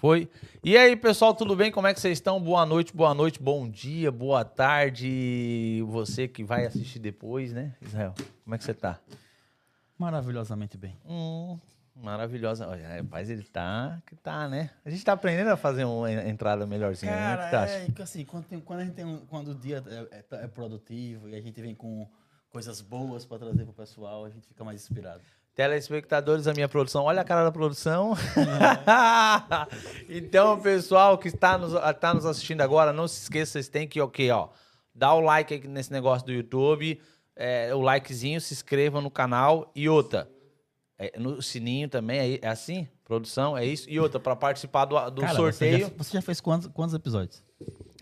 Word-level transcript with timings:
Foi. 0.00 0.28
E 0.64 0.76
aí, 0.78 0.96
pessoal, 0.96 1.34
tudo 1.34 1.54
bem? 1.54 1.70
Como 1.70 1.86
é 1.86 1.92
que 1.92 2.00
vocês 2.00 2.16
estão? 2.16 2.40
Boa 2.40 2.64
noite, 2.64 2.94
boa 2.96 3.12
noite, 3.12 3.40
bom 3.40 3.68
dia, 3.68 4.10
boa 4.10 4.44
tarde. 4.44 5.84
Você 5.88 6.26
que 6.26 6.42
vai 6.42 6.64
assistir 6.64 6.98
depois, 6.98 7.52
né, 7.52 7.74
Israel? 7.82 8.14
Como 8.44 8.54
é 8.54 8.58
que 8.58 8.64
você 8.64 8.72
tá? 8.72 8.98
Maravilhosamente 9.98 10.78
bem. 10.78 10.96
Hum, 11.06 11.58
maravilhosa. 11.94 12.66
Olha, 12.66 12.96
rapaz, 13.02 13.28
ele 13.28 13.42
tá 13.42 14.00
que 14.06 14.16
tá, 14.16 14.48
né? 14.48 14.70
A 14.86 14.90
gente 14.90 15.04
tá 15.04 15.12
aprendendo 15.12 15.50
a 15.50 15.56
fazer 15.56 15.84
uma 15.84 16.10
entrada 16.10 16.66
melhorzinha, 16.66 17.12
né? 17.14 17.34
O 17.34 17.38
que 17.38 17.44
tu 17.44 17.50
Cara, 17.50 17.62
acha? 17.64 17.74
é 17.74 17.86
que 17.90 18.02
assim, 18.02 18.24
quando, 18.24 18.44
tem- 18.46 18.60
quando 18.60 18.80
a 18.80 18.84
gente 18.84 18.94
tem 18.94 19.04
um- 19.04 19.20
quando 19.26 19.48
o 19.48 19.54
dia 19.54 19.84
é, 20.10 20.16
é- 20.36 20.44
é 20.44 20.46
produtivo 20.46 21.28
e 21.28 21.34
a 21.36 21.40
gente 21.42 21.60
vem 21.60 21.74
com 21.74 22.08
coisas 22.50 22.80
boas 22.80 23.26
para 23.26 23.38
trazer 23.40 23.64
pro 23.64 23.74
pessoal, 23.74 24.24
a 24.24 24.30
gente 24.30 24.46
fica 24.48 24.64
mais 24.64 24.80
inspirado. 24.80 25.20
Telespectadores 25.60 26.46
da 26.46 26.54
minha 26.54 26.66
produção, 26.66 27.04
olha 27.04 27.20
a 27.20 27.24
cara 27.24 27.44
da 27.44 27.52
produção. 27.52 28.16
então, 30.08 30.58
pessoal 30.58 31.18
que 31.18 31.28
está 31.28 31.58
nos, 31.58 31.74
tá 32.00 32.14
nos 32.14 32.24
assistindo 32.24 32.62
agora, 32.62 32.94
não 32.94 33.06
se 33.06 33.24
esqueça, 33.24 33.52
vocês 33.52 33.68
têm 33.68 33.86
que, 33.86 34.00
ok, 34.00 34.30
ó, 34.30 34.48
dar 34.94 35.12
o 35.12 35.20
like 35.20 35.52
aqui 35.52 35.68
nesse 35.68 35.92
negócio 35.92 36.24
do 36.24 36.32
YouTube, 36.32 36.98
é, 37.36 37.74
o 37.74 37.80
likezinho, 37.82 38.40
se 38.40 38.54
inscreva 38.54 39.02
no 39.02 39.10
canal 39.10 39.70
e 39.76 39.86
outra, 39.86 40.30
é, 40.98 41.18
no 41.18 41.42
sininho 41.42 41.90
também, 41.90 42.18
é, 42.18 42.38
é 42.40 42.48
assim? 42.48 42.88
Produção, 43.04 43.54
é 43.54 43.66
isso? 43.66 43.86
E 43.90 44.00
outra, 44.00 44.18
para 44.18 44.34
participar 44.34 44.86
do, 44.86 45.10
do 45.10 45.20
Cara, 45.20 45.34
sorteio, 45.34 45.76
Você 45.76 45.84
já, 45.84 45.90
você 45.94 46.12
já 46.14 46.22
fez 46.22 46.40
quantos, 46.40 46.68
quantos 46.68 46.94
episódios? 46.94 47.44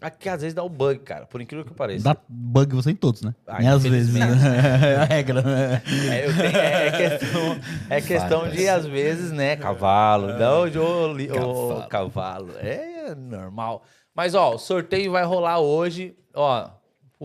Aqui 0.00 0.28
às 0.28 0.41
vezes 0.42 0.54
dá 0.54 0.62
o 0.62 0.69
bug, 0.69 1.00
cara, 1.00 1.26
por 1.26 1.41
incrível 1.41 1.64
que 1.64 1.72
pareça. 1.75 2.04
Dá 2.04 2.16
bug 2.28 2.75
você 2.75 2.91
em 2.91 2.97
todos, 2.97 3.22
né? 3.22 3.34
Ah, 3.47 3.59
às 3.72 3.82
vezes, 3.82 4.12
né? 4.14 4.20
É 4.84 4.97
a 4.97 5.04
regra, 5.04 5.42
né? 5.42 5.82
É, 6.10 6.20
tenho- 6.32 6.56
é- 6.56 6.86
é 6.86 6.91
questão, 7.09 7.60
é 7.91 8.00
questão 8.00 8.48
de, 8.50 8.69
às 8.69 8.86
vezes, 8.86 9.31
né, 9.32 9.56
cavalo. 9.56 10.28
Não, 10.38 10.69
de 10.69 10.78
ô, 10.78 11.12
li- 11.12 11.31
ô, 11.31 11.82
cavalo. 11.88 12.53
É 12.59 13.14
normal. 13.14 13.82
Mas, 14.14 14.34
ó, 14.34 14.54
o 14.54 14.59
sorteio 14.59 15.12
vai 15.12 15.25
rolar 15.25 15.59
hoje. 15.60 16.16
Ó, 16.34 16.69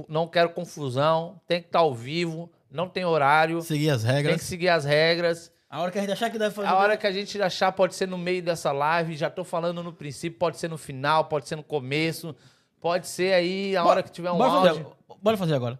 não 0.07 0.28
quero 0.28 0.50
confusão. 0.50 1.40
Tem 1.47 1.59
que 1.61 1.67
estar 1.67 1.79
ao 1.79 1.94
vivo. 1.94 2.51
Não 2.72 2.88
tem 2.88 3.05
horário. 3.05 3.61
Seguir 3.61 3.90
as 3.91 4.03
Tem 4.03 4.11
que 4.11 4.22
regras. 4.22 4.41
seguir 4.41 4.69
as 4.69 4.85
regras. 4.85 5.51
A 5.69 5.81
hora 5.81 5.91
que 5.91 5.97
a 5.97 6.01
gente 6.01 6.11
achar 6.11 6.29
que 6.29 6.38
deve 6.38 6.53
fazer. 6.53 6.67
A 6.67 6.75
hora 6.75 6.95
que 6.95 7.07
a 7.07 7.11
gente 7.11 7.41
achar 7.41 7.72
pode 7.72 7.95
ser 7.95 8.07
no 8.07 8.17
meio 8.17 8.44
dessa 8.44 8.72
live. 8.72 9.16
Já 9.16 9.28
tô 9.29 9.44
falando 9.44 9.81
no 9.84 9.91
princípio. 9.91 10.38
Pode 10.38 10.57
ser 10.59 10.67
no 10.69 10.78
final. 10.78 11.25
Pode 11.25 11.47
ser 11.47 11.55
no 11.55 11.63
começo. 11.63 12.35
Pode 12.83 13.07
ser 13.07 13.33
aí 13.33 13.77
a 13.77 13.85
hora 13.85 14.03
que 14.03 14.11
tiver 14.11 14.29
um 14.29 14.38
bora 14.38 14.51
áudio. 14.51 14.73
fazer, 14.73 15.17
bora 15.21 15.38
fazer 15.38 15.55
agora. 15.55 15.79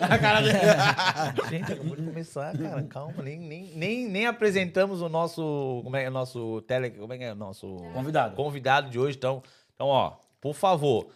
A 0.00 0.18
cara 0.18 0.40
dele. 0.40 0.58
Gente, 1.48 1.72
acabou 1.72 1.94
de 1.94 2.02
começar, 2.02 2.58
cara. 2.58 2.82
Calma, 2.82 3.22
nem, 3.22 3.38
nem, 3.38 3.70
nem, 3.76 4.08
nem 4.08 4.26
apresentamos 4.26 5.00
o 5.02 5.08
nosso. 5.08 5.82
Como 5.84 5.94
é 5.94 6.00
que 6.00 6.06
é 6.06 6.08
o 6.08 6.12
nosso 6.12 6.60
tele. 6.62 6.90
Como 6.90 7.12
é 7.12 7.16
que 7.16 7.22
é 7.22 7.32
o 7.32 7.36
nosso. 7.36 7.76
Convidado. 7.94 8.34
Convidado 8.34 8.90
de 8.90 8.98
hoje. 8.98 9.16
Então, 9.16 9.40
então 9.72 9.86
ó, 9.86 10.14
por 10.40 10.52
favor, 10.52 11.10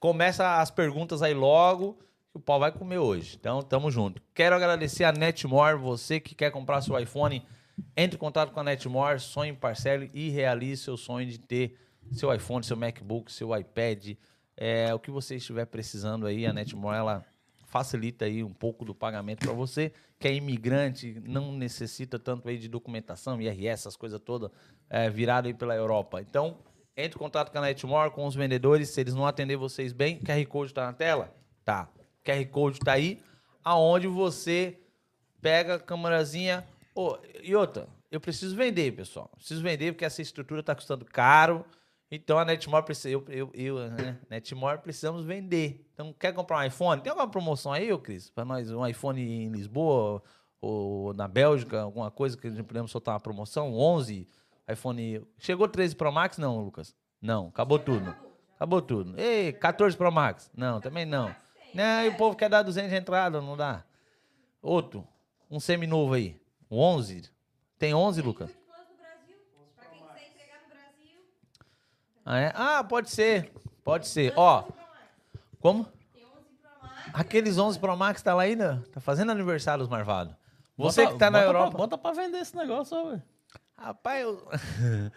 começa 0.00 0.60
as 0.60 0.68
perguntas 0.72 1.22
aí 1.22 1.32
logo. 1.32 1.96
Que 2.32 2.38
o 2.38 2.40
pau 2.40 2.58
vai 2.58 2.72
comer 2.72 2.98
hoje. 2.98 3.36
Então, 3.38 3.62
tamo 3.62 3.88
junto. 3.88 4.20
Quero 4.34 4.56
agradecer 4.56 5.04
a 5.04 5.12
Netmore. 5.12 5.78
Você 5.78 6.18
que 6.18 6.34
quer 6.34 6.50
comprar 6.50 6.82
seu 6.82 6.98
iPhone, 6.98 7.40
entre 7.96 8.16
em 8.16 8.18
contato 8.18 8.50
com 8.50 8.58
a 8.58 8.64
Netmore, 8.64 9.20
sonhe, 9.20 9.52
parcele 9.52 10.10
e 10.12 10.28
realize 10.28 10.82
seu 10.82 10.96
sonho 10.96 11.28
de 11.28 11.38
ter 11.38 11.83
seu 12.12 12.32
iPhone, 12.34 12.64
seu 12.64 12.76
MacBook, 12.76 13.32
seu 13.32 13.56
iPad. 13.56 14.16
É, 14.56 14.94
o 14.94 14.98
que 14.98 15.10
você 15.10 15.36
estiver 15.36 15.66
precisando 15.66 16.26
aí, 16.26 16.46
a 16.46 16.52
Netmore, 16.52 16.96
ela 16.96 17.24
facilita 17.66 18.24
aí 18.24 18.42
um 18.44 18.52
pouco 18.52 18.84
do 18.84 18.94
pagamento 18.94 19.40
para 19.44 19.52
você 19.52 19.92
que 20.18 20.28
é 20.28 20.34
imigrante, 20.34 21.20
não 21.22 21.52
necessita 21.52 22.18
tanto 22.18 22.48
aí 22.48 22.56
de 22.56 22.68
documentação, 22.68 23.40
IRS, 23.40 23.68
essas 23.68 23.96
coisas 23.96 24.18
todas, 24.18 24.50
é, 24.88 25.10
virado 25.10 25.48
aí 25.48 25.52
pela 25.52 25.74
Europa. 25.74 26.20
Então, 26.20 26.56
entre 26.96 27.16
em 27.16 27.18
contato 27.18 27.50
com 27.50 27.58
a 27.58 27.60
Netmore, 27.60 28.10
com 28.10 28.24
os 28.24 28.34
vendedores, 28.34 28.88
se 28.90 29.00
eles 29.00 29.14
não 29.14 29.26
atender 29.26 29.56
vocês 29.56 29.92
bem, 29.92 30.18
QR 30.20 30.46
Code 30.46 30.70
está 30.70 30.86
na 30.86 30.92
tela? 30.92 31.34
Tá. 31.64 31.90
QR 32.24 32.42
Code 32.46 32.80
tá 32.80 32.92
aí, 32.92 33.20
aonde 33.62 34.06
você 34.06 34.78
pega 35.42 35.74
a 35.74 35.78
câmerazinha. 35.78 36.64
Ô, 36.94 37.18
e 37.42 37.54
outra, 37.54 37.86
eu 38.10 38.20
preciso 38.20 38.56
vender, 38.56 38.92
pessoal. 38.92 39.30
Preciso 39.36 39.62
vender 39.62 39.92
porque 39.92 40.04
essa 40.04 40.22
estrutura 40.22 40.62
tá 40.62 40.74
custando 40.74 41.04
caro. 41.04 41.66
Então 42.14 42.38
a 42.38 42.44
Netmore 42.44 42.84
precisa. 42.84 43.08
Eu, 43.08 43.24
eu, 43.28 43.50
eu 43.54 43.90
né? 43.90 44.18
Netmore 44.30 44.78
precisamos 44.78 45.24
vender. 45.24 45.86
Então, 45.92 46.12
quer 46.12 46.32
comprar 46.32 46.58
um 46.58 46.64
iPhone? 46.64 47.00
Tem 47.02 47.10
alguma 47.10 47.28
promoção 47.28 47.72
aí, 47.72 47.92
ô 47.92 47.98
Cris? 47.98 48.30
Para 48.30 48.44
nós, 48.44 48.70
um 48.70 48.86
iPhone 48.86 49.20
em 49.20 49.50
Lisboa 49.50 50.22
ou 50.60 51.12
na 51.14 51.28
Bélgica, 51.28 51.82
alguma 51.82 52.10
coisa 52.10 52.36
que 52.36 52.46
a 52.46 52.50
gente 52.50 52.62
podemos 52.62 52.90
soltar 52.90 53.14
uma 53.14 53.20
promoção? 53.20 53.74
11 53.74 54.28
iPhone. 54.68 55.26
Chegou 55.38 55.68
13 55.68 55.94
Pro 55.94 56.12
Max? 56.12 56.38
Não, 56.38 56.60
Lucas. 56.60 56.94
Não, 57.20 57.48
acabou 57.48 57.78
tudo. 57.78 58.14
Acabou 58.56 58.80
tudo. 58.80 59.18
Ei, 59.18 59.52
14 59.52 59.96
Pro 59.96 60.10
Max? 60.12 60.50
Não, 60.56 60.80
também 60.80 61.04
não. 61.04 61.34
Não, 61.74 62.04
e 62.04 62.08
o 62.08 62.16
povo 62.16 62.36
quer 62.36 62.48
dar 62.48 62.62
200 62.62 62.90
de 62.90 62.96
entrada, 62.96 63.40
não 63.40 63.56
dá. 63.56 63.84
Outro, 64.62 65.06
um 65.50 65.58
seminovo 65.58 66.14
aí. 66.14 66.40
Um 66.70 66.78
11. 66.78 67.30
Tem 67.78 67.92
11, 67.92 68.22
Lucas? 68.22 68.50
no 68.50 68.96
Brasil, 68.96 69.36
para 69.74 69.86
quem 69.88 70.00
quiser 70.00 70.30
entregar 70.30 70.62
no 70.62 70.68
Brasil. 70.68 71.20
Ah, 72.24 72.38
é? 72.38 72.52
Ah, 72.54 72.84
pode 72.84 73.10
ser. 73.10 73.52
Pode 73.82 74.06
ser. 74.08 74.32
Ó, 74.36 74.64
como? 75.60 75.84
Tem 76.12 76.24
11 76.24 76.30
Pro 76.60 76.80
Max. 76.88 77.10
Aqueles 77.12 77.58
11 77.58 77.78
Pro 77.78 77.96
Max 77.96 78.22
tá 78.22 78.34
lá 78.34 78.42
ainda? 78.42 78.82
Tá 78.92 79.00
fazendo 79.00 79.30
aniversário 79.32 79.82
os 79.82 79.88
marvados. 79.90 80.34
Você 80.76 81.02
Bota- 81.02 81.12
que 81.12 81.18
tá 81.18 81.30
na 81.30 81.38
bota 81.38 81.48
Europa. 81.48 81.68
Pra, 81.70 81.78
bota 81.78 81.98
pra 81.98 82.12
vender 82.12 82.38
esse 82.38 82.56
negócio, 82.56 82.96
ó, 82.96 83.10
velho. 83.10 83.22
Rapaz, 83.76 84.22
eu... 84.22 84.48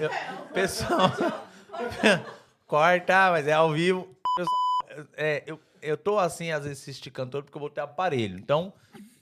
eu- 0.00 0.10
Pessoal... 0.54 1.10
Corta, 2.66 3.30
mas 3.32 3.46
é 3.46 3.52
ao 3.52 3.70
vivo. 3.72 4.08
Pessoal, 4.36 5.06
é, 5.14 5.42
eu, 5.46 5.60
eu 5.82 5.96
tô 5.96 6.18
assim, 6.18 6.50
às 6.52 6.64
vezes, 6.64 6.86
esticando 6.88 7.30
todo 7.30 7.44
porque 7.44 7.56
eu 7.58 7.60
botei 7.60 7.82
aparelho. 7.82 8.38
Então, 8.38 8.72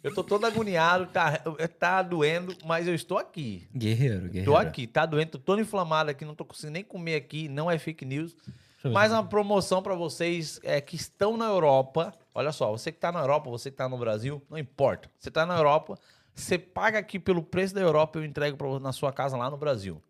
eu 0.03 0.15
tô 0.15 0.25
todo 0.25 0.47
agoniado, 0.47 1.07
tá, 1.07 1.39
tá 1.79 2.03
doendo, 2.03 2.57
mas 2.65 2.89
eu 2.89 2.95
estou 2.95 3.19
aqui. 3.19 3.69
Guerreiro, 3.75 4.29
guerreiro. 4.29 4.51
Tô 4.51 4.57
aqui, 4.57 4.87
tá 4.87 5.05
doendo, 5.05 5.33
tô 5.33 5.39
todo 5.39 5.61
inflamado 5.61 6.11
aqui, 6.11 6.25
não 6.25 6.35
tô 6.35 6.45
conseguindo 6.45 6.75
nem 6.75 6.85
comer 6.85 7.17
aqui, 7.17 7.49
não 7.49 7.71
é 7.71 7.79
fake 7.79 8.05
news. 8.05 8.37
Mais 8.85 9.13
uma 9.13 9.23
promoção 9.23 9.83
pra 9.83 9.95
vocês 9.95 10.59
é, 10.63 10.81
que 10.81 10.97
estão 10.97 11.37
na 11.37 11.45
Europa. 11.45 12.15
Olha 12.35 12.51
só, 12.51 12.71
você 12.71 12.91
que 12.91 12.99
tá 12.99 13.13
na 13.13 13.21
Europa, 13.21 13.51
você 13.51 13.71
que 13.71 13.77
tá 13.77 13.89
no 13.89 13.99
Brasil, 13.99 14.43
não 14.49 14.57
importa. 14.57 15.11
Você 15.19 15.31
tá 15.31 15.45
na 15.45 15.57
Europa, 15.57 15.99
você 16.35 16.59
paga 16.59 16.99
aqui 16.99 17.19
pelo 17.19 17.43
preço 17.43 17.75
da 17.75 17.81
Europa, 17.83 18.19
eu 18.19 18.25
entrego 18.25 18.57
pra, 18.57 18.81
na 18.81 18.93
sua 18.93 19.13
casa 19.13 19.37
lá 19.37 19.51
no 19.51 19.59
Brasil. 19.59 20.03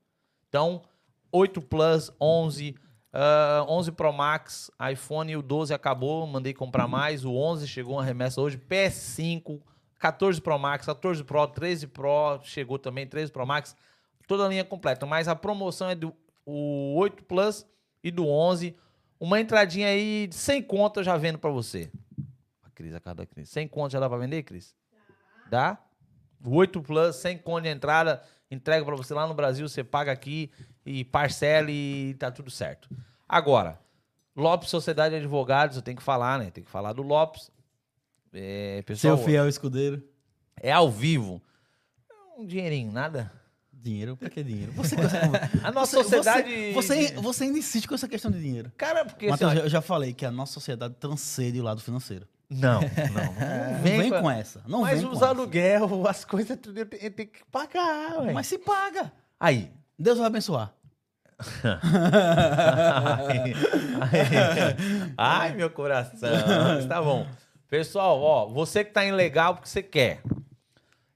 Então, 0.48 0.82
8 1.32 1.60
Plus, 1.62 2.12
11, 2.20 2.76
ah, 3.12 3.64
11 3.68 3.92
Pro 3.92 4.12
Max, 4.12 4.70
iPhone, 4.92 5.36
o 5.36 5.42
12 5.42 5.74
acabou, 5.74 6.24
mandei 6.26 6.54
comprar 6.54 6.86
mais, 6.86 7.24
o 7.24 7.34
11 7.34 7.66
chegou 7.66 7.94
uma 7.94 8.04
remessa 8.04 8.40
hoje, 8.40 8.56
PS5, 8.56 9.60
14 10.00 10.40
Pro 10.40 10.58
Max, 10.58 10.86
14 10.86 11.22
Pro, 11.22 11.46
13 11.46 11.86
Pro, 11.86 12.40
chegou 12.42 12.78
também, 12.78 13.06
13 13.06 13.30
Pro 13.30 13.46
Max, 13.46 13.76
toda 14.26 14.46
a 14.46 14.48
linha 14.48 14.64
completa, 14.64 15.06
mas 15.06 15.28
a 15.28 15.36
promoção 15.36 15.90
é 15.90 15.94
do 15.94 16.12
o 16.44 16.96
8 16.96 17.22
Plus 17.24 17.66
e 18.02 18.10
do 18.10 18.26
11, 18.26 18.74
uma 19.20 19.38
entradinha 19.38 19.88
aí 19.88 20.26
de 20.26 20.34
100 20.34 20.62
conto 20.62 21.00
eu 21.00 21.04
já 21.04 21.16
vendo 21.16 21.38
pra 21.38 21.50
você. 21.50 21.92
A 22.62 22.70
Cris, 22.70 22.94
a 22.94 22.98
cara 22.98 23.16
da 23.16 23.26
Cris. 23.26 23.50
100 23.50 23.68
conto 23.68 23.92
já 23.92 24.00
dá 24.00 24.08
pra 24.08 24.16
vender, 24.18 24.42
Cris? 24.42 24.74
Dá? 25.50 25.78
O 26.42 26.56
8 26.56 26.80
Plus, 26.80 27.16
100 27.16 27.38
conto 27.38 27.64
de 27.64 27.68
entrada, 27.68 28.22
entrega 28.50 28.84
pra 28.84 28.96
você 28.96 29.12
lá 29.12 29.26
no 29.26 29.34
Brasil, 29.34 29.68
você 29.68 29.84
paga 29.84 30.10
aqui 30.10 30.50
e 30.84 31.04
parcela 31.04 31.70
e 31.70 32.14
tá 32.14 32.30
tudo 32.30 32.50
certo. 32.50 32.88
Agora, 33.28 33.78
Lopes 34.34 34.70
Sociedade 34.70 35.14
de 35.14 35.20
Advogados, 35.20 35.76
eu 35.76 35.82
tenho 35.82 35.98
que 35.98 36.02
falar, 36.02 36.38
né? 36.38 36.50
Tem 36.50 36.64
que 36.64 36.70
falar 36.70 36.94
do 36.94 37.02
Lopes. 37.02 37.50
É, 38.32 38.82
pessoal, 38.82 39.16
Seu 39.16 39.24
fiel 39.24 39.48
escudeiro. 39.48 40.02
é 40.60 40.72
ao 40.72 40.90
vivo. 40.90 41.42
Um 42.38 42.46
dinheirinho, 42.46 42.92
nada? 42.92 43.32
Dinheiro, 43.72 44.16
pra 44.16 44.28
que 44.28 44.42
dinheiro? 44.42 44.72
Você, 44.76 44.94
A 45.62 45.72
nossa 45.72 45.96
você, 45.96 46.16
sociedade... 46.16 46.72
Você, 46.72 47.06
você, 47.08 47.14
você 47.14 47.44
ainda 47.44 47.58
insiste 47.58 47.88
com 47.88 47.94
essa 47.94 48.06
questão 48.06 48.30
de 48.30 48.40
dinheiro. 48.40 48.70
Cara, 48.76 49.04
porque... 49.04 49.26
assim, 49.26 49.44
Matheus, 49.44 49.62
ó, 49.62 49.64
eu 49.64 49.68
já 49.70 49.80
falei 49.80 50.12
que 50.12 50.26
a 50.26 50.30
nossa 50.30 50.52
sociedade 50.52 50.94
transcende 51.00 51.58
o 51.58 51.62
lado 51.62 51.80
financeiro. 51.80 52.26
Não, 52.50 52.80
não. 53.14 53.72
Não 53.72 53.82
vem, 53.82 54.10
com 54.10 54.30
essa. 54.30 54.62
Não 54.66 54.82
Mas 54.82 55.00
vem 55.00 55.10
os 55.10 55.22
aluguel, 55.22 56.04
as 56.06 56.24
coisas, 56.24 56.58
tudo 56.60 56.78
eu 56.78 56.86
tenho 56.86 57.28
que 57.28 57.44
pagar, 57.50 58.18
ué. 58.20 58.32
Mas 58.32 58.48
se 58.48 58.58
paga. 58.58 59.12
Aí. 59.38 59.70
Deus 59.98 60.18
vai 60.18 60.26
abençoar. 60.26 60.74
Ai, 63.22 63.54
ai, 64.12 64.76
ai, 65.16 65.54
meu 65.54 65.70
coração. 65.70 66.28
Tá 66.88 67.00
bom. 67.00 67.26
Pessoal, 67.70 68.20
ó, 68.20 68.46
você 68.48 68.84
que 68.84 68.90
tá 68.90 69.04
ilegal 69.04 69.54
porque 69.54 69.68
você 69.68 69.80
quer. 69.80 70.20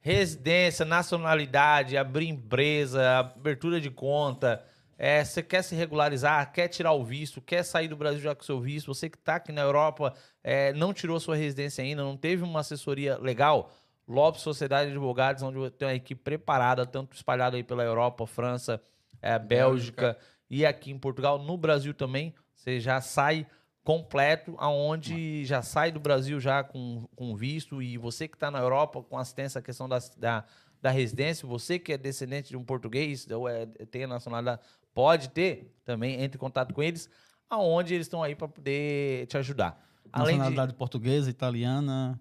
Residência, 0.00 0.84
nacionalidade, 0.84 1.96
abrir 1.96 2.28
empresa, 2.28 3.18
abertura 3.18 3.80
de 3.80 3.90
conta. 3.90 4.64
É, 4.96 5.24
você 5.24 5.42
quer 5.42 5.62
se 5.62 5.74
regularizar, 5.74 6.52
quer 6.52 6.68
tirar 6.68 6.92
o 6.92 7.02
visto, 7.04 7.40
quer 7.40 7.64
sair 7.64 7.88
do 7.88 7.96
Brasil 7.96 8.20
já 8.20 8.36
com 8.36 8.44
seu 8.44 8.60
visto. 8.60 8.94
Você 8.94 9.10
que 9.10 9.18
tá 9.18 9.34
aqui 9.34 9.50
na 9.50 9.62
Europa, 9.62 10.14
é, 10.44 10.72
não 10.74 10.94
tirou 10.94 11.18
sua 11.18 11.34
residência 11.34 11.82
ainda, 11.82 12.04
não 12.04 12.16
teve 12.16 12.44
uma 12.44 12.60
assessoria 12.60 13.18
legal. 13.18 13.72
Lopes 14.06 14.42
Sociedade 14.42 14.90
de 14.90 14.96
Advogados, 14.96 15.42
onde 15.42 15.68
tem 15.72 15.88
uma 15.88 15.94
equipe 15.94 16.22
preparada, 16.22 16.86
tanto 16.86 17.16
espalhada 17.16 17.56
aí 17.56 17.64
pela 17.64 17.82
Europa, 17.82 18.28
França, 18.28 18.80
eh, 19.20 19.40
Bélgica 19.40 20.16
e 20.48 20.64
aqui 20.64 20.92
em 20.92 20.98
Portugal, 20.98 21.36
no 21.36 21.56
Brasil 21.56 21.92
também. 21.92 22.32
Você 22.54 22.78
já 22.78 23.00
sai 23.00 23.44
completo, 23.84 24.54
aonde 24.56 25.44
já 25.44 25.60
sai 25.60 25.92
do 25.92 26.00
Brasil 26.00 26.40
já 26.40 26.64
com, 26.64 27.06
com 27.14 27.36
visto 27.36 27.82
e 27.82 27.98
você 27.98 28.26
que 28.26 28.34
está 28.34 28.50
na 28.50 28.58
Europa 28.58 29.02
com 29.02 29.18
assistência 29.18 29.58
à 29.58 29.62
questão 29.62 29.86
da, 29.86 29.98
da, 30.16 30.44
da 30.80 30.90
residência, 30.90 31.46
você 31.46 31.78
que 31.78 31.92
é 31.92 31.98
descendente 31.98 32.48
de 32.48 32.56
um 32.56 32.64
português 32.64 33.30
ou 33.30 33.46
é, 33.46 33.66
tem 33.66 34.04
a 34.04 34.08
nacionalidade, 34.08 34.62
pode 34.94 35.28
ter 35.28 35.70
também, 35.84 36.22
entre 36.22 36.38
em 36.38 36.40
contato 36.40 36.72
com 36.72 36.82
eles, 36.82 37.10
aonde 37.48 37.92
eles 37.92 38.06
estão 38.06 38.22
aí 38.22 38.34
para 38.34 38.48
poder 38.48 39.26
te 39.26 39.36
ajudar. 39.36 39.78
Além 40.10 40.36
de... 40.36 40.38
Nacionalidade 40.38 40.74
portuguesa, 40.74 41.28
italiana. 41.28 42.18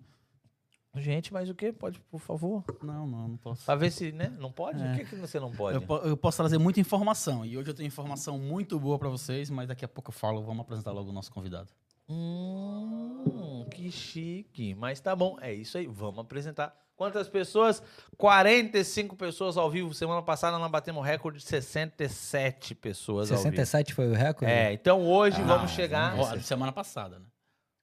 Gente, 0.96 1.34
mas 1.34 1.50
o 1.50 1.56
que? 1.56 1.72
Pode, 1.74 2.00
por 2.12 2.20
favor? 2.20 2.64
Não, 2.84 3.08
não, 3.08 3.28
não 3.30 3.38
posso. 3.38 3.66
Pra 3.66 3.76
ver 3.76 3.92
se, 3.92 4.12
né? 4.12 4.32
Não 4.40 4.52
pode? 4.52 4.80
É. 4.82 4.94
O 4.94 4.96
que, 4.98 5.06
que 5.06 5.16
você 5.16 5.40
não 5.40 5.52
pode? 5.52 5.76
Eu, 5.76 5.82
po- 5.82 5.98
eu 5.98 6.16
posso 6.16 6.38
trazer 6.38 6.60
muita 6.60 6.80
informação. 6.80 7.44
E 7.44 7.58
hoje 7.58 7.72
eu 7.72 7.74
tenho 7.74 7.88
informação 7.88 8.38
muito 8.38 8.80
boa 8.80 9.00
pra 9.00 9.10
vocês, 9.10 9.50
mas 9.50 9.68
daqui 9.68 9.84
a 9.84 9.88
pouco 9.88 10.10
eu 10.12 10.14
falo. 10.14 10.44
Vamos 10.44 10.62
apresentar 10.62 10.92
logo 10.92 11.10
o 11.10 11.14
nosso 11.14 11.32
convidado. 11.32 11.70
Hum, 12.08 13.66
que 13.72 13.92
chique. 13.92 14.76
Mas 14.76 15.00
tá 15.00 15.16
bom, 15.16 15.38
é 15.42 15.52
isso 15.54 15.78
aí. 15.78 15.88
Vamos 15.88 16.20
apresentar. 16.20 16.76
Quantas 16.96 17.28
pessoas? 17.28 17.82
45 18.18 19.16
pessoas 19.16 19.58
ao 19.58 19.70
vivo. 19.72 19.94
Semana 19.96 20.22
passada 20.22 20.60
nós 20.60 20.70
batemos 20.70 21.04
recorde 21.04 21.40
de 21.40 21.44
67 21.46 22.76
pessoas 22.76 23.32
ao 23.32 23.38
vivo. 23.38 23.50
67 23.50 23.94
foi 23.96 24.10
o 24.10 24.14
recorde? 24.14 24.54
É, 24.54 24.72
então 24.74 25.02
hoje 25.08 25.42
Ah, 25.42 25.46
vamos 25.46 25.72
chegar. 25.72 26.16
vamos 26.16 26.46
semana 26.46 26.72
passada, 26.72 27.18
né? 27.20 27.26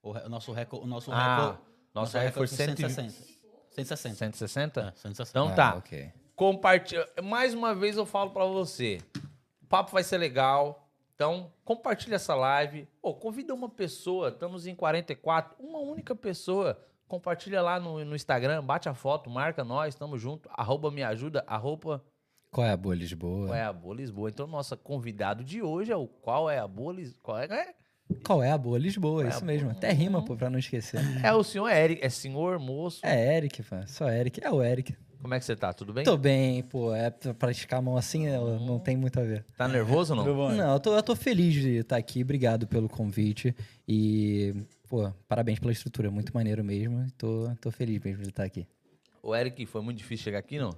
O, 0.03 0.13
re- 0.13 0.23
o 0.25 0.29
nosso 0.29 0.53
recorde. 0.53 0.85
O 0.85 0.89
nosso 0.89 1.11
Ah, 1.13 1.59
nosso 1.95 2.17
recorde 2.19 2.55
foi 2.55 2.67
160. 2.67 3.13
160. 3.73 4.15
160? 4.37 4.81
É, 4.81 4.93
160. 4.97 5.31
Então 5.31 5.49
Ah, 5.49 5.55
tá. 5.55 5.75
ok. 5.77 6.13
Compartilha. 6.37 7.07
Mais 7.23 7.55
uma 7.55 7.75
vez 7.75 7.97
eu 7.97 8.07
falo 8.07 8.31
pra 8.31 8.45
você. 8.47 8.99
O 9.63 9.67
papo 9.67 9.93
vai 9.93 10.03
ser 10.03 10.19
legal. 10.19 10.87
Então, 11.15 11.53
compartilha 11.65 12.15
essa 12.17 12.35
live. 12.35 12.89
Ô, 13.03 13.13
convida 13.15 13.53
uma 13.55 13.69
pessoa. 13.69 14.29
Estamos 14.31 14.67
em 14.67 14.75
44. 14.75 15.55
Uma 15.63 15.79
única 15.81 16.15
pessoa. 16.17 16.81
Compartilha 17.07 17.61
lá 17.61 17.79
no, 17.79 18.03
no 18.05 18.17
Instagram. 18.17 18.65
Bate 18.65 18.89
a 18.89 18.95
foto. 18.95 19.29
Marca 19.29 19.63
nós. 19.63 19.95
Tamo 19.95 20.17
junto. 20.17 20.49
Arroba 20.55 20.91
me 20.91 21.03
ajuda. 21.03 21.45
Arroba 21.47 22.03
Qual 22.51 22.67
é 22.67 22.71
a 22.71 22.77
boa 22.77 22.95
Lisboa? 22.95 23.49
qual 23.49 23.55
é 23.59 23.65
a 23.65 23.73
boa 23.73 23.95
Lisboa. 23.95 24.31
Então, 24.31 24.47
nosso 24.47 24.75
convidado 24.79 25.45
de 25.45 25.61
hoje 25.63 25.93
é 25.93 25.97
o 25.97 26.07
qual 26.09 26.49
é 26.49 26.59
a 26.59 26.67
boa 26.67 26.93
Lisboa. 26.95 27.21
Qual 27.23 27.39
é? 27.39 27.75
É, 28.11 28.15
Qual 28.25 28.43
é 28.43 28.51
a 28.51 28.59
boa 28.59 28.79
Lisboa? 28.79 29.25
É 29.25 29.29
isso 29.29 29.45
mesmo. 29.45 29.69
boa- 29.69 29.77
Até 29.77 29.93
rima, 29.93 30.25
pô, 30.25 30.37
pra 30.37 30.51
não 30.51 30.59
esquecer. 30.59 31.01
é 31.23 31.33
o 31.33 31.43
senhor 31.43 31.69
Eric. 31.69 32.05
É 32.05 32.09
senhor, 32.09 32.59
moço. 32.59 33.01
É 33.05 33.37
Eric, 33.37 33.63
pô. 33.63 33.77
Só 33.87 34.09
Eric. 34.11 34.41
É 34.45 34.51
o 34.51 34.63
Eric. 34.63 34.95
Como 35.21 35.35
é 35.35 35.39
que 35.39 35.45
você 35.45 35.55
tá? 35.55 35.71
Tudo 35.75 35.93
bem? 35.93 36.03
Tô 36.03 36.17
bem, 36.17 36.63
pô. 36.63 36.95
É 36.95 37.11
pra 37.11 37.35
praticar 37.35 37.79
a 37.79 37.83
mão 37.83 37.97
assim, 37.97 38.27
é, 38.27 38.39
não 38.39 38.79
tem 38.79 38.97
muito 38.97 39.21
a 39.21 39.23
ver. 39.23 39.45
Tá 39.57 39.69
nervoso 39.69 40.15
ou 40.15 40.25
não? 40.25 40.51
Não, 40.57 40.73
eu 40.73 40.81
tô, 40.81 40.97
eu 40.97 41.03
tô 41.03 41.15
feliz 41.15 41.53
de 41.55 41.77
estar 41.81 41.97
aqui. 41.99 42.23
Obrigado 42.23 42.67
pelo 42.67 42.89
convite. 42.89 43.55
E, 43.87 44.55
pô, 44.89 45.13
parabéns 45.29 45.59
pela 45.59 45.73
estrutura. 45.73 46.11
Muito 46.11 46.33
maneiro 46.35 46.65
mesmo. 46.65 47.07
Tô, 47.19 47.51
tô 47.61 47.71
feliz 47.71 48.01
mesmo 48.03 48.23
de 48.23 48.31
estar 48.31 48.45
aqui. 48.45 48.67
O 49.23 49.37
Eric, 49.37 49.67
foi 49.67 49.83
muito 49.83 49.99
difícil 49.99 50.25
chegar 50.25 50.39
aqui, 50.39 50.59
não? 50.59 50.71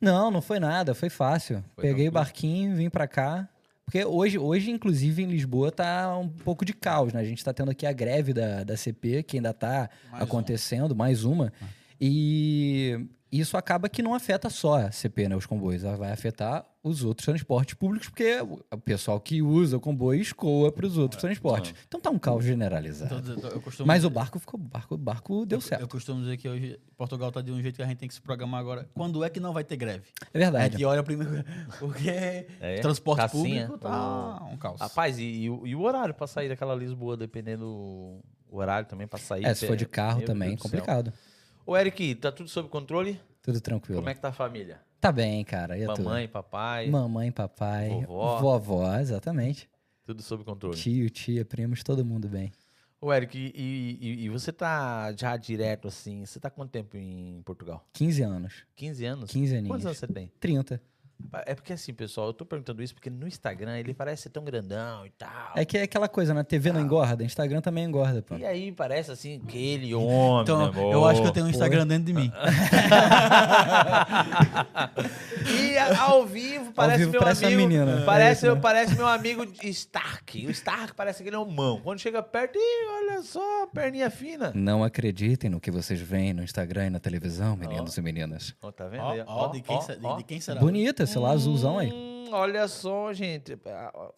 Não, 0.00 0.28
não 0.28 0.42
foi 0.42 0.58
nada, 0.58 0.92
foi 0.92 1.08
fácil. 1.08 1.62
Foi 1.76 1.82
Peguei 1.82 2.06
tranquilo? 2.06 2.08
o 2.08 2.12
barquinho, 2.12 2.74
vim 2.76 2.90
pra 2.90 3.06
cá. 3.06 3.48
Porque 3.84 4.04
hoje, 4.04 4.38
hoje, 4.38 4.70
inclusive, 4.70 5.22
em 5.22 5.26
Lisboa 5.26 5.70
tá 5.70 6.16
um 6.18 6.28
pouco 6.28 6.64
de 6.64 6.72
caos, 6.72 7.12
né? 7.12 7.20
A 7.20 7.24
gente 7.24 7.44
tá 7.44 7.52
tendo 7.52 7.70
aqui 7.70 7.86
a 7.86 7.92
greve 7.92 8.32
da, 8.32 8.64
da 8.64 8.76
CP, 8.76 9.22
que 9.22 9.36
ainda 9.36 9.52
tá 9.52 9.90
Mais 10.10 10.22
acontecendo, 10.22 10.96
mais 10.96 11.24
uma. 11.24 11.52
E 12.00 13.06
isso 13.40 13.56
acaba 13.56 13.88
que 13.88 14.02
não 14.02 14.14
afeta 14.14 14.48
só 14.50 14.78
a 14.78 14.90
CP, 14.92 15.28
né? 15.28 15.36
Os 15.36 15.46
comboios. 15.46 15.82
Ela 15.84 15.96
vai 15.96 16.12
afetar 16.12 16.64
os 16.82 17.02
outros 17.02 17.24
transportes 17.24 17.74
públicos, 17.74 18.08
porque 18.08 18.38
o 18.40 18.78
pessoal 18.78 19.18
que 19.18 19.40
usa 19.40 19.76
o 19.76 19.80
comboio 19.80 20.20
escoa 20.20 20.70
para 20.70 20.86
os 20.86 20.98
outros 20.98 21.20
transportes. 21.20 21.74
Então 21.88 21.98
tá 22.00 22.10
um 22.10 22.18
caos 22.18 22.44
generalizado. 22.44 23.32
Então, 23.36 23.50
eu 23.50 23.60
costumo 23.60 23.86
Mas 23.86 24.04
o 24.04 24.10
barco 24.10 24.38
ficou. 24.38 24.60
O 24.60 24.62
barco, 24.62 24.96
barco 24.98 25.46
deu 25.46 25.56
Eu 25.56 25.60
certo. 25.62 25.88
costumo 25.88 26.20
dizer 26.20 26.36
que 26.36 26.48
hoje 26.48 26.78
Portugal 26.96 27.32
tá 27.32 27.40
de 27.40 27.50
um 27.50 27.60
jeito 27.62 27.76
que 27.76 27.82
a 27.82 27.86
gente 27.86 27.96
tem 27.98 28.08
que 28.08 28.14
se 28.14 28.20
programar 28.20 28.60
agora. 28.60 28.88
Quando 28.94 29.24
é 29.24 29.30
que 29.30 29.40
não 29.40 29.52
vai 29.52 29.64
ter 29.64 29.76
greve? 29.76 30.04
É 30.32 30.36
A 30.36 30.38
verdade. 30.38 30.72
gente 30.74 30.84
olha 30.84 31.02
primeiro. 31.02 31.42
Porque 31.80 32.10
É? 32.60 32.80
transporte 32.82 33.20
Cassinha. 33.20 33.62
público 33.66 33.78
tá 33.78 34.44
um 34.52 34.56
caos. 34.56 34.80
Rapaz, 34.80 35.18
e, 35.18 35.22
e 35.24 35.50
o- 35.50 35.66
e 35.66 35.74
o 35.74 35.80
horário 35.80 36.12
pra 36.14 36.26
sair 36.26 36.48
daquela 36.50 36.74
Lisboa, 36.74 37.16
dependendo 37.16 37.66
o 37.66 38.22
horário 38.58 38.86
também 38.86 39.06
pra 39.06 39.18
sair? 39.18 39.44
É, 39.46 39.54
se 39.54 39.66
for 39.66 39.76
de 39.76 39.86
carro 39.86 40.20
também, 40.22 40.50
Deus 40.50 40.60
do 40.62 40.68
céu. 40.68 40.80
Ô, 41.66 41.76
Eric, 41.76 42.14
tá 42.16 42.30
tudo 42.30 42.48
sob 42.48 42.68
controle? 42.68 43.20
Tudo 43.42 43.60
tranquilo. 43.60 43.96
Como 44.00 44.08
é 44.08 44.14
que 44.14 44.20
tá 44.20 44.28
a 44.28 44.32
família? 44.32 44.80
Tá 45.00 45.10
bem, 45.12 45.44
cara. 45.44 45.78
E? 45.78 45.86
Mamãe, 45.86 46.28
papai, 46.28 46.88
Mamãe, 46.90 47.30
papai, 47.32 47.88
Vovó. 47.88 48.38
vovó, 48.40 48.96
exatamente. 48.96 49.68
tudo 50.06 50.22
sob 50.22 50.44
controle. 50.44 50.76
Tio, 50.76 51.08
tia, 51.10 51.44
primos, 51.44 51.82
todo 51.82 52.04
mundo 52.04 52.28
bem. 52.28 52.52
Ô, 53.00 53.12
Eric, 53.12 53.36
e, 53.38 53.98
e- 54.00 54.24
e 54.24 54.28
você 54.30 54.50
tá 54.52 55.12
já 55.12 55.36
direto 55.36 55.88
assim, 55.88 56.24
você 56.24 56.38
tá 56.40 56.48
quanto 56.50 56.70
tempo 56.70 56.96
em 56.96 57.42
Portugal? 57.44 57.86
15 57.92 58.22
anos. 58.22 58.64
15 58.76 59.04
anos? 59.04 59.30
15 59.30 59.54
aninhos. 59.56 59.68
Quantos 59.68 59.86
anos 59.86 59.98
você 59.98 60.06
tem? 60.06 60.30
30. 60.40 60.80
É 61.46 61.54
porque 61.54 61.72
assim, 61.72 61.92
pessoal, 61.92 62.28
eu 62.28 62.32
tô 62.32 62.44
perguntando 62.44 62.82
isso 62.82 62.94
porque 62.94 63.10
no 63.10 63.26
Instagram 63.26 63.78
ele 63.78 63.94
parece 63.94 64.22
ser 64.24 64.28
tão 64.30 64.44
grandão 64.44 65.04
e 65.06 65.10
tal. 65.10 65.52
É 65.56 65.64
que 65.64 65.78
é 65.78 65.82
aquela 65.82 66.08
coisa, 66.08 66.32
né? 66.34 66.42
TV 66.42 66.72
não 66.72 66.80
engorda, 66.80 67.24
Instagram 67.24 67.60
também 67.60 67.84
engorda, 67.84 68.22
pô. 68.22 68.36
E 68.36 68.44
aí 68.44 68.70
parece 68.72 69.10
assim, 69.10 69.40
aquele 69.46 69.94
homem. 69.94 70.42
Então, 70.42 70.70
né, 70.70 70.92
eu 70.92 71.04
acho 71.06 71.22
que 71.22 71.28
eu 71.28 71.32
tenho 71.32 71.46
um 71.46 71.50
Instagram 71.50 71.86
dentro 71.86 72.04
de 72.04 72.12
mim. 72.12 72.30
E 75.46 75.76
ao 75.98 76.24
vivo 76.26 76.72
parece 76.72 76.98
vivo 77.00 77.12
meu 77.12 77.20
parece 77.20 77.44
amigo. 77.44 77.60
menina. 77.60 78.00
É 78.00 78.04
Parece, 78.04 78.46
isso, 78.46 78.54
né? 78.54 78.60
parece 78.60 78.94
meu 78.94 79.06
amigo 79.06 79.44
Stark. 79.62 80.46
O 80.46 80.50
Stark 80.50 80.94
parece 80.94 81.22
aquele 81.22 81.36
homão. 81.36 81.80
Quando 81.82 81.98
chega 81.98 82.22
perto, 82.22 82.56
ih, 82.56 82.86
olha 82.88 83.22
só, 83.22 83.66
perninha 83.66 84.10
fina. 84.10 84.52
Não 84.54 84.82
acreditem 84.84 85.50
no 85.50 85.60
que 85.60 85.70
vocês 85.70 86.00
veem 86.00 86.32
no 86.32 86.42
Instagram 86.42 86.86
e 86.86 86.90
na 86.90 87.00
televisão, 87.00 87.56
meninos 87.56 87.96
e 87.96 88.02
meninas. 88.02 88.54
Ó, 88.62 88.70
tá 88.70 88.86
vendo? 88.86 89.02
Ó, 89.02 89.24
ó, 89.26 89.48
de, 89.48 89.60
quem, 89.60 89.78
de 90.16 90.24
quem 90.24 90.40
será? 90.40 90.60
Bonita, 90.60 91.03
esse 91.04 91.18
lá 91.18 91.30
azulzão 91.30 91.78
aí. 91.78 91.92
Hum, 91.92 92.28
olha 92.32 92.66
só, 92.68 93.12
gente. 93.12 93.56
Ah, 93.66 94.10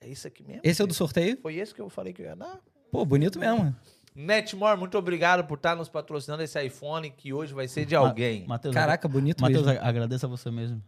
É 0.00 0.08
isso 0.08 0.26
aqui 0.26 0.42
mesmo? 0.44 0.60
Esse 0.62 0.80
é 0.80 0.84
o 0.84 0.88
do 0.88 0.94
sorteio? 0.94 1.38
Foi 1.42 1.56
esse 1.56 1.74
que 1.74 1.80
eu 1.80 1.88
falei 1.90 2.12
que 2.12 2.22
eu 2.22 2.26
ia 2.26 2.36
dar? 2.36 2.60
Pô, 2.90 3.04
bonito 3.04 3.38
mesmo. 3.38 3.74
Netmore, 4.14 4.78
muito 4.78 4.96
obrigado 4.96 5.44
por 5.44 5.56
estar 5.56 5.74
nos 5.74 5.88
patrocinando 5.88 6.42
esse 6.44 6.62
iPhone 6.62 7.10
que 7.10 7.32
hoje 7.32 7.52
vai 7.52 7.66
ser 7.66 7.84
de 7.84 7.96
alguém. 7.96 8.46
Matheus, 8.46 8.72
Caraca, 8.72 9.08
bonito 9.08 9.40
Matheus, 9.40 9.66
mesmo. 9.66 9.82
agradeça 9.84 10.26
a 10.26 10.28
você 10.28 10.50
mesmo. 10.52 10.80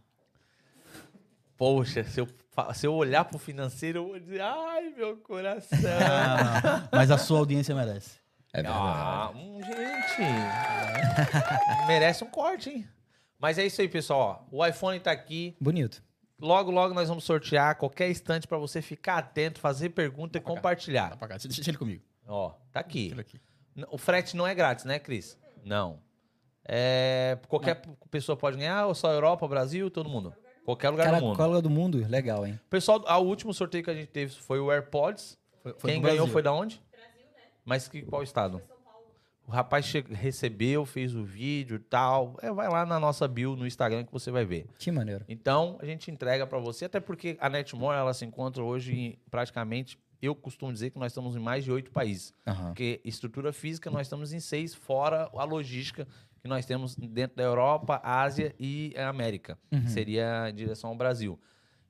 Poxa, 1.57 2.03
se 2.03 2.21
eu, 2.21 2.27
se 2.73 2.85
eu 2.87 2.93
olhar 2.93 3.25
pro 3.25 3.37
financeiro, 3.39 3.99
eu 3.99 4.07
vou 4.07 4.19
dizer, 4.19 4.39
ai, 4.41 4.93
meu 4.95 5.17
coração. 5.17 5.77
Ah. 6.09 6.87
Mas 6.91 7.11
a 7.11 7.17
sua 7.17 7.39
audiência 7.39 7.73
merece. 7.75 8.11
É 8.53 8.61
verdade. 8.61 8.79
Ah, 8.79 9.31
gente. 10.15 11.87
Merece 11.87 12.23
um 12.23 12.27
corte, 12.29 12.69
hein? 12.69 12.87
Mas 13.39 13.57
é 13.57 13.65
isso 13.65 13.81
aí, 13.81 13.87
pessoal. 13.87 14.47
ó. 14.51 14.57
O 14.57 14.65
iPhone 14.65 14.99
tá 14.99 15.11
aqui. 15.11 15.55
Bonito. 15.61 16.03
Logo, 16.39 16.69
logo 16.71 16.93
nós 16.93 17.07
vamos 17.09 17.23
sortear 17.23 17.75
qualquer 17.77 18.09
instante 18.09 18.47
pra 18.47 18.57
você 18.57 18.81
ficar 18.81 19.17
atento, 19.17 19.59
fazer 19.59 19.89
pergunta 19.89 20.37
e 20.37 20.41
cá. 20.41 20.47
Tá 20.49 20.55
compartilhar. 20.55 21.17
pra 21.17 21.27
cá. 21.27 21.33
Deixa, 21.35 21.47
deixa 21.49 21.69
ele 21.71 21.77
comigo. 21.77 22.03
Ó, 22.27 22.51
tá 22.71 22.79
aqui. 22.79 23.13
Aqui. 23.17 23.39
O 23.91 23.97
frete 23.97 24.35
não 24.35 24.45
é 24.45 24.53
grátis, 24.53 24.85
né, 24.85 24.99
Cris? 24.99 25.37
Não. 25.63 25.99
É, 26.67 27.37
qualquer 27.47 27.75
p- 27.75 27.89
pessoa 28.11 28.35
pode 28.35 28.57
ganhar, 28.57 28.85
ou 28.87 28.93
só 28.95 29.11
Europa, 29.13 29.47
Brasil, 29.47 29.89
todo 29.89 30.09
mundo. 30.09 30.33
Qualquer 30.65 30.89
lugar 30.89 31.05
Cara, 31.05 31.19
do 31.19 31.25
mundo. 31.27 31.37
cola 31.37 31.61
do 31.61 31.69
mundo, 31.69 32.05
legal, 32.09 32.45
hein? 32.45 32.59
Pessoal, 32.69 33.01
o 33.07 33.25
último 33.25 33.53
sorteio 33.53 33.83
que 33.83 33.89
a 33.89 33.93
gente 33.93 34.09
teve 34.09 34.33
foi 34.35 34.59
o 34.59 34.69
AirPods. 34.71 35.37
Foi, 35.63 35.73
foi 35.77 35.91
Quem 35.91 36.01
ganhou 36.01 36.17
Brasil. 36.17 36.33
foi 36.33 36.41
da 36.43 36.51
onde? 36.53 36.81
Mas 37.63 37.87
que, 37.87 38.01
qual 38.01 38.21
estado? 38.21 38.61
O 39.47 39.51
rapaz 39.51 39.89
recebeu, 40.11 40.85
fez 40.85 41.15
o 41.15 41.23
vídeo 41.23 41.77
e 41.77 41.79
tal. 41.79 42.35
É, 42.41 42.51
vai 42.51 42.67
lá 42.67 42.85
na 42.85 42.99
nossa 42.99 43.25
bio 43.29 43.55
no 43.55 43.65
Instagram 43.65 44.03
que 44.03 44.11
você 44.11 44.29
vai 44.29 44.43
ver. 44.43 44.65
Que 44.77 44.91
maneiro. 44.91 45.23
Então, 45.29 45.77
a 45.81 45.85
gente 45.85 46.11
entrega 46.11 46.45
pra 46.45 46.59
você, 46.59 46.83
até 46.85 46.99
porque 46.99 47.37
a 47.39 47.49
Netmore, 47.49 47.97
ela 47.97 48.13
se 48.13 48.25
encontra 48.25 48.61
hoje 48.61 48.93
em 48.93 49.19
praticamente, 49.31 49.97
eu 50.21 50.35
costumo 50.35 50.73
dizer 50.73 50.89
que 50.89 50.99
nós 50.99 51.13
estamos 51.13 51.35
em 51.35 51.39
mais 51.39 51.63
de 51.63 51.71
oito 51.71 51.91
países. 51.91 52.33
Aham. 52.45 52.67
Porque 52.67 52.99
estrutura 53.05 53.53
física, 53.53 53.89
nós 53.89 54.01
estamos 54.07 54.33
em 54.33 54.39
seis, 54.41 54.75
fora 54.75 55.29
a 55.33 55.43
logística 55.45 56.05
que 56.41 56.47
nós 56.47 56.65
temos 56.65 56.95
dentro 56.95 57.37
da 57.37 57.43
Europa, 57.43 58.01
Ásia 58.03 58.53
e 58.59 58.93
América, 58.97 59.57
Uhum. 59.71 59.81
que 59.83 59.89
seria 59.91 60.49
em 60.49 60.53
direção 60.55 60.89
ao 60.89 60.95
Brasil. 60.95 61.39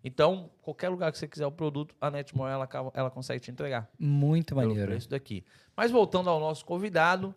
Então, 0.04 0.52
qualquer 0.62 0.90
lugar 0.90 1.12
que 1.12 1.18
você 1.18 1.28
quiser 1.28 1.46
o 1.48 1.52
produto, 1.52 1.96
a 2.00 2.12
Netmore, 2.12 2.52
ela, 2.52 2.70
ela 2.94 3.10
consegue 3.10 3.40
te 3.40 3.50
entregar 3.50 3.90
Muito 3.98 4.54
pelo 4.56 4.68
maneiro. 4.68 4.92
preço 4.92 5.10
daqui. 5.10 5.44
Mas 5.76 5.90
voltando 5.92 6.30
ao 6.30 6.40
nosso 6.40 6.64
convidado, 6.64 7.34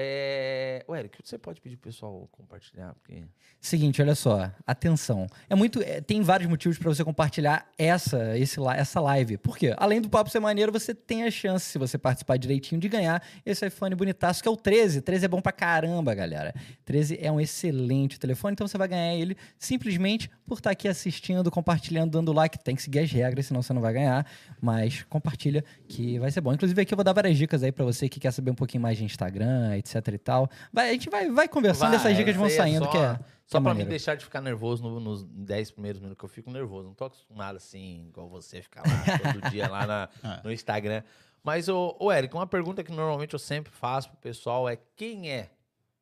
É... 0.00 0.84
Ô, 0.86 0.94
Eric, 0.94 1.18
você 1.24 1.36
pode 1.36 1.60
pedir 1.60 1.76
pro 1.76 1.90
pessoal 1.90 2.28
compartilhar? 2.30 2.94
Porque... 2.94 3.24
Seguinte, 3.60 4.00
olha 4.00 4.14
só, 4.14 4.48
atenção. 4.64 5.26
É 5.50 5.56
muito, 5.56 5.82
é, 5.82 6.00
tem 6.00 6.22
vários 6.22 6.48
motivos 6.48 6.78
para 6.78 6.88
você 6.88 7.02
compartilhar 7.02 7.68
essa, 7.76 8.38
esse, 8.38 8.60
essa 8.76 9.00
live. 9.00 9.36
Por 9.38 9.58
quê? 9.58 9.74
Além 9.76 10.00
do 10.00 10.08
papo 10.08 10.30
ser 10.30 10.38
maneiro, 10.38 10.70
você 10.70 10.94
tem 10.94 11.24
a 11.24 11.30
chance, 11.32 11.66
se 11.66 11.78
você 11.78 11.98
participar 11.98 12.36
direitinho, 12.36 12.80
de 12.80 12.88
ganhar 12.88 13.20
esse 13.44 13.66
iPhone 13.66 13.92
bonitaço, 13.96 14.40
que 14.40 14.46
é 14.46 14.52
o 14.52 14.56
13. 14.56 15.00
13 15.00 15.24
é 15.24 15.28
bom 15.28 15.40
pra 15.40 15.50
caramba, 15.50 16.14
galera. 16.14 16.54
13 16.84 17.18
é 17.20 17.32
um 17.32 17.40
excelente 17.40 18.20
telefone, 18.20 18.52
então 18.52 18.68
você 18.68 18.78
vai 18.78 18.86
ganhar 18.86 19.16
ele 19.16 19.36
simplesmente 19.58 20.30
por 20.46 20.58
estar 20.58 20.70
aqui 20.70 20.86
assistindo, 20.86 21.50
compartilhando, 21.50 22.12
dando 22.12 22.32
like. 22.32 22.56
Tem 22.62 22.76
que 22.76 22.82
seguir 22.82 23.00
as 23.00 23.10
regras, 23.10 23.46
senão 23.46 23.62
você 23.62 23.72
não 23.72 23.82
vai 23.82 23.94
ganhar. 23.94 24.24
Mas 24.60 25.02
compartilha, 25.08 25.64
que 25.88 26.20
vai 26.20 26.30
ser 26.30 26.40
bom. 26.40 26.52
Inclusive, 26.52 26.80
aqui 26.80 26.94
eu 26.94 26.96
vou 26.96 27.04
dar 27.04 27.12
várias 27.12 27.36
dicas 27.36 27.64
aí 27.64 27.72
pra 27.72 27.84
você 27.84 28.08
que 28.08 28.20
quer 28.20 28.30
saber 28.30 28.52
um 28.52 28.54
pouquinho 28.54 28.80
mais 28.84 28.96
de 28.96 29.02
Instagram, 29.02 29.76
etc 29.76 29.87
e 30.14 30.18
tal. 30.18 30.50
Vai, 30.72 30.90
a 30.90 30.92
gente 30.92 31.08
vai, 31.10 31.30
vai 31.30 31.48
conversando, 31.48 31.94
essas 31.94 32.16
dicas 32.16 32.34
vão 32.36 32.44
aí 32.46 32.50
saindo, 32.50 32.84
só, 32.84 32.90
que 32.90 32.96
é. 32.98 33.18
Só 33.46 33.58
é 33.58 33.60
pra 33.60 33.60
me 33.60 33.64
maneiro. 33.68 33.88
deixar 33.90 34.14
de 34.14 34.24
ficar 34.24 34.40
nervoso 34.42 34.82
no- 34.82 35.00
nos 35.00 35.24
10 35.24 35.70
primeiros 35.70 36.00
minutos 36.00 36.18
que 36.18 36.24
eu 36.24 36.28
fico 36.28 36.50
nervoso. 36.50 36.88
Não 36.88 36.94
tô 36.94 37.06
acostumado 37.06 37.56
assim, 37.56 38.06
igual 38.08 38.28
você 38.28 38.60
ficar 38.60 38.82
lá 38.82 39.32
todo 39.32 39.50
dia 39.50 39.66
lá 39.68 39.86
na- 39.86 40.08
Ah. 40.22 40.40
no 40.44 40.52
Instagram. 40.52 41.02
Mas, 41.42 41.68
ô, 41.68 41.96
ô 41.98 42.12
Eric, 42.12 42.34
uma 42.34 42.46
pergunta 42.46 42.84
que 42.84 42.92
normalmente 42.92 43.32
eu 43.32 43.38
sempre 43.38 43.72
faço 43.72 44.10
pro 44.10 44.18
pessoal 44.18 44.68
é 44.68 44.76
quem 44.96 45.30
é, 45.30 45.48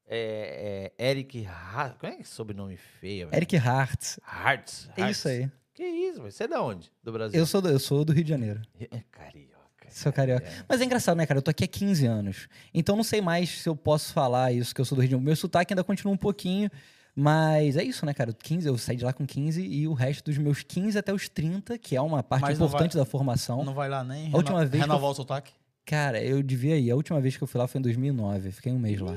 é, 0.08 0.92
é 0.98 1.10
Eric 1.10 1.46
Hart? 1.46 1.98
Como 1.98 2.12
é 2.12 2.16
que 2.16 2.22
é 2.22 2.24
sobrenome 2.24 2.76
feio? 2.76 3.28
velho? 3.28 3.36
Eric 3.38 3.56
Hartz. 3.56 4.18
Hartz. 4.24 4.88
É 4.96 5.10
isso 5.10 5.28
aí. 5.28 5.48
Que 5.74 5.84
isso, 5.84 6.20
velho? 6.20 6.32
Você 6.32 6.44
é 6.44 6.48
da 6.48 6.60
onde? 6.62 6.90
Do 7.02 7.12
Brasil? 7.12 7.38
Eu 7.38 7.46
sou 7.46 7.60
do, 7.60 7.68
eu 7.68 7.78
sou 7.78 8.04
do 8.04 8.12
Rio 8.12 8.24
de 8.24 8.30
Janeiro. 8.30 8.62
É 8.80 9.02
carioca. 9.86 10.02
Sou 10.02 10.12
carioca. 10.12 10.46
Mas 10.68 10.80
é 10.80 10.84
engraçado, 10.84 11.16
né, 11.16 11.26
cara? 11.26 11.38
Eu 11.38 11.42
tô 11.42 11.50
aqui 11.50 11.64
há 11.64 11.68
15 11.68 12.06
anos. 12.06 12.48
Então 12.74 12.96
não 12.96 13.04
sei 13.04 13.20
mais 13.20 13.48
se 13.62 13.68
eu 13.68 13.74
posso 13.76 14.12
falar 14.12 14.52
isso, 14.52 14.74
que 14.74 14.80
eu 14.80 14.84
sou 14.84 14.96
do 14.96 15.00
Rio 15.00 15.08
de 15.08 15.12
Janeiro. 15.12 15.26
Meu 15.26 15.36
sotaque 15.36 15.72
ainda 15.72 15.82
continua 15.84 16.12
um 16.12 16.16
pouquinho. 16.18 16.70
Mas 17.18 17.76
é 17.78 17.82
isso, 17.82 18.04
né, 18.04 18.12
cara? 18.12 18.30
15, 18.30 18.68
eu 18.68 18.76
saí 18.76 18.94
de 18.96 19.02
lá 19.04 19.10
com 19.12 19.26
15 19.26 19.62
e 19.62 19.88
o 19.88 19.94
resto 19.94 20.24
dos 20.26 20.36
meus 20.36 20.62
15 20.62 20.98
até 20.98 21.14
os 21.14 21.28
30, 21.30 21.78
que 21.78 21.96
é 21.96 22.00
uma 22.02 22.22
parte 22.22 22.42
Mas 22.42 22.58
importante 22.58 22.92
vai- 22.94 23.02
da 23.04 23.10
formação. 23.10 23.64
Não 23.64 23.72
vai 23.72 23.88
lá 23.88 24.04
nem 24.04 24.30
A 24.32 24.36
última 24.36 24.58
vez 24.58 24.70
que 24.70 24.76
eu- 24.76 24.80
renovar 24.82 25.10
o 25.10 25.14
sotaque? 25.14 25.52
Cara, 25.86 26.22
eu 26.22 26.42
devia 26.42 26.76
ir. 26.76 26.90
A 26.90 26.94
última 26.94 27.18
vez 27.18 27.34
que 27.36 27.42
eu 27.42 27.48
fui 27.48 27.58
lá 27.58 27.66
foi 27.66 27.78
em 27.78 27.82
2009. 27.82 28.50
Fiquei 28.52 28.70
um 28.70 28.78
mês 28.78 29.00
lá. 29.00 29.16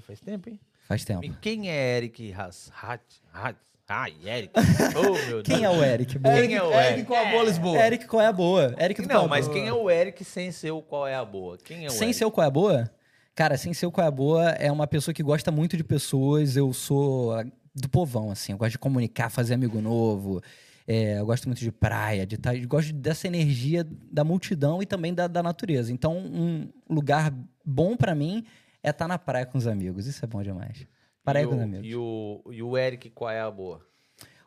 Faz 0.00 0.18
tempo, 0.18 0.48
hein? 0.48 0.58
Faz 0.88 1.04
tempo. 1.04 1.24
E 1.24 1.28
quem 1.40 1.70
é 1.70 1.96
Eric 1.98 2.32
Haas? 2.32 2.72
Hat, 2.82 3.02
Hat, 3.32 3.56
ai, 3.88 4.14
Eric. 4.24 4.52
Oh, 4.96 5.12
meu 5.26 5.42
Deus. 5.42 5.44
Quem 5.44 5.64
é 5.64 5.70
o 5.70 5.82
Eric? 5.82 6.18
Boa. 6.18 6.34
Quem 6.34 6.54
é 6.54 6.62
o 6.62 6.72
Eric? 6.72 7.04
com 7.04 7.14
a 7.14 7.24
boa 7.30 7.44
Lisboa. 7.44 7.78
Eric, 7.78 8.06
qual 8.06 8.22
é 8.22 8.26
a 8.26 8.32
boa? 8.32 8.74
Eric 8.78 9.02
do 9.02 9.08
Qual 9.08 9.16
é 9.16 9.18
Não, 9.20 9.24
a 9.26 9.28
mas 9.28 9.46
Boa. 9.46 9.58
quem 9.58 9.68
é 9.68 9.72
o 9.72 9.90
Eric 9.90 10.24
sem 10.24 10.50
ser 10.52 10.70
o 10.70 10.82
qual 10.82 11.06
é 11.06 11.14
a 11.14 11.24
boa? 11.24 11.56
Quem 11.58 11.84
é 11.84 11.88
o 11.88 11.90
Sem 11.90 12.08
Eric? 12.08 12.14
ser 12.18 12.24
o 12.24 12.30
Qual 12.30 12.44
é 12.44 12.48
a 12.48 12.50
Boa? 12.50 12.90
Cara, 13.34 13.56
sem 13.56 13.72
ser 13.72 13.86
o 13.86 13.92
Qual 13.92 14.04
é 14.04 14.08
a 14.08 14.10
Boa 14.10 14.50
é 14.50 14.70
uma 14.70 14.86
pessoa 14.86 15.14
que 15.14 15.22
gosta 15.22 15.50
muito 15.50 15.76
de 15.76 15.84
pessoas. 15.84 16.56
Eu 16.56 16.72
sou 16.72 17.32
do 17.74 17.88
povão, 17.88 18.30
assim. 18.30 18.52
Eu 18.52 18.58
gosto 18.58 18.72
de 18.72 18.78
comunicar, 18.78 19.30
fazer 19.30 19.54
amigo 19.54 19.80
novo. 19.80 20.42
É, 20.86 21.18
eu 21.18 21.26
gosto 21.26 21.46
muito 21.48 21.60
de 21.60 21.70
praia, 21.70 22.26
de 22.26 22.36
tá, 22.36 22.54
eu 22.54 22.66
gosto 22.68 22.92
dessa 22.92 23.26
energia 23.28 23.86
da 24.10 24.24
multidão 24.24 24.82
e 24.82 24.86
também 24.86 25.14
da, 25.14 25.26
da 25.28 25.42
natureza. 25.42 25.92
Então, 25.92 26.18
um 26.18 26.68
lugar 26.90 27.32
bom 27.64 27.96
pra 27.96 28.14
mim 28.16 28.44
é 28.82 28.90
estar 28.90 29.06
na 29.06 29.16
praia 29.16 29.46
com 29.46 29.56
os 29.56 29.66
amigos. 29.66 30.06
Isso 30.06 30.24
é 30.24 30.28
bom 30.28 30.42
demais. 30.42 30.86
Praia 31.24 31.44
e 31.44 31.46
o, 31.46 31.84
e, 31.84 31.96
o, 31.96 32.42
e 32.52 32.62
o 32.62 32.76
Eric, 32.76 33.10
qual 33.10 33.30
é 33.30 33.40
a 33.40 33.50
boa? 33.50 33.84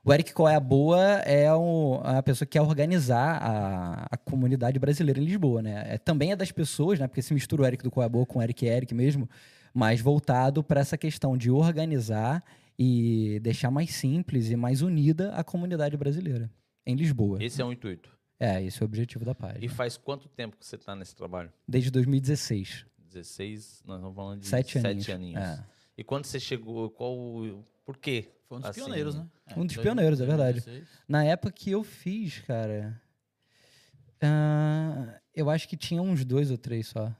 O 0.03 0.13
Eric 0.13 0.33
Qual 0.33 0.47
é 0.47 0.53
a 0.53 0.59
Boa 0.59 1.01
é 1.21 1.51
o- 1.51 1.99
a 2.03 2.21
pessoa 2.21 2.45
que 2.45 2.51
quer 2.51 2.61
organizar 2.61 3.41
a, 3.41 4.05
a 4.11 4.15
comunidade 4.17 4.77
brasileira 4.77 5.19
em 5.19 5.25
Lisboa, 5.25 5.63
né? 5.63 5.83
É, 5.87 5.97
também 5.97 6.31
é 6.31 6.35
das 6.35 6.51
pessoas, 6.51 6.99
né? 6.99 7.07
Porque 7.07 7.23
se 7.23 7.33
mistura 7.33 7.63
o 7.63 7.65
Eric 7.65 7.81
do 7.83 7.89
Qual 7.89 8.03
é 8.03 8.05
a 8.05 8.09
Boa 8.09 8.23
com 8.23 8.37
o 8.37 8.41
Eric 8.43 8.67
Eric 8.67 8.93
mesmo, 8.93 9.27
mas 9.73 9.99
voltado 10.01 10.63
para 10.63 10.79
essa 10.79 10.95
questão 10.95 11.35
de 11.35 11.49
organizar 11.49 12.43
e 12.77 13.39
deixar 13.41 13.71
mais 13.71 13.95
simples 13.95 14.51
e 14.51 14.55
mais 14.55 14.83
unida 14.83 15.31
a 15.33 15.43
comunidade 15.43 15.97
brasileira 15.97 16.51
em 16.85 16.93
Lisboa. 16.93 17.43
Esse 17.43 17.59
é 17.59 17.65
o 17.65 17.71
intuito. 17.73 18.15
É, 18.39 18.61
esse 18.61 18.79
é 18.79 18.83
o 18.83 18.85
objetivo 18.85 19.25
da 19.25 19.31
E 19.31 19.35
página. 19.35 19.69
faz 19.69 19.97
quanto 19.97 20.27
tempo 20.29 20.55
que 20.55 20.65
você 20.67 20.77
tá 20.77 20.95
nesse 20.95 21.15
trabalho? 21.15 21.51
Desde 21.67 21.89
2016. 21.89 22.85
16, 23.11 23.81
nós 23.87 23.97
estamos 23.97 24.15
falando 24.15 24.39
de 24.41 24.47
Sete 24.47 24.77
aninhos. 24.77 25.03
sete 25.05 25.11
aninhos. 25.15 25.41
É. 25.41 25.63
E 25.97 26.03
quando 26.03 26.25
você 26.25 26.39
chegou, 26.39 26.89
qual. 26.89 27.15
Por 27.85 27.97
quê? 27.97 28.29
Foi 28.47 28.57
um 28.57 28.61
dos 28.61 28.69
Assim, 28.69 28.81
pioneiros, 28.81 29.15
né? 29.15 29.27
um 29.57 29.65
dos 29.65 29.77
pioneiros, 29.77 30.21
é 30.21 30.25
verdade. 30.25 30.59
2016. 30.61 30.87
Na 31.07 31.23
época 31.23 31.51
que 31.51 31.71
eu 31.71 31.83
fiz, 31.83 32.39
cara. 32.39 33.01
ah, 34.21 35.19
eu 35.33 35.49
acho 35.49 35.67
que 35.67 35.77
tinha 35.77 36.01
uns 36.01 36.23
dois 36.25 36.51
ou 36.51 36.57
três 36.57 36.87
só. 36.87 37.11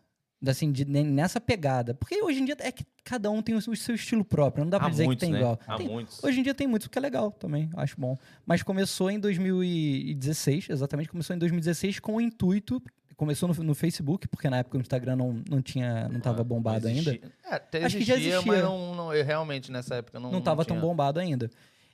Assim, 0.46 0.72
de- 0.72 0.86
ne- 0.86 1.04
nessa 1.04 1.42
pegada. 1.42 1.94
Porque 1.96 2.22
hoje 2.22 2.40
em 2.40 2.46
dia 2.46 2.56
é 2.60 2.72
que 2.72 2.86
cada 3.04 3.32
um 3.32 3.42
tem 3.42 3.56
o 3.56 3.62
seu 3.62 3.74
o 3.74 3.76
seu 3.76 3.96
estilo 3.96 4.24
próprio. 4.24 4.64
Não 4.64 4.70
dá 4.70 4.78
pra 4.78 4.88
Há 4.88 4.92
dizer 4.92 5.06
muitos, 5.06 5.22
que 5.22 5.26
tem 5.26 5.34
né? 5.34 5.40
igual. 5.40 5.60
Há 5.66 5.78
Tem- 5.78 5.88
muitos. 5.88 6.24
Hoje 6.24 6.40
em 6.40 6.44
dia 6.44 6.54
tem 6.54 6.68
muitos, 6.68 6.86
o 6.86 6.90
que 6.90 6.98
é 7.00 7.02
legal 7.02 7.32
também, 7.32 7.70
acho 7.76 8.00
bom. 8.00 8.16
Mas 8.46 8.62
começou 8.62 9.10
em 9.10 9.20
2016, 9.20 10.70
exatamente, 10.70 11.10
começou 11.10 11.36
em 11.36 11.40
2016 11.40 12.00
com 12.00 12.16
o 12.16 12.22
intuito. 12.22 12.82
Começou 13.16 13.48
no, 13.50 13.64
no 13.64 13.74
Facebook, 13.76 14.28
porque 14.28 14.50
na 14.50 14.58
época 14.58 14.78
o 14.78 14.82
Instagram 14.82 15.16
não, 15.16 15.42
não 15.50 15.62
tinha, 15.62 16.10
não 16.10 16.20
tava 16.20 16.44
bombado 16.44 16.88
Não 16.88 16.96
ainda. 16.96 17.12
existia. 17.12 17.32
É, 17.46 17.56
até 17.56 17.86
Acho 17.86 17.98
que 17.98 18.04
já 18.04 18.16
existia, 18.16 18.42
mas 18.42 18.48
existia. 18.48 18.64
não, 18.64 18.96
não- 18.96 19.14
eu 19.14 19.24
realmente 19.24 19.72
nessa 19.72 19.96
época 19.96 20.20
não 20.20 20.32
não 20.32 20.40
estava 20.40 20.66
tão 20.66 20.76
tinha. 20.78 20.86
bombado 20.88 21.20
ainda. 21.20 21.50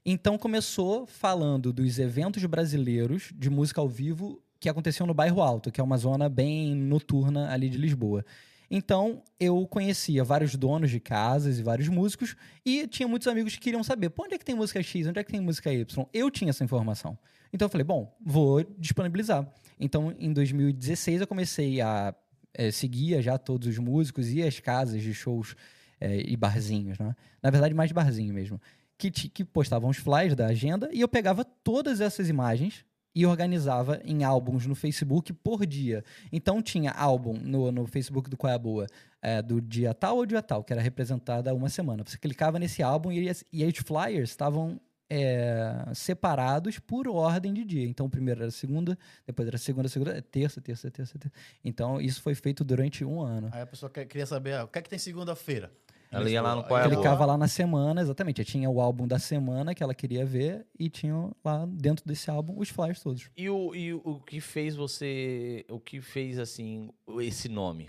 Então 0.06 0.38
começou 0.38 1.06
falando 1.06 1.72
dos 1.72 2.00
eventos 2.00 2.44
brasileiros 2.46 3.32
de 3.36 3.50
música 3.50 3.80
ao 3.80 3.88
vivo 3.88 4.42
que 4.60 4.68
aconteciam 4.70 5.06
no 5.06 5.14
Bairro 5.14 5.42
Alto, 5.42 5.72
que 5.72 5.80
é 5.80 5.84
uma 5.84 5.98
zona 5.98 6.28
bem 6.28 6.74
noturna 6.76 7.52
ali 7.52 7.70
de 7.70 7.78
Lisboa. 7.78 8.26
Então 8.70 9.22
eu 9.40 9.68
conhecia 9.68 10.24
vários 10.24 10.56
donos 10.56 10.90
de 10.90 11.00
casas 11.00 11.60
e 11.60 11.64
vários 11.64 11.88
músicos 11.90 12.36
e 12.66 12.88
tinha 12.88 13.08
muitos 13.08 13.28
amigos 13.28 13.54
que 13.56 13.60
queriam 13.60 13.84
saber, 13.84 14.10
pô, 14.10 14.24
onde 14.24 14.34
é 14.36 14.38
que 14.38 14.46
tem 14.46 14.56
música 14.56 14.82
X, 14.82 15.08
onde 15.08 15.20
é 15.20 15.24
que 15.24 15.32
tem 15.32 15.42
música 15.42 15.72
Y? 15.74 16.06
Eu 16.14 16.32
tinha 16.32 16.50
essa 16.50 16.64
informação. 16.64 17.18
Então 17.54 17.66
eu 17.66 17.70
falei, 17.70 17.84
bom, 17.84 18.16
vou 18.26 18.64
disponibilizar. 18.80 19.46
Então 19.82 20.14
em 20.20 20.32
2016 20.32 21.22
eu 21.22 21.28
comecei 21.28 21.82
a 21.82 22.14
eh, 22.54 22.72
seguir 22.72 23.22
já 23.22 23.38
todos 23.38 23.68
os 23.68 23.78
músicos 23.78 24.30
e 24.32 24.44
as 24.44 24.60
casas 24.60 25.02
de 25.02 25.14
shows 25.14 25.56
eh, 26.00 26.24
e 26.26 26.38
barzinhos, 26.38 27.00
né? 27.00 27.16
Na 27.42 27.50
verdade, 27.50 27.74
mais 27.74 27.92
barzinho 27.92 28.34
mesmo. 28.34 28.62
Que, 28.98 29.10
que 29.10 29.44
postavam 29.44 29.90
os 29.90 29.98
flyers 29.98 30.36
da 30.36 30.46
agenda 30.46 30.88
e 30.94 31.02
eu 31.02 31.08
pegava 31.08 31.44
todas 31.44 32.00
essas 32.00 32.30
imagens 32.30 32.86
e 33.16 33.26
organizava 33.26 34.00
em 34.06 34.24
álbuns 34.24 34.68
no 34.68 34.76
Facebook 34.76 35.34
por 35.34 35.66
dia. 35.66 36.04
Então 36.32 36.62
tinha 36.62 36.92
álbum 36.92 37.34
no, 37.34 37.72
no 37.72 37.88
Facebook 37.88 38.30
do 38.30 38.38
Qual 38.38 38.52
é 38.52 38.56
a 38.56 38.60
Boa, 38.60 38.88
eh, 39.22 39.42
do 39.42 39.60
dia 39.60 39.94
tal 39.94 40.18
ou 40.18 40.26
dia 40.26 40.42
tal, 40.42 40.64
que 40.64 40.72
era 40.72 40.82
representada 40.82 41.54
uma 41.54 41.68
semana. 41.68 42.04
Você 42.06 42.18
clicava 42.18 42.60
nesse 42.60 42.84
álbum 42.84 43.12
e, 43.12 43.32
e 43.52 43.66
os 43.66 43.78
flyers 43.80 44.30
estavam 44.30 44.80
eh, 45.14 45.84
separados 45.94 46.80
por 46.80 47.08
ordem 47.08 47.54
de 47.54 47.66
dia. 47.66 47.86
Então 47.86 48.06
o 48.06 48.10
primeiro 48.10 48.42
era 48.44 48.52
segunda, 48.52 48.98
depois 49.28 49.46
era 49.48 49.58
segunda, 49.58 49.90
segunda, 49.90 50.22
terça, 50.22 50.62
terça, 50.62 50.90
terça, 50.90 51.20
terça. 51.20 51.36
Então 51.66 52.00
isso 52.00 52.22
foi 52.22 52.34
feito 52.34 52.64
durante 52.64 53.04
um 53.04 53.22
ano. 53.22 53.50
Aí 53.52 53.62
a 53.62 53.68
pessoa 53.68 53.90
quer- 53.90 54.06
queria 54.06 54.26
saber, 54.26 54.54
ah, 54.54 54.64
o 54.64 54.68
que 54.70 54.80
é 54.80 54.82
que 54.82 54.90
tem 54.90 54.98
segunda-feira? 54.98 55.70
Ela 56.14 56.30
ia 56.30 56.42
lá 56.42 56.56
no 56.56 56.64
Qual 56.66 56.78
é 56.78 56.82
a 56.82 56.84
ela- 56.86 56.94
Boa. 56.94 57.02
Clicava 57.04 57.26
lá 57.26 57.38
na 57.38 57.48
semana, 57.48 58.02
exatamente. 58.02 58.44
Tinha 58.44 58.70
o 58.70 58.82
álbum 58.82 59.08
da 59.08 59.18
semana 59.18 59.74
que 59.74 59.82
ela 59.82 59.94
queria 59.96 60.26
ver 60.26 60.66
e 60.78 60.90
tinha 60.90 61.32
lá 61.44 61.66
dentro 61.66 62.06
desse 62.06 62.30
álbum 62.30 62.60
os 62.60 62.68
flyers 62.70 63.02
todos. 63.02 63.30
E 63.38 63.50
o, 63.50 63.74
e 63.74 63.94
o 63.94 64.20
que 64.20 64.42
fez 64.42 64.76
você. 64.76 65.66
O 65.70 65.80
que 65.80 66.02
fez, 66.02 66.38
assim, 66.38 66.90
esse 67.22 67.48
nome? 67.48 67.88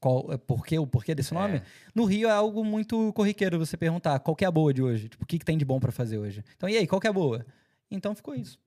Qual, 0.00 0.32
é, 0.32 0.36
por 0.36 0.64
quê? 0.64 0.78
O 0.78 0.86
porquê 0.86 1.14
desse 1.14 1.34
nome? 1.34 1.56
É. 1.56 1.62
No 1.94 2.04
Rio 2.04 2.28
é 2.28 2.32
algo 2.32 2.64
muito 2.64 3.12
corriqueiro 3.12 3.58
você 3.58 3.76
perguntar 3.76 4.18
qual 4.20 4.36
que 4.36 4.44
é 4.44 4.48
a 4.48 4.50
boa 4.50 4.72
de 4.72 4.82
hoje. 4.82 5.08
Tipo, 5.08 5.24
o 5.24 5.26
que, 5.26 5.38
que 5.38 5.44
tem 5.44 5.58
de 5.58 5.64
bom 5.64 5.80
pra 5.80 5.90
fazer 5.90 6.18
hoje? 6.18 6.44
Então, 6.56 6.68
e 6.68 6.76
aí, 6.76 6.86
qual 6.86 7.00
que 7.00 7.06
é 7.06 7.10
a 7.10 7.12
boa? 7.12 7.44
Então 7.90 8.14
ficou 8.14 8.34
isso. 8.34 8.58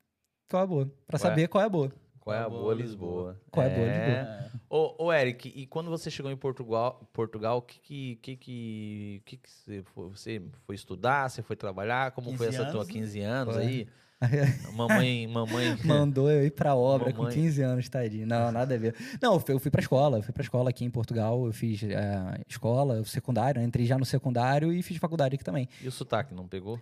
Qual 0.50 0.62
é 0.62 0.64
a 0.64 0.68
boa? 0.68 0.86
Pra 1.08 1.18
Qual 1.18 1.28
é? 1.28 1.30
saber 1.32 1.48
qual 1.48 1.62
é 1.62 1.66
a 1.66 1.70
boa. 1.70 1.92
Qual 2.20 2.36
é 2.36 2.40
a 2.40 2.50
boa 2.50 2.62
boa 2.62 2.74
Lisboa? 2.76 3.42
Qual 3.50 3.66
é 3.66 3.72
a 3.72 3.76
boa 3.76 3.88
É. 3.88 4.52
Ô, 4.70 5.06
ô, 5.06 5.14
Eric, 5.14 5.52
e 5.56 5.66
quando 5.66 5.90
você 5.90 6.12
chegou 6.12 6.32
em 6.32 6.38
Portugal, 6.38 7.10
Portugal, 7.12 7.58
o 7.58 7.62
que 7.62 7.80
que, 7.80 8.16
que, 8.18 8.36
que, 8.38 9.22
que 9.26 9.38
que 9.38 9.50
você, 9.50 9.84
foi, 9.84 10.10
você 10.10 10.42
foi 10.66 10.76
estudar? 10.76 11.30
Você 11.30 11.42
foi 11.42 11.56
trabalhar? 11.56 12.12
Como 12.12 12.28
foi 12.38 12.48
15 12.48 12.58
essa 12.58 12.66
tua 12.72 12.82
anos, 12.82 12.88
né? 12.88 12.94
15 12.94 13.20
anos 13.22 13.56
Foi. 13.56 13.64
aí? 13.64 13.88
mamãe, 14.76 15.28
mamãe. 15.28 15.78
Mandou 15.84 16.30
eu 16.30 16.46
ir 16.46 16.52
pra 16.52 16.76
obra 16.76 17.12
com 17.12 17.24
Mamãe. 17.24 17.36
15 17.36 17.62
anos, 17.62 17.90
tadinho. 17.90 18.28
Não, 18.28 18.52
nada 18.54 18.76
a 18.76 18.78
ver. 18.78 18.96
Não, 19.22 19.34
eu 19.48 19.60
fui, 19.60 19.72
pra 19.72 19.82
escola. 19.82 20.18
Eu 20.18 20.24
fui 20.24 20.34
pra 20.34 20.44
escola 20.44 20.70
aqui 20.70 20.86
em 20.86 20.90
Portugal. 20.90 21.46
Eu 21.46 21.54
fiz 21.54 21.82
eh, 21.84 22.42
escola, 22.48 23.04
secundário. 23.04 23.60
né? 23.60 23.68
Entrei 23.68 23.86
já 23.86 23.98
no 23.98 24.06
secundário 24.06 24.72
e 24.72 24.82
fiz 24.84 24.98
faculdade 24.98 25.36
aqui 25.36 25.44
também. 25.44 25.68
E 25.82 25.88
o 25.88 25.92
sotaque, 25.92 26.34
não 26.34 26.48
pegou? 26.48 26.80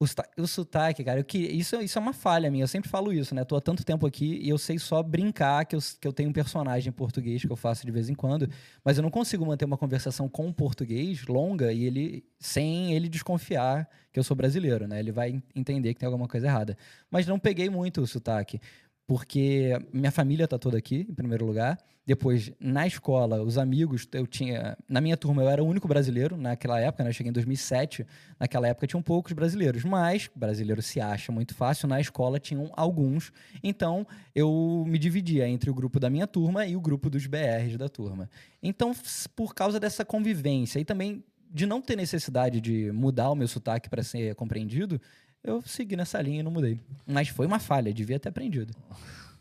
O, 0.00 0.04
o 0.42 0.46
sotaque, 0.46 1.02
cara, 1.02 1.18
eu 1.18 1.24
que, 1.24 1.38
isso, 1.38 1.74
isso 1.80 1.98
é 1.98 2.00
uma 2.00 2.12
falha 2.12 2.48
minha. 2.52 2.62
Eu 2.62 2.68
sempre 2.68 2.88
falo 2.88 3.12
isso, 3.12 3.34
né? 3.34 3.44
Tô 3.44 3.56
há 3.56 3.60
tanto 3.60 3.84
tempo 3.84 4.06
aqui 4.06 4.38
e 4.40 4.48
eu 4.48 4.56
sei 4.56 4.78
só 4.78 5.02
brincar 5.02 5.64
que 5.64 5.74
eu, 5.74 5.80
que 6.00 6.06
eu 6.06 6.12
tenho 6.12 6.30
um 6.30 6.32
personagem 6.32 6.88
em 6.90 6.92
português 6.92 7.44
que 7.44 7.50
eu 7.50 7.56
faço 7.56 7.84
de 7.84 7.90
vez 7.90 8.08
em 8.08 8.14
quando, 8.14 8.48
mas 8.84 8.96
eu 8.96 9.02
não 9.02 9.10
consigo 9.10 9.44
manter 9.44 9.64
uma 9.64 9.76
conversação 9.76 10.28
com 10.28 10.46
um 10.46 10.52
português 10.52 11.26
longa 11.26 11.72
e 11.72 11.84
ele 11.84 12.24
sem 12.38 12.92
ele 12.94 13.08
desconfiar 13.08 13.88
que 14.12 14.20
eu 14.20 14.22
sou 14.22 14.36
brasileiro, 14.36 14.86
né? 14.86 15.00
Ele 15.00 15.10
vai 15.10 15.42
entender 15.54 15.92
que 15.94 16.00
tem 16.00 16.06
alguma 16.06 16.28
coisa 16.28 16.46
errada. 16.46 16.76
Mas 17.10 17.26
não 17.26 17.38
peguei 17.38 17.68
muito 17.68 18.00
o 18.00 18.06
sotaque. 18.06 18.60
Porque 19.08 19.72
minha 19.90 20.12
família 20.12 20.46
tá 20.46 20.58
toda 20.58 20.76
aqui, 20.76 21.06
em 21.08 21.14
primeiro 21.14 21.46
lugar. 21.46 21.78
Depois, 22.06 22.52
na 22.60 22.86
escola, 22.86 23.42
os 23.42 23.56
amigos, 23.56 24.06
eu 24.12 24.26
tinha. 24.26 24.76
Na 24.86 25.00
minha 25.00 25.16
turma, 25.16 25.42
eu 25.42 25.48
era 25.48 25.64
o 25.64 25.66
único 25.66 25.88
brasileiro 25.88 26.36
naquela 26.36 26.78
época, 26.78 27.02
né? 27.02 27.08
Eu 27.08 27.14
cheguei 27.14 27.30
em 27.30 27.32
2007. 27.32 28.06
Naquela 28.38 28.68
época 28.68 28.86
tinham 28.86 29.02
poucos 29.02 29.32
brasileiros, 29.32 29.82
mas 29.82 30.30
brasileiro 30.36 30.82
se 30.82 31.00
acha 31.00 31.32
muito 31.32 31.54
fácil. 31.54 31.88
Na 31.88 31.98
escola 31.98 32.38
tinham 32.38 32.70
alguns. 32.76 33.32
Então, 33.62 34.06
eu 34.34 34.84
me 34.86 34.98
dividia 34.98 35.48
entre 35.48 35.70
o 35.70 35.74
grupo 35.74 35.98
da 35.98 36.10
minha 36.10 36.26
turma 36.26 36.66
e 36.66 36.76
o 36.76 36.80
grupo 36.80 37.08
dos 37.08 37.26
BRs 37.26 37.78
da 37.78 37.88
turma. 37.88 38.28
Então, 38.62 38.92
por 39.34 39.54
causa 39.54 39.80
dessa 39.80 40.04
convivência 40.04 40.78
e 40.80 40.84
também 40.84 41.24
de 41.50 41.64
não 41.64 41.80
ter 41.80 41.96
necessidade 41.96 42.60
de 42.60 42.92
mudar 42.92 43.30
o 43.30 43.34
meu 43.34 43.48
sotaque 43.48 43.88
para 43.88 44.02
ser 44.02 44.34
compreendido, 44.34 45.00
eu 45.48 45.62
segui 45.62 45.96
nessa 45.96 46.20
linha 46.20 46.40
e 46.40 46.42
não 46.42 46.50
mudei. 46.50 46.80
Mas 47.06 47.28
foi 47.28 47.46
uma 47.46 47.58
falha, 47.58 47.92
devia 47.92 48.18
ter 48.18 48.28
aprendido. 48.28 48.74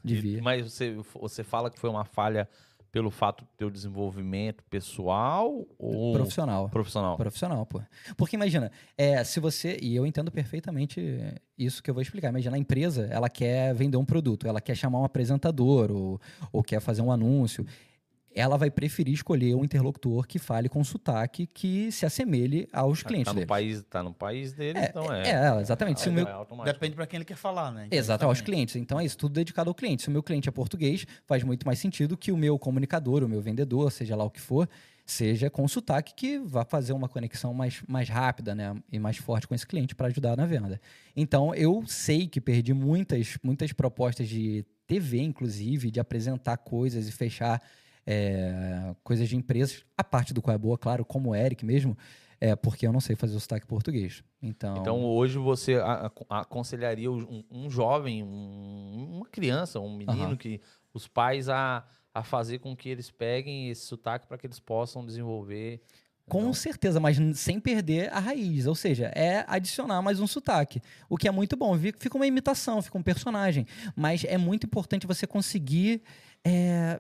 Devia. 0.04 0.42
Mas 0.42 0.72
você, 0.72 0.96
você 1.20 1.44
fala 1.44 1.70
que 1.70 1.80
foi 1.80 1.90
uma 1.90 2.06
falha 2.06 2.48
pelo 2.92 3.12
fato 3.12 3.44
do 3.44 3.50
teu 3.58 3.70
desenvolvimento 3.70 4.64
pessoal 4.70 5.66
ou 5.78 6.14
Profissional. 6.14 6.70
profissional? 6.70 7.18
Profissional, 7.18 7.66
pô. 7.66 7.82
Porque 8.16 8.36
imagina, 8.36 8.72
é, 8.98 9.24
se 9.24 9.40
você. 9.40 9.78
E 9.82 9.96
eu 9.96 10.06
entendo 10.06 10.32
perfeitamente 10.32 11.00
isso 11.58 11.84
que 11.84 11.90
eu 11.90 11.94
vou 11.94 12.02
explicar. 12.02 12.30
Imagina, 12.30 12.56
a 12.56 12.60
empresa, 12.60 13.08
ela 13.12 13.30
quer 13.30 13.74
vender 13.76 13.98
um 13.98 14.06
produto, 14.06 14.48
ela 14.48 14.62
quer 14.62 14.76
chamar 14.76 15.00
um 15.00 15.04
apresentador 15.04 15.92
ou, 15.92 16.22
ou 16.52 16.64
quer 16.64 16.80
fazer 16.80 17.02
um 17.02 17.12
anúncio. 17.12 17.66
Ela 18.40 18.56
vai 18.56 18.70
preferir 18.70 19.16
escolher 19.16 19.56
um 19.56 19.64
interlocutor 19.66 20.28
que 20.28 20.38
fale 20.38 20.70
com 20.70 20.84
sotaque 20.84 21.48
que 21.48 21.92
se 21.92 22.06
assemelhe 22.06 22.68
aos 22.72 23.02
Tá- 23.02 23.10
clientes 23.10 23.26
tá 23.26 23.34
no 23.34 23.40
dele. 23.40 23.48
país, 23.48 23.84
tá 23.90 24.04
no 24.04 24.14
país 24.14 24.54
dele, 24.54 24.78
É, 24.78 24.86
então 24.86 25.12
é. 25.12 25.30
é, 25.58 25.60
exatamente. 25.62 26.00
Se 26.02 26.10
o 26.10 26.14
meu, 26.14 26.28
é. 26.28 26.64
Depende 26.66 26.96
para 26.96 27.08
quem 27.08 27.18
ele 27.18 27.26
quer 27.26 27.36
falar, 27.36 27.72
né? 27.72 27.86
Então, 27.88 27.98
Exato, 27.98 28.26
aos 28.26 28.38
também. 28.38 28.54
clientes. 28.54 28.76
Então 28.76 29.00
é 29.00 29.06
isso, 29.06 29.18
tudo 29.18 29.34
dedicado 29.34 29.72
ao 29.72 29.74
cliente. 29.74 30.04
Se 30.04 30.10
o 30.10 30.12
meu 30.12 30.22
cliente 30.22 30.48
é 30.48 30.52
português, 30.52 31.06
faz 31.26 31.44
muito 31.44 31.66
mais 31.66 31.80
sentido 31.80 32.16
que 32.16 32.32
o 32.32 32.38
meu 32.38 32.60
comunicador, 32.60 33.24
o 33.24 33.28
meu 33.28 33.42
vendedor, 33.42 33.92
seja 33.92 34.16
lá 34.16 34.24
o 34.24 34.30
que 34.30 34.40
for, 34.40 34.70
seja 35.04 35.50
com 35.50 35.68
sotaque 35.68 36.14
que 36.14 36.38
vá 36.38 36.64
fazer 36.64 36.94
uma 36.94 37.10
conexão 37.10 37.56
mais, 37.56 37.82
mais 37.88 38.08
rápida 38.08 38.54
né, 38.54 38.76
e 38.92 39.00
mais 39.00 39.18
forte 39.18 39.48
com 39.48 39.56
esse 39.56 39.66
cliente 39.66 39.96
para 39.96 40.08
ajudar 40.08 40.38
na 40.38 40.46
venda. 40.46 40.80
Então 41.16 41.56
eu 41.56 41.84
sei 41.88 42.28
que 42.28 42.40
perdi 42.40 42.72
muitas, 42.72 43.36
muitas 43.42 43.72
propostas 43.74 44.30
de 44.30 44.64
TV, 44.86 45.22
inclusive, 45.22 45.90
de 45.90 46.00
apresentar 46.00 46.58
coisas 46.58 47.08
e 47.08 47.12
fechar 47.12 47.62
é, 48.08 48.96
coisas 49.04 49.28
de 49.28 49.36
empresas, 49.36 49.84
a 49.98 50.04
parte 50.04 50.34
do 50.34 50.42
qual 50.42 50.56
é 50.56 50.58
boa, 50.58 50.78
claro, 50.78 51.04
como 51.04 51.32
o 51.32 51.36
Eric 51.36 51.66
mesmo, 51.66 51.98
é 52.40 52.56
porque 52.56 52.88
eu 52.88 52.94
não 52.94 53.00
sei 53.02 53.16
fazer 53.16 53.36
o 53.36 53.40
sotaque 53.40 53.68
português. 53.68 54.24
Então, 54.42 54.78
Então 54.78 55.04
hoje 55.04 55.38
você 55.38 55.76
aconselharia 56.30 57.12
um, 57.12 57.44
um 57.52 57.70
jovem, 57.70 58.24
um- 58.24 59.18
uma 59.18 59.26
criança, 59.26 59.80
um 59.80 59.96
menino 59.98 60.24
Aham. 60.24 60.38
que 60.38 60.62
os 60.94 61.08
pais 61.08 61.50
a, 61.50 61.86
a 62.14 62.24
fazer 62.24 62.60
com 62.60 62.76
que 62.76 62.88
eles 62.90 63.10
peguem 63.12 63.70
esse 63.70 63.82
sotaque 63.86 64.28
para 64.28 64.38
que 64.38 64.48
eles 64.48 64.60
possam 64.60 65.06
desenvolver. 65.06 65.82
Com 66.30 66.44
Não. 66.44 66.54
certeza, 66.54 67.00
mas 67.00 67.18
sem 67.40 67.60
perder 67.60 68.12
a 68.12 68.20
raiz. 68.20 68.68
Ou 68.68 68.76
seja, 68.76 69.06
é 69.16 69.46
adicionar 69.48 70.02
mais 70.02 70.20
um 70.20 70.28
sotaque. 70.28 70.82
O 71.10 71.16
que 71.18 71.28
é 71.28 71.32
muito 71.32 71.56
bom. 71.56 71.78
Fica 71.98 72.18
uma 72.18 72.28
imitação, 72.28 72.82
fica 72.82 72.98
um 72.98 73.04
personagem. 73.04 73.66
Mas 73.96 74.26
é 74.26 74.38
muito 74.38 74.66
importante 74.66 75.08
você 75.08 75.26
conseguir 75.26 76.04
é, 76.44 77.00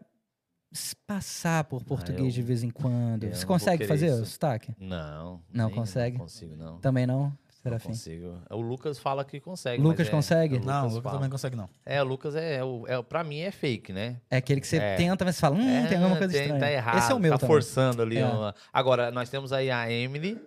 passar 1.05 1.63
por 1.65 1.83
português 1.83 2.27
eu- 2.27 2.31
de 2.31 2.41
vez 2.41 2.63
em 2.63 2.69
quando. 2.69 3.23
eu 3.25 3.33
Você 3.33 3.41
não 3.41 3.47
consegue 3.47 3.85
fazer 3.85 4.07
isso. 4.07 4.21
o 4.21 4.25
sotaque? 4.25 4.73
Não. 4.79 5.41
Não 5.53 5.69
consegue? 5.69 6.17
Não 6.17 6.25
consigo, 6.25 6.55
não. 6.55 6.79
Também 6.79 7.05
não, 7.07 7.23
Não 7.23 7.37
Serafim? 7.49 7.87
consigo. 7.89 8.39
O 8.49 8.61
Lucas 8.61 8.97
fala 8.99 9.25
que 9.25 9.39
consegue. 9.39 9.81
Lucas 9.81 10.07
é- 10.07 10.11
consegue? 10.11 10.55
o 10.57 10.59
Não, 10.59 10.65
o 10.65 10.65
Lucas 10.81 10.83
Lucas 10.93 11.03
fala. 11.03 11.15
também 11.15 11.27
não 11.29 11.31
consegue, 11.33 11.55
não. 11.55 11.69
É, 11.85 12.01
o 12.01 12.05
Lucas 12.05 12.35
é, 12.35 12.63
o- 12.63 12.85
é, 12.87 13.01
pra 13.03 13.23
mim 13.23 13.39
é 13.39 13.51
fake, 13.51 13.91
né? 13.91 14.21
É 14.29 14.37
aquele 14.37 14.61
que 14.61 14.67
você 14.67 14.77
É. 14.77 14.95
tenta, 14.95 15.25
mas 15.25 15.35
você 15.35 15.41
fala, 15.41 15.55
hum, 15.55 15.87
tem 15.87 15.97
alguma 15.97 16.17
coisa 16.17 16.31
tem- 16.33 16.41
estranha. 16.43 16.59
Tá 16.59 16.71
errado, 16.71 16.97
Esse 16.97 17.11
é 17.11 17.15
o 17.15 17.19
meu 17.19 17.31
tá 17.33 17.37
também. 17.39 17.53
forçando 17.53 18.01
ali. 18.01 18.17
É. 18.17 18.25
uma- 18.25 18.55
Agora, 18.71 19.11
nós 19.11 19.29
temos 19.29 19.51
aí 19.51 19.69
a 19.71 19.91
Emily, 19.91 20.39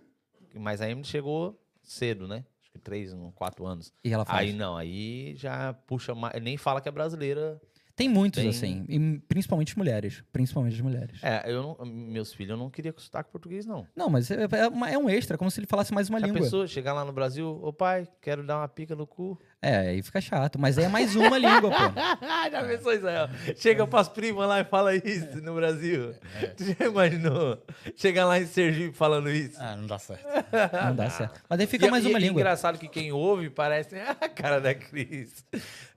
mas 0.55 0.81
a 0.81 0.88
Emily 0.88 1.07
chegou 1.07 1.61
cedo, 1.83 2.27
né? 2.29 2.45
Acho 2.62 2.71
que 2.73 2.79
três, 2.79 3.14
quatro 3.35 3.66
anos. 3.66 3.93
E 4.05 4.12
ela 4.12 4.25
faz. 4.25 4.38
Aí 4.49 4.53
não, 4.53 4.77
aí 4.77 5.35
já 5.37 5.73
puxa 5.87 6.14
mais. 6.14 6.40
Nem 6.40 6.57
fala 6.57 6.81
que 6.81 6.88
é 6.88 6.93
brasileira. 6.93 7.61
Tem 8.01 8.09
muitos 8.09 8.41
Tem- 8.41 8.49
assim, 8.49 8.87
e 8.89 9.19
principalmente 9.29 9.77
mulheres. 9.77 10.25
Principalmente 10.33 10.75
as 10.75 10.81
mulheres. 10.81 11.21
É, 11.23 11.43
eu 11.53 11.63
não- 11.63 11.85
meus 11.85 12.33
filhos 12.33 12.53
eu 12.53 12.57
não 12.57 12.71
queria 12.71 12.95
com 12.95 12.99
sotaque 12.99 13.31
português, 13.31 13.67
não. 13.67 13.87
Não, 13.95 14.09
mas 14.09 14.31
é, 14.31 14.49
é 14.51 14.69
uma- 14.69 14.89
é 14.91 14.97
um 14.97 15.07
extra, 15.11 15.37
como 15.37 15.51
se 15.51 15.61
ele 15.61 15.67
falasse 15.67 15.93
mais 15.93 16.09
uma 16.09 16.19
Já 16.19 16.25
língua. 16.27 16.41
pensou 16.41 16.67
chegar 16.67 16.95
lá 16.95 17.05
no 17.05 17.13
Brasil, 17.13 17.47
ô 17.63 17.71
pai, 17.75 18.09
quero 18.23 18.43
dar 18.43 18.57
uma 18.57 18.69
pica 18.69 18.97
no 18.97 19.07
cu? 19.07 19.39
É, 19.62 19.77
aí 19.90 20.03
fica 20.03 20.20
chato. 20.23 20.59
Mas 20.59 20.79
aí 20.79 20.85
é 20.85 20.88
mais 20.88 21.14
uma 21.14 21.37
língua, 21.37 21.70
pô. 21.70 21.77
já 22.51 22.64
pensou, 22.64 22.94
Israel? 22.94 23.29
Chega 23.57 23.87
pras 23.87 24.09
primas 24.09 24.49
lá 24.49 24.61
e 24.61 24.64
fala 24.64 24.94
isso 24.96 25.37
no 25.42 25.55
Brasil. 25.55 26.14
Tu 26.57 26.64
já 26.79 26.87
imaginou? 26.87 27.62
Chegar 27.94 28.25
lá 28.25 28.38
em 28.40 28.46
Sergipe 28.46 28.96
falando 28.96 29.29
isso? 29.31 29.59
Ah, 29.61 29.77
não 29.77 29.87
dá 29.87 29.99
certo. 29.99 30.25
Não 30.87 30.96
dá 30.96 31.11
certo. 31.11 31.40
Mas 31.49 31.61
aí 31.61 31.66
fica 31.66 31.87
E- 31.87 31.90
mais 31.90 32.05
e- 32.05 32.09
uma 32.09 32.18
e 32.18 32.23
língua. 32.23 32.40
engraçado 32.40 32.79
que 32.79 32.88
quem 32.88 33.12
ouve 33.12 33.51
parece 33.51 33.96
a 33.96 34.14
cara 34.31 34.61
da 34.61 34.75
Cris. 34.75 35.44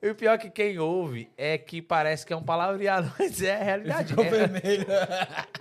E 0.01 0.09
o 0.09 0.15
pior 0.15 0.33
é 0.33 0.37
que 0.37 0.49
quem 0.49 0.77
ouve 0.79 1.29
é 1.37 1.57
que 1.57 1.81
parece 1.81 2.25
que 2.25 2.33
é 2.33 2.35
um 2.35 2.43
palavreado, 2.43 3.09
mas 3.17 3.41
é 3.41 3.55
a 3.55 3.63
realidade. 3.63 4.09
Ficou 4.09 4.25
É, 4.25 4.29
vermelho. 4.29 4.85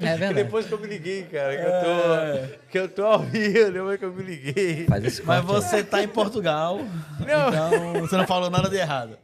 É 0.00 0.16
verdade. 0.16 0.34
depois 0.34 0.66
que 0.66 0.72
eu 0.72 0.80
me 0.80 0.88
liguei, 0.88 1.22
cara, 1.24 1.56
que 1.56 1.62
eu 1.62 1.70
tô, 1.80 2.68
que 2.70 2.78
eu 2.80 2.88
tô 2.88 3.04
ao 3.06 3.18
vivo, 3.20 3.70
depois 3.72 3.98
que 4.00 4.04
eu 4.04 4.12
me 4.12 4.22
liguei. 4.24 4.86
Faz 4.86 5.04
esse 5.04 5.22
Mas 5.22 5.44
corte 5.44 5.62
você 5.64 5.84
tá 5.84 6.02
em 6.02 6.08
Portugal, 6.08 6.80
então 7.20 7.91
você 8.00 8.16
não 8.16 8.26
falou 8.26 8.50
nada 8.50 8.68
de 8.68 8.76
errado. 8.76 9.18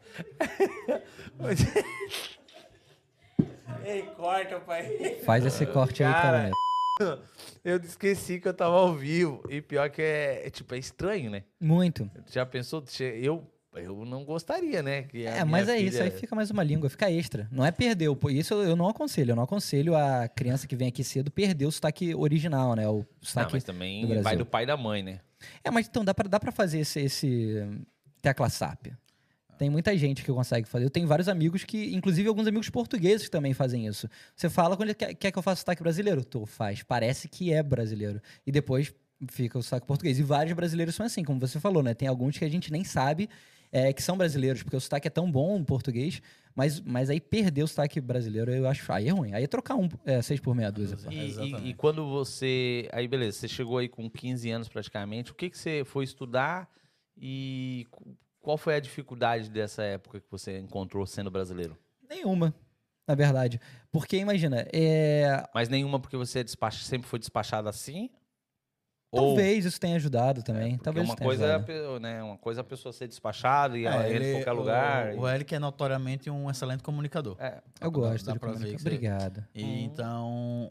Ei, 3.84 4.02
corta, 4.16 4.60
pai. 4.60 5.18
Faz 5.24 5.44
esse 5.46 5.64
corte 5.66 6.02
aí, 6.02 6.12
Cara, 6.12 6.50
cara. 6.98 7.20
Eu 7.64 7.76
esqueci 7.78 8.40
que 8.40 8.48
eu 8.48 8.54
tava 8.54 8.74
ao 8.76 8.94
vivo. 8.94 9.42
E 9.48 9.60
pior 9.62 9.88
que 9.90 10.02
é, 10.02 10.46
é, 10.46 10.50
tipo, 10.50 10.74
é 10.74 10.78
estranho, 10.78 11.30
né? 11.30 11.44
Muito. 11.60 12.10
Já 12.30 12.44
pensou? 12.44 12.82
Eu, 13.00 13.46
eu 13.74 14.04
não 14.04 14.24
gostaria, 14.24 14.82
né? 14.82 15.02
Que 15.04 15.24
É, 15.24 15.44
mas 15.44 15.68
é 15.68 15.78
isso, 15.78 15.92
filha- 15.98 16.04
aí 16.04 16.10
fica 16.10 16.34
mais 16.34 16.50
uma 16.50 16.62
língua, 16.62 16.90
fica 16.90 17.10
extra. 17.10 17.48
Não 17.52 17.64
é 17.64 17.70
perder, 17.70 18.08
isso 18.30 18.54
eu 18.54 18.74
não 18.74 18.88
aconselho. 18.88 19.30
Eu 19.32 19.36
não 19.36 19.44
aconselho 19.44 19.94
a 19.94 20.28
criança 20.28 20.66
que 20.66 20.74
vem 20.76 20.88
aqui 20.88 21.04
cedo 21.04 21.30
perder 21.30 21.66
o 21.66 21.72
sotaque 21.72 22.14
original, 22.14 22.74
né? 22.74 22.88
O 22.88 22.96
Não, 22.98 23.06
sotaque 23.22 23.52
mas 23.54 23.64
também 23.64 24.04
do 24.06 24.22
vai 24.22 24.36
do 24.36 24.44
pai 24.46 24.64
e 24.64 24.66
da 24.66 24.76
mãe, 24.76 25.02
né? 25.02 25.20
É, 25.62 25.70
mas 25.70 25.86
então 25.86 26.04
dá 26.04 26.12
pra, 26.12 26.28
dá 26.28 26.40
pra 26.40 26.50
fazer 26.50 26.80
esse, 26.80 27.00
esse 27.00 27.64
tecla 28.20 28.48
SAP. 28.48 28.88
Tem 29.58 29.68
muita 29.68 29.96
gente 29.98 30.22
que 30.22 30.32
consegue 30.32 30.68
fazer. 30.68 30.84
Eu 30.84 30.90
tenho 30.90 31.06
vários 31.08 31.28
amigos 31.28 31.64
que, 31.64 31.92
inclusive 31.92 32.28
alguns 32.28 32.46
amigos 32.46 32.70
portugueses 32.70 33.24
que 33.24 33.30
também 33.30 33.52
fazem 33.52 33.86
isso. 33.88 34.08
Você 34.36 34.48
fala 34.48 34.76
quando 34.76 34.90
ele 34.90 34.94
quer, 34.94 35.14
quer 35.14 35.32
que 35.32 35.38
eu 35.38 35.42
faça 35.42 35.60
sotaque 35.60 35.82
brasileiro? 35.82 36.24
Tu 36.24 36.46
faz. 36.46 36.84
Parece 36.84 37.28
que 37.28 37.52
é 37.52 37.60
brasileiro. 37.60 38.20
E 38.46 38.52
depois 38.52 38.94
fica 39.28 39.58
o 39.58 39.62
sotaque 39.62 39.84
português. 39.84 40.16
E 40.20 40.22
vários 40.22 40.54
brasileiros 40.54 40.94
são 40.94 41.04
assim, 41.04 41.24
como 41.24 41.40
você 41.40 41.58
falou, 41.58 41.82
né? 41.82 41.92
Tem 41.92 42.06
alguns 42.06 42.38
que 42.38 42.44
a 42.44 42.48
gente 42.48 42.70
nem 42.70 42.84
sabe 42.84 43.28
é, 43.72 43.92
que 43.92 44.00
são 44.00 44.16
brasileiros, 44.16 44.62
porque 44.62 44.76
o 44.76 44.80
sotaque 44.80 45.08
é 45.08 45.10
tão 45.10 45.28
bom 45.28 45.58
em 45.58 45.64
português, 45.64 46.22
mas, 46.54 46.80
mas 46.80 47.10
aí 47.10 47.20
perder 47.20 47.64
o 47.64 47.66
sotaque 47.66 48.00
brasileiro, 48.00 48.52
eu 48.52 48.68
acho. 48.68 48.92
Aí 48.92 49.08
é 49.08 49.10
ruim. 49.10 49.34
Aí 49.34 49.42
é 49.42 49.46
trocar 49.48 49.74
um, 49.74 49.88
é, 50.06 50.22
seis 50.22 50.38
por 50.38 50.54
meia 50.54 50.70
dúzia. 50.70 50.96
E, 51.10 51.30
e- 51.46 51.50
e 51.70 51.74
quando 51.74 52.08
você. 52.08 52.88
Aí, 52.92 53.08
beleza, 53.08 53.38
você 53.40 53.48
chegou 53.48 53.78
aí 53.78 53.88
com 53.88 54.08
15 54.08 54.48
anos 54.50 54.68
praticamente. 54.68 55.32
O 55.32 55.34
que, 55.34 55.50
que 55.50 55.58
você 55.58 55.82
foi 55.84 56.04
estudar 56.04 56.70
e 57.20 57.86
qual 58.40 58.56
foi 58.56 58.74
a 58.76 58.80
dificuldade 58.80 59.50
dessa 59.50 59.82
época 59.82 60.20
que 60.20 60.30
você 60.30 60.58
encontrou 60.58 61.04
sendo 61.06 61.30
brasileiro? 61.30 61.76
Nenhuma, 62.08 62.54
na 63.06 63.14
verdade. 63.14 63.60
Porque, 63.92 64.16
imagina, 64.16 64.66
é, 64.72 65.44
Mas 65.54 65.68
nenhuma 65.68 65.98
porque 66.00 66.16
você 66.16 66.38
é 66.40 66.44
despacha- 66.44 66.84
sempre 66.84 67.08
foi 67.08 67.18
despachado 67.18 67.68
assim? 67.68 68.10
Talvez 69.10 69.64
isso 69.64 69.80
tenha 69.80 69.96
ajudado 69.96 70.42
também. 70.42 70.72
Porque 70.72 70.84
Talvez 70.84 71.06
uma 71.08 71.16
coisa, 71.16 71.46
é 71.46 71.52
a, 71.52 71.56
ajudado. 71.56 71.98
né, 72.00 72.22
uma 72.22 72.36
coisa 72.36 72.60
é 72.60 72.62
a 72.62 72.64
pessoa 72.64 72.92
ser 72.92 73.08
despachada 73.08 73.78
e 73.78 73.86
ela 73.86 74.06
É, 74.06 74.12
entra 74.12 74.28
em 74.28 74.32
qualquer 74.34 74.52
lugar. 74.52 75.14
O, 75.14 75.20
o 75.20 75.28
Eric 75.28 75.54
é 75.54 75.58
notoriamente 75.58 76.28
um 76.28 76.50
excelente 76.50 76.82
comunicador. 76.82 77.34
e- 77.40 77.42
é. 77.42 77.62
Eu 77.80 77.90
gosto 77.90 78.26
dá 78.26 78.32
de 78.34 78.38
comunicar. 78.38 78.80
Obrigado. 78.80 79.44
E 79.54 79.82
então. 79.84 80.70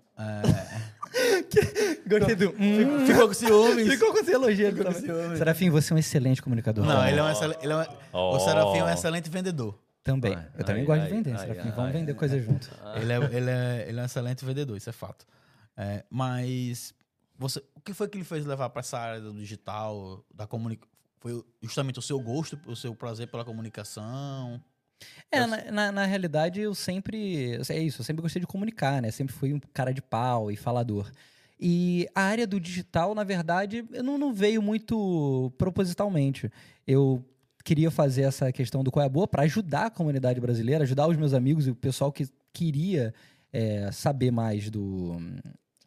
Gostei 2.07 2.35
do... 2.35 2.49
Hum, 2.59 3.05
ficou 3.05 3.27
com 3.27 3.33
ciúmes. 3.33 3.87
Ficou 3.87 4.11
com 4.11 4.19
esse 4.19 4.31
elogio. 4.31 4.71
Ficou 4.75 4.85
com 4.93 4.99
ciúmes. 4.99 5.37
Serafim, 5.37 5.69
você 5.69 5.93
é 5.93 5.95
um 5.95 5.99
excelente 5.99 6.41
comunicador. 6.41 6.85
Não, 6.85 7.07
ele 7.07 7.19
é 7.19 7.23
um 7.23 7.29
excelente. 7.29 7.59
Ele 7.63 7.73
é 7.73 7.75
um- 7.77 7.85
Oh. 8.13 8.35
O 8.35 8.39
Serafim 8.39 8.79
é 8.79 8.83
um 8.83 8.89
excelente 8.89 9.29
vendedor. 9.29 9.77
Também. 10.03 10.33
Ai, 10.35 10.47
Eu 10.57 10.63
também 10.63 10.81
ai, 10.81 10.87
gosto 10.87 11.01
ai, 11.01 11.07
de 11.09 11.13
vender, 11.15 11.31
ai, 11.33 11.37
Serafim. 11.39 11.59
ai, 11.69 11.71
Vamos 11.75 11.85
ai. 11.85 11.91
vender 11.99 12.13
coisa 12.13 12.39
junto. 12.39 12.69
Ele, 12.95 13.11
é, 13.11 13.17
ele, 13.17 13.49
é, 13.49 13.85
ele 13.89 13.99
é 13.99 14.01
um 14.01 14.05
excelente 14.05 14.45
vendedor, 14.45 14.77
isso 14.77 14.89
é 14.89 14.93
fato. 14.93 15.25
É, 15.75 16.03
mas 16.09 16.93
você, 17.37 17.61
o 17.75 17.81
que 17.81 17.93
foi 17.93 18.07
que 18.07 18.17
ele 18.17 18.23
fez 18.23 18.45
levar 18.45 18.69
para 18.69 18.79
essa 18.79 18.97
área 18.97 19.19
do 19.21 19.33
digital, 19.33 20.23
da 20.33 20.47
comunicação? 20.47 20.89
Foi 21.19 21.43
justamente 21.61 21.99
o 21.99 22.01
seu 22.01 22.19
gosto, 22.19 22.57
o 22.65 22.75
seu 22.75 22.95
prazer 22.95 23.27
pela 23.27 23.43
comunicação? 23.43 24.63
É, 25.31 25.45
na, 25.45 25.71
na, 25.71 25.91
na 25.91 26.05
realidade, 26.05 26.61
eu 26.61 26.73
sempre. 26.73 27.59
É 27.69 27.79
isso, 27.79 28.01
eu 28.01 28.05
sempre 28.05 28.21
gostei 28.21 28.39
de 28.39 28.47
comunicar, 28.47 29.01
né? 29.01 29.11
Sempre 29.11 29.33
fui 29.33 29.53
um 29.53 29.59
cara 29.73 29.93
de 29.93 30.01
pau 30.01 30.51
e 30.51 30.55
falador. 30.55 31.11
E 31.59 32.07
a 32.13 32.21
área 32.21 32.45
do 32.45 32.59
digital, 32.59 33.15
na 33.15 33.23
verdade, 33.23 33.83
não, 34.03 34.17
não 34.17 34.33
veio 34.33 34.61
muito 34.61 35.51
propositalmente. 35.57 36.51
Eu 36.85 37.25
queria 37.63 37.91
fazer 37.91 38.21
essa 38.21 38.51
questão 38.51 38.83
do 38.83 38.91
Qual 38.91 39.03
é 39.03 39.07
a 39.07 39.09
Boa 39.09 39.27
para 39.27 39.43
ajudar 39.43 39.87
a 39.87 39.89
comunidade 39.89 40.39
brasileira, 40.39 40.83
ajudar 40.83 41.07
os 41.07 41.17
meus 41.17 41.33
amigos 41.33 41.67
e 41.67 41.71
o 41.71 41.75
pessoal 41.75 42.11
que 42.11 42.27
queria 42.53 43.13
é, 43.51 43.91
saber 43.91 44.31
mais 44.31 44.69
do, 44.69 45.17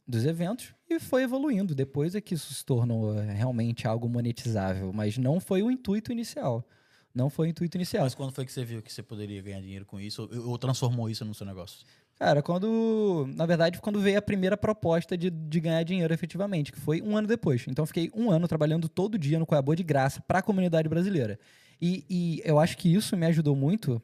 dos 0.06 0.26
eventos 0.26 0.74
e 0.88 0.98
foi 0.98 1.22
evoluindo. 1.22 1.74
Depois 1.74 2.14
é 2.14 2.20
que 2.20 2.34
isso 2.34 2.52
se 2.52 2.64
tornou 2.64 3.18
é, 3.18 3.32
realmente 3.32 3.86
algo 3.86 4.08
monetizável, 4.08 4.92
mas 4.92 5.16
não 5.16 5.40
foi 5.40 5.62
o 5.62 5.70
intuito 5.70 6.12
inicial. 6.12 6.66
Não 7.14 7.28
foi 7.28 7.48
o 7.48 7.50
intuito 7.50 7.76
inicial. 7.76 8.04
Mas 8.04 8.14
quando 8.14 8.32
foi 8.32 8.44
que 8.44 8.52
você 8.52 8.64
viu 8.64 8.82
que 8.82 8.92
você 8.92 9.02
poderia 9.02 9.42
ganhar 9.42 9.60
dinheiro 9.60 9.84
com 9.84 9.98
isso? 9.98 10.28
Ou, 10.32 10.50
ou 10.50 10.58
transformou 10.58 11.10
isso 11.10 11.24
no 11.24 11.34
seu 11.34 11.46
negócio? 11.46 11.84
Cara, 12.20 12.42
quando. 12.42 13.26
Na 13.34 13.46
verdade, 13.46 13.80
quando 13.80 13.98
veio 13.98 14.18
a 14.18 14.22
primeira 14.22 14.56
proposta 14.56 15.16
de, 15.16 15.30
de 15.30 15.60
ganhar 15.60 15.82
dinheiro 15.82 16.12
efetivamente, 16.12 16.70
que 16.70 16.78
foi 16.78 17.00
um 17.00 17.16
ano 17.16 17.26
depois. 17.26 17.64
Então, 17.66 17.82
eu 17.82 17.86
fiquei 17.86 18.10
um 18.14 18.30
ano 18.30 18.46
trabalhando 18.46 18.88
todo 18.88 19.18
dia 19.18 19.38
no 19.38 19.46
Coiabô 19.46 19.74
de 19.74 19.82
graça 19.82 20.20
para 20.20 20.40
a 20.40 20.42
comunidade 20.42 20.88
brasileira. 20.88 21.38
E, 21.80 22.04
e 22.10 22.42
eu 22.44 22.58
acho 22.58 22.76
que 22.76 22.92
isso 22.92 23.16
me 23.16 23.24
ajudou 23.24 23.56
muito, 23.56 24.02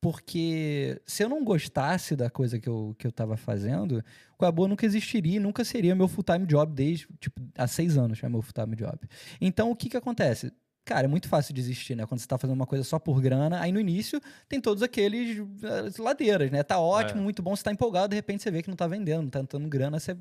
porque 0.00 1.00
se 1.06 1.22
eu 1.22 1.28
não 1.28 1.44
gostasse 1.44 2.16
da 2.16 2.28
coisa 2.28 2.58
que 2.58 2.68
eu, 2.68 2.96
que 2.98 3.06
eu 3.06 3.12
tava 3.12 3.36
fazendo, 3.36 3.98
o 4.34 4.38
Coiabô 4.38 4.66
nunca 4.66 4.84
existiria, 4.84 5.38
nunca 5.38 5.64
seria 5.64 5.94
meu 5.94 6.08
full-time 6.08 6.44
job 6.44 6.74
desde, 6.74 7.06
tipo, 7.20 7.40
há 7.56 7.68
seis 7.68 7.96
anos 7.96 8.20
é 8.24 8.28
meu 8.28 8.42
full-time 8.42 8.74
job. 8.74 8.98
Então, 9.40 9.70
o 9.70 9.76
que 9.76 9.88
que 9.88 9.96
acontece? 9.96 10.52
Cara, 10.84 11.04
é 11.04 11.08
muito 11.08 11.28
fácil 11.28 11.54
desistir, 11.54 11.94
né? 11.94 12.04
Quando 12.06 12.18
você 12.20 12.26
tá 12.26 12.36
fazendo 12.36 12.56
uma 12.56 12.66
coisa 12.66 12.82
só 12.82 12.98
por 12.98 13.20
grana, 13.20 13.60
aí 13.60 13.70
no 13.70 13.78
início 13.78 14.20
tem 14.48 14.60
todos 14.60 14.82
aqueles 14.82 15.38
eh, 15.38 16.02
ladeiras, 16.02 16.50
né? 16.50 16.62
Tá 16.64 16.80
ótimo, 16.80 17.20
É. 17.20 17.22
muito 17.22 17.40
bom, 17.40 17.54
você 17.54 17.62
tá 17.62 17.70
empolgado, 17.70 18.08
de 18.08 18.16
repente 18.16 18.42
você 18.42 18.50
vê 18.50 18.62
que 18.62 18.68
não 18.68 18.74
tá 18.76 18.88
vendendo, 18.88 19.22
não 19.22 19.30
tá 19.30 19.38
entrando 19.38 19.68
grana, 19.68 20.00
você 20.00 20.10
É. 20.12 20.16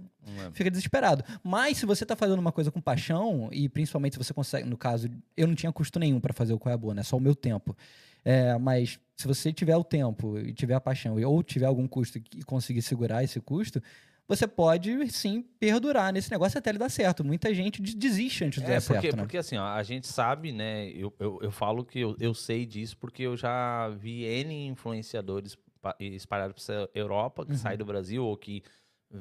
fica 0.54 0.70
desesperado. 0.70 1.24
Mas 1.44 1.78
se 1.80 1.86
você 1.88 2.06
tá 2.06 2.16
fazendo 2.16 2.38
uma 2.40 2.52
coisa 2.52 2.70
com 2.72 2.80
paixão, 2.80 3.50
e 3.52 3.68
principalmente 3.68 4.14
se 4.14 4.20
você 4.20 4.34
consegue, 4.36 4.70
no 4.70 4.78
caso, 4.78 5.10
eu 5.36 5.48
não 5.48 5.56
tinha 5.56 5.72
custo 5.72 5.98
nenhum 5.98 6.20
para 6.20 6.32
fazer 6.32 6.54
o 6.54 6.60
Qual 6.60 6.70
é 6.72 6.76
a 6.76 6.78
Boa, 6.78 6.94
né? 6.94 7.02
Só 7.02 7.18
o 7.18 7.20
meu 7.20 7.34
tempo. 7.34 7.76
É, 8.24 8.56
mas 8.60 9.00
se 9.18 9.28
você 9.28 9.52
tiver 9.52 9.76
o 9.76 9.84
tempo 9.84 10.38
e 10.38 10.54
tiver 10.54 10.76
a 10.76 10.80
paixão, 10.82 11.20
ou 11.24 11.42
tiver 11.42 11.66
algum 11.66 11.88
custo 11.88 12.20
e 12.20 12.44
conseguir 12.44 12.84
segurar 12.84 13.24
esse 13.24 13.40
custo, 13.42 13.82
você 14.28 14.48
pode 14.48 15.08
sim 15.12 15.42
perdurar 15.60 16.14
nesse 16.14 16.32
negócio 16.32 16.58
até 16.58 16.70
ele 16.70 16.78
dar 16.80 16.90
certo. 16.90 17.24
Muita 17.24 17.54
gente 17.54 17.82
de- 17.82 17.96
desiste 17.96 18.46
antes 18.46 18.62
de 18.64 18.70
É, 18.72 18.76
dar 18.76 18.82
porque, 18.82 19.02
certo, 19.02 19.16
né? 19.18 19.24
porque 19.24 19.38
assim, 19.38 19.58
ó, 19.58 19.66
a 19.66 19.84
gente 19.84 20.08
sabe, 20.08 20.52
né? 20.52 20.90
Eu, 20.90 21.14
eu, 21.20 21.40
eu 21.42 21.52
falo 21.52 21.84
que 21.84 22.00
eu, 22.00 22.16
eu 22.20 22.34
sei 22.34 22.66
disso 22.66 22.98
porque 22.98 23.24
eu 23.24 23.36
já 23.36 23.90
vi 23.90 24.24
N 24.24 24.68
influenciadores 24.68 25.58
pa- 25.82 25.96
espalhados 26.00 26.66
pela 26.66 26.90
Europa 26.94 27.46
que 27.46 27.52
Uhum. 27.52 27.58
saem 27.58 27.78
do 27.78 27.86
Brasil 27.86 28.24
ou 28.26 28.38
que, 28.38 28.64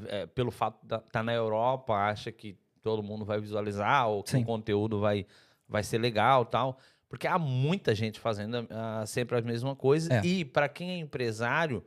é, 0.06 0.26
pelo 0.26 0.50
fato 0.50 0.78
de 0.80 0.94
estar 0.94 0.98
tá 1.00 1.22
na 1.22 1.32
Europa, 1.34 1.94
acha 1.94 2.30
que 2.30 2.56
todo 2.82 3.02
mundo 3.02 3.24
vai 3.24 3.40
visualizar 3.40 4.08
ou 4.08 4.22
que 4.22 4.30
Sim. 4.30 4.42
o 4.42 4.44
conteúdo 4.46 5.00
vai, 5.00 5.26
vai 5.68 5.82
ser 5.82 5.98
legal 5.98 6.44
tal. 6.44 6.78
Porque 7.08 7.26
há 7.26 7.38
muita 7.38 7.92
gente 7.94 8.20
fazendo 8.20 8.64
ah, 8.70 9.02
sempre 9.04 9.36
a 9.36 9.42
mesma 9.42 9.74
coisa. 9.74 10.14
É. 10.14 10.24
E 10.24 10.44
para 10.44 10.68
quem 10.68 10.90
é 10.92 10.96
empresário, 10.98 11.84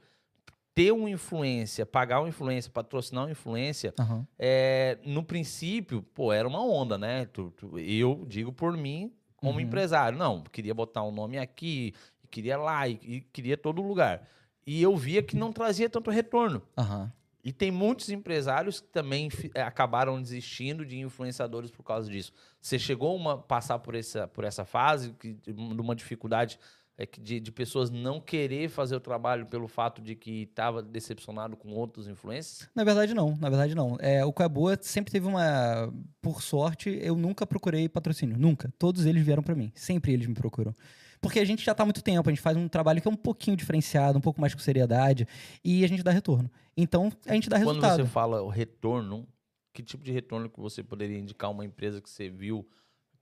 ter 0.75 0.91
uma 0.91 1.09
influência, 1.09 1.85
pagar 1.85 2.19
uma 2.19 2.29
influência, 2.29 2.71
patrocinar 2.71 3.25
uma 3.25 3.31
influência, 3.31 3.93
Aham. 3.99 4.25
é, 4.39 4.97
no 5.05 5.23
princípio, 5.23 6.01
pô, 6.01 6.33
era 6.33 6.47
uma 6.47 6.63
onda, 6.65 6.97
né? 6.97 7.25
Tu- 7.31 7.51
tu- 7.51 7.77
eu 7.79 8.25
digo 8.27 8.51
por 8.51 8.75
mim, 8.75 9.11
como 9.35 9.53
Uhum. 9.53 9.59
empresário. 9.59 10.17
Não, 10.17 10.41
queria 10.41 10.73
botar 10.73 11.03
um 11.03 11.11
nome 11.11 11.37
aqui, 11.37 11.93
queria 12.31 12.57
lá, 12.57 12.87
e, 12.87 12.93
e 13.03 13.21
queria 13.31 13.55
todo 13.57 13.81
lugar. 13.81 14.27
E 14.65 14.81
eu 14.81 14.95
via 14.97 15.21
que 15.21 15.35
não 15.35 15.51
trazia 15.51 15.89
tanto 15.89 16.09
retorno. 16.09 16.61
Aham. 16.77 17.11
E 17.45 17.51
tem 17.51 17.69
muitos 17.69 18.09
empresários 18.09 18.79
que 18.79 18.87
também 18.87 19.29
eh, 19.53 19.61
acabaram 19.61 20.19
desistindo 20.21 20.85
de 20.85 20.97
influenciadores 20.99 21.69
por 21.69 21.83
causa 21.83 22.09
disso. 22.09 22.31
Você 22.61 22.79
chegou 22.79 23.29
a 23.29 23.37
passar 23.37 23.79
por 23.79 23.95
essa, 23.95 24.29
por 24.29 24.45
essa 24.45 24.63
fase 24.63 25.11
que, 25.19 25.33
de 25.33 25.51
uma 25.53 25.93
dificuldade 25.93 26.57
é, 26.57 26.82
de, 27.19 27.39
de 27.39 27.51
pessoas 27.51 27.89
não 27.89 28.21
querer 28.21 28.69
fazer 28.69 28.95
o 28.95 28.99
trabalho 28.99 29.45
pelo 29.47 29.67
fato 29.67 30.01
de 30.01 30.15
que 30.15 30.43
estava 30.43 30.81
decepcionado 30.81 31.57
com 31.57 31.69
outros 31.73 32.07
influencers? 32.07 32.69
Na 32.75 32.83
verdade, 32.83 33.13
não. 33.13 33.35
Na 33.37 33.49
verdade, 33.49 33.73
não. 33.73 33.97
É, 33.99 34.23
o 34.25 34.33
é 34.37 34.49
Boa 34.49 34.77
sempre 34.81 35.11
teve 35.11 35.27
uma. 35.27 35.91
Por 36.21 36.41
sorte, 36.41 36.89
eu 37.01 37.15
nunca 37.15 37.47
procurei 37.47 37.89
patrocínio. 37.89 38.37
Nunca. 38.37 38.71
Todos 38.77 39.05
eles 39.05 39.25
vieram 39.25 39.41
pra 39.41 39.55
mim. 39.55 39.71
Sempre 39.73 40.13
eles 40.13 40.27
me 40.27 40.35
procuram. 40.35 40.75
Porque 41.19 41.39
a 41.39 41.45
gente 41.45 41.63
já 41.63 41.73
tá 41.73 41.83
há 41.83 41.85
muito 41.85 42.03
tempo, 42.03 42.29
a 42.29 42.33
gente 42.33 42.41
faz 42.41 42.57
um 42.57 42.67
trabalho 42.67 43.01
que 43.01 43.07
é 43.07 43.11
um 43.11 43.15
pouquinho 43.15 43.55
diferenciado, 43.55 44.17
um 44.17 44.21
pouco 44.21 44.41
mais 44.41 44.53
com 44.53 44.59
seriedade, 44.59 45.25
e 45.63 45.85
a 45.85 45.87
gente 45.87 46.03
dá 46.03 46.11
retorno. 46.11 46.51
Então, 46.75 47.09
a 47.25 47.33
gente 47.33 47.49
dá 47.49 47.55
Quando 47.55 47.67
resultado. 47.67 48.03
você 48.03 48.09
fala 48.09 48.41
o 48.41 48.49
retorno, 48.49 49.25
que 49.71 49.81
tipo 49.81 50.03
de 50.03 50.11
retorno 50.11 50.49
que 50.49 50.59
você 50.59 50.83
poderia 50.83 51.17
indicar 51.17 51.49
uma 51.49 51.63
empresa 51.63 52.01
que 52.01 52.09
você 52.09 52.29
viu 52.29 52.67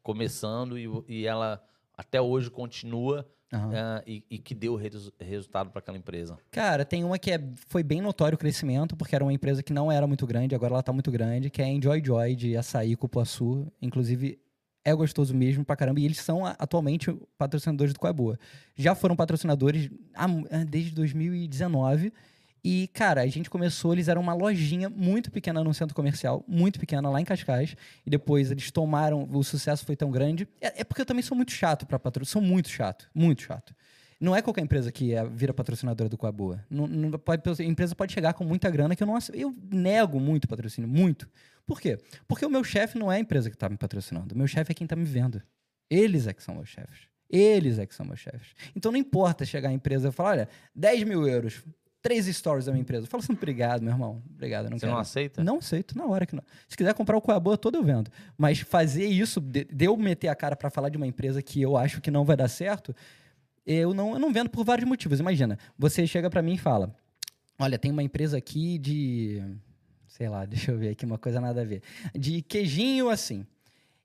começando 0.02 0.80
e, 0.80 0.90
e 1.08 1.28
ela 1.28 1.64
até 1.96 2.20
hoje 2.20 2.50
continua 2.50 3.30
Aham. 3.54 3.72
ah, 3.76 4.04
e, 4.08 4.24
e 4.30 4.38
que 4.38 4.56
deu 4.56 4.76
resu- 4.76 5.12
resultado 5.20 5.70
para 5.72 5.80
aquela 5.80 5.98
empresa? 5.98 6.38
Cara, 6.52 6.86
tem 6.86 7.04
uma 7.04 7.20
que 7.20 7.32
é, 7.32 7.40
foi 7.68 7.84
bem 7.84 8.00
notório 8.02 8.36
o 8.36 8.40
crescimento, 8.40 8.96
porque 8.96 9.14
era 9.14 9.24
uma 9.26 9.34
empresa 9.34 9.62
que 9.62 9.74
não 9.74 9.92
era 9.92 10.08
muito 10.08 10.26
grande, 10.26 10.56
agora 10.56 10.74
ela 10.76 10.84
tá 10.84 10.94
muito 10.94 11.12
grande, 11.12 11.50
que 11.50 11.62
é 11.62 11.66
a 11.66 11.70
Enjoy 11.70 12.02
Joy 12.04 12.36
de 12.36 12.56
açaí 12.56 12.96
cupuaçu. 12.96 13.68
Inclusive, 13.82 14.40
é 14.86 14.96
gostoso 14.96 15.36
mesmo 15.36 15.64
pra 15.66 15.76
caramba. 15.76 16.00
E 16.00 16.06
eles 16.06 16.20
são 16.20 16.46
atualmente 16.46 17.14
patrocinadores 17.38 17.94
do 17.94 18.00
Qual 18.00 18.10
é 18.10 18.14
Boa. 18.14 18.40
Já 18.76 18.96
foram 18.96 19.16
patrocinadores 19.16 19.90
ah, 20.16 20.28
desde 20.68 20.92
2019. 20.96 22.14
E, 22.64 22.88
cara, 22.94 23.22
a 23.22 23.28
gente 23.28 23.50
começou, 23.50 23.92
eles 23.94 24.08
eram 24.08 24.22
uma 24.22 24.34
lojinha 24.34 24.88
muito 24.90 25.32
pequena 25.32 25.64
num 25.64 25.74
centro 25.74 25.96
comercial, 25.96 26.44
muito 26.48 26.80
pequena 26.80 27.10
lá 27.10 27.20
em 27.20 27.26
Cascais. 27.26 27.76
E 28.06 28.10
depois 28.10 28.52
eles 28.52 28.70
tomaram, 28.70 29.28
o 29.32 29.44
sucesso 29.44 29.84
foi 29.86 29.96
tão 29.96 30.12
grande. 30.12 30.48
É, 30.62 30.82
é 30.82 30.84
porque 30.84 31.02
eu 31.02 31.06
também 31.06 31.24
sou 31.24 31.36
muito 31.36 31.52
chato 31.52 31.88
pra 31.88 31.98
patrocinar, 31.98 32.32
sou 32.32 32.42
muito 32.42 32.70
chato, 32.70 33.10
muito 33.16 33.42
chato. 33.42 33.74
Não 34.20 34.36
é 34.36 34.42
qualquer 34.44 34.62
empresa 34.62 34.92
que 34.92 35.16
é- 35.16 35.26
vira 35.26 35.52
patrocinadora 35.52 36.08
do 36.08 36.16
Coa 36.16 36.32
Boa. 36.32 36.64
Não, 36.70 36.86
não 36.86 37.12
pode, 37.18 37.42
a 37.60 37.66
empresa 37.66 37.96
pode 37.96 38.14
chegar 38.14 38.34
com 38.34 38.44
muita 38.44 38.70
grana 38.70 38.96
que 38.96 39.02
eu 39.02 39.08
não 39.08 39.18
Eu 39.34 39.56
nego 39.72 40.20
muito 40.20 40.48
patrocínio, 40.48 40.88
muito. 40.88 41.28
Por 41.66 41.82
quê? 41.82 41.98
Porque 42.28 42.46
o 42.46 42.50
meu 42.50 42.64
chefe 42.64 43.00
não 43.00 43.12
é 43.12 43.16
a 43.16 43.20
empresa 43.20 43.50
que 43.50 43.56
está 43.56 43.68
me 43.68 43.78
patrocinando. 43.78 44.36
O 44.36 44.38
meu 44.38 44.48
chefe 44.48 44.72
é 44.72 44.76
quem 44.76 44.86
está 44.86 44.96
me 44.96 45.06
vendo. 45.06 45.42
Eles 45.90 46.28
é 46.28 46.34
que 46.34 46.44
são 46.44 46.54
meus 46.54 46.70
chefes. 46.70 47.08
Eles 47.28 47.80
é 47.80 47.86
que 47.88 47.96
são 47.96 48.06
meus 48.06 48.20
chefes. 48.20 48.54
Então 48.76 48.92
não 48.92 49.00
importa 49.00 49.44
chegar 49.44 49.70
a 49.70 49.74
empresa 49.74 50.10
e 50.10 50.12
falar, 50.12 50.30
olha, 50.32 50.50
10 50.76 51.04
mil 51.04 51.28
euros, 51.28 51.64
três 52.02 52.26
stories 52.26 52.66
da 52.66 52.72
minha 52.72 52.82
empresa. 52.82 53.06
Fala 53.08 53.24
assim, 53.24 53.34
obrigado, 53.34 53.82
meu 53.82 53.92
irmão. 53.94 54.22
Obrigado, 54.34 54.66
eu 54.66 54.72
não 54.72 54.78
Você 54.78 54.86
quero. 54.86 54.94
não 54.94 55.00
aceita? 55.00 55.44
Não 55.44 55.58
aceito, 55.58 55.98
na 55.98 56.06
hora 56.06 56.26
que 56.26 56.36
não. 56.36 56.44
Se 56.68 56.76
quiser 56.76 56.94
comprar 56.94 57.18
o 57.18 57.22
Coa 57.22 57.40
Boa 57.40 57.58
todo, 57.58 57.76
eu 57.76 57.84
vendo. 57.84 58.12
Mas 58.38 58.60
fazer 58.60 59.06
isso, 59.06 59.40
de, 59.40 59.66
de 59.66 59.86
eu 59.86 59.96
meter 59.96 60.28
a 60.28 60.36
cara 60.36 60.56
para 60.56 60.70
falar 60.70 60.90
de 60.90 60.98
uma 60.98 61.08
empresa 61.08 61.42
que 61.42 61.62
eu 61.62 61.78
acho 61.78 62.02
que 62.02 62.10
não 62.10 62.26
vai 62.26 62.36
dar 62.36 62.48
certo, 62.48 62.96
eu 63.66 63.94
não, 63.94 64.14
eu 64.14 64.20
não 64.20 64.34
vendo 64.34 64.50
por 64.50 64.66
vários 64.66 64.88
motivos. 64.88 65.20
Imagina, 65.20 65.58
você 65.78 66.08
chega 66.08 66.30
para 66.30 66.42
mim 66.42 66.54
e 66.54 66.58
fala: 66.58 66.96
Olha, 67.60 67.78
tem 67.78 67.92
uma 67.92 68.04
empresa 68.04 68.38
aqui 68.38 68.78
de. 68.78 69.42
Sei 70.08 70.28
lá, 70.28 70.46
deixa 70.46 70.72
eu 70.72 70.78
ver 70.78 70.90
aqui 70.90 71.06
uma 71.06 71.18
coisa 71.18 71.40
nada 71.40 71.62
a 71.62 71.66
ver. 71.66 71.82
De 72.14 72.42
queijinho 72.42 73.10
assim. 73.10 73.46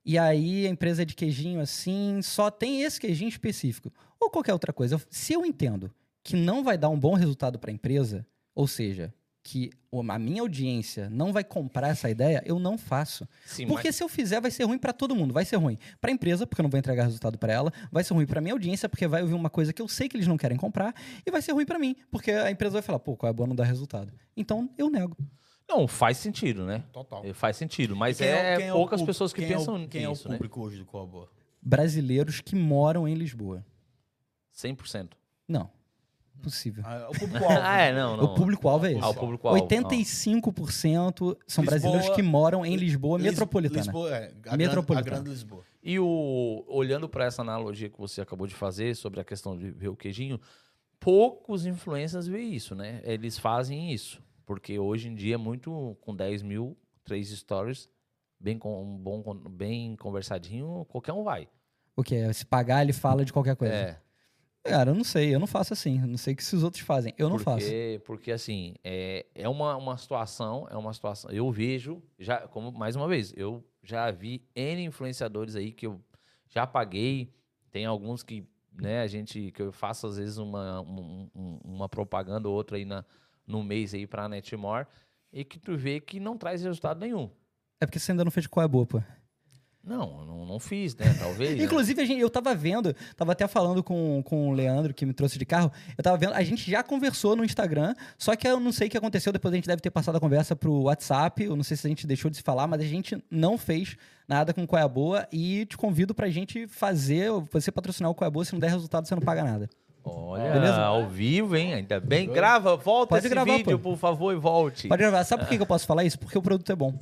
E 0.05 0.17
aí 0.19 0.67
a 0.67 0.71
empresa 0.71 1.05
de 1.05 1.15
queijinho 1.15 1.61
assim 1.61 2.21
só 2.23 2.49
tem 2.51 2.83
esse 2.83 3.01
queijinho 3.01 3.29
específico. 3.29 3.93
Ou 4.21 4.31
qualquer 4.31 4.53
outra 4.53 4.73
coisa. 4.73 5.01
Se 5.11 5.33
eu 5.33 5.45
entendo 5.45 5.91
que 6.27 6.37
não 6.37 6.65
vai 6.65 6.77
dar 6.77 6.89
um 6.89 6.99
bom 6.99 7.15
resultado 7.15 7.59
para 7.59 7.71
a 7.71 7.75
empresa, 7.75 8.27
ou 8.55 8.67
seja, 8.67 9.15
que 9.43 9.71
o- 9.93 10.01
a 10.11 10.19
minha 10.19 10.43
audiência 10.43 11.09
não 11.09 11.33
vai 11.33 11.45
comprar 11.45 11.89
essa 11.91 12.11
ideia, 12.11 12.43
eu 12.45 12.59
não 12.59 12.77
faço. 12.77 13.29
Sim, 13.45 13.69
Porque 13.69 13.93
se 13.93 14.03
eu 14.03 14.09
fizer, 14.09 14.41
vai 14.41 14.51
ser 14.51 14.65
ruim 14.65 14.77
para 14.77 14.93
todo 14.93 15.15
mundo. 15.15 15.33
Vai 15.33 15.45
ser 15.45 15.55
ruim 15.55 15.79
para 16.01 16.11
a 16.11 16.15
empresa, 16.15 16.45
porque 16.45 16.61
eu 16.61 16.65
não 16.65 16.71
vou 16.71 16.79
entregar 16.81 17.05
resultado 17.05 17.39
para 17.39 17.53
ela. 17.53 17.73
Vai 17.93 18.03
ser 18.03 18.13
ruim 18.15 18.27
para 18.27 18.41
minha 18.41 18.55
audiência, 18.55 18.89
porque 18.89 19.07
vai 19.07 19.23
ouvir 19.23 19.35
uma 19.35 19.49
coisa 19.49 19.73
que 19.73 19.81
eu 19.81 19.87
sei 19.87 20.09
que 20.09 20.17
eles 20.17 20.27
não 20.27 20.37
querem 20.37 20.57
comprar. 20.59 20.93
E 21.25 21.31
vai 21.31 21.41
ser 21.41 21.53
ruim 21.53 21.65
para 21.65 21.79
mim, 21.79 21.95
porque 22.11 22.33
a 22.33 22.51
empresa 22.51 22.73
vai 22.73 22.83
falar, 22.83 22.99
pô, 22.99 23.17
qual 23.17 23.31
é 23.31 23.33
boa 23.33 23.47
não 23.47 23.55
dá 23.55 23.63
resultado. 23.63 24.13
Então, 24.37 24.69
eu 24.77 24.91
nego. 24.91 25.17
Não, 25.69 25.87
faz 25.87 26.17
sentido, 26.17 26.65
né? 26.67 26.83
Total. 26.93 27.25
É, 27.25 27.33
Faz 27.33 27.57
sentido, 27.57 27.95
mas 27.95 28.19
Quem 28.19 28.27
é, 28.27 28.57
quem 28.57 28.71
o 28.71 28.75
poucas 28.75 29.01
público- 29.01 29.07
pessoas 29.07 29.33
que 29.33 29.43
quem 29.43 29.53
é 29.53 29.55
o- 29.57 29.59
pensam 29.61 29.87
Quem 29.89 30.05
é 30.05 30.09
nisso, 30.09 30.27
o 30.27 30.31
né? 30.33 30.37
público 30.39 30.61
hoje 30.61 30.79
do 30.79 30.85
Coa 30.85 31.07
Boa? 31.07 31.29
Brasileiros 31.63 32.41
que 32.41 32.57
moram 32.57 33.07
em 33.07 33.15
Lisboa. 33.15 33.65
100%. 34.53 35.11
Não. 35.49 35.71
Possível. 36.43 36.83
Ah, 36.87 37.09
o 37.11 37.19
público-alvo. 37.19 37.59
ah, 37.63 37.79
é, 37.81 37.93
não, 37.93 38.17
não. 38.17 38.25
O 38.25 38.35
público-alvo 38.35 38.87
é 38.87 38.93
esse. 38.93 39.03
Ah, 39.03 39.09
o 39.09 39.15
público-alvo. 39.15 39.61
85% 39.67 41.37
são 41.47 41.65
Lisboa- 41.65 41.65
brasileiros 41.65 42.09
que 42.11 42.23
moram 42.23 42.65
em 42.65 42.77
Lisboa 42.77 43.19
Lis- 43.19 43.31
metropolitana. 43.31 43.81
Lisboa, 43.83 44.17
é, 44.17 44.33
a 44.47 44.57
Metropolitana. 44.57 45.03
Grande, 45.03 45.09
a 45.09 45.15
grande 45.23 45.31
Lisboa. 45.31 45.65
E 45.83 45.99
o, 45.99 46.65
olhando 46.69 47.09
para 47.09 47.25
essa 47.25 47.43
analogia 47.43 47.89
que 47.89 47.99
você 47.99 48.21
acabou 48.21 48.47
de 48.47 48.55
fazer 48.55 48.95
sobre 48.97 49.21
a 49.21 49.25
questão 49.25 49.57
de 49.57 49.71
ver 49.71 49.89
o 49.89 49.97
queijinho, 49.97 50.41
poucos 50.99 51.67
influencers 51.67 52.27
veem 52.27 52.55
isso, 52.55 52.75
né? 52.75 53.01
Eles 53.05 53.39
fazem 53.39 53.93
isso. 53.93 54.23
Porque 54.45 54.79
hoje 54.79 55.09
em 55.09 55.15
dia 55.15 55.35
é 55.35 55.39
muito 55.39 55.97
com 56.01 56.15
10 56.15 56.43
mil, 56.43 56.77
três 57.05 57.29
stories, 57.31 57.89
bem, 58.39 58.59
com, 58.59 58.97
bom, 58.99 59.23
bem 59.51 59.97
conversadinho, 59.97 60.85
qualquer 60.89 61.13
um 61.13 61.25
vai. 61.25 61.49
O 61.97 62.03
que? 62.05 62.33
Se 62.33 62.45
pagar, 62.45 62.83
ele 62.83 62.93
fala 62.93 63.25
de 63.25 63.33
qualquer 63.33 63.57
coisa. 63.57 63.75
É, 63.75 63.99
Cara, 64.69 64.91
eu 64.91 64.95
não 64.95 65.05
sei, 65.05 65.35
eu 65.35 65.39
não 65.39 65.47
faço 65.47 65.73
assim. 65.73 66.01
Eu 66.01 66.07
não 66.09 66.17
sei 66.17 66.35
o 66.35 66.37
que 66.37 66.45
se 66.45 66.55
os 66.57 66.63
outros 66.63 66.83
fazem. 66.83 67.15
Eu 67.17 67.29
não 67.29 67.39
faço. 67.39 67.65
porque, 67.67 68.01
Porque, 68.05 68.33
assim, 68.33 68.75
é, 68.85 69.27
é 69.35 69.49
uma, 69.49 69.77
uma 69.77 69.97
situação, 69.97 70.67
é 70.71 70.77
uma 70.77 70.93
situação. 70.93 71.31
Eu 71.31 71.51
vejo, 71.51 72.03
já, 72.19 72.47
como 72.49 72.71
mais 72.73 72.97
uma 72.97 73.07
vez, 73.09 73.33
eu 73.37 73.65
já 73.83 74.11
vi 74.11 74.43
N 74.55 74.85
influenciadores 74.85 75.55
aí 75.57 75.73
que 75.73 75.87
eu 75.87 76.01
já 76.49 76.67
paguei, 76.67 77.33
tem 77.71 77.85
alguns 77.87 78.23
que, 78.23 78.45
né, 78.73 79.01
a 79.01 79.07
gente, 79.07 79.51
que 79.53 79.63
eu 79.63 79.73
faço 79.73 80.07
às 80.07 80.17
vezes 80.17 80.39
uma, 80.39 80.81
um- 80.83 81.29
um- 81.35 81.59
uma 81.65 81.89
propaganda 81.89 82.49
ou 82.49 82.55
outra 82.55 82.77
aí 82.77 82.85
na, 82.85 83.05
no 83.47 83.63
mês 83.63 83.95
aí 83.95 84.07
pra 84.07 84.29
Netmore 84.29 84.87
e 85.33 85.45
que 85.45 85.59
tu 85.59 85.77
vê 85.77 86.01
que 86.01 86.19
não 86.19 86.37
traz 86.37 86.63
resultado 86.63 86.99
nenhum. 87.01 87.31
É 87.81 87.87
porque 87.87 87.99
você 87.99 88.13
ainda 88.13 88.25
não 88.25 88.31
fez 88.31 88.47
qual 88.47 88.65
é 88.65 88.69
boa, 88.69 88.87
pô. 88.87 89.03
Não, 89.87 90.27
não, 90.27 90.45
não 90.45 90.59
fiz, 90.59 90.97
né? 90.97 91.15
Talvez. 91.17 91.57
né? 91.57 91.63
Inclusive, 91.65 92.05
gente, 92.05 92.21
eu 92.21 92.29
tava 92.29 92.53
vendo, 92.57 92.93
tava 93.17 93.33
até 93.33 93.47
falando 93.47 93.85
com, 93.85 94.21
com 94.25 94.49
o 94.49 94.53
Leandro, 94.53 94.93
que 94.93 95.07
me 95.07 95.13
trouxe 95.13 95.39
de 95.39 95.47
carro. 95.47 95.71
Eu 95.97 96.03
tava 96.03 96.17
vendo, 96.17 96.33
a 96.35 96.43
gente 96.43 96.69
já 96.69 96.83
conversou 96.83 97.37
no 97.37 97.45
Instagram, 97.45 97.95
só 98.19 98.35
que 98.35 98.49
eu 98.49 98.59
não 98.59 98.73
sei 98.73 98.89
o 98.89 98.91
que 98.91 98.99
aconteceu. 98.99 99.33
Depois 99.33 99.55
a 99.55 99.57
gente 99.57 99.69
deve 99.69 99.81
ter 99.81 99.91
passado 99.91 100.17
a 100.17 100.21
conversa 100.21 100.57
pro 100.57 100.73
WhatsApp. 100.83 101.45
Eu 101.45 101.55
não 101.55 101.63
sei 101.63 101.77
se 101.77 101.87
a 101.87 101.91
gente 101.91 102.05
deixou 102.05 102.29
de 102.29 102.37
se 102.37 102.43
falar, 102.43 102.67
mas 102.67 102.81
a 102.81 102.85
gente 102.85 103.17
não 103.31 103.57
fez 103.57 103.97
nada 104.27 104.53
com 104.53 104.65
o 104.65 104.67
Qual 104.67 104.81
é 104.81 104.85
a 104.85 104.89
Boa. 104.89 105.29
E 105.31 105.65
te 105.67 105.77
convido 105.77 106.13
pra 106.15 106.29
gente 106.29 106.67
fazer, 106.67 107.31
você 107.53 107.71
patrocinar 107.71 108.11
o 108.11 108.15
Qual 108.15 108.27
é 108.27 108.29
a 108.29 108.31
Boa. 108.31 108.45
Se 108.45 108.53
não 108.53 108.61
der 108.61 108.71
resultado, 108.71 109.07
você 109.07 109.15
não 109.15 109.23
paga 109.23 109.45
nada. 109.45 109.71
Olha, 110.05 110.53
Beleza? 110.53 110.81
ao 110.83 111.09
vivo, 111.09 111.57
hein? 111.57 111.75
Ainda 111.75 111.99
bem. 112.01 112.29
Grava, 112.29 112.77
volta 112.77 113.11
Pode 113.11 113.27
esse 113.27 113.35
gravar, 113.35 113.57
vídeo, 113.57 113.77
pô. 113.79 113.91
por 113.91 113.99
favor, 113.99 114.33
e 114.33 114.37
volte. 114.37 114.87
Pode 114.89 115.03
gravar. 115.03 115.25
Sabe 115.25 115.45
por 115.45 115.49
que 115.49 115.61
eu 115.61 115.67
posso 115.67 115.87
falar 115.87 116.05
isso? 116.05 116.19
Porque 116.19 116.39
o 116.39 116.43
produto 116.43 116.71
é 116.71 116.77
bom. 116.77 116.95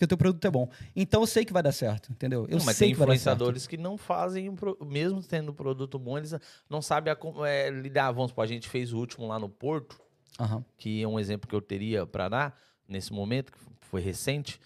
Porque 0.00 0.06
o 0.06 0.08
teu 0.08 0.16
produto 0.16 0.42
é 0.46 0.50
bom. 0.50 0.66
Então 0.96 1.20
eu 1.20 1.26
sei 1.26 1.44
que 1.44 1.52
vai 1.52 1.62
dar 1.62 1.72
certo, 1.72 2.10
entendeu? 2.10 2.46
Eu 2.48 2.56
Não, 2.56 2.64
mas 2.64 2.78
sei 2.78 2.88
tem 2.88 2.96
que 2.96 3.02
influenciadores 3.02 3.66
que 3.66 3.76
não 3.76 3.98
fazem, 3.98 4.50
mesmo 4.86 5.22
tendo 5.22 5.52
produto 5.52 5.98
bom, 5.98 6.16
eles 6.16 6.32
não 6.70 6.80
sabem 6.80 7.12
a 7.12 7.46
é, 7.46 7.68
lidar. 7.68 8.10
Vamos 8.10 8.30
supor, 8.30 8.44
a 8.44 8.46
gente 8.46 8.66
fez 8.66 8.94
o 8.94 8.98
último 8.98 9.26
lá 9.26 9.38
no 9.38 9.46
Porto, 9.50 10.00
Aham. 10.40 10.64
que 10.78 11.02
é 11.02 11.06
um 11.06 11.20
exemplo 11.20 11.46
que 11.46 11.54
eu 11.54 11.60
teria 11.60 12.06
para 12.06 12.30
dar 12.30 12.58
nesse 12.88 13.12
momento, 13.12 13.52
que 13.52 13.58
foi 13.82 14.00
recente, 14.00 14.58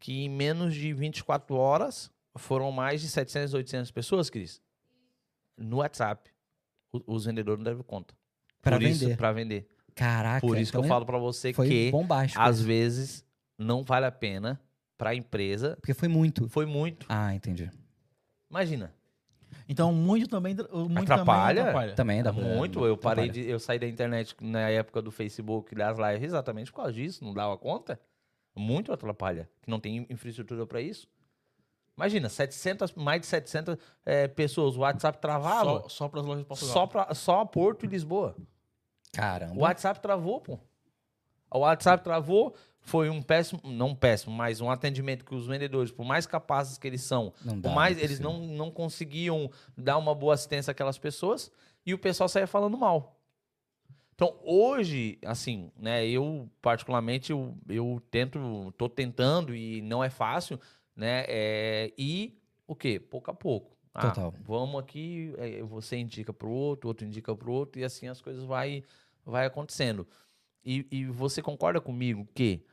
que 0.00 0.24
em 0.24 0.28
menos 0.30 0.74
de 0.74 0.90
24 0.94 1.54
horas 1.54 2.10
foram 2.36 2.72
mais 2.72 3.02
de 3.02 3.08
700, 3.08 3.52
800 3.52 3.90
pessoas, 3.90 4.30
Cris, 4.30 4.62
no 5.54 5.76
WhatsApp. 5.78 6.30
O- 6.90 7.14
Os 7.14 7.26
vendedores 7.26 7.58
não 7.58 7.64
devem 7.64 7.82
conta. 7.82 8.14
Isso, 8.80 9.00
vender. 9.00 9.16
para 9.18 9.32
vender. 9.32 9.68
Caraca. 9.94 10.40
Por 10.46 10.56
isso 10.56 10.72
que 10.72 10.78
eu 10.78 10.80
então 10.80 10.88
falo 10.88 11.04
para 11.04 11.18
você 11.18 11.52
Foi 11.52 11.68
que 11.68 11.90
bombástico. 11.90 12.40
às 12.40 12.58
vezes 12.62 13.22
não 13.62 13.82
vale 13.82 14.06
a 14.06 14.12
pena 14.12 14.60
para 14.98 15.10
a 15.10 15.14
empresa. 15.14 15.76
Porque 15.80 15.94
foi 15.94 16.08
muito. 16.08 16.48
Foi 16.48 16.66
muito. 16.66 17.06
Ah, 17.08 17.34
entendi. 17.34 17.70
Imagina. 18.50 18.92
Então, 19.68 19.92
muito 19.92 20.28
também, 20.28 20.54
muito 20.54 21.12
Atrapalha? 21.12 21.54
também 21.54 21.60
atrapalha. 21.62 21.94
Também 21.94 22.22
dá 22.22 22.32
muito. 22.32 22.84
Eu 22.84 22.96
parei 22.96 23.24
atrapalha. 23.24 23.44
de. 23.44 23.50
Eu 23.50 23.58
saí 23.58 23.78
da 23.78 23.86
internet 23.86 24.34
na 24.40 24.68
época 24.68 25.00
do 25.00 25.10
Facebook 25.10 25.74
das 25.74 25.98
lives 25.98 26.22
exatamente 26.22 26.70
por 26.70 26.76
causa 26.76 26.92
disso. 26.92 27.24
Não 27.24 27.32
dava 27.32 27.56
conta. 27.56 27.98
Muito 28.54 28.92
atrapalha. 28.92 29.48
Que 29.62 29.70
não 29.70 29.80
tem 29.80 30.06
infraestrutura 30.10 30.66
para 30.66 30.80
isso. 30.80 31.08
Imagina, 31.96 32.28
700, 32.28 32.94
mais 32.94 33.20
de 33.20 33.26
700 33.26 33.76
eh, 34.04 34.28
pessoas. 34.28 34.76
O 34.76 34.80
WhatsApp 34.80 35.18
travava. 35.20 35.82
Só, 35.82 35.88
só 35.88 36.08
para 36.08 36.20
as 36.20 36.26
lojas 36.26 36.42
de 36.42 36.48
Portugal. 36.48 36.72
Só, 36.74 36.86
pra, 36.86 37.14
só 37.14 37.44
Porto 37.44 37.84
e 37.84 37.88
Lisboa. 37.88 38.36
Caramba. 39.12 39.54
O 39.54 39.60
WhatsApp 39.60 40.00
travou, 40.00 40.40
pô. 40.40 40.58
O 41.50 41.60
WhatsApp 41.60 42.02
travou. 42.02 42.54
Foi 42.84 43.08
um 43.08 43.22
péssimo, 43.22 43.60
não 43.64 43.94
péssimo, 43.94 44.34
mas 44.34 44.60
um 44.60 44.70
atendimento 44.70 45.24
que 45.24 45.34
os 45.34 45.46
vendedores, 45.46 45.92
por 45.92 46.04
mais 46.04 46.26
capazes 46.26 46.76
que 46.76 46.86
eles 46.86 47.02
são, 47.02 47.32
Não 47.44 47.54
por 47.54 47.68
dá, 47.68 47.74
mais 47.74 47.96
não 47.96 48.02
é 48.02 48.04
eles 48.04 48.20
não, 48.20 48.38
não 48.46 48.70
conseguiam 48.70 49.50
dar 49.76 49.96
uma 49.98 50.14
boa 50.14 50.34
assistência 50.34 50.72
àquelas 50.72 50.98
pessoas 50.98 51.50
e 51.86 51.94
o 51.94 51.98
pessoal 51.98 52.28
saía 52.28 52.46
falando 52.46 52.76
mal. 52.76 53.18
Então, 54.14 54.36
hoje, 54.44 55.18
assim, 55.24 55.70
né, 55.76 56.06
eu 56.06 56.48
particularmente, 56.60 57.32
eu, 57.32 57.56
eu 57.68 58.02
tento, 58.10 58.72
tô 58.76 58.88
tentando 58.88 59.54
e 59.54 59.80
não 59.82 60.02
é 60.02 60.10
fácil, 60.10 60.60
né, 60.94 61.24
é, 61.28 61.92
e 61.96 62.36
o 62.66 62.74
quê? 62.74 63.00
Pouco 63.00 63.30
a 63.30 63.34
pouco. 63.34 63.76
Ah, 63.94 64.08
Total. 64.08 64.34
vamos 64.40 64.80
aqui, 64.80 65.34
é, 65.38 65.62
você 65.62 65.96
indica 65.96 66.32
pro 66.32 66.50
outro, 66.50 66.88
outro 66.88 67.06
indica 67.06 67.34
pro 67.34 67.52
outro 67.52 67.80
e 67.80 67.84
assim 67.84 68.08
as 68.08 68.20
coisas 68.20 68.44
vai, 68.44 68.82
vai 69.24 69.46
acontecendo. 69.46 70.06
E, 70.64 70.86
e 70.90 71.04
você 71.06 71.42
concorda 71.42 71.80
comigo 71.80 72.26
que 72.34 72.64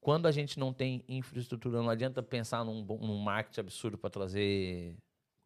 quando 0.00 0.26
a 0.26 0.32
gente 0.32 0.58
não 0.58 0.72
tem 0.72 1.02
infraestrutura, 1.08 1.78
não 1.82 1.90
adianta 1.90 2.22
pensar 2.22 2.64
num, 2.64 2.82
num 2.84 3.18
marketing 3.18 3.60
absurdo 3.60 3.98
para 3.98 4.10
trazer. 4.10 4.96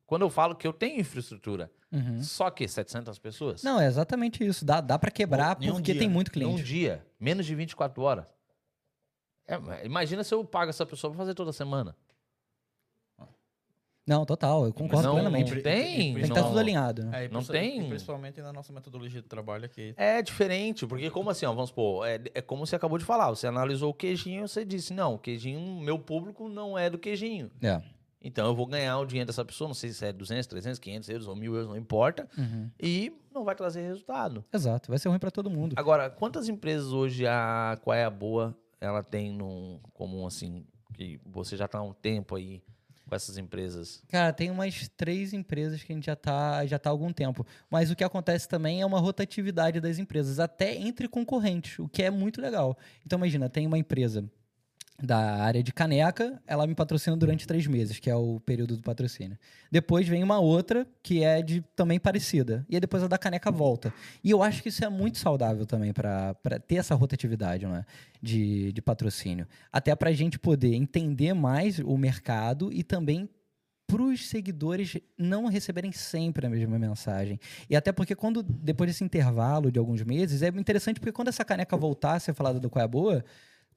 Quando 0.06 0.22
eu 0.22 0.30
falo 0.30 0.54
que 0.54 0.66
eu 0.66 0.72
tenho 0.72 1.00
infraestrutura, 1.00 1.70
Uhum. 1.90 2.22
só 2.22 2.50
que 2.50 2.66
700 2.66 3.18
pessoas? 3.18 3.62
Não, 3.62 3.78
é 3.78 3.86
exatamente 3.86 4.42
isso. 4.44 4.64
Dá, 4.64 4.80
dá 4.80 4.98
para 4.98 5.10
quebrar 5.10 5.56
um 5.60 5.72
porque 5.74 5.92
dia. 5.92 6.00
tem 6.00 6.08
muito 6.08 6.30
cliente. 6.30 6.62
dia, 6.62 7.06
menos 7.20 7.44
de 7.44 7.54
24 7.54 8.02
horas. 8.02 8.34
É, 9.46 9.84
imagina 9.84 10.22
se 10.24 10.32
eu 10.34 10.42
pago 10.44 10.70
essa 10.70 10.86
pessoa 10.86 11.10
para 11.10 11.18
fazer 11.18 11.34
toda 11.34 11.52
semana. 11.52 11.94
Não, 14.06 14.24
total, 14.26 14.64
eu 14.66 14.72
concordo 14.72 15.06
não, 15.06 15.14
plenamente. 15.14 15.54
Não 15.54 15.62
Tem- 15.62 15.96
tem. 15.96 16.14
que 16.14 16.20
estar 16.22 16.42
tudo 16.42 16.58
alinhado, 16.58 17.04
né? 17.04 17.24
É, 17.24 17.28
Não 17.28 17.42
tem- 17.42 17.88
Principalmente 17.88 18.40
na 18.42 18.52
nossa 18.52 18.72
metodologia 18.72 19.22
de 19.22 19.28
trabalho 19.28 19.64
aqui. 19.64 19.94
É 19.96 20.20
diferente, 20.20 20.86
porque 20.86 21.08
como 21.10 21.30
assim, 21.30 21.46
ó, 21.46 21.52
vamos 21.52 21.70
supor, 21.70 22.06
é, 22.06 22.20
é 22.34 22.42
como 22.42 22.66
você 22.66 22.74
acabou 22.74 22.98
de 22.98 23.04
falar, 23.04 23.30
você 23.30 23.46
analisou 23.46 23.90
o 23.90 23.94
queijinho 23.94 24.44
e 24.44 24.48
você 24.48 24.64
disse, 24.64 24.92
não, 24.92 25.14
o 25.14 25.18
queijinho, 25.18 25.80
meu 25.80 25.98
público 25.98 26.48
não 26.48 26.76
é 26.76 26.90
do 26.90 26.98
queijinho. 26.98 27.50
É. 27.62 27.80
Então 28.24 28.46
eu 28.46 28.54
vou 28.54 28.66
ganhar 28.66 28.98
o 28.98 29.06
dinheiro 29.06 29.26
dessa 29.26 29.44
pessoa, 29.44 29.68
não 29.68 29.74
sei 29.74 29.90
se 29.90 30.04
é 30.04 30.12
200, 30.12 30.46
300, 30.46 30.78
500 30.80 31.08
euros 31.08 31.28
ou 31.28 31.36
1000 31.36 31.54
euros, 31.54 31.68
não 31.68 31.76
importa, 31.76 32.28
Uhum. 32.36 32.70
e 32.80 33.12
não 33.32 33.44
vai 33.44 33.54
trazer 33.54 33.82
resultado. 33.82 34.44
Exato, 34.52 34.90
vai 34.90 34.98
ser 34.98 35.08
ruim 35.08 35.18
para 35.18 35.30
todo 35.30 35.48
mundo. 35.50 35.74
Agora, 35.76 36.10
quantas 36.10 36.48
empresas 36.48 36.92
hoje 36.92 37.24
a 37.26 37.78
Qual 37.82 37.94
é 37.94 38.04
a 38.04 38.10
Boa, 38.10 38.56
ela 38.80 39.02
tem 39.02 39.32
num 39.32 39.78
comum 39.92 40.26
assim, 40.26 40.64
que 40.94 41.20
você 41.24 41.56
já 41.56 41.64
está 41.64 41.78
há 41.78 41.82
um 41.82 41.92
tempo 41.92 42.34
aí 42.36 42.62
com 43.12 43.16
essas 43.16 43.36
empresas? 43.36 44.02
Cara, 44.08 44.32
tem 44.32 44.50
umas 44.50 44.88
três 44.96 45.34
empresas 45.34 45.82
que 45.82 45.92
a 45.92 45.94
gente 45.94 46.06
já 46.06 46.16
tá, 46.16 46.64
já 46.64 46.78
tá 46.78 46.88
há 46.88 46.92
algum 46.92 47.12
tempo. 47.12 47.46
Mas 47.70 47.90
o 47.90 47.96
que 47.96 48.02
acontece 48.02 48.48
também 48.48 48.80
é 48.80 48.86
uma 48.86 48.98
rotatividade 48.98 49.80
das 49.80 49.98
empresas, 49.98 50.40
até 50.40 50.74
entre 50.74 51.06
concorrentes, 51.06 51.78
o 51.78 51.86
que 51.86 52.02
é 52.02 52.10
muito 52.10 52.40
legal. 52.40 52.76
Então, 53.04 53.18
imagina, 53.18 53.50
tem 53.50 53.66
uma 53.66 53.76
empresa 53.76 54.24
da 55.02 55.42
área 55.42 55.62
de 55.62 55.72
caneca, 55.72 56.40
ela 56.46 56.66
me 56.66 56.74
patrocina 56.74 57.16
durante 57.16 57.46
três 57.46 57.66
meses, 57.66 57.98
que 57.98 58.08
é 58.08 58.14
o 58.14 58.38
período 58.40 58.76
do 58.76 58.82
patrocínio. 58.82 59.36
Depois 59.70 60.06
vem 60.06 60.22
uma 60.22 60.38
outra 60.38 60.86
que 61.02 61.24
é 61.24 61.42
de 61.42 61.60
também 61.74 61.98
parecida. 61.98 62.64
E 62.68 62.76
aí 62.76 62.80
depois 62.80 63.02
a 63.02 63.08
da 63.08 63.18
caneca 63.18 63.50
volta. 63.50 63.92
E 64.22 64.30
eu 64.30 64.42
acho 64.42 64.62
que 64.62 64.68
isso 64.68 64.84
é 64.84 64.88
muito 64.88 65.18
saudável 65.18 65.66
também 65.66 65.92
para 65.92 66.34
ter 66.66 66.76
essa 66.76 66.94
rotatividade 66.94 67.66
né, 67.66 67.84
de, 68.22 68.72
de 68.72 68.80
patrocínio. 68.80 69.46
Até 69.72 69.94
para 69.96 70.10
a 70.10 70.14
gente 70.14 70.38
poder 70.38 70.74
entender 70.74 71.34
mais 71.34 71.78
o 71.80 71.96
mercado 71.98 72.72
e 72.72 72.84
também 72.84 73.28
para 73.92 74.02
os 74.02 74.26
seguidores 74.26 74.96
não 75.18 75.46
receberem 75.46 75.92
sempre 75.92 76.46
a 76.46 76.50
mesma 76.50 76.78
mensagem. 76.78 77.38
E 77.68 77.76
até 77.76 77.92
porque 77.92 78.14
quando, 78.14 78.42
depois 78.42 78.88
desse 78.88 79.04
intervalo 79.04 79.70
de 79.70 79.78
alguns 79.78 80.02
meses, 80.02 80.40
é 80.40 80.48
interessante 80.48 80.98
porque 80.98 81.12
quando 81.12 81.28
essa 81.28 81.44
caneca 81.44 81.76
voltar 81.76 82.14
a 82.14 82.20
ser 82.20 82.32
falada 82.32 82.58
do 82.58 82.70
Qual 82.70 82.80
é 82.80 82.84
a 82.84 82.88
Boa, 82.88 83.24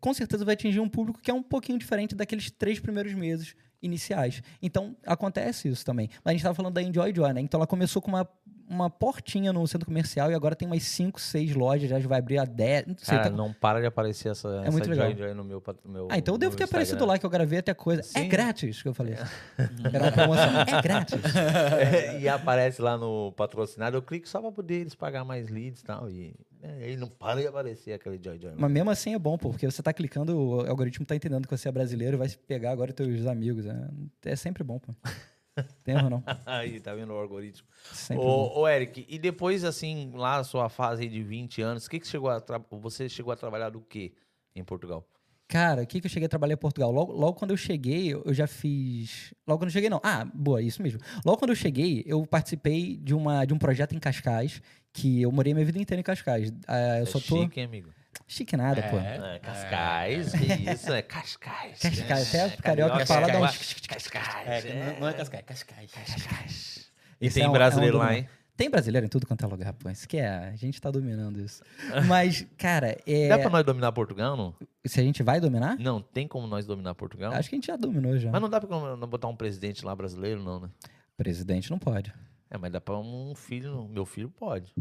com 0.05 0.13
certeza 0.13 0.45
vai 0.45 0.53
atingir 0.53 0.79
um 0.79 0.87
público 0.87 1.19
que 1.19 1.31
é 1.31 1.33
um 1.33 1.41
pouquinho 1.41 1.79
diferente 1.79 2.13
daqueles 2.13 2.51
três 2.51 2.79
primeiros 2.79 3.15
meses 3.15 3.55
iniciais. 3.81 4.43
Então, 4.61 4.95
acontece 5.03 5.67
isso 5.67 5.83
também. 5.83 6.11
Mas 6.23 6.25
a 6.25 6.31
gente 6.33 6.41
estava 6.41 6.53
falando 6.53 6.75
da 6.75 6.83
Enjoy 6.83 7.11
Joy, 7.11 7.33
né? 7.33 7.41
Então, 7.41 7.57
ela 7.57 7.65
começou 7.65 7.99
com 8.03 8.09
uma, 8.09 8.29
uma 8.67 8.89
portinha 8.89 9.53
no 9.53 9.65
centro 9.67 9.85
comercial 9.85 10.31
e 10.31 10.33
agora 10.33 10.55
tem 10.55 10.67
umas 10.67 10.83
5, 10.83 11.19
6 11.21 11.53
lojas, 11.55 11.89
já 11.89 11.99
vai 11.99 12.19
abrir 12.19 12.37
a 12.39 12.45
10. 12.45 12.87
Não 12.87 12.95
sei, 12.97 13.17
Cara, 13.17 13.29
tá- 13.29 13.35
não 13.35 13.53
para 13.53 13.79
de 13.79 13.85
aparecer 13.85 14.29
essa, 14.29 14.47
É 14.49 14.61
essa 14.63 14.71
muito 14.71 14.89
legal. 14.89 15.07
Joy 15.11 15.17
Joy 15.17 15.33
no 15.33 15.43
meu, 15.43 15.61
meu 15.85 16.07
Ah, 16.09 16.17
então 16.17 16.33
eu 16.33 16.37
devo 16.37 16.55
ter 16.55 16.63
Instagram. 16.63 16.81
aparecido 16.81 17.05
lá, 17.05 17.19
que 17.19 17.25
eu 17.25 17.29
gravei 17.29 17.59
até 17.59 17.73
coisa. 17.73 18.01
É 18.01 18.21
Sim. 18.21 18.27
grátis, 18.29 18.81
que 18.81 18.87
eu 18.87 18.93
falei. 18.93 19.15
Era 19.93 20.03
uma 20.05 20.11
promoção. 20.11 20.61
É 20.61 20.81
grátis. 20.81 21.21
e 22.19 22.27
aparece 22.27 22.81
lá 22.81 22.97
no 22.97 23.31
patrocinado, 23.33 23.97
eu 23.97 24.01
clico 24.01 24.27
só 24.27 24.41
pra 24.41 24.51
poder 24.51 24.75
eles 24.81 24.95
pagar 24.95 25.23
mais 25.23 25.49
leads 25.49 25.81
e 25.81 25.83
tal. 25.83 26.09
E 26.09 26.33
né, 26.61 26.79
aí 26.83 26.97
não 26.97 27.07
para 27.07 27.41
de 27.41 27.47
aparecer 27.47 27.93
aquele 27.93 28.19
Joy 28.23 28.39
Joy. 28.39 28.53
Mas 28.57 28.71
mesmo 28.71 28.89
assim 28.89 29.13
é 29.13 29.19
bom, 29.19 29.37
pô, 29.37 29.49
porque 29.51 29.69
você 29.69 29.83
tá 29.83 29.93
clicando, 29.93 30.35
o 30.37 30.67
algoritmo 30.67 31.05
tá 31.05 31.15
entendendo 31.15 31.47
que 31.47 31.55
você 31.55 31.69
é 31.69 31.71
brasileiro, 31.71 32.17
vai 32.17 32.27
pegar 32.47 32.71
agora 32.71 32.91
teus 32.91 33.25
amigos. 33.27 33.65
É, 33.65 33.87
é 34.25 34.35
sempre 34.35 34.63
bom, 34.63 34.79
pô. 34.79 34.93
Tem 35.83 35.95
erro 35.95 36.09
não. 36.09 36.23
aí, 36.45 36.79
tá 36.79 36.93
vendo 36.93 37.13
o 37.13 37.17
algoritmo? 37.17 37.67
Ô, 38.17 38.61
ô, 38.61 38.67
Eric, 38.67 39.05
e 39.07 39.17
depois, 39.17 39.63
assim, 39.63 40.11
lá 40.13 40.37
na 40.37 40.43
sua 40.43 40.69
fase 40.69 41.07
de 41.07 41.21
20 41.23 41.61
anos, 41.61 41.85
o 41.85 41.89
que, 41.89 41.99
que 41.99 42.07
chegou 42.07 42.29
a 42.29 42.39
tra- 42.39 42.61
você 42.71 43.07
chegou 43.07 43.31
a 43.31 43.35
trabalhar 43.35 43.69
do 43.69 43.81
quê 43.81 44.13
em 44.55 44.63
Portugal? 44.63 45.07
Cara, 45.47 45.83
o 45.83 45.87
que, 45.87 46.01
que 46.01 46.07
eu 46.07 46.09
cheguei 46.09 46.25
a 46.25 46.29
trabalhar 46.29 46.55
em 46.55 46.57
Portugal? 46.57 46.91
Logo, 46.91 47.13
logo 47.13 47.33
quando 47.37 47.51
eu 47.51 47.57
cheguei, 47.57 48.13
eu 48.13 48.33
já 48.33 48.47
fiz. 48.47 49.31
Logo 49.47 49.59
quando 49.59 49.69
eu 49.69 49.73
cheguei, 49.73 49.89
não. 49.89 50.01
Ah, 50.03 50.25
boa, 50.25 50.59
isso 50.59 50.81
mesmo. 50.81 50.99
Logo 51.23 51.37
quando 51.37 51.51
eu 51.51 51.55
cheguei, 51.55 52.03
eu 52.07 52.25
participei 52.25 52.97
de, 52.97 53.13
uma, 53.13 53.45
de 53.45 53.53
um 53.53 53.57
projeto 53.59 53.93
em 53.95 53.99
Cascais, 53.99 54.59
que 54.91 55.21
eu 55.21 55.31
morei 55.31 55.53
minha 55.53 55.65
vida 55.65 55.77
inteira 55.79 55.99
em 56.01 56.03
Cascais. 56.03 56.51
Ah, 56.67 56.97
eu 56.97 57.03
é 57.03 57.05
só 57.05 57.19
tô. 57.19 57.43
chique, 57.43 57.59
hein, 57.59 57.67
amigo? 57.67 57.89
Chique 58.27 58.57
nada, 58.57 58.81
pô. 58.83 58.97
É, 58.97 59.39
Cascais, 59.39 60.31
que 60.31 60.71
isso, 60.71 60.91
é 60.91 61.01
Cascais. 61.01 61.79
Cascais, 61.79 62.33
É, 62.33 62.45
até 62.45 62.57
carioca 62.57 63.05
fala, 63.05 63.27
dá 63.27 63.37
um 63.39 63.41
Cascais. 63.41 64.65
É, 64.65 64.93
não, 64.93 64.99
não 65.01 65.07
é 65.07 65.13
Cascais, 65.13 65.39
é 65.41 65.43
Cascais. 65.43 65.91
Cascais. 65.91 66.91
E 67.21 67.27
Esse 67.27 67.35
tem 67.35 67.43
é 67.43 67.49
um- 67.49 67.51
brasileiro 67.51 67.97
é 67.97 67.99
um 67.99 68.03
lá, 68.03 68.15
hein? 68.15 68.27
Tem 68.57 68.69
brasileiro 68.69 69.05
em 69.05 69.09
tudo 69.09 69.27
quanto 69.27 69.43
é 69.43 69.47
lugar, 69.49 69.73
pô. 69.73 69.89
Isso 69.89 70.07
que 70.07 70.15
é. 70.17 70.29
A 70.29 70.55
gente 70.55 70.79
tá 70.79 70.89
dominando 70.89 71.41
isso. 71.41 71.61
Mas, 72.07 72.47
cara, 72.57 72.97
é, 73.05 73.27
Dá 73.27 73.37
pra 73.37 73.49
nós 73.49 73.65
dominar 73.65 73.91
Portugal, 73.91 74.37
não? 74.37 74.55
se 74.85 74.99
a 74.99 75.03
gente 75.03 75.21
vai 75.21 75.41
dominar, 75.41 75.77
Não, 75.77 76.01
tem 76.01 76.25
como 76.27 76.47
nós 76.47 76.65
dominar 76.65 76.95
Portugal? 76.95 77.33
acho 77.33 77.49
que 77.49 77.55
a 77.55 77.57
gente 77.57 77.67
já 77.67 77.75
dominou 77.75 78.17
já. 78.17 78.31
Mas 78.31 78.41
não 78.41 78.49
dá 78.49 78.61
pra 78.61 78.69
não 78.95 79.07
botar 79.07 79.27
um 79.27 79.35
presidente 79.35 79.83
lá 79.85 79.93
brasileiro, 79.95 80.41
não, 80.41 80.61
né? 80.61 80.69
Presidente 81.17 81.69
não 81.69 81.77
pode. 81.77 82.13
É, 82.49 82.57
mas 82.57 82.71
dá 82.71 82.79
pra 82.79 82.97
um 82.97 83.33
filho. 83.35 83.89
Meu 83.89 84.05
filho 84.05 84.29
pode. 84.29 84.73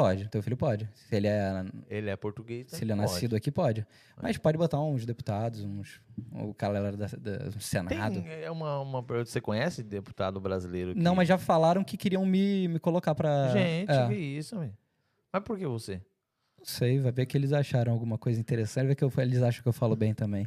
Pode, 0.00 0.28
teu 0.28 0.42
filho 0.42 0.56
pode. 0.56 0.88
Se 0.94 1.14
ele 1.16 1.26
é, 1.26 1.64
Ele 1.88 2.10
é 2.10 2.16
português. 2.16 2.66
se 2.68 2.82
ele 2.84 2.92
é 2.92 2.94
nascido 2.94 3.36
aqui, 3.36 3.50
pode. 3.50 3.86
Mas 4.20 4.36
pode 4.38 4.56
botar 4.58 4.80
uns 4.80 5.04
deputados, 5.06 5.62
uns. 5.62 6.00
O 6.32 6.54
galera 6.58 6.96
da, 6.96 7.06
da- 7.06 7.36
do 7.48 7.60
Senado. 7.60 8.22
Tem, 8.22 8.30
é 8.42 8.50
uma, 8.50 8.80
uma 8.80 9.02
pergunta. 9.02 9.30
Você 9.30 9.40
conhece 9.40 9.82
deputado 9.82 10.40
brasileiro? 10.40 10.92
Não, 10.96 11.12
que- 11.12 11.16
mas 11.18 11.28
já 11.28 11.38
falaram 11.38 11.82
que 11.84 11.96
queriam 11.96 12.24
me, 12.26 12.68
me 12.68 12.78
colocar 12.78 13.14
pra. 13.14 13.48
Gente, 13.48 13.90
é. 13.90 14.08
que 14.08 14.14
isso, 14.14 14.58
velho. 14.58 14.76
Mas 15.32 15.42
por 15.44 15.56
que 15.58 15.66
você? 15.66 16.00
Não 16.60 16.66
sei, 16.66 16.98
vai 17.00 17.10
ver 17.10 17.24
que 17.24 17.36
eles 17.38 17.52
acharam 17.54 17.90
alguma 17.92 18.18
coisa 18.18 18.38
interessante, 18.38 18.84
vai 18.84 18.88
ver 18.88 18.94
que 18.94 19.02
eu- 19.04 19.12
eles 19.16 19.40
acham 19.42 19.62
que 19.62 19.68
eu 19.68 19.72
falo 19.72 19.96
bem 19.96 20.12
também. 20.12 20.46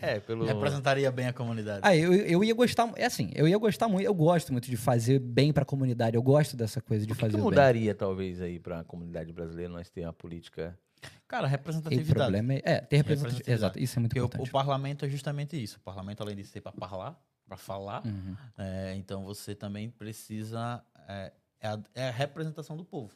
É, 0.00 0.20
pelo. 0.20 0.46
Representaria 0.46 1.10
bem 1.10 1.26
a 1.26 1.32
comunidade. 1.32 1.80
Ah, 1.82 1.94
eu, 1.94 2.14
eu 2.14 2.44
ia 2.44 2.54
gostar, 2.54 2.90
é 2.96 3.04
assim, 3.04 3.30
eu 3.34 3.48
ia 3.48 3.58
gostar 3.58 3.88
muito, 3.88 4.06
eu 4.06 4.14
gosto 4.14 4.52
muito 4.52 4.70
de 4.70 4.76
fazer 4.76 5.18
bem 5.18 5.52
pra 5.52 5.64
comunidade, 5.64 6.14
eu 6.16 6.22
gosto 6.22 6.56
dessa 6.56 6.80
coisa 6.80 7.04
de 7.04 7.12
O 7.12 7.16
que, 7.16 7.20
fazer 7.20 7.32
que 7.32 7.36
o 7.36 7.38
bem. 7.40 7.50
mudaria, 7.50 7.92
talvez, 7.94 8.40
aí 8.40 8.60
pra 8.60 8.84
comunidade 8.84 9.32
brasileira 9.32 9.72
nós 9.72 9.90
ter 9.90 10.02
uma 10.04 10.12
política. 10.12 10.78
Cara, 11.26 11.44
E 11.44 11.46
o 11.46 11.50
representatividade. 11.50 12.14
problema 12.14 12.54
é, 12.54 12.56
é 12.64 12.80
ter 12.80 12.96
representatividade. 12.98 13.08
Representatividade. 13.08 13.50
Exato, 13.60 13.78
isso 13.80 13.98
é 13.98 14.00
muito 14.00 14.10
Porque 14.10 14.20
o, 14.20 14.24
importante. 14.26 14.48
o 14.48 14.52
parlamento 14.52 15.04
é 15.04 15.08
justamente 15.08 15.60
isso. 15.60 15.78
O 15.78 15.80
parlamento, 15.80 16.22
além 16.22 16.36
de 16.36 16.44
ser 16.44 16.60
para 16.60 16.72
falar, 16.72 17.20
para 17.46 17.56
falar, 17.56 18.06
Uhum. 18.06 18.36
é, 18.56 18.94
então 18.96 19.24
você 19.24 19.54
também 19.54 19.90
precisa. 19.90 20.80
É, 21.08 21.32
é, 21.60 21.68
a, 21.68 21.80
é 21.94 22.08
a 22.08 22.12
representação 22.12 22.76
do 22.76 22.84
povo. 22.84 23.12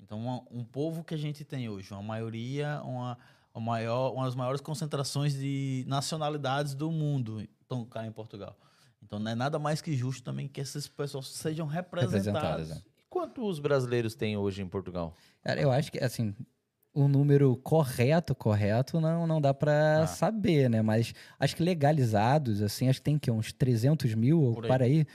Então, 0.00 0.18
uma- 0.18 0.42
um 0.50 0.64
povo 0.64 1.02
que 1.04 1.14
a 1.14 1.18
gente 1.18 1.44
tem 1.44 1.68
hoje, 1.68 1.92
uma 1.92 2.02
maioria, 2.02 2.80
uma, 2.84 3.18
uma, 3.54 3.60
maior, 3.64 4.12
uma 4.14 4.24
das 4.24 4.34
maiores 4.34 4.60
concentrações 4.60 5.34
de 5.34 5.84
nacionalidades 5.88 6.74
do 6.74 6.90
mundo 6.90 7.46
estão 7.60 7.84
cá 7.84 8.06
em 8.06 8.12
Portugal. 8.12 8.56
Então, 9.02 9.18
não 9.18 9.30
é 9.30 9.34
nada 9.34 9.58
mais 9.58 9.80
que 9.80 9.94
justo 9.94 10.22
também 10.22 10.48
que 10.48 10.60
essas 10.60 10.86
pessoas 10.88 11.28
sejam 11.28 11.66
representadas. 11.66 12.26
Representadas, 12.26 12.70
é. 12.70 12.74
E 13.00 13.02
quantos 13.08 13.58
brasileiros 13.58 14.14
tem 14.14 14.36
hoje 14.36 14.62
em 14.62 14.68
Portugal? 14.68 15.14
Cara, 15.42 15.60
eu 15.60 15.70
acho 15.70 15.90
que, 15.90 15.98
assim, 16.02 16.34
o 16.94 17.06
número 17.08 17.56
correto, 17.56 18.34
correto, 18.34 19.00
não, 19.00 19.26
não 19.26 19.40
dá 19.40 19.52
pra 19.54 20.02
Ah. 20.02 20.06
saber, 20.06 20.68
né? 20.70 20.82
Mas 20.82 21.12
acho 21.38 21.54
que 21.56 21.62
legalizados, 21.62 22.60
assim, 22.62 22.88
acho 22.88 23.00
que 23.00 23.04
tem 23.04 23.18
que 23.18 23.30
uns 23.30 23.52
300 23.52 24.14
mil, 24.14 24.40
ou 24.42 24.54
Por 24.54 24.64
aí. 24.64 24.68
para 24.68 24.84
aí. 24.84 25.06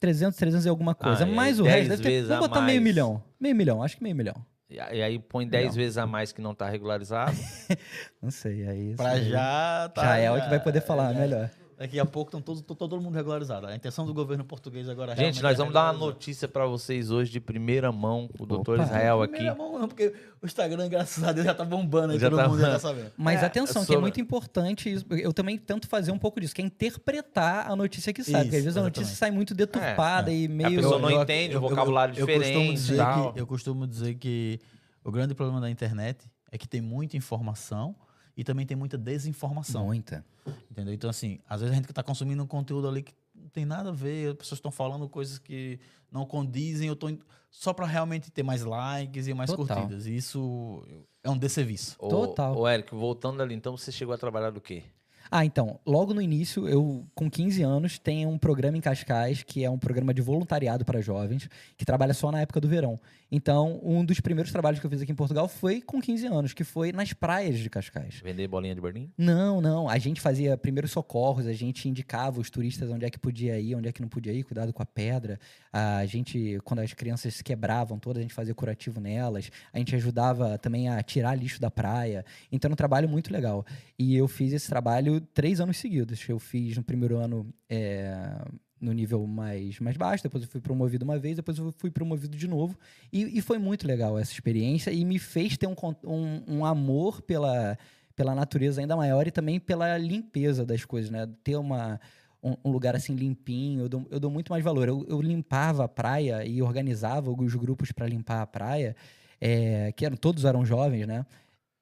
300, 0.00 0.36
300 0.38 0.66
e 0.66 0.68
alguma 0.68 0.94
coisa. 0.94 1.24
Ah, 1.24 1.28
é 1.28 1.30
Mas 1.30 1.58
o 1.60 1.64
10 1.64 1.88
resto 1.88 2.02
deve 2.02 2.26
ter. 2.26 2.32
a 2.32 2.38
botar 2.38 2.60
meio 2.60 2.80
mais. 2.80 2.82
milhão. 2.94 3.22
Meio 3.40 3.54
milhão, 3.56 3.82
acho 3.82 3.96
que 3.96 4.02
meio 4.02 4.14
milhão. 4.16 4.34
E 4.70 4.78
aí 4.80 5.18
põe 5.18 5.48
10 5.48 5.68
Não. 5.68 5.72
vezes 5.74 5.96
a 5.98 6.06
mais 6.06 6.30
que 6.30 6.42
não 6.42 6.54
tá 6.54 6.68
regularizado. 6.68 7.32
Não 8.22 8.30
sei, 8.30 8.68
aí. 8.68 8.94
Pra 8.96 9.18
já. 9.18 9.88
Tá, 9.94 10.02
Já 10.02 10.16
é 10.18 10.30
o 10.30 10.40
que 10.42 10.48
vai 10.50 10.60
poder 10.62 10.82
falar 10.82 11.14
já- 11.14 11.20
melhor. 11.20 11.50
Daqui 11.78 12.00
a 12.00 12.04
pouco 12.04 12.28
estão 12.30 12.40
todos, 12.42 12.60
tô 12.60 12.74
todo 12.74 13.00
mundo 13.00 13.14
regularizado. 13.14 13.68
A 13.68 13.76
intenção 13.76 14.04
do 14.04 14.12
governo 14.12 14.44
português 14.44 14.88
agora 14.88 15.14
Gente, 15.14 15.40
nós 15.40 15.52
é 15.54 15.56
vamos 15.58 15.72
dar 15.72 15.84
uma 15.84 16.06
notícia 16.06 16.48
pra 16.48 16.66
vocês 16.66 17.08
hoje 17.12 17.30
de 17.30 17.38
primeira 17.38 17.92
mão. 17.92 18.28
O 18.36 18.44
doutor 18.44 18.80
Opa. 18.80 18.84
Israel 18.88 19.22
aqui. 19.22 19.34
Primeira 19.34 19.54
mão, 19.56 19.78
não, 19.78 19.86
porque 19.86 20.12
o 20.42 20.46
Instagram, 20.46 20.88
graças 20.88 21.22
a 21.22 21.30
Deus, 21.30 21.46
já 21.46 21.54
tá 21.54 21.64
bombando 21.64 22.14
aí, 22.14 22.18
Já 22.18 22.28
todo 22.30 22.40
tá- 22.40 22.48
mundo 22.48 22.60
já 22.60 22.70
tá 22.72 22.78
sabendo. 22.80 23.12
Mas 23.16 23.44
É, 23.44 23.46
atenção, 23.46 23.74
que 23.84 23.92
é 23.92 23.94
sobre- 23.94 24.00
muito 24.00 24.20
importante 24.20 24.92
isso. 24.92 25.06
Eu 25.08 25.32
também 25.32 25.56
tento 25.56 25.86
fazer 25.86 26.10
um 26.10 26.18
pouco 26.18 26.40
disso, 26.40 26.52
que 26.52 26.60
é 26.60 26.64
interpretar 26.64 27.70
a 27.70 27.76
notícia 27.76 28.12
que 28.12 28.24
sai. 28.24 28.32
porque 28.42 28.48
às 28.48 28.54
Isso, 28.56 28.64
vezes 28.64 28.76
a 28.76 28.82
notícia 28.82 29.02
exatamente. 29.02 29.18
sai 29.18 29.30
muito 29.30 29.54
deturpada 29.54 30.32
e 30.32 30.48
meio. 30.48 30.80
pessoa 30.82 30.98
não 30.98 31.22
entende 31.22 31.56
o 31.56 31.60
vocabulário 31.60 32.12
eu 32.18 32.26
diferente 32.26 32.52
Costumo 32.54 32.72
e 32.72 32.74
dizer 32.74 32.96
tal. 32.96 33.32
que, 33.32 33.40
eu 33.40 33.46
costumo 33.46 33.86
dizer 33.86 34.14
que 34.16 34.58
o 35.04 35.12
grande 35.12 35.32
problema 35.32 35.60
da 35.60 35.70
internet 35.70 36.26
é 36.50 36.58
que 36.58 36.66
tem 36.66 36.80
muita 36.80 37.16
informação 37.16 37.94
e 38.38 38.44
também 38.44 38.64
tem 38.64 38.76
muita 38.76 38.96
desinformação. 38.96 39.84
Muita. 39.86 40.24
Entendeu? 40.70 40.94
Então, 40.94 41.10
assim, 41.10 41.40
às 41.48 41.60
vezes 41.60 41.72
a 41.74 41.76
gente 41.76 41.90
está 41.90 42.02
consumindo 42.04 42.40
um 42.42 42.46
conteúdo 42.46 42.88
ali 42.88 43.02
que 43.02 43.12
não 43.34 43.48
tem 43.48 43.64
nada 43.66 43.88
a 43.90 43.92
ver, 43.92 44.30
as 44.30 44.36
pessoas 44.36 44.58
estão 44.58 44.70
falando 44.70 45.08
coisas 45.08 45.38
que 45.38 45.78
não 46.10 46.24
condizem, 46.24 46.86
eu 46.88 46.94
tô 46.96 47.08
in- 47.08 47.18
só 47.50 47.72
para 47.72 47.84
realmente 47.84 48.30
ter 48.30 48.42
mais 48.44 48.62
likes 48.62 49.26
e 49.26 49.34
mais 49.34 49.50
Total. 49.50 49.76
curtidas. 49.78 50.06
E 50.06 50.16
isso 50.16 50.82
é 51.24 51.28
um 51.28 51.36
desserviço. 51.36 51.96
Ô, 51.98 52.08
Total. 52.08 52.56
Ô, 52.56 52.68
Eric, 52.68 52.94
voltando 52.94 53.42
ali, 53.42 53.54
então 53.54 53.76
você 53.76 53.90
chegou 53.90 54.14
a 54.14 54.18
trabalhar 54.18 54.50
do 54.50 54.60
quê? 54.60 54.84
Ah, 55.30 55.44
então, 55.44 55.78
logo 55.84 56.14
no 56.14 56.22
início, 56.22 56.66
eu, 56.66 57.04
com 57.14 57.28
15 57.30 57.62
anos, 57.62 57.98
tenho 57.98 58.30
um 58.30 58.38
programa 58.38 58.78
em 58.78 58.80
Cascais, 58.80 59.42
que 59.42 59.62
é 59.62 59.68
um 59.68 59.78
programa 59.78 60.14
de 60.14 60.22
voluntariado 60.22 60.86
para 60.86 61.02
jovens, 61.02 61.50
que 61.76 61.84
trabalha 61.84 62.14
só 62.14 62.32
na 62.32 62.40
época 62.40 62.60
do 62.60 62.68
verão. 62.68 62.98
Então, 63.30 63.78
um 63.82 64.04
dos 64.04 64.20
primeiros 64.20 64.50
trabalhos 64.50 64.80
que 64.80 64.86
eu 64.86 64.90
fiz 64.90 65.02
aqui 65.02 65.12
em 65.12 65.14
Portugal 65.14 65.48
foi 65.48 65.80
com 65.82 66.00
15 66.00 66.26
anos, 66.26 66.52
que 66.54 66.64
foi 66.64 66.92
nas 66.92 67.12
praias 67.12 67.58
de 67.58 67.68
Cascais. 67.68 68.20
Vender 68.24 68.48
bolinha 68.48 68.74
de 68.74 68.80
Berlim? 68.80 69.10
Não, 69.18 69.60
não. 69.60 69.88
A 69.88 69.98
gente 69.98 70.20
fazia 70.20 70.56
primeiros 70.56 70.90
socorros, 70.90 71.46
a 71.46 71.52
gente 71.52 71.88
indicava 71.88 72.40
os 72.40 72.48
turistas 72.48 72.90
onde 72.90 73.04
é 73.04 73.10
que 73.10 73.18
podia 73.18 73.58
ir, 73.60 73.74
onde 73.74 73.88
é 73.88 73.92
que 73.92 74.00
não 74.00 74.08
podia 74.08 74.32
ir, 74.32 74.44
cuidado 74.44 74.72
com 74.72 74.82
a 74.82 74.86
pedra. 74.86 75.38
A 75.72 76.06
gente, 76.06 76.58
quando 76.64 76.80
as 76.80 76.92
crianças 76.94 77.34
se 77.34 77.44
quebravam 77.44 77.98
todas, 77.98 78.20
a 78.20 78.22
gente 78.22 78.34
fazia 78.34 78.54
curativo 78.54 79.00
nelas. 79.00 79.50
A 79.72 79.78
gente 79.78 79.94
ajudava 79.94 80.56
também 80.56 80.88
a 80.88 81.02
tirar 81.02 81.34
lixo 81.34 81.60
da 81.60 81.70
praia. 81.70 82.24
Então, 82.50 82.68
era 82.68 82.72
um 82.72 82.76
trabalho 82.76 83.08
muito 83.08 83.32
legal. 83.32 83.64
E 83.98 84.16
eu 84.16 84.26
fiz 84.26 84.52
esse 84.52 84.68
trabalho 84.68 85.20
três 85.20 85.60
anos 85.60 85.76
seguidos. 85.76 86.26
Eu 86.28 86.38
fiz 86.38 86.76
no 86.76 86.82
primeiro 86.82 87.18
ano 87.18 87.52
é, 87.68 88.42
no 88.80 88.92
nível 88.92 89.26
mais, 89.26 89.78
mais 89.80 89.96
baixo, 89.96 90.22
depois 90.22 90.44
eu 90.44 90.48
fui 90.48 90.60
promovido 90.60 91.04
uma 91.04 91.18
vez, 91.18 91.36
depois 91.36 91.58
eu 91.58 91.72
fui 91.76 91.90
promovido 91.90 92.36
de 92.36 92.46
novo. 92.46 92.78
E, 93.12 93.38
e 93.38 93.40
foi 93.40 93.58
muito 93.58 93.86
legal 93.86 94.18
essa 94.18 94.32
experiência 94.32 94.90
e 94.90 95.04
me 95.04 95.18
fez 95.18 95.56
ter 95.56 95.66
um, 95.66 95.74
um, 96.04 96.42
um 96.46 96.64
amor 96.64 97.20
pela, 97.22 97.76
pela 98.14 98.34
natureza 98.34 98.80
ainda 98.80 98.96
maior 98.96 99.26
e 99.26 99.30
também 99.30 99.58
pela 99.58 99.98
limpeza 99.98 100.64
das 100.64 100.84
coisas, 100.84 101.10
né? 101.10 101.28
Ter 101.42 101.56
uma, 101.56 102.00
um, 102.42 102.56
um 102.64 102.70
lugar 102.70 102.94
assim 102.94 103.14
limpinho, 103.14 103.82
eu 103.82 103.88
dou, 103.88 104.06
eu 104.10 104.20
dou 104.20 104.30
muito 104.30 104.50
mais 104.52 104.62
valor. 104.62 104.88
Eu, 104.88 105.04
eu 105.08 105.20
limpava 105.20 105.84
a 105.84 105.88
praia 105.88 106.44
e 106.46 106.62
organizava 106.62 107.30
os 107.30 107.54
grupos 107.54 107.92
para 107.92 108.06
limpar 108.06 108.42
a 108.42 108.46
praia, 108.46 108.94
é, 109.40 109.92
que 109.92 110.04
eram, 110.04 110.16
todos 110.16 110.44
eram 110.44 110.64
jovens, 110.64 111.06
né? 111.06 111.26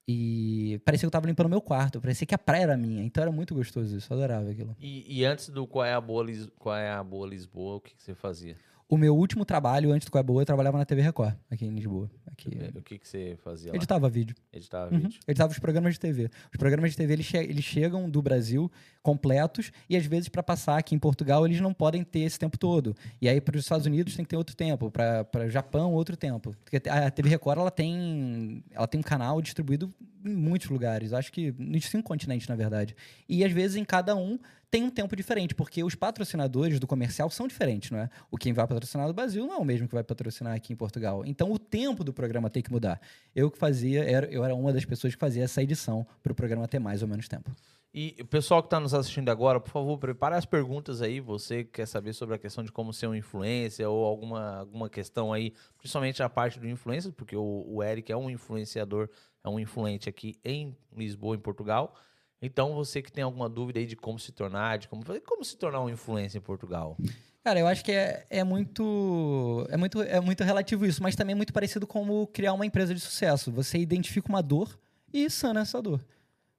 E 0.09 0.79
parecia 0.85 1.01
que 1.01 1.07
eu 1.07 1.11
tava 1.11 1.27
limpando 1.27 1.49
meu 1.49 1.59
quarto, 1.61 1.99
parecia 1.99 2.25
que 2.25 2.33
a 2.33 2.37
praia 2.37 2.63
era 2.63 2.77
minha. 2.77 3.03
Então 3.03 3.21
era 3.21 3.31
muito 3.31 3.53
gostoso 3.53 3.97
isso, 3.97 4.13
adorava 4.13 4.49
aquilo. 4.49 4.75
E, 4.79 5.19
e 5.19 5.25
antes 5.25 5.49
do 5.49 5.67
Qual 5.67 5.83
é 5.83 5.93
a 5.93 5.99
Boa, 5.99 6.23
Lis- 6.23 6.49
Qual 6.57 6.75
é 6.75 6.89
a 6.89 7.03
Boa 7.03 7.27
Lisboa, 7.27 7.75
o 7.75 7.81
que, 7.81 7.93
que 7.93 8.01
você 8.01 8.15
fazia? 8.15 8.55
O 8.89 8.95
meu 8.95 9.13
último 9.17 9.43
trabalho 9.43 9.91
antes 9.91 10.05
do 10.05 10.11
Qual 10.11 10.21
é 10.21 10.23
Boa, 10.23 10.41
eu 10.41 10.45
trabalhava 10.45 10.77
na 10.77 10.85
TV 10.85 11.01
Record, 11.01 11.33
aqui 11.51 11.65
em 11.65 11.71
Lisboa. 11.75 12.09
Aqui, 12.25 12.49
O 12.73 12.81
que, 12.81 12.97
que 12.97 13.05
você 13.07 13.37
fazia 13.43 13.71
lá? 13.71 13.75
editava 13.75 14.07
vídeo. 14.09 14.33
Editava 14.53 14.93
Uhum. 14.93 15.01
vídeo. 15.01 15.19
Editava 15.27 15.51
os 15.51 15.59
programas 15.59 15.93
de 15.95 15.99
TV. 15.99 16.29
Os 16.53 16.57
programas 16.57 16.91
de 16.91 16.97
TV 16.97 17.11
eles, 17.13 17.25
che- 17.25 17.35
eles 17.37 17.65
chegam 17.65 18.09
do 18.09 18.21
Brasil 18.21 18.71
completos 19.03 19.71
e 19.89 19.97
às 19.97 20.05
vezes 20.05 20.29
para 20.29 20.41
passar 20.41 20.77
aqui 20.77 20.95
em 20.95 20.99
Portugal 20.99 21.45
eles 21.45 21.59
não 21.59 21.73
podem 21.73 22.01
ter 22.03 22.19
esse 22.19 22.39
tempo 22.39 22.57
todo. 22.57 22.95
E 23.21 23.27
aí 23.27 23.41
para 23.41 23.57
os 23.57 23.63
Estados 23.65 23.85
Unidos 23.85 24.15
tem 24.15 24.23
que 24.23 24.29
ter 24.29 24.37
outro 24.37 24.55
tempo, 24.55 24.89
para 24.89 25.27
o 25.45 25.49
Japão 25.49 25.93
outro 25.93 26.15
tempo. 26.15 26.55
Porque 26.63 26.87
a 26.89 27.11
TV 27.11 27.27
Record 27.27 27.59
ela 27.59 27.71
tem 27.71 28.63
ela 28.71 28.87
tem 28.87 28.99
um 28.99 29.03
canal 29.03 29.41
distribuído 29.41 29.93
em 30.23 30.29
muitos 30.35 30.69
lugares, 30.69 31.11
acho 31.11 31.31
que 31.31 31.53
nos 31.57 31.85
cinco 31.85 32.03
continentes 32.07 32.47
na 32.47 32.55
verdade. 32.55 32.95
E 33.27 33.43
às 33.43 33.51
vezes 33.51 33.75
em 33.75 33.83
cada 33.83 34.15
um 34.15 34.39
tem 34.69 34.83
um 34.83 34.89
tempo 34.89 35.15
diferente, 35.15 35.55
porque 35.55 35.83
os 35.83 35.95
patrocinadores 35.95 36.79
do 36.79 36.87
comercial 36.87 37.29
são 37.29 37.47
diferentes, 37.47 37.91
não 37.91 37.99
é? 37.99 38.09
O 38.29 38.37
quem 38.37 38.51
vai 38.51 38.67
patrocinar 38.67 39.07
do 39.07 39.13
Brasil 39.13 39.45
não 39.45 39.55
é 39.55 39.57
o 39.57 39.65
mesmo 39.65 39.87
que 39.87 39.93
vai 39.93 40.03
patrocinar 40.03 40.55
aqui 40.55 40.73
em 40.73 40.75
Portugal. 40.75 41.25
Então 41.25 41.51
o 41.51 41.57
tempo 41.57 42.03
do 42.03 42.13
programa 42.13 42.49
tem 42.49 42.61
que 42.61 42.71
mudar. 42.71 42.99
Eu 43.33 43.49
que 43.49 43.57
fazia, 43.57 44.03
era, 44.03 44.25
eu 44.27 44.43
era 44.43 44.53
uma 44.53 44.73
das 44.73 44.83
pessoas 44.83 45.13
que 45.15 45.19
fazia 45.19 45.43
essa 45.43 45.63
edição 45.63 46.05
para 46.21 46.31
o 46.31 46.35
programa 46.35 46.67
ter 46.67 46.79
mais 46.79 47.01
ou 47.01 47.07
menos 47.07 47.27
tempo. 47.27 47.49
E 47.93 48.15
o 48.19 48.25
pessoal 48.25 48.61
que 48.61 48.67
está 48.67 48.79
nos 48.79 48.93
assistindo 48.93 49.29
agora, 49.29 49.59
por 49.59 49.71
favor, 49.71 49.97
prepare 49.97 50.35
as 50.35 50.45
perguntas 50.45 51.01
aí. 51.01 51.19
Você 51.19 51.63
que 51.63 51.71
quer 51.71 51.87
saber 51.87 52.13
sobre 52.13 52.35
a 52.35 52.37
questão 52.37 52.63
de 52.63 52.71
como 52.71 52.93
ser 52.93 53.07
um 53.07 53.15
influencer 53.15 53.89
ou 53.89 54.05
alguma, 54.05 54.59
alguma 54.59 54.89
questão 54.89 55.31
aí, 55.31 55.53
principalmente 55.77 56.21
a 56.21 56.29
parte 56.29 56.59
do 56.59 56.67
influencer, 56.67 57.11
porque 57.13 57.35
o, 57.35 57.65
o 57.67 57.81
Eric 57.81 58.11
é 58.11 58.17
um 58.17 58.29
influenciador, 58.29 59.09
é 59.43 59.49
um 59.49 59.59
influente 59.59 60.09
aqui 60.09 60.37
em 60.43 60.77
Lisboa, 60.95 61.35
em 61.35 61.39
Portugal. 61.39 61.95
Então, 62.41 62.73
você 62.75 63.01
que 63.01 63.11
tem 63.11 63.23
alguma 63.23 63.49
dúvida 63.49 63.79
aí 63.79 63.85
de 63.85 63.95
como 63.95 64.19
se 64.19 64.31
tornar, 64.31 64.77
de 64.77 64.87
como, 64.87 65.03
como 65.21 65.43
se 65.43 65.57
tornar 65.57 65.81
um 65.81 65.89
influencer 65.89 66.39
em 66.39 66.43
Portugal. 66.43 66.95
Cara, 67.43 67.59
eu 67.59 67.67
acho 67.67 67.83
que 67.83 67.91
é, 67.91 68.25
é 68.29 68.43
muito 68.43 69.65
é 69.69 69.77
muito 69.77 70.01
é 70.01 70.19
muito 70.19 70.43
relativo 70.43 70.85
isso, 70.85 71.01
mas 71.01 71.15
também 71.15 71.33
é 71.33 71.35
muito 71.35 71.53
parecido 71.53 71.87
como 71.87 72.27
criar 72.27 72.53
uma 72.53 72.65
empresa 72.65 72.93
de 72.93 72.99
sucesso. 72.99 73.51
Você 73.53 73.77
identifica 73.77 74.27
uma 74.29 74.43
dor 74.43 74.77
e 75.11 75.29
sana 75.29 75.61
essa 75.61 75.81
dor. 75.81 76.05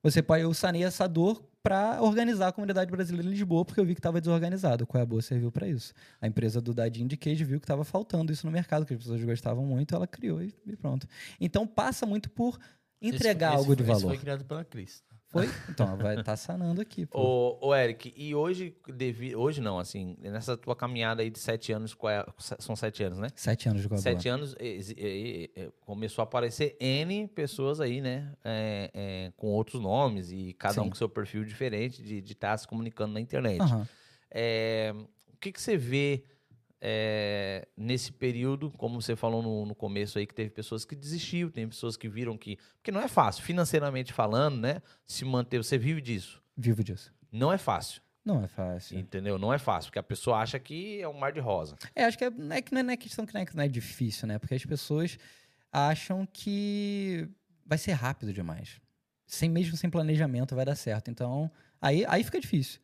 Você 0.03 0.22
pode 0.22 0.43
eu 0.43 0.55
sanei 0.55 0.83
essa 0.85 1.07
dor 1.07 1.45
para 1.62 2.01
organizar 2.03 2.49
a 2.49 2.53
comunidade 2.53 2.91
brasileira 2.91 3.26
em 3.29 3.33
Lisboa, 3.33 3.64
porque 3.64 3.79
eu 3.79 3.85
vi 3.85 3.95
que 3.95 3.99
estava 3.99 4.20
desorganizado. 4.20 4.87
Qual 4.87 4.99
é 4.99 5.03
a 5.03 5.07
boa 5.07 5.20
serviu 5.20 5.53
para 5.53 5.68
isso? 5.68 5.93
A 6.20 6.26
empresa 6.26 6.61
do 6.61 6.72
Dadinho 6.72 7.07
de 7.07 7.16
Queijo 7.16 7.45
viu 7.45 7.61
que 7.61 7.64
estava 7.64 7.85
faltando 7.85 8.33
isso 8.33 8.47
no 8.47 8.53
mercado, 8.53 8.87
que 8.87 8.95
as 8.95 8.99
pessoas 8.99 9.22
gostavam 9.22 9.64
muito, 9.66 9.95
ela 9.95 10.07
criou 10.07 10.43
e, 10.43 10.55
pronto. 10.81 11.07
Então 11.39 11.66
passa 11.66 12.07
muito 12.07 12.31
por 12.31 12.59
entregar 13.03 13.49
Esse- 13.51 13.59
algo 13.59 13.72
esse 13.72 13.76
de 13.76 13.83
esse 13.83 13.93
valor. 14.01 14.09
foi 14.14 14.18
criado 14.18 14.45
pela 14.47 14.64
Cris. 14.64 15.05
Foi? 15.31 15.47
Então, 15.68 15.97
vai 15.99 16.18
estar 16.18 16.37
sanando 16.37 16.81
aqui. 16.81 17.05
Pô. 17.05 17.20
Ô, 17.61 17.68
ô, 17.68 17.74
Eric, 17.74 18.14
e 18.16 18.35
hoje, 18.35 18.74
devi, 18.95 19.37
hoje 19.37 19.61
não, 19.61 19.79
assim, 19.79 20.16
nessa 20.20 20.57
tua 20.57 20.74
caminhada 20.74 21.20
aí 21.20 21.29
de 21.29 21.39
sete 21.39 21.70
anos, 21.70 21.93
qual 21.93 22.11
é- 22.11 22.24
são 22.59 22.74
sete 22.74 23.03
anos, 23.03 23.18
né? 23.18 23.29
Sete 23.35 23.68
anos 23.68 23.83
de 23.83 23.89
Goiaba. 23.89 24.03
Sete 24.03 24.26
anos, 24.29 24.57
exi- 24.59 24.97
eh, 24.99 25.51
eh, 25.55 25.70
começou 25.81 26.22
a 26.22 26.24
aparecer 26.24 26.76
N 26.81 27.29
pessoas 27.29 27.79
aí, 27.79 28.01
né? 28.01 28.33
É, 28.43 28.91
é, 28.95 29.33
com 29.37 29.49
outros 29.49 29.83
nomes 29.83 30.33
e 30.33 30.55
cada 30.55 30.81
um 30.81 30.85
Sim. 30.85 30.91
com 30.91 30.97
seu 30.97 31.09
perfil 31.11 31.45
diferente 31.45 32.03
de 32.03 32.33
estar 32.33 32.57
se 32.57 32.66
comunicando 32.66 33.12
na 33.12 33.20
internet. 33.20 33.61
É, 34.31 34.95
o 35.33 35.37
que, 35.39 35.53
que 35.53 35.61
você 35.61 35.76
vê 35.76 36.24
é, 36.81 37.66
nesse 37.76 38.12
período, 38.12 38.70
como 38.72 39.01
você 39.01 39.16
falou 39.16 39.43
no, 39.43 39.66
no 39.66 39.74
começo 39.74 40.18
aí, 40.18 40.26
que 40.26 40.35
teve 40.35 40.51
pessoas 40.51 40.85
que 40.85 40.95
desistiram, 40.95 41.51
tem 41.51 41.68
pessoas 41.68 41.97
que 41.97 42.09
viram 42.09 42.37
que. 42.37 42.57
Porque 42.76 42.91
não 42.93 43.01
é 43.01 43.09
fácil, 43.09 43.43
financeiramente 43.43 44.12
falando, 44.12 44.61
né? 44.61 44.81
Se 45.07 45.24
manter, 45.24 45.59
você 45.59 45.76
vive 45.79 46.01
disso. 46.01 46.43
Vivo 46.57 46.83
disso. 46.85 47.12
Não 47.31 47.53
é 47.53 47.59
fácil, 47.59 48.01
Não 48.24 48.43
é 48.43 48.49
fácil. 48.49 48.99
entendeu? 48.99 49.39
Não 49.39 49.53
é 49.53 49.59
fácil, 49.59 49.91
porque 49.91 49.99
a 49.99 50.03
pessoa 50.03 50.39
acha 50.39 50.59
que 50.59 51.01
é 51.01 51.09
um 51.09 51.18
mar 51.18 51.33
de 51.33 51.41
rosa. 51.41 51.76
É, 51.95 52.05
acho 52.05 52.16
que 52.16 52.24
é, 52.24 52.31
não, 52.31 52.57
é, 52.57 52.62
que 52.62 52.72
não 52.72 52.91
é 52.91 52.97
questão 52.97 53.26
que 53.26 53.35
não 53.35 53.41
é, 53.41 53.47
não 53.55 53.64
é 53.64 53.68
difícil, 53.68 54.26
né? 54.26 54.39
Porque 54.39 54.55
as 54.55 54.64
pessoas 54.64 55.18
acham 55.72 56.26
que 56.33 57.29
vai 57.66 57.76
ser 57.76 57.93
rápido 57.93 58.33
demais. 58.33 58.81
Sem, 59.26 59.51
mesmo 59.51 59.76
sem 59.76 59.91
planejamento 59.91 60.55
vai 60.57 60.64
dar 60.64 60.74
certo. 60.74 61.11
Então, 61.11 61.51
aí, 61.81 62.05
aí 62.09 62.24
fica 62.24 62.41
difícil. 62.41 62.81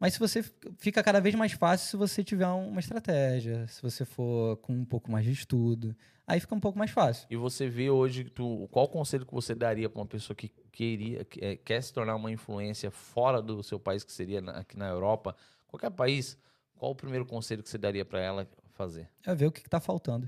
Mas 0.00 0.14
se 0.14 0.18
você 0.18 0.42
fica 0.78 1.02
cada 1.02 1.20
vez 1.20 1.34
mais 1.34 1.52
fácil 1.52 1.86
se 1.90 1.96
você 1.96 2.24
tiver 2.24 2.46
uma 2.48 2.80
estratégia, 2.80 3.66
se 3.66 3.82
você 3.82 4.06
for 4.06 4.56
com 4.56 4.72
um 4.72 4.84
pouco 4.84 5.12
mais 5.12 5.26
de 5.26 5.32
estudo, 5.32 5.94
aí 6.26 6.40
fica 6.40 6.54
um 6.54 6.60
pouco 6.60 6.78
mais 6.78 6.90
fácil. 6.90 7.26
E 7.28 7.36
você 7.36 7.68
vê 7.68 7.90
hoje, 7.90 8.24
tu, 8.24 8.66
qual 8.72 8.88
conselho 8.88 9.26
que 9.26 9.34
você 9.34 9.54
daria 9.54 9.90
para 9.90 10.00
uma 10.00 10.06
pessoa 10.06 10.34
que 10.34 10.48
queria, 10.72 11.22
que, 11.26 11.44
é, 11.44 11.54
quer 11.54 11.82
se 11.82 11.92
tornar 11.92 12.16
uma 12.16 12.32
influência 12.32 12.90
fora 12.90 13.42
do 13.42 13.62
seu 13.62 13.78
país, 13.78 14.02
que 14.02 14.10
seria 14.10 14.40
na- 14.40 14.52
aqui 14.52 14.74
na 14.74 14.88
Europa, 14.88 15.36
qualquer 15.68 15.90
país, 15.90 16.38
qual 16.76 16.92
o 16.92 16.94
primeiro 16.94 17.26
conselho 17.26 17.62
que 17.62 17.68
você 17.68 17.76
daria 17.76 18.04
para 18.04 18.20
ela 18.22 18.48
fazer? 18.72 19.06
É 19.26 19.34
ver 19.34 19.46
o 19.46 19.52
que, 19.52 19.60
está 19.60 19.80
faltando. 19.80 20.26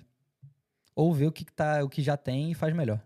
Ou 0.95 1.15
ver 1.15 1.29
o 1.29 1.33
que, 1.33 1.47
que 1.47 1.53
tá, 1.53 1.83
o 1.83 1.89
que 1.89 2.03
já 2.03 2.19
tem 2.19 2.51
e 2.51 2.55
faz 2.55 2.75
melhor. 2.75 3.01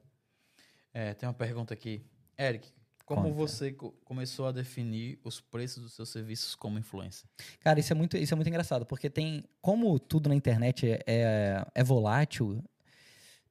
É, 0.93 1.15
tem 1.15 1.29
uma 1.29 1.35
pergunta 1.35 1.73
aqui. 1.73 2.05
Eric, 2.37 2.73
como 3.07 3.23
Conta. 3.23 3.35
você 3.35 3.73
co- 3.73 3.93
começou 4.05 4.47
a 4.47 4.53
definir 4.53 5.19
os 5.25 5.41
preços 5.41 5.83
dos 5.83 5.93
seus 5.95 6.09
serviços 6.11 6.55
como 6.55 6.79
influencer? 6.79 7.27
Cara, 7.61 7.79
isso 7.81 7.93
é 7.93 7.97
muito, 7.97 8.17
isso 8.19 8.35
é 8.35 8.37
muito 8.37 8.49
engraçado, 8.49 8.85
porque 8.85 9.09
tem. 9.09 9.45
Como 9.63 9.99
tudo 9.99 10.29
na 10.29 10.35
internet 10.35 10.87
é, 10.91 11.03
é, 11.07 11.67
é 11.75 11.85
volátil, 11.85 12.63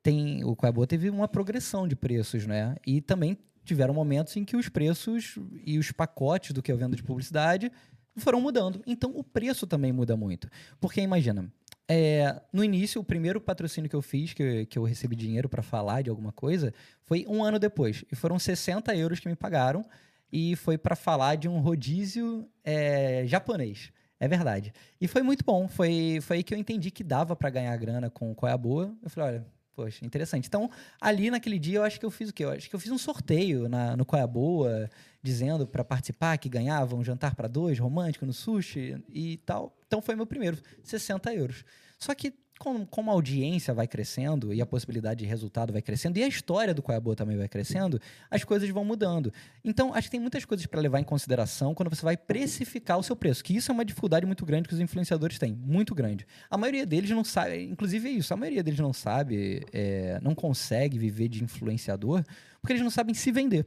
tem. 0.04 0.44
O 0.44 0.56
Coabo 0.56 0.86
teve 0.86 1.10
uma 1.10 1.28
progressão 1.28 1.88
de 1.88 1.96
preços, 1.96 2.46
né? 2.46 2.76
E 2.86 3.02
também 3.02 3.38
tiveram 3.64 3.94
momentos 3.94 4.36
em 4.38 4.46
que 4.46 4.56
os 4.56 4.70
preços 4.70 5.40
e 5.66 5.80
os 5.80 5.92
pacotes 5.92 6.52
do 6.52 6.62
que 6.62 6.72
eu 6.72 6.78
vendo 6.78 6.96
de 6.96 7.02
publicidade 7.04 7.72
foram 8.18 8.40
mudando. 8.40 8.82
Então 8.86 9.12
o 9.16 9.24
preço 9.24 9.66
também 9.66 9.92
muda 9.92 10.16
muito. 10.16 10.50
Porque 10.80 11.02
imagina. 11.02 11.52
É, 11.88 12.42
no 12.52 12.64
início, 12.64 13.00
o 13.00 13.04
primeiro 13.04 13.40
patrocínio 13.40 13.90
que 13.90 13.96
eu 13.96 14.02
fiz, 14.02 14.34
que, 14.34 14.66
que 14.66 14.78
eu 14.78 14.84
recebi 14.84 15.16
dinheiro 15.16 15.48
para 15.48 15.62
falar 15.62 16.02
de 16.02 16.10
alguma 16.10 16.32
coisa, 16.32 16.74
foi 17.04 17.26
um 17.28 17.44
ano 17.44 17.60
depois. 17.60 18.04
E 18.12 18.16
foram 18.16 18.40
60 18.40 18.96
euros 18.96 19.20
que 19.20 19.28
me 19.28 19.36
pagaram. 19.36 19.86
E 20.32 20.56
foi 20.56 20.78
para 20.78 20.96
falar 20.96 21.36
de 21.36 21.48
um 21.48 21.60
rodízio 21.60 22.50
é, 22.64 23.24
japonês. 23.28 23.92
É 24.20 24.28
verdade. 24.28 24.74
E 25.00 25.08
foi 25.08 25.22
muito 25.22 25.46
bom. 25.46 25.68
Foi, 25.68 26.20
foi 26.22 26.38
aí 26.38 26.44
que 26.44 26.54
eu 26.54 26.58
entendi 26.58 26.90
que 26.90 27.04
dava 27.04 27.36
para 27.36 27.50
ganhar 27.50 27.78
grana 27.78 28.10
com 28.10 28.34
qual 28.34 28.50
é 28.50 28.54
a 28.54 28.58
boa. 28.58 28.96
Eu 29.04 29.10
falei, 29.10 29.36
olha, 29.36 29.46
poxa, 29.76 30.06
interessante. 30.06 30.48
Então, 30.48 30.70
ali 31.00 31.30
naquele 31.30 31.60
dia, 31.60 31.80
eu 31.80 31.84
acho 31.84 32.00
que 32.00 32.06
eu 32.06 32.12
fiz 32.12 32.30
o 32.30 32.34
quê? 32.34 32.46
Eu 32.46 32.52
acho 32.52 32.70
que 32.70 32.76
eu 32.76 32.80
fiz 32.80 32.92
um 32.92 32.98
sorteio 32.98 33.68
na, 33.68 33.96
no 33.98 34.06
qual 34.06 34.22
é 34.22 34.28
boa, 34.28 34.90
dizendo 35.22 35.68
para 35.68 35.84
participar 35.84 36.38
que 36.38 36.48
ganhava 36.48 36.96
um 36.96 37.04
jantar 37.04 37.36
para 37.36 37.48
dois, 37.48 37.78
romântico, 37.78 38.26
no 38.26 38.34
sushi 38.34 39.04
e 39.10 39.38
tal. 39.46 39.76
Então, 39.88 40.02
foi 40.02 40.16
meu 40.16 40.26
primeiro, 40.26 40.58
60 40.84 41.34
euros. 41.34 41.66
Só 42.00 42.14
que, 42.16 42.34
com- 42.60 42.86
como 42.86 43.10
a 43.12 43.14
audiência 43.14 43.74
vai 43.74 43.88
crescendo 43.88 44.54
e 44.54 44.62
a 44.62 44.66
possibilidade 44.66 45.20
de 45.20 45.26
resultado 45.26 45.74
vai 45.74 45.82
crescendo 45.82 46.18
e 46.18 46.24
a 46.24 46.28
história 46.28 46.74
do 46.74 46.82
qual 46.82 46.96
é 46.98 47.00
boa 47.00 47.16
também 47.16 47.38
vai 47.38 47.48
crescendo, 47.48 48.00
as 48.32 48.44
coisas 48.44 48.70
vão 48.70 48.84
mudando. 48.86 49.32
Então, 49.64 49.94
acho 49.94 50.08
que 50.08 50.12
tem 50.12 50.20
muitas 50.20 50.46
coisas 50.46 50.66
para 50.66 50.80
levar 50.80 51.00
em 51.00 51.04
consideração 51.04 51.74
quando 51.76 51.90
você 51.90 52.02
vai 52.04 52.16
precificar 52.18 52.98
o 52.98 53.04
seu 53.04 53.16
preço, 53.16 53.44
que 53.44 53.56
isso 53.56 53.72
é 53.72 53.74
uma 53.74 53.84
dificuldade 53.86 54.26
muito 54.26 54.46
grande 54.46 54.68
que 54.68 54.74
os 54.74 54.80
influenciadores 54.80 55.38
têm, 55.38 55.54
muito 55.54 55.94
grande. 55.94 56.26
A 56.50 56.58
maioria 56.58 56.86
deles 56.86 57.10
não 57.12 57.24
sabe, 57.24 57.64
inclusive 57.64 58.08
é 58.08 58.12
isso, 58.12 58.34
a 58.34 58.38
maioria 58.38 58.64
deles 58.64 58.80
não 58.80 58.94
sabe, 58.94 59.66
é, 59.74 60.20
não 60.22 60.34
consegue 60.34 60.98
viver 60.98 61.28
de 61.28 61.44
influenciador, 61.44 62.24
porque 62.62 62.74
eles 62.74 62.84
não 62.84 62.90
sabem 62.92 63.14
se 63.14 63.32
vender. 63.32 63.66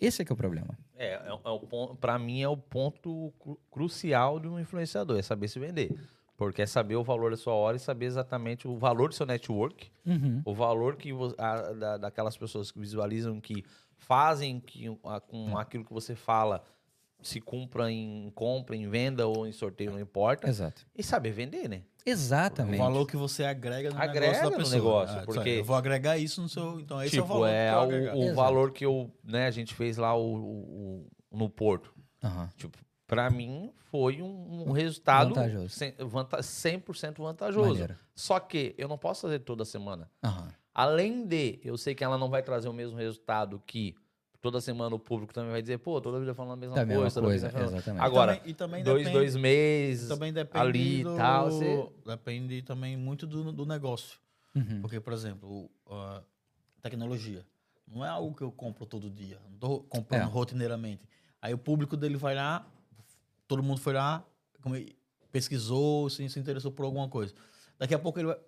Esse 0.00 0.22
é 0.22 0.24
que 0.24 0.30
é 0.30 0.34
o 0.34 0.36
problema. 0.36 0.78
É, 0.96 1.14
é, 1.14 1.28
é 1.28 1.94
para 2.00 2.16
mim 2.20 2.40
é 2.40 2.48
o 2.48 2.56
ponto 2.56 3.32
cru- 3.40 3.58
crucial 3.68 4.38
de 4.38 4.46
um 4.46 4.60
influenciador, 4.60 5.18
é 5.18 5.22
saber 5.22 5.48
se 5.48 5.58
vender. 5.58 5.90
Porque 6.38 6.62
é 6.62 6.66
saber 6.66 6.94
o 6.96 7.02
valor 7.04 7.32
da 7.32 7.36
sua 7.36 7.52
hora 7.52 7.76
e 7.76 7.80
saber 7.80 8.06
exatamente 8.06 8.66
o 8.66 8.78
valor 8.78 9.08
do 9.08 9.14
seu 9.14 9.26
network, 9.26 9.90
Uhum. 10.06 10.40
o 10.44 10.54
valor 10.54 10.94
que 10.96 11.10
a- 11.36 11.72
da- 11.72 11.96
daquelas 11.98 12.36
pessoas 12.38 12.70
que 12.70 12.78
visualizam, 12.78 13.38
que 13.40 13.62
fazem 13.96 14.60
que 14.60 14.86
a- 15.04 15.20
com 15.20 15.58
aquilo 15.58 15.84
que 15.84 15.92
você 15.92 16.14
fala 16.14 16.62
se 17.20 17.40
cumpra 17.40 17.90
em 17.90 18.30
compra, 18.36 18.76
em 18.76 18.88
venda 18.88 19.26
ou 19.26 19.44
em 19.48 19.50
sorteio, 19.52 19.90
não 19.90 19.98
importa. 20.00 20.48
Exato. 20.48 20.86
E 20.96 21.02
saber 21.02 21.32
vender, 21.32 21.68
né? 21.68 21.82
Exatamente. 22.06 22.76
O 22.76 22.84
valor 22.84 23.04
que 23.06 23.16
você 23.16 23.42
agrega 23.44 23.90
no 23.90 23.96
Agrega 24.00 24.20
negócio 24.20 24.44
da 24.44 24.50
no 24.50 24.56
pessoa. 24.58 24.76
negócio, 24.76 25.18
Ah, 25.18 25.22
porque- 25.26 25.48
Eu 25.50 25.64
vou 25.64 25.74
agregar 25.76 26.16
isso 26.16 26.40
no 26.40 26.48
seu... 26.48 26.78
Então, 26.78 27.02
esse 27.02 27.16
é 27.16 27.20
o 27.20 27.22
tipo, 27.24 27.34
valor 27.34 27.48
é, 27.48 27.68
que 27.68 27.74
eu 27.74 28.12
vou 28.14 28.22
o, 28.28 28.30
o 28.30 28.34
valor 28.36 28.70
que 28.72 28.86
eu, 28.86 29.10
né, 29.24 29.46
a 29.46 29.50
gente 29.50 29.74
fez 29.74 29.96
lá 29.96 30.14
o, 30.16 30.22
o- 30.36 31.06
o- 31.32 31.36
no 31.36 31.50
Porto. 31.50 31.92
Aham. 32.22 32.48
Tipo, 32.56 32.78
pra 33.08 33.28
mim 33.30 33.72
foi 33.90 34.22
um, 34.22 34.68
um 34.68 34.70
resultado 34.72 35.30
Vantajoso. 35.34 35.68
cem- 35.70 35.94
vanta- 35.98 36.38
100% 36.42 37.18
vantajoso. 37.20 37.70
Maneiro. 37.70 37.96
Só 38.14 38.38
que 38.38 38.74
eu 38.78 38.86
não 38.86 38.96
posso 38.98 39.22
fazer 39.22 39.40
toda 39.40 39.64
semana. 39.64 40.08
Aham. 40.22 40.48
Além 40.74 41.26
de, 41.26 41.58
eu 41.64 41.76
sei 41.76 41.92
que 41.94 42.04
ela 42.04 42.16
não 42.16 42.28
vai 42.30 42.40
trazer 42.42 42.68
o 42.68 42.72
mesmo 42.72 42.96
resultado 42.96 43.60
que 43.66 43.96
toda 44.40 44.60
semana 44.60 44.94
o 44.94 44.98
público 44.98 45.34
também 45.34 45.50
vai 45.50 45.60
dizer, 45.60 45.78
pô, 45.78 46.00
toda 46.00 46.20
vida 46.20 46.32
falando 46.34 46.52
a 46.52 46.56
mesma 46.56 46.76
Da 46.76 46.84
mesma 46.86 47.00
coisa. 47.02 47.14
toda 47.16 47.26
coisa, 47.26 47.46
vida 47.48 47.58
falando- 47.58 47.74
exatamente. 47.74 48.04
Agora, 48.04 48.32
E 48.34 48.36
também, 48.36 48.50
e 48.52 48.54
também 48.54 48.84
dois, 48.84 48.98
depende, 48.98 49.18
dois 49.18 49.34
meses, 49.36 50.08
também 50.08 50.32
depende 50.32 50.64
ali 50.64 51.00
e 51.00 51.02
do, 51.02 51.16
tal, 51.16 51.50
você- 51.50 51.88
Depende 52.06 52.62
também 52.62 52.96
muito 52.96 53.26
do, 53.26 53.50
do 53.50 53.66
negócio. 53.66 54.20
Uhum. 54.54 54.80
Porque, 54.80 55.00
por 55.00 55.12
exemplo, 55.12 55.68
a 55.90 56.22
tecnologia 56.82 57.44
não 57.86 58.04
é 58.04 58.08
algo 58.08 58.34
que 58.36 58.42
eu 58.42 58.52
compro 58.52 58.86
todo 58.86 59.10
dia. 59.10 59.38
Não 59.46 59.54
estou 59.54 59.80
comprando 59.84 60.22
É. 60.22 60.24
rotineiramente. 60.26 61.02
Aí 61.42 61.52
o 61.54 61.58
público 61.58 61.96
dele 61.96 62.16
vai 62.16 62.34
lá, 62.36 62.64
todo 63.48 63.62
mundo 63.62 63.80
foi 63.80 63.94
lá, 63.94 64.24
ele 64.66 64.96
pesquisou, 65.32 66.08
se, 66.10 66.28
se 66.28 66.38
interessou 66.38 66.70
por 66.70 66.84
alguma 66.84 67.08
coisa. 67.08 67.34
Daqui 67.78 67.94
a 67.94 67.98
pouco 67.98 68.18
ele 68.20 68.28
vai. 68.28 68.38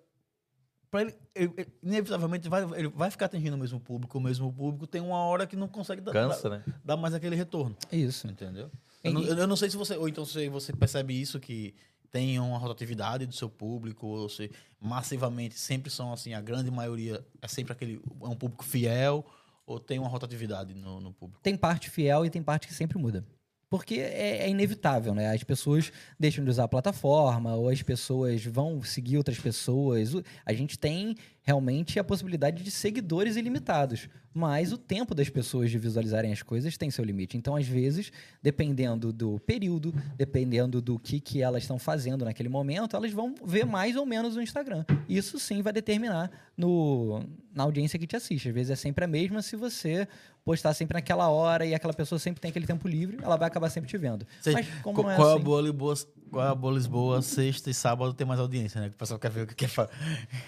Pra 0.89 1.01
ele, 1.03 1.15
ele- 1.33 1.53
ele- 1.57 1.73
inevitavelmente, 1.81 2.49
vai, 2.49 2.63
ele 2.77 2.89
vai 2.89 3.09
ficar 3.09 3.25
atingindo 3.27 3.55
o 3.55 3.59
mesmo 3.59 3.79
público. 3.79 4.17
O 4.17 4.21
mesmo 4.21 4.51
público 4.51 4.85
tem 4.85 4.99
uma 5.01 5.19
hora 5.23 5.47
que 5.47 5.55
não 5.55 5.67
consegue 5.67 6.01
dar, 6.01 6.11
cansa, 6.11 6.49
dar, 6.49 6.57
né? 6.57 6.65
dar 6.83 6.97
mais 6.97 7.13
aquele 7.13 7.35
retorno. 7.35 7.75
Isso. 7.91 8.27
Entendeu? 8.27 8.69
Eu 9.03 9.13
não, 9.13 9.23
eu 9.23 9.47
não 9.47 9.55
sei 9.55 9.69
se 9.69 9.77
você. 9.77 9.95
Ou 9.95 10.07
então 10.09 10.25
se 10.25 10.49
você 10.49 10.73
percebe 10.73 11.19
isso, 11.19 11.39
que 11.39 11.73
tem 12.11 12.37
uma 12.39 12.57
rotatividade 12.57 13.25
do 13.25 13.33
seu 13.33 13.49
público, 13.49 14.05
ou 14.05 14.27
se 14.27 14.51
massivamente 14.81 15.57
sempre 15.57 15.89
são 15.89 16.11
assim, 16.11 16.33
a 16.33 16.41
grande 16.41 16.69
maioria 16.69 17.25
é 17.41 17.47
sempre 17.47 17.71
aquele. 17.71 18.01
É 18.21 18.27
um 18.27 18.35
público 18.35 18.65
fiel, 18.65 19.25
ou 19.65 19.79
tem 19.79 19.97
uma 19.97 20.09
rotatividade 20.09 20.73
no, 20.73 20.99
no 20.99 21.13
público. 21.13 21.39
Tem 21.41 21.55
parte 21.55 21.89
fiel 21.89 22.25
e 22.25 22.29
tem 22.29 22.43
parte 22.43 22.67
que 22.67 22.73
sempre 22.73 22.97
muda. 22.97 23.25
Porque 23.71 23.95
é, 23.95 24.39
é 24.39 24.49
inevitável, 24.49 25.15
né? 25.15 25.33
As 25.33 25.45
pessoas 25.45 25.93
deixam 26.19 26.43
de 26.43 26.49
usar 26.49 26.65
a 26.65 26.67
plataforma, 26.67 27.55
ou 27.55 27.69
as 27.69 27.81
pessoas 27.81 28.43
vão 28.43 28.83
seguir 28.83 29.15
outras 29.15 29.39
pessoas. 29.39 30.11
A 30.45 30.51
gente 30.51 30.77
tem 30.77 31.15
realmente 31.43 31.99
a 31.99 32.03
possibilidade 32.03 32.63
de 32.63 32.71
seguidores 32.71 33.35
ilimitados. 33.35 34.07
Mas 34.33 34.71
o 34.71 34.77
tempo 34.77 35.13
das 35.13 35.29
pessoas 35.29 35.69
de 35.69 35.77
visualizarem 35.77 36.31
as 36.31 36.41
coisas 36.41 36.77
tem 36.77 36.89
seu 36.89 37.03
limite. 37.03 37.35
Então, 37.35 37.55
às 37.55 37.67
vezes, 37.67 38.13
dependendo 38.41 39.11
do 39.11 39.39
período, 39.39 39.93
dependendo 40.15 40.81
do 40.81 40.97
que, 40.97 41.19
que 41.19 41.41
elas 41.41 41.63
estão 41.63 41.77
fazendo 41.77 42.23
naquele 42.23 42.47
momento, 42.47 42.95
elas 42.95 43.11
vão 43.11 43.35
ver 43.43 43.65
mais 43.65 43.97
ou 43.97 44.05
menos 44.05 44.37
o 44.37 44.41
Instagram. 44.41 44.85
Isso 45.09 45.37
sim 45.37 45.61
vai 45.61 45.73
determinar 45.73 46.31
no, 46.55 47.21
na 47.53 47.63
audiência 47.63 47.99
que 47.99 48.07
te 48.07 48.15
assiste. 48.15 48.47
Às 48.47 48.53
vezes 48.53 48.71
é 48.71 48.75
sempre 48.75 49.03
a 49.03 49.07
mesma 49.07 49.41
se 49.41 49.57
você 49.57 50.07
postar 50.45 50.73
sempre 50.73 50.95
naquela 50.95 51.29
hora 51.29 51.65
e 51.65 51.75
aquela 51.75 51.93
pessoa 51.93 52.17
sempre 52.17 52.41
tem 52.41 52.49
aquele 52.49 52.65
tempo 52.65 52.87
livre, 52.87 53.17
ela 53.21 53.35
vai 53.35 53.47
acabar 53.47 53.69
sempre 53.69 53.89
te 53.89 53.97
vendo. 53.97 54.25
Mas 54.45 54.67
como 54.81 55.01
Qual, 55.01 55.11
é 55.11 55.15
qual 55.15 55.29
é 55.29 55.31
a 55.31 55.35
assim... 55.35 55.43
boa? 55.43 55.95
Qual 56.31 56.45
é 56.45 56.49
a 56.49 56.55
boa 56.55 56.73
Lisboa? 56.73 57.21
Sexta 57.21 57.69
e 57.69 57.73
sábado 57.73 58.13
tem 58.13 58.25
mais 58.25 58.39
audiência, 58.39 58.79
né? 58.79 58.87
Que 58.87 58.95
o 58.95 58.97
pessoal 58.97 59.19
quer 59.19 59.29
ver 59.29 59.41
o 59.41 59.47
que 59.47 59.53
quer 59.53 59.67
falar. 59.67 59.89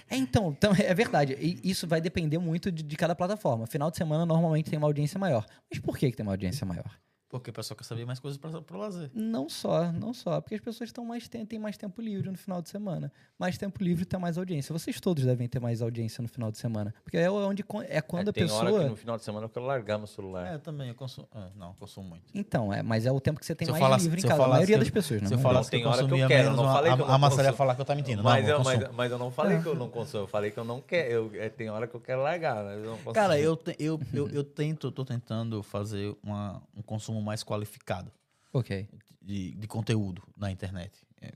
É, 0.09 0.15
então, 0.15 0.55
então, 0.57 0.71
é 0.83 0.93
verdade. 0.93 1.37
E 1.39 1.59
isso 1.63 1.87
vai 1.87 2.01
depender 2.01 2.37
muito 2.37 2.71
de, 2.71 2.83
de 2.83 2.95
cada 2.95 3.15
plataforma. 3.15 3.67
Final 3.67 3.89
de 3.91 3.97
semana 3.97 4.25
normalmente 4.25 4.69
tem 4.69 4.77
uma 4.77 4.87
audiência 4.87 5.19
maior. 5.19 5.45
Mas 5.71 5.79
por 5.79 5.97
que, 5.97 6.11
que 6.11 6.17
tem 6.17 6.25
uma 6.25 6.33
audiência 6.33 6.65
maior? 6.65 6.97
Porque 7.33 7.49
o 7.49 7.53
pessoal 7.53 7.75
quer 7.75 7.83
saber 7.83 8.05
mais 8.05 8.19
coisas 8.19 8.37
para 8.37 8.77
o 8.77 8.79
lazer. 8.79 9.09
Não 9.11 9.49
só, 9.49 9.91
não 9.91 10.13
só. 10.13 10.39
Porque 10.39 10.53
as 10.53 10.61
pessoas 10.61 10.89
estão 10.89 11.03
mais, 11.03 11.27
têm, 11.27 11.43
têm 11.45 11.57
mais 11.57 11.75
tempo 11.75 11.99
livre 11.99 12.29
no 12.29 12.37
final 12.37 12.61
de 12.61 12.69
semana. 12.69 13.11
Mais 13.39 13.57
tempo 13.57 13.83
livre 13.83 14.05
tem 14.05 14.19
mais 14.19 14.37
audiência. 14.37 14.71
Vocês 14.71 15.01
todos 15.01 15.25
devem 15.25 15.47
ter 15.47 15.59
mais 15.59 15.81
audiência 15.81 16.21
no 16.21 16.27
final 16.27 16.51
de 16.51 16.59
semana. 16.59 16.93
Porque 17.03 17.17
é 17.17 17.29
onde 17.31 17.63
co- 17.63 17.81
é 17.81 17.99
quando 18.01 18.27
É, 18.27 18.29
a 18.29 18.33
tem 18.33 18.43
hora 18.43 18.51
que 18.67 18.71
pessoa. 18.71 18.89
no 18.89 18.95
final 18.95 19.17
de 19.17 19.23
semana 19.23 19.45
eu 19.45 19.49
quero 19.49 19.65
largar 19.65 19.97
meu 19.97 20.05
celular. 20.05 20.45
É, 20.53 20.57
também, 20.59 20.89
eu 20.89 20.93
consumo. 20.95 21.27
é, 21.33 21.39
não, 21.55 21.69
eu 21.69 21.73
consumo 21.79 22.07
muito. 22.09 22.23
Então, 22.35 22.71
é, 22.71 22.83
mas 22.83 23.07
é 23.07 23.11
o 23.11 23.19
tempo 23.19 23.39
que 23.39 23.45
você 23.47 23.55
tem 23.55 23.67
eu 23.67 23.71
mais 23.71 23.81
falasse- 23.83 24.03
livre 24.05 24.19
em 24.21 24.23
eu 24.23 24.29
casa. 24.29 24.43
A 24.43 24.47
maioria 24.47 24.75
eu- 24.75 24.79
das 24.79 24.89
pessoas, 24.91 25.21
né? 25.23 25.27
Se 25.27 25.33
eu 25.33 25.39
falasse 25.39 25.71
tem 25.71 25.79
que 25.81 25.87
eu 25.87 25.91
hora 25.91 26.05
que 26.05 26.13
eu 26.13 26.27
quero, 26.27 26.43
menos, 26.51 26.55
não 26.57 26.69
a- 26.69 26.73
falei 26.73 26.93
que 26.93 26.99
eu 27.01 27.05
a, 27.05 27.07
não 27.07 27.15
a 27.15 27.17
Marcela 27.17 27.47
ia 27.49 27.53
falar 27.53 27.73
que 27.75 27.81
eu 27.81 27.85
tá 27.85 27.95
mentindo. 27.95 28.23
Mas, 28.23 28.43
não, 28.47 28.51
eu, 28.57 28.63
mas, 28.63 28.91
mas 28.91 29.11
eu 29.11 29.17
não 29.17 29.31
falei 29.31 29.59
que 29.59 29.65
eu 29.65 29.75
não 29.75 29.89
consumo, 29.89 30.23
eu 30.23 30.27
falei 30.27 30.51
que 30.51 30.59
eu 30.59 30.63
não 30.63 30.79
quero. 30.79 31.09
Eu, 31.11 31.31
é, 31.41 31.49
tem 31.49 31.67
hora 31.71 31.87
que 31.87 31.95
eu 31.95 31.99
quero 31.99 32.21
largar, 32.21 32.63
mas 32.63 32.77
eu 32.77 32.91
não 32.91 32.97
consumo. 32.97 33.13
Cara, 33.13 33.39
eu, 33.39 33.57
te- 33.57 33.75
eu, 33.79 33.99
eu, 34.13 34.29
eu 34.29 34.43
tento, 34.43 34.91
tô 34.91 35.03
tentando 35.03 35.63
fazer 35.63 36.15
uma, 36.23 36.61
um 36.77 36.81
consumo 36.83 37.19
mais 37.23 37.43
qualificado 37.43 38.11
Ok. 38.53 38.87
de, 39.21 39.51
de 39.55 39.67
conteúdo 39.67 40.21
na 40.37 40.51
internet. 40.51 40.91
É, 41.21 41.31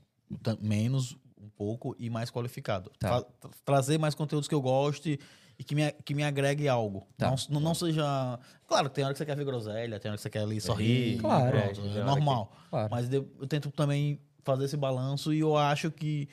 menos, 0.60 1.16
um 1.40 1.48
pouco 1.48 1.96
e 1.98 2.08
mais 2.10 2.30
qualificado. 2.30 2.90
Tá. 2.98 3.22
Tra- 3.22 3.50
trazer 3.64 3.98
mais 3.98 4.14
conteúdos 4.14 4.46
que 4.48 4.54
eu 4.54 4.60
goste 4.60 5.18
e 5.58 5.64
que 5.64 5.74
me, 5.74 5.90
que 6.04 6.14
me 6.14 6.22
agregue 6.22 6.68
algo. 6.68 7.06
Tá. 7.16 7.34
Não, 7.48 7.60
não, 7.60 7.74
seja. 7.74 8.38
Claro, 8.66 8.88
tem 8.88 9.04
hora 9.04 9.12
que 9.14 9.18
você 9.18 9.26
quer 9.26 9.36
ver 9.36 9.44
groselha, 9.44 9.98
tem 9.98 10.10
hora 10.10 10.16
que 10.16 10.22
você 10.22 10.30
quer 10.30 10.40
ali 10.42 10.60
sorrir. 10.60 11.18
Claro. 11.18 11.50
pronto, 11.58 11.80
É, 11.88 11.98
é 12.00 12.04
normal. 12.04 12.52
Claro. 12.70 12.88
Mas 12.90 13.12
eu, 13.12 13.28
eu 13.40 13.46
tento 13.46 13.70
também 13.72 14.20
fazer 14.44 14.66
esse 14.66 14.76
balanço 14.76 15.32
e 15.32 15.40
eu 15.40 15.56
acho 15.56 15.90
que. 15.90 16.28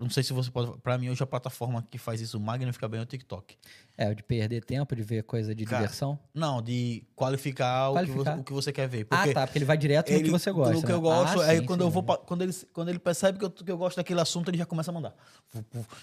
Não 0.00 0.10
sei 0.10 0.24
se 0.24 0.32
você 0.32 0.50
pode. 0.50 0.76
Pra 0.80 0.98
mim, 0.98 1.08
hoje 1.08 1.22
a 1.22 1.26
plataforma 1.26 1.86
que 1.88 1.98
faz 1.98 2.20
isso 2.20 2.40
magnifica 2.40 2.88
bem 2.88 2.98
é 2.98 3.02
o 3.04 3.06
TikTok. 3.06 3.56
É, 3.96 4.12
de 4.12 4.24
perder 4.24 4.64
tempo, 4.64 4.96
de 4.96 5.04
ver 5.04 5.22
coisa 5.22 5.54
de 5.54 5.64
Cara, 5.64 5.82
diversão. 5.82 6.18
Não, 6.34 6.60
de 6.60 7.04
qualificar, 7.14 7.90
O, 7.90 7.92
que 7.92 7.98
Qualificar. 8.00 8.34
você, 8.34 8.40
o 8.40 8.44
que 8.44 8.52
você 8.52 8.72
quer 8.72 8.88
ver. 8.88 9.06
Ah, 9.08 9.24
tá, 9.32 9.46
porque 9.46 9.56
ele 9.58 9.64
vai 9.64 9.76
direto 9.76 10.12
no 10.12 10.20
que 10.20 10.30
você 10.30 10.50
gosta. 10.50 10.76
O 10.78 10.80
que 10.80 10.88
né? 10.88 10.94
eu 10.94 11.00
gosto, 11.00 11.40
Ah, 11.40 11.46
aí 11.46 11.58
sim, 11.60 11.66
quando 11.66 11.82
sim. 11.82 11.86
eu 11.86 11.90
vou 11.90 12.02
pa- 12.02 12.16
quando 12.18 12.42
ele, 12.42 12.52
quando 12.72 12.88
ele 12.88 12.98
percebe 12.98 13.38
que 13.38 13.44
eu, 13.44 13.50
que 13.52 13.70
eu 13.70 13.78
gosto 13.78 13.96
daquele 13.96 14.20
assunto, 14.20 14.50
ele 14.50 14.58
já 14.58 14.66
começa 14.66 14.90
a 14.90 14.94
mandar. 14.94 15.14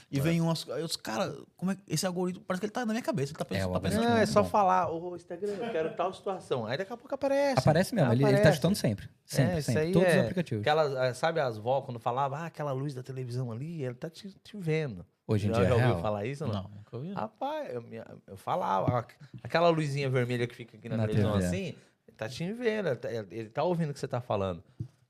E 0.09 0.21
vem 0.21 0.39
umas. 0.39 0.65
Eu 0.67 0.85
disse, 0.85 0.97
cara, 0.97 1.35
como 1.57 1.71
é 1.71 1.75
que 1.75 1.81
esse 1.89 2.05
algoritmo. 2.05 2.45
Parece 2.47 2.61
que 2.61 2.65
ele 2.67 2.71
tá 2.71 2.85
na 2.85 2.93
minha 2.93 3.03
cabeça. 3.03 3.31
Ele 3.33 3.37
tá 3.39 3.43
pensando. 3.43 3.71
o 3.71 3.73
tá 3.73 3.79
pensando 3.81 4.03
Não, 4.03 4.11
é 4.13 4.17
muito 4.19 4.29
só 4.31 4.41
bom. 4.43 4.49
falar, 4.49 4.89
ô 4.89 5.15
Instagram, 5.17 5.49
eu 5.51 5.69
quero 5.69 5.93
tal 5.97 6.13
situação. 6.13 6.65
Aí 6.65 6.77
daqui 6.77 6.93
a 6.93 6.97
pouco 6.97 7.13
aparece. 7.13 7.59
Aparece 7.59 7.93
mesmo, 7.93 8.09
ele, 8.13 8.23
ele 8.23 8.31
tá 8.31 8.37
Aparece. 8.37 8.55
chutando 8.55 8.75
sempre. 8.75 9.09
Sempre, 9.25 9.57
É, 9.57 9.61
sempre. 9.61 9.81
aí 9.81 9.91
Todos 9.91 10.07
é 10.07 10.11
os 10.17 10.21
aplicativos. 10.23 10.61
Aquela, 10.61 11.07
ah, 11.09 11.13
sabe 11.13 11.39
as 11.41 11.57
vó 11.57 11.81
quando 11.81 11.99
falava, 11.99 12.37
ah, 12.37 12.45
aquela 12.45 12.71
luz 12.71 12.93
da 12.93 13.01
televisão 13.03 13.51
ali, 13.51 13.80
ele 13.83 13.95
tá 13.95 14.09
te, 14.09 14.29
te 14.43 14.57
vendo. 14.57 15.05
Hoje 15.27 15.47
em 15.47 15.49
já, 15.49 15.55
dia 15.59 15.63
já 15.65 15.69
é 15.69 15.73
ouviu 15.73 15.87
real. 15.89 16.01
falar 16.01 16.25
isso 16.25 16.43
ou 16.45 16.51
não? 16.53 16.63
Não, 16.63 16.69
nunca 16.69 16.97
ouvi. 16.97 17.13
Rapaz, 17.13 17.73
eu, 17.73 17.81
me- 17.81 18.03
eu 18.27 18.35
falava, 18.37 19.07
aquela 19.43 19.69
luzinha 19.69 20.09
vermelha 20.09 20.45
que 20.47 20.55
fica 20.55 20.75
aqui 20.77 20.89
na, 20.89 20.97
Na 20.97 21.03
televisão 21.07 21.33
TV. 21.33 21.45
assim, 21.45 21.65
ele 22.07 22.17
tá 22.17 22.27
te 22.27 22.51
vendo, 22.51 22.87
ele 22.89 22.95
tá, 22.97 23.11
ele 23.11 23.49
tá 23.49 23.63
ouvindo 23.63 23.91
o 23.91 23.93
que 23.93 23.99
você 23.99 24.07
tá 24.07 24.19
falando. 24.19 24.63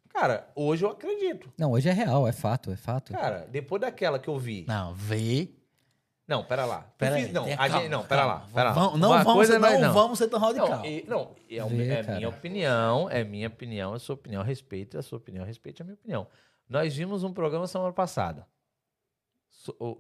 Cara, 0.09 0.47
hoje 0.55 0.83
eu 0.85 0.89
acredito. 0.89 1.51
Não, 1.57 1.71
hoje 1.71 1.87
é 1.89 1.93
real, 1.93 2.27
é 2.27 2.31
fato, 2.33 2.69
é 2.71 2.75
fato. 2.75 3.13
Cara, 3.13 3.47
depois 3.49 3.81
daquela 3.81 4.19
que 4.19 4.27
eu 4.27 4.37
vi. 4.37 4.65
Não, 4.67 4.93
vê. 4.93 5.49
Não, 6.27 6.43
pera 6.45 6.65
lá. 6.65 6.85
Pera 6.97 7.19
Eu 7.19 7.25
aí, 7.25 7.31
não, 7.33 7.45
gente- 7.45 7.89
não, 7.89 8.03
pera 8.05 8.21
calma. 8.21 8.33
lá. 8.35 8.47
Pera 8.53 8.69
lá. 8.69 8.75
Não 8.75 9.09
Uma 9.09 9.17
vamos 9.23 9.33
coisa 9.33 9.53
ser- 9.53 9.59
nós 9.59 9.81
não 9.81 9.93
vamos 9.93 10.17
ser 10.19 10.27
tão 10.27 10.39
radical. 10.39 10.69
Não, 10.69 10.85
e- 10.85 11.05
não, 11.07 11.35
é, 11.49 11.63
Vê, 11.65 11.87
é 11.89 12.03
cara. 12.03 12.15
minha 12.17 12.29
opinião, 12.29 13.09
é 13.09 13.23
minha 13.23 13.47
opinião, 13.47 13.95
é 13.95 13.99
sua 13.99 14.13
opinião, 14.15 14.43
respeito 14.43 14.97
a 14.97 15.01
sua 15.01 15.17
opinião, 15.17 15.43
respeite 15.45 15.81
a 15.81 15.85
minha 15.85 15.95
opinião. 15.95 16.27
Nós 16.69 16.95
vimos 16.95 17.23
um 17.23 17.33
programa 17.33 17.67
semana 17.67 17.91
passada 17.91 18.45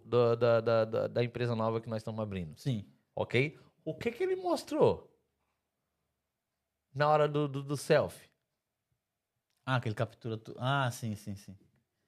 da, 0.05 0.35
da, 0.35 0.85
da, 0.85 1.07
da- 1.07 1.23
empresa 1.23 1.55
nova 1.55 1.79
que 1.81 1.89
nós 1.89 1.97
estamos 2.01 2.19
abrindo, 2.19 2.53
Sim. 2.57 2.85
ok? 3.15 3.57
O 3.85 3.93
que 3.95 4.11
que 4.11 4.23
ele 4.23 4.35
mostrou 4.35 5.09
na 6.93 7.07
hora 7.09 7.27
do, 7.27 7.47
do, 7.47 7.63
do 7.63 7.77
selfie? 7.77 8.29
Ah, 9.65 9.75
aquele 9.77 9.95
captura. 9.95 10.37
Tu... 10.37 10.55
Ah, 10.57 10.89
sim, 10.91 11.15
sim, 11.15 11.35
sim. 11.35 11.55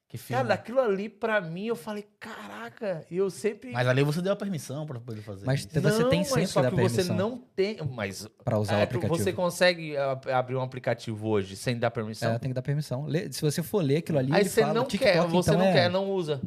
Que 0.08 0.18
filme. 0.18 0.44
Cara, 0.44 0.56
daquilo 0.56 0.80
ali 0.80 1.10
pra 1.10 1.42
mim, 1.42 1.66
eu 1.66 1.76
falei, 1.76 2.04
caraca, 2.20 3.04
e 3.10 3.18
eu 3.18 3.32
sempre... 3.32 3.72
Mas 3.72 3.88
ali 3.88 4.04
você 4.04 4.22
deu 4.22 4.34
a 4.34 4.36
permissão 4.36 4.86
pra 4.86 5.02
ele 5.10 5.22
fazer. 5.22 5.46
Mas 5.46 5.62
isso. 5.62 5.70
te- 5.70 5.80
você 5.80 6.04
Não, 6.04 6.10
tem 6.10 6.20
mas 6.20 6.28
sempre 6.30 6.48
só 6.48 6.62
da 6.62 6.70
que 6.70 6.76
você 6.76 6.96
permissão 6.98 7.16
não 7.16 7.38
tem, 7.40 7.78
mas 7.84 8.28
pra 8.44 8.60
usar 8.60 8.76
o 8.76 8.80
É, 8.80 8.84
aplicativo. 8.84 9.18
Você 9.18 9.34
consegue 9.34 9.96
abrir 9.98 10.56
um 10.56 10.62
aplicativo 10.62 11.28
hoje 11.30 11.56
sem 11.56 11.80
dar 11.80 11.90
permissão? 11.90 12.32
É, 12.34 12.38
tem 12.38 12.52
que 12.52 12.54
dar 12.56 12.62
permissão. 12.62 13.08
Se 13.32 13.42
você 13.42 13.64
for 13.64 13.82
ler 13.84 13.98
aquilo 13.98 14.20
ali, 14.20 14.32
Aí 14.34 14.42
ele 14.42 14.50
você 14.50 14.62
fala, 14.62 14.74
não 14.74 14.86
TikTok, 14.86 15.12
quer, 15.14 15.28
você 15.28 15.50
então 15.50 15.60
não 15.60 15.66
é- 15.68 15.74
quer, 15.74 15.90
não 15.90 16.12
usa. 16.12 16.40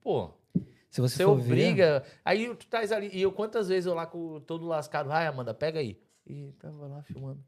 Pô, 0.00 0.30
Se 0.92 1.00
você, 1.00 1.16
você 1.16 1.24
for 1.24 1.36
ver- 1.40 1.52
obriga. 1.52 2.04
Aí 2.22 2.54
tu 2.54 2.66
traz 2.66 2.92
ali. 2.92 3.08
E 3.12 3.22
eu 3.22 3.32
quantas 3.32 3.68
vezes 3.68 3.86
eu 3.86 3.94
lá 3.94 4.04
com 4.06 4.38
todo 4.40 4.66
lascado, 4.66 5.08
vai, 5.08 5.26
Amanda, 5.26 5.54
pega 5.54 5.80
aí. 5.80 5.98
E 6.26 6.52
tava 6.60 6.86
lá 6.86 7.02
filmando. 7.02 7.42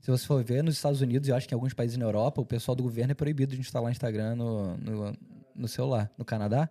Se 0.00 0.10
você 0.10 0.24
for 0.26 0.42
ver 0.42 0.62
nos 0.62 0.76
Estados 0.76 1.00
Unidos, 1.02 1.28
e 1.28 1.32
eu 1.32 1.36
acho 1.36 1.46
que 1.46 1.52
em 1.52 1.56
alguns 1.56 1.74
países 1.74 1.98
na 1.98 2.06
Europa, 2.06 2.40
o 2.40 2.46
pessoal 2.46 2.74
do 2.74 2.82
governo 2.82 3.10
é 3.10 3.14
proibido 3.14 3.54
de 3.54 3.60
instalar 3.60 3.90
Instagram 3.92 4.34
no, 4.36 4.76
no, 4.78 5.16
no 5.54 5.68
celular. 5.68 6.10
No 6.16 6.24
Canadá, 6.24 6.70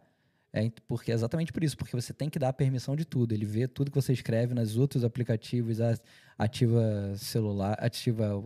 é 0.51 0.71
porque 0.87 1.11
é 1.11 1.13
exatamente 1.13 1.53
por 1.53 1.63
isso, 1.63 1.77
porque 1.77 1.95
você 1.95 2.11
tem 2.11 2.27
que 2.27 2.39
dar 2.39 2.49
a 2.49 2.53
permissão 2.53 2.95
de 2.95 3.05
tudo. 3.05 3.33
Ele 3.33 3.45
vê 3.45 3.67
tudo 3.67 3.91
que 3.91 4.01
você 4.01 4.13
escreve 4.13 4.55
nos 4.55 4.77
outros 4.77 5.03
aplicativos, 5.03 5.77
ativa 6.37 7.13
celular, 7.17 7.77
ativa 7.79 8.41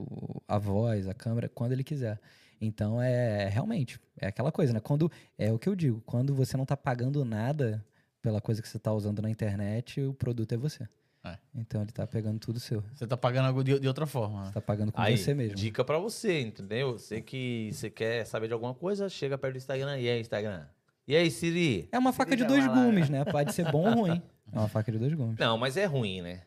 a 0.48 0.58
voz, 0.58 1.08
a 1.08 1.14
câmera, 1.14 1.48
quando 1.48 1.72
ele 1.72 1.84
quiser. 1.84 2.20
Então 2.66 3.02
é 3.02 3.50
realmente, 3.50 4.00
é 4.18 4.28
aquela 4.28 4.52
coisa, 4.52 4.72
né? 4.74 4.80
Quando 4.80 5.12
é 5.38 5.52
o 5.52 5.60
que 5.60 5.68
eu 5.68 5.76
digo, 5.76 6.02
quando 6.06 6.34
você 6.34 6.56
não 6.56 6.66
tá 6.66 6.78
pagando 6.78 7.24
nada 7.26 7.84
pela 8.22 8.40
coisa 8.40 8.62
que 8.62 8.68
você 8.70 8.80
tá 8.80 8.94
usando 8.94 9.22
na 9.22 9.30
internet, 9.30 10.02
o 10.02 10.14
produto 10.14 10.54
é 10.54 10.58
você. 10.58 10.88
É. 11.26 11.38
Então 11.56 11.82
ele 11.82 11.92
tá 11.92 12.06
pegando 12.06 12.40
tudo 12.40 12.60
seu. 12.60 12.84
Você 12.94 13.08
tá 13.08 13.16
pagando 13.18 13.48
algo 13.48 13.64
de, 13.64 13.80
de 13.80 13.88
outra 13.88 14.06
forma. 14.06 14.42
né? 14.42 14.48
Você 14.48 14.54
tá 14.54 14.62
pagando 14.62 14.92
com 14.92 15.02
Aí, 15.02 15.18
você 15.18 15.34
mesmo. 15.34 15.56
dica 15.56 15.84
pra 15.84 15.98
você, 15.98 16.42
entendeu? 16.42 16.94
Você 16.98 17.22
que 17.22 17.70
você 17.74 17.90
quer 17.90 18.26
saber 18.26 18.48
de 18.48 18.54
alguma 18.54 18.74
coisa, 18.74 19.08
chega 19.10 19.38
perto 19.38 19.54
do 19.54 19.58
Instagram. 19.58 19.98
E 20.00 20.10
aí, 20.10 20.20
Instagram? 20.20 20.66
E 21.08 21.16
aí, 21.16 21.30
Siri? 21.32 21.90
É 21.92 22.00
uma 22.00 22.14
faca 22.14 22.36
de 22.36 22.44
Liga 22.44 22.48
dois 22.48 22.66
gumes, 22.68 23.10
né? 23.10 23.26
Pode 23.26 23.54
ser 23.54 23.70
bom 23.72 23.90
ou 23.90 23.94
ruim. 24.06 24.22
É 24.52 24.58
uma 24.60 24.68
faca 24.70 24.92
de 24.92 24.98
dois 25.00 25.14
gumes. 25.14 25.38
Não, 25.38 25.58
mas 25.58 25.76
é 25.78 25.86
ruim, 25.86 26.22
né? 26.22 26.42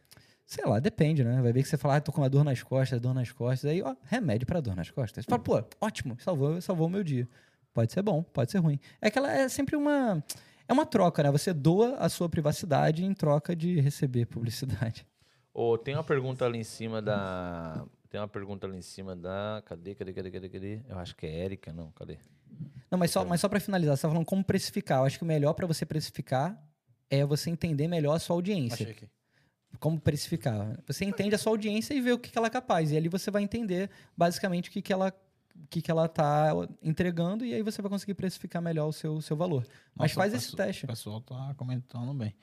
Sei 0.47 0.65
lá, 0.65 0.79
depende, 0.79 1.25
né? 1.25 1.43
Vai 1.43 1.53
ver 1.53 1.63
que 1.65 1.69
você 1.69 1.77
fala, 1.77 1.97
ah, 1.97 2.01
tô 2.01 2.13
com 2.13 2.21
uma 2.21 2.31
dor 2.31 2.45
nas 2.45 2.63
costas, 2.63 3.01
dor 3.01 3.13
nas 3.13 3.33
costas. 3.33 3.69
Aí, 3.69 3.83
ó, 3.83 3.97
remédio 4.05 4.47
pra 4.47 4.61
dor 4.61 4.77
nas 4.77 4.89
costas. 4.89 5.25
Você 5.25 5.29
fala, 5.29 5.43
pô, 5.43 5.63
ótimo, 5.81 6.17
salvou, 6.21 6.61
salvou 6.61 6.87
o 6.87 6.91
meu 6.91 7.03
dia. 7.03 7.29
Pode 7.75 7.93
ser 7.93 8.01
bom, 8.01 8.23
pode 8.23 8.53
ser 8.53 8.59
ruim. 8.59 8.79
É 9.03 9.09
aquela, 9.09 9.31
é 9.31 9.49
sempre 9.49 9.75
uma. 9.75 10.25
É 10.69 10.73
uma 10.73 10.87
troca, 10.87 11.23
né? 11.23 11.33
Você 11.33 11.53
doa 11.53 11.97
a 11.97 12.09
sua 12.09 12.29
privacidade 12.29 13.05
em 13.05 13.13
troca 13.13 13.57
de 13.57 13.81
receber 13.81 14.27
publicidade. 14.27 15.05
Ô, 15.53 15.77
tem 15.77 15.95
uma 15.95 16.05
pergunta 16.05 16.45
ali 16.45 16.59
em 16.59 16.65
cima 16.65 17.03
da. 17.03 17.85
Tem 18.09 18.21
uma 18.21 18.29
pergunta 18.29 18.69
ali 18.69 18.79
em 18.79 18.83
cima 18.83 19.17
da. 19.17 19.63
Cadê, 19.67 19.97
cadê, 19.97 20.13
cadê, 20.13 20.31
cadê, 20.31 20.49
cadê? 20.49 20.81
Eu 20.89 20.99
acho 20.99 21.17
que 21.17 21.27
é 21.27 21.41
Érica, 21.41 21.73
não, 21.73 21.91
cadê? 21.91 22.19
Não, 22.89 22.97
mas 22.99 23.11
só, 23.11 23.25
mas 23.25 23.41
só 23.41 23.49
para 23.49 23.59
finalizar, 23.59 23.97
você 23.97 24.03
tá 24.03 24.09
falando 24.09 24.25
como 24.25 24.45
precificar. 24.45 25.01
Eu 25.01 25.07
acho 25.07 25.19
que 25.19 25.25
o 25.25 25.27
melhor 25.27 25.55
para 25.55 25.67
você 25.67 25.85
precificar 25.85 26.57
é 27.11 27.25
você 27.25 27.51
entender 27.51 27.89
melhor 27.89 28.15
a 28.15 28.19
sua 28.21 28.37
audiência. 28.37 28.85
Achei 28.85 28.93
aqui. 28.93 29.09
Como 29.79 30.01
precificar. 30.01 30.79
Você 30.87 31.05
entende 31.05 31.35
a 31.35 31.39
sua 31.39 31.53
audiência 31.53 31.95
e 31.95 32.01
vê 32.01 32.13
o 32.13 32.19
que, 32.19 32.31
que 32.31 32.39
ela 32.39 32.47
é 32.47 32.51
capaz. 32.51 32.91
E 32.93 32.97
ali 32.97 33.09
você 33.09 33.31
vai 33.31 33.43
entender 33.43 33.91
basicamente 34.17 34.69
o 34.69 34.73
que, 34.73 34.83
que 34.83 34.93
ela 34.93 35.13
o 35.55 35.67
que, 35.69 35.81
que 35.81 35.91
ela 35.91 36.07
tá 36.07 36.51
entregando 36.83 37.43
e 37.43 37.55
aí 37.55 37.63
você 37.63 37.81
vai 37.81 37.91
conseguir 37.91 38.13
precificar 38.13 38.61
melhor 38.61 38.89
o 38.89 38.93
seu, 38.93 39.23
seu 39.23 39.35
valor. 39.35 39.67
Mas 39.95 40.11
Nossa, 40.11 40.15
faz 40.21 40.33
o 40.35 40.37
esse 40.37 40.51
pessoal- 40.51 40.67
teste. 40.67 40.85
O 40.85 40.89
pessoal 40.89 41.21
tá 41.23 41.55
comentando 41.57 42.13
bem. 42.13 42.35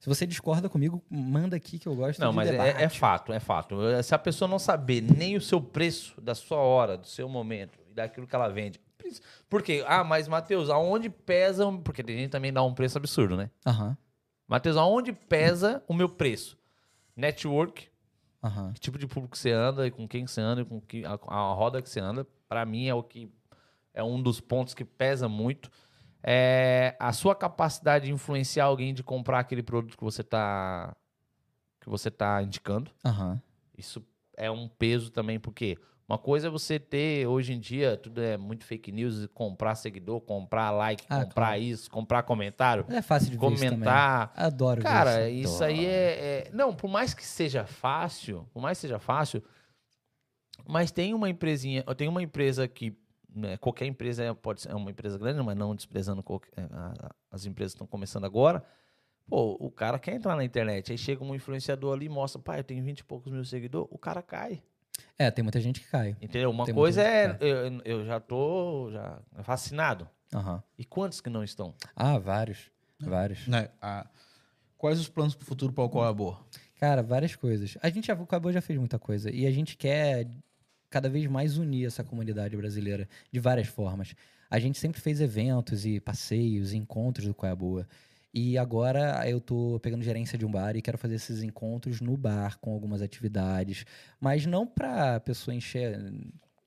Se 0.00 0.08
você 0.08 0.26
discorda 0.26 0.68
comigo, 0.68 1.02
manda 1.10 1.56
aqui 1.56 1.78
que 1.78 1.86
eu 1.86 1.94
gosto 1.94 2.18
Não, 2.20 2.30
de 2.30 2.36
mas 2.36 2.48
é, 2.50 2.82
é 2.84 2.88
fato, 2.88 3.32
é 3.34 3.40
fato. 3.40 3.76
Se 4.02 4.14
a 4.14 4.18
pessoa 4.18 4.48
não 4.48 4.58
saber 4.58 5.02
nem 5.02 5.36
o 5.36 5.40
seu 5.40 5.60
preço 5.60 6.18
da 6.20 6.34
sua 6.34 6.56
hora, 6.58 6.96
do 6.96 7.06
seu 7.06 7.28
momento 7.28 7.78
e 7.90 7.94
daquilo 7.94 8.26
que 8.26 8.34
ela 8.34 8.48
vende. 8.48 8.80
Por 9.48 9.62
quê? 9.62 9.84
Ah, 9.86 10.02
mas, 10.02 10.26
Matheus, 10.26 10.70
aonde 10.70 11.08
pesa. 11.10 11.70
Porque 11.84 12.02
tem 12.02 12.16
gente 12.16 12.26
que 12.26 12.32
também 12.32 12.52
dá 12.52 12.62
um 12.62 12.72
preço 12.74 12.96
absurdo, 12.98 13.36
né? 13.36 13.50
Aham, 13.66 13.96
Matheus, 14.48 14.76
aonde 14.76 15.12
pesa 15.12 15.82
o 15.88 15.92
meu 15.94 16.08
preço? 16.08 16.56
Network, 17.16 17.88
aham. 18.42 18.72
que 18.72 18.80
tipo 18.80 18.98
de 18.98 19.06
público 19.06 19.36
você 19.36 19.50
anda, 19.50 19.86
e 19.86 19.90
com 19.90 20.06
quem 20.06 20.26
você 20.26 20.40
anda, 20.40 20.62
e 20.62 20.64
com 20.64 20.80
que, 20.80 21.04
a, 21.04 21.12
a 21.12 21.52
roda 21.52 21.80
que 21.82 21.88
você 21.88 22.00
anda. 22.00 22.26
Pra 22.48 22.64
mim 22.64 22.86
é 22.86 22.94
o 22.94 23.02
que 23.02 23.30
é 23.92 24.02
um 24.02 24.20
dos 24.20 24.40
pontos 24.40 24.74
que 24.74 24.84
pesa 24.84 25.28
muito. 25.28 25.70
É 26.22 26.96
a 26.98 27.12
sua 27.12 27.34
capacidade 27.34 28.06
de 28.06 28.12
influenciar 28.12 28.64
alguém 28.64 28.94
de 28.94 29.02
comprar 29.02 29.40
aquele 29.40 29.62
produto 29.62 29.96
que 29.96 30.04
você 30.04 30.22
tá 30.24 30.96
que 31.80 31.88
você 31.88 32.10
tá 32.10 32.42
indicando. 32.42 32.90
Aham. 33.04 33.40
Isso 33.76 34.02
é 34.36 34.50
um 34.50 34.68
peso 34.68 35.10
também, 35.10 35.38
porque 35.38 35.78
uma 36.08 36.18
coisa 36.18 36.48
é 36.48 36.50
você 36.50 36.78
ter, 36.78 37.26
hoje 37.26 37.52
em 37.52 37.58
dia, 37.60 37.96
tudo 37.96 38.20
é 38.20 38.36
muito 38.36 38.64
fake 38.64 38.92
news, 38.92 39.26
comprar 39.34 39.74
seguidor, 39.74 40.20
comprar 40.20 40.70
like, 40.70 41.04
Ah, 41.08 41.24
comprar 41.24 41.46
claro. 41.46 41.62
isso, 41.62 41.90
comprar 41.90 42.22
comentário, 42.22 42.84
É 42.90 43.00
fácil 43.00 43.30
de 43.30 43.38
ver 43.38 43.52
isso 43.52 43.64
comentar. 43.64 44.32
Adoro 44.36 44.82
ver 44.82 44.86
Cara, 44.88 45.30
isso. 45.30 45.54
isso 45.54 45.64
aí 45.64 45.84
é, 45.86 46.46
é- 46.46 46.50
Não, 46.52 46.74
por 46.74 46.88
mais 46.88 47.14
que 47.14 47.24
seja 47.24 47.64
fácil, 47.66 48.46
por 48.52 48.60
mais 48.60 48.76
que 48.78 48.82
seja 48.82 48.98
fácil, 48.98 49.42
mas 50.66 50.90
tem 50.90 51.14
uma 51.14 51.28
empresinha, 51.28 51.82
tem 51.96 52.08
uma 52.08 52.22
empresa 52.22 52.66
que. 52.68 52.96
né, 53.36 53.56
qualquer 53.56 53.86
empresa 53.86 54.22
é- 54.22 54.32
pode 54.32 54.60
ser 54.62 54.70
é 54.70 54.74
uma 54.76 54.90
empresa 54.92 55.18
grande, 55.18 55.42
mas 55.42 55.56
não 55.56 55.74
desprezando 55.74 56.22
qualquer- 56.22 56.52
é, 56.56 56.68
as 57.32 57.44
empresas 57.44 57.72
que 57.72 57.76
estão 57.78 57.86
começando 57.86 58.24
agora. 58.24 58.64
Pô, 59.26 59.56
o 59.58 59.70
cara 59.72 59.98
quer 59.98 60.14
entrar 60.14 60.36
na 60.36 60.44
internet, 60.44 60.92
aí 60.92 60.98
chega 60.98 61.24
um 61.24 61.34
influenciador 61.34 61.94
ali 61.94 62.06
e 62.06 62.08
mostra, 62.08 62.40
pai, 62.40 62.60
eu 62.60 62.64
tenho 62.64 62.84
20 62.84 63.00
e 63.00 63.04
poucos 63.04 63.32
mil 63.32 63.44
seguidores, 63.44 63.88
o 63.90 63.98
cara 63.98 64.22
cai. 64.22 64.62
É, 65.18 65.30
tem 65.30 65.42
muita 65.42 65.60
gente 65.60 65.80
que 65.80 65.86
cai. 65.88 66.16
Entendeu? 66.20 66.50
Uma 66.50 66.64
Tem 66.64 66.74
coisa 66.74 67.02
é. 67.02 67.36
Eu, 67.40 67.80
eu 67.84 68.04
já 68.04 68.18
tô 68.20 68.90
já 68.90 69.18
fascinado. 69.42 70.08
Aham. 70.34 70.62
E 70.78 70.84
quantos 70.84 71.20
que 71.20 71.30
não 71.30 71.44
estão? 71.44 71.74
Ah, 71.94 72.18
vários. 72.18 72.70
Vários. 72.98 73.46
Né? 73.46 73.68
Ah, 73.80 74.06
quais 74.76 74.98
os 74.98 75.08
planos 75.08 75.34
pro 75.34 75.46
futuro 75.46 75.72
para 75.72 75.84
o 75.84 75.88
qual 75.88 76.08
é 76.08 76.12
boa? 76.12 76.40
Cara, 76.78 77.02
várias 77.02 77.36
coisas. 77.36 77.78
A 77.82 77.88
gente 77.88 78.06
já, 78.06 78.14
o 78.14 78.26
Cabo 78.26 78.52
já 78.52 78.60
fez 78.60 78.78
muita 78.78 78.98
coisa. 78.98 79.30
E 79.30 79.46
a 79.46 79.50
gente 79.50 79.76
quer 79.76 80.28
cada 80.90 81.08
vez 81.08 81.26
mais 81.26 81.58
unir 81.58 81.86
essa 81.86 82.04
comunidade 82.04 82.56
brasileira 82.56 83.08
de 83.30 83.40
várias 83.40 83.68
formas. 83.68 84.14
A 84.50 84.58
gente 84.58 84.78
sempre 84.78 85.00
fez 85.00 85.20
eventos 85.20 85.86
e 85.86 86.00
passeios, 86.00 86.72
e 86.72 86.76
encontros 86.76 87.26
do 87.26 87.34
Qual 87.34 87.48
é 87.48 87.52
a 87.52 87.56
Boa. 87.56 87.88
E 88.34 88.58
agora 88.58 89.22
eu 89.30 89.40
tô 89.40 89.78
pegando 89.80 90.02
gerência 90.02 90.36
de 90.36 90.44
um 90.44 90.50
bar 90.50 90.74
e 90.76 90.82
quero 90.82 90.98
fazer 90.98 91.14
esses 91.14 91.42
encontros 91.42 92.00
no 92.00 92.16
bar 92.16 92.58
com 92.58 92.72
algumas 92.72 93.00
atividades. 93.00 93.84
Mas 94.20 94.44
não 94.44 94.66
pra 94.66 95.20
pessoa 95.20 95.54
encher, 95.54 95.96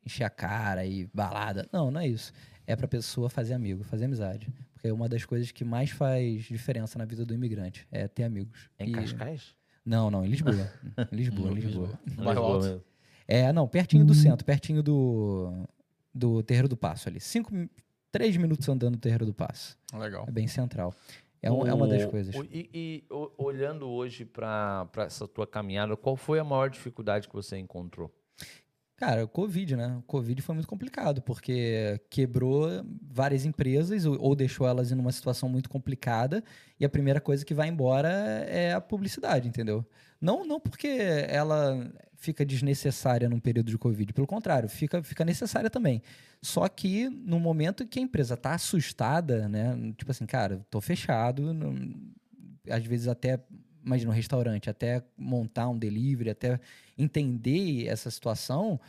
encher 0.05 0.24
a 0.24 0.30
cara 0.30 0.86
e 0.86 1.09
balada. 1.13 1.68
Não, 1.74 1.91
não 1.91 1.99
é 1.99 2.07
isso. 2.07 2.32
é 2.65 2.74
pra 2.76 2.88
pessoa 2.88 3.30
fazer 3.30 3.53
amigo, 3.53 3.84
fazer 3.84 4.05
amizade. 4.05 4.47
Porque 4.74 4.88
é 4.88 4.93
uma 4.93 5.09
das 5.09 5.26
coisas 5.26 5.51
que 5.51 5.65
mais 5.65 5.89
faz 5.89 6.43
diferença 6.45 6.97
na 6.97 7.03
vida 7.05 7.26
do 7.26 7.34
imigrante, 7.34 7.86
é 7.91 8.07
ter 8.07 8.24
amigos. 8.24 8.70
É 8.78 8.86
em 8.86 8.89
E- 8.89 8.93
Cascais? 8.93 9.53
Não, 9.86 10.09
não, 10.11 10.26
em 10.26 10.30
Lisboa. 10.30 10.53
Em 11.11 11.15
Lisboa, 11.15 11.51
Lisboa. 11.51 11.88
Lisboa. 11.88 11.99
Não, 12.18 12.24
Bairro 12.26 12.41
Alto. 12.43 12.84
É, 13.28 13.51
não, 13.53 13.68
pertinho 13.68 14.03
do 14.05 14.13
centro, 14.13 14.45
pertinho 14.45 14.82
do, 14.84 15.65
do 16.13 16.43
Terreiro 16.43 16.68
do 16.68 16.76
Passo 16.78 17.07
ali. 17.09 17.20
Cinco, 17.22 17.51
três 18.11 18.36
minutos 18.38 18.68
andando 18.70 18.95
do 18.95 18.99
Terreiro 18.99 19.26
do 19.26 19.34
Passo. 19.34 19.78
Legal. 19.93 20.26
É 20.28 20.32
bem 20.32 20.45
central. 20.47 20.93
É, 21.41 21.51
um- 21.51 21.65
é 21.67 21.73
uma 21.73 21.88
das 21.88 22.03
O- 22.03 22.09
coisas. 22.09 22.35
o- 22.35 22.43
e 22.45 22.69
e, 22.73 23.03
o- 23.11 23.31
olhando 23.38 23.88
hoje 23.88 24.25
para 24.25 24.88
essa 24.97 25.27
tua 25.27 25.45
caminhada, 25.45 25.95
qual 25.95 26.15
foi 26.15 26.39
a 26.39 26.43
maior 26.43 26.69
dificuldade 26.69 27.27
que 27.27 27.33
você 27.33 27.57
encontrou? 27.57 28.11
Cara, 28.98 29.24
o 29.24 29.28
Covid, 29.28 29.76
né? 29.76 29.95
O 30.00 30.02
Covid 30.02 30.41
foi 30.41 30.56
muito 30.56 30.68
complicado, 30.68 31.22
porque 31.22 32.02
quebrou 32.10 32.68
várias 33.00 33.45
empresas 33.45 34.06
ou, 34.06 34.20
ou 34.20 34.36
deixou 34.36 34.68
elas 34.68 34.91
em 34.91 34.95
uma 34.95 35.12
situação 35.12 35.48
muito 35.48 35.70
complicada, 35.70 36.43
e 36.80 36.84
a 36.86 36.89
primeira 36.89 37.22
coisa 37.22 37.45
que 37.45 37.54
vai 37.54 37.68
embora 37.68 38.10
é 38.10 38.74
a 38.74 38.82
publicidade, 38.82 39.48
entendeu? 39.48 39.86
Não, 40.20 40.43
não 40.43 40.60
porque 40.60 40.88
ela 41.30 41.91
fica 42.16 42.43
desnecessária 42.43 43.30
num 43.30 43.39
período 43.39 43.70
de 43.70 43.78
Covid, 43.78 44.12
pelo 44.14 44.26
contrário, 44.26 44.68
fica, 44.68 45.04
fica 45.04 45.24
necessária 45.24 45.70
também. 45.70 46.02
Só 46.41 46.68
que 46.68 47.08
no 47.08 47.39
momento 47.39 47.86
que 47.86 48.00
a 48.00 48.02
empresa 48.02 48.36
tá 48.36 48.56
assustada, 48.56 49.48
né? 49.48 49.76
Tipo 49.95 50.10
assim, 50.10 50.26
cara, 50.26 50.66
tô 50.72 50.82
fechado, 50.82 51.54
não- 51.54 51.76
às 52.70 52.84
vezes 52.86 53.08
até, 53.08 53.39
imagina, 53.86 54.12
um 54.12 54.14
restaurante, 54.14 54.70
até 54.70 55.04
montar 55.18 55.70
um 55.70 55.78
delivery, 55.78 56.30
até 56.32 56.60
entender 56.98 57.88
essa 57.88 58.10
situação, 58.10 58.80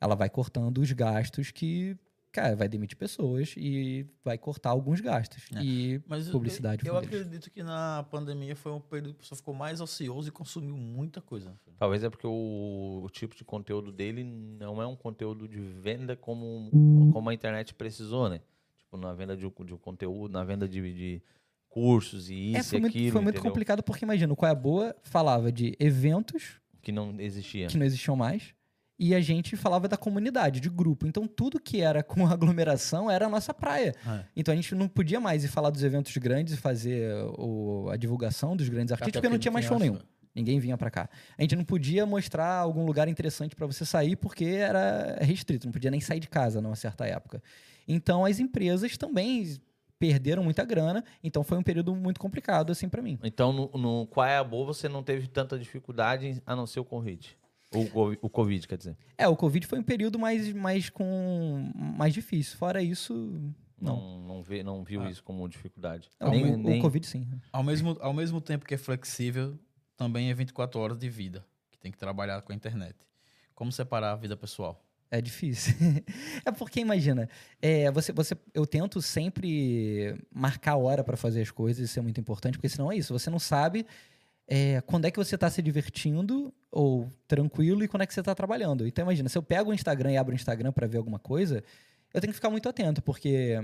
ela 0.00 0.14
vai 0.14 0.30
cortando 0.30 0.78
os 0.78 0.90
gastos 0.92 1.50
que, 1.50 1.96
cara, 2.32 2.54
vai 2.56 2.68
demitir 2.68 2.96
pessoas 2.96 3.54
e 3.56 4.06
vai 4.24 4.38
cortar 4.38 4.70
alguns 4.70 5.00
gastos. 5.00 5.44
É. 5.54 5.62
E 5.62 6.02
Mas 6.06 6.28
publicidade 6.28 6.86
eu, 6.86 6.94
eu 6.94 6.98
acredito 6.98 7.50
que 7.50 7.62
na 7.62 8.04
pandemia 8.10 8.54
foi 8.54 8.72
um 8.72 8.80
período 8.80 9.14
que 9.14 9.18
a 9.18 9.22
pessoa 9.22 9.36
ficou 9.36 9.54
mais 9.54 9.80
ocioso 9.80 10.28
e 10.28 10.32
consumiu 10.32 10.76
muita 10.76 11.20
coisa. 11.20 11.58
Talvez 11.78 12.02
é 12.02 12.10
porque 12.10 12.26
o, 12.26 13.02
o 13.04 13.10
tipo 13.10 13.36
de 13.36 13.44
conteúdo 13.44 13.92
dele 13.92 14.24
não 14.24 14.80
é 14.80 14.86
um 14.86 14.96
conteúdo 14.96 15.46
de 15.48 15.60
venda 15.60 16.16
como, 16.16 16.70
como 17.12 17.28
a 17.30 17.34
internet 17.34 17.74
precisou, 17.74 18.28
né? 18.28 18.40
Tipo, 18.78 18.96
na 18.96 19.12
venda 19.12 19.36
de, 19.36 19.42
de 19.42 19.76
conteúdo, 19.76 20.32
na 20.32 20.44
venda 20.44 20.66
de, 20.68 20.80
de 20.94 21.22
cursos 21.68 22.30
e 22.30 22.54
É, 22.56 22.60
isso 22.60 22.70
foi 22.70 22.78
e 22.78 22.80
muito, 22.80 22.92
aquilo, 22.92 23.12
foi 23.12 23.20
muito 23.20 23.34
entendeu? 23.36 23.50
complicado 23.50 23.82
porque, 23.82 24.04
imagina, 24.04 24.32
o 24.32 24.36
Qual 24.36 24.48
é 24.48 24.52
a 24.52 24.54
Boa 24.54 24.96
falava 25.02 25.52
de 25.52 25.76
eventos 25.78 26.58
Que 26.88 26.92
não 26.92 27.14
existia. 27.20 27.66
que 27.66 27.76
não 27.76 27.84
existiam 27.84 28.16
mais 28.16 28.54
e 28.98 29.14
a 29.14 29.20
gente 29.20 29.54
falava 29.56 29.86
da 29.86 29.96
comunidade, 29.96 30.58
de 30.58 30.68
grupo. 30.68 31.06
Então, 31.06 31.26
tudo 31.26 31.60
que 31.60 31.80
era 31.80 32.02
com 32.02 32.26
aglomeração 32.32 33.10
era 33.10 33.26
a 33.26 33.28
nossa 33.28 33.52
praia. 33.54 33.94
É. 34.06 34.24
Então, 34.34 34.52
a 34.52 34.56
gente 34.56 34.74
não 34.74 34.88
podia 34.88 35.20
mais 35.20 35.44
ir 35.44 35.48
falar 35.48 35.70
dos 35.70 35.84
eventos 35.84 36.16
grandes 36.16 36.54
e 36.54 36.56
fazer 36.56 37.12
o- 37.38 37.88
a 37.90 37.96
divulgação 37.96 38.56
dos 38.56 38.68
grandes 38.68 38.90
artistas, 38.92 39.10
Até 39.10 39.20
porque 39.20 39.28
não 39.28 39.38
tinha 39.38 39.52
mais 39.52 39.66
show 39.66 39.78
nenhum. 39.78 39.98
Ninguém 40.34 40.58
vinha 40.60 40.76
pra 40.78 40.90
cá. 40.90 41.08
A 41.36 41.42
gente 41.42 41.54
não 41.56 41.64
podia 41.64 42.04
mostrar 42.06 42.54
algum 42.58 42.84
lugar 42.86 43.06
interessante 43.08 43.54
pra 43.54 43.66
você 43.66 43.84
sair 43.84 44.16
porque 44.16 44.44
era 44.44 45.18
restrito, 45.20 45.66
não 45.66 45.72
podia 45.72 45.90
nem 45.90 46.00
sair 46.00 46.20
de 46.20 46.28
casa 46.28 46.60
numa 46.60 46.76
certa 46.76 47.04
época. 47.06 47.42
Então 47.86 48.24
as 48.24 48.38
empresas 48.38 48.96
também 48.96 49.56
perderam 49.98 50.42
muita 50.44 50.64
grana, 50.64 51.04
então 51.22 51.42
foi 51.42 51.58
um 51.58 51.62
período 51.62 51.94
muito 51.94 52.20
complicado 52.20 52.70
assim 52.70 52.88
pra 52.88 53.02
mim. 53.02 53.18
Então, 53.22 53.52
no, 53.52 53.70
no 53.78 54.06
Qual 54.06 54.24
é 54.26 54.36
a 54.36 54.44
Boa, 54.44 54.66
você 54.66 54.88
não 54.88 55.02
teve 55.02 55.26
tanta 55.26 55.58
dificuldade 55.58 56.40
a 56.46 56.54
não 56.54 56.66
ser 56.66 56.80
o 56.80 56.84
Covid. 56.84 57.36
O, 57.74 57.80
o 58.26 58.30
Covid, 58.30 58.66
quer 58.66 58.78
dizer. 58.78 58.96
É, 59.18 59.28
o 59.28 59.36
Covid 59.36 59.66
foi 59.66 59.78
um 59.78 59.82
período 59.82 60.18
mais, 60.18 60.52
mais 60.54 60.88
com 60.88 61.70
mais 61.74 62.14
difícil. 62.14 62.56
Fora 62.56 62.82
isso, 62.82 63.12
não. 63.78 63.96
Não, 63.96 64.20
não, 64.20 64.42
vê, 64.42 64.62
não 64.62 64.82
viu 64.82 65.02
Ah. 65.02 65.10
isso 65.10 65.22
como 65.22 65.46
dificuldade. 65.48 66.10
Não, 66.18 66.30
nem, 66.30 66.54
o, 66.54 66.56
nem- 66.56 66.78
o 66.78 66.82
Covid 66.82 67.06
sim. 67.06 67.26
Ao 67.52 67.62
mesmo, 67.62 67.96
ao 68.00 68.14
mesmo 68.14 68.40
tempo 68.40 68.64
que 68.64 68.74
é 68.74 68.78
flexível, 68.78 69.58
também 69.98 70.30
é 70.30 70.34
24 70.34 70.80
horas 70.80 70.98
de 70.98 71.10
vida, 71.10 71.44
que 71.70 71.78
tem 71.78 71.92
que 71.92 71.98
trabalhar 71.98 72.40
com 72.40 72.52
a 72.52 72.54
internet. 72.54 72.96
Como 73.54 73.70
separar 73.70 74.12
a 74.12 74.16
vida 74.16 74.34
pessoal? 74.36 74.82
É 75.10 75.20
difícil. 75.20 75.74
é 76.44 76.52
porque, 76.52 76.80
imagina, 76.80 77.28
é, 77.62 77.90
você, 77.90 78.12
você, 78.12 78.36
eu 78.52 78.66
tento 78.66 79.00
sempre 79.00 80.14
marcar 80.30 80.72
a 80.72 80.76
hora 80.76 81.02
para 81.02 81.16
fazer 81.16 81.40
as 81.40 81.50
coisas, 81.50 81.88
isso 81.88 81.98
é 81.98 82.02
muito 82.02 82.20
importante, 82.20 82.58
porque 82.58 82.68
senão 82.68 82.92
é 82.92 82.96
isso, 82.96 83.12
você 83.12 83.30
não 83.30 83.38
sabe 83.38 83.86
é, 84.46 84.80
quando 84.82 85.04
é 85.04 85.10
que 85.10 85.18
você 85.18 85.34
está 85.34 85.48
se 85.50 85.60
divertindo 85.60 86.52
ou 86.70 87.10
tranquilo 87.26 87.84
e 87.84 87.88
quando 87.88 88.02
é 88.02 88.06
que 88.06 88.14
você 88.14 88.20
está 88.20 88.34
trabalhando. 88.34 88.86
Então, 88.86 89.02
imagina, 89.02 89.28
se 89.28 89.36
eu 89.36 89.42
pego 89.42 89.70
o 89.70 89.74
Instagram 89.74 90.12
e 90.12 90.16
abro 90.16 90.32
o 90.32 90.34
Instagram 90.34 90.72
para 90.72 90.86
ver 90.86 90.96
alguma 90.96 91.18
coisa, 91.18 91.62
eu 92.12 92.20
tenho 92.20 92.32
que 92.32 92.36
ficar 92.36 92.50
muito 92.50 92.68
atento, 92.68 93.02
porque 93.02 93.58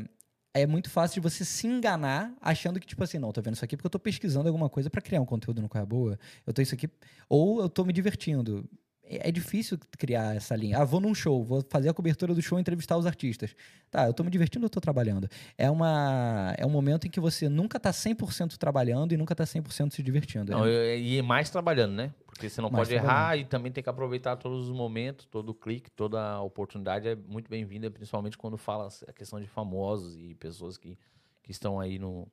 é 0.53 0.67
muito 0.67 0.91
fácil 0.91 1.21
de 1.21 1.29
você 1.29 1.45
se 1.45 1.67
enganar 1.67 2.33
achando 2.41 2.79
que, 2.79 2.87
tipo 2.87 3.03
assim, 3.03 3.19
não, 3.19 3.33
tô 3.33 3.41
vendo 3.41 3.55
isso 3.55 3.65
aqui 3.65 3.77
porque 3.77 3.87
eu 3.87 3.91
tô 3.91 3.99
pesquisando 3.99 4.47
alguma 4.47 4.69
coisa 4.69 4.91
para 4.91 5.01
criar 5.01 5.21
um 5.21 5.27
conteúdo 5.27 5.63
no 5.63 5.69
Qual 5.69 5.83
é 5.83 5.87
Boa. 5.87 6.19
Eu 6.47 6.53
tô 6.53 6.61
isso 6.61 6.75
aqui. 6.75 6.89
Ou 7.29 7.61
eu 7.63 7.69
tô 7.69 7.85
me 7.85 7.93
divertindo. 7.93 8.69
É 9.07 9.29
é 9.29 9.33
difícil 9.33 9.79
criar 9.99 10.35
essa 10.35 10.57
linha. 10.57 10.79
Ah, 10.79 10.85
vou 10.85 11.01
num 11.01 11.15
show, 11.15 11.45
vou 11.45 11.63
fazer 11.69 11.89
a 11.89 11.95
cobertura 11.95 12.35
do 12.35 12.41
show 12.43 12.59
e 12.59 12.61
entrevistar 12.61 12.97
os 12.97 13.07
artistas. 13.07 13.55
Tá, 13.91 14.07
eu 14.07 14.15
tô 14.15 14.25
me 14.25 14.31
divertindo 14.31 14.65
ou 14.65 14.71
tô 14.71 14.81
trabalhando? 14.81 15.29
É, 15.59 15.71
uma, 15.71 16.55
é 16.57 16.65
um 16.65 16.71
momento 16.71 17.07
em 17.07 17.11
que 17.11 17.21
você 17.21 17.49
nunca 17.49 17.79
tá 17.79 17.93
100% 17.93 18.57
trabalhando 18.57 19.13
e 19.13 19.17
nunca 19.17 19.35
tá 19.35 19.45
100% 19.45 19.93
se 19.95 20.03
divertindo. 20.03 20.53
Não, 20.53 20.67
É- 20.67 20.97
eu- 20.97 20.99
e 20.99 21.23
mais 21.23 21.51
trabalhando, 21.51 21.93
né? 21.93 22.13
Porque 22.27 22.49
você 22.49 22.61
não 22.61 22.71
Mais 22.71 22.89
pode 22.89 22.95
errar 22.99 23.37
e 23.39 23.45
também 23.45 23.71
tem 23.71 23.85
que 23.85 23.91
aproveitar 23.91 24.37
todos 24.37 24.69
os 24.69 24.75
momentos, 24.75 25.27
todo 25.27 25.55
clique, 25.55 25.91
toda 25.91 26.41
oportunidade 26.41 27.07
é 27.07 27.15
muito 27.15 27.49
bem-vinda, 27.49 27.91
principalmente 27.91 28.37
quando 28.37 28.57
fala 28.59 28.89
a 29.07 29.13
questão 29.13 29.41
de 29.41 29.47
famosos 29.47 30.17
e 30.17 30.35
pessoas 30.35 30.77
que, 30.77 30.99
que 31.43 31.53
estão 31.53 31.79
aí 31.79 31.99
no 31.99 32.27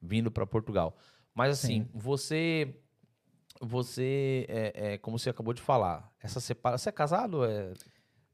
vindo 0.00 0.30
para 0.30 0.46
Portugal. 0.46 0.96
Mas 1.34 1.52
assim, 1.58 1.82
Sim. 1.82 1.88
você 1.92 2.76
você 3.60 4.46
é, 4.48 4.92
é, 4.94 4.98
como 4.98 5.18
você 5.18 5.30
acabou 5.30 5.52
de 5.54 5.60
falar, 5.62 6.10
essa 6.22 6.40
separa, 6.40 6.78
você 6.78 6.88
é 6.88 6.92
casado? 6.92 7.44
É, 7.44 7.72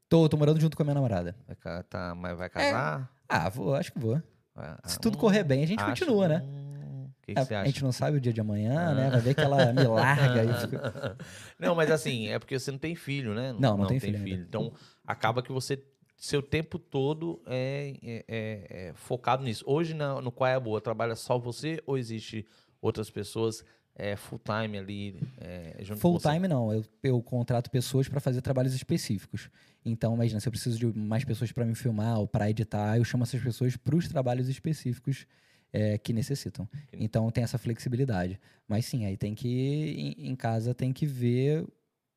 Tô, 0.07 0.29
tô 0.29 0.37
morando 0.37 0.61
junto 0.61 0.77
com 0.77 0.83
a 0.83 0.85
minha 0.85 0.93
namorada. 0.95 1.35
tá, 1.89 2.13
mas 2.15 2.37
vai 2.37 2.49
casar? 2.49 3.11
Ah, 3.27 3.49
vou, 3.49 3.73
acho 3.75 3.91
que 3.91 3.99
vou. 3.99 4.21
Vai- 4.53 4.77
Se 4.85 4.97
ah, 4.97 4.99
tudo 5.01 5.17
correr 5.17 5.43
bem, 5.43 5.63
a 5.63 5.67
gente 5.67 5.79
acho- 5.81 5.89
continua, 6.05 6.27
né? 6.27 6.37
O 6.39 7.11
que, 7.25 7.33
que 7.33 7.39
É, 7.39 7.41
a 7.41 7.61
acha? 7.61 7.65
gente 7.65 7.83
não 7.83 7.91
sabe 7.91 8.17
o 8.17 8.21
dia 8.21 8.31
de 8.31 8.39
amanhã, 8.39 8.93
né? 8.93 9.09
Vai 9.09 9.19
ver 9.19 9.33
que 9.33 9.41
ela 9.41 9.73
me 9.73 9.87
larga 9.87 10.43
e 10.45 10.53
fica... 10.61 11.17
Não, 11.59 11.73
mas 11.73 11.89
assim, 11.89 12.27
é 12.27 12.37
porque 12.37 12.57
você 12.59 12.71
não 12.71 12.77
tem 12.77 12.93
filho, 12.95 13.33
né? 13.33 13.51
Não, 13.51 13.75
não 13.75 13.87
tenho 13.87 13.99
filho 13.99 14.17
ainda. 14.19 14.43
Então, 14.43 14.71
acaba 15.03 15.41
que 15.41 15.51
você, 15.51 15.83
seu 16.15 16.43
tempo 16.43 16.77
todo 16.77 17.41
é, 17.47 17.95
é- 18.03 18.25
é- 18.27 18.87
é 18.89 18.93
focado 18.93 19.43
nisso. 19.43 19.63
Hoje, 19.67 19.95
na- 19.95 20.21
no 20.21 20.31
Qual 20.31 20.47
é 20.47 20.53
a 20.53 20.59
Boa, 20.59 20.79
trabalha 20.79 21.15
só 21.15 21.39
você 21.39 21.81
ou 21.87 21.97
existe 21.97 22.45
outras 22.79 23.09
pessoas 23.09 23.65
é, 23.95 24.15
full 24.17 24.39
time 24.39 24.77
ali 24.77 25.19
é, 25.39 25.83
Full 25.95 26.19
time 26.19 26.47
não, 26.47 26.73
eu, 26.73 26.85
eu 27.01 27.21
contrato 27.21 27.71
pessoas 27.71 28.09
para 28.09 28.19
fazer 28.19 28.41
trabalhos 28.41 28.73
específicos. 28.73 29.49
Então, 29.85 30.15
imagina, 30.15 30.39
se 30.39 30.47
eu 30.47 30.51
preciso 30.51 30.77
de 30.77 30.85
mais 30.99 31.23
pessoas 31.23 31.51
para 31.51 31.63
me 31.63 31.75
filmar 31.75 32.19
ou 32.19 32.27
para 32.27 32.49
editar, 32.49 32.97
eu 32.97 33.05
chamo 33.05 33.23
essas 33.23 33.41
pessoas 33.41 33.77
para 33.77 33.95
os 33.95 34.07
trabalhos 34.07 34.49
específicos 34.49 35.25
é, 35.71 35.97
que 35.97 36.11
necessitam. 36.11 36.67
Então, 36.91 37.29
tem 37.31 37.43
essa 37.43 37.57
flexibilidade. 37.57 38.39
Mas 38.67 38.85
sim, 38.85 39.05
aí 39.05 39.15
tem 39.15 39.33
que, 39.33 39.47
em, 39.47 40.29
em 40.29 40.35
casa, 40.35 40.73
tem 40.73 40.91
que 40.91 41.05
ver 41.05 41.65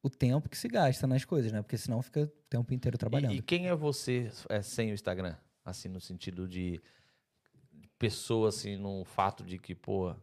o 0.03 0.11
tempo 0.11 0.49
que 0.49 0.57
se 0.57 0.67
gasta 0.67 1.07
nas 1.07 1.25
coisas, 1.25 1.53
né? 1.53 1.63
Porque 1.63 1.77
senão 1.77 2.03
fica 2.03 2.23
o 2.23 2.49
tempo 2.49 2.73
inteiro 2.75 2.99
trabalhando. 2.99 3.35
E, 3.35 3.39
e 3.39 3.43
quem 3.43 3.69
é 3.69 3.75
você 3.77 4.31
é, 4.49 4.63
sem 4.63 4.91
o 4.91 4.95
Instagram? 4.95 5.37
Assim, 5.65 5.89
no 5.89 6.01
sentido 6.01 6.49
de 6.49 6.81
pessoa, 7.99 8.49
assim, 8.49 8.77
no 8.77 9.05
fato 9.05 9.45
de 9.45 9.59
que, 9.59 9.75
pô, 9.75 10.15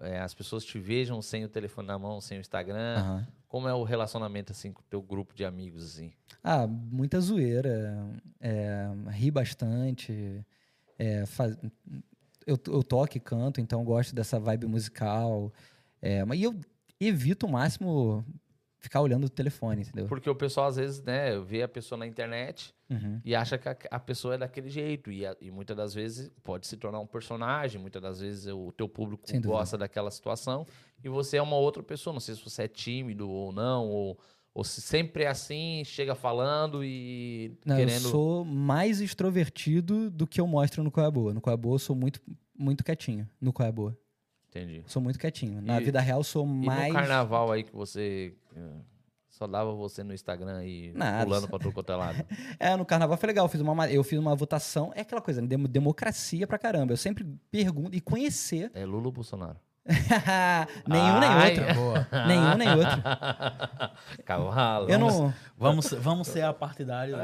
é, 0.00 0.18
as 0.20 0.34
pessoas 0.34 0.64
te 0.64 0.78
vejam 0.78 1.20
sem 1.22 1.44
o 1.44 1.48
telefone 1.48 1.86
na 1.88 1.98
mão, 1.98 2.20
sem 2.20 2.38
o 2.38 2.40
Instagram. 2.40 2.96
Aham. 2.98 3.26
Como 3.48 3.66
é 3.68 3.74
o 3.74 3.82
relacionamento, 3.82 4.52
assim, 4.52 4.72
com 4.72 4.80
o 4.80 4.84
teu 4.88 5.02
grupo 5.02 5.34
de 5.34 5.44
amigos, 5.44 5.84
assim? 5.84 6.12
Ah, 6.42 6.66
muita 6.68 7.20
zoeira, 7.20 7.98
é, 8.40 8.88
ri 9.10 9.30
bastante, 9.30 10.44
é, 10.98 11.26
faz- 11.26 11.56
eu, 12.46 12.58
eu 12.68 12.82
toco 12.84 13.16
e 13.16 13.20
canto, 13.20 13.60
então 13.60 13.84
gosto 13.84 14.14
dessa 14.14 14.38
vibe 14.38 14.66
musical, 14.66 15.52
é, 16.00 16.24
mas 16.24 16.38
e 16.38 16.44
eu 16.44 16.58
evito 17.00 17.46
o 17.46 17.50
máximo 17.50 18.24
ficar 18.80 19.00
olhando 19.02 19.24
o 19.24 19.28
telefone, 19.28 19.82
entendeu? 19.82 20.06
Porque 20.06 20.28
o 20.28 20.34
pessoal, 20.34 20.66
às 20.66 20.76
vezes, 20.76 21.02
né, 21.02 21.38
vê 21.38 21.62
a 21.62 21.68
pessoa 21.68 21.98
na 21.98 22.06
internet 22.06 22.74
Uhum. 22.90 23.20
e 23.24 23.34
acha 23.36 23.56
que 23.56 23.68
a, 23.68 23.76
a 23.90 24.00
pessoa 24.00 24.34
é 24.34 24.38
daquele 24.38 24.68
jeito. 24.68 25.12
E, 25.12 25.24
a- 25.24 25.36
e 25.40 25.50
muitas 25.50 25.76
das 25.76 25.94
vezes 25.94 26.30
pode 26.42 26.66
se 26.66 26.76
tornar 26.76 26.98
um 26.98 27.06
personagem, 27.06 27.80
muitas 27.80 28.02
das 28.02 28.20
vezes 28.20 28.46
o 28.52 28.72
teu 28.72 28.88
público 28.88 29.22
gosta 29.42 29.78
daquela 29.78 30.10
situação 30.10 30.66
e 31.04 31.08
você 31.08 31.36
é 31.36 31.42
uma 31.42 31.56
outra 31.56 31.82
pessoa. 31.82 32.12
Não 32.12 32.20
sei 32.20 32.34
se 32.34 32.42
você 32.42 32.62
é 32.64 32.68
tímido 32.68 33.28
ou 33.30 33.52
não, 33.52 33.86
ou, 33.86 34.18
ou 34.54 34.64
se 34.64 34.80
sempre 34.80 35.22
é 35.24 35.28
assim, 35.28 35.82
chega 35.84 36.14
falando 36.14 36.82
e 36.82 37.56
Não, 37.64 37.76
querendo. 37.76 38.04
eu 38.06 38.10
sou 38.10 38.44
mais 38.44 39.00
extrovertido 39.00 40.10
do 40.10 40.26
que 40.26 40.40
eu 40.40 40.46
mostro 40.46 40.82
no 40.82 40.90
Qual 40.90 41.06
é 41.06 41.10
Boa. 41.10 41.34
No 41.34 41.40
Qual 41.40 41.52
é 41.54 41.56
Boa 41.56 41.74
eu 41.74 41.78
sou 41.78 41.94
muito, 41.94 42.20
muito 42.58 42.82
quietinho, 42.82 43.28
no 43.40 43.52
Qual 43.52 43.68
é 43.68 43.70
Boa. 43.72 43.96
Entendi. 44.50 44.82
Sou 44.86 45.00
muito 45.00 45.18
quietinho. 45.18 45.62
Na 45.62 45.80
E- 45.80 45.84
vida 45.84 46.00
real 46.00 46.22
sou 46.24 46.44
E 46.44 46.66
mais... 46.66 46.88
no 46.88 46.94
carnaval 46.98 47.52
aí 47.52 47.62
que 47.62 47.72
você. 47.74 48.34
eh, 48.56 48.60
Só 49.28 49.46
dava 49.46 49.72
você 49.72 50.02
no 50.02 50.12
Instagram 50.12 50.64
e 50.66 50.92
Nada. 50.92 51.24
pulando 51.24 51.48
pra 51.48 51.58
tudo 51.58 51.72
quanto 51.72 51.92
é 51.92 51.96
lado. 51.96 52.16
É, 52.58 52.76
no 52.76 52.84
carnaval 52.84 53.16
foi 53.16 53.28
legal. 53.28 53.44
Eu 53.46 53.48
fiz 53.48 53.60
uma, 53.60 53.74
ma- 53.74 53.88
eu 53.90 54.02
fiz 54.04 54.18
uma 54.18 54.34
votação. 54.34 54.92
É 54.94 55.00
aquela 55.02 55.20
coisa, 55.22 55.40
né? 55.40 55.46
Demo- 55.46 55.68
democracia 55.68 56.46
pra 56.46 56.58
caramba. 56.58 56.92
Eu 56.92 56.96
sempre 56.96 57.24
pergunto 57.50 57.96
e 57.96 58.00
conhecer. 58.00 58.70
É 58.74 58.84
Lula 58.84 59.06
ou 59.06 59.12
Bolsonaro? 59.12 59.58
nenhum 60.86 61.18
nem 61.18 61.28
Ai. 61.28 61.50
outro. 61.58 61.74
Boa. 61.74 62.08
Nenhum 62.26 62.54
nem 62.56 62.68
outro. 62.70 63.02
Cavalo. 64.24 64.88
Eu 64.88 64.98
não. 64.98 65.34
Vamos, 65.58 65.86
ser- 65.86 65.98
vamos 65.98 66.28
ser 66.28 66.42
a 66.42 66.52
partidária. 66.52 67.16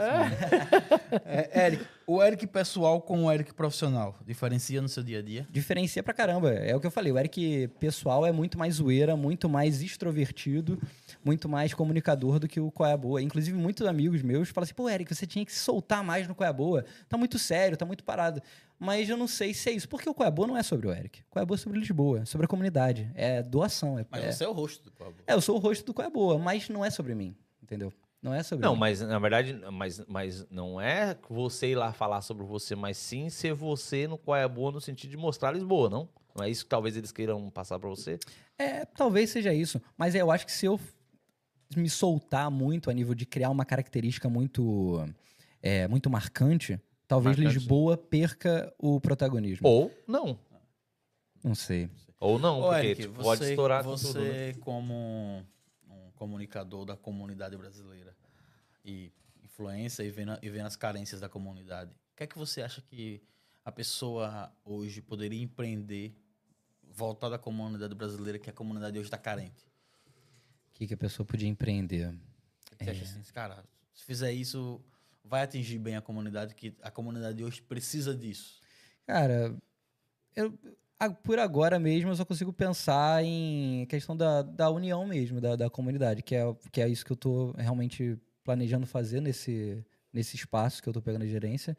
É, 1.25 1.67
Eric, 1.67 1.87
o 2.07 2.23
Eric 2.23 2.47
pessoal 2.47 3.01
com 3.01 3.25
o 3.25 3.33
Eric 3.33 3.55
profissional, 3.55 4.15
diferencia 4.27 4.83
no 4.83 4.89
seu 4.89 5.03
dia 5.03 5.21
a 5.21 5.23
dia? 5.23 5.47
Diferencia 5.51 6.03
pra 6.03 6.13
caramba. 6.13 6.51
É 6.53 6.75
o 6.75 6.81
que 6.81 6.87
eu 6.87 6.91
falei. 6.91 7.11
O 7.13 7.19
Eric 7.19 7.69
pessoal 7.81 8.27
é 8.27 8.33
muito 8.33 8.59
mais 8.59 8.75
zoeira, 8.75 9.17
muito 9.17 9.49
mais 9.49 9.81
extrovertido, 9.83 10.79
muito 11.27 11.49
mais 11.49 11.75
comunicador 11.75 12.39
do 12.39 12.47
que 12.47 12.61
o 12.61 12.71
Qual 12.71 12.89
é 12.89 12.93
a 12.93 12.97
Boa. 12.97 13.21
Inclusive, 13.21 13.57
muitos 13.59 13.85
amigos 13.87 14.23
meus 14.23 14.49
falam 14.51 14.65
assim: 14.65 14.75
pô, 14.75 14.89
Eric, 14.89 15.13
você 15.13 15.27
tinha 15.27 15.45
que 15.45 15.53
se 15.53 15.59
soltar 15.59 16.05
mais 16.05 16.29
no 16.29 16.35
Qual 16.35 16.47
é 16.47 16.51
a 16.51 16.53
Boa. 16.53 16.85
Tá 17.09 17.19
muito 17.19 17.37
sério, 17.39 17.77
tá 17.77 17.85
muito 17.85 18.05
parado. 18.05 18.41
Mas 18.79 19.09
eu 19.09 19.17
não 19.17 19.27
sei 19.27 19.53
se 19.53 19.69
é 19.69 19.73
isso. 19.73 19.89
Porque 19.89 20.09
o 20.09 20.15
Qual 20.15 20.25
é 20.25 20.29
a 20.29 20.31
Boa 20.31 20.47
não 20.47 20.57
é 20.57 20.63
sobre 20.63 20.87
o 20.87 20.93
Eric. 20.93 21.21
O 21.23 21.25
Qual 21.31 21.41
é 21.41 21.43
a 21.43 21.47
Boa 21.47 21.57
é 21.57 21.59
sobre 21.59 21.79
Lisboa, 21.81 22.25
sobre 22.25 22.45
a 22.45 22.49
comunidade. 22.49 23.11
É 23.15 23.43
doação. 23.43 23.99
É, 23.99 24.07
Mas 24.09 24.25
é, 24.25 24.33
você 24.33 24.45
é 24.45 24.49
o 24.49 24.53
rosto 24.53 24.85
do 24.85 24.93
Pablo. 24.93 25.17
é, 25.27 25.33
eu 25.35 25.41
sou 25.41 25.57
o 25.57 25.59
rosto 25.59 25.85
do 25.85 25.93
Qual 25.93 26.05
é 26.05 26.09
a 26.09 26.11
Boa, 26.13 26.39
mas 26.39 26.69
não 26.69 26.85
é 26.85 26.91
sobre 26.91 27.15
mim. 27.15 27.35
Entendeu? 27.63 27.93
Não 28.23 28.33
é 28.33 28.43
sobre 28.43 28.65
Não, 28.65 28.75
mim. 28.75 28.81
mas 28.81 29.01
na 29.01 29.19
verdade, 29.19 29.55
mas, 29.73 30.01
mas 30.07 30.47
não 30.51 30.81
é 30.81 31.17
você 31.29 31.69
ir 31.73 31.75
lá 31.75 31.93
falar 31.93 32.23
sobre 32.23 32.45
você, 32.45 32.75
mas 32.75 32.97
sim 32.97 33.29
ser 33.29 33.53
você 33.55 34.07
no 34.09 34.17
qual 34.17 34.37
é 34.37 34.49
boa 34.49 34.73
no 34.73 34.81
sentido 34.81 35.11
de 35.11 35.17
mostrar 35.17 35.53
Lisboa, 35.53 35.91
não? 35.91 36.09
Não 36.35 36.45
é 36.45 36.51
isso 36.51 36.65
que 36.65 36.69
talvez 36.69 36.97
eles 36.97 37.13
queiram 37.13 37.49
passar 37.51 37.79
pra 37.79 37.89
você? 37.89 38.19
É, 38.59 38.85
talvez 38.85 39.31
seja 39.31 39.55
isso. 39.55 39.81
Mas 39.97 40.15
eu 40.15 40.31
acho 40.31 40.45
que 40.45 40.53
se 40.53 40.67
eu 40.67 40.79
me 41.75 41.89
soltar 41.89 42.51
muito 42.51 42.91
a 42.91 42.93
nível 42.93 43.15
de 43.15 43.27
criar 43.27 43.51
uma 43.51 43.65
característica 43.65 44.29
muito, 44.29 45.09
é, 45.63 45.89
muito 45.89 46.11
marcante, 46.11 46.81
talvez 47.09 47.37
Marcante. 47.37 47.59
Lisboa 47.59 47.97
perca 47.97 48.73
o 48.79 49.01
protagonismo. 49.01 49.67
Ou 49.67 49.93
não. 50.07 50.39
Não 51.43 51.55
sei. 51.55 51.91
Ou 52.19 52.39
não, 52.39 52.61
Ô, 52.61 52.71
porque 52.71 52.87
Eric, 52.87 53.03
tipo, 53.03 53.15
você, 53.15 53.23
pode 53.23 53.45
estourar 53.45 53.85
com 53.85 53.91
você 53.91 54.07
tudo. 54.07 54.21
né? 54.21 54.55
como 54.61 54.95
um, 54.95 55.45
um 55.91 56.11
comunicador 56.15 56.85
da 56.85 56.97
comunidade 56.97 57.57
brasileira 57.57 58.17
e 58.85 59.13
influência 59.45 60.03
e 60.03 60.11
vendo, 60.11 60.39
e 60.43 60.49
vendo 60.49 60.67
as 60.67 60.77
carências 60.77 61.21
da 61.21 61.29
comunidade, 61.29 61.91
o 61.91 62.17
que 62.17 62.25
é 62.25 62.27
que 62.27 62.39
você 62.39 62.63
acha 62.63 62.81
que 62.81 63.23
a 63.65 63.73
pessoa 63.73 64.51
hoje 64.65 65.03
poderia 65.03 65.43
empreender 65.43 66.17
voltada 66.83 67.37
à 67.37 67.39
comunidade 67.39 67.95
brasileira, 67.95 68.39
que 68.39 68.49
a 68.49 68.53
comunidade 68.53 68.99
hoje 68.99 69.09
está 69.09 69.19
carente? 69.19 69.66
O 70.77 70.79
que, 70.79 70.89
que 70.89 70.93
a 70.93 70.99
pessoa 70.99 71.25
podia 71.25 71.49
empreender? 71.49 72.15
Que 72.77 72.85
Você 72.85 72.91
acha 72.91 73.05
assim, 73.05 73.23
cara, 73.33 73.65
se 73.95 74.05
fizer 74.05 74.31
isso, 74.31 74.79
vai 75.25 75.43
atingir 75.43 75.79
bem 75.79 75.97
a 75.97 76.03
comunidade, 76.03 76.55
que 76.55 76.75
a 76.83 76.91
comunidade 76.91 77.43
hoje 77.43 77.63
precisa 77.63 78.15
disso. 78.15 78.61
Cara, 79.07 79.57
eu, 80.35 80.53
por 81.23 81.39
agora 81.39 81.79
mesmo 81.79 82.11
eu 82.11 82.17
só 82.17 82.27
consigo 82.27 82.53
pensar 82.53 83.25
em 83.25 83.87
questão 83.87 84.15
da, 84.15 84.43
da 84.43 84.69
união 84.69 85.07
mesmo, 85.07 85.41
da, 85.41 85.57
da 85.57 85.71
comunidade, 85.71 86.23
que 86.23 86.35
é, 86.35 86.43
que 86.71 86.83
é 86.83 86.89
isso 86.91 87.07
que 87.07 87.13
eu 87.13 87.17
tô 87.17 87.53
realmente 87.53 88.19
planejando 88.45 88.87
fazer 88.87 89.23
nesse, 89.23 89.83
nesse 90.13 90.37
espaço 90.37 90.83
que 90.83 90.89
eu 90.91 90.93
tô 90.93 91.01
pegando 91.01 91.23
a 91.23 91.27
gerência, 91.27 91.75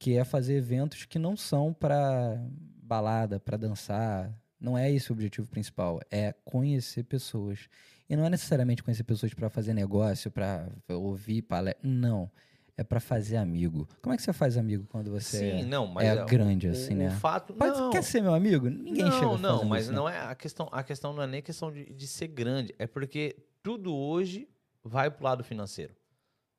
que 0.00 0.16
é 0.16 0.24
fazer 0.24 0.54
eventos 0.54 1.04
que 1.04 1.16
não 1.16 1.36
são 1.36 1.72
para 1.72 2.44
balada, 2.82 3.38
para 3.38 3.56
dançar. 3.56 4.36
Não 4.58 4.76
é 4.76 4.90
esse 4.90 5.12
o 5.12 5.14
objetivo 5.14 5.46
principal, 5.46 6.00
é 6.10 6.32
conhecer 6.44 7.04
pessoas. 7.04 7.68
E 8.12 8.16
não 8.16 8.26
é 8.26 8.28
necessariamente 8.28 8.82
conhecer 8.82 9.04
pessoas 9.04 9.32
para 9.32 9.48
fazer 9.48 9.72
negócio, 9.72 10.30
para 10.30 10.68
ouvir 10.90 11.40
palestra. 11.40 11.80
Não. 11.82 12.30
É 12.76 12.84
para 12.84 13.00
fazer 13.00 13.38
amigo. 13.38 13.88
Como 14.02 14.12
é 14.12 14.18
que 14.18 14.22
você 14.22 14.34
faz 14.34 14.58
amigo 14.58 14.86
quando 14.90 15.10
você 15.10 15.38
Sim, 15.38 15.60
é, 15.60 15.64
não, 15.64 15.98
é 15.98 16.22
o- 16.22 16.26
grande, 16.26 16.68
o, 16.68 16.72
assim, 16.72 16.92
o 16.92 16.98
né? 16.98 17.10
fato, 17.10 17.54
Pode, 17.54 17.78
não. 17.78 17.88
Quer 17.90 18.02
ser 18.02 18.20
meu 18.20 18.34
amigo? 18.34 18.68
Ninguém 18.68 19.04
não, 19.06 19.12
chega 19.12 19.38
não, 19.38 19.64
mas 19.64 19.84
isso, 19.84 19.92
né? 19.92 19.96
não 19.96 20.06
é 20.06 20.18
a 20.20 20.34
questão. 20.34 20.68
A 20.70 20.82
questão 20.82 21.14
não 21.14 21.22
é 21.22 21.26
nem 21.26 21.40
questão 21.40 21.72
de, 21.72 21.86
de 21.90 22.06
ser 22.06 22.28
grande, 22.28 22.74
é 22.78 22.86
porque 22.86 23.34
tudo 23.62 23.94
hoje 23.94 24.46
vai 24.84 25.10
pro 25.10 25.24
lado 25.24 25.42
financeiro. 25.42 25.94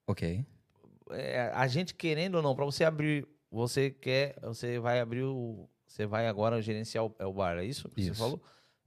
Ok. 0.08 0.44
É, 1.12 1.52
a 1.54 1.68
gente 1.68 1.94
querendo 1.94 2.36
ou 2.36 2.42
não, 2.42 2.56
para 2.56 2.66
você 2.66 2.84
abrir, 2.84 3.28
você 3.52 3.92
quer, 3.92 4.36
você 4.42 4.80
vai 4.80 5.00
abrir 5.00 5.22
o, 5.24 5.70
você 5.86 6.08
vai 6.08 6.28
agora 6.28 6.60
gerenciar 6.64 7.06
o, 7.06 7.16
é 7.20 7.26
o 7.28 7.34
bar, 7.34 7.58
é 7.60 7.66
isso 7.66 7.90
que 7.90 8.02
Isso. 8.02 8.16
você 8.16 8.20
falou? 8.20 8.42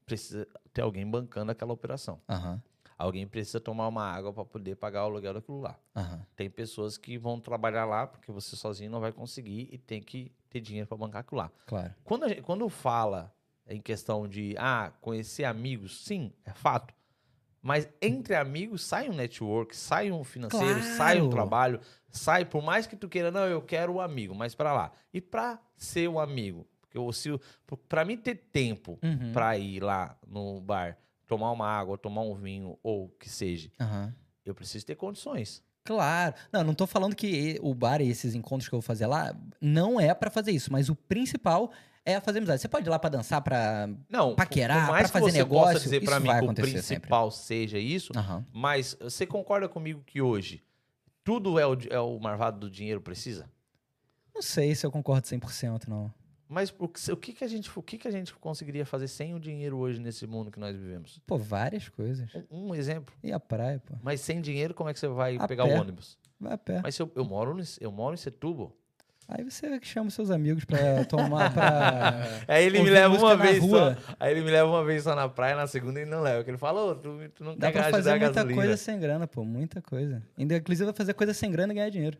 Precisa 0.07 0.47
ter 0.73 0.83
alguém 0.83 1.05
bancando 1.09 1.51
aquela 1.53 1.73
operação. 1.73 2.21
Aham. 2.29 2.63
Alguém 2.97 3.27
precisa 3.27 3.61
tomar 3.61 3.89
uma 3.89 4.05
água 4.11 4.33
para 4.33 4.45
poder 4.45 4.77
pagar 4.77 5.03
o 5.03 5.07
aluguel 5.07 5.35
daquilo 5.35 5.61
lá. 5.61 5.79
Aham. 5.95 6.25
Tem 6.35 6.49
pessoas 6.49 6.97
que 6.97 7.19
vão 7.19 7.39
trabalhar 7.39 7.85
lá 7.85 8.07
porque 8.07 8.33
você 8.33 8.57
sozinho 8.57 8.91
não 8.91 9.01
vai 9.01 9.13
conseguir 9.13 9.69
e 9.71 9.77
tem 9.77 10.01
que 10.01 10.33
ter 10.49 10.61
dinheiro 10.61 10.87
para 10.89 10.97
bancar 10.97 11.21
aquilo 11.21 11.39
lá. 11.41 11.51
Claro. 11.67 11.93
Quando, 12.05 12.27
gente- 12.29 12.41
quando 12.43 12.67
fala 12.71 13.35
em 13.69 13.81
questão 13.81 14.27
de 14.27 14.55
ah, 14.59 14.93
conhecer 15.01 15.45
amigos, 15.45 16.05
sim, 16.05 16.33
é 16.45 16.53
fato. 16.55 16.95
Mas 17.61 17.89
entre 18.01 18.37
amigos 18.37 18.83
sai 18.85 19.11
um 19.11 19.13
network, 19.13 19.77
sai 19.77 20.11
um 20.13 20.23
financeiro, 20.23 20.79
Claro. 20.81 20.97
sai 20.97 21.21
um 21.21 21.29
trabalho, 21.29 21.81
sai, 22.09 22.45
por 22.45 22.63
mais 22.63 22.87
que 22.87 22.95
tu 22.97 23.09
queira, 23.09 23.31
não, 23.33 23.45
eu 23.47 23.61
quero 23.61 23.95
o 23.95 24.01
amigo, 24.01 24.35
mas 24.37 24.55
para 24.55 24.73
lá. 24.73 24.93
E 25.13 25.21
para 25.21 25.61
ser 25.77 26.09
um 26.09 26.19
amigo, 26.21 26.65
eu, 26.97 27.13
se, 27.13 27.31
para 27.89 28.05
mim 28.05 28.17
ter 28.17 28.35
tempo 28.53 28.99
Uhum. 29.03 29.33
para 29.33 29.57
ir 29.59 29.83
lá 29.83 30.17
no 30.27 30.61
bar, 30.61 30.97
tomar 31.27 31.51
uma 31.53 31.67
água, 31.69 31.97
tomar 31.99 32.23
um 32.23 32.35
vinho 32.35 32.79
ou 32.83 33.07
o 33.07 33.09
que 33.11 33.29
seja, 33.29 33.71
Aham. 33.81 34.15
eu 34.45 34.55
preciso 34.55 34.85
ter 34.87 34.95
condições. 34.97 35.63
Claro. 35.85 36.35
Não, 36.53 36.65
não 36.65 36.75
tô 36.75 36.87
falando 36.87 37.15
que 37.15 37.59
o 37.63 37.73
bar 37.75 38.01
e 38.01 38.09
esses 38.09 38.35
encontros 38.35 38.69
que 38.69 38.75
eu 38.75 38.81
vou 38.81 38.87
fazer 38.87 39.07
lá 39.07 39.35
não 39.61 40.01
é 40.01 40.13
pra 40.15 40.31
fazer 40.31 40.51
isso, 40.51 40.73
mas 40.73 40.89
o 40.89 40.97
principal 40.97 41.71
é 42.05 42.21
fazer 42.21 42.39
amizade. 42.39 42.61
Você 42.61 42.69
pode 42.69 42.87
ir 42.89 42.91
lá 42.91 42.99
pra 42.99 43.11
dançar, 43.11 43.41
por- 43.41 43.53
Paquerar, 44.37 44.87
que 45.05 45.09
fazer 45.09 45.31
você 45.31 45.45
possa 45.45 45.73
negócio, 45.73 45.81
dizer 45.81 46.05
para 46.05 46.19
mim 46.21 46.27
vai 46.27 46.39
que 46.39 46.43
o 46.43 46.45
acontecer 46.47 46.83
sempre. 46.83 47.01
principal 47.03 47.31
seja 47.31 47.79
isso, 47.79 48.13
Aham. 48.17 48.45
Mas 48.53 48.97
você 49.01 49.27
concorda 49.27 49.69
comigo 49.69 50.03
que 50.05 50.21
hoje 50.21 50.63
tudo 51.25 51.59
é 51.59 51.67
o, 51.67 51.77
é 51.91 51.99
o 52.01 52.19
marvado 52.21 52.59
do 52.61 52.71
dinheiro 52.71 53.01
precisa? 53.01 53.49
Não 54.35 54.43
sei 54.43 54.75
se 54.75 54.85
eu 54.87 54.91
concordo 54.91 55.27
100%, 55.27 55.87
não. 55.89 56.13
Mas 56.49 56.73
o 56.79 56.87
que, 56.87 57.13
o 57.13 57.17
que 57.17 57.33
que 57.33 57.45
a 57.45 57.49
gente, 57.49 57.71
o 57.77 57.83
que 57.83 57.99
que 57.99 58.07
a 58.07 58.11
gente 58.11 58.33
conseguiria 58.35 58.87
fazer 58.87 59.09
sem 59.09 59.35
o 59.35 59.41
dinheiro 59.41 59.77
hoje 59.79 59.99
nesse 60.01 60.27
mundo 60.27 60.51
que 60.51 60.61
nós 60.61 60.77
vivemos? 60.77 61.21
Pô, 61.27 61.37
várias 61.37 61.89
coisas. 61.89 62.33
Um, 62.51 62.69
um 62.69 62.75
exemplo. 62.75 63.13
E 63.23 63.33
a 63.33 63.41
praia, 63.41 63.83
pô? 63.85 63.95
Mas 64.03 64.21
sem 64.21 64.41
dinheiro, 64.41 64.73
como 64.73 64.89
é 64.89 64.93
que 64.93 65.01
você 65.01 65.09
vai 65.09 65.37
A 65.37 65.49
pegar 65.49 65.65
pé. 65.65 65.75
o 65.77 65.81
ônibus? 65.81 66.17
Vai 66.41 66.53
a 66.53 66.59
pé. 66.59 66.81
Mas 66.83 66.95
se 66.95 67.03
eu, 67.03 67.11
eu 67.17 67.25
moro 67.25 67.57
eu 67.81 67.91
moro 67.91 68.15
em 68.15 68.17
Setúbal. 68.19 68.73
Aí 69.29 69.43
você 69.43 69.81
chama 69.83 70.07
os 70.07 70.15
seus 70.15 70.31
amigos 70.31 70.65
pra 70.65 71.05
tomar, 71.05 71.53
pra... 71.53 72.15
Aí 72.47 72.65
ele 72.65 72.81
me 72.81 72.91
leva 72.91 73.13
uma 73.13 73.37
vez 73.37 73.59
rua. 73.61 73.99
só. 74.01 74.15
Aí 74.21 74.31
ele 74.31 74.43
me 74.43 74.51
leva 74.53 74.69
uma 74.71 74.85
vez 74.85 75.03
só 75.03 75.17
na 75.17 75.29
praia, 75.29 75.57
na 75.57 75.67
segunda 75.67 76.01
ele 76.01 76.09
não 76.09 76.23
leva. 76.23 76.39
Porque 76.39 76.51
ele 76.53 76.59
fala, 76.59 76.81
ô, 76.85 76.95
tu, 76.95 77.19
tu 77.35 77.43
não 77.43 77.57
Dá 77.57 77.73
quer 77.73 77.81
pra 77.83 77.91
fazer 77.91 78.11
muita 78.11 78.29
gasolina. 78.29 78.55
coisa 78.63 78.77
sem 78.77 79.01
grana, 79.01 79.27
pô. 79.27 79.45
Muita 79.45 79.83
coisa. 79.83 80.23
Ainda, 80.39 80.57
inclusive, 80.57 80.85
vai 80.85 80.95
fazer 80.95 81.13
coisa 81.15 81.35
sem 81.35 81.51
grana 81.51 81.73
e 81.73 81.75
ganhar 81.77 81.91
dinheiro. 81.91 82.19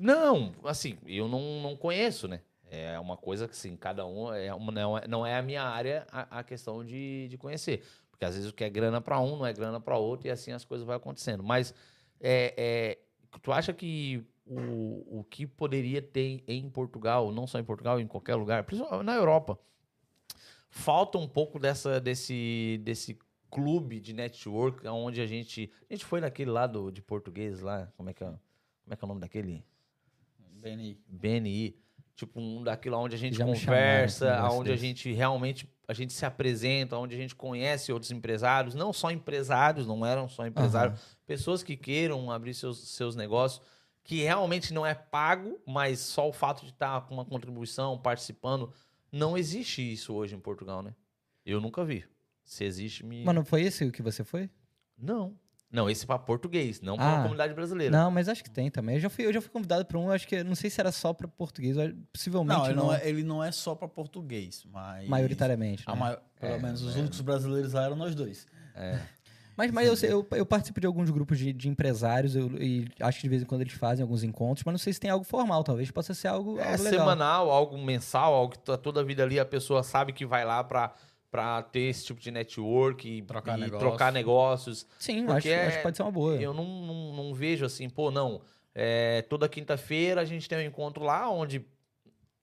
Não, 0.00 0.52
assim, 0.64 0.96
eu 1.06 1.28
não, 1.28 1.62
não 1.62 1.76
conheço, 1.76 2.26
né? 2.26 2.40
É 2.68 2.98
uma 2.98 3.16
coisa 3.16 3.46
que, 3.46 3.54
assim, 3.54 3.76
cada 3.76 4.06
um. 4.06 4.32
É 4.32 4.52
uma, 4.52 4.72
não, 4.72 4.98
é, 4.98 5.06
não 5.06 5.26
é 5.26 5.36
a 5.36 5.42
minha 5.42 5.62
área 5.62 6.06
a, 6.10 6.40
a 6.40 6.44
questão 6.44 6.84
de, 6.84 7.28
de 7.28 7.38
conhecer. 7.38 7.84
Porque 8.10 8.24
às 8.24 8.34
vezes 8.34 8.50
o 8.50 8.54
que 8.54 8.64
é 8.64 8.70
grana 8.70 9.00
para 9.00 9.20
um 9.20 9.36
não 9.36 9.46
é 9.46 9.52
grana 9.52 9.78
para 9.78 9.98
outro 9.98 10.26
e 10.26 10.30
assim 10.30 10.50
as 10.50 10.64
coisas 10.64 10.86
vão 10.86 10.96
acontecendo. 10.96 11.42
Mas 11.42 11.74
é, 12.20 12.54
é, 12.56 12.98
tu 13.42 13.52
acha 13.52 13.72
que 13.72 14.24
o, 14.46 15.20
o 15.20 15.24
que 15.24 15.46
poderia 15.46 16.00
ter 16.00 16.42
em 16.48 16.68
Portugal, 16.70 17.30
não 17.30 17.46
só 17.46 17.58
em 17.58 17.64
Portugal, 17.64 18.00
em 18.00 18.06
qualquer 18.06 18.34
lugar, 18.36 18.64
principalmente 18.64 19.04
na 19.04 19.14
Europa, 19.14 19.58
falta 20.70 21.18
um 21.18 21.28
pouco 21.28 21.58
dessa, 21.58 22.00
desse, 22.00 22.80
desse 22.82 23.18
clube 23.50 24.00
de 24.00 24.12
network 24.12 24.86
onde 24.88 25.20
a 25.20 25.26
gente. 25.26 25.70
A 25.88 25.94
gente 25.94 26.04
foi 26.04 26.20
naquele 26.20 26.50
lado 26.50 26.90
de 26.90 27.02
português 27.02 27.60
lá, 27.60 27.92
como 27.96 28.10
é 28.10 28.14
que 28.14 28.22
é, 28.22 28.26
como 28.26 28.38
é, 28.90 28.96
que 28.96 29.04
é 29.04 29.06
o 29.06 29.08
nome 29.08 29.20
daquele? 29.20 29.64
BNI. 30.38 30.98
BNI, 31.06 31.76
tipo 32.16 32.40
um 32.40 32.64
daquilo 32.64 32.96
onde 32.96 33.14
a 33.14 33.18
gente 33.18 33.36
Já 33.36 33.44
chamaram 33.44 33.60
conversa, 33.60 34.34
negócio 34.34 34.58
onde 34.58 34.72
a 34.72 34.76
gente 34.76 35.12
realmente 35.12 35.68
a 35.86 35.92
gente 35.92 36.12
se 36.12 36.26
apresenta, 36.26 36.96
onde 36.96 37.14
a 37.14 37.18
gente 37.18 37.34
conhece 37.34 37.92
outros 37.92 38.10
empresários, 38.10 38.74
não 38.74 38.92
só 38.92 39.10
empresários, 39.10 39.86
não 39.86 40.04
eram 40.04 40.28
só 40.28 40.44
empresários, 40.46 40.98
pessoas 41.24 41.62
que 41.62 41.76
queiram 41.76 42.30
abrir 42.30 42.54
seus, 42.54 42.88
seus 42.88 43.14
negócios, 43.14 43.62
que 44.02 44.22
realmente 44.22 44.74
não 44.74 44.84
é 44.84 44.94
pago, 44.94 45.60
mas 45.66 46.00
só 46.00 46.28
o 46.28 46.32
fato 46.32 46.64
de 46.64 46.70
estar 46.70 47.02
com 47.02 47.14
uma 47.14 47.24
contribuição, 47.24 47.96
participando, 47.98 48.72
não 49.12 49.38
existe 49.38 49.80
isso 49.80 50.12
hoje 50.12 50.34
em 50.34 50.40
Portugal, 50.40 50.82
né? 50.82 50.94
Eu 51.44 51.60
nunca 51.60 51.84
vi. 51.84 52.04
Se 52.44 52.64
existe, 52.64 53.04
me. 53.04 53.24
Mas 53.24 53.34
não 53.34 53.44
foi 53.44 53.62
esse 53.62 53.84
o 53.84 53.92
que 53.92 54.02
você 54.02 54.24
foi? 54.24 54.50
Não. 54.96 55.36
Não, 55.70 55.90
esse 55.90 56.06
para 56.06 56.18
português, 56.18 56.80
não 56.80 56.96
para 56.96 57.04
Ah. 57.06 57.18
a 57.18 57.22
comunidade 57.22 57.52
brasileira. 57.52 57.96
Não, 57.96 58.10
mas 58.10 58.28
acho 58.28 58.42
que 58.42 58.48
tem 58.50 58.70
também. 58.70 58.94
Eu 58.96 59.00
já 59.00 59.10
fui, 59.10 59.26
eu 59.26 59.32
já 59.32 59.40
fui 59.40 59.50
convidado 59.50 59.84
pra 59.84 59.98
um, 59.98 60.10
acho 60.10 60.26
que 60.26 60.42
não 60.44 60.54
sei 60.54 60.70
se 60.70 60.80
era 60.80 60.92
só 60.92 61.12
pra 61.12 61.26
português, 61.26 61.76
possivelmente 62.12 62.56
Não, 62.56 62.64
não, 62.64 62.70
ele 62.70 62.76
não, 62.76 62.94
é, 62.94 63.08
ele 63.08 63.22
não 63.24 63.44
é 63.44 63.50
só 63.52 63.74
para 63.74 63.88
português, 63.88 64.64
mas. 64.72 65.08
maioritariamente. 65.08 65.82
A 65.86 65.92
né? 65.94 65.98
mai- 65.98 66.18
pelo 66.40 66.52
É, 66.54 66.58
menos 66.58 66.82
os 66.82 66.96
é. 66.96 67.00
únicos 67.00 67.20
brasileiros 67.20 67.72
lá 67.72 67.84
eram 67.84 67.96
nós 67.96 68.14
dois. 68.14 68.46
É. 68.74 68.98
Mas, 69.58 69.70
mas 69.70 70.02
eu, 70.02 70.10
eu, 70.10 70.26
eu 70.32 70.44
participo 70.44 70.78
de 70.82 70.86
alguns 70.86 71.08
grupos 71.08 71.38
de, 71.38 71.50
de 71.50 71.66
empresários 71.66 72.36
eu- 72.36 72.62
e 72.62 72.86
acho 73.00 73.16
que 73.18 73.22
de 73.22 73.28
vez 73.30 73.40
em 73.42 73.46
quando 73.46 73.62
eles 73.62 73.72
fazem 73.72 74.02
alguns 74.02 74.22
encontros, 74.22 74.62
mas 74.66 74.72
não 74.74 74.78
sei 74.78 74.92
se 74.92 75.00
tem 75.00 75.10
algo 75.10 75.24
formal, 75.24 75.64
talvez 75.64 75.90
possa 75.90 76.12
ser 76.12 76.28
algo, 76.28 76.58
É 76.60 76.72
algo 76.72 76.82
legal. 76.84 77.00
semanal, 77.00 77.50
algo 77.50 77.78
mensal, 77.78 78.34
algo 78.34 78.52
que 78.52 78.58
tá 78.58 78.76
toda 78.76 79.00
a 79.00 79.02
vida 79.02 79.22
ali 79.22 79.40
a 79.40 79.46
pessoa 79.46 79.82
sabe 79.82 80.12
que 80.12 80.26
vai 80.26 80.44
lá 80.44 80.62
pra, 80.62 80.92
pra 81.36 81.62
ter 81.62 81.80
esse 81.80 82.04
tipo 82.06 82.18
de 82.20 82.30
network 82.30 83.06
e 83.08 83.22
Trocar 83.22 83.58
e 83.58 83.60
negócio. 83.60 83.86
trocar 83.88 84.12
negócios. 84.12 84.86
Sim, 84.98 85.26
acho, 85.28 85.48
é- 85.48 85.66
acho 85.66 85.76
que 85.76 85.82
pode 85.82 85.96
ser 85.96 86.02
uma 86.02 86.10
boa. 86.12 86.34
Eu 86.36 86.54
não, 86.54 86.64
não, 86.64 87.12
não 87.14 87.34
vejo 87.34 87.64
assim, 87.66 87.88
pô, 87.90 88.10
não. 88.10 88.40
é, 88.74 89.22
toda 89.22 89.48
quinta-feira 89.48 90.20
a 90.20 90.24
gente 90.24 90.48
tem 90.48 90.58
um 90.58 90.62
encontro 90.68 91.02
lá 91.04 91.30
onde 91.30 91.58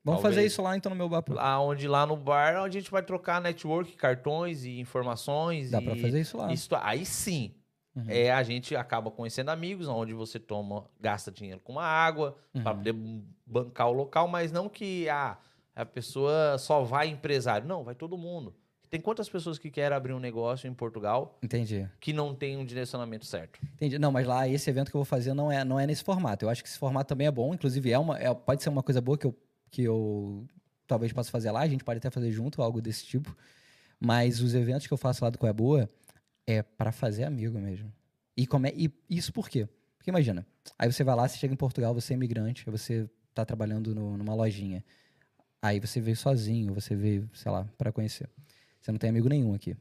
Vamos 0.04 0.22
talvez. 0.22 0.36
fazer 0.36 0.46
isso 0.48 0.62
lá 0.62 0.76
então 0.76 0.90
no 0.90 0.96
meu 0.96 1.08
bar. 1.08 1.24
lá 1.30 1.60
onde 1.62 1.88
lá 1.88 2.06
no 2.06 2.16
bar 2.18 2.58
a 2.58 2.70
gente 2.70 2.90
vai 2.92 3.02
trocar 3.04 3.40
network, 3.42 3.92
cartões 3.96 4.64
e 4.66 4.80
informações. 4.80 5.72
Dá 5.72 5.82
pra 5.82 5.96
fazer 5.96 6.20
isso 6.22 6.38
lá. 6.38 6.52
isso- 6.52 6.70
aí 6.82 7.06
sim, 7.06 7.54
Uhum. 7.96 8.06
é, 8.08 8.32
a 8.32 8.42
gente 8.44 8.76
acaba 8.76 9.10
conhecendo 9.12 9.50
amigos, 9.50 9.88
onde 9.88 10.14
você 10.14 10.40
toma, 10.40 10.86
gasta 11.00 11.32
dinheiro 11.32 11.60
com 11.64 11.74
uma 11.74 11.84
água 11.86 12.36
para 12.52 12.72
Uhum. 12.72 12.78
poder 12.78 12.96
bancar 13.46 13.88
o 13.90 13.94
local, 13.94 14.28
mas 14.28 14.52
não 14.52 14.68
que 14.68 15.08
ah, 15.10 15.38
a 15.76 15.86
pessoa 15.86 16.58
só 16.58 16.82
vai 16.84 17.08
empresário. 17.10 17.68
Não, 17.68 17.84
vai 17.84 17.94
todo 17.96 18.18
mundo. 18.18 18.56
Tem 18.94 19.02
quantas 19.02 19.28
pessoas 19.28 19.58
que 19.58 19.72
querem 19.72 19.98
abrir 19.98 20.14
um 20.14 20.20
negócio 20.20 20.68
em 20.70 20.74
Portugal 20.76 21.40
Entendi. 21.42 21.90
que 22.00 22.14
não 22.14 22.36
tem 22.36 22.58
um 22.58 22.64
direcionamento 22.64 23.26
certo? 23.26 23.60
Entendi. 23.74 23.98
Não, 23.98 24.12
mas 24.12 24.28
lá 24.28 24.48
esse 24.48 24.70
evento 24.70 24.92
que 24.92 24.96
eu 24.96 25.00
vou 25.00 25.06
fazer 25.06 25.34
não 25.34 25.52
é, 25.52 25.66
não 25.66 25.80
é 25.80 25.88
nesse 25.88 26.04
formato. 26.04 26.46
Eu 26.46 26.50
acho 26.52 26.62
que 26.62 26.70
esse 26.70 26.78
formato 26.78 27.08
também 27.10 27.26
é 27.26 27.32
bom. 27.32 27.56
Inclusive, 27.56 27.92
é 27.92 27.98
uma, 27.98 28.20
é- 28.20 28.32
pode 28.32 28.62
ser 28.62 28.70
uma 28.70 28.84
coisa 28.84 29.02
boa 29.02 29.18
que 29.18 29.26
eu, 29.26 29.36
que 29.72 29.82
eu 29.82 30.46
talvez 30.86 31.12
possa 31.12 31.32
fazer 31.32 31.50
lá. 31.50 31.62
A 31.62 31.68
gente 31.68 31.84
pode 31.84 31.98
até 31.98 32.12
fazer 32.12 32.30
junto, 32.30 32.62
algo 32.62 32.80
desse 32.80 33.04
tipo. 33.04 33.36
Mas 34.00 34.42
os 34.42 34.54
eventos 34.54 34.86
que 34.86 34.94
eu 34.94 34.98
faço 35.00 35.24
lá 35.24 35.32
do 35.32 35.40
Qual 35.40 35.50
é 35.50 35.54
Boa 35.54 35.90
é 36.46 36.62
para 36.62 36.92
fazer 36.92 37.24
amigo 37.24 37.58
mesmo. 37.58 37.92
E, 38.38 38.46
como 38.46 38.68
é, 38.68 38.74
e 38.76 38.94
isso 39.10 39.34
por 39.34 39.50
quê? 39.50 39.68
Porque 39.98 40.12
imagina, 40.12 40.46
aí 40.78 40.92
você 40.92 41.04
vai 41.04 41.16
lá, 41.16 41.28
você 41.28 41.40
chega 41.40 41.52
em 41.52 41.58
Portugal, 41.58 41.96
você 41.96 42.14
é 42.14 42.16
imigrante, 42.16 42.64
aí 42.68 42.72
você 42.72 43.10
tá 43.34 43.44
trabalhando 43.44 43.96
no- 43.96 44.16
numa 44.20 44.36
lojinha. 44.36 44.86
Aí 45.64 45.80
você 45.80 46.00
veio 46.00 46.16
sozinho, 46.16 46.76
você 46.76 46.96
veio, 46.96 47.28
sei 47.34 47.52
lá, 47.52 47.68
para 47.76 47.92
conhecer. 47.92 48.30
Você 48.84 48.92
não 48.92 49.00
tem 49.00 49.10
amigo 49.10 49.30
nenhum 49.30 49.54
aqui. 49.54 49.76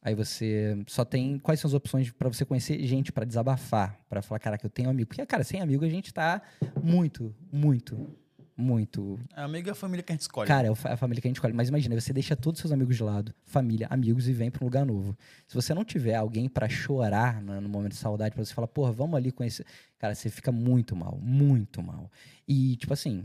Aí 0.00 0.14
você 0.14 0.82
só 0.86 1.04
tem. 1.04 1.38
Quais 1.38 1.60
são 1.60 1.68
as 1.68 1.74
opções 1.74 2.10
para 2.10 2.28
você 2.28 2.44
conhecer 2.44 2.82
gente, 2.86 3.12
para 3.12 3.24
desabafar, 3.26 4.00
para 4.08 4.22
falar, 4.22 4.38
caraca, 4.38 4.64
eu 4.64 4.70
tenho 4.70 4.88
amigo. 4.88 5.08
Porque, 5.08 5.24
cara, 5.26 5.44
sem 5.44 5.60
amigo 5.60 5.84
a 5.84 5.88
gente 5.88 6.14
tá 6.14 6.40
muito, 6.82 7.34
muito, 7.52 8.08
muito. 8.56 9.18
É 9.36 9.42
amigo 9.42 9.68
e 9.68 9.70
a 9.70 9.74
família 9.74 10.02
que 10.02 10.12
a 10.12 10.14
gente 10.14 10.22
escolhe. 10.22 10.46
Cara, 10.48 10.68
é 10.68 10.74
fa- 10.74 10.92
a 10.92 10.96
família 10.96 11.20
que 11.20 11.26
a 11.26 11.30
gente 11.30 11.36
escolhe. 11.36 11.52
Mas 11.52 11.68
imagina, 11.68 12.00
você 12.00 12.12
deixa 12.12 12.34
todos 12.36 12.58
os 12.58 12.62
seus 12.62 12.72
amigos 12.72 12.96
de 12.96 13.02
lado, 13.02 13.34
família, 13.44 13.86
amigos, 13.90 14.28
e 14.28 14.32
vem 14.32 14.50
para 14.50 14.62
um 14.64 14.66
lugar 14.66 14.86
novo. 14.86 15.16
Se 15.46 15.54
você 15.54 15.74
não 15.74 15.84
tiver 15.84 16.14
alguém 16.14 16.48
para 16.48 16.68
chorar 16.68 17.42
no, 17.42 17.60
no 17.60 17.68
momento 17.68 17.92
de 17.92 17.98
saudade, 17.98 18.34
para 18.34 18.44
você 18.44 18.54
falar, 18.54 18.68
porra, 18.68 18.92
vamos 18.92 19.16
ali 19.16 19.30
conhecer. 19.32 19.66
Cara, 19.98 20.14
você 20.14 20.30
fica 20.30 20.50
muito 20.50 20.96
mal, 20.96 21.18
muito 21.20 21.82
mal. 21.82 22.10
E, 22.48 22.76
tipo 22.76 22.92
assim, 22.92 23.24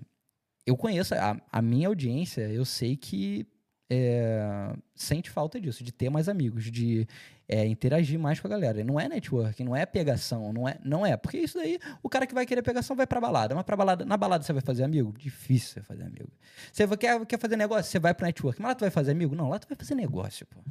eu 0.66 0.76
conheço 0.76 1.14
a, 1.16 1.40
a 1.52 1.62
minha 1.62 1.88
audiência, 1.88 2.42
eu 2.50 2.66
sei 2.66 2.98
que 2.98 3.46
é, 3.94 4.74
sente 4.96 5.30
falta 5.30 5.60
disso, 5.60 5.84
de 5.84 5.92
ter 5.92 6.10
mais 6.10 6.30
amigos, 6.30 6.72
de 6.72 7.06
é, 7.46 7.68
interagir 7.68 8.18
mais 8.18 8.40
com 8.40 8.48
a 8.48 8.50
galera. 8.50 8.82
Não 8.86 8.98
é 8.98 9.10
networking, 9.10 9.66
não 9.66 9.76
é 9.76 9.86
pegação, 9.86 10.54
não 10.54 10.66
é, 10.66 10.78
não 10.82 11.06
é. 11.06 11.18
Porque 11.18 11.38
isso 11.38 11.58
daí, 11.58 11.78
o 12.02 12.08
cara 12.08 12.26
que 12.26 12.34
vai 12.34 12.46
querer 12.46 12.62
pegação 12.62 12.96
vai 12.96 13.06
pra 13.06 13.20
balada. 13.20 13.54
Mas 13.54 13.66
pra 13.66 13.76
balada, 13.76 14.06
na 14.06 14.16
balada 14.16 14.46
você 14.46 14.54
vai 14.54 14.62
fazer 14.62 14.86
amigo? 14.86 15.14
Difícil 15.18 15.74
você 15.74 15.82
fazer 15.82 16.04
amigo. 16.04 16.30
Você 16.72 16.88
quer, 16.96 17.26
quer 17.26 17.38
fazer 17.38 17.58
negócio? 17.58 17.92
Você 17.92 18.00
vai 18.00 18.14
pro 18.14 18.26
networking. 18.26 18.62
Mas 18.62 18.70
lá 18.70 18.76
tu 18.76 18.80
vai 18.80 18.92
fazer 18.92 19.12
amigo? 19.12 19.36
Não, 19.36 19.50
lá 19.50 19.60
tu 19.60 19.68
vai 19.68 19.76
fazer 19.76 19.94
negócio, 19.94 20.46
pô. 20.46 20.62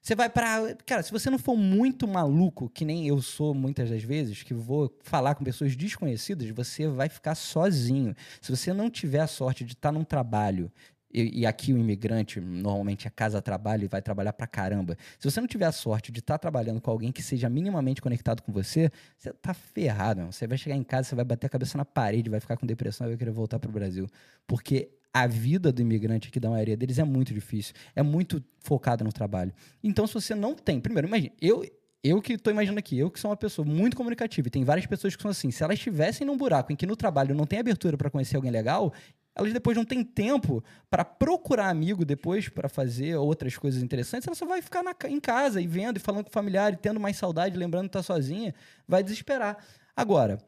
Você 0.00 0.14
vai 0.14 0.30
pra. 0.30 0.74
Cara, 0.86 1.02
se 1.02 1.12
você 1.12 1.28
não 1.28 1.38
for 1.38 1.54
muito 1.54 2.08
maluco, 2.08 2.70
que 2.70 2.82
nem 2.82 3.06
eu 3.06 3.20
sou 3.20 3.52
muitas 3.52 3.90
das 3.90 4.02
vezes, 4.02 4.42
que 4.42 4.54
vou 4.54 4.96
falar 5.02 5.34
com 5.34 5.44
pessoas 5.44 5.76
desconhecidas, 5.76 6.48
você 6.48 6.88
vai 6.88 7.10
ficar 7.10 7.34
sozinho. 7.34 8.16
Se 8.40 8.50
você 8.50 8.72
não 8.72 8.88
tiver 8.88 9.20
a 9.20 9.26
sorte 9.26 9.66
de 9.66 9.74
estar 9.74 9.92
num 9.92 10.04
trabalho, 10.04 10.72
e, 11.12 11.40
e 11.40 11.46
aqui 11.46 11.72
o 11.72 11.78
imigrante 11.78 12.40
normalmente 12.40 13.06
é 13.06 13.10
casa-trabalho 13.10 13.84
e 13.84 13.88
vai 13.88 14.02
trabalhar 14.02 14.32
pra 14.32 14.46
caramba. 14.46 14.96
Se 15.18 15.30
você 15.30 15.40
não 15.40 15.48
tiver 15.48 15.66
a 15.66 15.72
sorte 15.72 16.12
de 16.12 16.20
estar 16.20 16.38
trabalhando 16.38 16.80
com 16.80 16.90
alguém 16.90 17.10
que 17.10 17.22
seja 17.22 17.48
minimamente 17.48 18.02
conectado 18.02 18.42
com 18.42 18.52
você, 18.52 18.90
você 19.16 19.32
tá 19.32 19.54
ferrado. 19.54 20.20
Meu. 20.20 20.32
Você 20.32 20.46
vai 20.46 20.58
chegar 20.58 20.76
em 20.76 20.82
casa, 20.82 21.08
você 21.08 21.14
vai 21.14 21.24
bater 21.24 21.46
a 21.46 21.50
cabeça 21.50 21.78
na 21.78 21.84
parede, 21.84 22.28
vai 22.28 22.40
ficar 22.40 22.56
com 22.56 22.66
depressão 22.66 23.06
e 23.06 23.10
vai 23.10 23.16
querer 23.16 23.30
voltar 23.30 23.58
pro 23.58 23.70
Brasil. 23.70 24.06
Porque 24.46 24.90
a 25.12 25.26
vida 25.26 25.72
do 25.72 25.80
imigrante 25.80 26.28
aqui 26.28 26.38
da 26.38 26.50
maioria 26.50 26.76
deles 26.76 26.98
é 26.98 27.04
muito 27.04 27.32
difícil, 27.32 27.74
é 27.96 28.02
muito 28.02 28.44
focada 28.60 29.02
no 29.02 29.12
trabalho. 29.12 29.52
Então, 29.82 30.06
se 30.06 30.14
você 30.14 30.34
não 30.34 30.54
tem, 30.54 30.80
primeiro, 30.80 31.08
imagine, 31.08 31.32
eu 31.40 31.64
eu 32.02 32.22
que 32.22 32.34
estou 32.34 32.52
imaginando 32.52 32.78
aqui, 32.78 32.96
eu 32.96 33.10
que 33.10 33.18
sou 33.18 33.28
uma 33.28 33.36
pessoa 33.36 33.66
muito 33.66 33.96
comunicativa, 33.96 34.46
e 34.46 34.50
tem 34.50 34.62
várias 34.62 34.86
pessoas 34.86 35.16
que 35.16 35.22
são 35.22 35.30
assim, 35.32 35.50
se 35.50 35.64
elas 35.64 35.78
estivessem 35.78 36.24
num 36.24 36.36
buraco 36.36 36.72
em 36.72 36.76
que 36.76 36.86
no 36.86 36.94
trabalho 36.94 37.34
não 37.34 37.44
tem 37.44 37.58
abertura 37.58 37.96
para 37.96 38.08
conhecer 38.08 38.36
alguém 38.36 38.52
legal, 38.52 38.92
elas 39.38 39.52
depois 39.52 39.76
não 39.76 39.84
têm 39.84 40.02
tempo 40.02 40.62
para 40.90 41.04
procurar 41.04 41.68
amigo 41.70 42.04
depois 42.04 42.48
para 42.48 42.68
fazer 42.68 43.14
outras 43.16 43.56
coisas 43.56 43.82
interessantes, 43.82 44.26
ela 44.26 44.34
só 44.34 44.44
vai 44.44 44.60
ficar 44.60 44.82
na 44.82 44.94
em 45.08 45.20
casa 45.20 45.60
e 45.60 45.66
vendo 45.66 45.96
e 45.96 46.00
falando 46.00 46.24
com 46.24 46.30
o 46.30 46.32
familiar 46.32 46.72
e 46.72 46.76
tendo 46.76 46.98
mais 46.98 47.16
saudade, 47.16 47.56
lembrando 47.56 47.84
que 47.84 47.92
tá 47.92 48.02
sozinha, 48.02 48.54
vai 48.86 49.02
desesperar. 49.02 49.56
Agora, 49.96 50.38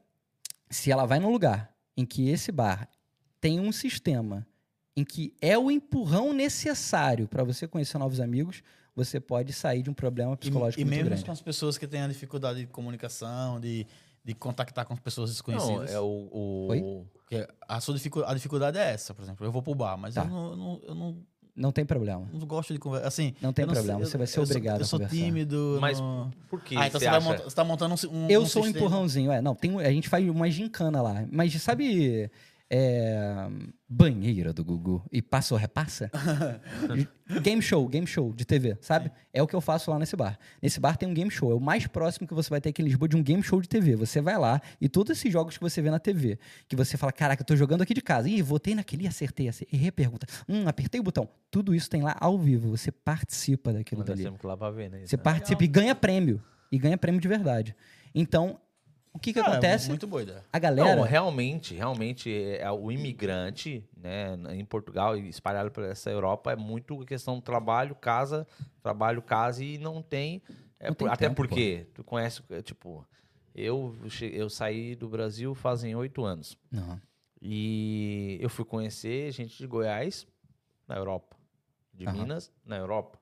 se 0.68 0.90
ela 0.90 1.06
vai 1.06 1.18
num 1.20 1.30
lugar 1.30 1.72
em 1.96 2.04
que 2.04 2.28
esse 2.28 2.50
bar 2.52 2.88
tem 3.40 3.60
um 3.60 3.72
sistema 3.72 4.46
em 4.96 5.04
que 5.04 5.32
é 5.40 5.56
o 5.56 5.70
empurrão 5.70 6.32
necessário 6.32 7.28
para 7.28 7.44
você 7.44 7.66
conhecer 7.68 7.96
novos 7.96 8.20
amigos, 8.20 8.62
você 8.94 9.20
pode 9.20 9.52
sair 9.52 9.82
de 9.82 9.88
um 9.90 9.94
problema 9.94 10.34
E, 10.34 10.36
psicológico 10.36 10.80
e 10.80 10.84
muito 10.84 10.94
mesmo 10.96 11.08
grande. 11.10 11.24
com 11.24 11.32
as 11.32 11.40
pessoas 11.40 11.78
que 11.78 11.86
têm 11.86 12.02
a 12.02 12.08
dificuldade 12.08 12.60
de 12.60 12.66
comunicação, 12.66 13.60
de, 13.60 13.86
de 14.24 14.34
contactar 14.34 14.84
com 14.84 14.92
as 14.92 15.00
pessoas 15.00 15.30
desconhecidas. 15.30 15.90
Não, 15.92 15.96
é 15.96 16.00
o. 16.00 16.28
o- 16.32 16.66
Oi? 16.70 17.06
Porque 17.30 17.46
a, 17.68 17.80
sua 17.80 17.94
dificu- 17.94 18.24
a 18.24 18.34
dificuldade 18.34 18.76
é 18.76 18.90
essa, 18.92 19.14
por 19.14 19.22
exemplo. 19.22 19.46
Eu 19.46 19.52
vou 19.52 19.62
pro 19.62 19.74
bar, 19.74 19.96
mas 19.96 20.14
Tá. 20.14 20.22
eu, 20.24 20.28
não, 20.28 20.50
eu, 20.50 20.56
não, 20.56 20.80
eu 20.88 20.94
não- 20.96 21.16
Não 21.54 21.72
tem 21.72 21.84
problema. 21.84 22.28
não 22.32 22.40
gosto 22.46 22.72
de 22.72 22.78
conversar. 22.80 23.06
Assim, 23.06 23.34
Não 23.40 23.52
tem 23.52 23.62
eu 23.62 23.66
não 23.68 23.74
problema, 23.74 24.00
sei- 24.00 24.10
você 24.10 24.18
vai 24.18 24.26
ser 24.26 24.38
eu 24.40 24.46
sou- 24.46 24.56
obrigado 24.56 24.78
Eu 24.80 24.82
a 24.82 24.86
sou 24.86 24.98
conversar. 24.98 25.24
tímido. 25.24 25.78
Mas 25.80 26.00
não- 26.00 26.30
Por 26.48 26.60
que 26.60 26.76
Ah, 26.76 26.88
então 26.88 26.98
você 26.98 27.08
você, 27.08 27.18
monta- 27.20 27.42
você 27.44 27.54
tá 27.56 27.64
montando 27.64 27.94
um. 28.10 28.16
um 28.24 28.28
Eu 28.30 28.42
um 28.42 28.46
sou 28.46 28.64
um 28.64 28.66
empurrãozinho, 28.66 29.30
é. 29.30 29.40
Não, 29.40 29.54
tem, 29.54 29.78
a 29.78 29.90
gente 29.92 30.08
faz 30.08 30.28
uma 30.28 30.50
gincana 30.50 31.00
lá. 31.00 31.24
Mas 31.30 31.54
sabe 31.62 32.30
é, 32.72 33.48
banheira 33.88 34.52
do 34.52 34.64
Gugu 34.64 35.04
e 35.10 35.20
passa 35.20 35.54
ou 35.54 35.58
repassa? 35.58 36.08
game 37.42 37.60
show, 37.60 37.86
game 37.88 38.06
show 38.06 38.32
de 38.32 38.44
TV, 38.44 38.78
sabe? 38.80 39.10
É 39.32 39.42
o 39.42 39.46
que 39.46 39.56
eu 39.56 39.60
faço 39.60 39.90
lá 39.90 39.98
nesse 39.98 40.14
bar. 40.14 40.38
Nesse 40.62 40.78
bar 40.78 40.96
tem 40.96 41.08
um 41.08 41.12
game 41.12 41.30
show. 41.30 41.50
É 41.50 41.54
o 41.54 41.60
mais 41.60 41.88
próximo 41.88 42.28
que 42.28 42.34
você 42.34 42.48
vai 42.48 42.60
ter 42.60 42.68
aqui 42.68 42.80
em 42.80 42.84
Lisboa 42.84 43.08
de 43.08 43.16
um 43.16 43.22
game 43.22 43.42
show 43.42 43.60
de 43.60 43.68
TV. 43.68 43.96
Você 43.96 44.20
vai 44.20 44.38
lá 44.38 44.62
e 44.80 44.88
todos 44.88 45.10
esses 45.10 45.32
jogos 45.32 45.58
que 45.58 45.62
você 45.62 45.82
vê 45.82 45.90
na 45.90 45.98
TV, 45.98 46.38
que 46.68 46.76
você 46.76 46.96
fala, 46.96 47.10
caraca, 47.10 47.42
eu 47.42 47.46
tô 47.46 47.56
jogando 47.56 47.82
aqui 47.82 47.92
de 47.92 48.02
casa. 48.02 48.28
Ih, 48.28 48.40
votei 48.40 48.76
naquele, 48.76 49.08
acertei, 49.08 49.48
acertei. 49.48 49.76
E 49.76 49.82
repergunta. 49.82 50.26
Hum, 50.48 50.68
apertei 50.68 51.00
o 51.00 51.04
botão. 51.04 51.28
Tudo 51.50 51.74
isso 51.74 51.90
tem 51.90 52.02
lá 52.02 52.16
ao 52.20 52.38
vivo. 52.38 52.70
Você 52.70 52.92
participa 52.92 53.72
daquilo 53.72 54.00
Mas 54.00 54.08
dali. 54.08 54.22
ver, 54.70 54.90
né? 54.90 55.04
Você 55.04 55.16
né? 55.16 55.22
participa 55.22 55.64
e 55.64 55.66
ganha 55.66 55.94
prêmio. 55.94 56.40
E 56.70 56.78
ganha 56.78 56.96
prêmio 56.96 57.20
de 57.20 57.26
verdade. 57.26 57.74
Então, 58.14 58.60
o 59.12 59.18
que 59.18 59.32
que 59.32 59.38
Ah, 59.40 59.42
é 59.44 59.48
acontece? 59.48 59.88
muito 59.88 60.06
boa 60.06 60.22
ideia. 60.22 60.44
A 60.52 60.58
galera... 60.58 60.96
Não, 60.96 61.02
realmente, 61.02 61.74
realmente, 61.74 62.32
é, 62.32 62.62
é 62.62 62.70
o 62.70 62.90
imigrante, 62.92 63.84
né, 63.96 64.36
em 64.54 64.64
Portugal 64.64 65.16
e 65.16 65.28
espalhado 65.28 65.70
por 65.70 65.84
essa 65.84 66.10
Europa, 66.10 66.52
é 66.52 66.56
muito 66.56 67.04
questão 67.04 67.36
do 67.36 67.42
trabalho, 67.42 67.94
casa, 67.94 68.46
trabalho, 68.82 69.20
casa 69.22 69.64
e 69.64 69.78
não 69.78 70.00
tem. 70.02 70.42
é 70.78 70.88
Não 70.88 70.94
por- 70.94 71.04
tem 71.06 71.12
até 71.12 71.26
tempo, 71.28 71.36
porque, 71.36 71.86
tu 71.94 72.02
conhece, 72.04 72.42
é, 72.50 72.62
tipo, 72.62 73.06
eu, 73.54 73.94
eu 74.32 74.48
saí 74.48 74.94
do 74.94 75.08
Brasil 75.08 75.54
fazem 75.54 75.94
oito 75.94 76.24
anos. 76.24 76.56
Não. 76.70 77.00
E 77.42 78.38
eu 78.40 78.48
fui 78.48 78.64
conhecer 78.64 79.30
gente 79.32 79.56
de 79.56 79.66
Goiás 79.66 80.26
na 80.88 80.96
Europa, 80.96 81.36
de 81.94 82.06
Aham. 82.06 82.18
Minas 82.18 82.52
na 82.64 82.76
Europa, 82.76 83.18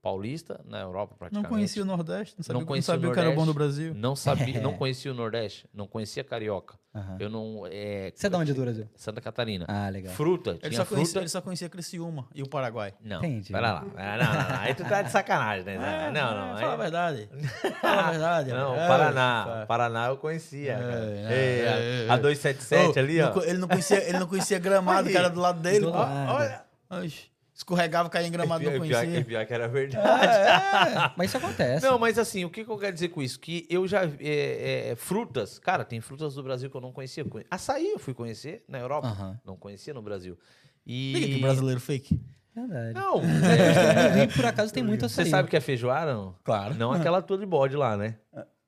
Paulista 0.00 0.60
na 0.64 0.80
Europa 0.80 1.12
Não 1.12 1.18
praticamente. 1.18 1.48
conhecia 1.48 1.82
o 1.82 1.84
Nordeste, 1.84 2.34
não 2.38 2.42
sabia, 2.44 2.54
Não 2.54 2.60
não 2.60 2.66
conhecia 2.66 2.92
o 2.92 2.96
sabia 2.96 3.10
o 3.10 3.12
que 3.12 3.18
era 3.20 3.28
bom 3.30 3.44
do 3.44 3.52
Nordeste. 3.52 3.58
Brasil. 3.82 3.94
Não 3.94 4.14
sabia, 4.16 4.60
não 4.62 4.72
conhecia 4.74 5.10
o 5.10 5.14
Nordeste, 5.14 5.68
não 5.74 5.86
conhecia 5.86 6.22
Carioca. 6.24 6.76
Aham. 6.94 7.16
Eu 7.20 7.28
não. 7.28 7.62
É, 7.70 8.10
Você 8.14 8.26
é 8.26 8.30
de 8.30 8.36
onde 8.36 8.54
do 8.54 8.62
Brasil? 8.62 8.88
Santa 8.96 9.20
Catarina. 9.20 9.66
Ah, 9.68 9.88
legal. 9.90 10.14
Fruta, 10.14 10.52
Ele 10.52 10.60
tinha 10.60 10.72
só, 10.72 10.84
fruta. 10.84 10.94
conhecia, 10.94 11.20
ele 11.20 11.28
só 11.28 11.40
conhecia 11.40 11.68
Criciúma 11.68 12.26
e 12.34 12.42
o 12.42 12.48
Paraguai. 12.48 12.94
Não, 13.04 13.18
Entendi. 13.18 13.52
pera 13.52 13.72
lá. 13.74 13.84
Ah, 13.96 14.16
Não, 14.16 14.24
não, 14.24 14.48
não. 14.48 14.60
Aí 14.60 14.74
tu 14.74 14.84
tá 14.84 15.02
de 15.02 15.10
sacanagem, 15.10 15.64
né? 15.64 16.06
É, 16.08 16.10
não, 16.10 16.30
não. 16.34 16.56
Fala 16.58 16.66
a 16.66 16.70
aí- 16.72 16.76
verdade. 16.78 17.28
Fala 17.80 18.00
a 18.02 18.10
verdade. 18.10 18.50
Não, 18.50 18.74
É, 18.74 18.88
Paraná. 18.88 19.44
fa- 19.46 19.66
Paraná 19.66 20.06
eu 20.06 20.16
conhecia. 20.16 20.72
É, 20.72 20.76
é, 20.78 21.68
a- 21.68 22.06
é, 22.08 22.10
a, 22.10 22.14
é. 22.14 22.18
277 22.18 22.98
Ô, 22.98 23.02
ali, 23.02 23.18
não 23.20 23.32
ó. 23.36 23.42
ele, 23.42 23.58
não 23.58 23.68
conhecia, 23.68 24.08
ele 24.08 24.18
não 24.18 24.26
conhecia 24.26 24.58
gramado, 24.58 25.06
Aí. 25.08 25.12
que 25.12 25.18
era 25.18 25.28
do 25.28 25.40
lado 25.40 25.60
dele. 25.60 25.80
Do 25.80 25.92
pô. 25.92 25.98
lado. 25.98 26.32
Olha. 26.32 26.62
Oxe, 26.90 27.24
escorregava, 27.58 28.08
caía 28.08 28.28
em 28.28 28.30
gramado, 28.30 28.62
não 28.64 28.70
Pior- 28.72 28.82
pior, 28.86 29.00
conhecia. 29.02 29.24
pior 29.24 29.44
que 29.46 29.52
era 29.52 29.66
verdade. 29.68 30.26
É, 30.26 31.10
Mas 31.18 31.28
isso 31.28 31.36
acontece. 31.36 31.84
Não, 31.84 31.98
mas 31.98 32.18
assim, 32.18 32.44
o 32.44 32.50
que, 32.50 32.64
que 32.64 32.70
eu 32.70 32.78
quero 32.78 32.92
dizer 32.94 33.08
com 33.08 33.20
isso? 33.20 33.38
Que 33.40 33.66
eu 33.68 33.86
já. 33.86 34.04
é, 34.20 34.90
é, 34.90 34.96
frutas, 34.96 35.58
cara, 35.58 35.84
tem 35.84 36.00
frutas 36.00 36.34
do 36.34 36.42
Brasil 36.42 36.70
que 36.70 36.76
eu 36.76 36.80
não 36.80 36.92
conhecia. 36.92 37.24
Conhe- 37.24 37.44
Açaí 37.50 37.90
eu 37.90 37.98
fui 37.98 38.14
conhecer 38.14 38.62
na 38.68 38.78
Europa. 38.78 39.08
Aham. 39.08 39.38
Não 39.44 39.56
conhecia 39.56 39.92
no 39.92 40.00
Brasil. 40.00 40.38
Liga 40.86 41.26
que 41.26 41.34
E. 41.36 41.40
brasileiro 41.40 41.80
fake. 41.80 42.18
Verdade. 42.54 42.94
Não, 42.94 43.20
é, 44.20 44.26
por 44.28 44.44
acaso, 44.46 44.72
tem 44.72 44.82
muito 44.82 45.08
você 45.08 45.20
açaí. 45.22 45.30
sabe 45.30 45.46
o 45.46 45.50
que 45.50 45.56
é 45.56 45.60
feijoada? 45.60 46.12
Não, 46.14 46.34
Claro. 46.44 46.74
não 46.74 46.92
aquela 46.92 47.20
tua 47.20 47.36
de 47.38 47.44
bode 47.46 47.76
lá, 47.76 47.96
né? 47.96 48.14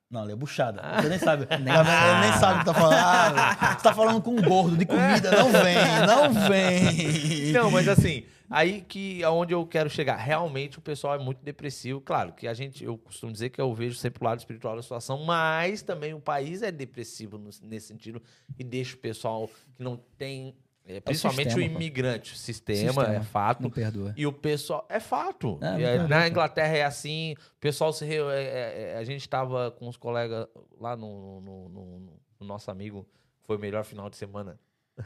Não, 0.09 0.23
ele 0.23 0.33
é 0.33 0.35
buchada. 0.35 0.81
Você 1.01 1.07
nem 1.09 1.17
sabe. 1.19 1.47
ele 1.49 1.63
nem 1.63 2.33
sabe 2.39 2.55
o 2.55 2.59
que 2.59 2.65
tá 2.65 2.73
falando. 2.73 2.97
Ah, 2.99 3.75
você 3.77 3.83
tá 3.83 3.93
falando 3.93 4.21
com 4.21 4.31
um 4.31 4.41
gordo 4.41 4.75
de 4.77 4.85
comida. 4.85 5.31
Não 5.31 5.49
vem, 5.49 5.77
não 6.05 6.33
vem. 6.49 7.51
Não, 7.53 7.71
mas 7.71 7.87
assim, 7.87 8.23
aí 8.51 8.81
que 8.81 9.23
aonde 9.23 9.53
eu 9.53 9.65
quero 9.65 9.89
chegar, 9.89 10.15
realmente 10.17 10.77
o 10.77 10.81
pessoal 10.81 11.15
é 11.15 11.19
muito 11.19 11.43
depressivo. 11.43 12.01
Claro 12.01 12.33
que 12.33 12.47
a 12.47 12.53
gente, 12.53 12.83
eu 12.83 12.97
costumo 12.97 13.31
dizer 13.31 13.49
que 13.49 13.59
eu 13.61 13.73
vejo 13.73 13.95
sempre 13.95 14.21
o 14.21 14.25
lado 14.25 14.39
espiritual 14.39 14.75
da 14.75 14.81
situação, 14.81 15.23
mas 15.23 15.81
também 15.81 16.13
o 16.13 16.19
país 16.19 16.61
é 16.61 16.71
depressivo 16.71 17.37
nesse 17.63 17.87
sentido 17.87 18.21
e 18.59 18.63
deixa 18.63 18.95
o 18.95 18.99
pessoal 18.99 19.47
que 19.75 19.81
não 19.83 19.97
tem, 20.17 20.55
é, 20.85 20.99
principalmente 20.99 21.47
o, 21.47 21.51
sistema, 21.51 21.69
pô. 21.69 21.75
imigrante, 21.77 22.33
o 22.33 22.37
sistema, 22.37 22.91
Sistema. 23.03 23.15
é 23.15 23.21
fato. 23.21 23.63
Não 23.63 23.69
perdoa. 23.69 24.13
E 24.17 24.25
o 24.27 24.33
pessoal. 24.33 24.85
É 24.89 24.99
fato. 24.99 25.57
É, 25.61 25.67
é, 25.67 25.77
perdoa, 25.97 26.07
na. 26.07 26.27
Inglaterra 26.27 26.75
é 26.77 26.83
assim. 26.83 27.33
O 27.33 27.59
pessoal 27.59 27.93
se. 27.93 28.03
reu- 28.05 28.29
é, 28.31 28.43
é, 28.43 28.91
é, 28.93 28.97
a 28.97 29.03
gente 29.03 29.27
tava 29.29 29.71
com 29.71 29.87
os 29.87 29.95
colegas 29.97 30.47
lá 30.79 30.95
no, 30.97 31.39
no, 31.41 31.69
no- 31.69 31.99
no 32.39 32.45
nosso 32.47 32.69
amigo. 32.71 33.07
Foi 33.43 33.57
o 33.57 33.59
melhor 33.59 33.83
final 33.83 34.09
de 34.09 34.17
semana 34.17 34.59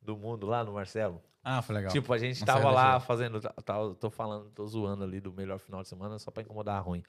do 0.00 0.16
mundo 0.16 0.46
lá 0.46 0.62
no 0.64 0.72
Marcelo. 0.72 1.22
Ah, 1.44 1.60
foi 1.60 1.74
legal. 1.74 1.92
Tipo, 1.92 2.12
a 2.12 2.18
gente 2.18 2.38
Marcelo 2.40 2.62
tava 2.62 2.70
lá 2.74 3.00
fazendo. 3.00 3.40
tá- 3.40 3.52
tá- 3.64 3.94
tô 3.98 4.10
falando, 4.10 4.48
tô 4.50 4.64
zoando 4.66 5.02
ali 5.02 5.20
do 5.20 5.32
melhor 5.32 5.58
final 5.58 5.82
de 5.82 5.88
semana 5.88 6.18
só 6.18 6.30
pra 6.30 6.42
incomodar 6.42 6.76
a 6.76 6.80
ruim. 6.80 7.02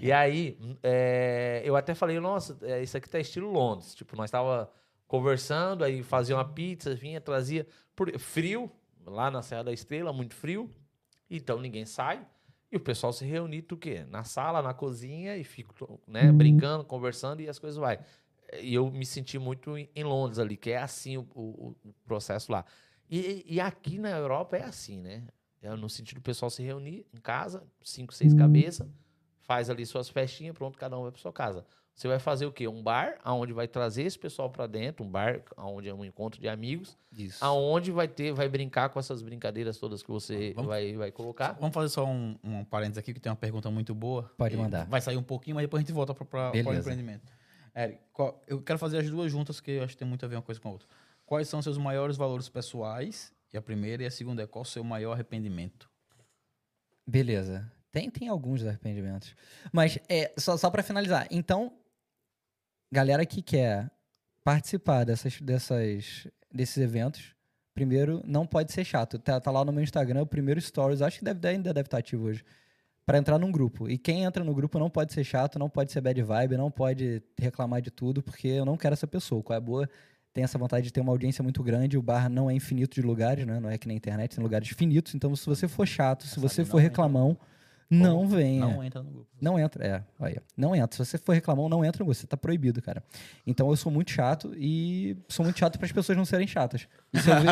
e 0.00 0.10
aí, 0.10 0.58
é, 0.82 1.62
eu 1.64 1.76
até 1.76 1.94
falei, 1.94 2.18
nossa, 2.18 2.56
é, 2.62 2.82
isso 2.82 2.96
aqui 2.96 3.08
tá 3.10 3.18
estilo 3.20 3.52
Londres. 3.52 3.94
Tipo, 3.94 4.16
nós 4.16 4.30
tava 4.30 4.70
conversando, 5.06 5.84
aí 5.84 6.02
fazia 6.02 6.34
uma 6.36 6.44
pizza, 6.44 6.94
vinha, 6.94 7.20
trazia. 7.20 7.66
por- 7.94 8.18
frio, 8.18 8.70
lá 9.06 9.30
na 9.30 9.42
Serra 9.42 9.64
da 9.64 9.72
Estrela, 9.72 10.12
muito 10.12 10.34
frio. 10.34 10.70
Então 11.30 11.60
ninguém 11.60 11.84
sai. 11.84 12.26
E 12.72 12.76
o 12.76 12.80
pessoal 12.80 13.12
se 13.12 13.24
reúne, 13.24 13.62
tu 13.62 13.76
quê? 13.76 14.04
Na 14.08 14.24
sala, 14.24 14.60
na 14.62 14.74
cozinha, 14.74 15.36
e 15.36 15.44
fico, 15.44 16.00
né, 16.08 16.32
brincando, 16.32 16.84
conversando, 16.84 17.40
e 17.40 17.48
as 17.48 17.58
coisas 17.58 17.78
vai. 17.78 18.00
E 18.60 18.74
eu 18.74 18.90
me 18.90 19.04
senti 19.06 19.38
muito 19.38 19.76
em 19.76 19.88
em 19.94 20.02
Londres 20.04 20.38
ali, 20.38 20.56
que 20.56 20.70
é 20.70 20.78
assim 20.78 21.16
o, 21.18 21.26
o- 21.34 21.76
o 21.84 21.92
processo 22.04 22.50
lá. 22.50 22.64
E, 23.10 23.44
e 23.46 23.60
aqui 23.60 23.98
na 23.98 24.10
Europa 24.10 24.56
é 24.56 24.62
assim, 24.64 25.00
né? 25.00 25.22
É 25.62 25.74
no 25.74 25.88
sentido 25.88 26.16
do 26.18 26.22
pessoal 26.22 26.50
se 26.50 26.62
reunir 26.62 27.06
em 27.12 27.20
casa, 27.20 27.62
cinco, 27.82 28.12
seis 28.12 28.34
cabeças, 28.34 28.86
faz 29.40 29.70
ali 29.70 29.84
suas 29.86 30.08
festinhas, 30.08 30.54
pronto, 30.54 30.78
cada 30.78 30.98
um 30.98 31.02
vai 31.02 31.10
para 31.10 31.20
sua 31.20 31.32
casa. 31.32 31.64
Você 31.94 32.08
vai 32.08 32.18
fazer 32.18 32.44
o 32.44 32.52
quê? 32.52 32.66
Um 32.66 32.82
bar, 32.82 33.18
aonde 33.22 33.52
vai 33.52 33.68
trazer 33.68 34.02
esse 34.02 34.18
pessoal 34.18 34.50
para 34.50 34.66
dentro, 34.66 35.04
um 35.04 35.08
bar 35.08 35.40
onde 35.56 35.88
é 35.88 35.94
um 35.94 36.04
encontro 36.04 36.40
de 36.40 36.48
amigos, 36.48 36.98
Isso. 37.16 37.42
aonde 37.42 37.92
vai 37.92 38.08
ter, 38.08 38.32
vai 38.32 38.48
brincar 38.48 38.88
com 38.88 38.98
essas 38.98 39.22
brincadeiras 39.22 39.78
todas 39.78 40.02
que 40.02 40.10
você 40.10 40.52
Vamos- 40.54 40.68
vai, 40.68 40.94
vai 40.96 41.12
colocar. 41.12 41.52
Vamos 41.52 41.72
fazer 41.72 41.90
só 41.90 42.04
um, 42.04 42.36
um 42.42 42.64
parênteses 42.64 42.98
aqui, 42.98 43.14
que 43.14 43.20
tem 43.20 43.30
uma 43.30 43.36
pergunta 43.36 43.70
muito 43.70 43.94
boa. 43.94 44.30
Pode 44.36 44.56
mandar. 44.56 44.86
Vai 44.86 45.00
sair 45.00 45.16
um 45.16 45.22
pouquinho, 45.22 45.54
mas 45.54 45.64
depois 45.64 45.80
a 45.82 45.86
gente 45.86 45.94
volta 45.94 46.12
para 46.14 46.50
o 46.52 46.56
empreendimento. 46.56 47.32
Eric, 47.76 48.00
qual- 48.12 48.40
eu 48.48 48.60
quero 48.60 48.78
fazer 48.78 48.98
as 48.98 49.08
duas 49.08 49.30
juntas, 49.30 49.60
que 49.60 49.70
eu 49.72 49.84
acho 49.84 49.92
que 49.94 49.98
tem 49.98 50.06
muito 50.08 50.24
a 50.24 50.28
ver 50.28 50.36
uma 50.36 50.42
coisa 50.42 50.60
com 50.60 50.68
a 50.68 50.72
outra. 50.72 50.88
Quais 51.26 51.48
são 51.48 51.62
seus 51.62 51.78
maiores 51.78 52.16
valores 52.16 52.48
pessoais? 52.48 53.32
E 53.52 53.56
a 53.56 53.62
primeira 53.62 54.02
e 54.02 54.06
a 54.06 54.10
segunda 54.10 54.42
é 54.42 54.46
qual 54.46 54.62
o 54.62 54.66
seu 54.66 54.82
maior 54.82 55.12
arrependimento? 55.12 55.88
Beleza. 57.06 57.70
Tem, 57.92 58.10
tem 58.10 58.28
alguns 58.28 58.64
arrependimentos. 58.64 59.34
Mas 59.72 59.98
é 60.08 60.32
só, 60.36 60.56
só 60.56 60.68
para 60.70 60.82
finalizar. 60.82 61.28
Então, 61.30 61.72
galera 62.90 63.24
que 63.24 63.40
quer 63.40 63.90
participar 64.42 65.04
dessas, 65.04 65.40
dessas, 65.40 66.26
desses 66.52 66.76
eventos, 66.76 67.34
primeiro, 67.72 68.20
não 68.26 68.46
pode 68.46 68.72
ser 68.72 68.84
chato. 68.84 69.18
Tá, 69.18 69.40
tá 69.40 69.50
lá 69.50 69.64
no 69.64 69.72
meu 69.72 69.82
Instagram, 69.82 70.22
o 70.22 70.26
primeiro 70.26 70.60
stories, 70.60 71.00
acho 71.00 71.18
que 71.18 71.24
deve, 71.24 71.46
ainda 71.46 71.72
deve 71.72 71.86
estar 71.86 71.98
ativo 71.98 72.24
hoje. 72.24 72.44
Pra 73.06 73.18
entrar 73.18 73.38
num 73.38 73.52
grupo. 73.52 73.88
E 73.88 73.98
quem 73.98 74.24
entra 74.24 74.42
no 74.42 74.54
grupo 74.54 74.78
não 74.78 74.90
pode 74.90 75.12
ser 75.12 75.22
chato, 75.22 75.58
não 75.58 75.68
pode 75.68 75.92
ser 75.92 76.00
bad 76.00 76.20
vibe, 76.20 76.56
não 76.56 76.70
pode 76.70 77.22
reclamar 77.38 77.80
de 77.80 77.90
tudo, 77.90 78.22
porque 78.22 78.48
eu 78.48 78.64
não 78.64 78.76
quero 78.76 78.94
essa 78.94 79.06
pessoa. 79.06 79.42
Qual 79.42 79.56
é 79.56 79.60
boa? 79.60 79.88
Tem 80.34 80.42
essa 80.42 80.58
vontade 80.58 80.84
de 80.84 80.92
ter 80.92 81.00
uma 81.00 81.12
audiência 81.12 81.44
muito 81.44 81.62
grande, 81.62 81.96
o 81.96 82.02
bar 82.02 82.28
não 82.28 82.50
é 82.50 82.54
infinito 82.54 82.96
de 82.96 83.02
lugares, 83.02 83.46
né? 83.46 83.60
Não 83.60 83.70
é 83.70 83.78
que 83.78 83.86
na 83.86 83.94
internet, 83.94 84.34
tem 84.34 84.42
lugares 84.42 84.68
finitos. 84.70 85.14
Então, 85.14 85.34
se 85.36 85.46
você 85.46 85.68
for 85.68 85.86
chato, 85.86 86.24
se 86.24 86.30
Sabe, 86.30 86.40
você 86.42 86.64
for 86.64 86.78
entra. 86.78 86.90
reclamão, 86.90 87.38
não 87.88 88.26
venha. 88.26 88.66
Não 88.66 88.82
entra 88.82 89.00
no 89.00 89.10
grupo. 89.12 89.28
Não 89.40 89.56
entra, 89.60 89.86
é. 89.86 90.02
Olha, 90.18 90.42
não 90.56 90.74
entra. 90.74 90.96
Se 91.04 91.04
você 91.12 91.18
for 91.18 91.34
reclamão, 91.34 91.68
não 91.68 91.84
entra, 91.84 92.02
você 92.02 92.26
tá 92.26 92.36
proibido, 92.36 92.82
cara. 92.82 93.04
Então 93.46 93.70
eu 93.70 93.76
sou 93.76 93.92
muito 93.92 94.10
chato 94.10 94.52
e 94.56 95.16
sou 95.28 95.44
muito 95.44 95.58
chato 95.58 95.78
para 95.78 95.86
as 95.86 95.92
pessoas 95.92 96.18
não 96.18 96.24
serem 96.24 96.48
chatas. 96.48 96.88
E 97.12 97.20
se, 97.20 97.30
eu 97.30 97.36
ver- 97.40 97.48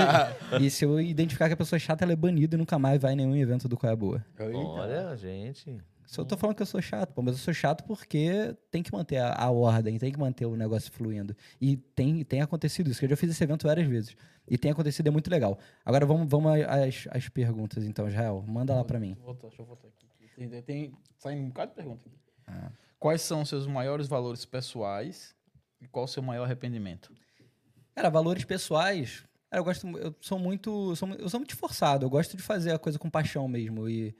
e 0.60 0.70
se 0.70 0.84
eu 0.84 1.00
identificar 1.00 1.46
que 1.46 1.54
a 1.54 1.56
pessoa 1.56 1.76
é 1.76 1.80
chata, 1.80 2.04
ela 2.04 2.12
é 2.12 2.16
banida 2.16 2.56
e 2.56 2.58
nunca 2.58 2.80
mais 2.80 3.00
vai 3.00 3.12
em 3.12 3.16
nenhum 3.16 3.36
evento 3.36 3.68
do 3.68 3.76
Qual 3.76 3.90
é 3.90 3.92
a 3.92 3.96
Boa. 3.96 4.26
Olha, 4.40 5.16
gente. 5.16 5.78
Se 6.12 6.20
eu 6.20 6.26
tô 6.26 6.36
falando 6.36 6.54
que 6.54 6.60
eu 6.60 6.66
sou 6.66 6.82
chato, 6.82 7.10
pô, 7.14 7.22
mas 7.22 7.36
eu 7.36 7.40
sou 7.40 7.54
chato 7.54 7.84
porque 7.84 8.54
tem 8.70 8.82
que 8.82 8.92
manter 8.92 9.16
a, 9.16 9.32
a 9.32 9.50
ordem, 9.50 9.96
tem 9.96 10.12
que 10.12 10.18
manter 10.18 10.44
o 10.44 10.54
negócio 10.54 10.92
fluindo. 10.92 11.34
E 11.58 11.78
tem, 11.78 12.22
tem 12.22 12.42
acontecido 12.42 12.90
isso, 12.90 13.00
que 13.00 13.06
eu 13.06 13.08
já 13.08 13.16
fiz 13.16 13.30
esse 13.30 13.42
evento 13.42 13.66
várias 13.66 13.86
vezes. 13.86 14.14
E 14.46 14.58
tem 14.58 14.70
acontecido, 14.70 15.06
é 15.06 15.10
muito 15.10 15.30
legal. 15.30 15.58
Agora 15.82 16.04
vamos, 16.04 16.28
vamos 16.28 16.52
às, 16.66 17.08
às 17.10 17.30
perguntas, 17.30 17.82
então, 17.84 18.06
Israel. 18.06 18.44
Manda 18.46 18.74
lá 18.74 18.84
para 18.84 19.00
mim. 19.00 19.16
Voltar, 19.22 19.48
deixa 19.48 19.62
eu 19.62 19.64
voltar 19.64 19.88
aqui. 19.88 20.06
Tem, 20.36 20.62
tem, 20.62 20.92
sai 21.16 21.34
um 21.34 21.48
bocado 21.48 21.70
de 21.70 21.76
pergunta 21.76 22.06
aqui. 22.06 22.18
Quais 22.98 23.22
são 23.22 23.40
os 23.40 23.48
seus 23.48 23.66
maiores 23.66 24.06
valores 24.06 24.44
pessoais 24.44 25.34
e 25.80 25.88
qual 25.88 26.04
o 26.04 26.08
seu 26.08 26.22
maior 26.22 26.44
arrependimento? 26.44 27.10
Cara, 27.94 28.10
valores 28.10 28.44
pessoais. 28.44 29.24
Cara, 29.48 29.60
eu 29.60 29.64
gosto. 29.64 29.86
Eu 29.96 30.14
sou 30.20 30.38
muito. 30.38 30.94
Sou, 30.94 31.08
eu 31.14 31.30
sou 31.30 31.40
muito 31.40 31.54
esforçado. 31.54 32.04
Eu 32.04 32.10
gosto 32.10 32.36
de 32.36 32.42
fazer 32.42 32.72
a 32.72 32.78
coisa 32.78 32.98
com 32.98 33.08
paixão 33.08 33.48
mesmo. 33.48 33.88
E, 33.88 34.14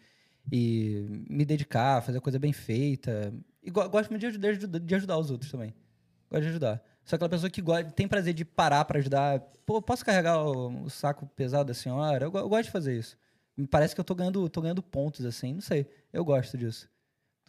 e 0.51 1.07
me 1.28 1.45
dedicar, 1.45 2.03
fazer 2.03 2.20
coisa 2.20 2.38
bem 2.38 2.53
feita. 2.53 3.32
E 3.62 3.70
go- 3.70 3.88
gosto 3.88 4.11
muito 4.11 4.20
de 4.20 4.26
ajudar, 4.26 4.53
de 4.57 4.66
de 4.80 4.95
ajudar 4.95 5.18
os 5.18 5.30
outros 5.30 5.51
também. 5.51 5.74
Gosto 6.30 6.43
de 6.43 6.49
ajudar. 6.49 6.82
Sou 7.05 7.16
aquela 7.16 7.28
pessoa 7.28 7.51
que 7.51 7.61
gosta, 7.61 7.90
tem 7.90 8.07
prazer 8.09 8.32
de 8.34 8.45
parar 8.45 8.84
pra 8.84 8.99
ajudar. 8.99 9.40
Pô, 9.66 9.80
posso 9.82 10.05
carregar 10.05 10.43
o, 10.45 10.84
o 10.84 10.90
saco 10.90 11.26
pesado 11.36 11.66
da 11.68 11.74
senhora? 11.74 12.24
Eu, 12.26 12.32
eu 12.32 12.49
gosto 12.49 12.64
de 12.64 12.70
fazer 12.70 12.97
isso. 12.99 13.16
Me 13.57 13.66
parece 13.66 13.95
que 13.95 14.01
eu 14.01 14.05
tô 14.05 14.14
ganhando, 14.14 14.49
tô 14.49 14.61
ganhando 14.61 14.82
pontos, 14.82 15.24
assim. 15.26 15.55
Não 15.55 15.61
sei. 15.61 15.86
Eu 16.12 16.24
gosto 16.24 16.57
disso. 16.57 16.88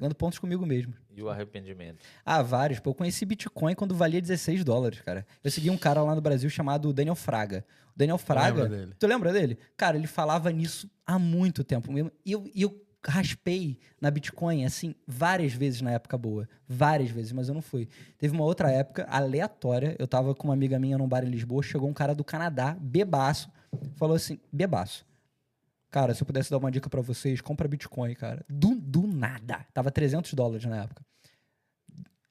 Ganhando 0.04 0.16
pontos 0.16 0.38
comigo 0.38 0.66
mesmo. 0.66 0.94
E 1.16 1.24
o 1.24 1.30
arrependimento? 1.30 2.00
Ah, 2.26 2.42
vários. 2.42 2.78
Pô, 2.82 2.90
eu 2.90 2.94
conheci 2.94 3.24
Bitcoin 3.26 3.74
quando 3.74 3.96
valia 3.96 4.22
16 4.22 4.62
dólares, 4.62 5.00
cara. 5.00 5.26
Eu 5.42 5.50
segui 5.50 5.70
um 5.70 5.78
cara 5.78 6.04
lá 6.04 6.14
no 6.14 6.20
Brasil 6.20 6.50
chamado 6.50 6.92
Daniel 6.92 7.16
Fraga. 7.16 7.64
O 7.96 7.98
Daniel 7.98 8.18
Fraga. 8.18 8.64
lembro 8.64 8.78
dele. 8.78 8.94
Tu 9.00 9.08
lembra 9.08 9.32
dele? 9.32 9.58
Cara, 9.78 9.96
ele 9.96 10.08
falava 10.08 10.52
nisso 10.52 10.92
há 11.08 11.18
muito 11.18 11.64
tempo 11.64 11.90
mesmo. 11.90 12.12
E 12.26 12.34
eu, 12.34 12.52
e 12.54 12.64
eu 12.64 12.86
raspei 13.08 13.80
na 14.02 14.12
Bitcoin, 14.12 14.66
assim, 14.66 14.94
várias 15.08 15.54
vezes 15.54 15.80
na 15.80 15.92
época 15.92 16.18
boa. 16.18 16.50
Várias 16.68 17.10
vezes, 17.10 17.32
mas 17.32 17.48
eu 17.48 17.54
não 17.54 17.62
fui. 17.62 17.88
Teve 18.18 18.34
uma 18.34 18.44
outra 18.44 18.70
época 18.70 19.08
aleatória. 19.10 19.96
Eu 19.98 20.06
tava 20.06 20.36
com 20.36 20.50
uma 20.50 20.54
amiga 20.54 20.78
minha 20.78 20.98
num 20.98 21.08
bar 21.08 21.24
em 21.24 21.30
Lisboa. 21.30 21.64
Chegou 21.64 21.90
um 21.90 21.94
cara 21.94 22.14
do 22.14 22.26
Canadá, 22.26 22.76
bebaço. 22.78 23.50
Falou 23.96 24.18
assim: 24.18 24.38
bebaço. 24.52 25.06
Cara, 25.94 26.16
se 26.16 26.24
eu 26.24 26.26
pudesse 26.26 26.50
dar 26.50 26.58
uma 26.58 26.72
dica 26.72 26.90
pra 26.90 27.02
vocês, 27.02 27.40
compra 27.40 27.68
Bitcoin, 27.68 28.16
cara. 28.16 28.44
Do, 28.50 28.74
do 28.74 29.06
nada. 29.06 29.64
Tava 29.72 29.92
300 29.92 30.34
dólares 30.34 30.66
na 30.66 30.82
época. 30.86 31.06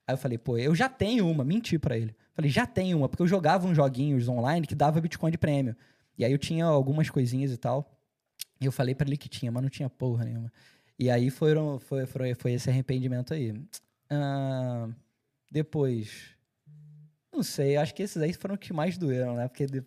Aí 0.05 0.15
eu 0.15 0.19
falei, 0.19 0.37
pô, 0.37 0.59
eu 0.59 0.75
já 0.75 0.89
tenho 0.89 1.31
uma. 1.31 1.45
Menti 1.45 1.79
pra 1.79 1.97
ele. 1.97 2.13
Falei, 2.35 2.51
já 2.51 2.67
tenho 2.67 2.99
uma, 2.99 3.09
porque 3.09 3.23
eu 3.23 3.27
jogava 3.29 3.69
uns 3.69 3.77
joguinhos 3.77 4.27
online 4.27 4.67
que 4.67 4.75
dava 4.75 5.01
Bitcoin 5.01 5.31
de 5.31 5.39
prêmio. 5.39 5.77
E 6.19 6.25
aí 6.25 6.33
eu 6.33 6.39
tinha 6.39 6.65
algumas 6.65 7.09
coisinhas 7.09 7.53
e 7.53 7.57
tal. 7.57 7.89
E 8.61 8.65
eu 8.67 8.73
falei 8.73 8.97
pra 8.97 9.07
ele 9.07 9.17
que 9.17 9.29
tinha, 9.29 9.53
mas 9.53 9.63
não 9.63 9.71
tinha 9.71 9.89
porra 9.89 10.25
nenhuma. 10.25 10.53
E 10.99 11.09
aí 11.09 11.31
foram, 11.31 11.79
foi, 11.79 12.05
foi, 12.05 12.35
foi 12.35 12.55
esse 12.55 12.69
arrependimento 12.69 13.33
aí. 13.33 13.55
Ah, 14.11 14.89
depois. 15.53 16.31
Não 17.33 17.45
sei, 17.45 17.77
acho 17.77 17.95
que 17.95 18.03
esses 18.03 18.21
aí 18.21 18.33
foram 18.33 18.55
os 18.57 18.61
que 18.61 18.73
mais 18.73 18.99
doeram, 18.99 19.37
né? 19.37 19.47
Porque 19.47 19.67
de- 19.67 19.85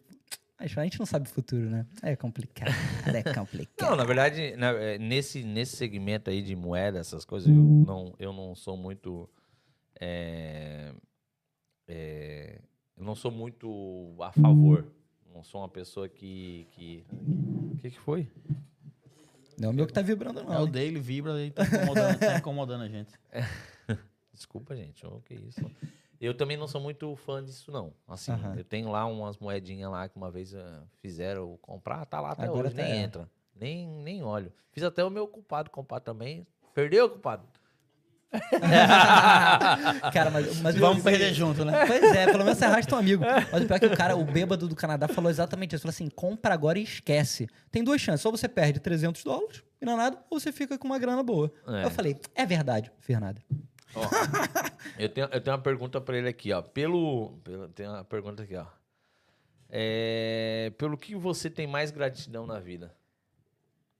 a 0.58 0.68
gente 0.84 0.97
não 0.99 1.06
sabe 1.06 1.28
o 1.28 1.32
futuro, 1.34 1.70
né? 1.70 1.86
É 2.01 2.16
complicado, 2.16 2.72
é 3.14 3.22
complicado. 3.34 3.89
Não, 3.89 3.95
na 3.95 4.03
verdade, 4.06 4.56
na- 4.56 4.72
é, 4.72 4.97
nesse, 4.97 5.43
nesse 5.43 5.76
segmento 5.76 6.30
aí 6.30 6.41
de 6.41 6.56
moeda, 6.56 6.99
essas 6.99 7.26
coisas, 7.26 7.49
eu 7.49 7.56
não, 7.56 8.14
eu 8.18 8.32
não 8.34 8.56
sou 8.56 8.78
muito. 8.78 9.30
é, 9.99 10.93
é, 11.88 12.60
eu 12.97 13.03
não 13.03 13.16
sou 13.16 13.32
muito 13.32 14.16
a 14.22 14.32
favor. 14.32 14.88
Não 15.34 15.43
sou 15.43 15.60
uma 15.62 15.68
pessoa 15.70 16.08
que. 16.08 16.66
que... 16.72 17.06
O 17.12 17.76
que, 17.82 17.91
que 17.91 17.99
foi? 17.99 18.28
Não 19.60 19.68
é 19.70 19.72
o 19.72 19.74
meu 19.76 19.86
que 19.88 19.93
tá 19.93 20.01
vibrando, 20.01 20.39
É 20.39 20.43
não. 20.43 20.64
o 20.64 20.68
dele, 20.68 20.99
vibra 20.99 21.41
e 21.43 21.51
tá 21.51 21.64
incomodando, 21.66 22.20
tá 22.20 22.38
incomodando 22.38 22.82
a 22.84 22.88
gente. 22.89 23.12
Desculpa, 24.34 24.76
gente. 24.76 25.06
O 25.06 25.22
que 25.22 25.34
isso? 25.34 25.60
Eu 26.26 26.34
também 26.34 26.57
não 26.57 26.67
sou 26.67 26.82
muito 26.82 27.15
fã 27.15 27.43
disso, 27.43 27.71
não. 27.71 27.93
Assim, 28.07 28.32
eu 28.57 28.63
tenho 28.63 28.89
lá 28.89 29.05
umas 29.05 29.38
moedinhas 29.38 29.91
lá 29.91 30.09
que 30.09 30.17
uma 30.17 30.32
vez 30.32 30.53
eh, 30.53 30.82
fizeram 31.01 31.57
comprar, 31.61 32.05
tá 32.05 32.19
lá 32.19 32.32
até 32.32 32.45
Agora 32.45 32.67
hoje, 32.67 32.76
tá, 32.76 32.84
nem 32.84 32.91
é. 32.91 32.97
entra. 32.97 33.30
Nem, 33.55 33.88
nem 33.88 34.23
olho. 34.23 34.51
Fiz 34.71 34.84
até 34.84 35.03
o 35.03 35.09
meu 35.09 35.28
culpado 35.28 35.69
comprar 35.69 35.99
também. 35.99 36.45
Perdeu, 36.73 37.09
culpado? 37.09 37.47
cara, 40.11 40.30
mas, 40.30 40.61
mas 40.61 40.76
Vamos 40.76 41.03
perder 41.03 41.34
junto, 41.34 41.63
né? 41.63 41.86
Pois 41.86 42.03
é, 42.03 42.26
pelo 42.26 42.43
menos 42.43 42.57
você 42.57 42.65
arrasta 42.65 42.95
um 42.95 42.99
amigo. 42.99 43.23
Mas 43.51 43.63
o 43.63 43.67
pior 43.67 43.76
é 43.76 43.80
que 43.80 43.86
o 43.86 43.95
cara, 43.95 44.15
o 44.15 44.26
bêbado 44.26 44.67
do 44.67 44.76
Canadá, 44.76 45.07
falou 45.07 45.30
exatamente 45.30 45.76
isso. 45.76 45.84
Falou 45.84 45.93
assim: 45.93 46.09
compra 46.09 46.53
agora 46.53 46.78
e 46.78 46.84
esquece. 46.84 47.47
Tem 47.71 47.84
duas 47.84 48.01
chances. 48.01 48.26
Ou 48.26 48.32
você 48.32 48.47
perde 48.47 48.80
300 48.80 49.23
dólares, 49.23 49.63
e 49.82 49.86
não 49.86 49.93
é 49.93 49.97
nada, 49.97 50.17
ou 50.30 50.39
você 50.39 50.51
fica 50.51 50.78
com 50.78 50.88
uma 50.88 50.99
grana 50.99 51.23
boa. 51.23 51.51
É. 51.67 51.86
Eu 51.86 51.91
falei: 51.91 52.19
é 52.34 52.45
verdade, 52.45 52.91
Fernanda. 52.99 53.41
Ó, 53.96 54.02
eu, 55.00 55.10
tenho, 55.10 55.28
eu 55.32 55.41
tenho 55.41 55.56
uma 55.56 55.62
pergunta 55.62 56.02
pra 56.02 56.18
ele 56.18 56.30
aqui, 56.30 56.52
ó. 56.52 56.62
Pelo, 56.62 57.38
pelo. 57.43 57.70
Tem 57.70 57.88
uma 57.88 58.04
pergunta 58.04 58.43
aqui, 58.43 58.56
ó. 58.56 58.66
É, 59.70 60.72
pelo 60.78 60.98
que 60.98 61.16
você 61.16 61.50
tem 61.50 61.66
mais 61.68 61.91
gratidão 61.91 62.46
na 62.46 62.60
vida? 62.60 62.96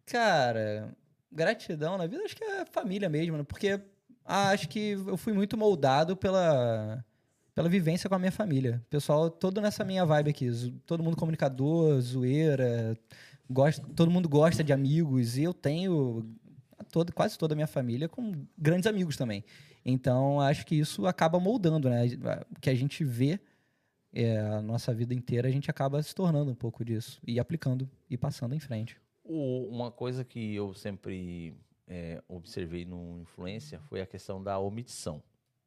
Cara, 0.06 0.96
gratidão 1.32 1.98
na 1.98 2.06
vida, 2.06 2.24
acho 2.24 2.36
que 2.36 2.44
é 2.44 2.62
a 2.62 2.66
família 2.66 3.10
mesmo, 3.10 3.38
né? 3.38 3.44
Porque 3.44 3.82
ah, 4.24 4.50
acho 4.50 4.68
que 4.68 4.92
eu 4.92 5.18
fui 5.18 5.34
muito 5.34 5.56
moldado 5.56 6.18
pela, 6.18 7.06
pela 7.54 7.70
vivência 7.70 8.10
com 8.10 8.16
a 8.16 8.20
minha 8.20 8.32
família. 8.32 8.84
Pessoal, 8.90 9.30
todo 9.30 9.62
nessa 9.62 9.84
minha 9.84 10.04
vibe 10.04 10.32
aqui. 10.32 10.50
Todo 10.86 11.04
mundo 11.04 11.16
comunicador, 11.16 12.00
zoeira. 12.02 12.98
Gosta, 13.48 13.86
todo 13.96 14.10
mundo 14.10 14.28
gosta 14.28 14.64
de 14.64 14.74
amigos. 14.74 15.38
E 15.38 15.44
eu 15.44 15.54
tenho 15.54 16.26
a 16.78 16.84
toda, 16.84 17.12
quase 17.12 17.38
toda 17.38 17.54
a 17.54 17.56
minha 17.56 17.68
família 17.68 18.10
com 18.10 18.32
grandes 18.58 18.88
amigos 18.88 19.16
também. 19.16 19.44
Então, 19.86 20.42
acho 20.42 20.66
que 20.66 20.76
isso 20.76 21.06
acaba 21.06 21.40
moldando, 21.40 21.90
né? 21.90 22.06
O 22.52 22.60
que 22.60 22.70
a 22.70 22.76
gente 22.76 23.04
vê 23.04 23.40
é, 24.12 24.40
a 24.40 24.62
nossa 24.62 24.94
vida 24.94 25.14
inteira, 25.14 25.48
a 25.48 25.52
gente 25.52 25.70
acaba 25.70 26.02
se 26.02 26.16
tornando 26.16 26.50
um 26.52 26.56
pouco 26.56 26.84
disso. 26.84 27.22
E 27.26 27.40
aplicando 27.40 27.90
e 28.10 28.18
passando 28.18 28.56
em 28.56 28.60
frente. 28.60 28.98
Uma 29.24 29.92
coisa 29.92 30.24
que 30.24 30.56
eu 30.56 30.74
sempre 30.74 31.54
é, 31.88 32.22
observei 32.28 32.86
no 32.86 33.20
influência 33.20 33.80
foi 33.82 34.02
a 34.02 34.06
questão 34.06 34.42
da 34.42 34.58
omissão. 34.58 35.22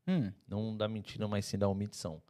Hum. 0.06 0.32
Não 0.48 0.76
da 0.76 0.88
mentira, 0.88 1.28
mas 1.28 1.44
sim 1.44 1.58
da 1.58 1.68
omissão. 1.68 2.22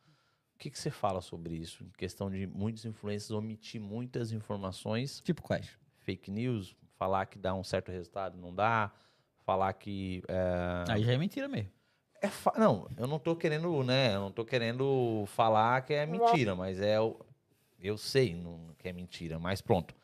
O 0.54 0.58
que, 0.58 0.70
que 0.70 0.78
você 0.78 0.90
fala 0.90 1.20
sobre 1.20 1.54
isso? 1.54 1.84
Em 1.84 1.90
questão 1.96 2.28
de 2.28 2.46
muitos 2.46 2.84
influencers 2.84 3.30
omitir 3.30 3.80
muitas 3.80 4.32
informações, 4.32 5.20
Tipo 5.24 5.40
quais? 5.42 5.70
fake 6.00 6.30
news, 6.30 6.74
falar 6.96 7.26
que 7.26 7.38
dá 7.38 7.54
um 7.54 7.62
certo 7.62 7.92
resultado, 7.92 8.36
não 8.36 8.52
dá, 8.52 8.90
falar 9.44 9.72
que. 9.74 10.22
é, 10.26 10.84
Aí 10.92 11.04
já 11.04 11.12
é 11.12 11.18
mentira 11.18 11.46
mesmo. 11.46 11.70
É 12.22 12.28
fa- 12.28 12.54
Não, 12.58 12.88
eu 12.96 13.06
não 13.06 13.18
tô 13.18 13.34
querendo, 13.36 13.82
né? 13.84 14.14
Eu 14.14 14.20
não 14.20 14.32
tô 14.32 14.44
querendo 14.44 15.24
falar 15.28 15.82
que 15.82 15.92
é 15.94 16.06
mentira, 16.06 16.54
mas 16.54 16.80
é. 16.80 17.00
o- 17.00 17.16
Eu 17.80 17.96
sei 17.96 18.34
não- 18.34 18.74
que 18.78 18.88
é 18.88 18.92
mentira, 18.92 19.38
mas 19.38 19.60
pronto. 19.60 19.94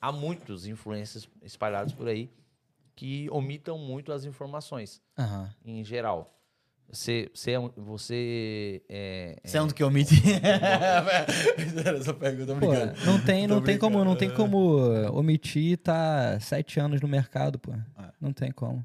Há 0.00 0.10
muitos 0.10 0.66
influencers 0.66 1.28
espalhados 1.42 1.92
por 1.94 2.08
aí 2.08 2.28
que 2.96 3.28
omitam 3.30 3.78
muito 3.78 4.12
as 4.12 4.24
informações, 4.24 5.00
Aham. 5.18 5.48
em 5.64 5.84
geral. 5.84 6.34
Você, 6.92 7.30
você, 7.32 7.52
é 7.52 7.60
um- 7.60 7.70
você 7.76 8.82
é, 8.88 9.36
Você 9.44 9.58
é 9.58 9.62
um 9.62 9.68
do 9.68 9.74
que 9.74 9.84
omite? 9.84 10.14
Essa 11.96 12.12
pergunta, 12.14 12.54
Pô, 12.56 12.72
não 13.06 13.20
tem, 13.24 13.46
não 13.46 13.60
tem 13.62 13.78
como, 13.78 14.04
não 14.04 14.16
tem 14.16 14.28
como 14.34 14.78
omitir 15.16 15.78
tá 15.78 16.38
sete 16.40 16.80
anos 16.80 17.00
no 17.00 17.06
mercado, 17.08 17.58
pô. 17.58 17.72
É. 17.72 17.82
Não 18.20 18.32
tem 18.32 18.50
como. 18.50 18.84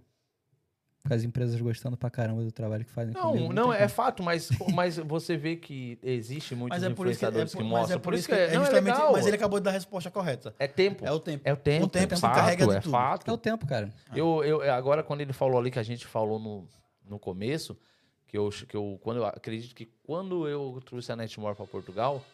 Com 1.06 1.14
as 1.14 1.24
empresas 1.24 1.62
gostando 1.62 1.96
pra 1.96 2.10
caramba 2.10 2.44
do 2.44 2.52
trabalho 2.52 2.84
que 2.84 2.90
fazem 2.92 3.14
Não, 3.14 3.32
comigo, 3.32 3.54
não, 3.54 3.66
tem 3.70 3.74
é 3.74 3.78
como. 3.78 3.90
fato, 3.90 4.24
mas, 4.24 4.50
mas 4.74 4.98
você 4.98 5.38
vê 5.38 5.56
que 5.56 6.00
existe 6.02 6.56
muitos 6.56 6.80
Mas 6.80 6.84
é 6.84 6.94
por 6.94 7.08
isso 7.08 7.20
que, 7.20 7.26
é 7.26 7.28
influenciadores 7.28 7.52
por, 7.52 7.58
que, 7.60 7.64
mas 7.64 7.72
mostram. 7.72 7.96
é 7.96 8.00
por 8.00 8.14
isso 8.16 8.28
que 8.28 8.34
é 8.34 8.54
não, 8.54 8.62
justamente. 8.62 8.96
legal. 8.96 9.12
mas 9.12 9.28
ele 9.28 9.36
acabou 9.36 9.60
de 9.60 9.64
dar 9.66 9.70
a 9.70 9.74
resposta 9.74 10.10
correta. 10.10 10.56
É 10.58 10.68
tempo. 10.68 11.06
É 11.06 11.12
o 11.12 11.20
tempo. 11.20 11.42
É 11.46 11.54
o 11.54 11.58
tempo. 11.58 11.86
O 11.86 11.90
tempo 11.90 12.14
é 12.14 12.16
se 12.16 12.22
fato, 12.22 12.32
encarrega 12.34 12.66
de 12.66 12.76
é 12.76 12.80
tudo. 12.80 12.92
fato. 12.92 13.30
É 13.30 13.34
o 13.34 13.38
tempo, 13.38 13.68
cara. 13.68 13.94
Eu, 14.16 14.44
eu, 14.44 14.74
agora, 14.74 15.04
quando 15.04 15.22
ele 15.22 15.32
falou 15.32 15.60
ali, 15.60 15.70
que 15.70 15.78
a 15.78 15.84
gente 15.84 16.08
falou 16.08 16.40
no, 16.40 16.68
no 17.08 17.20
começo, 17.20 17.78
que 18.28 18.36
eu, 18.36 18.50
que 18.68 18.76
eu, 18.76 19.00
quando 19.04 19.18
eu 19.18 19.26
acredito 19.26 19.76
que 19.76 19.86
quando 20.04 20.48
eu 20.48 20.82
trouxe 20.86 21.12
a 21.12 21.16
Netmore 21.16 21.56
para 21.56 21.66
Portugal, 21.68 22.26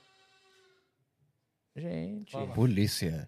gente, 1.76 2.36
Polícia. 2.56 3.28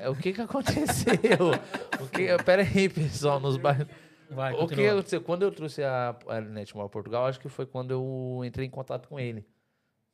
é, 0.00 0.08
o 0.08 0.14
que 0.14 0.32
que 0.32 0.40
aconteceu? 0.40 1.12
o 2.00 2.06
que, 2.08 2.26
pera 2.44 2.62
aí, 2.62 2.88
pessoal, 2.88 3.40
nos 3.40 3.56
bairros. 3.56 3.88
Vai, 4.34 4.52
O 4.54 4.66
que 4.66 4.74
aconteceu? 4.86 5.20
Quando 5.22 5.42
eu 5.42 5.50
trouxe 5.52 5.82
a, 5.82 6.10
a 6.10 6.88
Portugal, 6.88 7.26
acho 7.26 7.40
que 7.40 7.48
foi 7.48 7.66
quando 7.66 7.90
eu 7.92 8.42
entrei 8.44 8.66
em 8.66 8.70
contato 8.70 9.08
com 9.08 9.18
ele. 9.18 9.46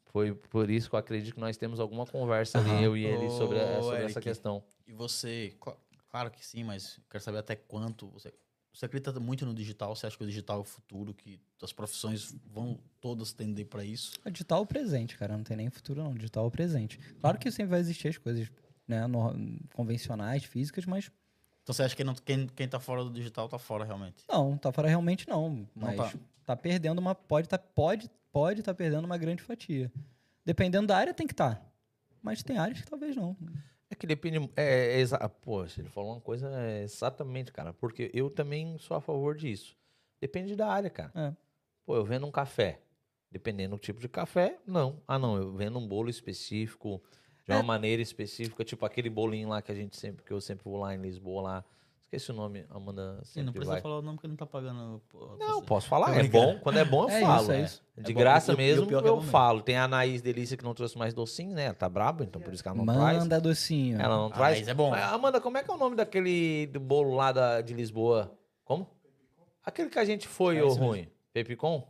Foi 0.07 0.35
por 0.35 0.69
isso 0.69 0.89
que 0.89 0.95
eu 0.95 0.99
acredito 0.99 1.35
que 1.35 1.41
nós 1.41 1.57
temos 1.57 1.79
alguma 1.79 2.05
conversa 2.05 2.59
ali, 2.59 2.83
eu 2.83 2.97
e 2.97 3.05
ele, 3.05 3.31
sobre, 3.31 3.61
a- 3.61 3.81
sobre 3.81 3.97
essa 3.99 4.05
Eric. 4.19 4.21
questão. 4.21 4.63
E 4.87 4.93
você, 4.93 5.55
cla- 5.61 5.77
claro 6.11 6.31
que 6.31 6.45
sim, 6.45 6.65
mas 6.65 6.99
quero 7.09 7.23
saber 7.23 7.39
até 7.39 7.55
quanto 7.55 8.09
você. 8.09 8.33
Você 8.73 8.87
acredita 8.87 9.19
muito 9.19 9.45
no 9.47 9.53
digital? 9.55 9.95
Você 9.95 10.07
acha 10.07 10.17
que 10.17 10.23
o 10.23 10.27
digital 10.27 10.59
é 10.59 10.61
o 10.61 10.65
futuro? 10.65 11.13
Que 11.15 11.41
as 11.63 11.73
profissões 11.73 12.35
vão 12.53 12.79
todas 13.01 13.33
tender 13.33 13.67
para 13.67 13.85
isso? 13.85 14.13
O 14.25 14.31
digital 14.31 14.61
é 14.61 14.63
o 14.63 14.67
presente, 14.67 15.17
cara. 15.19 15.37
Não 15.37 15.43
tem 15.45 15.57
nem 15.57 15.71
futuro, 15.71 16.03
não. 16.03 16.13
O 16.13 16.15
digital 16.15 16.45
é 16.45 16.49
o 16.49 16.51
presente. 16.51 16.99
Claro 17.21 17.37
que 17.39 17.51
sempre 17.51 17.71
vai 17.71 17.81
existir 17.81 18.09
as 18.09 18.17
coisas 18.19 18.49
né, 18.87 19.07
no- 19.09 19.35
convencionais, 19.75 20.45
físicas, 20.45 20.87
mas 20.87 21.11
Então 21.63 21.75
você 21.75 21.83
acha 21.83 21.95
que 21.97 22.03
não- 22.05 22.15
quem, 22.15 22.47
quem 22.49 22.69
tá 22.69 22.81
fora 22.81 23.05
do 23.05 23.11
digital 23.11 23.49
tá 23.49 23.59
fora 23.59 23.85
realmente? 23.85 24.25
não, 24.29 24.57
tá 24.57 24.73
fora 24.73 24.89
realmente 24.89 25.29
não. 25.29 25.69
Mas 25.75 25.97
tá. 25.97 26.13
tá. 26.47 26.57
perdendo 26.57 26.99
uma. 26.99 27.15
Pode 27.15 27.49
tá, 27.49 27.59
pode, 27.59 28.11
pode 28.33 28.63
tá 28.63 28.75
perdendo 28.75 29.05
uma 29.05 29.19
grande 29.19 29.43
fatia. 29.43 29.93
Dependendo 30.45 30.87
da 30.89 30.97
área, 30.97 31.15
tem 31.15 31.27
que 31.27 31.33
estar. 31.33 31.63
Mas 32.23 32.43
tem 32.43 32.59
áreas 32.59 32.81
que 32.81 32.87
talvez 32.89 33.15
não. 33.17 33.37
É 33.89 33.95
que 33.95 34.07
depende. 34.07 34.39
É, 34.57 34.95
é 34.97 35.01
exa- 35.01 35.29
Poxa, 35.29 35.81
ele 35.81 35.89
falou 35.89 36.13
uma 36.13 36.21
coisa 36.21 36.49
é, 36.61 36.83
exatamente, 36.83 37.53
cara. 37.53 37.73
Porque 37.73 38.11
eu 38.15 38.31
também 38.31 38.79
sou 38.79 38.97
a 38.97 39.01
favor 39.01 39.37
disso. 39.37 39.77
Depende 40.21 40.55
da 40.55 40.69
área, 40.69 40.91
cara. 40.91 41.11
É. 41.15 41.33
Pô, 41.85 41.97
eu 41.97 42.05
vendo 42.05 42.27
um 42.27 42.31
café. 42.31 42.81
Dependendo 43.31 43.77
do 43.77 43.81
tipo 43.81 44.01
de 44.01 44.09
café, 44.09 44.59
não. 44.67 45.01
Ah, 45.07 45.19
não. 45.19 45.37
Eu 45.37 45.53
vendo 45.53 45.79
um 45.79 45.87
bolo 45.87 46.09
específico, 46.11 47.01
de 47.51 47.57
uma 47.57 47.63
É. 47.63 47.67
maneira 47.67 48.01
específica, 48.03 48.65
tipo 48.65 48.85
aquele 48.87 49.11
bolinho 49.11 49.49
lá 49.49 49.61
que 49.63 49.71
a 49.73 49.75
gente 49.75 49.97
sempre, 49.97 50.25
que 50.25 50.33
eu 50.33 50.41
sempre 50.41 50.65
vou 50.65 50.79
lá 50.81 50.95
em 50.95 51.01
Lisboa 51.01 51.43
lá. 51.43 51.65
Esqueci 52.13 52.33
o 52.33 52.35
nome, 52.35 52.67
Amanda 52.71 53.21
Sim, 53.23 53.43
não 53.43 53.53
precisa 53.53 53.75
vai. 53.75 53.81
falar 53.81 53.99
o 53.99 54.03
nome 54.03 54.17
porque 54.17 54.27
ele 54.27 54.33
não 54.33 54.37
tá 54.37 54.45
pagando. 54.47 55.01
pô, 55.09 55.37
Não, 55.39 55.61
você. 55.61 55.67
posso 55.67 55.87
falar. 55.89 56.17
É 56.19 56.25
bom. 56.27 56.59
Quando 56.59 56.79
é 56.81 56.85
bom, 56.85 57.05
eu 57.05 57.09
É 57.09 57.21
falo. 57.21 57.43
isso, 57.43 57.53
é 57.53 57.61
é. 57.61 57.65
isso. 57.65 57.83
De 57.97 58.11
É 58.11 58.15
bom. 58.15 58.19
graça 58.21 58.51
e 58.51 58.55
o 58.57 58.59
mesmo, 58.59 58.87
que 58.89 58.95
é 58.95 58.97
eu 58.97 59.03
bom 59.03 59.17
mesmo. 59.19 59.31
falo. 59.31 59.63
Tem 59.63 59.77
a 59.77 59.85
Anaís 59.85 60.21
Delícia 60.21 60.57
que 60.57 60.65
não 60.65 60.75
trouxe 60.75 60.99
mais 60.99 61.15
docinho, 61.15 61.55
né? 61.55 61.67
Ela 61.67 61.75
tá 61.75 61.89
braba, 61.89 62.25
então 62.25 62.43
por 62.43 62.53
isso 62.53 62.65
que 62.65 62.69
ela 62.69 62.77
não 62.77 62.85
traz. 62.85 63.19
Manda 63.19 63.41
docinho. 63.41 64.01
Ela 64.01 64.17
não 64.17 64.27
Ah, 64.27 64.31
traz. 64.31 64.59
mas 64.59 64.67
é 64.69 64.75
bom. 64.75 64.91
Mas, 64.91 65.05
Amanda, 65.13 65.41
como 65.41 65.57
é 65.59 65.63
que 65.63 65.71
é 65.71 65.75
o 65.75 65.77
nome 65.79 65.95
daquele 65.95 66.67
do 66.67 66.81
bolo 66.81 67.15
lá 67.15 67.31
da, 67.31 67.61
de 67.61 67.73
Lisboa? 67.75 68.37
Como? 68.65 68.89
Aquele 69.65 69.89
que 69.89 69.99
a 70.01 70.05
gente 70.05 70.27
foi, 70.27 70.57
É 70.57 70.65
ô 70.65 70.67
esse 70.67 70.81
mesmo. 70.81 70.89
ruim. 70.93 71.09
Pepicon? 71.33 71.87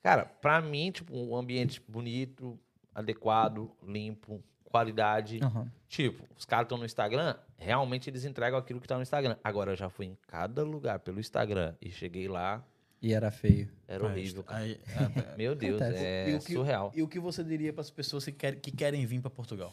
Cara, 0.00 0.26
pra 0.26 0.60
mim, 0.60 0.92
tipo, 0.92 1.12
um 1.16 1.34
ambiente 1.34 1.82
bonito, 1.88 2.56
adequado, 2.94 3.72
limpo, 3.82 4.40
qualidade. 4.78 5.38
Aham. 5.40 5.70
Tipo, 5.88 6.24
os 6.36 6.44
caras 6.44 6.64
estão 6.64 6.76
no 6.76 6.84
Instagram, 6.84 7.36
realmente 7.56 8.10
eles 8.10 8.24
entregam 8.24 8.58
aquilo 8.58 8.80
que 8.80 8.88
tá 8.88 8.96
no 8.96 9.02
Instagram. 9.02 9.36
Agora, 9.44 9.70
eu 9.70 9.76
já 9.76 9.88
fui 9.88 10.06
em 10.06 10.18
cada 10.26 10.64
lugar 10.64 10.98
pelo 10.98 11.20
Instagram 11.20 11.76
e 11.80 11.92
cheguei 11.92 12.26
lá, 12.26 12.60
E 13.00 13.12
era 13.14 13.30
feio. 13.30 13.70
era 13.86 14.04
horrível, 14.04 14.42
cara. 14.42 14.64
Aí-. 14.64 14.80
Meu 15.38 15.54
Deus, 15.54 15.80
Acontece. 15.80 16.04
é 16.04 16.30
E 16.30 16.34
o 16.34 16.40
que- 16.40 16.52
surreal. 16.54 16.90
E 16.92 17.02
o 17.02 17.06
que 17.08 17.20
você 17.20 17.44
diria 17.44 17.72
para 17.72 17.82
as 17.82 17.90
pessoas 17.90 18.24
que, 18.24 18.32
quer- 18.32 18.56
que 18.60 18.72
querem 18.72 19.06
vir 19.06 19.20
para 19.20 19.30
Portugal? 19.30 19.72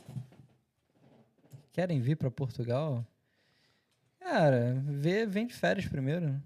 Querem 1.73 1.99
vir 1.99 2.15
pra 2.15 2.29
Portugal? 2.29 3.03
Cara, 4.19 4.75
vê, 4.85 5.25
vem 5.25 5.47
de 5.47 5.55
férias 5.55 5.87
primeiro. 5.87 6.27
né? 6.29 6.41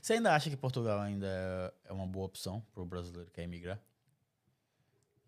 Você 0.00 0.14
ainda 0.14 0.34
acha 0.34 0.48
que 0.48 0.56
Portugal 0.56 0.98
ainda 1.00 1.26
é- 1.26 1.90
é 1.90 1.92
uma 1.92 2.06
boa 2.06 2.24
opção 2.24 2.64
para 2.72 2.82
o 2.82 2.86
brasileiro 2.86 3.26
que 3.26 3.34
quer 3.34 3.42
emigrar? 3.42 3.78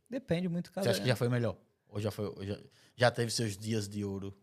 Depende 0.09 0.49
muito, 0.49 0.73
cara. 0.73 0.85
Você 0.85 0.91
acha 0.91 1.01
que 1.03 1.07
já 1.09 1.15
foi 1.17 1.29
melhor? 1.29 1.57
Ou 1.91 2.01
já, 2.01 2.11
foi, 2.11 2.27
ou 2.27 2.45
já, 2.45 2.59
já 2.97 3.11
teve 3.11 3.31
seus 3.31 3.57
dias 3.57 3.89
de 3.89 4.05
ouro? 4.05 4.37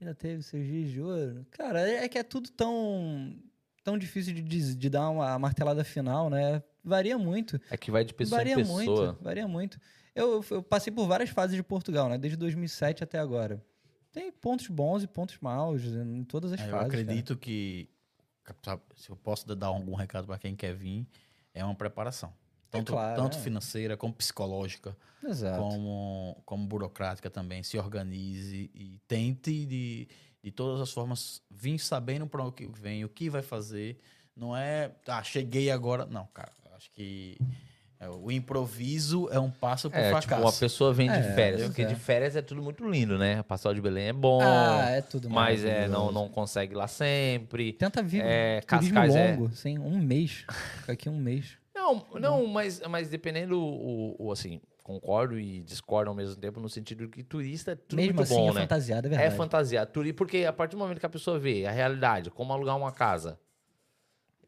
Já 0.00 0.14
teve 0.14 0.42
seus 0.42 0.64
dias 0.66 0.90
de 0.90 1.00
ouro? 1.00 1.46
Cara, 1.50 1.88
é 1.88 2.04
é 2.04 2.08
que 2.08 2.18
é 2.18 2.22
tudo 2.22 2.50
tão, 2.50 3.36
tão 3.82 3.96
difícil 3.98 4.34
de, 4.34 4.42
diz- 4.42 4.76
de 4.76 4.90
dar 4.90 5.08
uma 5.10 5.38
martelada 5.38 5.84
final, 5.84 6.28
né? 6.28 6.62
Varia 6.82 7.16
muito. 7.16 7.60
É 7.70 7.76
que 7.76 7.90
vai 7.90 8.04
de 8.04 8.12
pessoa 8.12 8.38
varia 8.38 8.54
em 8.54 8.56
pessoa. 8.56 9.12
muito, 9.12 9.22
varia 9.22 9.48
muito. 9.48 9.78
Eu, 10.14 10.44
eu 10.50 10.62
passei 10.62 10.92
por 10.92 11.06
várias 11.06 11.30
fases 11.30 11.56
de 11.56 11.62
Portugal, 11.62 12.08
né? 12.08 12.18
Desde 12.18 12.36
2007 12.36 13.02
até 13.02 13.18
agora. 13.18 13.64
Tem 14.12 14.30
pontos 14.30 14.68
bons 14.68 15.02
e 15.02 15.06
pontos 15.08 15.38
maus 15.40 15.82
em 15.84 16.22
todas 16.24 16.52
as 16.52 16.60
É, 16.60 16.64
eu 16.66 16.70
fases. 16.70 16.88
cara. 16.90 17.00
acredito 17.02 17.36
que, 17.36 17.88
sabe, 18.62 18.82
se 18.96 19.10
eu 19.10 19.16
posso 19.16 19.46
dar 19.54 19.66
algum 19.68 19.94
recado 19.94 20.26
para 20.26 20.38
quem 20.38 20.54
quer 20.54 20.74
vir, 20.74 21.06
é 21.52 21.64
uma 21.64 21.74
preparação. 21.74 22.32
Tanto, 22.78 22.92
claro, 22.92 23.22
tanto 23.22 23.36
é. 23.38 23.40
financeira 23.40 23.96
como 23.96 24.12
psicológica, 24.12 24.96
Exato. 25.24 25.58
como, 25.58 26.36
como 26.44 26.66
burocrática 26.66 27.30
também. 27.30 27.62
Se 27.62 27.78
organize 27.78 28.70
e 28.74 29.00
tente 29.06 29.64
de, 29.66 30.08
de 30.42 30.50
todas 30.50 30.80
as 30.80 30.90
formas 30.92 31.40
vir 31.50 31.78
sabendo 31.78 32.26
para 32.26 32.42
o 32.44 32.50
que 32.52 32.66
vem, 32.66 33.04
o 33.04 33.08
que 33.08 33.30
vai 33.30 33.42
fazer. 33.42 33.98
Não 34.36 34.56
é, 34.56 34.90
ah, 35.06 35.22
cheguei 35.22 35.70
agora. 35.70 36.04
Não, 36.06 36.26
cara, 36.34 36.50
acho 36.76 36.90
que 36.92 37.36
é 37.40 38.06
É, 38.06 38.08
o 38.10 38.28
improviso 38.30 39.28
é 39.30 39.38
um 39.38 39.50
passo 39.50 39.88
pro 39.88 39.98
É, 39.98 40.08
tipo, 40.08 40.20
fracasso. 40.20 40.42
uma 40.42 40.52
pessoa 40.52 40.92
vem 40.92 41.08
de 41.10 41.16
É, 41.16 41.34
férias, 41.34 41.62
porque 41.62 41.82
é. 41.82 41.86
de 41.86 41.94
férias 41.94 42.34
é 42.34 42.42
tudo 42.42 42.60
muito 42.60 42.86
lindo, 42.90 43.16
né? 43.16 43.42
Pastel 43.44 43.72
de 43.72 43.80
Belém 43.80 44.08
é 44.08 44.12
bom, 44.12 44.40
Ah, 44.42 44.90
é 44.90 45.00
tudo 45.00 45.30
mas 45.30 45.64
é, 45.64 45.86
não, 45.86 46.10
não 46.10 46.28
consegue 46.28 46.74
ir 46.74 46.76
lá 46.76 46.88
sempre. 46.88 47.72
Tenta 47.72 48.02
vir 48.02 48.20
É, 48.22 48.60
Cascais 48.66 49.14
é- 49.14 49.30
longo, 49.36 49.54
sim, 49.54 49.78
um 49.78 49.96
mês. 50.00 50.44
Fica 50.82 50.92
aqui 50.92 51.08
um 51.08 51.16
mês. 51.16 51.56
Não, 51.92 52.06
não, 52.20 52.46
mas, 52.46 52.80
mas 52.88 53.08
dependendo, 53.08 53.58
o, 53.60 54.16
o- 54.26 54.32
assim, 54.32 54.60
concordo 54.82 55.38
e 55.38 55.62
discordo 55.62 56.10
ao 56.10 56.14
mesmo 56.16 56.36
tempo, 56.36 56.58
no 56.60 56.68
sentido 56.68 57.08
que 57.08 57.22
turista 57.22 57.72
é 57.72 57.74
tudo 57.74 57.96
Mesmo 57.96 58.14
muito 58.14 58.22
assim, 58.22 58.34
bom, 58.34 58.50
é 58.50 58.52
né? 58.52 58.60
fantasiado, 58.62 59.06
é 59.06 59.10
É 59.10 59.16
verdade. 59.18 59.36
fantasia. 59.36 59.86
Turi- 59.86 60.12
Porque 60.12 60.44
a 60.44 60.52
partir 60.52 60.76
do 60.76 60.78
momento 60.78 61.00
que 61.00 61.06
a 61.06 61.10
pessoa 61.10 61.38
vê 61.38 61.66
a 61.66 61.70
realidade, 61.70 62.30
como 62.30 62.52
alugar 62.52 62.76
uma 62.76 62.92
casa, 62.92 63.38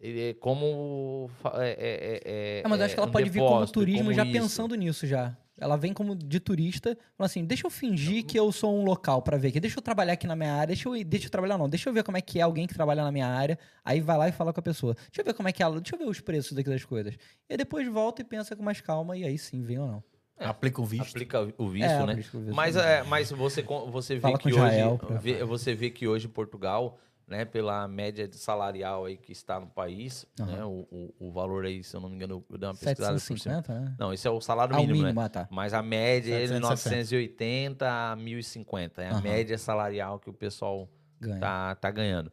ele 0.00 0.30
é 0.30 0.34
como. 0.34 1.28
fa- 1.40 1.54
É, 1.64 1.70
é, 1.70 2.20
é, 2.24 2.62
É, 2.64 2.68
mas 2.68 2.78
eu 2.80 2.86
acho 2.86 2.94
que 2.94 3.00
ela 3.00 3.08
um 3.08 3.12
pode 3.12 3.30
vir 3.30 3.40
como 3.40 3.50
depósito, 3.60 3.80
turismo 3.80 3.98
como 4.04 4.12
já 4.12 4.24
isso. 4.24 4.32
pensando 4.32 4.74
nisso 4.74 5.06
já. 5.06 5.36
Ela 5.58 5.76
vem 5.76 5.92
como 5.94 6.14
de 6.14 6.38
turista, 6.38 6.96
falando 7.16 7.30
assim, 7.30 7.44
deixa 7.44 7.66
eu 7.66 7.70
fingir 7.70 8.24
que 8.26 8.38
eu 8.38 8.52
sou 8.52 8.78
um 8.78 8.84
local 8.84 9.22
pra 9.22 9.38
ver 9.38 9.48
aqui, 9.48 9.58
deixa 9.60 9.78
eu 9.78 9.82
trabalhar 9.82 10.12
aqui 10.12 10.26
na 10.26 10.36
minha 10.36 10.52
área, 10.52 10.66
deixa 10.74 10.86
eu, 10.88 11.04
deixa 11.04 11.26
eu 11.26 11.30
trabalhar 11.30 11.56
não, 11.56 11.66
deixa 11.68 11.88
eu 11.88 11.94
ver 11.94 12.02
como 12.04 12.18
é 12.18 12.20
que 12.20 12.38
é 12.38 12.42
alguém 12.42 12.66
que 12.66 12.74
trabalha 12.74 13.02
na 13.02 13.10
minha 13.10 13.26
área, 13.26 13.58
aí 13.82 14.00
vai 14.00 14.18
lá 14.18 14.28
e 14.28 14.32
fala 14.32 14.52
com 14.52 14.60
a 14.60 14.62
pessoa, 14.62 14.94
deixa 14.94 15.20
eu 15.20 15.24
ver 15.24 15.32
como 15.34 15.48
é 15.48 15.52
que 15.52 15.62
é, 15.62 15.64
ela- 15.64 15.80
deixa 15.80 15.94
eu 15.94 15.98
ver 15.98 16.04
os 16.10 16.20
preços 16.20 16.52
daqui 16.52 16.68
das 16.68 16.84
coisas. 16.84 17.14
E 17.14 17.52
aí 17.52 17.56
depois 17.56 17.88
volta 17.88 18.20
e 18.20 18.24
pensa 18.24 18.54
com 18.54 18.62
mais 18.62 18.82
calma 18.82 19.16
e 19.16 19.24
aí 19.24 19.38
sim, 19.38 19.62
vem 19.62 19.78
ou 19.78 19.86
não. 19.86 20.04
Aplica 20.38 20.82
o 20.82 20.84
visto. 20.84 21.08
Aplica 21.08 21.48
o 21.56 21.68
visto, 21.70 21.86
É, 21.90 22.06
né? 22.06 22.12
o 22.12 22.16
visto. 22.16 22.38
Mas, 22.54 22.76
é, 22.76 23.02
mas 23.04 23.30
você, 23.30 23.62
você 23.62 24.16
vê 24.16 24.20
Fala 24.20 24.36
que 24.36 24.42
com 24.42 24.48
Israel 24.50 24.88
hoje. 24.90 25.06
pra- 25.06 25.16
vê- 25.18 25.42
você 25.44 25.74
vê 25.74 25.88
que 25.88 26.06
hoje 26.06 26.26
em 26.26 26.30
Portugal, 26.30 26.98
né, 27.26 27.44
pela 27.44 27.88
média 27.88 28.28
salarial 28.32 29.04
aí 29.04 29.16
que 29.16 29.32
está 29.32 29.58
no 29.58 29.66
país, 29.66 30.24
Aham. 30.40 30.52
né? 30.52 30.64
O, 30.64 30.86
o, 30.90 31.14
o 31.28 31.32
valor 31.32 31.64
aí, 31.64 31.82
se 31.82 31.94
eu 31.96 32.00
não 32.00 32.08
me 32.08 32.14
engano, 32.14 32.44
eu 32.48 32.58
dei 32.58 32.68
uma 32.68 32.74
pesquisada 32.74 33.14
por 33.14 33.20
cima. 33.20 33.38
750, 33.38 33.80
né? 33.80 33.96
Não, 33.98 34.12
esse 34.12 34.28
é 34.28 34.30
o 34.30 34.40
salário 34.40 34.74
Ah, 34.74 34.78
mínimo, 34.78 34.98
mínimo, 35.00 35.20
né? 35.20 35.26
ah, 35.26 35.28
tá. 35.28 35.48
Mas 35.50 35.74
a 35.74 35.82
média 35.82 36.34
é 36.36 36.42
de 36.42 36.48
760. 36.48 36.60
980 36.60 37.88
a 38.12 38.16
1050. 38.16 39.02
É 39.02 39.08
a 39.08 39.12
Aham. 39.12 39.20
média 39.22 39.58
salarial 39.58 40.20
que 40.20 40.30
o 40.30 40.32
pessoal 40.32 40.88
Ganha. 41.20 41.40
tá, 41.40 41.74
tá 41.74 41.90
ganhando. 41.90 42.30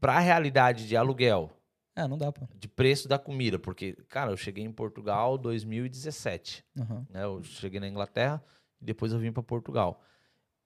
Para 0.00 0.14
a 0.16 0.20
realidade 0.20 0.88
de 0.88 0.96
aluguel, 0.96 1.50
É, 1.94 2.08
não 2.08 2.16
dá, 2.16 2.32
pô. 2.32 2.48
de 2.54 2.66
preço 2.66 3.06
da 3.06 3.18
comida, 3.18 3.58
porque, 3.58 3.92
cara, 4.08 4.30
eu 4.30 4.36
cheguei 4.38 4.64
em 4.64 4.72
Portugal 4.72 5.36
em 5.36 5.40
2017. 5.42 6.64
Aham. 6.78 7.06
Né? 7.10 7.24
Eu 7.24 7.42
cheguei 7.42 7.78
na 7.78 7.86
Inglaterra 7.88 8.42
e 8.80 8.84
depois 8.86 9.12
eu 9.12 9.18
vim 9.18 9.30
para 9.32 9.42
Portugal. 9.42 10.02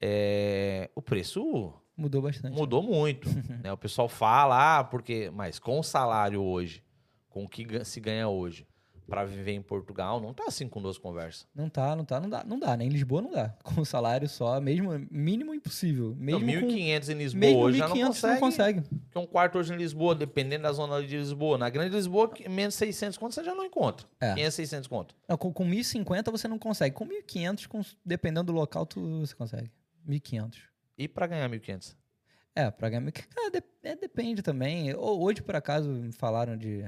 É, 0.01 0.91
o 0.95 1.03
preço 1.03 1.73
Mudou 1.97 2.23
bastante. 2.23 2.57
mudou 2.57 2.83
muito. 2.83 3.29
né? 3.63 3.73
O 3.73 3.77
pessoal 3.77 4.09
fala, 4.09 4.79
ah, 4.81 4.85
porque. 4.85 5.31
Mas 5.33 5.59
com 5.59 5.79
o 5.79 5.83
salário 5.83 6.43
hoje, 6.43 6.83
com 7.29 7.45
o 7.45 7.49
que 7.49 7.85
se 7.85 8.01
ganha 8.01 8.29
hoje, 8.29 8.67
para 9.07 9.23
viver 9.25 9.53
em 9.53 9.61
Portugal, 9.61 10.19
não 10.19 10.33
tá 10.33 10.45
assim 10.49 10.67
com 10.67 10.81
duas 10.81 10.97
conversas. 10.97 11.47
Não 11.55 11.69
tá, 11.69 11.95
não 11.95 12.05
tá, 12.07 12.19
não 12.19 12.29
dá, 12.31 12.43
não 12.43 12.59
dá, 12.59 12.75
né? 12.77 12.85
Em 12.87 12.89
Lisboa 12.89 13.21
não 13.21 13.31
dá. 13.31 13.51
Com 13.63 13.83
o 13.83 13.85
salário 13.85 14.27
só, 14.29 14.59
mesmo 14.61 14.91
mínimo 15.11 15.55
impossível. 15.55 16.17
Então, 16.19 16.41
Mesmo 16.41 16.67
com 16.69 16.75
1.500 16.75 17.09
em 17.11 17.15
Lisboa 17.19 17.41
mesmo 17.41 17.61
hoje 17.61 17.79
já 17.79 17.89
1.500 17.89 17.91
não 17.91 18.01
não 18.01 18.09
consegue. 18.09 18.41
consegue. 18.41 18.81
Porque 18.83 19.19
um 19.19 19.27
quarto 19.27 19.59
hoje 19.59 19.75
em 19.75 19.77
Lisboa, 19.77 20.15
dependendo 20.15 20.63
da 20.63 20.73
zona 20.73 21.01
de 21.07 21.17
Lisboa. 21.19 21.59
Na 21.59 21.69
grande 21.69 21.95
Lisboa, 21.95 22.29
que- 22.31 22.49
menos 22.49 22.75
600 22.77 23.19
conto 23.19 23.35
você 23.35 23.45
já 23.45 23.55
não 23.55 23.65
encontra. 23.65 24.07
É. 24.21 24.33
500, 24.35 24.55
600 24.55 24.89
conto. 24.89 25.15
Não, 25.29 25.37
com, 25.37 25.53
com 25.53 25.65
1.050 25.69 26.31
você 26.31 26.49
não 26.49 26.59
consegue. 26.59 26.97
Com 26.97 27.05
1.500, 27.07 27.67
com- 27.69 27.83
dependendo 28.05 28.53
do 28.53 28.53
local, 28.59 28.87
tu, 28.87 29.21
você 29.21 29.35
consegue. 29.35 29.71
1.500. 30.09 30.74
E 30.97 31.09
para 31.09 31.27
ganhar 31.27 31.49
1.500? 31.49 31.97
É, 32.55 32.71
pra 32.71 32.89
ganhar. 32.89 33.11
Cara, 33.13 33.51
de- 33.51 33.63
é, 33.83 33.97
depende 33.97 34.43
também. 34.43 34.95
Hoje, 34.95 35.43
por 35.43 35.57
acaso, 35.57 35.89
me 35.91 36.13
falaram 36.13 36.57
de. 36.57 36.83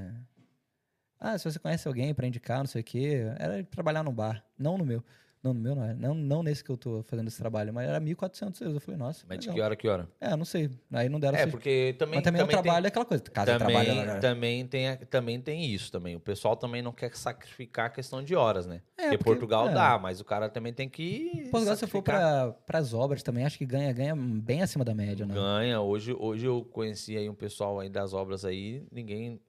Ah, 1.18 1.36
se 1.38 1.44
você 1.50 1.58
conhece 1.58 1.88
alguém 1.88 2.14
pra 2.14 2.26
indicar, 2.26 2.58
não 2.58 2.66
sei 2.66 2.82
o 2.82 2.84
quê. 2.84 3.22
Era 3.38 3.64
trabalhar 3.64 4.02
num 4.02 4.12
bar. 4.12 4.44
Não 4.58 4.76
no 4.78 4.84
meu. 4.84 5.02
Não 5.47 5.55
no 5.55 5.60
meu, 5.60 5.74
não 5.77 5.85
é. 5.85 5.94
Não, 5.94 6.14
não 6.14 6.43
nesse 6.43 6.64
que 6.64 6.70
eu 6.70 6.77
tô 6.77 7.02
fazendo 7.05 7.28
esse 7.28 7.39
trabalho, 7.39 7.73
mas 7.73 7.89
era 7.89 8.01
1.400 8.01 8.60
euros. 8.62 8.74
Eu 8.74 8.81
falei, 8.81 8.98
nossa. 8.98 9.24
Mas 9.28 9.39
de 9.39 9.47
legal. 9.48 9.55
que 9.55 9.60
hora, 9.62 9.77
que 9.77 9.89
hora? 9.89 10.09
É, 10.20 10.35
não 10.36 10.44
sei. 10.44 10.70
Aí 10.93 11.09
não 11.09 11.20
deram 11.20 11.39
É, 11.39 11.47
porque 11.47 11.94
também, 11.98 12.16
Mas 12.16 12.24
também, 12.24 12.43
o 12.43 12.47
tem- 12.47 12.52
trabalho 12.62 12.86
é 12.86 12.89
aquela 12.89 13.05
coisa. 13.05 13.23
Casa 13.24 13.52
de 13.52 13.59
também, 13.59 13.77
trabalho. 13.85 14.06
né? 14.06 14.18
também, 14.18 14.66
tem, 14.66 14.89
a- 14.89 14.97
também 14.97 15.40
tem 15.40 15.64
isso 15.73 15.93
também. 15.93 16.16
O 16.16 16.20
pessoal 16.20 16.56
também 16.56 16.82
não 16.82 16.93
quer 16.93 17.14
sacrificar 17.16 17.86
a 17.86 17.90
questão 17.90 18.23
de 18.23 18.35
horas, 18.35 18.66
né? 18.66 18.82
É, 18.97 19.02
porque, 19.02 19.18
porque- 19.18 19.24
Portugal 19.24 19.68
é. 19.68 19.73
dá, 19.74 19.98
mas 19.98 20.20
o 20.20 20.24
cara 20.24 20.48
também 20.48 20.73
tem 20.73 20.89
que. 20.89 21.48
Portugal, 21.51 21.77
se 21.77 21.86
for 21.86 22.02
para 22.02 22.55
as 22.73 22.93
obras 22.93 23.23
também, 23.23 23.44
acho 23.44 23.59
que 23.59 23.66
ganha, 23.66 23.93
ganha 23.93 24.16
bem 24.16 24.62
acima 24.62 24.85
da 24.85 24.94
média, 24.94 25.24
né? 25.27 25.35
Ganha. 25.35 25.81
Hoje, 25.81 26.14
hoje 26.18 26.47
eu 26.47 26.64
conheci 26.64 27.16
aí 27.16 27.28
um 27.31 27.35
pessoal 27.35 27.78
aí 27.78 27.89
das 27.89 28.12
obras 28.12 28.44
aí, 28.44 28.85
ninguém. 28.90 29.40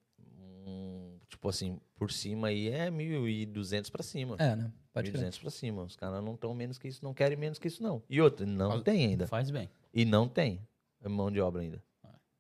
hum, 0.66 1.18
tipo 1.30 1.50
assim, 1.50 1.80
por 1.98 2.12
cima 2.12 2.48
aí 2.50 2.70
é 2.70 2.90
1.200 2.92 3.90
pra 3.90 4.04
cima. 4.04 4.36
É, 4.40 4.56
né? 4.56 4.72
Pode 4.98 5.12
crer. 5.12 5.24
1.200 5.32 5.40
pra 5.42 5.50
cima. 5.50 5.84
Os 5.84 5.96
caras 5.96 6.24
não 6.24 6.34
estão 6.36 6.54
menos 6.54 6.78
que 6.78 6.88
isso, 6.88 7.04
não 7.04 7.14
querem 7.14 7.38
menos 7.38 7.58
que 7.60 7.68
isso, 7.68 7.82
não. 7.84 8.02
E 8.10 8.22
outra, 8.22 8.46
não 8.46 8.72
Faz- 8.72 8.84
tem 8.84 9.06
ainda. 9.06 9.28
Faz 9.28 9.50
bem. 9.52 9.70
E 9.94 10.06
não 10.06 10.28
tem. 10.28 10.60
É 11.02 11.08
mão 11.10 11.32
de 11.32 11.40
obra 11.40 11.62
ainda. 11.62 11.82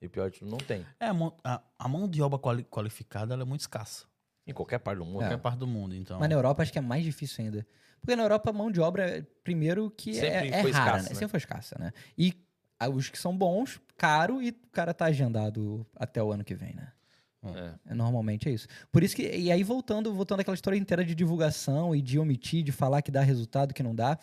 E 0.01 0.07
pior 0.07 0.29
de 0.29 0.39
tudo, 0.39 0.51
não 0.51 0.57
tem. 0.59 0.85
É, 0.99 1.07
a 1.07 1.13
mão, 1.13 1.35
a, 1.43 1.61
a 1.79 1.87
mão 1.87 2.07
de 2.07 2.21
obra 2.21 2.37
quali- 2.37 2.63
qualificada 2.65 3.33
ela 3.33 3.41
é 3.41 3.45
muito 3.45 3.61
escassa. 3.61 4.05
Em 4.45 4.53
qualquer 4.53 4.79
parte 4.79 4.99
do 4.99 5.05
mundo. 5.05 5.15
Em 5.17 5.19
qualquer 5.21 5.37
parte 5.39 5.57
do 5.57 5.67
mundo, 5.67 5.95
então. 5.95 6.19
Mas 6.19 6.29
na 6.29 6.35
Europa 6.35 6.61
acho 6.61 6.71
que 6.71 6.77
é 6.77 6.81
mais 6.81 7.03
difícil 7.03 7.43
ainda. 7.43 7.65
Porque 7.99 8.15
na 8.15 8.23
Europa 8.23 8.49
a 8.51 8.53
mão 8.53 8.71
de 8.71 8.79
obra, 8.79 9.27
primeiro, 9.43 9.89
que 9.91 10.13
Sempre 10.13 10.27
é, 10.29 10.47
é 10.47 10.55
rara, 10.61 10.69
escassa, 10.69 11.03
né? 11.03 11.09
né? 11.09 11.15
Sempre 11.15 11.27
foi 11.29 11.37
escassa, 11.39 11.75
né? 11.79 11.91
E 12.17 12.33
os 12.93 13.09
que 13.09 13.17
são 13.17 13.35
bons, 13.35 13.81
caro, 13.97 14.41
e 14.41 14.49
o 14.51 14.55
cara 14.71 14.93
tá 14.93 15.05
agendado 15.05 15.85
até 15.95 16.21
o 16.21 16.31
ano 16.31 16.43
que 16.43 16.53
vem, 16.53 16.75
né? 16.75 16.91
É. 17.55 17.91
É, 17.91 17.93
Normalmente 17.93 18.49
é 18.49 18.51
isso. 18.51 18.67
Por 18.91 19.03
isso 19.03 19.15
que. 19.15 19.23
E 19.23 19.51
aí, 19.51 19.63
voltando, 19.63 20.13
voltando 20.13 20.41
àquela 20.41 20.55
história 20.55 20.77
inteira 20.77 21.03
de 21.03 21.13
divulgação 21.15 21.95
e 21.95 22.01
de 22.01 22.17
omitir, 22.19 22.63
de 22.63 22.71
falar 22.71 23.01
que 23.01 23.11
dá 23.11 23.21
resultado, 23.21 23.73
que 23.73 23.83
não 23.83 23.95
dá. 23.95 24.17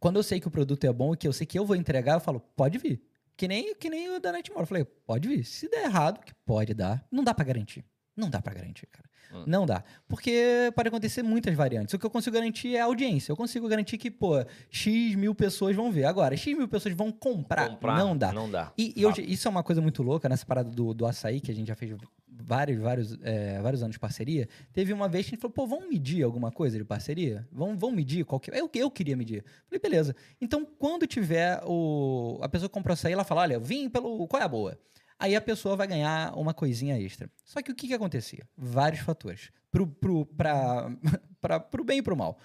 Quando 0.00 0.16
eu 0.16 0.22
sei 0.22 0.40
que 0.40 0.48
o 0.48 0.50
produto 0.50 0.84
é 0.84 0.92
bom 0.92 1.14
e 1.14 1.16
que 1.16 1.28
eu 1.28 1.32
sei 1.32 1.46
que 1.46 1.58
eu 1.58 1.64
vou 1.64 1.76
entregar, 1.76 2.14
eu 2.14 2.20
falo, 2.20 2.40
pode 2.40 2.78
vir. 2.78 3.00
Que 3.36 3.46
nem, 3.46 3.74
que 3.74 3.88
nem 3.88 4.10
o 4.10 4.20
da 4.20 4.32
Nightmare. 4.32 4.62
Eu 4.62 4.66
falei, 4.66 4.84
pode 4.84 5.28
vir. 5.28 5.44
Se 5.44 5.68
der 5.68 5.84
errado, 5.84 6.24
que 6.24 6.34
pode 6.44 6.74
dar, 6.74 7.06
não 7.10 7.22
dá 7.22 7.32
pra 7.32 7.44
garantir. 7.44 7.84
Não 8.16 8.28
dá 8.28 8.40
pra 8.42 8.52
garantir, 8.54 8.86
cara. 8.86 9.08
Hum. 9.34 9.44
Não 9.46 9.64
dá. 9.64 9.82
Porque 10.06 10.70
pode 10.76 10.88
acontecer 10.88 11.22
muitas 11.22 11.54
variantes. 11.54 11.94
O 11.94 11.98
que 11.98 12.04
eu 12.04 12.10
consigo 12.10 12.34
garantir 12.34 12.76
é 12.76 12.80
a 12.80 12.84
audiência. 12.84 13.32
Eu 13.32 13.36
consigo 13.36 13.66
garantir 13.66 13.96
que, 13.96 14.10
pô, 14.10 14.34
X 14.70 15.14
mil 15.14 15.34
pessoas 15.34 15.74
vão 15.74 15.90
ver. 15.90 16.04
Agora, 16.04 16.36
X 16.36 16.54
mil 16.56 16.68
pessoas 16.68 16.94
vão 16.94 17.10
comprar. 17.10 17.70
Comprar, 17.70 17.96
não 17.98 18.14
dá. 18.16 18.32
Não 18.32 18.50
dá. 18.50 18.72
E, 18.76 18.92
e 18.94 19.02
eu- 19.02 19.08
Fato. 19.10 19.22
isso 19.22 19.48
é 19.48 19.50
uma 19.50 19.62
coisa 19.62 19.80
muito 19.80 20.02
louca 20.02 20.28
nessa 20.28 20.44
parada 20.44 20.68
do, 20.70 20.92
do 20.92 21.06
açaí, 21.06 21.40
que 21.40 21.50
a 21.50 21.54
gente 21.54 21.68
já 21.68 21.74
fez 21.74 21.96
vários, 22.28 22.78
vários, 22.78 23.18
é, 23.22 23.58
vários 23.62 23.82
anos 23.82 23.94
de 23.94 23.98
parceria. 24.00 24.46
Teve 24.72 24.92
uma 24.92 25.08
vez 25.08 25.24
que 25.24 25.30
a 25.30 25.32
gente 25.36 25.40
falou, 25.40 25.54
pô, 25.54 25.66
vamos 25.66 25.88
medir 25.88 26.22
alguma 26.22 26.50
coisa 26.52 26.76
de 26.76 26.84
parceria? 26.84 27.48
Vamos, 27.50 27.78
vamos 27.78 27.96
medir 27.96 28.26
qual 28.26 28.38
que 28.38 28.50
é? 28.50 28.60
Eu, 28.60 28.68
eu 28.74 28.90
queria 28.90 29.16
medir. 29.16 29.42
Falei, 29.66 29.80
beleza. 29.80 30.14
Então, 30.42 30.66
quando 30.78 31.06
tiver 31.06 31.58
o. 31.64 32.38
A 32.42 32.48
pessoa 32.50 32.68
que 32.68 32.74
comprou 32.74 32.92
açaí, 32.92 33.14
ela 33.14 33.24
fala: 33.24 33.40
olha, 33.42 33.58
vim 33.58 33.88
pelo. 33.88 34.26
Qual 34.28 34.42
é 34.42 34.44
a 34.44 34.48
boa? 34.48 34.78
Aí 35.22 35.36
a 35.36 35.40
pessoa 35.40 35.76
vai 35.76 35.86
ganhar 35.86 36.36
uma 36.36 36.52
coisinha 36.52 37.00
extra. 37.00 37.30
Só 37.44 37.62
que 37.62 37.70
o 37.70 37.76
que, 37.76 37.86
que 37.86 37.94
acontecia? 37.94 38.44
Vários 38.56 39.02
fatores. 39.02 39.52
Pro, 39.70 39.86
pro, 39.86 40.26
pro 41.70 41.84
bem 41.84 41.98
e 41.98 42.02
pro 42.02 42.16
mal. 42.16 42.40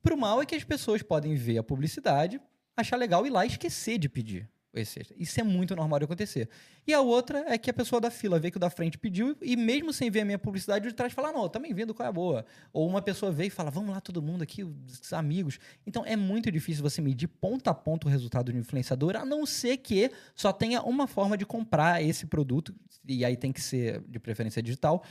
Pro 0.00 0.16
mal 0.16 0.40
é 0.40 0.46
que 0.46 0.54
as 0.54 0.62
pessoas 0.62 1.02
podem 1.02 1.34
ver 1.34 1.58
a 1.58 1.62
publicidade, 1.64 2.40
achar 2.76 2.96
legal 2.96 3.26
e 3.26 3.30
lá 3.30 3.44
esquecer 3.44 3.98
de 3.98 4.08
pedir 4.08 4.48
Isso 4.72 5.40
é 5.40 5.42
muito 5.42 5.74
normal 5.74 5.98
de 5.98 6.04
acontecer. 6.04 6.48
E 6.86 6.94
a 6.94 7.00
outra 7.00 7.44
é 7.48 7.58
que 7.58 7.68
a 7.68 7.72
pessoa 7.72 8.00
da 8.00 8.10
fila 8.10 8.38
vê 8.38 8.50
que 8.50 8.56
o 8.56 8.60
da 8.60 8.70
frente 8.70 8.96
pediu 8.96 9.36
e 9.42 9.56
mesmo 9.56 9.92
sem 9.92 10.10
ver 10.10 10.20
a 10.20 10.24
minha 10.24 10.38
publicidade, 10.38 10.86
o 10.86 10.90
de 10.90 10.94
trás 10.94 11.12
fala, 11.12 11.32
não, 11.32 11.42
eu 11.42 11.48
também 11.48 11.74
vendo 11.74 11.92
qual 11.92 12.06
é 12.06 12.08
a 12.08 12.12
boa. 12.12 12.44
Ou 12.72 12.88
uma 12.88 13.02
pessoa 13.02 13.32
vê 13.32 13.46
e 13.46 13.50
fala, 13.50 13.70
vamos 13.70 13.90
lá 13.90 14.00
todo 14.00 14.22
mundo 14.22 14.42
aqui, 14.42 14.62
os 14.62 15.12
amigos. 15.12 15.58
Então 15.84 16.04
é 16.06 16.14
muito 16.14 16.52
difícil 16.52 16.82
você 16.82 17.00
medir 17.00 17.26
ponta 17.26 17.70
a 17.70 17.74
ponta 17.74 18.06
o 18.06 18.10
resultado 18.10 18.52
de 18.52 18.58
um 18.58 18.60
influenciador, 18.60 19.16
a 19.16 19.24
não 19.24 19.44
ser 19.44 19.78
que 19.78 20.10
só 20.34 20.52
tenha 20.52 20.82
uma 20.82 21.06
forma 21.06 21.36
de 21.36 21.44
comprar 21.44 22.02
esse 22.02 22.26
produto, 22.26 22.74
e 23.06 23.24
aí 23.24 23.36
tem 23.36 23.52
que 23.52 23.60
ser 23.60 24.00
de 24.08 24.18
preferência 24.20 24.62
digital, 24.62 25.02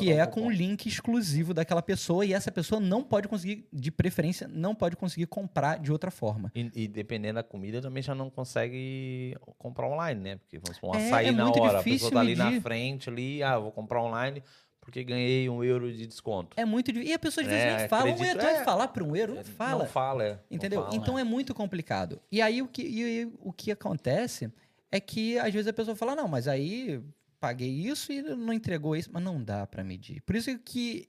que 0.00 0.12
um 0.12 0.18
é 0.20 0.26
com 0.26 0.46
o 0.46 0.50
link 0.50 0.86
exclusivo 0.86 1.52
daquela 1.54 1.82
pessoa 1.82 2.24
e 2.24 2.32
essa 2.32 2.50
pessoa 2.52 2.80
não 2.80 3.02
pode 3.02 3.28
conseguir, 3.28 3.66
de 3.72 3.90
preferência, 3.90 4.46
não 4.48 4.74
pode 4.74 4.96
conseguir 4.96 5.26
comprar 5.26 5.78
de 5.78 5.90
outra 5.92 6.10
forma. 6.10 6.50
E, 6.54 6.70
e 6.74 6.88
dependendo 6.88 7.34
da 7.34 7.42
comida, 7.42 7.80
também 7.80 8.02
já 8.02 8.14
não 8.14 8.30
consegue 8.30 9.36
comprar 9.58 9.88
online, 9.88 10.20
né? 10.20 10.36
Porque 10.36 10.58
vamos 10.58 10.76
supor, 10.76 10.96
um 10.96 10.98
É, 10.98 11.06
açaí 11.06 11.26
é 11.28 11.32
na 11.32 11.50
hora. 11.50 11.80
A 11.80 11.82
pessoa 11.82 12.12
tá 12.12 12.20
ali 12.20 12.34
na 12.36 12.46
medir. 12.46 12.60
frente, 12.62 13.08
ali, 13.08 13.42
ah, 13.42 13.58
vou 13.58 13.72
comprar 13.72 14.02
online 14.02 14.42
porque 14.80 15.02
ganhei 15.02 15.48
um 15.48 15.64
euro 15.64 15.92
de 15.92 16.06
desconto. 16.06 16.50
É 16.56 16.64
muito 16.64 16.92
difícil. 16.92 17.10
E 17.10 17.14
a 17.14 17.18
pessoa 17.18 17.42
às 17.44 17.50
vezes 17.50 17.64
É, 17.64 17.76
nem 17.78 17.88
fala. 17.88 18.02
acredito- 18.10 18.22
Ué, 18.28 18.34
tu 18.36 18.42
vai 18.44 18.56
é. 18.60 18.64
falar 18.64 18.86
para 18.88 19.02
um 19.02 19.16
euro? 19.16 19.34
Não 19.34 19.42
fala. 19.44 19.78
Não 19.82 19.90
fala, 19.90 20.24
é. 20.24 20.30
Não 20.34 20.38
Entendeu? 20.48 20.82
fala. 20.84 20.94
então 20.94 21.18
é 21.18 21.24
muito 21.24 21.52
complicado. 21.52 22.20
E 22.30 22.40
aí 22.40 22.62
o 22.62 22.68
que, 22.68 22.82
e 22.82 23.02
aí 23.04 23.32
o 23.40 23.52
que 23.52 23.72
acontece 23.72 24.48
é 24.92 25.00
que 25.00 25.36
às 25.40 25.52
vezes 25.52 25.66
a 25.66 25.72
pessoa 25.72 25.96
fala, 25.96 26.14
não, 26.14 26.28
mas 26.28 26.46
aí 26.46 27.02
paguei 27.40 27.68
isso 27.68 28.12
e 28.12 28.22
não 28.22 28.52
entregou 28.52 28.96
isso, 28.96 29.10
mas 29.12 29.22
não 29.22 29.42
dá 29.42 29.66
para 29.66 29.84
medir. 29.84 30.20
Por 30.22 30.36
isso 30.36 30.56
que 30.58 31.08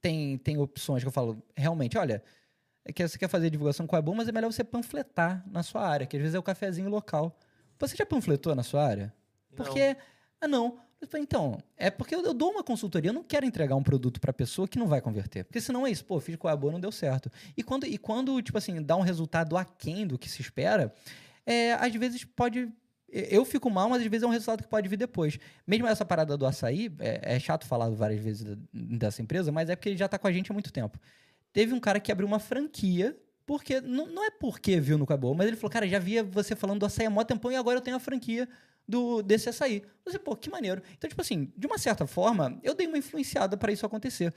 tem, 0.00 0.38
tem 0.38 0.58
opções 0.58 1.02
que 1.02 1.08
eu 1.08 1.12
falo, 1.12 1.42
realmente, 1.56 1.98
olha, 1.98 2.22
é 2.84 2.92
que 2.92 3.06
você 3.06 3.18
quer 3.18 3.28
fazer 3.28 3.50
divulgação 3.50 3.86
com 3.86 3.96
é 3.96 4.02
bom, 4.02 4.14
mas 4.14 4.28
é 4.28 4.32
melhor 4.32 4.52
você 4.52 4.62
panfletar 4.62 5.44
na 5.50 5.62
sua 5.62 5.86
área, 5.86 6.06
que 6.06 6.16
às 6.16 6.22
vezes 6.22 6.34
é 6.34 6.38
o 6.38 6.42
cafezinho 6.42 6.88
local. 6.88 7.36
Você 7.78 7.96
já 7.96 8.06
panfletou 8.06 8.54
na 8.54 8.62
sua 8.62 8.84
área? 8.84 9.12
Não. 9.50 9.56
Porque, 9.56 9.96
ah 10.40 10.48
não, 10.48 10.78
Eu 11.00 11.06
falei, 11.06 11.24
então, 11.24 11.58
é 11.76 11.90
porque 11.90 12.14
eu, 12.14 12.24
eu 12.24 12.32
dou 12.32 12.50
uma 12.50 12.64
consultoria, 12.64 13.10
eu 13.10 13.14
não 13.14 13.22
quero 13.22 13.44
entregar 13.44 13.76
um 13.76 13.82
produto 13.82 14.18
pra 14.18 14.32
pessoa 14.32 14.66
que 14.66 14.78
não 14.78 14.86
vai 14.86 15.00
converter. 15.00 15.44
Porque 15.44 15.60
senão 15.60 15.86
é 15.86 15.90
isso, 15.90 16.04
pô, 16.04 16.18
fiz 16.20 16.36
com 16.36 16.48
a 16.48 16.56
boa, 16.56 16.72
não 16.72 16.80
deu 16.80 16.90
certo. 16.90 17.30
E 17.56 17.62
quando, 17.62 17.84
e 17.86 17.98
quando, 17.98 18.40
tipo 18.40 18.56
assim, 18.56 18.82
dá 18.82 18.96
um 18.96 19.02
resultado 19.02 19.56
aquém 19.56 20.06
do 20.06 20.18
que 20.18 20.28
se 20.28 20.40
espera, 20.40 20.94
é, 21.44 21.74
às 21.74 21.94
vezes 21.94 22.24
pode. 22.24 22.68
Eu 23.08 23.44
fico 23.44 23.70
mal, 23.70 23.88
mas 23.88 24.02
às 24.02 24.08
vezes 24.08 24.24
é 24.24 24.26
um 24.26 24.30
resultado 24.30 24.62
que 24.62 24.68
pode 24.68 24.88
vir 24.88 24.96
depois. 24.96 25.38
Mesmo 25.66 25.86
essa 25.86 26.04
parada 26.04 26.36
do 26.36 26.44
açaí, 26.44 26.92
é, 26.98 27.36
é 27.36 27.40
chato 27.40 27.64
falar 27.66 27.88
várias 27.90 28.20
vezes 28.20 28.42
da- 28.42 28.56
dessa 28.72 29.22
empresa, 29.22 29.52
mas 29.52 29.70
é 29.70 29.76
porque 29.76 29.90
ele 29.90 29.96
já 29.96 30.08
tá 30.08 30.18
com 30.18 30.26
a 30.26 30.32
gente 30.32 30.50
há 30.50 30.54
muito 30.54 30.72
tempo. 30.72 30.98
Teve 31.52 31.72
um 31.72 31.80
cara 31.80 32.00
que 32.00 32.10
abriu 32.10 32.26
uma 32.26 32.38
franquia, 32.40 33.16
porque. 33.46 33.80
Não, 33.80 34.06
não 34.06 34.24
é 34.24 34.30
porque 34.30 34.80
viu 34.80 34.98
no 34.98 35.06
Cabô, 35.06 35.32
mas 35.34 35.46
ele 35.46 35.56
falou, 35.56 35.70
cara, 35.70 35.86
já 35.88 35.98
via 35.98 36.24
você 36.24 36.56
falando 36.56 36.80
do 36.80 36.86
açaí 36.86 37.06
há 37.06 37.10
mó 37.10 37.22
tempão 37.24 37.50
e 37.52 37.56
agora 37.56 37.78
eu 37.78 37.80
tenho 37.82 37.96
a 37.96 38.00
franquia 38.00 38.48
do, 38.86 39.22
desse 39.22 39.48
açaí. 39.48 39.82
Falei, 40.04 40.18
pô, 40.18 40.36
que 40.36 40.50
maneiro. 40.50 40.82
Então, 40.98 41.08
tipo 41.08 41.20
assim, 41.22 41.52
de 41.56 41.66
uma 41.66 41.78
certa 41.78 42.06
forma, 42.06 42.58
eu 42.62 42.74
dei 42.74 42.86
uma 42.88 42.98
influenciada 42.98 43.56
para 43.56 43.72
isso 43.72 43.86
acontecer. 43.86 44.34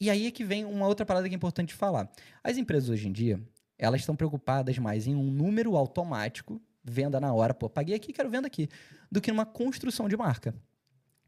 E 0.00 0.10
aí 0.10 0.26
é 0.26 0.30
que 0.30 0.44
vem 0.44 0.64
uma 0.64 0.86
outra 0.86 1.06
parada 1.06 1.28
que 1.28 1.34
é 1.34 1.36
importante 1.36 1.72
falar. 1.72 2.10
As 2.42 2.56
empresas 2.56 2.88
hoje 2.88 3.08
em 3.08 3.12
dia, 3.12 3.40
elas 3.78 4.00
estão 4.00 4.14
preocupadas 4.14 4.76
mais 4.78 5.06
em 5.06 5.14
um 5.14 5.30
número 5.30 5.76
automático, 5.76 6.60
venda 6.88 7.20
na 7.20 7.32
hora, 7.32 7.52
pô, 7.54 7.68
paguei 7.68 7.94
aqui, 7.94 8.12
quero 8.12 8.30
venda 8.30 8.46
aqui, 8.46 8.68
do 9.10 9.20
que 9.20 9.30
numa 9.30 9.46
construção 9.46 10.08
de 10.08 10.16
marca. 10.16 10.54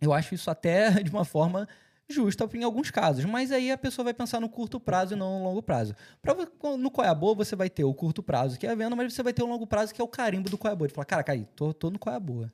Eu 0.01 0.13
acho 0.13 0.35
isso 0.35 0.51
até 0.51 0.91
de 1.03 1.11
uma 1.11 1.25
forma 1.25 1.69
justa 2.09 2.49
em 2.55 2.65
alguns 2.65 2.91
casos, 2.91 3.25
mas 3.25 3.53
aí 3.53 3.71
a 3.71 3.79
pessoa 3.79 4.03
vai 4.05 4.13
pensar 4.15 4.41
no 4.41 4.49
curto 4.49 4.81
prazo 4.81 5.15
e 5.15 5.17
não 5.17 5.39
no 5.39 5.45
longo 5.45 5.63
prazo. 5.63 5.95
Pra, 6.21 6.35
no 6.77 6.91
Coiabô, 6.91 7.35
você 7.37 7.55
vai 7.55 7.71
ter 7.71 7.85
o 7.85 7.95
curto 7.95 8.21
prazo, 8.23 8.59
que 8.59 8.67
é 8.67 8.71
a 8.71 8.75
venda, 8.75 8.97
mas 8.97 9.13
você 9.15 9.23
vai 9.23 9.33
ter 9.33 9.43
o 9.43 9.47
longo 9.47 9.67
prazo, 9.67 9.95
que 9.95 10.01
é 10.01 10.05
o 10.05 10.09
carimbo 10.09 10.51
do 10.51 10.59
Coiabô. 10.59 10.85
Ele 10.87 10.93
fala, 10.93 11.05
cara, 11.05 11.23
cara, 11.23 11.39
tô, 11.55 11.73
tô 11.73 11.89
no 11.91 11.99
Coiabô. 12.01 12.47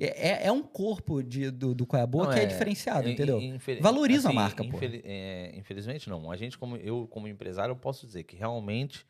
É, 0.00 0.28
é, 0.28 0.46
é 0.46 0.52
um 0.52 0.62
corpo 0.62 1.22
de, 1.22 1.50
do, 1.50 1.74
do 1.74 1.86
Coiabô 1.86 2.24
Não, 2.24 2.30
que 2.32 2.38
é, 2.38 2.44
diferenciado, 2.46 3.08
in- 3.08 3.12
entendeu? 3.12 3.40
infeli- 3.40 3.80
Valoriza 3.80 4.28
a 4.28 4.30
assim, 4.30 4.36
marca, 4.36 4.62
pô. 4.62 4.76
infeli- 4.76 5.02
é, 5.04 5.52
infelizmente 5.56 6.08
não. 6.10 6.30
A 6.30 6.36
gente, 6.36 6.56
como 6.58 6.76
eu, 6.76 7.08
como 7.10 7.26
empresário, 7.26 7.72
eu 7.72 7.76
posso 7.76 8.06
dizer 8.06 8.22
que 8.24 8.36
realmente 8.36 9.06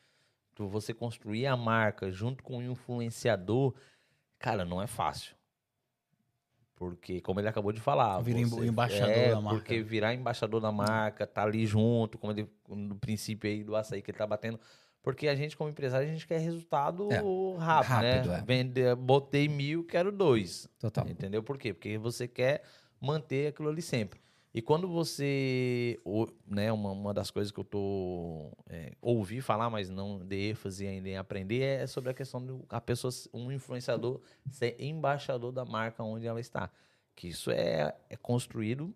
você 0.66 0.92
construir 0.94 1.46
a 1.46 1.56
marca 1.56 2.10
junto 2.10 2.42
com 2.42 2.58
o 2.58 2.62
influenciador, 2.62 3.74
cara, 4.38 4.64
não 4.64 4.80
é 4.82 4.86
fácil. 4.86 5.36
Porque, 6.74 7.20
como 7.20 7.40
ele 7.40 7.48
acabou 7.48 7.72
de 7.72 7.80
falar, 7.80 8.20
Vira 8.20 8.38
emba- 8.38 8.56
você- 8.56 8.66
embaixador 8.66 9.16
é, 9.16 9.30
da 9.30 9.40
marca. 9.40 9.58
Porque 9.58 9.82
virar 9.82 10.14
embaixador 10.14 10.60
da 10.60 10.70
marca, 10.70 11.26
tá 11.26 11.42
ali 11.42 11.66
junto, 11.66 12.16
como 12.18 12.32
ele, 12.32 12.48
no 12.68 12.94
princípio 12.96 13.50
aí 13.50 13.64
do 13.64 13.74
açaí 13.74 14.00
que 14.00 14.10
ele 14.12 14.18
tá 14.18 14.26
batendo. 14.26 14.60
Porque 15.02 15.26
a 15.26 15.34
gente, 15.34 15.56
como 15.56 15.70
empresário, 15.70 16.06
a 16.08 16.10
gente 16.12 16.26
quer 16.26 16.38
resultado 16.38 17.08
É, 17.12 17.16
rápido, 17.58 17.88
rápido, 17.88 18.28
né? 18.30 18.38
é. 18.38 18.42
Vender, 18.42 18.94
botei 18.96 19.48
mil, 19.48 19.84
quero 19.84 20.12
dois. 20.12 20.68
Total. 20.78 21.08
Entendeu 21.08 21.42
por 21.42 21.58
quê? 21.58 21.72
Porque 21.74 21.98
você 21.98 22.28
quer 22.28 22.62
manter 23.00 23.48
aquilo 23.48 23.68
ali 23.68 23.82
sempre. 23.82 24.20
E 24.58 24.60
quando 24.60 24.88
você. 24.88 26.00
Né, 26.44 26.72
uma, 26.72 26.90
uma 26.90 27.14
das 27.14 27.30
coisas 27.30 27.52
que 27.52 27.60
eu 27.60 27.64
tô. 27.64 28.50
É, 28.68 28.90
ouvi 29.00 29.40
falar, 29.40 29.70
mas 29.70 29.88
não 29.88 30.18
dei 30.18 30.50
ênfase 30.50 30.84
ainda 30.84 31.08
em 31.08 31.16
aprender, 31.16 31.62
é 31.62 31.86
sobre 31.86 32.10
a 32.10 32.14
questão 32.14 32.44
do 32.44 32.66
a 32.68 32.80
pessoa, 32.80 33.12
um 33.32 33.52
influenciador, 33.52 34.20
ser 34.50 34.74
embaixador 34.80 35.52
da 35.52 35.64
marca 35.64 36.02
onde 36.02 36.26
ela 36.26 36.40
está. 36.40 36.72
Que 37.14 37.28
isso 37.28 37.52
é, 37.52 37.94
é 38.10 38.16
construído 38.16 38.92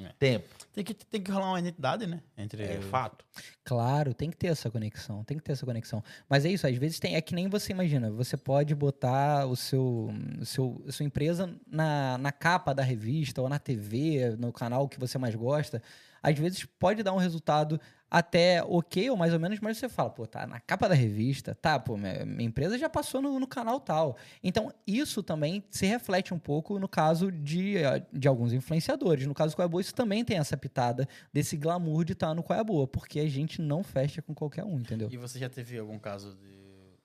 É. 0.00 0.08
tempo. 0.18 0.48
Tem 0.72 0.82
que, 0.82 0.92
tem 0.92 1.22
que 1.22 1.30
rolar 1.30 1.50
uma 1.50 1.60
identidade, 1.60 2.04
né? 2.04 2.20
Entre 2.36 2.62
É 2.62 2.80
fato. 2.80 3.24
Claro, 3.64 4.12
tem 4.12 4.28
que 4.28 4.36
ter 4.36 4.48
essa 4.48 4.68
conexão, 4.68 5.22
tem 5.22 5.36
que 5.36 5.42
ter 5.44 5.52
essa 5.52 5.64
conexão. 5.64 6.02
Mas 6.28 6.44
é 6.44 6.50
isso, 6.50 6.66
às 6.66 6.76
vezes 6.76 6.98
tem, 6.98 7.14
é 7.14 7.20
que 7.20 7.34
nem 7.34 7.48
você 7.48 7.72
imagina, 7.72 8.10
você 8.10 8.36
pode 8.36 8.74
botar 8.74 9.46
o 9.46 9.54
seu, 9.54 10.10
o 10.40 10.44
seu 10.44 10.84
a 10.88 10.92
sua 10.92 11.06
empresa 11.06 11.54
na, 11.66 12.18
na 12.18 12.32
capa 12.32 12.74
da 12.74 12.82
revista 12.82 13.40
ou 13.40 13.48
na 13.48 13.58
TV, 13.60 14.34
no 14.36 14.52
canal 14.52 14.88
que 14.88 14.98
você 14.98 15.16
mais 15.16 15.34
gosta. 15.34 15.80
Às 16.24 16.38
vezes 16.38 16.64
pode 16.64 17.02
dar 17.02 17.12
um 17.12 17.18
resultado 17.18 17.78
até 18.10 18.62
ok 18.62 19.10
ou 19.10 19.16
mais 19.16 19.34
ou 19.34 19.38
menos, 19.40 19.60
mas 19.60 19.76
você 19.76 19.90
fala, 19.90 20.08
pô, 20.08 20.26
tá 20.26 20.46
na 20.46 20.58
capa 20.58 20.88
da 20.88 20.94
revista, 20.94 21.54
tá, 21.54 21.78
pô, 21.78 21.98
minha, 21.98 22.24
empresa 22.40 22.78
já 22.78 22.88
passou 22.88 23.20
no, 23.20 23.38
no 23.38 23.46
canal 23.46 23.78
tal. 23.78 24.16
Então, 24.42 24.72
isso 24.86 25.22
também 25.22 25.62
se 25.68 25.84
reflete 25.84 26.32
um 26.32 26.38
pouco 26.38 26.78
no 26.78 26.88
caso 26.88 27.30
de, 27.30 27.76
eh, 27.76 28.06
de 28.10 28.26
alguns 28.26 28.54
influenciadores. 28.54 29.26
No 29.26 29.34
caso 29.34 29.52
do 29.52 29.56
Coiabô, 29.56 29.80
isso 29.80 29.94
também 29.94 30.24
tem 30.24 30.38
essa 30.38 30.56
pitada 30.56 31.06
desse 31.30 31.58
glamour 31.58 32.04
de 32.04 32.14
estar 32.14 32.32
no 32.34 32.42
Qual 32.42 32.58
é 32.58 32.64
Boa, 32.64 32.86
porque 32.86 33.20
a 33.20 33.28
gente 33.28 33.60
não 33.60 33.82
fecha 33.82 34.22
com 34.22 34.34
qualquer 34.34 34.64
um, 34.64 34.78
entendeu? 34.78 35.08
E 35.10 35.16
você 35.18 35.38
já 35.38 35.50
teve 35.50 35.76
algum 35.76 35.98
caso 35.98 36.34
de, 36.36 36.96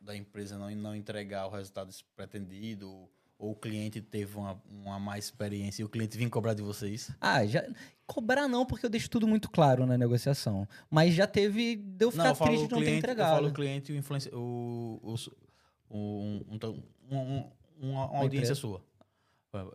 da 0.00 0.14
empresa 0.14 0.56
não, 0.56 0.70
não 0.70 0.94
entregar 0.94 1.46
o 1.46 1.50
resultado 1.50 1.92
pretendido? 2.14 3.08
Ou 3.40 3.52
o 3.52 3.56
cliente 3.56 4.02
teve 4.02 4.36
uma, 4.36 4.62
uma 4.70 4.98
má 4.98 5.16
experiência 5.18 5.80
e 5.80 5.84
o 5.84 5.88
cliente 5.88 6.14
vinha 6.18 6.28
cobrar 6.28 6.52
de 6.52 6.60
vocês? 6.60 7.10
Ah, 7.18 7.44
já. 7.46 7.66
Cobrar 8.06 8.46
não, 8.46 8.66
porque 8.66 8.84
eu 8.84 8.90
deixo 8.90 9.08
tudo 9.08 9.26
muito 9.26 9.50
claro 9.50 9.86
na 9.86 9.96
negociação. 9.96 10.68
Mas 10.90 11.14
já 11.14 11.26
teve. 11.26 11.76
De 11.76 12.04
eu 12.04 12.10
ficar 12.10 12.28
eu 12.28 12.34
falo 12.34 12.50
triste 12.50 12.66
de 12.68 12.72
não 12.74 12.78
ter 12.80 12.84
cliente, 12.84 12.90
eu 12.92 12.98
entregado. 12.98 13.34
falo 13.36 13.48
o 13.48 13.52
cliente 13.52 13.92
e 13.92 13.94
o 13.94 13.98
influencer, 13.98 14.34
o, 14.34 15.00
o, 15.02 15.14
um, 15.90 16.44
um- 16.50 16.58
um- 17.10 17.16
um- 17.16 17.50
uma, 17.80 18.10
uma 18.10 18.18
audiência 18.20 18.54
sua. 18.54 18.84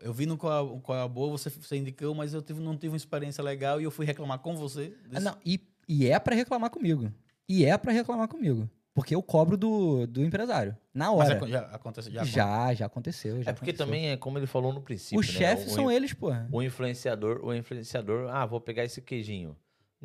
Eu 0.02 0.14
vi 0.14 0.26
no 0.28 0.38
qual, 0.38 0.80
qual 0.80 0.98
é 0.98 1.02
a 1.02 1.08
boa, 1.08 1.32
você, 1.32 1.50
você 1.50 1.76
indicou, 1.76 2.14
mas 2.14 2.34
eu 2.34 2.42
tive, 2.42 2.62
não 2.62 2.78
tive 2.78 2.90
uma 2.92 2.98
experiência 2.98 3.44
legal 3.44 3.82
e 3.82 3.84
eu 3.84 3.92
fui 3.92 4.06
reclamar 4.06 4.40
com 4.40 4.56
você. 4.56 4.94
Ah, 5.12 5.20
não, 5.20 5.38
e, 5.44 5.60
e 5.90 6.08
é 6.08 6.18
pra 6.20 6.36
reclamar 6.36 6.70
comigo. 6.70 7.12
E 7.50 7.66
é 7.66 7.76
pra 7.78 7.92
reclamar 7.92 8.28
comigo. 8.28 8.70
Porque 8.96 9.14
eu 9.14 9.22
cobro 9.22 9.58
do, 9.58 10.08
do 10.08 10.24
empresário. 10.24 10.76
Na 10.94 11.12
mas 11.14 11.28
hora. 11.28 11.36
acon- 11.36 11.48
já 11.50 11.60
acontece, 11.66 12.10
já, 12.10 12.24
Já, 12.24 12.74
já 12.74 12.86
aconteceu. 12.86 13.44
Já 13.44 13.52
É 13.52 13.54
porque 13.54 13.72
aconteceu. 13.72 13.86
também 13.86 14.10
é 14.10 14.16
como 14.18 14.40
ele 14.40 14.48
falou 14.48 14.72
no 14.72 14.82
princípio. 14.82 15.20
Os 15.20 15.28
né? 15.28 15.34
chefes 15.34 15.74
O 15.74 15.76
são 15.76 15.92
in- 15.92 15.96
eles, 15.96 16.14
porra. 16.14 16.48
O 16.50 16.64
influenciador, 16.64 17.42
o 17.44 17.54
influenciador, 17.54 18.30
ah, 18.34 18.46
vou 18.46 18.62
pegar 18.62 18.86
esse 18.86 19.02
queijinho. 19.02 19.54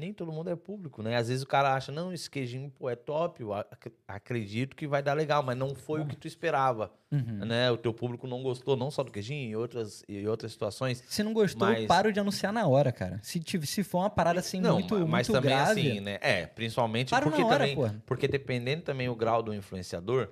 Nem 0.01 0.15
todo 0.15 0.33
mundo 0.33 0.49
é 0.49 0.57
público, 0.57 1.03
né? 1.03 1.17
Às 1.17 1.29
vezes 1.29 1.43
o 1.43 1.47
cara 1.47 1.75
acha, 1.75 1.93
não, 1.93 2.11
esse 2.11 2.29
queijinho 2.31 2.71
pô, 2.71 2.89
é 2.89 2.97
top, 2.97 3.43
eu 3.43 3.53
ac- 3.53 3.93
acredito 4.09 4.75
que 4.75 4.87
vai 4.87 5.03
dar 5.03 5.13
legal, 5.13 5.43
mas 5.43 5.57
não 5.59 5.75
foi 5.75 6.01
o 6.01 6.07
que 6.07 6.17
tu 6.17 6.27
esperava, 6.27 6.91
Uhum. 7.13 7.45
né? 7.45 7.71
O 7.71 7.77
teu 7.77 7.93
público 7.93 8.27
não 8.27 8.43
gostou, 8.43 8.77
não 8.77 8.91
só 8.91 9.03
do 9.03 9.13
queijinho, 9.13 9.51
em 9.51 9.55
outras, 9.57 10.03
em 10.09 10.27
outras 10.27 10.53
situações. 10.53 11.05
Se 11.07 11.23
não 11.23 11.35
gostou, 11.35 11.69
eu 11.69 11.75
Mas- 11.75 11.87
paro 11.87 12.11
de 12.13 12.19
anunciar 12.19 12.51
na 12.53 12.67
hora, 12.67 12.91
cara. 12.91 13.21
Se, 13.23 13.39
tive, 13.39 13.67
se 13.67 13.83
for 13.85 13.99
uma 13.99 14.11
parada 14.11 14.41
assim 14.41 14.59
não, 14.61 14.75
muito, 14.75 14.95
ma- 15.01 15.07
mas 15.07 15.29
muito 15.29 15.41
também 15.43 15.57
grave, 15.57 15.81
assim, 15.91 16.01
né? 16.01 16.19
É, 16.23 16.47
principalmente 16.47 17.11
porque 17.15 17.43
hora, 17.43 17.59
também, 17.69 18.03
porque 18.07 18.27
dependendo 18.27 18.83
também 18.83 19.09
o 19.09 19.15
grau 19.15 19.43
do 19.43 19.53
influenciador, 19.53 20.29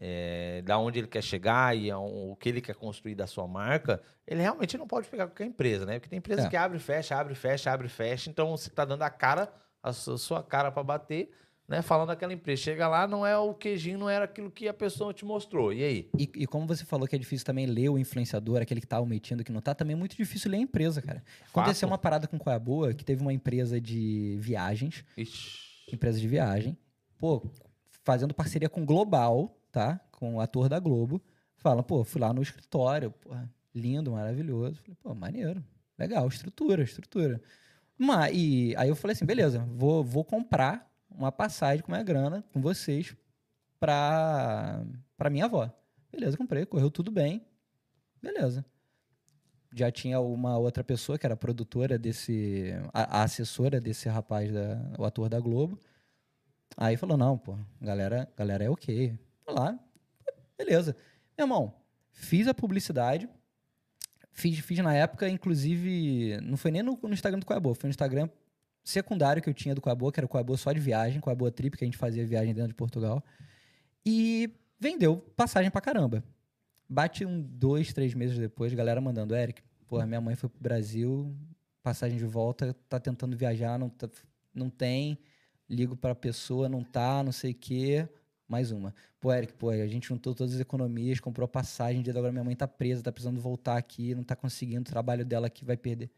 é, 0.00 0.60
da 0.62 0.76
onde 0.78 0.98
ele 0.98 1.06
quer 1.08 1.22
chegar 1.22 1.76
e 1.76 1.90
a- 1.90 1.98
o 1.98 2.36
que 2.36 2.48
ele 2.48 2.60
quer 2.60 2.74
construir 2.74 3.14
da 3.14 3.26
sua 3.26 3.46
marca, 3.46 4.02
ele 4.26 4.40
realmente 4.42 4.76
não 4.76 4.86
pode 4.86 5.06
pegar 5.08 5.26
qualquer 5.26 5.46
empresa, 5.46 5.86
né? 5.86 5.94
Porque 5.98 6.08
tem 6.08 6.18
empresa 6.18 6.42
É. 6.42 6.48
que 6.48 6.56
abre 6.56 6.78
e 6.78 6.80
fecha, 6.80 7.16
abre 7.16 7.32
e 7.32 7.36
fecha, 7.36 7.70
abre 7.70 7.86
e 7.86 7.90
fecha. 7.90 8.28
Então 8.30 8.50
você 8.50 8.70
tá 8.70 8.84
dando 8.84 9.02
a 9.02 9.10
cara, 9.10 9.52
a 9.82 9.92
su- 9.92 10.18
sua 10.18 10.42
cara 10.42 10.72
para 10.72 10.82
bater, 10.82 11.30
né? 11.68 11.80
Falando 11.80 12.08
daquela 12.08 12.32
empresa. 12.32 12.60
Chega 12.62 12.88
lá, 12.88 13.06
não 13.06 13.24
é 13.24 13.38
o 13.38 13.54
queijinho, 13.54 13.98
não 13.98 14.10
era 14.10 14.24
aquilo 14.24 14.50
que 14.50 14.66
a 14.68 14.74
pessoa 14.74 15.14
te 15.14 15.24
mostrou. 15.24 15.72
E 15.72 15.82
aí? 15.84 16.10
E, 16.18 16.30
e 16.34 16.46
como 16.46 16.66
você 16.66 16.84
falou 16.84 17.06
que 17.06 17.14
é 17.14 17.18
difícil 17.18 17.46
também 17.46 17.64
ler 17.66 17.88
o 17.88 17.96
influenciador, 17.96 18.60
aquele 18.60 18.80
que 18.80 18.86
tá 18.88 19.00
omitindo, 19.00 19.44
que 19.44 19.52
não 19.52 19.60
tá, 19.60 19.74
também 19.74 19.94
é 19.94 19.98
muito 19.98 20.16
difícil 20.16 20.50
ler 20.50 20.56
a 20.58 20.60
empresa, 20.60 21.00
cara. 21.00 21.22
Aconteceu 21.48 21.88
Fato. 21.88 21.92
uma 21.92 21.98
parada 21.98 22.26
com 22.26 22.38
Qual 22.38 22.54
é 22.54 22.58
Boa, 22.58 22.92
que 22.92 23.04
teve 23.04 23.22
uma 23.22 23.32
empresa 23.32 23.80
de 23.80 24.36
viagens, 24.40 25.04
Ixi. 25.16 25.58
empresa 25.92 26.18
de 26.18 26.26
viagem, 26.28 26.76
pô, 27.16 27.42
fazendo 28.02 28.34
parceria 28.34 28.68
com 28.68 28.84
Global, 28.84 29.56
tá? 29.74 30.00
Com 30.12 30.36
o 30.36 30.40
ator 30.40 30.68
da 30.68 30.78
Globo. 30.78 31.20
Fala, 31.56 31.82
pô, 31.82 32.04
fui 32.04 32.20
lá 32.20 32.32
no 32.32 32.42
escritório, 32.42 33.10
porra, 33.10 33.50
lindo, 33.74 34.12
maravilhoso. 34.12 34.80
Falei, 34.80 34.96
pô, 35.02 35.14
maneiro, 35.14 35.64
legal, 35.98 36.28
estrutura, 36.28 36.82
estrutura. 36.82 37.42
Mas, 37.98 38.32
e 38.34 38.74
aí 38.76 38.88
eu 38.88 38.96
falei 38.96 39.12
assim, 39.12 39.26
beleza, 39.26 39.60
vou, 39.74 40.04
vou 40.04 40.24
comprar 40.24 40.90
uma 41.10 41.32
passagem 41.32 41.82
com 41.82 41.92
minha 41.92 42.02
grana, 42.02 42.44
com 42.52 42.60
vocês, 42.60 43.16
pra, 43.80 44.84
pra 45.16 45.30
minha 45.30 45.46
avó. 45.46 45.70
Beleza, 46.10 46.36
comprei, 46.36 46.64
correu 46.64 46.90
tudo 46.90 47.10
bem. 47.10 47.44
Beleza. 48.22 48.64
Já 49.74 49.90
tinha 49.90 50.20
uma 50.20 50.56
outra 50.56 50.84
pessoa 50.84 51.18
que 51.18 51.26
era 51.26 51.36
produtora 51.36 51.98
desse. 51.98 52.72
A, 52.92 53.20
a 53.20 53.22
assessora 53.24 53.80
desse 53.80 54.08
rapaz, 54.08 54.52
da, 54.52 54.92
o 54.96 55.04
ator 55.04 55.28
da 55.28 55.40
Globo. 55.40 55.78
Aí 56.76 56.96
falou: 56.96 57.16
não, 57.16 57.36
pô, 57.36 57.58
galera, 57.80 58.28
galera 58.36 58.64
é 58.64 58.70
ok. 58.70 59.18
Lá, 59.46 59.78
beleza. 60.56 60.96
Meu 61.36 61.44
irmão, 61.46 61.74
fiz 62.10 62.46
a 62.48 62.54
publicidade. 62.54 63.28
Fiz, 64.32 64.58
fiz 64.58 64.78
na 64.78 64.92
época, 64.94 65.28
inclusive, 65.28 66.40
não 66.42 66.56
foi 66.56 66.70
nem 66.72 66.82
no, 66.82 66.98
no 67.02 67.12
Instagram 67.14 67.38
do 67.38 67.46
Coabô, 67.46 67.72
foi 67.74 67.86
no 67.88 67.92
Instagram 67.92 68.28
secundário 68.82 69.40
que 69.40 69.48
eu 69.48 69.54
tinha 69.54 69.74
do 69.74 69.80
Coabô, 69.80 70.10
que 70.10 70.18
era 70.18 70.26
o 70.26 70.28
Coabô 70.28 70.56
só 70.56 70.72
de 70.72 70.80
viagem, 70.80 71.20
Coabô 71.20 71.50
Trip, 71.50 71.76
que 71.76 71.84
a 71.84 71.86
gente 71.86 71.96
fazia 71.96 72.26
viagem 72.26 72.52
dentro 72.52 72.68
de 72.68 72.74
Portugal. 72.74 73.22
E 74.04 74.50
vendeu 74.78 75.18
passagem 75.36 75.70
pra 75.70 75.80
caramba. 75.80 76.22
Bate 76.88 77.24
um, 77.24 77.40
dois, 77.40 77.92
três 77.92 78.12
meses 78.12 78.36
depois, 78.36 78.74
galera 78.74 79.00
mandando, 79.00 79.34
Eric, 79.34 79.62
porra, 79.86 80.04
minha 80.06 80.20
mãe 80.20 80.34
foi 80.34 80.48
pro 80.50 80.60
Brasil, 80.60 81.34
passagem 81.82 82.18
de 82.18 82.26
volta, 82.26 82.74
tá 82.88 82.98
tentando 83.00 83.36
viajar, 83.36 83.78
não, 83.78 83.88
tá- 83.88 84.10
não 84.52 84.68
tem, 84.68 85.18
ligo 85.68 85.96
pra 85.96 86.14
pessoa, 86.14 86.68
não 86.68 86.82
tá, 86.82 87.22
não 87.22 87.32
sei 87.32 87.52
o 87.52 87.54
quê. 87.54 88.06
Mais 88.46 88.70
uma. 88.70 88.94
Pô, 89.20 89.32
Eric, 89.32 89.54
pô, 89.54 89.70
a 89.70 89.86
gente 89.86 90.08
juntou 90.08 90.34
todas 90.34 90.54
as 90.54 90.60
economias, 90.60 91.18
comprou 91.18 91.48
passagem, 91.48 92.02
dia 92.02 92.12
agora 92.12 92.30
minha 92.32 92.44
mãe 92.44 92.54
tá 92.54 92.68
presa, 92.68 93.02
tá 93.02 93.10
precisando 93.10 93.40
voltar 93.40 93.76
aqui, 93.76 94.14
não 94.14 94.22
tá 94.22 94.36
conseguindo, 94.36 94.82
o 94.82 94.84
trabalho 94.84 95.24
dela 95.24 95.46
aqui 95.46 95.64
vai 95.64 95.76
perder. 95.76 96.10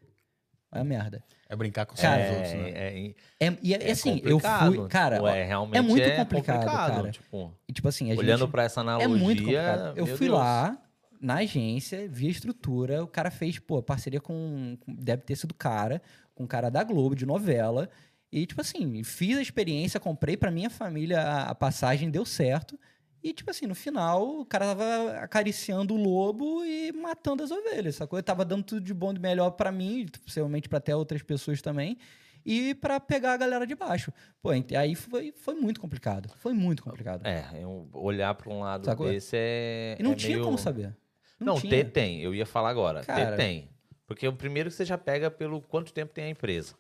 É 0.73 0.83
merda. 0.83 1.23
É 1.49 1.55
brincar 1.55 1.87
com 1.87 1.95
os 1.95 2.01
Cara, 2.01 2.21
outros, 2.33 2.53
né? 2.53 2.71
é, 2.71 3.15
é, 3.41 3.47
É, 3.49 3.59
e 3.63 3.73
é, 3.73 3.89
é 3.89 3.93
assim, 3.93 4.21
eu 4.25 4.37
complicado. 4.41 4.75
fui. 4.75 4.89
Cara, 4.89 5.17
Tipo, 5.17 5.29
é, 5.29 5.45
realmente 5.45 5.81
muito 5.83 6.03
é 6.03 6.17
complicado, 6.17 6.65
cara. 6.67 7.11
Tipo, 7.13 7.55
e 7.69 7.73
tipo 7.73 7.89
assim, 7.89 8.11
a 8.13 8.17
olhando 8.17 8.41
gente. 8.41 8.51
pra 8.51 8.65
essa 8.65 8.81
É 8.81 8.83
analogia. 8.83 9.09
muito 9.25 9.43
complicado. 9.43 9.97
Eu 9.97 10.07
fui 10.07 10.27
Deus. 10.27 10.39
lá 10.39 10.77
na 11.21 11.35
agência, 11.37 12.07
vi 12.09 12.27
a 12.27 12.31
estrutura, 12.31 13.03
o 13.03 13.07
cara 13.07 13.31
fez, 13.31 13.59
pô, 13.61 13.81
parceria 13.81 14.21
com. 14.21 14.77
com- 14.81 14.93
Deve 14.95 15.23
ter 15.23 15.37
sido 15.37 15.55
cara, 15.55 16.03
com 16.35 16.43
o 16.45 16.49
cara 16.49 16.69
da 16.69 16.83
Globo, 16.83 17.15
de 17.15 17.25
novela. 17.25 17.89
E, 18.37 18.45
tipo 18.45 18.61
assim, 18.61 19.03
fiz 19.03 19.39
a 19.39 19.41
experiência, 19.41 19.99
comprei 19.99 20.37
pra 20.37 20.51
minha 20.51 20.69
família 20.69 21.23
a, 21.23 21.51
a 21.51 21.55
passagem, 21.55 22.11
deu 22.11 22.23
certo. 22.27 22.79
E, 23.25 23.33
tipo 23.33 23.51
assim, 23.51 23.67
no 23.67 23.75
final, 23.75 24.41
o 24.41 24.45
cara 24.45 24.67
tava 24.67 25.13
acariciando 25.21 25.95
o 25.95 25.97
lobo 25.97 26.63
e 26.63 26.93
matando 26.93 27.43
as 27.43 27.51
ovelhas, 27.51 27.95
sacou? 27.95 28.19
Ele 28.19 28.23
tava 28.25 28.45
dando 28.45 28.63
tudo 28.63 28.83
de 28.83 28.93
bom 28.93 29.11
e 29.15 29.19
melhor 29.19 29.53
pra 29.53 29.73
mim, 29.73 30.07
possivelmente 30.23 30.69
pra 30.69 30.77
até 30.77 30.95
outras 30.95 31.23
pessoas 31.23 31.63
também. 31.63 31.97
E 32.45 32.75
pra 32.75 33.01
pegar 33.01 33.33
a 33.33 33.37
galera 33.39 33.67
de 33.67 33.75
baixo. 33.75 34.13
Pô, 34.43 34.51
aí 34.51 34.95
foi, 34.95 35.33
foi 35.33 35.55
muito 35.55 35.81
complicado. 35.81 36.29
Foi 36.37 36.53
muito 36.53 36.83
complicado. 36.83 37.27
É, 37.27 37.43
eu 37.55 37.89
olhar 37.95 38.35
pra 38.35 38.53
um 38.53 38.61
lado 38.61 38.85
Sacou? 38.85 39.09
desse 39.09 39.35
é. 39.35 39.97
e 39.99 40.03
não 40.03 40.13
é 40.13 40.15
tinha 40.15 40.35
meio- 40.37 40.45
como 40.45 40.59
saber. 40.59 40.95
Não, 41.41 41.59
tinha. 41.59 41.71
ter 41.71 41.91
tem. 41.91 42.21
Eu 42.21 42.35
ia 42.35 42.45
falar 42.45 42.69
agora. 42.69 43.03
Cara. 43.03 43.31
Ter 43.31 43.37
tem. 43.39 43.71
Porque 44.07 44.29
o 44.29 44.33
primeiro 44.35 44.69
que 44.69 44.77
você 44.77 44.85
já 44.85 44.99
pega 44.99 45.31
pelo 45.31 45.63
quanto 45.63 45.91
tempo 45.91 46.13
tem 46.13 46.25
a 46.25 46.29
empresa. 46.29 46.75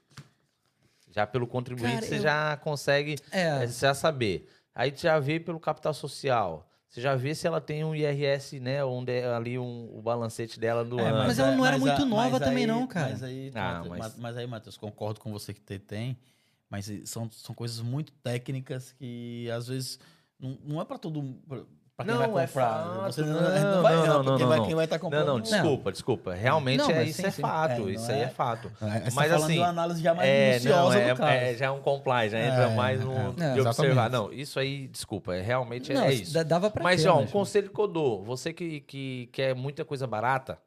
Já 1.16 1.26
pelo 1.26 1.46
contribuinte 1.46 1.94
Cara, 1.94 2.06
você 2.06 2.16
eu- 2.16 2.20
já 2.22 2.56
consegue 2.58 3.16
É. 3.32 3.64
é, 3.64 3.66
já 3.66 3.94
saber. 3.94 4.46
Aí 4.74 4.92
tu 4.92 5.00
já 5.00 5.18
vê 5.18 5.40
pelo 5.40 5.58
capital 5.58 5.94
social. 5.94 6.68
Você 6.90 7.00
já 7.00 7.16
vê 7.16 7.34
se 7.34 7.46
ela 7.46 7.58
tem 7.58 7.82
um 7.84 7.94
IRS, 7.94 8.60
né? 8.60 8.84
Onde 8.84 9.12
é 9.12 9.26
ali 9.34 9.58
um, 9.58 9.90
o 9.96 10.02
balancete 10.02 10.60
dela 10.60 10.84
do 10.84 11.00
É, 11.00 11.08
ano. 11.08 11.18
Mas 11.26 11.38
ela 11.38 11.52
não 11.56 11.64
era 11.64 11.78
mas 11.78 11.88
muito 11.88 12.02
a- 12.02 12.04
nova 12.04 12.38
também 12.38 12.64
aí- 12.64 12.66
não, 12.66 12.86
cara. 12.86 13.08
Mas 13.10 13.22
aí, 13.22 13.50
Ah, 13.54 13.74
Matheus, 13.78 13.98
mas- 13.98 14.16
mas... 14.18 14.36
aí, 14.36 14.46
Matheus, 14.46 14.76
concordo 14.76 15.18
com 15.18 15.32
você 15.32 15.54
que 15.54 15.60
te- 15.60 15.78
tem, 15.78 16.18
mas 16.68 16.90
são, 17.06 17.30
são 17.30 17.54
coisas 17.54 17.80
muito 17.80 18.12
técnicas 18.12 18.92
que 18.92 19.50
às 19.50 19.68
vezes 19.68 19.98
não, 20.38 20.58
não 20.62 20.80
é 20.82 20.84
pra 20.84 20.98
todo 20.98 21.22
mundo. 21.22 21.66
Pra 21.96 22.04
quem 22.04 22.12
Não, 22.14 22.20
vai 22.32 22.44
é 22.44 22.46
comprar. 22.46 22.84
fato. 22.84 23.02
Você 23.06 23.22
não, 23.22 23.28
Não, 23.32 23.40
não 23.76 23.82
vai 23.82 23.96
não, 23.96 24.06
não, 24.06 24.22
não, 24.22 24.38
não, 24.38 24.48
vai, 24.48 24.66
quem 24.66 24.74
vai 24.74 24.84
estar 24.84 24.98
comprando. 24.98 25.26
Não, 25.26 25.34
não, 25.36 25.40
desculpa, 25.40 25.90
desculpa. 25.90 26.34
Realmente 26.34 26.80
Não, 26.82 26.90
é, 26.90 27.04
isso 27.04 27.22
sim, 27.22 27.26
é 27.26 27.30
sim. 27.30 27.40
fato. 27.40 27.88
É, 27.88 27.92
isso 27.92 28.10
aí 28.12 28.20
é 28.20 28.22
é- 28.24 28.28
fato. 28.28 28.70
É, 28.82 28.84
Mas 28.84 29.14
tá 29.14 29.22
falando 29.22 29.44
assim, 29.44 29.52
de 29.54 29.58
uma 29.60 29.68
análise 29.68 30.02
já 30.02 30.14
mais 30.14 30.28
É, 30.28 30.60
não, 30.68 30.92
é, 30.92 31.52
é- 31.52 31.54
já 31.56 31.66
é 31.66 31.70
um 31.70 31.80
compliance, 31.80 32.32
já 32.32 32.38
entra 32.38 32.64
É, 32.64 32.74
mais 32.76 33.00
no, 33.02 33.12
é. 33.12 33.54
de 33.54 33.60
É, 33.60 33.62
observar. 33.62 34.10
Não, 34.10 34.30
isso 34.30 34.60
aí, 34.60 34.88
desculpa, 34.88 35.34
é, 35.34 35.40
realmente 35.40 35.90
Não, 35.94 36.02
é 36.02 36.12
isso. 36.12 36.44
dava 36.44 36.70
pra 36.70 36.82
Mas, 36.84 37.02
ter, 37.02 37.08
ó, 37.08 37.18
um 37.18 37.26
conselho 37.26 37.70
que 37.70 37.80
eu 37.80 37.88
dou. 37.88 38.22
Você 38.24 38.52
que, 38.52 38.80
que 38.82 39.30
quer 39.32 39.54
muita 39.54 39.82
coisa 39.82 40.06
barata, 40.06 40.58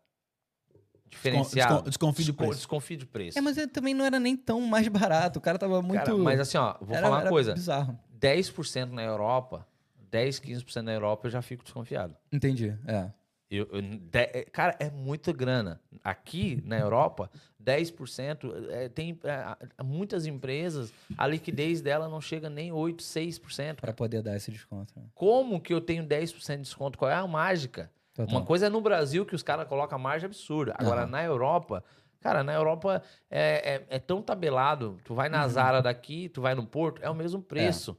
descon- 1.12 1.84
Desconfie 1.84 2.24
de 2.24 2.34
preço. 2.34 2.54
desconfie 2.56 2.98
de 2.98 3.06
preço. 3.06 3.38
É, 3.38 3.42
mas 3.42 3.56
ele 3.56 3.68
também 3.68 3.94
não 3.94 4.04
era 4.04 4.20
nem 4.20 4.36
tão 4.36 4.62
mais 4.62 4.88
barato. 4.88 5.38
O 5.38 5.42
cara 5.44 5.60
tava 5.60 5.80
muito. 5.80 6.04
Cara, 6.04 6.18
mas 6.18 6.40
assim, 6.40 6.58
ó, 6.58 6.74
vou 6.82 6.96
era- 6.98 7.06
falar 7.08 7.22
uma 7.22 7.30
coisa. 7.30 7.54
Bizarro. 7.54 7.96
10% 8.20 8.92
na 8.94 9.04
Europa, 9.04 9.66
10, 10.10 10.40
15% 10.40 10.82
na 10.84 10.94
Europa, 10.94 11.28
eu 11.28 11.32
já 11.32 11.42
fico 11.42 11.64
desconfiado. 11.64 12.16
Entendi. 12.32 12.76
É. 12.88 13.12
Eu- 13.52 13.68
eu- 13.72 13.82
de- 13.82 14.10
é, 14.20 14.44
cara, 14.52 14.76
é 14.80 14.92
muita 14.92 15.32
grana. 15.34 15.82
Aqui 16.04 16.62
na 16.66 16.78
Europa, 16.78 17.32
10%, 17.60 18.54
é, 18.70 18.90
tem 18.90 19.20
é, 19.24 19.84
muitas 19.84 20.26
empresas, 20.28 20.94
a 21.18 21.26
liquidez 21.26 21.82
dela 21.82 22.08
não 22.08 22.22
chega 22.22 22.50
nem 22.50 22.72
8, 22.72 23.02
6%. 23.02 23.82
Pra 23.82 23.94
poder 23.94 24.22
dar 24.22 24.36
esse 24.36 24.52
desconto. 24.52 24.94
né? 24.96 25.04
Como 25.16 25.60
que 25.60 25.74
eu 25.74 25.82
tenho 25.82 26.04
10% 26.06 26.58
de 26.58 26.64
desconto? 26.64 26.98
Qual 26.98 27.10
é 27.10 27.16
a 27.16 27.26
mágica? 27.26 27.92
Total. 28.14 28.36
Uma 28.36 28.46
coisa 28.46 28.68
é 28.68 28.70
no 28.70 28.82
Brasil 28.82 29.26
que 29.26 29.34
os 29.36 29.42
caras 29.44 29.68
colocam 29.68 29.96
a 29.98 30.02
margem 30.02 30.28
absurda. 30.28 30.76
Agora, 30.78 31.02
Aham. 31.02 31.10
na 31.12 31.24
Europa, 31.24 31.84
cara, 32.20 32.44
na 32.44 32.54
Europa 32.54 33.02
é, 33.32 33.76
é- 33.90 33.96
é 33.96 34.00
tão 34.00 34.22
tabelado. 34.22 35.00
Tu 35.06 35.16
vai 35.16 35.28
Uhum. 35.28 35.36
na 35.36 35.48
Zara 35.48 35.82
daqui, 35.82 36.30
tu 36.30 36.42
vai 36.42 36.54
no 36.54 36.66
Porto, 36.68 37.02
é 37.02 37.10
o 37.10 37.16
mesmo 37.16 37.42
preço. 37.42 37.98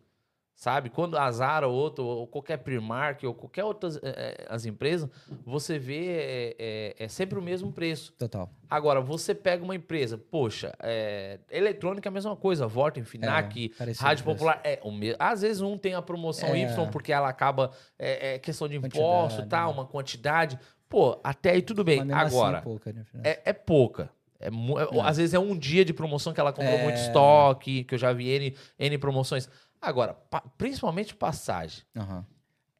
Sabe? 0.60 0.90
Quando 0.90 1.16
a 1.16 1.30
Zara 1.32 1.66
ou 1.66 1.74
outro, 1.74 2.04
ou 2.04 2.26
qualquer 2.26 2.58
Primark, 2.58 3.24
ou 3.24 3.32
qualquer 3.32 3.64
outras 3.64 3.98
eh, 4.02 4.44
as 4.46 4.66
empresas, 4.66 5.08
você 5.42 5.78
vê 5.78 6.06
é, 6.08 6.56
é- 6.58 7.04
é 7.04 7.08
sempre 7.08 7.38
o 7.38 7.42
mesmo 7.42 7.72
preço. 7.72 8.12
Total. 8.18 8.50
Agora, 8.68 9.00
você 9.00 9.34
pega 9.34 9.64
uma 9.64 9.74
empresa, 9.74 10.18
poxa, 10.18 10.74
é, 10.82 11.38
eletrônica 11.50 12.06
é 12.06 12.10
a 12.10 12.12
mesma 12.12 12.36
coisa, 12.36 12.66
Vorten, 12.66 13.04
Finac, 13.04 13.72
É, 13.80 13.92
Rádio. 13.98 14.22
Popular, 14.26 14.60
é 14.62 14.78
o 14.84 14.92
mesmo. 14.92 15.16
Às 15.18 15.40
vezes 15.40 15.62
um 15.62 15.78
tem 15.78 15.94
a 15.94 16.02
promoção 16.02 16.50
É. 16.50 16.58
Y 16.58 16.90
porque 16.90 17.10
ela 17.10 17.30
acaba, 17.30 17.70
é, 17.98 18.34
é 18.34 18.38
questão 18.38 18.68
de 18.68 18.76
imposto, 18.76 19.46
tá, 19.46 19.64
né? 19.64 19.72
uma 19.72 19.86
quantidade. 19.86 20.58
Pô, 20.90 21.18
até 21.24 21.52
aí 21.52 21.62
tudo 21.62 21.82
bem. 21.82 22.00
Assim, 22.02 22.12
Agora, 22.12 22.60
pouca 22.60 22.92
diferença. 22.92 23.26
é, 23.26 23.40
é 23.46 23.52
pouca. 23.54 24.10
É 24.38 24.46
é- 24.48 24.50
É. 24.50 25.00
Às 25.02 25.16
vezes 25.18 25.32
é 25.34 25.38
um 25.38 25.56
dia 25.56 25.84
de 25.84 25.92
promoção 25.92 26.32
que 26.34 26.40
ela 26.40 26.52
comprou 26.52 26.74
É. 26.78 26.82
muito 26.82 26.96
estoque, 26.96 27.84
que 27.84 27.94
eu 27.94 27.98
já 27.98 28.12
vi 28.12 28.28
N, 28.28 28.56
N 28.78 28.98
promoções. 28.98 29.48
Agora, 29.81 30.15
pa- 30.15 30.43
principalmente 30.59 31.15
passagem. 31.15 31.82
Aham. 31.97 32.24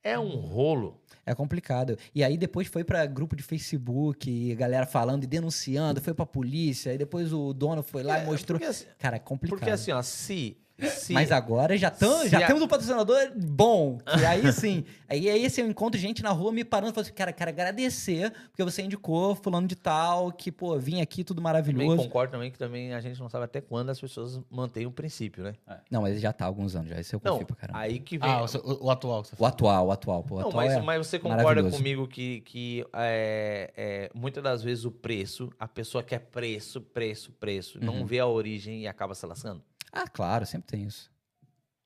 É 0.03 0.19
um 0.19 0.37
rolo. 0.37 0.99
É 1.27 1.35
complicado. 1.35 1.99
E 2.15 2.25
aí 2.25 2.39
depois 2.39 2.67
foi 2.67 2.83
pra 2.83 3.05
grupo 3.05 3.37
de 3.37 3.43
Facebook, 3.43 4.55
galera 4.55 4.87
falando 4.87 5.25
e 5.25 5.27
denunciando, 5.27 6.01
foi 6.01 6.15
pra 6.15 6.25
polícia, 6.25 6.95
e 6.95 6.99
depois 6.99 7.33
o 7.33 7.53
dono 7.53 7.83
foi 7.83 8.03
lá 8.03 8.23
e 8.23 8.27
mostrou. 8.27 8.59
Porque 8.59 8.71
assim, 8.71 8.87
Cara, 8.99 9.17
é 9.17 9.19
complicado. 9.19 9.59
porque 9.59 9.71
assim, 9.71 9.93
ó, 9.93 10.01
se. 10.03 10.57
Se 10.89 11.13
Mas 11.13 11.31
agora 11.33 11.77
já, 11.77 11.91
tam, 11.91 12.27
já 12.29 12.39
a- 12.39 12.47
temos 12.47 12.63
um 12.63 12.69
patrocinador 12.69 13.33
bom. 13.37 13.99
E 14.21 14.25
aí 14.25 14.53
sim. 14.53 14.85
aí, 15.09 15.29
aí 15.29 15.45
assim, 15.47 15.61
eu 15.63 15.69
encontro 15.69 15.99
gente 16.01 16.23
na 16.23 16.31
rua 16.31 16.53
me 16.53 16.65
parando 16.65 16.91
e 16.91 16.95
falando 16.95 17.07
assim, 17.07 17.15
cara, 17.15 17.33
quero 17.33 17.51
agradecer, 17.51 18.33
porque 18.51 18.63
você 18.65 18.83
indicou 18.83 19.35
fulano 19.35 19.67
de 19.67 19.77
tal, 19.77 20.33
que, 20.33 20.51
pô, 20.53 20.79
vim 20.79 21.01
aqui, 21.01 21.23
tudo 21.25 21.37
também 21.39 21.45
maravilhoso. 21.53 21.97
concordo 22.05 22.33
também 22.33 22.51
que 22.51 22.59
também 22.59 22.95
a 22.95 23.01
gente 23.01 23.19
não 23.21 23.29
sabe 23.29 23.45
até 23.45 23.61
quando 23.61 23.91
as 23.91 24.01
pessoas 24.01 24.41
mantêm 24.51 24.87
o 24.87 24.91
princípio, 24.91 25.43
né? 25.45 25.55
Não, 25.91 26.03
mas 26.03 26.21
já 26.21 26.33
tá 26.33 26.45
há 26.45 26.49
alguns 26.49 26.75
anos, 26.77 26.89
já. 26.91 27.01
Esse 27.01 27.15
eu 27.15 27.21
Não, 27.23 27.33
confio 27.33 27.47
pra 27.47 27.57
caramba. 27.57 27.79
aí 27.79 27.99
que 27.99 28.17
vem. 28.19 28.29
Ah, 28.31 28.45
o, 28.65 28.87
o- 28.87 28.91
atual. 28.91 29.23
que 29.23 29.29
você 29.29 29.35
O 29.35 29.39
fala. 29.39 29.49
atual, 29.49 29.87
o 29.87 29.91
atual, 29.93 30.23
pô. 30.25 30.35
O 30.37 30.41
Não, 30.41 30.49
atual 30.49 30.65
mas, 30.65 30.73
é... 30.77 30.81
mas 30.83 31.07
você 31.07 31.19
concorda 31.19 31.69
comigo 31.71 32.07
que, 32.07 32.41
que 32.43 32.85
é, 32.93 33.71
é, 33.77 34.11
muitas 34.15 34.43
das 34.43 34.63
vezes 34.63 34.85
o 34.85 34.91
preço, 34.91 35.51
a 35.59 35.67
pessoa 35.69 36.03
quer 36.03 36.21
preço, 36.21 36.81
preço, 36.81 37.33
preço, 37.33 37.79
não 37.83 38.01
Uhum. 38.01 38.07
vê 38.07 38.19
a 38.19 38.27
origem 38.27 38.83
e 38.83 38.87
acaba 38.89 39.15
se 39.15 39.25
lascando? 39.27 39.63
Ah, 39.93 40.09
claro, 40.09 40.47
sempre 40.47 40.69
tem 40.69 40.85
isso. 40.87 41.11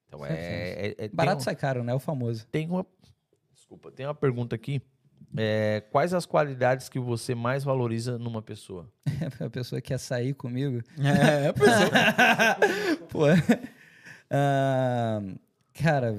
Então 0.06 0.20
Sempre 0.20 0.34
é, 0.36 0.86
é- 0.86 0.88
é- 0.90 0.94
tem 1.08 1.10
Barato 1.12 1.38
um- 1.38 1.44
sai 1.44 1.56
caro, 1.56 1.82
né? 1.82 1.92
O 1.94 1.98
famoso. 1.98 2.46
Tem 2.46 2.68
uma. 2.68 2.86
Desculpa, 3.52 3.90
tem 3.90 4.06
uma 4.06 4.14
pergunta 4.14 4.54
aqui. 4.54 4.80
É, 5.36 5.82
quais 5.90 6.14
as 6.14 6.24
qualidades 6.26 6.88
que 6.88 6.98
você 7.00 7.34
mais 7.34 7.64
valoriza 7.64 8.18
numa 8.18 8.40
pessoa? 8.40 8.88
a 9.40 9.50
pessoa 9.50 9.80
quer 9.80 9.98
sair 9.98 10.32
comigo. 10.34 10.80
É, 11.00 11.52
pessoal. 11.52 11.90
Pô. 13.10 13.24
Ah, 14.30 15.20
cara, 15.72 16.16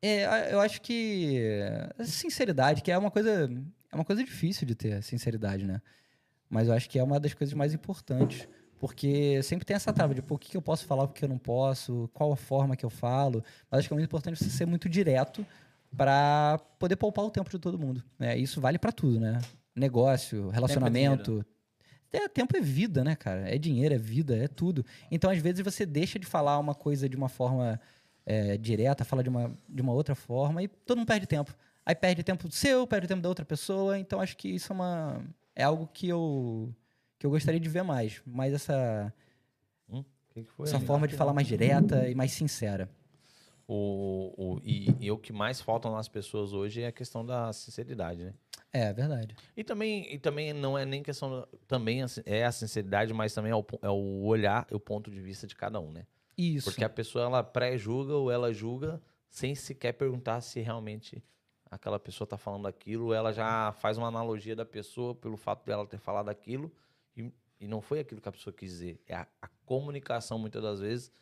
é, 0.00 0.52
eu 0.52 0.60
acho 0.60 0.80
que 0.80 1.40
a 1.98 2.04
sinceridade, 2.04 2.82
que 2.82 2.90
é 2.90 2.98
uma 2.98 3.10
coisa, 3.10 3.50
é 3.90 3.94
uma 3.96 4.04
coisa 4.04 4.22
difícil 4.22 4.66
de 4.66 4.74
ter, 4.74 5.02
sinceridade, 5.02 5.64
né? 5.66 5.80
Mas 6.48 6.68
eu 6.68 6.74
acho 6.74 6.88
que 6.88 6.98
é 6.98 7.02
uma 7.02 7.18
das 7.18 7.34
coisas 7.34 7.54
mais 7.54 7.72
importantes, 7.74 8.48
porque 8.82 9.40
sempre 9.44 9.64
tem 9.64 9.76
essa 9.76 9.92
trava 9.92 10.12
de 10.12 10.20
pô, 10.20 10.34
o 10.34 10.38
que 10.38 10.56
eu 10.56 10.60
posso 10.60 10.84
falar, 10.86 11.04
o 11.04 11.08
que 11.08 11.24
eu 11.24 11.28
não 11.28 11.38
posso, 11.38 12.10
qual 12.12 12.32
a 12.32 12.36
forma 12.36 12.74
que 12.74 12.84
eu 12.84 12.90
falo. 12.90 13.44
Mas 13.70 13.78
acho 13.78 13.88
que 13.88 13.94
é 13.94 13.96
muito 13.96 14.08
importante 14.08 14.42
você 14.42 14.50
ser 14.50 14.66
muito 14.66 14.88
direto 14.88 15.46
para 15.96 16.60
poder 16.80 16.96
poupar 16.96 17.24
o 17.24 17.30
tempo 17.30 17.48
de 17.48 17.60
todo 17.60 17.78
mundo. 17.78 18.02
Né? 18.18 18.36
Isso 18.36 18.60
vale 18.60 18.80
para 18.80 18.90
tudo, 18.90 19.20
né? 19.20 19.40
Negócio, 19.72 20.48
relacionamento. 20.48 21.46
É, 22.12 22.26
tempo 22.26 22.56
é 22.56 22.60
vida, 22.60 23.04
né, 23.04 23.14
cara? 23.14 23.48
É 23.48 23.56
dinheiro, 23.56 23.94
é 23.94 23.98
vida, 23.98 24.36
é 24.36 24.48
tudo. 24.48 24.84
Então, 25.12 25.30
às 25.30 25.38
vezes, 25.38 25.60
você 25.60 25.86
deixa 25.86 26.18
de 26.18 26.26
falar 26.26 26.58
uma 26.58 26.74
coisa 26.74 27.08
de 27.08 27.16
uma 27.16 27.28
forma 27.28 27.80
é, 28.26 28.56
direta, 28.56 29.04
fala 29.04 29.22
de 29.22 29.28
uma, 29.28 29.56
de 29.68 29.80
uma 29.80 29.92
outra 29.92 30.16
forma 30.16 30.60
e 30.60 30.66
todo 30.66 30.98
mundo 30.98 31.06
perde 31.06 31.28
tempo. 31.28 31.54
Aí 31.86 31.94
perde 31.94 32.24
tempo 32.24 32.50
seu, 32.50 32.84
perde 32.84 33.06
tempo 33.06 33.22
da 33.22 33.28
outra 33.28 33.44
pessoa. 33.44 33.96
Então, 33.96 34.20
acho 34.20 34.36
que 34.36 34.48
isso 34.48 34.72
é, 34.72 34.74
uma, 34.74 35.22
é 35.54 35.62
algo 35.62 35.86
que 35.86 36.08
eu, 36.08 36.74
que 37.22 37.26
eu 37.26 37.30
gostaria 37.30 37.60
de 37.60 37.68
ver 37.68 37.84
mais. 37.84 38.20
Mais 38.26 38.52
essa, 38.52 39.14
O 39.88 40.02
que, 40.30 40.42
que 40.42 40.62
essa 40.64 40.74
amigo? 40.76 40.86
forma 40.88 41.06
de 41.06 41.14
falar 41.14 41.32
mais 41.32 41.46
direta 41.46 42.08
e 42.08 42.16
mais 42.16 42.32
sincera. 42.32 42.90
O, 43.68 44.34
o- 44.56 44.60
e, 44.64 44.92
e 44.98 45.08
o 45.08 45.16
que 45.16 45.32
mais 45.32 45.60
faltam 45.60 45.92
nas 45.92 46.08
pessoas 46.08 46.52
hoje 46.52 46.82
é 46.82 46.88
a 46.88 46.92
questão 46.92 47.24
da 47.24 47.52
sinceridade, 47.52 48.24
né? 48.24 48.34
É, 48.72 48.92
verdade. 48.92 49.36
E 49.56 49.62
também, 49.62 50.12
e 50.12 50.18
também 50.18 50.52
não 50.52 50.76
é 50.76 50.84
nem 50.84 51.00
questão. 51.00 51.46
Também 51.68 52.00
é 52.26 52.44
a 52.44 52.50
sinceridade, 52.50 53.14
mas 53.14 53.32
também 53.32 53.52
é 53.52 53.54
o, 53.56 53.64
é 53.82 53.88
o 53.88 54.24
olhar 54.24 54.66
e 54.68 54.74
o 54.74 54.80
ponto 54.80 55.08
de 55.08 55.20
vista 55.20 55.46
de 55.46 55.54
cada 55.54 55.78
um, 55.78 55.92
né? 55.92 56.04
Isso. 56.36 56.64
Porque 56.70 56.82
a 56.82 56.88
pessoa 56.88 57.24
ela 57.26 57.44
pré-julga 57.44 58.14
ou 58.14 58.32
ela 58.32 58.52
julga 58.52 59.00
sem 59.28 59.54
sequer 59.54 59.92
perguntar 59.92 60.40
se 60.40 60.58
realmente 60.60 61.22
aquela 61.70 62.00
pessoa 62.00 62.24
está 62.26 62.36
falando 62.36 62.66
aquilo. 62.66 63.14
Ela 63.14 63.32
já 63.32 63.70
faz 63.78 63.96
uma 63.96 64.08
analogia 64.08 64.56
da 64.56 64.64
pessoa 64.64 65.14
pelo 65.14 65.36
fato 65.36 65.64
dela 65.64 65.86
ter 65.86 65.98
falado 65.98 66.28
aquilo 66.30 66.72
e, 67.16 67.30
e 67.60 67.66
não 67.68 67.80
foi 67.80 68.00
aquilo 68.00 68.20
que 68.20 68.28
a 68.28 68.32
pessoa 68.32 68.52
quis 68.54 68.70
dizer. 68.70 69.00
É 69.06 69.14
a, 69.14 69.26
a 69.40 69.48
comunicação, 69.64 70.38
muitas 70.38 70.62
das 70.62 70.80
vezes, 70.80 71.12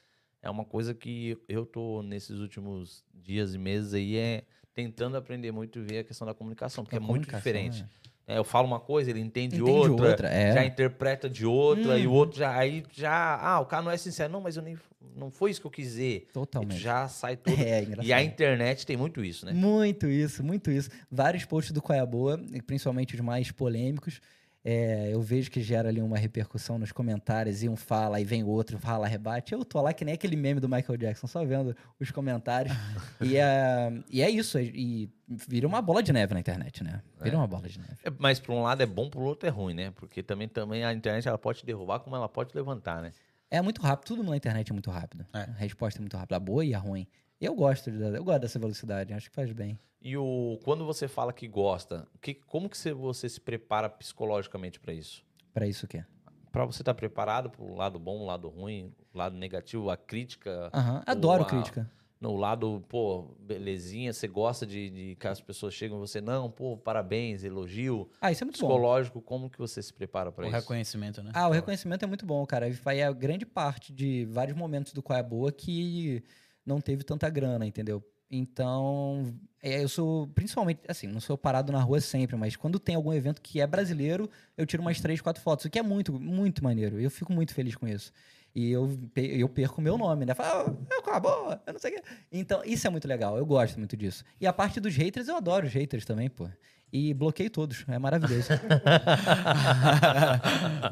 é 0.42 0.48
uma 0.50 0.64
coisa 0.64 0.94
que 0.94 1.36
eu 1.48 1.64
tô 1.66 2.02
nesses 2.02 2.38
últimos 2.38 3.04
dias 3.14 3.54
e 3.54 3.58
meses 3.58 3.92
aí 3.94 4.16
é 4.16 4.44
tentando 4.74 5.16
aprender 5.16 5.52
muito 5.52 5.78
e 5.78 5.82
ver 5.82 5.98
a 5.98 6.04
questão 6.04 6.26
da 6.26 6.32
comunicação, 6.34 6.84
porque 6.84 6.96
A 6.96 6.98
é 6.98 7.00
muito 7.00 7.26
comunicação, 7.26 7.38
diferente. 7.40 7.84
é. 8.06 8.10
É, 8.26 8.38
eu 8.38 8.44
falo 8.44 8.64
uma 8.64 8.78
coisa, 8.78 9.10
ele 9.10 9.18
entende, 9.18 9.56
Entende 9.56 9.70
outra, 9.90 10.08
outra, 10.10 10.28
é. 10.28 10.52
já 10.52 10.64
interpreta 10.64 11.28
de 11.28 11.44
outra, 11.44 11.98
e 11.98 12.06
o 12.06 12.10
Uhum. 12.10 12.16
outro 12.16 12.38
já 12.38 12.56
aí 12.56 12.84
já, 12.92 13.36
ah, 13.36 13.58
o 13.58 13.66
cara 13.66 13.82
não 13.82 13.90
é 13.90 13.96
sincero, 13.96 14.32
não, 14.32 14.40
mas 14.40 14.56
eu 14.56 14.62
nem 14.62 14.78
não 15.16 15.32
foi 15.32 15.50
isso 15.50 15.60
que 15.60 15.66
eu 15.66 15.70
quis 15.70 15.86
dizer. 15.86 16.28
Totalmente. 16.32 16.78
já 16.78 17.08
sai 17.08 17.36
todo. 17.36 17.44
É, 17.58 17.82
engraçado. 17.82 18.06
e 18.06 18.12
a 18.12 18.22
internet 18.22 18.86
tem 18.86 18.96
muito 18.96 19.24
isso, 19.24 19.44
né? 19.44 19.52
Muito 19.52 20.06
isso, 20.06 20.44
muito 20.44 20.70
isso. 20.70 20.88
Vários 21.10 21.44
posts 21.44 21.72
do 21.72 21.82
Qual 21.82 21.96
é 21.96 22.00
a 22.00 22.06
Boa, 22.06 22.38
principalmente 22.68 23.16
os 23.16 23.20
mais 23.20 23.50
polêmicos, 23.50 24.20
é, 24.62 25.08
eu 25.12 25.22
vejo 25.22 25.50
que 25.50 25.62
gera 25.62 25.88
ali 25.88 26.02
uma 26.02 26.18
repercussão 26.18 26.78
nos 26.78 26.92
comentários, 26.92 27.62
e 27.62 27.68
um 27.68 27.76
fala, 27.76 28.18
aí 28.18 28.24
vem 28.24 28.44
o 28.44 28.48
outro, 28.48 28.78
fala, 28.78 29.06
rebate. 29.06 29.52
Eu 29.52 29.64
tô 29.64 29.80
lá 29.80 29.92
que 29.92 30.04
nem 30.04 30.14
aquele 30.14 30.36
meme 30.36 30.60
do 30.60 30.68
Michael 30.68 30.98
Jackson, 30.98 31.26
só 31.26 31.44
vendo 31.44 31.74
os 31.98 32.10
comentários. 32.10 32.74
e, 33.20 33.36
é, 33.36 33.92
e 34.10 34.20
é 34.20 34.28
isso, 34.28 34.58
e 34.58 35.10
vira 35.26 35.66
uma 35.66 35.80
bola 35.80 36.02
de 36.02 36.12
neve 36.12 36.34
na 36.34 36.40
internet, 36.40 36.84
né? 36.84 37.02
Vira 37.22 37.36
uma 37.36 37.46
bola 37.46 37.68
de 37.68 37.78
neve. 37.78 37.96
É, 38.04 38.10
Mas 38.18 38.38
por 38.38 38.52
um 38.52 38.62
lado 38.62 38.82
é 38.82 38.86
bom, 38.86 39.08
por 39.08 39.22
outro 39.22 39.48
é 39.48 39.52
ruim, 39.52 39.74
né? 39.74 39.92
Porque 39.92 40.22
também, 40.22 40.46
também 40.46 40.84
a 40.84 40.92
internet 40.92 41.26
ela 41.26 41.38
pode 41.38 41.64
derrubar 41.64 42.00
como 42.00 42.14
ela 42.14 42.28
pode 42.28 42.54
levantar, 42.54 43.00
né? 43.00 43.12
É 43.50 43.60
muito 43.60 43.80
rápido, 43.80 44.06
tudo 44.06 44.22
na 44.22 44.36
internet 44.36 44.70
é 44.70 44.72
muito 44.72 44.90
rápido. 44.90 45.26
É. 45.32 45.40
A 45.40 45.52
resposta 45.58 45.98
é 45.98 46.02
muito 46.02 46.16
rápida, 46.16 46.36
a 46.36 46.40
boa 46.40 46.64
e 46.64 46.74
a 46.74 46.78
ruim. 46.78 47.06
Eu 47.40 47.54
gosto, 47.54 47.90
de- 47.90 47.98
eu 48.16 48.22
gosto 48.24 48.40
dessa 48.40 48.58
velocidade, 48.58 49.12
acho 49.14 49.30
que 49.30 49.34
faz 49.34 49.50
bem. 49.52 49.78
E 50.02 50.16
o 50.16 50.58
quando 50.62 50.84
você 50.84 51.08
fala 51.08 51.32
que 51.32 51.46
gosta, 51.48 52.06
que, 52.20 52.34
como 52.34 52.68
que 52.68 52.76
você, 52.76 52.92
você 52.92 53.28
se 53.28 53.40
prepara 53.40 53.88
psicologicamente 53.88 54.78
para 54.80 54.92
isso? 54.92 55.24
Pra 55.52 55.66
isso 55.66 55.86
o 55.86 55.88
quê? 55.88 56.04
Para 56.52 56.64
você 56.64 56.82
estar 56.82 56.94
preparado 56.94 57.50
para 57.50 57.62
o 57.62 57.74
lado 57.74 57.98
bom, 57.98 58.18
o 58.20 58.26
lado 58.26 58.48
ruim, 58.48 58.92
o 59.14 59.18
lado 59.18 59.36
negativo, 59.36 59.88
a 59.90 59.96
crítica, 59.96 60.70
Aham, 60.72 61.02
Adoro 61.06 61.42
a- 61.42 61.46
crítica. 61.46 61.90
no 62.20 62.36
lado, 62.36 62.82
pô, 62.88 63.34
belezinha, 63.40 64.12
você 64.12 64.26
gosta 64.26 64.66
de, 64.66 64.90
de 64.90 65.16
que 65.16 65.26
as 65.28 65.40
pessoas 65.40 65.72
chegam 65.74 65.96
e 65.98 66.00
você, 66.00 66.20
não, 66.20 66.50
pô, 66.50 66.76
parabéns, 66.76 67.44
elogio. 67.44 68.10
Ah, 68.20 68.32
isso 68.32 68.42
é 68.42 68.46
muito 68.46 68.60
bom. 68.60 68.66
Psicológico, 68.66 69.22
como 69.22 69.48
que 69.48 69.58
você 69.58 69.82
se 69.82 69.92
prepara 69.94 70.32
para 70.32 70.44
O 70.44 70.48
isso? 70.48 70.56
reconhecimento, 70.56 71.22
né? 71.22 71.30
Ah, 71.34 71.48
o 71.48 71.52
reconhecimento 71.52 72.04
é 72.04 72.08
muito 72.08 72.26
bom, 72.26 72.44
cara. 72.46 72.70
Vai 72.82 73.00
a 73.02 73.12
grande 73.12 73.46
parte 73.46 73.92
de 73.92 74.24
vários 74.26 74.56
momentos 74.56 74.92
do 74.92 75.02
Qual 75.02 75.18
é 75.18 75.22
Boa 75.22 75.52
que 75.52 76.22
não 76.70 76.80
teve 76.80 77.04
tanta 77.04 77.28
grana, 77.28 77.66
entendeu? 77.66 78.02
Então, 78.30 79.34
é, 79.60 79.82
eu 79.82 79.88
sou, 79.88 80.28
principalmente, 80.28 80.80
assim, 80.86 81.08
não 81.08 81.20
sou 81.20 81.36
parado 81.36 81.72
na 81.72 81.80
rua 81.80 82.00
sempre, 82.00 82.36
mas 82.36 82.54
quando 82.54 82.78
tem 82.78 82.94
algum 82.94 83.12
evento 83.12 83.42
que 83.42 83.60
é 83.60 83.66
brasileiro, 83.66 84.30
eu 84.56 84.64
tiro 84.64 84.82
umas 84.82 85.00
três, 85.00 85.20
quatro 85.20 85.42
fotos, 85.42 85.64
o 85.64 85.70
que 85.70 85.78
é 85.78 85.82
muito, 85.82 86.12
muito 86.12 86.62
maneiro. 86.62 87.00
Eu 87.00 87.10
fico 87.10 87.32
muito 87.32 87.52
feliz 87.52 87.74
com 87.74 87.88
isso. 87.88 88.12
E 88.54 88.70
eu, 88.72 88.98
eu 89.16 89.48
perco 89.48 89.80
o 89.80 89.84
meu 89.84 89.96
nome, 89.96 90.26
né? 90.26 90.34
Falo, 90.34 90.76
ah, 90.90 90.94
eu 90.94 91.02
com 91.02 91.10
a 91.10 91.20
boa, 91.20 91.62
eu 91.66 91.72
não 91.72 91.80
sei 91.80 91.92
o 91.92 91.94
quê. 91.94 92.02
Então, 92.32 92.62
isso 92.64 92.86
é 92.86 92.90
muito 92.90 93.06
legal, 93.06 93.36
eu 93.38 93.46
gosto 93.46 93.78
muito 93.78 93.96
disso. 93.96 94.24
E 94.40 94.46
a 94.46 94.52
parte 94.52 94.80
dos 94.80 94.94
haters, 94.96 95.28
eu 95.28 95.36
adoro 95.36 95.66
os 95.66 95.72
haters 95.72 96.04
também, 96.04 96.28
pô. 96.28 96.48
E 96.92 97.14
bloqueio 97.14 97.48
todos, 97.48 97.84
é 97.86 97.98
maravilhoso. 98.00 98.48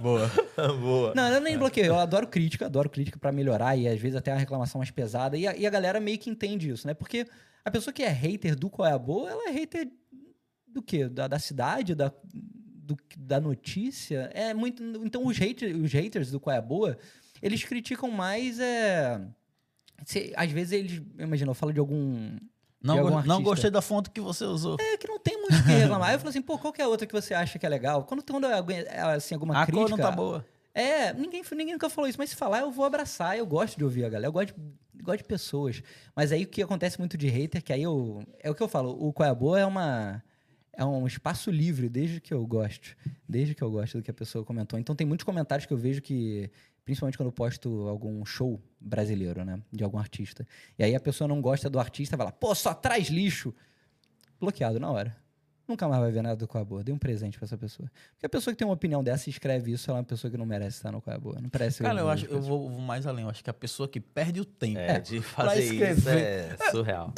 Boa. 0.00 0.30
Boa. 0.80 1.14
Não, 1.14 1.28
eu 1.28 1.40
nem 1.40 1.58
bloqueio. 1.58 1.86
Eu 1.86 1.98
adoro 1.98 2.26
crítica, 2.26 2.66
adoro 2.66 2.88
crítica 2.88 3.18
pra 3.18 3.32
melhorar 3.32 3.76
e 3.76 3.88
às 3.88 4.00
vezes 4.00 4.16
até 4.16 4.32
uma 4.32 4.38
reclamação 4.38 4.78
mais 4.78 4.90
pesada. 4.90 5.36
E 5.36 5.46
a, 5.46 5.56
e 5.56 5.66
a 5.66 5.70
galera 5.70 6.00
meio 6.00 6.18
que 6.18 6.30
entende 6.30 6.70
isso, 6.70 6.86
né? 6.86 6.94
Porque 6.94 7.26
a 7.64 7.70
pessoa 7.70 7.92
que 7.92 8.02
é 8.02 8.08
hater 8.08 8.56
do 8.56 8.70
qual 8.70 8.88
é 8.88 8.92
a 8.92 8.98
boa, 8.98 9.30
ela 9.30 9.48
é 9.48 9.52
hater 9.52 9.88
do 10.66 10.82
quê? 10.82 11.08
Da, 11.08 11.28
da 11.28 11.38
cidade, 11.38 11.94
da, 11.94 12.12
do- 12.32 12.96
da 13.16 13.40
notícia. 13.40 14.30
É 14.32 14.54
muito. 14.54 14.82
Então 15.04 15.26
os, 15.26 15.36
hater, 15.36 15.76
os 15.76 15.92
haters 15.92 16.30
do 16.30 16.40
qual 16.40 16.54
é 16.54 16.58
a 16.58 16.62
boa, 16.62 16.96
eles 17.42 17.62
criticam 17.64 18.10
mais. 18.10 18.58
É, 18.60 19.20
se- 20.04 20.32
às 20.36 20.50
vezes 20.50 20.72
eles. 20.72 21.02
Imagina, 21.18 21.50
eu 21.50 21.54
falo 21.54 21.72
de 21.72 21.80
algum. 21.80 22.36
Não, 22.80 22.94
De 22.94 23.00
go- 23.02 23.08
algum 23.16 23.26
não 23.26 23.42
gostei 23.42 23.70
da 23.70 23.82
fonte 23.82 24.10
que 24.10 24.20
você 24.20 24.44
usou. 24.44 24.76
É 24.80 24.96
que 24.96 25.08
não 25.08 25.18
tem 25.18 25.36
muito 25.36 25.56
o 25.56 25.64
que 25.64 25.70
reclamar. 25.72 26.12
Eu 26.12 26.18
falo 26.18 26.30
assim, 26.30 26.40
pô, 26.42 26.56
qual 26.58 26.72
que 26.72 26.80
é 26.80 26.84
a 26.84 26.88
outra 26.88 27.06
que 27.06 27.12
você 27.12 27.34
acha 27.34 27.58
que 27.58 27.66
é 27.66 27.68
legal? 27.68 28.04
Quando 28.04 28.22
tem 28.22 28.36
alguém, 28.52 28.80
assim, 29.14 29.34
alguma 29.34 29.60
a 29.62 29.66
crítica. 29.66 29.88
cor 29.88 29.90
não 29.90 29.98
tá 29.98 30.10
boa. 30.12 30.46
É, 30.72 31.12
ninguém, 31.12 31.42
ninguém 31.52 31.72
nunca 31.72 31.90
falou 31.90 32.08
isso, 32.08 32.16
mas 32.18 32.30
se 32.30 32.36
falar, 32.36 32.60
eu 32.60 32.70
vou 32.70 32.84
abraçar. 32.84 33.36
Eu 33.36 33.44
gosto 33.46 33.76
de 33.76 33.82
ouvir 33.82 34.04
a 34.04 34.08
galera, 34.08 34.28
eu 34.28 34.32
gosto 34.32 34.54
de, 34.54 35.02
gosto 35.02 35.18
de 35.18 35.24
pessoas. 35.24 35.82
Mas 36.14 36.30
aí 36.30 36.44
o 36.44 36.46
que 36.46 36.62
acontece 36.62 37.00
muito 37.00 37.18
de 37.18 37.26
hater, 37.26 37.64
que 37.64 37.72
aí 37.72 37.82
eu. 37.82 38.22
É 38.38 38.48
o 38.48 38.54
que 38.54 38.62
eu 38.62 38.68
falo, 38.68 38.90
o 38.96 39.12
Qual 39.12 39.26
é 39.26 39.30
a 39.30 39.34
Boa 39.34 39.58
é 39.58 39.66
uma. 39.66 40.22
É 40.72 40.84
um 40.84 41.04
espaço 41.08 41.50
livre, 41.50 41.88
desde 41.88 42.20
que 42.20 42.32
eu 42.32 42.46
gosto. 42.46 42.96
Desde 43.28 43.56
que 43.56 43.62
eu 43.64 43.70
gosto 43.72 43.98
do 43.98 44.04
que 44.04 44.10
a 44.12 44.14
pessoa 44.14 44.44
comentou. 44.44 44.78
Então 44.78 44.94
tem 44.94 45.04
muitos 45.04 45.24
comentários 45.24 45.66
que 45.66 45.72
eu 45.72 45.76
vejo 45.78 46.00
que. 46.00 46.48
Principalmente 46.88 47.18
quando 47.18 47.26
eu 47.26 47.32
posto 47.32 47.86
algum 47.86 48.24
show 48.24 48.58
brasileiro, 48.80 49.44
né? 49.44 49.60
De 49.70 49.84
algum 49.84 49.98
artista. 49.98 50.46
E 50.78 50.82
aí 50.82 50.94
a 50.94 51.00
pessoa 51.00 51.28
não 51.28 51.38
gosta 51.38 51.68
do 51.68 51.78
artista, 51.78 52.16
vai 52.16 52.24
lá, 52.24 52.32
pô, 52.32 52.54
só 52.54 52.72
traz 52.72 53.10
lixo. 53.10 53.54
Bloqueado 54.40 54.80
na 54.80 54.90
hora. 54.90 55.14
Nunca 55.68 55.86
mais 55.86 56.00
vai 56.00 56.10
ver 56.10 56.22
nada 56.22 56.34
do 56.34 56.48
é 56.50 56.64
Boa. 56.64 56.82
Dê 56.82 56.90
um 56.90 56.96
presente 56.96 57.36
pra 57.36 57.44
essa 57.44 57.58
pessoa. 57.58 57.90
Porque 58.12 58.24
a 58.24 58.28
pessoa 58.30 58.54
que 58.54 58.58
tem 58.58 58.66
uma 58.66 58.72
opinião 58.72 59.04
dessa 59.04 59.28
e 59.28 59.30
escreve 59.30 59.70
isso, 59.70 59.90
ela 59.90 59.98
é 59.98 60.00
uma 60.00 60.06
pessoa 60.06 60.30
que 60.30 60.38
não 60.38 60.46
merece 60.46 60.78
estar 60.78 60.90
no 60.90 61.02
é 61.06 61.18
Boa. 61.18 61.38
Não 61.42 61.50
parece 61.50 61.82
Cara, 61.82 62.00
eu 62.00 62.08
acho, 62.08 62.24
eu 62.24 62.40
vou, 62.40 62.70
vou 62.70 62.80
mais 62.80 63.06
além. 63.06 63.24
Eu 63.24 63.30
acho 63.30 63.44
que 63.44 63.50
a 63.50 63.54
pessoa 63.54 63.86
que 63.86 64.00
perde 64.00 64.40
o 64.40 64.46
tempo. 64.46 64.78
É, 64.78 64.98
de 64.98 65.20
fazer 65.20 65.62
isso 65.62 65.74
escrever. 65.74 66.56
é 66.58 66.70
surreal. 66.70 67.12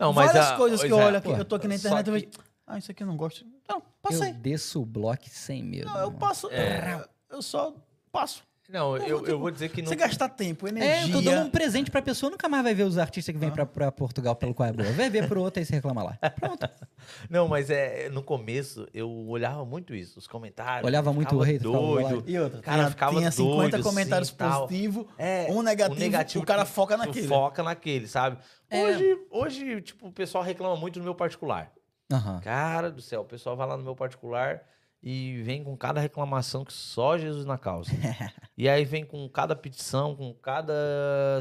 Não, 0.00 0.12
Várias 0.12 0.46
a- 0.46 0.56
coisas 0.56 0.82
que 0.82 0.90
eu 0.90 0.98
é, 0.98 1.04
olho 1.06 1.18
aqui, 1.18 1.28
pô, 1.28 1.36
eu 1.36 1.44
tô 1.44 1.54
aqui 1.54 1.68
na 1.68 1.76
internet 1.76 2.00
e 2.00 2.04
que- 2.04 2.10
vejo. 2.10 2.28
Ah, 2.66 2.76
isso 2.76 2.90
aqui 2.90 3.04
eu 3.04 3.06
não 3.06 3.16
gosto. 3.16 3.46
Não, 3.68 3.76
Eu 3.76 3.82
passei. 4.02 4.32
desço 4.32 4.82
o 4.82 4.86
bloco 4.86 5.28
sem 5.28 5.62
medo. 5.62 5.86
Não, 5.86 6.00
eu 6.00 6.10
passo. 6.10 6.50
É. 6.50 6.94
Eu, 6.94 7.36
eu 7.36 7.42
só 7.42 7.72
passo. 8.10 8.42
Não, 8.72 8.96
eu, 8.96 9.18
tipo, 9.18 9.30
eu 9.30 9.38
vou 9.38 9.50
dizer 9.50 9.68
que 9.68 9.82
não. 9.82 9.88
Você 9.88 9.96
gastar 9.96 10.30
tempo, 10.30 10.66
É, 10.66 10.70
energia. 10.70 11.06
eu 11.06 11.12
tô 11.12 11.20
dando 11.20 11.46
um 11.46 11.50
presente 11.50 11.90
pra 11.90 12.00
pessoa, 12.00 12.30
nunca 12.30 12.48
mais 12.48 12.62
vai 12.64 12.74
ver 12.74 12.84
os 12.84 12.96
artistas 12.96 13.30
que 13.34 13.38
vêm 13.38 13.50
pra, 13.50 13.66
pra 13.66 13.92
Portugal 13.92 14.34
pelo 14.34 14.54
Qual 14.54 14.66
é 14.66 14.72
Boa. 14.72 14.90
Vai 14.92 15.10
ver 15.10 15.28
pro 15.28 15.42
outro 15.42 15.60
aí 15.60 15.66
se 15.66 15.72
reclama 15.72 16.02
lá. 16.02 16.18
Pronto. 16.40 16.66
Não, 17.28 17.46
mas 17.48 17.68
é 17.68 18.08
no 18.08 18.22
começo 18.22 18.88
eu 18.94 19.10
olhava 19.28 19.62
muito 19.66 19.94
isso, 19.94 20.18
os 20.18 20.26
comentários. 20.26 20.86
Olhava 20.86 21.12
muito 21.12 21.36
o 21.36 21.44
ficava 21.44 21.58
doido. 21.62 22.24
E 22.26 22.38
outra, 22.38 22.62
Cara, 22.62 22.78
tinha, 22.78 22.90
ficava 22.90 23.16
tinha 23.18 23.30
50 23.30 23.70
doido, 23.70 23.84
comentários 23.84 24.28
assim, 24.40 24.50
positivos, 24.66 25.06
É, 25.18 25.48
um 25.50 25.60
negativo, 25.60 26.42
o 26.42 26.46
cara 26.46 26.64
foca 26.64 26.96
naquele. 26.96 27.28
Foca 27.28 27.62
naquele, 27.62 28.08
sabe? 28.08 28.38
É. 28.70 28.82
Hoje, 28.82 29.18
hoje, 29.30 29.80
tipo, 29.82 30.08
o 30.08 30.12
pessoal 30.12 30.42
reclama 30.42 30.76
muito 30.76 30.98
do 30.98 31.04
meu 31.04 31.14
particular. 31.14 31.70
Aham. 32.10 32.40
Cara 32.40 32.90
do 32.90 33.02
céu, 33.02 33.20
o 33.20 33.24
pessoal 33.26 33.54
vai 33.54 33.66
lá 33.66 33.76
no 33.76 33.84
meu 33.84 33.94
particular 33.94 34.62
e 35.02 35.42
vem 35.42 35.64
com 35.64 35.76
cada 35.76 36.00
reclamação 36.00 36.64
que 36.64 36.72
só 36.72 37.18
Jesus 37.18 37.44
na 37.44 37.58
causa. 37.58 37.90
e 38.56 38.68
aí 38.68 38.84
vem 38.84 39.04
com 39.04 39.28
cada 39.28 39.56
petição, 39.56 40.14
com 40.14 40.32
cada 40.34 40.72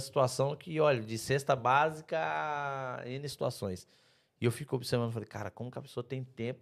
situação 0.01 0.55
que, 0.55 0.79
olha, 0.79 1.01
de 1.01 1.17
cesta 1.17 1.55
básica 1.55 2.17
a 2.19 3.03
N 3.07 3.27
situações. 3.29 3.87
E 4.39 4.45
eu 4.45 4.51
fico 4.51 4.75
observando, 4.75 5.11
falei, 5.11 5.27
cara, 5.27 5.51
como 5.51 5.69
que 5.69 5.77
a 5.77 5.81
pessoa 5.81 6.03
tem 6.03 6.23
tempo 6.23 6.61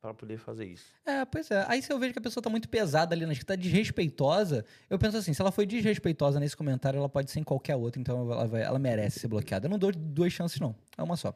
para 0.00 0.12
poder 0.12 0.38
fazer 0.38 0.64
isso? 0.64 0.86
É, 1.06 1.24
pois 1.24 1.48
é. 1.50 1.64
Aí 1.68 1.80
se 1.80 1.92
eu 1.92 1.98
vejo 2.00 2.12
que 2.12 2.18
a 2.18 2.22
pessoa 2.22 2.42
tá 2.42 2.50
muito 2.50 2.68
pesada 2.68 3.14
ali 3.14 3.24
na 3.24 3.32
escrita, 3.32 3.54
tá 3.56 3.62
desrespeitosa, 3.62 4.64
eu 4.88 4.98
penso 4.98 5.16
assim, 5.16 5.32
se 5.32 5.40
ela 5.40 5.52
foi 5.52 5.64
desrespeitosa 5.66 6.40
nesse 6.40 6.56
comentário, 6.56 6.98
ela 6.98 7.08
pode 7.08 7.30
ser 7.30 7.38
em 7.38 7.44
qualquer 7.44 7.76
outro, 7.76 8.00
então 8.00 8.32
ela, 8.32 8.48
vai- 8.48 8.62
ela 8.62 8.78
merece 8.80 9.20
ser 9.20 9.28
bloqueada. 9.28 9.66
Eu 9.66 9.70
não 9.70 9.78
dou 9.78 9.92
duas 9.92 10.32
chances, 10.32 10.58
não. 10.58 10.74
É 10.98 11.02
uma 11.02 11.16
só. 11.16 11.32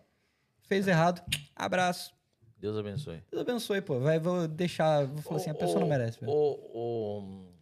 Fez 0.63 0.89
errado, 0.89 1.23
abraço. 1.55 2.13
Deus 2.65 2.78
abençoe. 2.78 3.23
Deus 3.31 3.43
abençoe, 3.43 3.82
pô. 3.82 4.01
Vai, 4.01 4.19
vou 4.19 4.49
deixar, 4.49 5.05
vou 5.07 5.20
falar 5.20 5.36
assim, 5.36 5.51
a 5.51 5.55
pessoa 5.55 5.81
não 5.81 5.86
merece. 5.86 6.19
velho. 6.19 6.32
O, 6.32 7.19
o- 7.20 7.53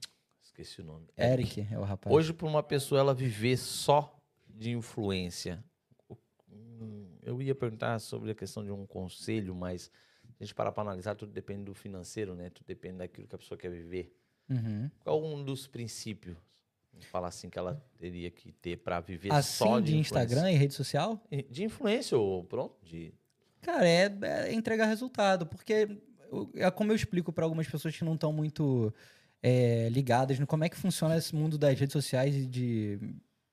esqueci 0.44 0.80
o 0.80 0.84
nome. 0.84 1.08
Eric 1.18 1.66
é 1.72 1.76
o 1.76 1.82
rapaz. 1.82 2.14
Hoje, 2.14 2.32
para 2.32 2.46
uma 2.46 2.62
pessoa 2.62 3.00
ela 3.00 3.12
viver 3.12 3.56
só 3.56 4.16
de 4.48 4.70
influência, 4.70 5.64
o- 6.08 6.16
hum, 6.48 7.16
eu 7.20 7.42
ia 7.42 7.52
perguntar 7.52 7.98
sobre 7.98 8.30
a 8.30 8.34
questão 8.34 8.64
de 8.64 8.70
um 8.70 8.86
conselho, 8.86 9.56
mas 9.56 9.90
a 10.38 10.44
gente 10.44 10.54
parar 10.54 10.70
para 10.70 10.82
analisar, 10.84 11.16
tudo 11.16 11.32
depende 11.32 11.64
do 11.64 11.74
financeiro, 11.74 12.36
né? 12.36 12.48
Tudo 12.50 12.66
depende 12.68 12.98
daquilo 12.98 13.26
que 13.26 13.34
a 13.34 13.38
pessoa 13.38 13.58
quer 13.58 13.70
viver. 13.72 14.16
Uhum. 14.48 14.88
Qual 15.00 15.20
um 15.20 15.42
dos 15.42 15.66
princípios, 15.66 16.36
falar 17.10 17.26
assim, 17.26 17.50
que 17.50 17.58
ela 17.58 17.84
teria 17.98 18.30
que 18.30 18.52
ter 18.52 18.76
para 18.76 19.00
viver 19.00 19.32
Assim 19.32 19.56
só 19.56 19.80
de 19.80 19.86
de? 19.86 19.96
Instagram 19.98 20.52
e 20.52 20.54
rede 20.54 20.74
social? 20.74 21.20
De 21.50 21.64
influência, 21.64 22.16
ou 22.16 22.44
pronto, 22.44 22.76
de... 22.84 23.12
Cara, 23.62 23.88
é, 23.88 24.12
é 24.22 24.52
entregar 24.52 24.86
resultado, 24.86 25.46
porque 25.46 25.88
é 26.56 26.70
como 26.70 26.92
eu 26.92 26.96
explico 26.96 27.32
para 27.32 27.44
algumas 27.44 27.66
pessoas 27.68 27.96
que 27.96 28.04
não 28.04 28.14
estão 28.14 28.32
muito 28.32 28.92
é, 29.42 29.88
ligadas 29.90 30.38
no 30.38 30.46
como 30.46 30.64
é 30.64 30.68
que 30.68 30.76
funciona 30.76 31.16
esse 31.16 31.34
mundo 31.34 31.56
das 31.56 31.78
redes 31.78 31.92
sociais 31.92 32.34
e 32.34 32.46
de 32.46 32.98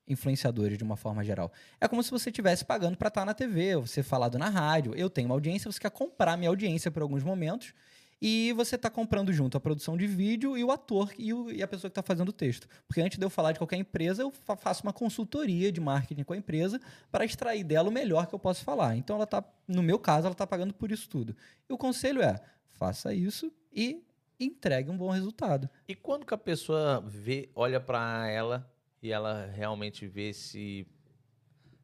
influenciadores 0.08 0.78
de 0.78 0.84
uma 0.84 0.96
forma 0.96 1.24
geral. 1.24 1.52
É 1.80 1.88
como 1.88 2.02
se 2.02 2.10
você 2.10 2.32
estivesse 2.32 2.66
pagando 2.66 2.98
para 2.98 3.10
estar 3.10 3.24
na 3.24 3.34
TV, 3.34 3.76
você 3.76 4.02
falado 4.02 4.40
na 4.40 4.50
rádio. 4.50 4.96
Eu 4.96 5.10
tenho 5.10 5.28
uma 5.28 5.36
audiência, 5.36 5.72
você 5.72 5.80
quer 5.80 5.92
comprar 5.92 6.36
minha 6.36 6.50
audiência 6.50 6.90
por 6.90 7.04
alguns 7.04 7.24
momentos 7.24 7.74
e 8.22 8.52
você 8.54 8.76
está 8.76 8.90
comprando 8.90 9.32
junto 9.32 9.56
a 9.56 9.60
produção 9.62 9.96
de 9.96 10.06
vídeo 10.06 10.58
e 10.58 10.64
o 10.64 10.72
ator 10.72 11.14
e, 11.18 11.34
o- 11.34 11.50
e 11.52 11.64
a 11.64 11.68
pessoa 11.68 11.90
que 11.90 11.94
está 11.94 12.04
fazendo 12.04 12.30
o 12.30 12.34
texto. 12.34 12.68
Porque 12.88 13.00
antes 13.02 13.18
de 13.18 13.26
eu 13.26 13.30
falar 13.30 13.54
de 13.54 13.60
qualquer 13.60 13.78
empresa, 13.78 14.22
eu 14.24 14.32
fa- 14.32 14.58
faço 14.58 14.84
uma 14.84 14.92
consultoria 14.94 15.72
de 15.72 15.80
marketing 15.80 16.24
com 16.24 16.34
a 16.34 16.38
empresa 16.38 16.80
para 17.12 17.24
extrair 17.24 17.64
dela 17.64 17.88
o 17.90 17.92
melhor 17.92 18.28
que 18.28 18.36
eu 18.36 18.40
posso 18.40 18.64
falar. 18.64 18.96
Então 18.98 19.16
ela 19.16 19.26
tá, 19.28 19.44
no 19.68 19.82
meu 19.82 19.98
caso, 19.98 20.26
ela 20.28 20.34
está 20.34 20.46
pagando 20.46 20.74
por 20.74 20.92
isso 20.92 21.08
tudo. 21.10 21.36
E 21.70 21.74
o 21.74 21.78
conselho 21.78 22.22
é: 22.22 22.42
faça 22.72 23.14
isso 23.14 23.52
e 23.74 24.04
entregue 24.40 24.90
um 24.90 24.98
bom 24.98 25.10
resultado. 25.10 25.70
E 25.88 25.96
quando 25.96 26.26
que 26.26 26.34
a 26.34 26.38
pessoa 26.38 27.02
vê, 27.06 27.50
olha 27.56 27.80
para 27.80 28.28
ela 28.30 28.70
e 29.02 29.12
ela 29.12 29.46
realmente 29.54 30.08
vê 30.08 30.30
esse, 30.30 30.86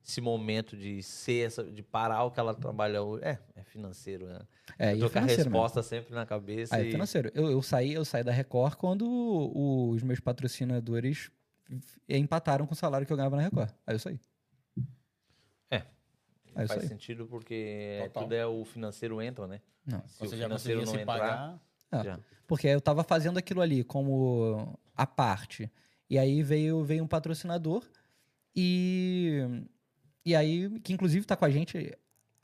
esse 0.06 0.22
momento 0.22 0.78
de 0.78 1.02
ser, 1.02 1.48
essa, 1.48 1.64
de 1.64 1.82
parar 1.82 2.24
o 2.24 2.32
que 2.32 2.40
ela 2.40 2.54
trabalha 2.54 3.02
hoje. 3.02 3.24
É, 3.26 3.40
é 3.56 3.64
financeiro, 3.64 4.28
né? 4.28 4.40
É, 4.78 4.94
eu 4.94 5.00
tô 5.00 5.06
é 5.06 5.10
com 5.10 5.18
a 5.18 5.22
financeiro 5.22 5.50
mesmo. 5.50 5.52
resposta 5.64 5.82
sempre 5.84 6.14
na 6.14 6.26
cabeça. 6.26 6.76
Ah, 6.76 6.80
é 6.82 6.86
e- 6.88 6.92
financeiro. 6.92 7.32
Eu, 7.34 7.50
eu 7.50 7.62
saí, 7.62 7.94
eu 7.94 8.06
saí 8.06 8.24
da 8.24 8.32
Record 8.32 8.76
quando 8.76 9.04
o- 9.08 9.90
os 9.90 10.04
meus 10.04 10.20
patrocinadores 10.20 11.32
empataram 12.08 12.68
com 12.68 12.74
o 12.74 12.78
salário 12.78 13.08
que 13.08 13.12
eu 13.12 13.18
ganhava 13.18 13.36
na 13.36 13.42
Record. 13.42 13.72
Aí 13.88 13.96
eu 13.96 14.00
saí. 14.00 14.20
É. 15.72 15.78
Aí 15.78 16.64
eu 16.64 16.68
Faz 16.68 16.82
saí. 16.82 16.88
sentido 16.88 17.26
porque 17.26 18.00
Total. 18.04 18.24
tudo 18.24 18.36
é 18.36 18.46
o 18.46 18.64
financeiro 18.64 19.20
entra, 19.22 19.48
né? 19.48 19.60
Não. 19.86 20.02
Se 20.08 20.20
Você 20.20 20.36
o 20.36 20.38
financeiro 20.40 20.82
não 20.82 20.88
se 20.88 20.98
entrar, 21.00 21.06
pagar. 21.20 21.60
Ah. 21.92 22.04
já. 22.04 22.20
Porque 22.48 22.68
eu 22.68 22.80
tava 22.80 23.04
fazendo 23.04 23.38
aquilo 23.40 23.62
ali 23.62 23.84
como 23.84 24.78
a 24.96 25.08
parte. 25.08 25.72
E 26.08 26.20
aí 26.20 26.44
veio, 26.44 26.84
veio 26.84 27.04
um 27.04 27.08
patrocinador 27.08 27.84
e, 28.56 29.42
e 30.26 30.36
aí, 30.36 30.80
que 30.80 30.92
inclusive 30.94 31.26
tá 31.26 31.36
com 31.36 31.46
a 31.46 31.50
gente 31.50 31.96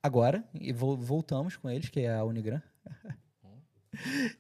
agora, 0.04 0.44
e 0.54 0.72
vol- 0.72 0.98
voltamos 0.98 1.56
com 1.58 1.70
eles, 1.70 1.90
que 1.90 2.02
é 2.02 2.14
a 2.16 2.24
Unigran. 2.24 2.62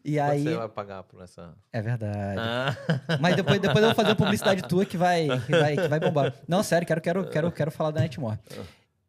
e 0.03 0.15
Quanto 0.15 0.31
aí. 0.31 0.43
você 0.43 0.55
vai 0.55 0.69
pagar 0.69 1.03
por 1.03 1.21
essa. 1.21 1.53
É 1.73 1.81
verdade. 1.81 2.39
Ah, 2.39 3.17
Mas 3.19 3.35
depois, 3.35 3.59
depois 3.59 3.79
eu 3.83 3.89
vou 3.89 3.95
fazer 3.95 4.09
uma 4.09 4.15
publicidade 4.15 4.61
tua 4.67 4.85
que 4.85 4.97
vai, 4.97 5.27
que 5.45 5.51
vai, 5.51 5.75
que 5.75 5.87
vai 5.87 5.99
bombar. 5.99 6.33
Não, 6.47 6.63
sério, 6.63 6.87
quero, 6.87 7.01
quero, 7.01 7.29
quero, 7.29 7.51
quero 7.51 7.71
falar 7.71 7.91
da 7.91 8.01
Netmore. 8.01 8.39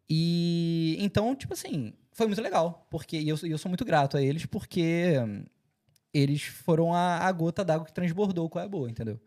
E 0.09 0.97
então, 1.01 1.35
tipo 1.35 1.53
assim, 1.55 1.93
foi 2.13 2.27
muito 2.27 2.43
legal. 2.43 2.87
Porque, 2.91 3.19
e 3.19 3.29
eu, 3.29 3.37
e 3.45 3.51
eu 3.51 3.59
sou 3.59 3.69
muito 3.69 3.85
grato 3.85 4.17
a 4.17 4.23
eles, 4.23 4.45
porque 4.47 5.15
hum, 5.25 5.45
eles 6.13 6.43
foram 6.43 6.95
a, 6.95 7.19
a 7.19 7.33
gota 7.33 7.65
d'água 7.65 7.87
que 7.87 7.93
transbordou 7.95 8.51
é 8.57 8.61
a 8.61 8.69
boa, 8.69 8.91
entendeu? 8.91 9.21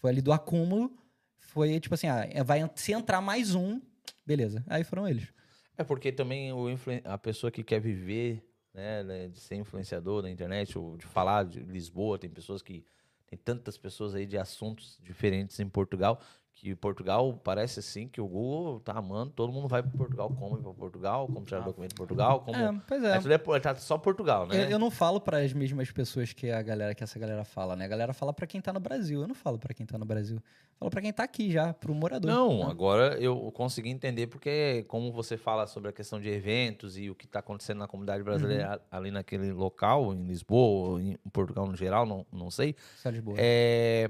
Foi 0.00 0.10
ali 0.10 0.20
do 0.22 0.32
acúmulo, 0.32 0.96
foi 1.38 1.78
tipo 1.80 1.94
assim, 1.94 2.06
ah, 2.08 2.24
vai, 2.44 2.68
se 2.76 2.92
entrar 2.92 3.20
mais 3.20 3.54
um, 3.54 3.80
beleza. 4.26 4.64
Aí 4.66 4.84
foram 4.84 5.08
eles. 5.08 5.32
É 5.76 5.84
porque 5.84 6.12
também 6.12 6.52
o 6.52 6.66
a 7.04 7.18
pessoa 7.18 7.50
que 7.50 7.62
quer 7.62 7.80
viver, 7.80 8.44
né, 8.74 9.02
né, 9.02 9.28
de 9.28 9.40
ser 9.40 9.56
influenciador 9.56 10.22
na 10.22 10.30
internet, 10.30 10.78
ou 10.78 10.96
de 10.96 11.06
falar 11.06 11.44
de 11.44 11.60
Lisboa, 11.60 12.18
tem 12.18 12.30
pessoas 12.30 12.62
que. 12.62 12.84
Tem 13.26 13.38
tantas 13.38 13.78
pessoas 13.78 14.14
aí 14.14 14.26
de 14.26 14.36
assuntos 14.36 14.98
diferentes 15.00 15.58
em 15.58 15.66
Portugal, 15.66 16.20
que 16.62 16.76
Portugal 16.76 17.40
parece 17.42 17.80
assim 17.80 18.06
que 18.06 18.20
o 18.20 18.26
Google 18.28 18.78
tá 18.78 18.92
amando, 18.92 19.32
todo 19.32 19.52
mundo 19.52 19.66
vai 19.66 19.82
para 19.82 19.90
Portugal, 19.90 20.30
como 20.30 20.56
ir 20.56 20.62
para 20.62 20.72
Portugal, 20.72 21.26
como 21.26 21.44
tirar 21.44 21.62
documento 21.62 21.90
em 21.92 21.96
Portugal, 21.96 22.40
como. 22.40 22.56
É, 22.56 22.80
pois 22.86 23.02
É, 23.02 23.18
tudo 23.18 23.56
é, 23.56 23.60
tá 23.60 23.74
só 23.74 23.98
Portugal, 23.98 24.46
né? 24.46 24.66
Eu, 24.66 24.70
eu 24.70 24.78
não 24.78 24.88
falo 24.88 25.20
para 25.20 25.38
as 25.38 25.52
mesmas 25.52 25.90
pessoas 25.90 26.32
que 26.32 26.52
a 26.52 26.62
galera 26.62 26.94
que 26.94 27.02
essa 27.02 27.18
galera 27.18 27.44
fala, 27.44 27.74
né? 27.74 27.84
A 27.84 27.88
galera 27.88 28.12
fala 28.12 28.32
para 28.32 28.46
quem 28.46 28.60
tá 28.60 28.72
no 28.72 28.78
Brasil. 28.78 29.20
Eu 29.22 29.26
não 29.26 29.34
falo 29.34 29.58
para 29.58 29.74
quem 29.74 29.84
tá 29.84 29.98
no 29.98 30.04
Brasil. 30.04 30.36
Eu 30.36 30.42
falo 30.78 30.90
para 30.92 31.00
quem 31.00 31.12
tá 31.12 31.24
aqui 31.24 31.50
já, 31.50 31.74
pro 31.74 31.92
morador. 31.92 32.30
Não, 32.30 32.58
né? 32.58 32.70
agora 32.70 33.18
eu 33.18 33.50
consegui 33.50 33.90
entender 33.90 34.28
porque 34.28 34.84
como 34.86 35.10
você 35.10 35.36
fala 35.36 35.66
sobre 35.66 35.90
a 35.90 35.92
questão 35.92 36.20
de 36.20 36.28
eventos 36.28 36.96
e 36.96 37.10
o 37.10 37.14
que 37.16 37.26
está 37.26 37.40
acontecendo 37.40 37.78
na 37.78 37.88
comunidade 37.88 38.22
brasileira 38.22 38.52
Uhum. 38.74 38.78
ali 38.88 39.10
naquele 39.10 39.50
local, 39.50 40.14
em 40.14 40.24
Lisboa, 40.26 40.90
ou 40.90 41.00
em 41.00 41.16
Portugal 41.32 41.66
no 41.66 41.74
geral, 41.76 42.06
não, 42.06 42.24
não 42.32 42.52
sei, 42.52 42.76
Só 43.02 43.10
Lisboa. 43.10 43.34
é, 43.36 44.08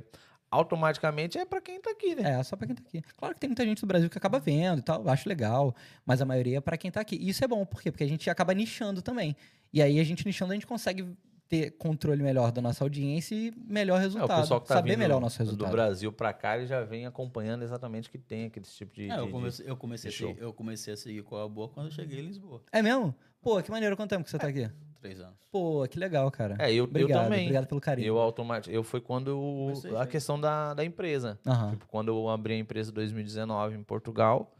automaticamente 0.52 1.38
é 1.38 1.44
para 1.44 1.60
quem 1.60 1.76
está 1.76 1.90
aqui, 1.90 2.14
né? 2.14 2.38
É, 2.38 2.42
só 2.42 2.54
pra 2.56 2.66
quem 2.66 2.76
tá 2.76 2.82
aqui. 2.86 3.02
Claro 3.16 3.34
que 3.34 3.40
tem 3.40 3.48
muita 3.48 3.64
gente 3.64 3.80
do 3.80 3.86
Brasil 3.86 4.08
que 4.10 4.18
acaba 4.18 4.38
vendo 4.38 4.78
e 4.78 4.82
tal, 4.82 5.02
eu 5.02 5.10
acho 5.10 5.28
legal, 5.28 5.74
mas 6.06 6.20
a 6.20 6.24
maioria 6.24 6.58
é 6.58 6.60
pra 6.60 6.76
quem 6.76 6.90
tá 6.90 7.00
aqui. 7.00 7.16
E 7.16 7.28
isso 7.30 7.42
é 7.44 7.48
bom, 7.48 7.64
por 7.64 7.80
quê? 7.82 7.90
Porque 7.90 8.04
a 8.04 8.08
gente 8.08 8.28
acaba 8.30 8.52
nichando 8.54 9.00
também. 9.02 9.34
E 9.72 9.80
aí 9.82 9.98
a 9.98 10.04
gente 10.04 10.24
nichando, 10.26 10.52
a 10.52 10.54
gente 10.54 10.66
consegue 10.66 11.16
ter 11.48 11.72
controle 11.72 12.22
melhor 12.22 12.50
da 12.50 12.62
nossa 12.62 12.82
audiência 12.82 13.34
e 13.34 13.52
melhor 13.66 13.98
É, 13.98 14.02
resultado. 14.04 14.38
o 14.38 14.40
pessoal 14.42 14.60
que 14.60 14.68
tá 14.68 14.74
Saber 14.76 14.90
vindo 14.92 15.00
melhor 15.00 15.18
o 15.18 15.20
nosso 15.20 15.38
do 15.38 15.44
resultado. 15.44 15.70
Brasil 15.70 16.10
para 16.12 16.32
cá, 16.32 16.56
ele 16.56 16.66
já 16.66 16.82
vem 16.82 17.04
acompanhando 17.06 17.62
exatamente 17.62 18.08
que 18.08 18.16
tem 18.18 18.46
aquele 18.46 18.64
tipo 18.64 18.94
de, 18.94 19.10
É, 19.10 19.18
eu, 19.18 19.26
de- 19.26 19.32
comecei, 19.32 19.68
eu, 19.70 19.76
comecei 19.76 20.08
a 20.08 20.10
de 20.12 20.16
show. 20.18 20.28
seguir, 20.28 20.40
eu 20.42 20.52
comecei 20.52 20.94
a 20.94 20.96
seguir 20.96 21.22
com 21.22 21.36
a 21.36 21.46
boa 21.48 21.68
quando 21.68 21.86
eu 21.86 21.92
cheguei 21.92 22.20
em 22.20 22.26
Lisboa. 22.26 22.62
É 22.72 22.80
mesmo? 22.80 23.14
Pô, 23.43 23.60
que 23.62 23.70
maneiro, 23.70 23.97
quanto 23.97 24.10
tempo 24.10 24.24
que 24.24 24.31
você 24.31 24.39
tá 24.39 24.47
aqui? 24.47 24.70
Três 25.01 25.20
anos. 25.20 25.35
Pô, 25.51 25.85
que 25.90 25.98
legal, 25.98 26.31
cara. 26.31 26.55
É, 26.60 26.73
eu, 26.73 26.85
obrigado, 26.85 27.19
eu 27.19 27.24
também. 27.24 27.40
Obrigado 27.40 27.66
pelo 27.66 27.81
carinho. 27.81 28.06
Eu 28.06 28.19
automaticamente, 28.19 28.77
eu 28.77 28.85
foi 28.85 29.01
quando 29.01 29.36
Comecei, 29.36 29.97
a 29.97 30.06
questão 30.06 30.40
da, 30.40 30.73
da 30.74 30.85
empresa. 30.85 31.39
Aham. 31.44 31.70
Tipo, 31.70 31.86
quando 31.86 32.09
eu 32.09 32.28
abri 32.28 32.55
a 32.55 32.59
empresa 32.59 32.90
em 32.93 32.94
2019 32.94 33.77
em 33.77 33.82
Portugal, 33.82 34.55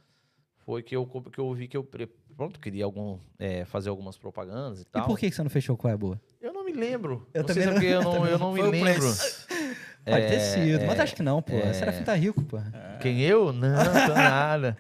foi 0.67 0.83
que 0.83 0.97
eu, 0.97 1.07
que 1.07 1.39
eu 1.39 1.55
vi 1.55 1.69
que 1.69 1.77
eu 1.77 1.89
pronto, 2.37 2.59
queria 2.59 2.85
algum, 2.85 3.19
é, 3.39 3.65
fazer 3.65 3.89
algumas 3.89 4.19
propagandas 4.19 4.81
e 4.81 4.83
E 4.83 4.87
tal. 4.87 5.07
por 5.07 5.17
que 5.17 5.31
que 5.31 5.37
você 5.37 5.43
não 5.45 5.51
fechou 5.51 5.77
com 5.77 5.87
a 5.87 5.97
boa? 5.97 6.21
Eu 6.41 6.53
não 6.53 6.65
me 6.65 6.73
lembro. 6.73 7.29
Eu 7.33 7.43
não 7.43 7.47
também 7.47 7.63
sei 7.63 7.63
se 7.63 7.69
é 7.69 7.73
não- 7.73 7.81
porque 7.81 7.87
eu 7.87 8.01
eu 8.03 8.19
não, 8.19 8.27
eu 8.27 8.39
não 8.39 8.53
me 8.53 8.63
lembro. 8.63 9.07
Pode 10.05 10.27
ter 10.27 10.35
É, 10.35 10.39
sido, 10.41 10.85
mas 10.85 10.99
é, 10.99 11.03
acho 11.03 11.15
que 11.15 11.23
não, 11.23 11.41
pô. 11.41 11.53
é. 11.55 11.73
Serafim 11.73 12.03
tá 12.03 12.15
rico, 12.15 12.43
pô. 12.43 12.57
Quem 13.01 13.21
eu? 13.21 13.53
Não, 13.53 13.85
tô 14.09 14.13
nada. 14.15 14.77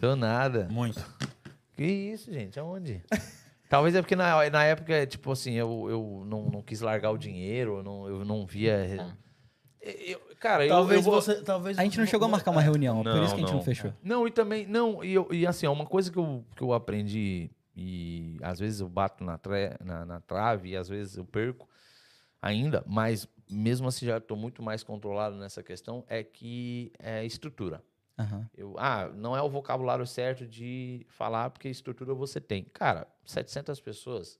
Tô 0.00 0.16
nada. 0.16 0.66
Muito. 0.70 1.04
Que 1.76 1.84
isso, 1.84 2.32
gente? 2.32 2.58
Aonde? 2.58 3.02
Talvez 3.68 3.94
é 3.94 4.02
porque 4.02 4.14
na, 4.14 4.48
na 4.50 4.64
época, 4.64 5.06
tipo 5.06 5.32
assim, 5.32 5.54
eu, 5.54 5.86
eu 5.90 6.22
não, 6.26 6.48
não 6.50 6.62
quis 6.62 6.80
largar 6.80 7.10
o 7.10 7.18
dinheiro, 7.18 7.78
eu 7.78 7.82
não, 7.82 8.08
eu 8.08 8.24
não 8.24 8.46
via. 8.46 8.86
Eu- 9.80 10.20
cara, 10.38 10.64
eu- 10.64 10.70
Talvez 10.70 11.04
eu, 11.04 11.10
vou- 11.12 11.20
você. 11.20 11.42
Talvez 11.42 11.78
A 11.78 11.82
gente 11.82 11.98
não 11.98 12.06
chegou 12.06 12.26
a 12.26 12.30
marcar 12.30 12.50
uma 12.50 12.60
reunião, 12.62 13.02
por 13.02 13.14
Não, 13.14 13.24
isso 13.24 13.34
que 13.34 13.40
a 13.40 13.44
gente 13.44 13.50
não, 13.50 13.58
não. 13.58 13.64
fechou. 13.64 13.92
Não, 14.02 14.26
e 14.26 14.30
também. 14.30 14.66
Não, 14.66 15.02
e, 15.04 15.12
eu- 15.14 15.28
e 15.32 15.46
assim, 15.46 15.66
é 15.66 15.70
uma 15.70 15.86
coisa 15.86 16.10
que 16.10 16.18
eu, 16.18 16.44
que 16.56 16.62
eu 16.62 16.72
aprendi, 16.72 17.50
e 17.76 18.38
às 18.42 18.58
vezes 18.60 18.80
eu 18.80 18.88
bato 18.88 19.24
na, 19.24 19.36
tre- 19.36 19.76
na, 19.84 20.04
na 20.06 20.20
trave, 20.20 20.70
e 20.70 20.76
às 20.76 20.88
vezes 20.88 21.16
eu 21.16 21.24
perco 21.24 21.68
ainda, 22.40 22.84
mas 22.86 23.26
mesmo 23.50 23.88
assim 23.88 24.06
já 24.06 24.18
estou 24.18 24.36
muito 24.36 24.62
mais 24.62 24.82
controlado 24.84 25.36
nessa 25.36 25.62
questão, 25.62 26.04
é 26.08 26.22
que 26.22 26.92
é 26.98 27.24
estrutura. 27.26 27.82
Aham. 28.18 28.48
Eu, 28.54 28.74
ah, 28.78 29.08
não 29.14 29.36
é 29.36 29.42
o 29.42 29.48
vocabulário 29.48 30.06
certo 30.06 30.46
de 30.46 31.04
falar, 31.08 31.50
porque 31.50 31.68
estrutura 31.68 32.14
você 32.14 32.40
tem. 32.40 32.64
Cara, 32.64 33.08
700 33.24 33.80
pessoas, 33.80 34.38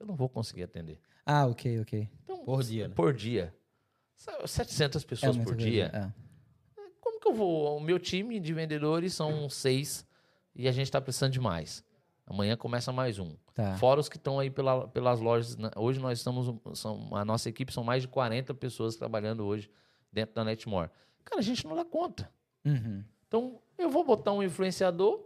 eu 0.00 0.06
não 0.06 0.14
vou 0.16 0.28
conseguir 0.28 0.62
atender. 0.62 0.98
Ah, 1.26 1.46
ok, 1.46 1.80
ok. 1.80 2.08
Então, 2.24 2.44
Por 2.44 2.62
dia, 2.62 2.88
né? 2.88 2.94
Por 2.94 3.12
dia. 3.12 3.54
Sabe, 4.16 4.46
700 4.48 5.04
pessoas 5.04 5.36
muita 5.36 5.50
por 5.52 5.56
dia. 5.58 5.90
é. 5.92 6.24
Como 7.00 7.20
que 7.20 7.28
eu 7.28 7.34
vou? 7.34 7.76
O 7.76 7.80
meu 7.80 7.98
time 7.98 8.38
de 8.40 8.52
vendedores 8.54 9.12
são 9.14 9.48
seis 9.50 10.06
e 10.54 10.66
a 10.68 10.72
gente 10.72 10.86
está 10.86 11.00
precisando 11.00 11.32
de 11.32 11.40
mais. 11.40 11.84
Amanhã 12.26 12.56
começa 12.56 12.90
mais 12.90 13.18
um. 13.18 13.36
Tá. 13.52 13.76
Fora 13.76 14.00
os 14.00 14.08
que 14.08 14.16
estão 14.16 14.38
aí 14.38 14.50
pela- 14.50 14.88
pelas 14.88 15.20
lojas. 15.20 15.56
né? 15.56 15.70
Hoje 15.76 16.00
nós 16.00 16.18
estamos. 16.18 16.46
São, 16.78 17.14
a 17.14 17.22
nossa 17.24 17.48
equipe 17.50 17.70
são 17.72 17.84
mais 17.84 18.02
de 18.02 18.08
40 18.08 18.54
pessoas 18.54 18.96
trabalhando 18.96 19.44
hoje 19.44 19.70
dentro 20.10 20.34
da 20.34 20.42
Netmore. 20.44 20.90
Cara, 21.24 21.40
a 21.40 21.44
gente 21.44 21.66
não 21.66 21.76
dá 21.76 21.84
conta. 21.84 22.30
Uhum. 22.64 23.02
Então, 23.28 23.58
eu 23.78 23.90
vou 23.90 24.04
botar 24.04 24.32
um 24.32 24.42
influenciador, 24.42 25.20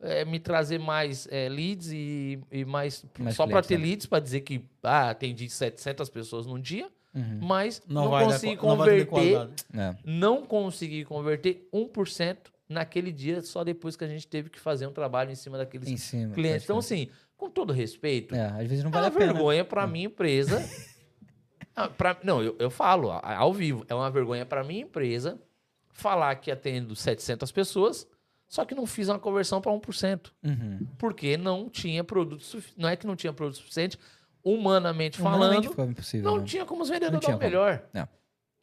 eh, 0.00 0.24
me 0.24 0.38
trazer 0.38 0.78
mais 0.78 1.26
eh, 1.30 1.48
leads 1.48 1.90
e, 1.92 2.38
e 2.52 2.64
mais. 2.64 3.04
Mais 3.18 3.34
só 3.34 3.46
para 3.46 3.62
ter 3.62 3.78
né? 3.78 3.84
leads, 3.86 4.06
para 4.06 4.20
dizer 4.20 4.42
que 4.42 4.64
ah, 4.82 5.10
atendi 5.10 5.48
700 5.48 6.08
pessoas 6.08 6.46
num 6.46 6.60
dia, 6.60 6.88
Uhum. 7.14 7.38
mas 7.40 7.82
Não, 7.88 8.02
não, 8.04 8.10
vai 8.10 8.26
dar 8.26 8.32
consegui 8.34 8.54
não 8.54 8.60
ter 8.60 8.66
converter 8.68 9.06
qualidade. 9.06 9.52
É. 9.74 9.94
não 10.04 10.42
consegui 10.46 11.04
converter 11.06 11.66
1% 11.72 12.36
naquele 12.68 13.10
dia, 13.10 13.40
só 13.40 13.64
depois 13.64 13.96
que 13.96 14.04
a 14.04 14.08
gente 14.08 14.26
teve 14.26 14.50
que 14.50 14.60
fazer 14.60 14.86
um 14.86 14.92
trabalho 14.92 15.30
em 15.30 15.34
cima 15.34 15.56
daqueles 15.56 15.88
Em 15.88 15.96
cima. 15.96 16.34
clientes. 16.34 16.64
Então, 16.64 16.76
assim, 16.78 17.08
com 17.34 17.48
todo 17.48 17.72
respeito, 17.72 18.34
é, 18.34 18.44
às 18.44 18.68
vezes 18.68 18.84
não 18.84 18.90
é 18.90 18.92
vale 18.92 19.06
uma 19.06 19.08
a 19.08 19.18
pena. 19.18 19.32
vergonha 19.32 19.64
para 19.64 19.86
minha 19.86 20.04
empresa. 20.06 20.60
Ah, 21.74 21.88
pra- 21.88 22.18
não, 22.24 22.42
eu, 22.42 22.56
eu 22.58 22.70
falo 22.70 23.08
a- 23.12 23.36
ao 23.36 23.54
vivo, 23.54 23.84
é 23.88 23.94
uma 23.94 24.10
vergonha 24.10 24.44
para 24.44 24.64
minha 24.64 24.82
empresa 24.82 25.40
falar 25.98 26.34
que 26.36 26.50
atendo 26.50 26.94
700 26.94 27.50
pessoas, 27.52 28.06
só 28.46 28.64
que 28.64 28.74
não 28.74 28.86
fiz 28.86 29.08
uma 29.08 29.18
conversão 29.18 29.60
para 29.60 29.72
1%, 29.72 30.32
Uhum. 30.44 30.86
porque 30.96 31.36
não 31.36 31.68
tinha 31.68 32.02
produto 32.04 32.42
suficiente. 32.44 32.80
Não 32.80 32.88
é 32.88 32.96
que 32.96 33.06
não 33.06 33.16
tinha 33.16 33.32
produto 33.32 33.56
suficiente, 33.58 33.98
humanamente 34.42 35.20
Humanamente 35.20 35.68
falando, 35.68 35.90
impossível. 35.90 36.30
não 36.30 36.38
né? 36.38 36.44
tinha 36.44 36.64
como 36.64 36.82
os 36.82 36.88
Não 36.88 36.94
vendedores 36.94 37.26
dar 37.26 37.36
o 37.36 37.38
melhor. 37.38 37.82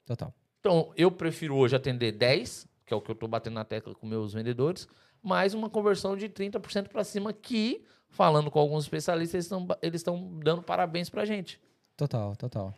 Total. 0.05 0.33
Então, 0.59 0.91
eu 0.95 1.11
prefiro 1.11 1.55
hoje 1.55 1.75
atender 1.75 2.11
10, 2.13 2.67
que 2.85 2.93
é 2.93 2.97
o 2.97 3.01
que 3.01 3.11
eu 3.11 3.13
estou 3.13 3.27
batendo 3.29 3.53
na 3.55 3.65
tecla 3.65 3.93
com 3.93 4.07
meus 4.07 4.33
vendedores, 4.33 4.87
mais 5.21 5.53
uma 5.53 5.69
conversão 5.69 6.15
de 6.15 6.29
30% 6.29 6.87
para 6.87 7.03
cima 7.03 7.33
que, 7.33 7.83
falando 8.09 8.49
com 8.49 8.59
alguns 8.59 8.85
especialistas, 8.85 9.33
eles 9.35 9.45
estão 9.45 9.67
eles 9.81 9.99
estão 10.01 10.39
dando 10.41 10.63
parabéns 10.63 11.09
para 11.09 11.23
a 11.23 11.25
gente. 11.25 11.59
Total, 11.97 12.35
total. 12.35 12.73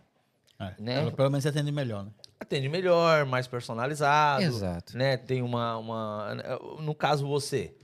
É, 0.59 0.73
Né? 0.79 0.99
pelo, 0.99 1.11
pelo 1.13 1.29
menos 1.29 1.43
você 1.43 1.49
atende 1.49 1.71
melhor, 1.71 2.03
né? 2.05 2.11
Atende 2.39 2.69
melhor, 2.69 3.25
mais 3.25 3.47
personalizado. 3.47 4.43
Exato. 4.43 4.97
Né? 4.97 5.17
Tem 5.17 5.41
uma, 5.41 5.77
uma... 5.77 6.35
No 6.79 6.93
caso, 6.93 7.27
você. 7.27 7.75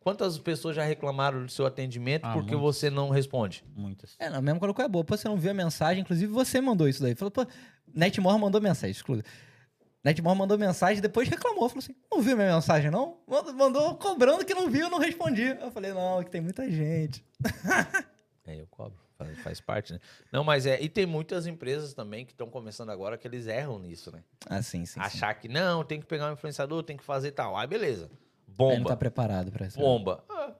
Quantas 0.00 0.38
pessoas 0.38 0.76
já 0.76 0.84
reclamaram 0.84 1.44
do 1.44 1.50
seu 1.50 1.66
atendimento 1.66 2.24
Ah, 2.24 2.32
porque 2.32 2.54
muitas. 2.54 2.76
você 2.76 2.90
não 2.90 3.10
responde? 3.10 3.64
Muitas. 3.74 4.14
É, 4.18 4.30
não, 4.30 4.40
mesmo 4.40 4.60
quando 4.60 4.80
é 4.80 4.88
boa. 4.88 5.04
Pô, 5.04 5.16
você 5.16 5.28
não 5.28 5.36
viu 5.36 5.50
a 5.50 5.54
mensagem, 5.54 6.02
inclusive 6.02 6.32
você 6.32 6.60
mandou 6.60 6.88
isso 6.88 7.02
daí. 7.02 7.14
Falou, 7.14 7.30
pô, 7.30 7.46
Netmore 7.94 8.40
mandou 8.40 8.60
mensagem, 8.60 8.92
exclusive. 8.92 9.26
Netmore 10.04 10.38
mandou 10.38 10.56
mensagem, 10.56 11.02
depois 11.02 11.28
reclamou. 11.28 11.68
Falou 11.68 11.80
assim: 11.80 11.94
não 12.10 12.22
viu 12.22 12.36
minha 12.36 12.54
mensagem, 12.54 12.90
não? 12.90 13.18
Mandou, 13.54 13.96
cobrando 13.96 14.44
que 14.44 14.54
não 14.54 14.70
viu, 14.70 14.82
eu 14.82 14.90
não 14.90 14.98
respondi. 14.98 15.56
Eu 15.60 15.70
falei, 15.70 15.92
não, 15.92 16.22
que 16.22 16.30
tem 16.30 16.40
muita 16.40 16.70
gente. 16.70 17.24
É, 18.46 18.58
eu 18.58 18.66
cobro. 18.66 18.98
Faz, 19.18 19.38
faz 19.40 19.60
parte, 19.60 19.92
né? 19.92 20.00
Não, 20.32 20.44
mas 20.44 20.64
é. 20.64 20.80
E 20.80 20.88
tem 20.88 21.04
muitas 21.04 21.46
empresas 21.46 21.92
também 21.92 22.24
que 22.24 22.32
estão 22.32 22.48
começando 22.48 22.90
agora 22.90 23.18
que 23.18 23.26
eles 23.26 23.46
erram 23.46 23.78
nisso, 23.78 24.12
né? 24.12 24.22
Ah, 24.48 24.62
sim, 24.62 24.86
sim. 24.86 24.94
sim. 24.94 25.00
Achar 25.00 25.34
que 25.34 25.48
não, 25.48 25.84
tem 25.84 26.00
que 26.00 26.06
pegar 26.06 26.30
um 26.30 26.32
influenciador, 26.32 26.82
tem 26.82 26.96
que 26.96 27.04
fazer 27.04 27.32
tal. 27.32 27.56
Aí 27.56 27.66
beleza. 27.66 28.04
Ele 28.04 28.18
não 28.48 28.76
Bomba. 28.76 28.88
tá 28.88 28.96
preparado 28.96 29.52
pra 29.52 29.66
isso. 29.66 29.78
Bomba. 29.78 30.24
Ah, 30.28 30.54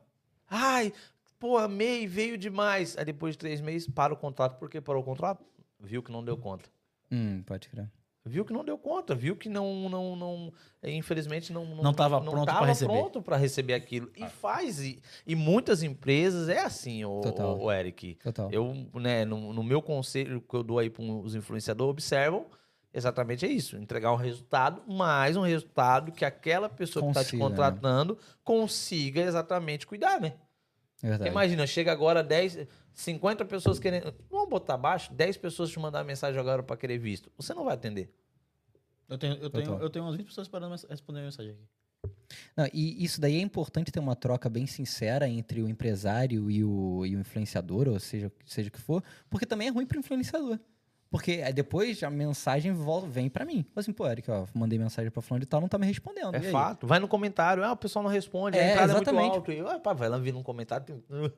Ai, 0.51 0.93
pô, 1.39 1.59
amei, 1.59 2.07
veio 2.07 2.37
demais. 2.37 2.97
Aí 2.99 3.05
depois 3.05 3.35
de 3.35 3.39
três 3.39 3.61
meses, 3.61 3.89
para 3.89 4.13
o 4.13 4.17
contrato. 4.17 4.59
Por 4.59 4.69
que 4.69 4.81
parou 4.81 5.03
o 5.03 5.05
contrato? 5.05 5.45
Viu 5.81 6.03
que 6.03 6.11
não 6.11 6.25
deu 6.25 6.37
conta. 6.37 6.69
Hum, 7.11 7.43
pode 7.47 7.69
crer. 7.69 7.89
Viu 8.25 8.45
que 8.45 8.53
não 8.53 8.65
deu 8.65 8.77
conta, 8.77 9.15
viu 9.15 9.35
que 9.37 9.49
não, 9.49 9.89
não, 9.89 10.15
não 10.17 10.53
infelizmente 10.85 11.53
não 11.53 11.65
Não 11.65 11.95
tava 11.95 12.21
pronto 12.21 12.45
tava 12.45 12.67
receber. 12.67 12.93
pronto 12.93 13.23
para 13.23 13.37
receber 13.37 13.75
aquilo. 13.75 14.11
E 14.17 14.27
faz, 14.29 14.81
e, 14.81 15.01
e 15.27 15.35
muitas 15.35 15.83
empresas 15.83 16.49
é 16.49 16.61
assim, 16.61 17.05
o, 17.05 17.21
Total. 17.21 17.59
o, 17.59 17.73
Eric. 17.73 18.17
Total. 18.17 18.51
Eu, 18.51 18.75
né, 18.95 19.25
no, 19.25 19.53
no 19.53 19.63
meu 19.63 19.81
conselho 19.81 20.41
que 20.43 20.55
eu 20.55 20.63
dou 20.63 20.79
aí 20.79 20.91
para 20.91 21.03
os 21.03 21.35
influenciadores, 21.35 21.91
observam 21.91 22.47
exatamente 22.93 23.47
é 23.47 23.49
isso: 23.49 23.77
entregar 23.77 24.13
um 24.13 24.17
resultado, 24.17 24.83
mais 24.93 25.37
um 25.37 25.43
resultado 25.43 26.13
que 26.13 26.25
aquela 26.25 26.69
pessoa 26.69 27.03
que 27.05 27.11
está 27.11 27.25
te 27.25 27.31
Consiga, 27.31 27.45
né? 27.45 27.49
contratando 27.51 28.19
consiga 28.45 29.21
exatamente 29.23 29.87
cuidar, 29.87 30.21
né? 30.21 30.35
É 31.03 31.09
verdade. 31.09 31.31
Imagina, 31.31 31.67
chega 31.67 31.93
agora 31.93 32.23
10, 32.23 32.67
50 32.93 33.45
pessoas 33.45 33.79
querendo. 33.79 34.13
Vamos 34.31 34.49
botar 34.49 34.75
abaixo, 34.75 35.13
10 35.13 35.37
pessoas 35.37 35.71
te 35.71 35.79
mandar 35.79 36.05
mensagem 36.05 36.41
agora 36.41 36.63
para 36.63 36.77
querer 36.77 36.99
visto. 36.99 37.31
Você 37.37 37.55
não 37.55 37.65
vai 37.65 37.75
atender. 37.75 38.13
Eu 39.09 39.17
tenho, 39.17 39.35
eu, 39.37 39.51
tenho, 39.51 39.65
Total. 39.65 39.83
eu 39.83 39.91
tenho 39.91 40.05
umas 40.05 40.17
20 40.17 40.27
pessoas 40.27 40.47
esperando 40.47 40.75
responder 40.89 41.21
a 41.21 41.23
mensagem 41.23 41.53
aqui. 41.53 41.63
Não, 42.57 42.67
e 42.73 43.03
isso 43.03 43.21
daí 43.21 43.37
é 43.37 43.41
importante 43.41 43.91
ter 43.91 44.01
uma 44.01 44.15
troca 44.15 44.49
bem 44.49 44.67
sincera 44.67 45.29
entre 45.29 45.63
o 45.63 45.69
empresário 45.69 46.51
e 46.51 46.63
o, 46.63 47.07
e 47.07 47.17
o 47.17 47.21
influenciador, 47.21 47.89
ou 47.89 47.99
seja, 47.99 48.31
seja 48.45 48.69
o 48.69 48.73
que 48.73 48.81
for, 48.81 49.03
porque 49.31 49.47
também 49.47 49.69
é 49.69 49.71
ruim 49.71 49.87
pro 49.87 49.99
influenciador. 49.99 50.59
Porque 51.11 51.41
depois 51.53 52.03
a 52.03 52.11
mensagem 52.11 52.73
volta, 52.73 53.07
vem 53.07 53.31
pra 53.31 53.45
mim. 53.45 53.65
Assim, 53.75 53.93
pô, 53.93 54.07
Eric, 54.07 54.31
ó, 54.31 54.45
mandei 54.55 54.79
mensagem 54.79 55.11
pra 55.11 55.23
fulano 55.23 55.41
de 55.41 55.47
tal, 55.47 55.61
não 55.61 55.69
tá 55.69 55.79
me 55.79 55.87
respondendo. 55.87 56.35
É 56.35 56.41
e 56.41 56.47
aí? 56.47 56.53
fato. 56.53 56.87
Vai 56.87 56.99
no 56.99 57.09
comentário, 57.09 57.65
ah, 57.65 57.73
o 57.73 57.77
pessoal 57.77 58.03
não 58.03 58.11
responde, 58.11 58.59
a 58.59 58.63
É, 58.63 58.71
entrada 58.73 58.93
exatamente. 58.93 59.25
é 59.25 59.29
muito 59.31 59.35
alta. 59.37 59.53
E, 59.55 59.61
ah, 59.77 59.81
pá, 59.81 59.93
vai 59.95 60.09
lá 60.09 60.19
vir 60.19 60.33
num 60.35 60.43
comentário. 60.43 60.85
tem- 60.87 61.03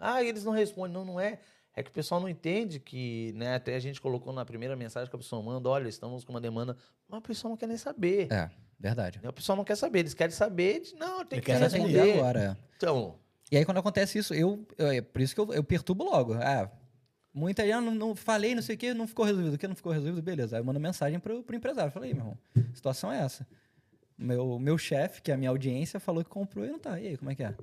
Ah, 0.00 0.22
eles 0.24 0.42
não 0.44 0.52
respondem. 0.52 0.92
Não, 0.92 1.04
não 1.04 1.20
é. 1.20 1.38
É 1.72 1.82
que 1.82 1.90
o 1.90 1.92
pessoal 1.92 2.20
não 2.20 2.28
entende 2.28 2.80
que, 2.80 3.32
né? 3.36 3.54
Até 3.54 3.76
a 3.76 3.78
gente 3.78 4.00
colocou 4.00 4.32
na 4.32 4.44
primeira 4.44 4.74
mensagem 4.74 5.08
que 5.08 5.14
a 5.14 5.18
pessoa 5.18 5.40
manda, 5.42 5.68
olha, 5.68 5.88
estamos 5.88 6.24
com 6.24 6.32
uma 6.32 6.40
demanda. 6.40 6.76
Mas 7.08 7.18
o 7.18 7.22
pessoal 7.22 7.50
não 7.50 7.56
quer 7.56 7.68
nem 7.68 7.76
saber. 7.76 8.26
É, 8.32 8.50
verdade. 8.80 9.20
O 9.22 9.32
pessoal 9.32 9.54
não 9.56 9.64
quer 9.64 9.76
saber. 9.76 10.00
Eles 10.00 10.14
querem 10.14 10.34
saber 10.34 10.80
de, 10.80 10.94
não, 10.96 11.24
tem 11.24 11.40
que 11.40 11.52
responder. 11.52 12.14
agora. 12.18 12.58
Então, 12.76 13.14
E 13.52 13.56
aí, 13.58 13.64
quando 13.64 13.78
acontece 13.78 14.18
isso, 14.18 14.34
eu, 14.34 14.66
eu- 14.76 14.88
é 14.88 15.00
por 15.00 15.20
isso 15.20 15.34
que 15.34 15.40
eu, 15.40 15.52
eu 15.52 15.62
perturbo 15.62 16.02
logo. 16.02 16.34
Ah, 16.34 16.68
muita 17.36 17.62
gente, 17.62 17.72
ah, 17.74 17.80
não, 17.80 17.94
não 17.94 18.14
falei, 18.16 18.54
não 18.54 18.62
sei 18.62 18.74
o 18.74 18.78
que, 18.78 18.94
não 18.94 19.06
ficou 19.06 19.24
resolvido. 19.24 19.54
O 19.54 19.58
que 19.58 19.68
não 19.68 19.76
ficou 19.76 19.92
resolvido, 19.92 20.22
beleza. 20.22 20.56
Aí 20.56 20.60
eu 20.60 20.64
mando 20.64 20.80
mensagem 20.80 21.20
pro, 21.20 21.42
pro 21.42 21.54
empresário. 21.54 21.92
Falei, 21.92 22.12
meu 22.14 22.22
irmão, 22.22 22.38
a 22.56 22.74
situação 22.74 23.12
é 23.12 23.18
essa. 23.20 23.46
Meu, 24.18 24.58
meu 24.58 24.78
chefe, 24.78 25.20
que 25.20 25.30
é 25.30 25.34
a 25.34 25.36
minha 25.36 25.50
audiência, 25.50 26.00
falou 26.00 26.24
que 26.24 26.30
comprou 26.30 26.64
e 26.64 26.68
não 26.70 26.78
tá. 26.78 26.98
E 26.98 27.08
aí, 27.08 27.16
como 27.16 27.30
é 27.30 27.34
que 27.34 27.42
é? 27.42 27.54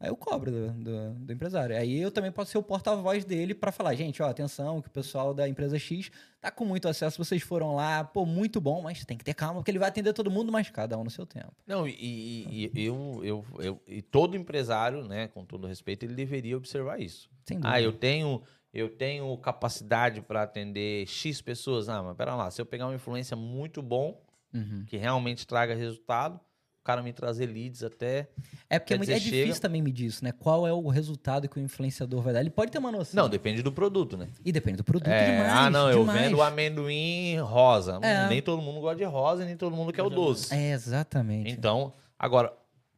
Aí 0.00 0.08
eu 0.08 0.16
cobro 0.16 0.50
do, 0.50 0.70
do, 0.72 1.10
do 1.14 1.32
empresário. 1.32 1.76
Aí 1.76 2.00
eu 2.00 2.10
também 2.10 2.32
posso 2.32 2.50
ser 2.50 2.58
o 2.58 2.62
porta-voz 2.62 3.22
dele 3.24 3.54
pra 3.54 3.70
falar, 3.70 3.94
gente, 3.94 4.22
ó, 4.22 4.28
atenção, 4.30 4.80
que 4.80 4.88
o 4.88 4.90
pessoal 4.90 5.34
da 5.34 5.46
empresa 5.46 5.78
X 5.78 6.10
tá 6.40 6.50
com 6.50 6.64
muito 6.64 6.88
acesso, 6.88 7.22
vocês 7.22 7.42
foram 7.42 7.74
lá, 7.76 8.02
pô, 8.02 8.24
muito 8.24 8.62
bom, 8.62 8.80
mas 8.80 9.04
tem 9.04 9.16
que 9.18 9.22
ter 9.24 9.34
calma, 9.34 9.60
porque 9.60 9.70
ele 9.70 9.78
vai 9.78 9.88
atender 9.90 10.14
todo 10.14 10.30
mundo, 10.30 10.50
mas 10.50 10.70
cada 10.70 10.96
um 10.98 11.04
no 11.04 11.10
seu 11.10 11.26
tempo. 11.26 11.52
Não, 11.66 11.86
e, 11.86 11.92
e- 12.00 12.70
e 12.74 12.84
eu, 12.86 13.20
eu, 13.22 13.44
eu- 13.58 13.80
e 13.86 14.00
todo 14.00 14.38
empresário, 14.38 15.04
né, 15.06 15.28
com 15.28 15.44
todo 15.44 15.66
respeito, 15.66 16.04
ele 16.06 16.14
deveria 16.14 16.56
observar 16.56 16.98
isso. 16.98 17.28
Sem 17.44 17.58
dúvida. 17.58 17.74
Ah, 17.76 17.82
eu 17.82 17.92
tenho, 17.92 18.42
eu 18.72 18.88
tenho 18.88 19.36
capacidade 19.38 20.20
para 20.22 20.42
atender 20.42 21.06
X 21.06 21.40
pessoas. 21.42 21.88
Ah, 21.88 22.02
mas 22.02 22.16
pera 22.16 22.34
lá, 22.34 22.50
se 22.50 22.60
eu 22.60 22.66
pegar 22.66 22.86
uma 22.86 22.94
influência 22.94 23.36
muito 23.36 23.82
bom, 23.82 24.22
Uhum. 24.52 24.84
que 24.86 24.96
realmente 24.96 25.46
traga 25.46 25.74
resultado, 25.74 26.34
o 26.80 26.82
cara 26.82 27.02
me 27.02 27.12
trazer 27.12 27.46
leads 27.46 27.82
até. 27.84 28.28
É 28.68 28.78
porque 28.78 28.94
é, 28.94 28.96
muito- 28.96 29.10
é 29.10 29.14
dizer, 29.14 29.24
difícil 29.30 29.46
chega- 29.54 29.60
também 29.60 29.80
medir 29.82 30.06
isso, 30.06 30.24
né? 30.24 30.32
Qual 30.32 30.66
é 30.66 30.72
o 30.72 30.88
resultado 30.88 31.48
que 31.48 31.58
o 31.58 31.62
influenciador 31.62 32.20
vai 32.22 32.32
dar? 32.32 32.40
Ele 32.40 32.50
pode 32.50 32.72
ter 32.72 32.78
uma 32.78 32.90
noção. 32.90 33.22
Não, 33.22 33.28
depende 33.28 33.62
do 33.62 33.70
produto, 33.70 34.16
né? 34.16 34.28
E 34.44 34.50
depende 34.50 34.78
do 34.78 34.84
produto 34.84 35.08
É, 35.08 35.30
demais. 35.32 35.52
ah, 35.52 35.70
não, 35.70 35.90
eu 35.90 36.00
demais. 36.00 36.20
vendo 36.22 36.40
amendoim 36.42 37.38
rosa. 37.40 38.00
É. 38.02 38.28
Nem 38.28 38.40
todo 38.42 38.60
mundo 38.62 38.80
gosta 38.80 38.96
de 38.96 39.04
rosa, 39.04 39.44
nem 39.44 39.56
todo 39.56 39.76
mundo 39.76 39.92
quer 39.92 40.02
o 40.02 40.10
doce. 40.10 40.52
É, 40.54 40.72
exatamente. 40.72 41.50
Então, 41.50 41.92
agora, 42.18 42.52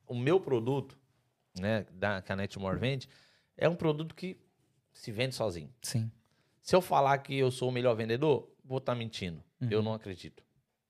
o 0.07 0.15
meu 0.15 0.39
produto, 0.40 0.97
né, 1.59 1.85
da, 1.93 2.23
que 2.23 2.32
a 2.32 2.36
Netmore 2.36 2.78
vende, 2.78 3.09
é 3.59 3.69
um 3.69 3.74
produto 3.74 4.15
que 4.15 4.39
se 4.93 5.10
vende 5.12 5.35
sozinho. 5.35 5.70
Sim. 5.82 6.10
Se 6.60 6.74
eu 6.77 6.81
falar 6.81 7.19
que 7.19 7.36
eu 7.36 7.51
sou 7.51 7.69
o 7.69 7.73
melhor 7.73 7.94
vendedor, 7.94 8.48
vou 8.64 8.78
estar 8.78 8.94
mentindo. 8.94 9.43
Uhum. 9.60 9.69
Eu 9.70 9.82
não 9.82 9.94
acredito. 9.94 10.43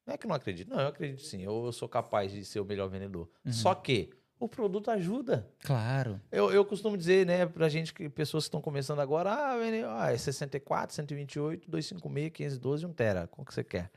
Não 0.06 0.14
é 0.14 0.18
que 0.18 0.26
não 0.26 0.34
acredito. 0.34 0.68
Não, 0.68 0.80
eu 0.80 0.88
acredito 0.88 1.22
sim. 1.22 1.42
Eu, 1.42 1.64
eu 1.66 1.72
sou 1.72 1.88
capaz 1.88 2.32
de 2.32 2.44
ser 2.44 2.60
o 2.60 2.64
melhor 2.64 2.88
vendedor. 2.88 3.28
Uhum. 3.44 3.52
Só 3.52 3.74
que 3.74 4.10
o 4.38 4.48
produto 4.48 4.90
ajuda. 4.90 5.48
Claro. 5.60 6.20
Eu, 6.30 6.50
eu 6.52 6.64
costumo 6.64 6.96
dizer, 6.98 7.24
né, 7.24 7.46
pra 7.46 7.68
gente, 7.68 7.94
que 7.94 8.08
pessoas 8.08 8.44
que 8.44 8.48
estão 8.48 8.60
começando 8.60 8.98
agora, 9.00 9.32
ah, 9.32 9.56
vende- 9.56 9.84
ah, 9.86 10.12
é 10.12 10.18
64, 10.18 10.94
128, 10.96 11.70
256, 11.70 12.32
512 12.32 12.82
e 12.82 12.86
1 12.86 12.92
tera. 12.92 13.26
Qual 13.28 13.44
que 13.44 13.54
você 13.54 13.62
quer? 13.62 13.90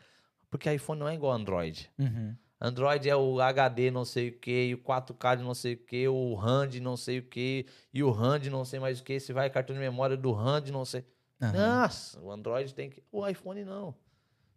Porque 0.50 0.72
iPhone 0.72 1.00
não 1.00 1.08
é 1.10 1.16
igual 1.16 1.34
Android. 1.34 1.92
Uhum. 1.98 2.36
Android 2.60 3.10
é 3.10 3.16
o 3.16 3.40
HD 3.42 3.92
não 3.92 4.06
sei 4.06 4.30
o 4.30 4.40
que, 4.40 4.68
e 4.68 4.74
o 4.74 4.78
4K 4.78 5.38
de 5.38 5.44
não 5.44 5.54
sei 5.54 5.74
o 5.74 5.78
que, 5.78 6.08
o 6.08 6.34
RAM 6.36 6.68
de 6.68 6.80
não 6.80 6.96
sei 6.96 7.20
o 7.20 7.24
que, 7.24 7.66
e 7.94 8.04
o 8.04 8.12
RAM 8.12 8.40
de 8.40 8.50
não 8.50 8.64
sei 8.64 8.80
mais 8.80 9.00
o 9.00 9.04
que, 9.04 9.20
se 9.20 9.34
vai 9.34 9.50
cartão 9.50 9.76
de 9.76 9.80
memória 9.80 10.16
do 10.16 10.32
RAM 10.32 10.62
de 10.62 10.72
não 10.72 10.86
sei. 10.86 11.06
Aham. 11.42 11.82
Nossa, 11.82 12.20
o 12.22 12.32
Android 12.32 12.74
tem 12.74 12.90
que. 12.90 13.04
O 13.12 13.28
iPhone 13.28 13.64
não. 13.66 13.94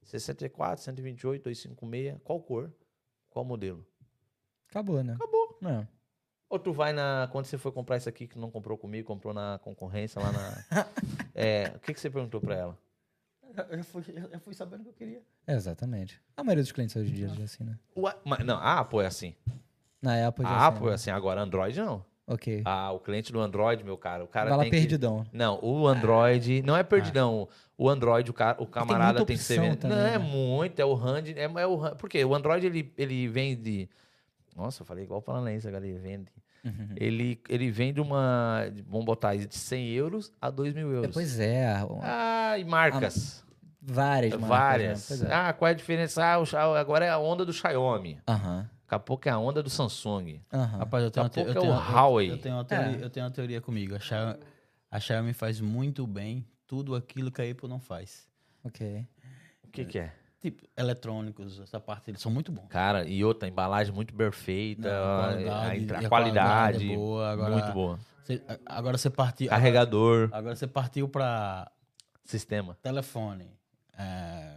64, 0.05 0.83
128, 0.85 1.43
256. 1.43 2.20
Qual 2.25 2.41
cor? 2.41 2.73
Qual 3.31 3.45
modelo? 3.45 3.85
Acabou, 4.70 5.03
né? 5.03 5.15
Acabou. 5.15 5.59
Não. 5.61 5.87
Ou 6.49 6.59
tu 6.59 6.73
vai 6.73 6.93
na. 6.93 7.29
Quando 7.31 7.47
você 7.47 7.59
foi 7.59 7.73
comprar 7.73 7.97
isso 7.97 8.09
aqui 8.09 8.27
que 8.27 8.39
não 8.39 8.51
comprou 8.51 8.79
comigo, 8.79 9.07
comprou 9.07 9.35
na 9.35 9.59
concorrência 9.59 10.20
lá 10.20 10.33
na. 10.33 10.87
é, 11.35 11.73
o 11.75 11.81
que, 11.81 11.93
que 11.93 12.01
você 12.01 12.09
perguntou 12.09 12.41
pra 12.41 12.55
ela? 12.55 12.79
Eu 13.70 13.85
fui, 13.85 14.02
eu 14.32 14.40
fui 14.40 14.55
sabendo 14.55 14.80
o 14.80 14.85
que 14.85 14.89
eu 14.90 14.94
queria. 14.94 15.22
É, 15.47 15.55
exatamente. 15.55 16.20
A 16.36 16.43
maioria 16.44 16.62
dos 16.62 16.72
clientes 16.72 16.94
hoje 16.97 17.10
em 17.10 17.14
dia 17.14 17.32
é 17.39 17.43
assim, 17.43 17.64
né? 17.64 17.76
Mas, 18.24 18.44
não, 18.44 18.56
a 18.56 18.78
Apple 18.80 19.01
é 19.01 19.06
assim. 19.06 19.35
Na 20.01 20.26
Apple 20.28 20.44
já 20.44 20.51
A 20.51 20.56
assim, 20.56 20.66
Apple 20.68 20.85
né? 20.86 20.90
é 20.93 20.94
assim, 20.94 21.10
agora 21.10 21.40
Android 21.43 21.78
não. 21.80 22.05
Ok. 22.26 22.62
Ah, 22.64 22.93
o 22.93 23.01
cliente 23.01 23.32
do 23.32 23.40
Android, 23.40 23.82
meu 23.82 23.97
cara, 23.97 24.22
o 24.22 24.28
cara 24.28 24.51
Vai 24.51 24.59
lá 24.59 24.62
tem 24.64 24.70
que- 24.70 24.78
perdidão. 24.78 25.24
Não, 25.32 25.59
o 25.62 25.86
Android. 25.89 26.62
Não 26.62 26.76
é 26.76 26.82
perdidão. 26.82 27.48
O 27.76 27.89
Android, 27.89 28.30
o, 28.30 28.35
ca- 28.35 28.56
o 28.59 28.66
camarada 28.66 29.12
muita 29.20 29.24
tem 29.26 29.36
que 29.36 29.43
ser. 29.43 29.76
também, 29.76 29.97
não, 29.97 30.06
é 30.06 30.12
né? 30.12 30.18
muito. 30.18 30.78
É 30.78 30.85
o 30.85 30.93
Hand. 30.94 31.28
É, 31.35 31.44
é 31.44 31.66
o 31.66 31.82
Hand. 31.82 31.94
Por 31.97 32.09
quê? 32.09 32.22
O 32.24 32.35
Android 32.35 32.66
ele, 32.66 32.93
ele 32.98 33.26
vende. 33.28 33.89
Nossa, 34.55 34.82
eu 34.82 34.86
falei 34.86 35.05
igual 35.05 35.22
paranaense, 35.22 35.66
agora 35.66 35.86
ele 35.86 35.98
vende. 35.98 36.30
Uhum. 36.64 36.89
Ele, 36.97 37.40
ele 37.48 37.70
vende 37.70 37.98
uma. 38.01 38.64
Vamos 38.89 39.06
botar 39.06 39.30
aí, 39.30 39.47
de 39.47 39.55
100 39.56 39.89
euros 39.93 40.30
a 40.40 40.51
2 40.51 40.74
mil 40.74 40.93
É, 40.93 40.97
euros. 40.97 41.14
Pois 41.14 41.40
é. 41.40 41.66
Ah, 42.02 42.59
e 42.59 42.64
marcas. 42.64 43.43
Várias 43.90 44.32
marcas, 44.35 44.48
Várias. 44.48 45.20
né? 45.23 45.28
É. 45.31 45.35
Ah, 45.35 45.52
qual 45.52 45.69
é 45.69 45.73
a 45.73 45.74
diferença? 45.74 46.24
Ah, 46.24 46.39
o 46.39 46.77
agora 46.77 47.05
é 47.05 47.10
a 47.10 47.19
onda 47.19 47.44
do 47.44 47.52
Xiaomi. 47.52 48.19
Aham. 48.28 48.69
Daqui 48.82 48.94
a 48.94 48.98
pouco 48.98 49.28
é 49.28 49.32
a 49.32 49.39
onda 49.39 49.62
do 49.62 49.69
Samsung. 49.70 50.40
Aham. 50.52 50.78
Rapaz, 50.78 51.05
eu 51.05 51.10
tenho, 51.10 51.24
Daqui 51.27 51.40
a 51.40 51.44
pouco 51.44 51.59
é 51.59 51.62
o 51.62 51.66
eu- 51.73 51.74
Huawei. 51.94 52.31
Eu 52.31 52.39
tenho, 52.39 52.55
uma 52.56 52.65
teoria, 52.65 52.98
É. 53.01 53.05
eu 53.05 53.10
tenho 53.10 53.27
uma 53.27 53.32
teoria 53.32 53.60
comigo. 53.60 53.94
A 53.94 53.98
Xiaomi, 54.01 54.36
a 54.90 55.01
Xiaomi 55.01 55.32
faz 55.32 55.60
muito 55.60 56.06
bem 56.06 56.47
tudo 56.66 56.94
aquilo 56.94 57.31
que 57.31 57.40
a 57.43 57.51
Apple 57.51 57.69
não 57.69 57.78
faz. 57.81 58.27
Ok. 58.65 59.06
O 59.65 59.69
que, 59.69 59.85
que 59.85 59.98
é? 59.98 60.12
Tipo, 60.40 60.66
eletrônicos, 60.77 61.59
essa 61.60 61.81
parte, 61.81 62.10
eles 62.10 62.20
são 62.20 62.31
muito 62.31 62.52
bons. 62.52 62.69
Cara, 62.69 63.05
e 63.06 63.24
outra, 63.24 63.48
embalagem 63.48 63.93
muito 63.93 64.15
perfeita. 64.15 64.89
Não, 64.89 65.20
a- 65.20 65.23
qualidade- 65.24 65.48
a, 65.48 65.52
a 65.52 65.59
a 65.59 65.69
qualidade, 65.69 66.09
qualidade 66.09 66.93
é 66.93 66.97
boa, 66.97 67.31
agora- 67.31 67.51
muito 67.52 67.73
boa. 67.73 67.98
A- 68.66 68.77
agora 68.78 68.97
você 68.98 69.10
partiu. 69.10 69.48
Carregador, 69.48 70.28
Agora 70.32 70.55
você 70.55 70.66
partiu 70.66 71.09
para 71.09 71.70
sistema. 72.24 72.77
telefone. 72.82 73.51
É, 73.99 74.49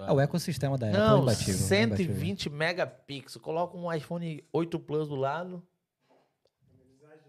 Ah, 0.00 0.12
o 0.12 0.20
ecossistema 0.20 0.78
da 0.78 0.86
Apple 0.86 1.00
é 1.00 1.04
Não, 1.04 1.18
é 1.18 1.22
imbatível. 1.22 1.54
120 1.54 2.48
megapixels. 2.50 3.42
Coloca 3.42 3.76
um 3.76 3.92
iPhone 3.92 4.44
8 4.52 4.78
Plus 4.78 5.08
do 5.08 5.16
lado. 5.16 5.62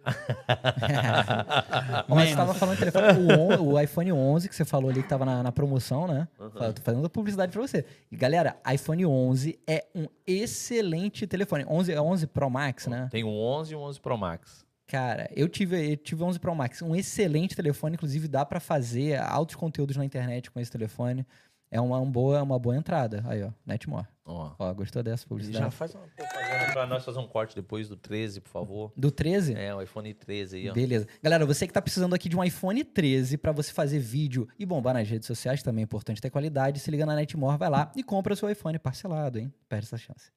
Mas 2.07 2.29
você 2.29 2.35
tava 2.35 2.53
falando 2.53 2.77
de 2.77 2.91
telefone, 2.91 3.33
o, 3.59 3.73
o 3.73 3.79
iPhone 3.79 4.11
11 4.13 4.49
que 4.49 4.55
você 4.55 4.65
falou 4.65 4.89
ali 4.89 5.03
que 5.03 5.09
tava 5.09 5.25
na, 5.25 5.43
na 5.43 5.51
promoção, 5.51 6.07
né? 6.07 6.27
Fala, 6.37 6.73
Tô 6.73 6.81
fazendo 6.81 7.09
publicidade 7.09 7.51
pra 7.51 7.61
você. 7.61 7.85
E 8.11 8.15
galera, 8.15 8.57
iPhone 8.73 9.05
11 9.05 9.59
é 9.67 9.85
um 9.93 10.07
excelente 10.25 11.27
telefone. 11.27 11.65
11 11.67 11.91
é 11.91 12.01
11 12.01 12.27
Pro 12.27 12.49
Max, 12.49 12.87
né? 12.87 13.07
Tem 13.11 13.23
um 13.23 13.37
11 13.37 13.73
e 13.73 13.75
um 13.75 13.81
11 13.81 13.99
Pro 13.99 14.17
Max. 14.17 14.65
Cara, 14.87 15.29
eu 15.35 15.49
tive, 15.49 15.91
eu 15.91 15.97
tive 15.97 16.23
11 16.23 16.39
Pro 16.39 16.55
Max, 16.55 16.81
um 16.81 16.95
excelente 16.95 17.53
telefone, 17.53 17.95
inclusive 17.95 18.25
dá 18.29 18.45
pra 18.45 18.61
fazer 18.61 19.19
altos 19.21 19.57
conteúdos 19.57 19.97
na 19.97 20.05
internet 20.05 20.49
com 20.49 20.61
esse 20.61 20.71
telefone. 20.71 21.27
É 21.69 21.81
uma, 21.81 21.99
um 21.99 22.09
boa, 22.09 22.41
uma 22.41 22.57
boa 22.57 22.75
entrada. 22.77 23.23
Aí, 23.27 23.43
ó, 23.43 23.51
Netmore. 23.65 24.07
Ó. 24.25 24.51
Ó, 24.57 24.73
gostou 24.73 25.03
dessa 25.03 25.23
Já 25.23 25.27
publicidade? 25.27 25.75
faz 25.75 25.93
uma 25.95 26.03
propaganda 26.07 26.71
Pra 26.73 26.85
nós 26.87 27.03
fazer 27.03 27.19
um 27.19 27.27
corte 27.27 27.55
depois 27.55 27.87
do 27.87 27.95
13, 27.95 28.41
por 28.41 28.49
favor. 28.49 28.91
Do 28.95 29.09
13? 29.11 29.53
É, 29.53 29.73
o 29.73 29.81
iPhone 29.81 30.13
13 30.13 30.57
aí, 30.57 30.69
ó. 30.69 30.73
Beleza. 30.73 31.07
Galera, 31.21 31.45
você 31.45 31.65
que 31.67 31.73
tá 31.73 31.81
precisando 31.81 32.13
aqui 32.13 32.29
de 32.29 32.35
um 32.37 32.43
iPhone 32.43 32.83
13 32.83 33.37
pra 33.37 33.51
você 33.51 33.71
fazer 33.71 33.99
vídeo 33.99 34.47
e 34.57 34.65
bombar 34.65 34.93
nas 34.93 35.07
redes 35.07 35.27
sociais, 35.27 35.63
também 35.63 35.81
é 35.81 35.85
importante 35.85 36.21
ter 36.21 36.29
qualidade. 36.29 36.79
Se 36.79 36.91
liga 36.91 37.05
na 37.05 37.15
Netmore, 37.15 37.57
vai 37.57 37.69
lá 37.69 37.91
e 37.95 38.03
compra 38.03 38.35
seu 38.35 38.49
iPhone 38.49 38.77
parcelado, 38.79 39.39
hein? 39.39 39.53
Perde 39.69 39.85
essa 39.85 39.97
chance. 39.97 40.31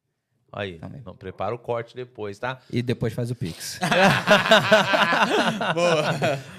Aí, 0.52 0.78
Também. 0.78 1.00
não, 1.06 1.14
prepara 1.14 1.54
o 1.54 1.58
corte 1.58 1.94
depois, 1.94 2.38
tá? 2.38 2.58
E 2.72 2.82
depois 2.82 3.12
faz 3.12 3.30
o 3.30 3.34
Pix. 3.36 3.78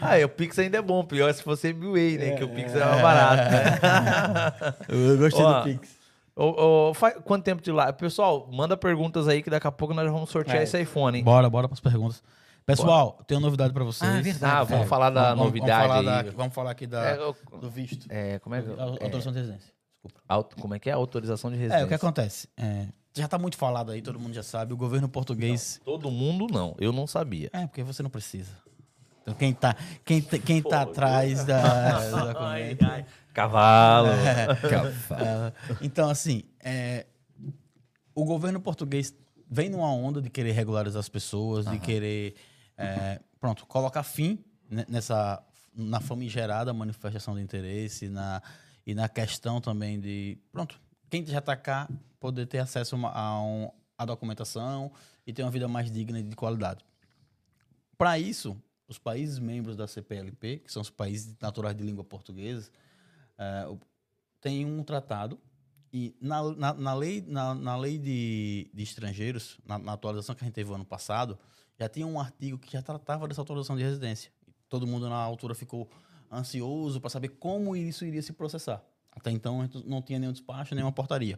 Ah, 0.01 0.17
o 0.25 0.29
Pix 0.29 0.57
ainda 0.59 0.77
é 0.77 0.81
bom, 0.81 1.03
pior 1.03 1.33
se 1.33 1.43
fosse 1.43 1.73
MBA, 1.73 2.17
né? 2.19 2.35
que 2.37 2.43
o 2.43 2.49
Pix 2.49 2.73
é 2.75 2.83
mais 2.85 3.01
barato, 3.01 3.51
né? 3.51 4.75
Eu 5.11 5.17
gostei 5.17 5.43
Ó, 5.43 5.59
do 5.59 5.63
Pix. 5.65 5.99
Ô, 6.35 6.89
ô, 6.89 6.93
fa- 6.93 7.11
quanto 7.21 7.43
tempo 7.43 7.61
de 7.61 7.71
lá? 7.71 7.91
Pessoal, 7.91 8.47
manda 8.51 8.77
perguntas 8.77 9.27
aí 9.27 9.43
que 9.43 9.49
daqui 9.49 9.67
a 9.67 9.71
pouco 9.71 9.93
nós 9.93 10.09
vamos 10.11 10.29
sortear 10.29 10.57
É. 10.57 10.63
esse 10.63 10.79
iPhone, 10.81 11.17
hein? 11.17 11.23
Bora, 11.23 11.49
bora 11.49 11.67
para 11.67 11.73
as 11.75 11.79
perguntas. 11.79 12.23
Pessoal, 12.65 13.19
tenho 13.27 13.39
uma 13.39 13.45
novidade 13.47 13.73
para 13.73 13.83
vocês. 13.83 14.09
Ah, 14.09 14.17
é 14.17 14.21
verdade. 14.21 14.53
Ah, 14.55 14.63
vamos 14.63 14.85
É, 14.85 14.87
falar 14.87 15.09
da 15.09 15.29
vamos- 15.29 15.45
novidade 15.45 15.87
vamos 15.87 15.87
falar 16.05 16.17
aí. 16.19 16.25
da- 16.25 16.31
vamos 16.31 16.53
falar 16.53 16.71
aqui 16.71 16.87
da, 16.87 17.09
É, 17.09 17.17
eu- 17.17 17.35
do 17.59 17.69
visto. 17.69 18.05
é, 18.09 18.39
como 18.39 18.55
é 18.55 18.61
que... 18.61 18.69
A- 18.69 18.83
Autorização 18.83 19.31
de 19.33 19.39
residência. 19.39 19.73
Desculpa. 19.93 20.19
Auto- 20.29 20.55
como 20.55 20.73
é 20.73 20.79
que 20.79 20.89
é? 20.89 20.93
Autorização 20.93 21.49
de 21.51 21.57
residência. 21.57 21.81
É, 21.81 21.85
o 21.85 21.87
que 21.87 21.93
acontece? 21.95 22.47
É, 23.15 23.21
já 23.21 23.27
tá 23.27 23.37
muito 23.37 23.57
falado 23.57 23.91
aí, 23.91 24.01
todo 24.01 24.19
mundo 24.19 24.33
já 24.33 24.43
sabe. 24.43 24.73
O 24.73 24.77
governo 24.77 25.07
português. 25.09 25.79
Todo 25.83 26.09
mundo 26.11 26.47
não, 26.51 26.75
eu 26.79 26.91
não 26.91 27.05
sabia. 27.07 27.49
É, 27.53 27.65
porque 27.67 27.83
você 27.83 28.01
não 28.03 28.09
precisa. 28.09 28.51
Então, 29.21 29.33
quem 29.35 29.53
tá, 29.53 29.75
quem, 30.03 30.21
tá- 30.21 30.39
quem 30.39 30.61
tá 30.63 30.81
atrás 30.81 31.45
da, 31.45 31.99
do 32.09 32.33
documento. 32.33 32.79
Cavalo. 33.33 34.07
Ah, 35.11 35.53
então, 35.81 36.09
assim, 36.09 36.43
é, 36.59 37.05
o 38.15 38.25
governo 38.25 38.59
português 38.59 39.13
vem 39.49 39.69
numa 39.69 39.91
onda 39.91 40.21
de 40.21 40.29
querer 40.29 40.51
regularizar 40.53 40.99
as 40.99 41.09
pessoas, 41.09 41.65
de 41.65 41.77
querer, 41.79 42.35
é, 42.77 43.19
pronto, 43.39 43.65
colocar 43.67 44.03
fim 44.03 44.43
ne- 44.69 44.85
nessa 44.89 45.41
na 45.73 46.01
famigerada 46.01 46.73
manifestação 46.73 47.35
de 47.35 47.41
interesse 47.41 48.09
na, 48.09 48.41
e 48.85 48.93
na 48.93 49.07
questão 49.07 49.61
também 49.61 49.99
de, 49.99 50.37
pronto, 50.51 50.77
quem 51.09 51.25
já 51.25 51.39
está 51.39 51.55
cá 51.55 51.87
poder 52.21 52.45
ter 52.45 52.59
acesso 52.59 52.95
a, 52.95 53.41
um- 53.41 53.69
a 53.97 54.05
documentação 54.05 54.91
e 55.27 55.33
ter 55.33 55.41
uma 55.43 55.51
vida 55.51 55.67
mais 55.67 55.91
digna 55.91 56.19
e 56.19 56.23
de 56.23 56.35
qualidade. 56.35 56.85
Para 57.97 58.17
isso, 58.17 58.55
os 58.87 58.97
países 58.97 59.39
membros 59.39 59.75
da 59.75 59.87
CPLP, 59.87 60.59
que 60.59 60.71
são 60.71 60.81
os 60.81 60.89
países 60.89 61.35
naturais 61.41 61.75
de 61.75 61.83
língua 61.83 62.03
portuguesa, 62.03 62.71
é, 63.37 63.67
tem 64.39 64.65
um 64.65 64.83
tratado 64.83 65.39
e 65.91 66.15
na, 66.21 66.41
na, 66.55 66.73
na 66.73 66.93
lei, 66.93 67.21
na, 67.27 67.53
na 67.53 67.75
lei 67.75 67.97
de, 67.97 68.69
de 68.73 68.83
estrangeiros, 68.83 69.59
na 69.65 69.91
atualização 69.93 70.33
que 70.35 70.43
a 70.43 70.45
gente 70.45 70.53
teve 70.53 70.73
ano 70.73 70.85
passado, 70.85 71.37
já 71.77 71.89
tinha 71.89 72.05
um 72.07 72.19
artigo 72.19 72.57
que 72.57 72.71
já 72.71 72.81
tratava 72.81 73.27
dessa 73.27 73.41
autorização 73.41 73.75
de 73.75 73.83
residência. 73.83 74.31
Todo 74.69 74.87
mundo 74.87 75.09
na 75.09 75.15
altura 75.15 75.53
ficou 75.53 75.89
ansioso 76.31 77.01
para 77.01 77.09
saber 77.09 77.29
como 77.29 77.75
isso 77.75 78.05
iria 78.05 78.21
se 78.21 78.31
processar. 78.31 78.81
Até 79.11 79.31
então 79.31 79.59
a 79.59 79.65
gente 79.65 79.85
não 79.87 80.01
tinha 80.01 80.17
nenhum 80.17 80.31
despacho, 80.31 80.73
nenhuma 80.75 80.93
portaria. 80.93 81.37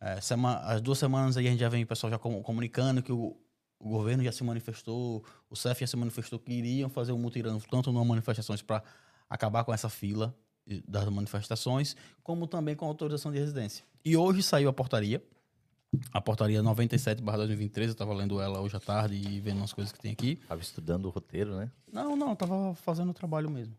É, 0.00 0.20
sema- 0.20 0.58
as 0.60 0.80
duas 0.80 0.98
semanas 0.98 1.36
aí 1.36 1.46
a 1.46 1.50
gente 1.50 1.60
já 1.60 1.68
vem 1.68 1.82
o 1.82 1.86
pessoal 1.86 2.10
já 2.10 2.18
com- 2.18 2.42
comunicando 2.42 3.02
que 3.02 3.10
o, 3.12 3.36
o 3.80 3.88
governo 3.88 4.22
já 4.22 4.30
se 4.32 4.44
manifestou, 4.44 5.24
o 5.50 5.56
CEF 5.56 5.80
já 5.80 5.86
se 5.86 5.96
manifestou 5.96 6.38
que 6.38 6.52
iriam 6.52 6.88
fazer 6.88 7.12
um 7.12 7.18
mutirão 7.18 7.58
tanto 7.60 7.92
nas 7.92 8.06
manifestações 8.06 8.62
para 8.62 8.82
acabar 9.28 9.64
com 9.64 9.72
essa 9.74 9.88
fila 9.88 10.34
das 10.86 11.08
manifestações, 11.08 11.96
como 12.22 12.46
também 12.46 12.76
com 12.76 12.84
autorização 12.86 13.32
de 13.32 13.38
residência. 13.38 13.84
E 14.04 14.16
hoje 14.16 14.42
saiu 14.42 14.68
a 14.68 14.72
portaria, 14.72 15.22
a 16.12 16.20
portaria 16.20 16.62
97/2023, 16.62 17.84
eu 17.86 17.92
estava 17.92 18.12
lendo 18.12 18.40
ela 18.40 18.60
hoje 18.60 18.76
à 18.76 18.80
tarde 18.80 19.14
e 19.14 19.40
vendo 19.40 19.58
umas 19.58 19.72
coisas 19.72 19.92
que 19.92 19.98
tem 19.98 20.12
aqui. 20.12 20.36
Tava 20.48 20.60
estudando 20.60 21.06
o 21.06 21.10
roteiro, 21.10 21.56
né? 21.56 21.70
Não, 21.92 22.14
não, 22.16 22.32
estava 22.34 22.74
fazendo 22.74 23.10
o 23.10 23.14
trabalho 23.14 23.50
mesmo. 23.50 23.74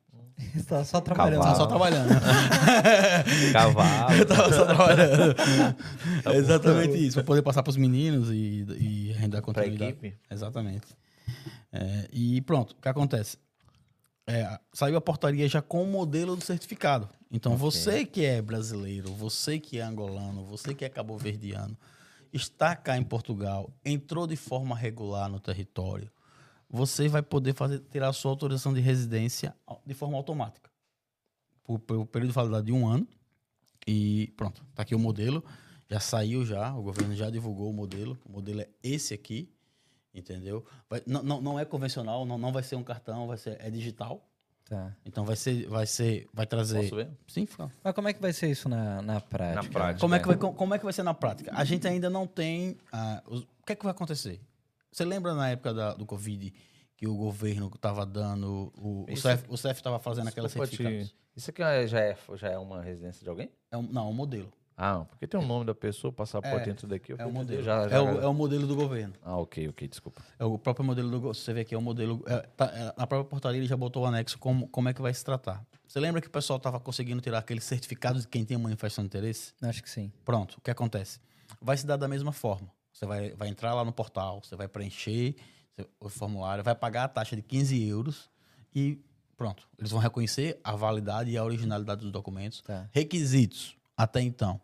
tá 0.67 0.83
só 0.83 0.99
trabalhando. 0.99 1.41
Cavalo. 1.41 1.53
Tava 1.53 1.55
só 1.57 1.67
trabalhando. 1.67 2.09
Cavalo. 3.53 4.13
Eu 4.15 4.25
tava 4.25 4.53
só 4.53 4.65
trabalhando. 4.65 5.35
É 6.25 6.35
exatamente 6.35 6.97
isso, 7.07 7.17
para 7.17 7.23
poder 7.23 7.41
passar 7.41 7.61
para 7.63 7.69
os 7.71 7.77
meninos 7.77 8.29
e, 8.31 8.65
e 8.79 9.11
render 9.13 9.37
pra 9.37 9.41
continuidade. 9.41 9.91
equipe. 9.91 10.17
Exatamente. 10.31 10.87
É, 11.71 12.07
e 12.11 12.41
pronto, 12.41 12.71
o 12.71 12.81
que 12.81 12.89
acontece? 12.89 13.37
É, 14.25 14.59
saiu 14.73 14.97
a 14.97 15.01
portaria 15.01 15.47
já 15.47 15.61
com 15.61 15.83
o 15.83 15.87
modelo 15.87 16.35
do 16.35 16.43
certificado. 16.43 17.07
Então, 17.31 17.53
Ok. 17.53 17.61
você 17.61 18.05
que 18.05 18.25
é 18.25 18.41
brasileiro, 18.41 19.13
você 19.13 19.59
que 19.59 19.77
é 19.79 19.83
angolano, 19.83 20.43
você 20.45 20.73
que 20.73 20.83
é 20.85 20.89
cabo-verdiano, 20.89 21.77
está 22.31 22.75
cá 22.75 22.97
em 22.97 23.03
Portugal, 23.03 23.73
entrou 23.83 24.27
de 24.27 24.35
forma 24.35 24.75
regular 24.75 25.29
no 25.29 25.39
território, 25.39 26.11
você 26.69 27.07
vai 27.07 27.21
poder 27.21 27.55
fazer, 27.55 27.79
tirar 27.91 28.09
a 28.09 28.13
sua 28.13 28.31
autorização 28.31 28.73
de 28.73 28.79
residência 28.79 29.55
de 29.85 29.93
forma 29.93 30.15
automática. 30.17 30.69
Por, 31.63 31.79
pelo 31.79 32.05
período 32.05 32.29
de 32.29 32.35
validade 32.35 32.65
de 32.67 32.71
um 32.71 32.87
ano. 32.87 33.07
E 33.87 34.31
pronto, 34.37 34.63
tá 34.75 34.83
aqui 34.83 34.93
o 34.93 34.99
modelo. 34.99 35.43
Já 35.89 35.99
saiu 35.99 36.45
já, 36.45 36.75
o 36.75 36.83
governo 36.83 37.15
já 37.15 37.29
divulgou 37.29 37.71
o 37.71 37.73
modelo. 37.73 38.19
O 38.23 38.31
modelo 38.31 38.61
é 38.61 38.69
esse 38.83 39.15
aqui, 39.15 39.51
entendeu? 40.13 40.63
Vai- 40.87 41.01
não, 41.07 41.23
não, 41.23 41.41
não 41.41 41.59
é 41.59 41.65
convencional, 41.65 42.25
não, 42.25 42.37
não 42.37 42.51
vai 42.51 42.61
ser 42.61 42.75
um 42.75 42.83
cartão, 42.83 43.25
vai 43.25 43.37
ser, 43.37 43.57
é 43.59 43.71
digital. 43.71 44.28
Tá. 44.69 44.95
Então 45.03 45.25
vai 45.25 45.35
ser, 45.35 45.67
vai 45.67 45.87
ser, 45.87 46.27
vai 46.31 46.45
trazer. 46.45 46.83
Posso 46.83 46.95
ver? 46.95 47.09
Sim, 47.27 47.45
fica. 47.47 47.71
Mas 47.83 47.93
como 47.95 48.07
é 48.07 48.13
que 48.13 48.21
vai 48.21 48.31
ser 48.31 48.51
isso 48.51 48.69
na, 48.69 49.01
na 49.01 49.19
prática? 49.19 49.63
Na 49.63 49.69
prática. 49.69 49.99
Como 49.99 50.13
é, 50.13 50.19
que 50.19 50.27
vai, 50.27 50.37
como 50.37 50.73
é 50.75 50.77
que 50.77 50.83
vai 50.83 50.93
ser 50.93 51.01
na 51.03 51.13
prática? 51.13 51.51
A 51.55 51.63
gente 51.63 51.87
ainda 51.87 52.07
não 52.09 52.27
tem. 52.27 52.77
ah, 52.93 53.23
os- 53.25 53.41
o 53.41 53.65
que 53.65 53.73
é 53.73 53.75
que 53.75 53.83
vai 53.83 53.91
acontecer? 53.91 54.39
Você 54.91 55.03
lembra 55.03 55.33
na 55.33 55.49
época 55.49 55.73
da- 55.73 55.93
do 55.95 56.05
Covid 56.05 56.53
que 56.95 57.07
o 57.07 57.15
governo 57.15 57.71
estava 57.73 58.05
dando. 58.05 58.71
O, 58.77 59.05
o 59.05 59.11
Isso- 59.11 59.23
CEF 59.23 59.43
o 59.49 59.57
CEF 59.57 59.79
estava 59.79 59.97
fazendo 59.97 60.29
te- 60.31 60.49
certificados? 60.49 61.15
Isso 61.35 61.49
aqui 61.49 61.63
é- 61.63 61.87
já 61.87 61.99
é, 62.01 62.17
já 62.35 62.49
é 62.49 62.57
uma 62.59 62.81
residência 62.81 63.23
de 63.23 63.29
alguém? 63.29 63.49
É 63.71 63.77
um, 63.77 63.81
não, 63.83 64.05
é 64.07 64.09
um 64.09 64.13
modelo. 64.13 64.51
Ah, 64.81 65.03
porque 65.09 65.27
tem 65.27 65.37
o 65.37 65.45
nome 65.45 65.65
da 65.65 65.75
pessoa, 65.75 66.11
passaporte 66.13 66.63
É, 66.63 66.65
dentro 66.67 66.87
daqui. 66.87 67.11
eu 67.11 67.17
É 67.19 67.23
fui 67.23 67.31
modelo. 67.33 67.61
Já, 67.61 67.89
já, 67.89 67.97
é, 67.97 67.99
o, 67.99 68.21
é 68.21 68.27
o 68.27 68.33
modelo 68.33 68.65
do 68.65 68.75
governo. 68.77 69.13
Ah, 69.21 69.35
ok, 69.35 69.67
ok, 69.67 69.87
desculpa. 69.89 70.21
É 70.39 70.45
o 70.45 70.57
próprio 70.57 70.85
modelo 70.85 71.09
do. 71.11 71.19
Você 71.33 71.51
vê 71.51 71.61
aqui, 71.61 71.75
é 71.75 71.77
o 71.77 71.81
modelo. 71.81 72.23
é, 72.25 72.37
tá- 72.55 72.71
é, 72.73 72.85
na 72.97 73.05
própria 73.05 73.25
portaria 73.25 73.59
ele 73.59 73.67
já 73.67 73.75
botou 73.75 74.03
o 74.03 74.05
anexo 74.05 74.39
como, 74.39 74.69
como 74.69 74.87
é 74.87 74.93
que 74.93 75.01
vai 75.01 75.13
se 75.13 75.23
tratar. 75.25 75.65
Você 75.85 75.99
lembra 75.99 76.21
que 76.21 76.27
o 76.27 76.31
pessoal 76.31 76.55
estava 76.57 76.79
conseguindo 76.79 77.19
tirar 77.21 77.39
aqueles 77.39 77.65
certificados 77.65 78.21
de 78.21 78.29
quem 78.29 78.45
tem 78.45 78.57
manifestação 78.57 79.03
de 79.03 79.07
interesse? 79.07 79.53
Acho 79.61 79.83
que 79.83 79.89
sim. 79.89 80.11
Pronto, 80.23 80.57
o 80.59 80.61
que 80.61 80.71
acontece? 80.71 81.19
Vai 81.61 81.75
se 81.75 81.85
dar 81.85 81.97
da 81.97 82.07
mesma 82.07 82.31
forma. 82.31 82.71
Você 82.93 83.05
vai, 83.05 83.31
vai 83.31 83.49
entrar 83.49 83.73
lá 83.73 83.83
no 83.83 83.91
portal, 83.91 84.41
você 84.43 84.55
vai 84.55 84.67
preencher 84.69 85.35
o 85.99 86.07
formulário, 86.09 86.63
vai 86.63 86.75
pagar 86.75 87.03
a 87.03 87.07
taxa 87.09 87.35
de 87.35 87.41
15 87.41 87.85
euros 87.87 88.29
e 88.73 88.97
pronto. 89.35 89.67
Eles 89.77 89.91
vão 89.91 89.99
reconhecer 89.99 90.59
a 90.63 90.73
validade 90.75 91.31
e 91.31 91.37
a 91.37 91.43
originalidade 91.43 92.01
dos 92.01 92.11
documentos. 92.11 92.61
Tá. 92.61 92.89
Requisitos, 92.91 93.75
até 93.97 94.21
então, 94.21 94.59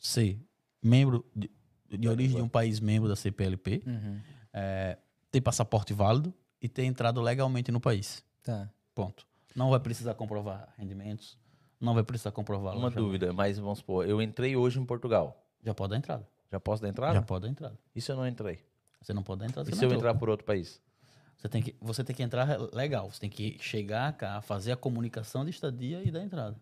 ser 0.00 0.40
membro 0.82 1.24
de, 1.36 1.48
de 1.88 2.08
origem 2.08 2.36
de 2.36 2.42
um 2.42 2.48
país 2.48 2.80
membro 2.80 3.08
da 3.08 3.14
CPLP, 3.14 3.82
Uhum. 3.86 4.20
é, 4.52 4.98
ter 5.30 5.40
passaporte 5.40 5.92
válido 5.92 6.34
e 6.60 6.68
ter 6.68 6.84
entrado 6.84 7.20
legalmente 7.20 7.70
no 7.70 7.78
país. 7.80 8.24
Tá. 8.42 8.68
Ponto. 8.94 9.26
Não 9.54 9.70
vai 9.70 9.78
precisar 9.78 10.14
comprovar 10.14 10.72
rendimentos, 10.78 11.38
não 11.80 11.94
vai 11.94 12.02
precisar 12.02 12.32
comprovar. 12.32 12.76
Uma 12.76 12.90
dúvida, 12.90 13.32
mas 13.32 13.58
vamos 13.58 13.78
supor, 13.78 14.08
eu 14.08 14.20
entrei 14.22 14.56
hoje 14.56 14.80
em 14.80 14.84
Portugal. 14.84 15.46
Já 15.62 15.74
pode 15.74 15.90
dar 15.90 15.96
entrada. 15.98 16.26
Já 16.50 16.58
posso 16.58 16.82
dar 16.82 16.88
entrada? 16.88 17.14
Já 17.14 17.22
pode 17.22 17.42
dar 17.42 17.48
entrada. 17.50 17.78
E 17.94 18.00
se 18.00 18.10
eu 18.10 18.16
não 18.16 18.26
entrei? 18.26 18.58
Você 19.02 19.12
não 19.12 19.22
pode 19.22 19.40
dar 19.40 19.46
entrada. 19.46 19.70
E 19.70 19.74
se 19.74 19.84
eu 19.84 19.86
entrou. 19.88 19.98
entrar 20.00 20.14
por 20.14 20.28
outro 20.28 20.44
país? 20.46 20.80
Você 21.36 21.48
tem, 21.48 21.62
que, 21.62 21.74
você 21.80 22.04
tem 22.04 22.14
que 22.14 22.22
entrar 22.22 22.58
legal. 22.74 23.10
Você 23.10 23.20
tem 23.20 23.30
que 23.30 23.56
chegar 23.60 24.12
cá, 24.14 24.42
fazer 24.42 24.72
a 24.72 24.76
comunicação 24.76 25.42
de 25.44 25.50
estadia 25.50 26.02
e 26.04 26.10
dar 26.10 26.22
entrada. 26.22 26.60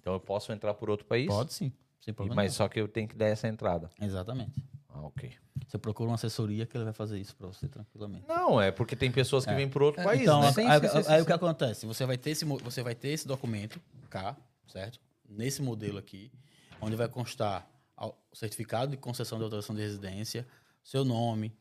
Então 0.00 0.12
eu 0.14 0.20
posso 0.20 0.50
entrar 0.52 0.72
por 0.74 0.88
outro 0.88 1.04
país? 1.06 1.26
Pode 1.26 1.52
sim, 1.52 1.70
sem 2.00 2.12
E- 2.12 2.14
problema. 2.14 2.42
Mas 2.42 2.54
só 2.54 2.68
que 2.68 2.80
eu 2.80 2.88
tenho 2.88 3.08
que 3.08 3.16
dar 3.16 3.26
essa 3.26 3.48
entrada. 3.48 3.90
Exatamente. 4.00 4.62
Ah, 4.88 5.02
ok. 5.02 5.32
Você 5.66 5.76
procura 5.78 6.08
uma 6.08 6.14
assessoria 6.14 6.64
que 6.66 6.76
ele 6.76 6.84
vai 6.84 6.92
fazer 6.92 7.18
isso 7.18 7.36
para 7.36 7.46
você 7.46 7.68
tranquilamente. 7.68 8.26
Não, 8.26 8.60
é 8.60 8.70
porque 8.70 8.96
tem 8.96 9.10
pessoas 9.12 9.44
que 9.44 9.50
É. 9.50 9.54
vêm 9.54 9.68
por 9.68 9.82
outro 9.82 10.00
É, 10.00 10.04
país, 10.04 10.22
então, 10.22 10.40
né? 10.40 10.52
Sim, 10.52 10.62
aí, 10.66 10.80
sim, 10.80 10.86
aí- 10.96 11.04
sim, 11.04 11.10
aí 11.12 11.22
o 11.22 11.26
que 11.26 11.32
acontece? 11.32 11.86
Você 11.86 12.06
vai, 12.06 12.16
ter 12.16 12.30
esse, 12.30 12.44
você 12.44 12.82
vai 12.82 12.94
ter 12.94 13.08
esse 13.10 13.26
documento 13.28 13.80
cá, 14.08 14.36
certo? 14.66 14.98
Nesse 15.28 15.60
modelo 15.60 15.98
aqui, 15.98 16.32
onde 16.80 16.96
vai 16.96 17.08
constar 17.08 17.68
o 18.00 18.14
certificado 18.32 18.90
de 18.92 18.96
concessão 18.96 19.36
de 19.38 19.44
autorização 19.44 19.74
de 19.76 19.82
residência, 19.82 20.46
seu 20.82 21.04
nome, 21.04 21.52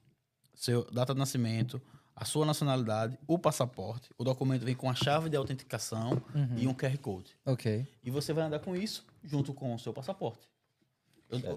seu 0.54 0.90
data 0.92 1.14
de 1.14 1.20
nascimento, 1.20 1.82
a 2.16 2.24
sua 2.26 2.46
nacionalidade, 2.46 3.18
o 3.28 3.38
passaporte. 3.38 4.10
O 4.18 4.24
documento 4.24 4.64
vem 4.64 4.74
com 4.76 4.90
a 4.90 4.96
chave 4.96 5.30
de 5.30 5.36
autenticação 5.36 6.22
Uhum. 6.34 6.58
e 6.58 6.68
um 6.68 6.74
QR 6.74 6.98
Code. 6.98 7.36
Ok. 7.46 7.86
E 8.04 8.10
você 8.10 8.32
vai 8.34 8.46
andar 8.46 8.60
com 8.60 8.76
isso 8.76 9.06
junto 9.28 9.54
com 9.54 9.76
o 9.76 9.80
seu 9.80 9.94
passaporte. 9.94 10.48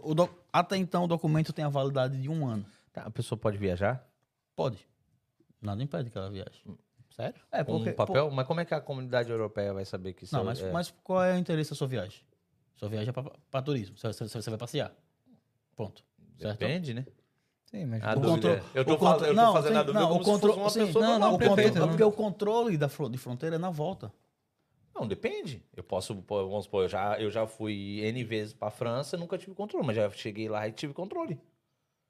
O- 0.02 0.10
o 0.10 0.14
doc- 0.14 0.32
até 0.52 0.76
então, 0.76 1.04
o 1.04 1.06
documento 1.06 1.52
tem 1.52 1.64
a 1.64 1.68
validade 1.68 2.20
de 2.20 2.28
um 2.28 2.46
ano. 2.46 2.66
Tá, 2.92 3.02
a 3.02 3.10
pessoa 3.10 3.38
pode 3.38 3.56
viajar? 3.56 4.04
Pode. 4.56 4.78
Nada 5.62 5.82
impede 5.82 6.10
que 6.10 6.18
ela 6.18 6.28
viaje. 6.28 6.62
Sério? 7.14 7.40
É, 7.52 7.62
Com 7.62 7.76
um 7.76 7.92
papel? 7.92 8.30
Mas 8.30 8.46
como 8.46 8.60
é 8.60 8.64
que 8.64 8.74
a 8.74 8.80
comunidade 8.80 9.30
europeia 9.30 9.72
vai 9.72 9.84
saber 9.84 10.12
que 10.14 10.24
isso 10.24 10.34
Não, 10.34 10.42
é- 10.42 10.46
mas, 10.46 10.60
é... 10.60 10.72
mas 10.72 10.94
qual 11.04 11.22
é 11.22 11.34
o 11.34 11.38
interesse 11.38 11.70
da 11.70 11.76
sua 11.76 11.86
viagem? 11.86 12.20
Sua 12.76 12.88
viagem 12.88 13.10
é 13.10 13.12
para 13.50 13.62
turismo. 13.62 13.96
Você, 13.96 14.08
você- 14.12 14.26
você 14.42 14.50
vai 14.50 14.58
passear. 14.58 14.92
Ponto. 15.76 16.02
Certo? 16.38 16.58
Depende, 16.58 16.94
né? 16.94 17.06
Sim, 17.66 17.84
mas 17.84 18.02
A 18.02 18.14
O 18.16 18.20
controle- 18.20 18.56
é- 18.56 18.62
eu 18.74 18.84
tô 18.84 18.94
o 18.94 18.98
contro- 18.98 19.18
fal- 19.20 19.28
eu 19.28 19.34
tô 19.34 19.40
não, 19.40 19.52
fazendo 19.52 19.72
sim, 19.72 19.78
a 19.78 19.82
dúvida 19.82 20.00
não, 20.00 20.08
como 20.08 20.20
o 20.20 20.24
se 20.24 20.30
fosse 20.30 20.40
controle- 20.40 20.60
uma 20.60 20.70
sim, 20.70 20.86
pessoa 20.86 21.04
não, 21.04 21.10
normal. 21.12 21.28
não, 21.30 21.34
o 21.36 21.60
é 21.60 21.70
né? 21.70 21.86
porque 21.86 22.02
o 22.04 22.12
controle 22.12 22.76
da 22.76 22.86
de 22.86 23.18
fronteira 23.18 23.56
é 23.56 23.58
na 23.58 23.70
volta. 23.70 24.12
Não, 25.00 25.08
depende. 25.08 25.62
Eu 25.74 25.82
posso, 25.82 26.14
vamos 26.28 26.64
supor, 26.64 26.84
eu 26.84 26.88
já, 26.88 27.18
eu 27.18 27.30
já 27.30 27.46
fui 27.46 28.00
N 28.02 28.22
vezes 28.22 28.52
pra 28.52 28.70
França, 28.70 29.16
nunca 29.16 29.38
tive 29.38 29.54
controle, 29.54 29.86
mas 29.86 29.96
já 29.96 30.10
cheguei 30.10 30.46
lá 30.46 30.68
e 30.68 30.72
tive 30.72 30.92
controle. 30.92 31.40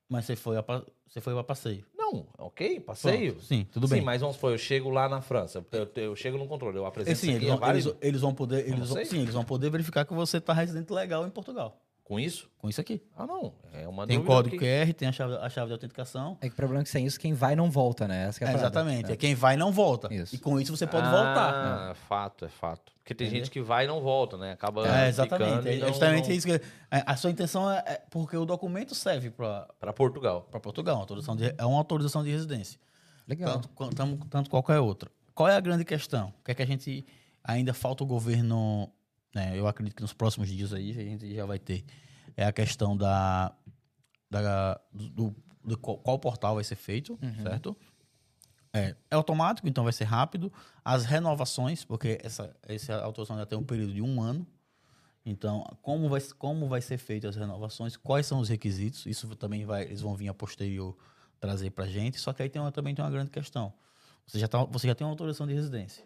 Mas 0.08 0.24
você 0.24 0.34
foi 0.34 0.56
a, 0.56 0.64
você 1.06 1.20
foi 1.20 1.38
a 1.38 1.44
passeio. 1.44 1.86
Não, 1.96 2.26
ok, 2.36 2.80
passeio. 2.80 3.34
Pronto, 3.34 3.46
Sim, 3.46 3.64
tudo 3.70 3.86
Sim, 3.86 3.94
bem. 3.94 4.02
mas 4.02 4.20
vamos 4.20 4.34
supor, 4.34 4.50
eu 4.50 4.58
chego 4.58 4.90
lá 4.90 5.08
na 5.08 5.22
França, 5.22 5.64
eu, 5.70 5.88
eu 6.02 6.16
chego 6.16 6.36
no 6.36 6.48
controle, 6.48 6.76
eu 6.76 6.84
apresento 6.84 7.20
sim, 7.20 7.28
isso 7.28 7.36
eles 7.36 7.84
vão, 7.84 7.94
eles, 8.02 8.20
vão 8.20 8.34
poder, 8.34 8.68
eles 8.68 8.88
vão, 8.88 9.04
sim, 9.04 9.22
eles 9.22 9.34
vão 9.34 9.44
poder 9.44 9.70
verificar 9.70 10.04
que 10.04 10.12
você 10.12 10.38
está 10.38 10.52
residente 10.52 10.92
legal 10.92 11.24
em 11.24 11.30
Portugal. 11.30 11.80
Com 12.10 12.18
isso? 12.18 12.50
Com 12.58 12.68
isso 12.68 12.80
aqui. 12.80 13.00
Ah, 13.16 13.24
não. 13.24 13.52
É 13.72 13.86
uma 13.86 14.04
Tem 14.04 14.18
o 14.18 14.24
código 14.24 14.58
que- 14.58 14.64
QR, 14.64 14.92
tem 14.94 15.06
a 15.06 15.12
chave, 15.12 15.36
a 15.36 15.48
chave 15.48 15.68
de 15.68 15.74
autenticação. 15.74 16.36
É 16.40 16.48
que 16.48 16.52
o 16.54 16.56
problema 16.56 16.80
é 16.80 16.84
que 16.84 16.90
sem 16.90 17.06
isso, 17.06 17.20
quem 17.20 17.32
vai 17.34 17.54
não 17.54 17.70
volta, 17.70 18.08
né? 18.08 18.24
Essa 18.26 18.40
que 18.40 18.44
é 18.44 18.48
a 18.48 18.50
É, 18.50 18.54
exatamente. 18.56 19.12
É. 19.12 19.16
Quem 19.16 19.32
vai 19.36 19.56
não 19.56 19.70
volta. 19.70 20.12
Isso. 20.12 20.34
E 20.34 20.38
com 20.38 20.58
isso 20.60 20.76
você 20.76 20.88
pode 20.88 21.06
ah, 21.06 21.10
voltar. 21.12 21.90
É 21.92 21.94
fato, 21.94 22.44
é 22.44 22.48
fato. 22.48 22.90
Porque 22.96 23.14
tem 23.14 23.28
Entendeu? 23.28 23.44
gente 23.44 23.52
que 23.52 23.60
vai 23.62 23.84
e 23.84 23.86
não 23.86 24.00
volta, 24.00 24.36
né? 24.36 24.50
Acaba 24.50 24.88
É, 24.88 25.08
exatamente. 25.08 25.68
É 25.68 25.76
não- 25.78 25.86
justamente 25.86 26.28
não- 26.28 26.34
isso 26.34 26.46
que. 26.48 26.52
é, 26.54 26.60
A 27.06 27.14
sua 27.14 27.30
intenção 27.30 27.70
é. 27.70 27.78
é 27.86 28.02
porque 28.10 28.36
o 28.36 28.44
documento 28.44 28.92
serve 28.92 29.30
para 29.30 29.68
Pra 29.78 29.92
Portugal. 29.92 30.48
Portugal. 30.60 30.96
uma 30.96 31.02
autorização 31.02 31.36
de- 31.36 31.54
é 31.56 31.64
uma 31.64 31.78
autorização 31.78 32.24
de 32.24 32.30
residência. 32.32 32.76
Legal. 33.28 33.60
Tanto, 33.86 34.26
tanto 34.28 34.50
qualquer 34.50 34.80
outra. 34.80 35.08
Qual 35.32 35.48
é 35.48 35.54
a 35.54 35.60
grande 35.60 35.84
questão? 35.84 36.34
O 36.40 36.44
que 36.44 36.50
é 36.50 36.54
que 36.56 36.62
a 36.62 36.66
gente 36.66 37.06
ainda 37.44 37.72
falta 37.72 38.02
o 38.02 38.06
governo, 38.06 38.90
né, 39.34 39.58
eu 39.58 39.66
acredito 39.66 39.94
que 39.96 40.02
nos 40.02 40.12
próximos 40.12 40.48
dias 40.48 40.72
aí 40.72 40.90
a 40.90 40.94
gente 40.94 41.34
já 41.34 41.44
vai 41.46 41.58
ter, 41.58 41.84
é 42.36 42.44
a 42.44 42.52
questão 42.52 42.96
da, 42.96 43.54
da 44.30 44.80
do, 44.92 45.34
do- 45.64 45.78
qual, 45.78 45.98
qual 45.98 46.18
portal 46.18 46.54
vai 46.54 46.64
ser 46.64 46.76
feito, 46.76 47.18
certo? 47.42 47.76
É, 48.72 48.94
é 49.10 49.14
automático, 49.16 49.68
então 49.68 49.82
vai 49.84 49.92
ser 49.92 50.04
rápido. 50.04 50.52
As 50.84 51.04
renovações, 51.04 51.84
porque 51.84 52.18
essa, 52.22 52.54
essa 52.62 53.02
autorização 53.02 53.36
já 53.36 53.44
tem 53.44 53.58
um 53.58 53.64
período 53.64 53.92
de 53.92 54.00
um 54.00 54.22
ano. 54.22 54.46
Então, 55.26 55.64
como 55.82 56.08
vai, 56.08 56.20
como 56.38 56.68
vai 56.68 56.80
ser 56.80 56.96
feito 56.96 57.26
as 57.26 57.36
renovações? 57.36 57.96
Quais 57.96 58.26
são 58.26 58.38
os 58.40 58.48
requisitos? 58.48 59.04
Isso 59.06 59.28
também 59.36 59.64
vai, 59.64 59.82
eles 59.82 60.00
vão 60.00 60.14
vir 60.14 60.28
a 60.28 60.34
posterior 60.34 60.96
trazer 61.40 61.70
para 61.70 61.86
gente. 61.86 62.18
Só 62.20 62.32
que 62.32 62.42
aí 62.42 62.48
tem 62.48 62.62
uma, 62.62 62.70
também 62.72 62.94
tem 62.94 63.04
uma 63.04 63.10
grande 63.10 63.30
questão. 63.30 63.72
Você 64.26 64.38
já, 64.38 64.46
tá, 64.48 64.64
você 64.64 64.86
já 64.86 64.94
tem 64.94 65.04
uma 65.04 65.12
autorização 65.12 65.46
de 65.46 65.52
residência. 65.52 66.04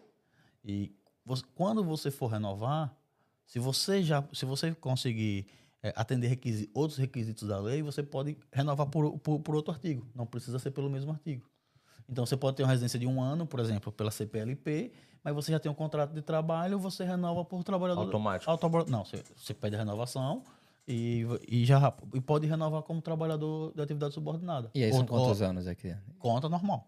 E 0.63 0.91
você- 1.23 1.43
quando 1.55 1.83
você 1.83 2.09
for 2.11 2.27
renovar, 2.27 2.93
se 3.45 3.59
você 3.59 4.01
já 4.03 4.23
se 4.33 4.45
você 4.45 4.73
conseguir 4.73 5.45
é, 5.83 5.93
atender 5.95 6.27
requisi- 6.27 6.69
outros 6.73 6.97
requisitos 6.97 7.47
da 7.47 7.59
lei, 7.59 7.81
você 7.83 8.01
pode 8.01 8.37
renovar 8.51 8.87
por, 8.87 9.19
por, 9.19 9.39
por 9.39 9.55
outro 9.55 9.71
artigo. 9.73 10.05
Não 10.15 10.25
precisa 10.25 10.57
ser 10.59 10.71
pelo 10.71 10.89
mesmo 10.89 11.11
artigo. 11.11 11.45
Então 12.09 12.25
você 12.25 12.35
pode 12.37 12.57
ter 12.57 12.63
uma 12.63 12.69
residência 12.69 12.99
de 12.99 13.05
um 13.07 13.21
ano, 13.21 13.45
por 13.47 13.59
exemplo, 13.59 13.91
pela 13.91 14.11
CPLP, 14.11 14.91
mas 15.23 15.33
você 15.33 15.51
já 15.51 15.59
tem 15.59 15.71
um 15.71 15.75
contrato 15.75 16.13
de 16.13 16.21
trabalho, 16.21 16.77
você 16.79 17.03
renova 17.03 17.43
por 17.45 17.63
trabalhador. 17.63 18.01
Automático. 18.01 18.49
Autobo- 18.49 18.85
Não, 18.89 19.03
você, 19.05 19.23
você 19.35 19.53
pede 19.53 19.75
a 19.75 19.79
renovação 19.79 20.43
e, 20.87 21.25
e 21.47 21.65
já 21.65 21.91
e 22.13 22.21
pode 22.21 22.45
renovar 22.47 22.83
como 22.83 23.01
trabalhador 23.01 23.73
de 23.73 23.81
atividade 23.81 24.13
subordinada. 24.13 24.69
E 24.75 24.83
aí 24.83 24.91
Ou- 24.91 24.97
são 24.97 25.05
quantos 25.07 25.41
ou- 25.41 25.47
anos 25.47 25.65
aqui? 25.67 25.95
Conta 26.19 26.47
normal. 26.47 26.87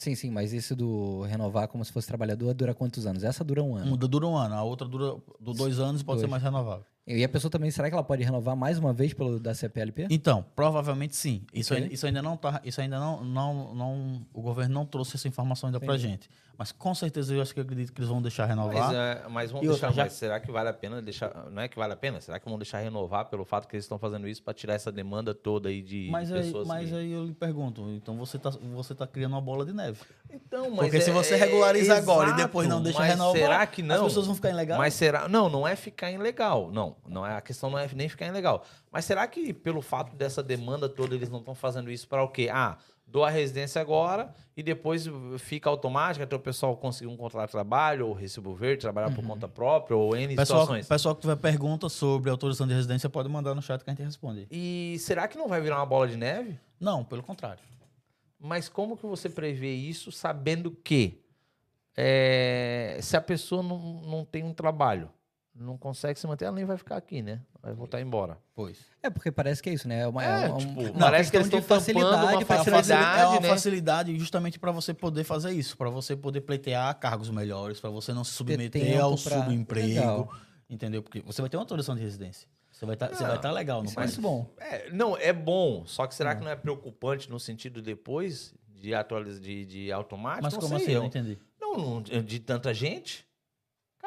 Sim, 0.00 0.14
sim, 0.14 0.30
mas 0.30 0.54
esse 0.54 0.74
do 0.74 1.20
renovar 1.24 1.68
como 1.68 1.84
se 1.84 1.92
fosse 1.92 2.06
trabalhador 2.08 2.54
dura 2.54 2.74
quantos 2.74 3.06
anos? 3.06 3.22
Essa 3.22 3.44
dura 3.44 3.62
um 3.62 3.76
ano. 3.76 3.86
Uma 3.86 3.98
dura 3.98 4.26
um 4.26 4.34
ano, 4.34 4.54
a 4.54 4.62
outra 4.62 4.88
dura 4.88 5.14
do 5.38 5.52
dois 5.52 5.78
anos 5.78 6.00
e 6.00 6.04
pode 6.04 6.16
Dois. 6.16 6.22
ser 6.22 6.30
mais 6.30 6.42
renovável. 6.42 6.86
E 7.06 7.24
a 7.24 7.28
pessoa 7.28 7.50
também, 7.50 7.70
será 7.70 7.88
que 7.88 7.94
ela 7.94 8.04
pode 8.04 8.22
renovar 8.22 8.54
mais 8.54 8.78
uma 8.78 8.92
vez 8.92 9.12
pelo 9.12 9.40
da 9.40 9.52
CPLP? 9.54 10.06
Então, 10.10 10.44
provavelmente 10.54 11.16
sim. 11.16 11.42
Isso, 11.52 11.72
Ok. 11.72 11.82
ainda, 11.82 11.94
isso 11.94 12.06
ainda 12.06 12.22
não 12.22 12.36
tá. 12.36 12.60
Isso 12.64 12.80
ainda 12.80 13.00
não, 13.00 13.24
não, 13.24 13.74
não. 13.74 14.26
O 14.32 14.40
governo 14.40 14.74
não 14.74 14.86
trouxe 14.86 15.16
essa 15.16 15.26
informação 15.26 15.68
ainda 15.68 15.80
pra 15.80 15.94
Entendi. 15.94 16.08
gente. 16.08 16.30
Mas 16.56 16.72
com 16.72 16.94
certeza 16.94 17.34
eu 17.34 17.40
acho 17.40 17.54
que 17.54 17.58
eu 17.58 17.64
acredito 17.64 17.90
que 17.90 18.00
eles 18.00 18.10
vão 18.10 18.20
deixar 18.20 18.44
renovar. 18.44 18.88
Mas, 18.88 18.94
é, 18.94 19.28
mas 19.30 19.50
vamos 19.50 19.66
E 19.66 19.70
outra, 19.70 19.88
deixar, 19.88 19.96
já- 19.96 20.02
mas 20.04 20.12
será 20.12 20.38
que 20.38 20.52
vale 20.52 20.68
a 20.68 20.72
pena 20.74 21.00
deixar. 21.00 21.32
Não 21.50 21.62
é 21.62 21.68
que 21.68 21.76
vale 21.78 21.94
a 21.94 21.96
pena? 21.96 22.20
Será 22.20 22.38
que 22.38 22.46
vão 22.46 22.58
deixar 22.58 22.80
renovar 22.80 23.24
pelo 23.30 23.46
fato 23.46 23.66
que 23.66 23.74
eles 23.74 23.86
estão 23.86 23.98
fazendo 23.98 24.28
isso 24.28 24.42
para 24.42 24.52
tirar 24.52 24.74
essa 24.74 24.92
demanda 24.92 25.34
toda 25.34 25.70
aí 25.70 25.80
de 25.80 26.08
mas 26.12 26.30
aí, 26.30 26.42
pessoas? 26.42 26.68
mas 26.68 26.90
que- 26.90 26.94
aí 26.96 27.10
eu 27.12 27.24
lhe 27.24 27.32
pergunto, 27.32 27.80
então 27.92 28.14
você 28.18 28.38
tá, 28.38 28.50
você 28.50 28.94
tá 28.94 29.06
criando 29.06 29.32
uma 29.32 29.40
bola 29.40 29.64
de 29.64 29.72
neve. 29.72 30.00
Então, 30.30 30.68
mas 30.70 30.80
Porque 30.80 31.00
se 31.00 31.08
é- 31.10 31.12
você 31.14 31.34
é- 31.34 31.38
regulariza 31.38 31.96
agora 31.96 32.28
e 32.28 32.32
exato, 32.32 32.46
depois 32.46 32.68
não 32.68 32.82
deixa 32.82 32.98
mas 32.98 33.08
renovar, 33.08 33.40
será 33.40 33.66
que 33.66 33.82
não? 33.82 33.94
as 33.96 34.02
pessoas 34.02 34.26
vão 34.26 34.34
ficar 34.34 34.50
ilegais? 34.50 34.78
Mas 34.78 34.92
será? 34.94 35.26
Não, 35.28 35.48
não 35.48 35.66
é 35.66 35.74
ficar 35.74 36.10
ilegal. 36.12 36.70
Não, 36.70 36.89
não 37.06 37.26
é 37.26 37.36
a 37.36 37.40
questão 37.40 37.70
não 37.70 37.78
é 37.78 37.88
nem 37.94 38.08
ficar 38.08 38.26
ilegal. 38.26 38.64
Mas 38.90 39.04
será 39.04 39.26
que 39.26 39.52
pelo 39.52 39.82
fato 39.82 40.14
dessa 40.16 40.42
demanda 40.42 40.88
toda 40.88 41.14
eles 41.14 41.28
não 41.28 41.38
estão 41.38 41.54
fazendo 41.54 41.90
isso 41.90 42.08
para 42.08 42.22
o 42.22 42.28
quê? 42.28 42.48
Ah, 42.52 42.78
dou 43.06 43.24
a 43.24 43.30
residência 43.30 43.80
agora 43.80 44.32
e 44.56 44.62
depois 44.62 45.04
fica 45.38 45.68
automático 45.68 46.22
até 46.22 46.36
o 46.36 46.40
pessoal 46.40 46.76
conseguir 46.76 47.10
um 47.10 47.16
contrato 47.16 47.46
de 47.46 47.52
trabalho 47.52 48.06
ou 48.06 48.12
recibo 48.12 48.54
verde, 48.54 48.82
trabalhar 48.82 49.12
por 49.14 49.24
conta 49.24 49.48
própria 49.48 49.96
ou 49.96 50.16
N 50.16 50.36
Pessoal, 50.36 50.60
situações. 50.60 50.86
pessoal 50.88 51.14
que 51.14 51.20
tiver 51.22 51.36
pergunta 51.36 51.88
sobre 51.88 52.30
autorização 52.30 52.66
de 52.66 52.74
residência 52.74 53.08
pode 53.10 53.28
mandar 53.28 53.54
no 53.54 53.62
chat 53.62 53.82
que 53.82 53.90
a 53.90 53.92
gente 53.92 54.04
responde. 54.04 54.46
E 54.50 54.96
será 55.00 55.26
que 55.26 55.36
não 55.36 55.48
vai 55.48 55.60
virar 55.60 55.76
uma 55.78 55.86
bola 55.86 56.06
de 56.06 56.16
neve? 56.16 56.58
Não, 56.78 57.04
pelo 57.04 57.22
contrário. 57.22 57.62
Mas 58.38 58.68
como 58.68 58.96
que 58.96 59.06
você 59.06 59.28
prevê 59.28 59.74
isso 59.74 60.10
sabendo 60.10 60.70
que 60.70 61.20
é, 61.96 62.98
se 63.02 63.16
a 63.16 63.20
pessoa 63.20 63.62
não, 63.62 63.78
não 64.02 64.24
tem 64.24 64.42
um 64.42 64.54
trabalho, 64.54 65.10
não 65.54 65.76
consegue 65.76 66.18
se 66.18 66.26
manter, 66.26 66.44
ela 66.46 66.54
nem 66.54 66.64
vai 66.64 66.76
ficar 66.76 66.96
aqui, 66.96 67.20
né? 67.22 67.40
Vai 67.62 67.72
voltar 67.74 68.00
embora. 68.00 68.38
Pois. 68.54 68.78
É, 69.02 69.10
porque 69.10 69.30
parece 69.30 69.62
que 69.62 69.68
é 69.68 69.74
isso, 69.74 69.86
né? 69.88 70.00
É, 70.00 70.06
uma, 70.06 70.24
É, 70.24 70.48
um- 70.50 70.56
tipo, 70.56 70.80
uma 70.80 70.92
parece 70.98 71.30
que 71.30 71.36
eles 71.36 71.46
estão 71.48 71.60
tampando 71.60 71.80
uma 71.80 71.80
facilidade 71.80 72.14
É 72.14 72.36
uma, 72.36 72.46
facilidade, 72.46 72.70
é 72.70 72.70
facilidade, 72.72 73.30
uma 73.32 73.40
né? 73.40 73.48
facilidade 73.48 74.18
justamente 74.18 74.58
para 74.58 74.72
você 74.72 74.94
poder 74.94 75.24
fazer 75.24 75.52
isso, 75.52 75.76
para 75.76 75.90
você 75.90 76.16
poder 76.16 76.40
pleitear 76.42 76.98
cargos 76.98 77.28
melhores, 77.30 77.80
para 77.80 77.90
você 77.90 78.12
não 78.12 78.24
se 78.24 78.32
submeter 78.32 79.00
ao 79.00 79.16
pra- 79.16 79.42
subemprego, 79.42 79.86
Legal. 79.88 80.32
entendeu? 80.68 81.02
Porque 81.02 81.20
você 81.20 81.42
vai 81.42 81.50
ter 81.50 81.56
uma 81.56 81.62
autorização 81.64 81.94
de 81.96 82.02
residência. 82.02 82.48
Você 82.72 82.86
vai 82.86 82.94
estar 82.94 83.10
Não, 83.10 83.18
vai 83.18 83.36
estar 83.36 83.50
legal 83.50 83.80
no 83.82 83.86
Isso 83.88 83.98
é 83.98 84.02
país. 84.02 84.16
muito 84.16 84.22
bom. 84.22 84.46
É, 84.58 84.90
não, 84.90 85.16
é 85.16 85.32
bom, 85.32 85.84
só 85.84 86.06
que 86.06 86.14
será 86.14 86.34
que 86.34 86.42
não 86.42 86.50
é 86.50 86.56
preocupante 86.56 87.28
no 87.28 87.38
sentido 87.38 87.82
depois 87.82 88.54
de 88.68 88.94
atualizar 88.94 89.40
de, 89.42 89.66
de 89.66 89.92
automático? 89.92 90.44
Mas 90.44 90.54
Não 90.54 90.60
como 90.60 90.78
sei, 90.78 90.84
assim? 90.84 90.92
Eu 90.92 90.94
eu- 90.94 91.00
não 91.00 91.08
entendi. 91.08 91.38
Não, 91.60 91.76
não, 91.76 92.02
de 92.02 92.38
tanta 92.40 92.72
gente. 92.72 93.26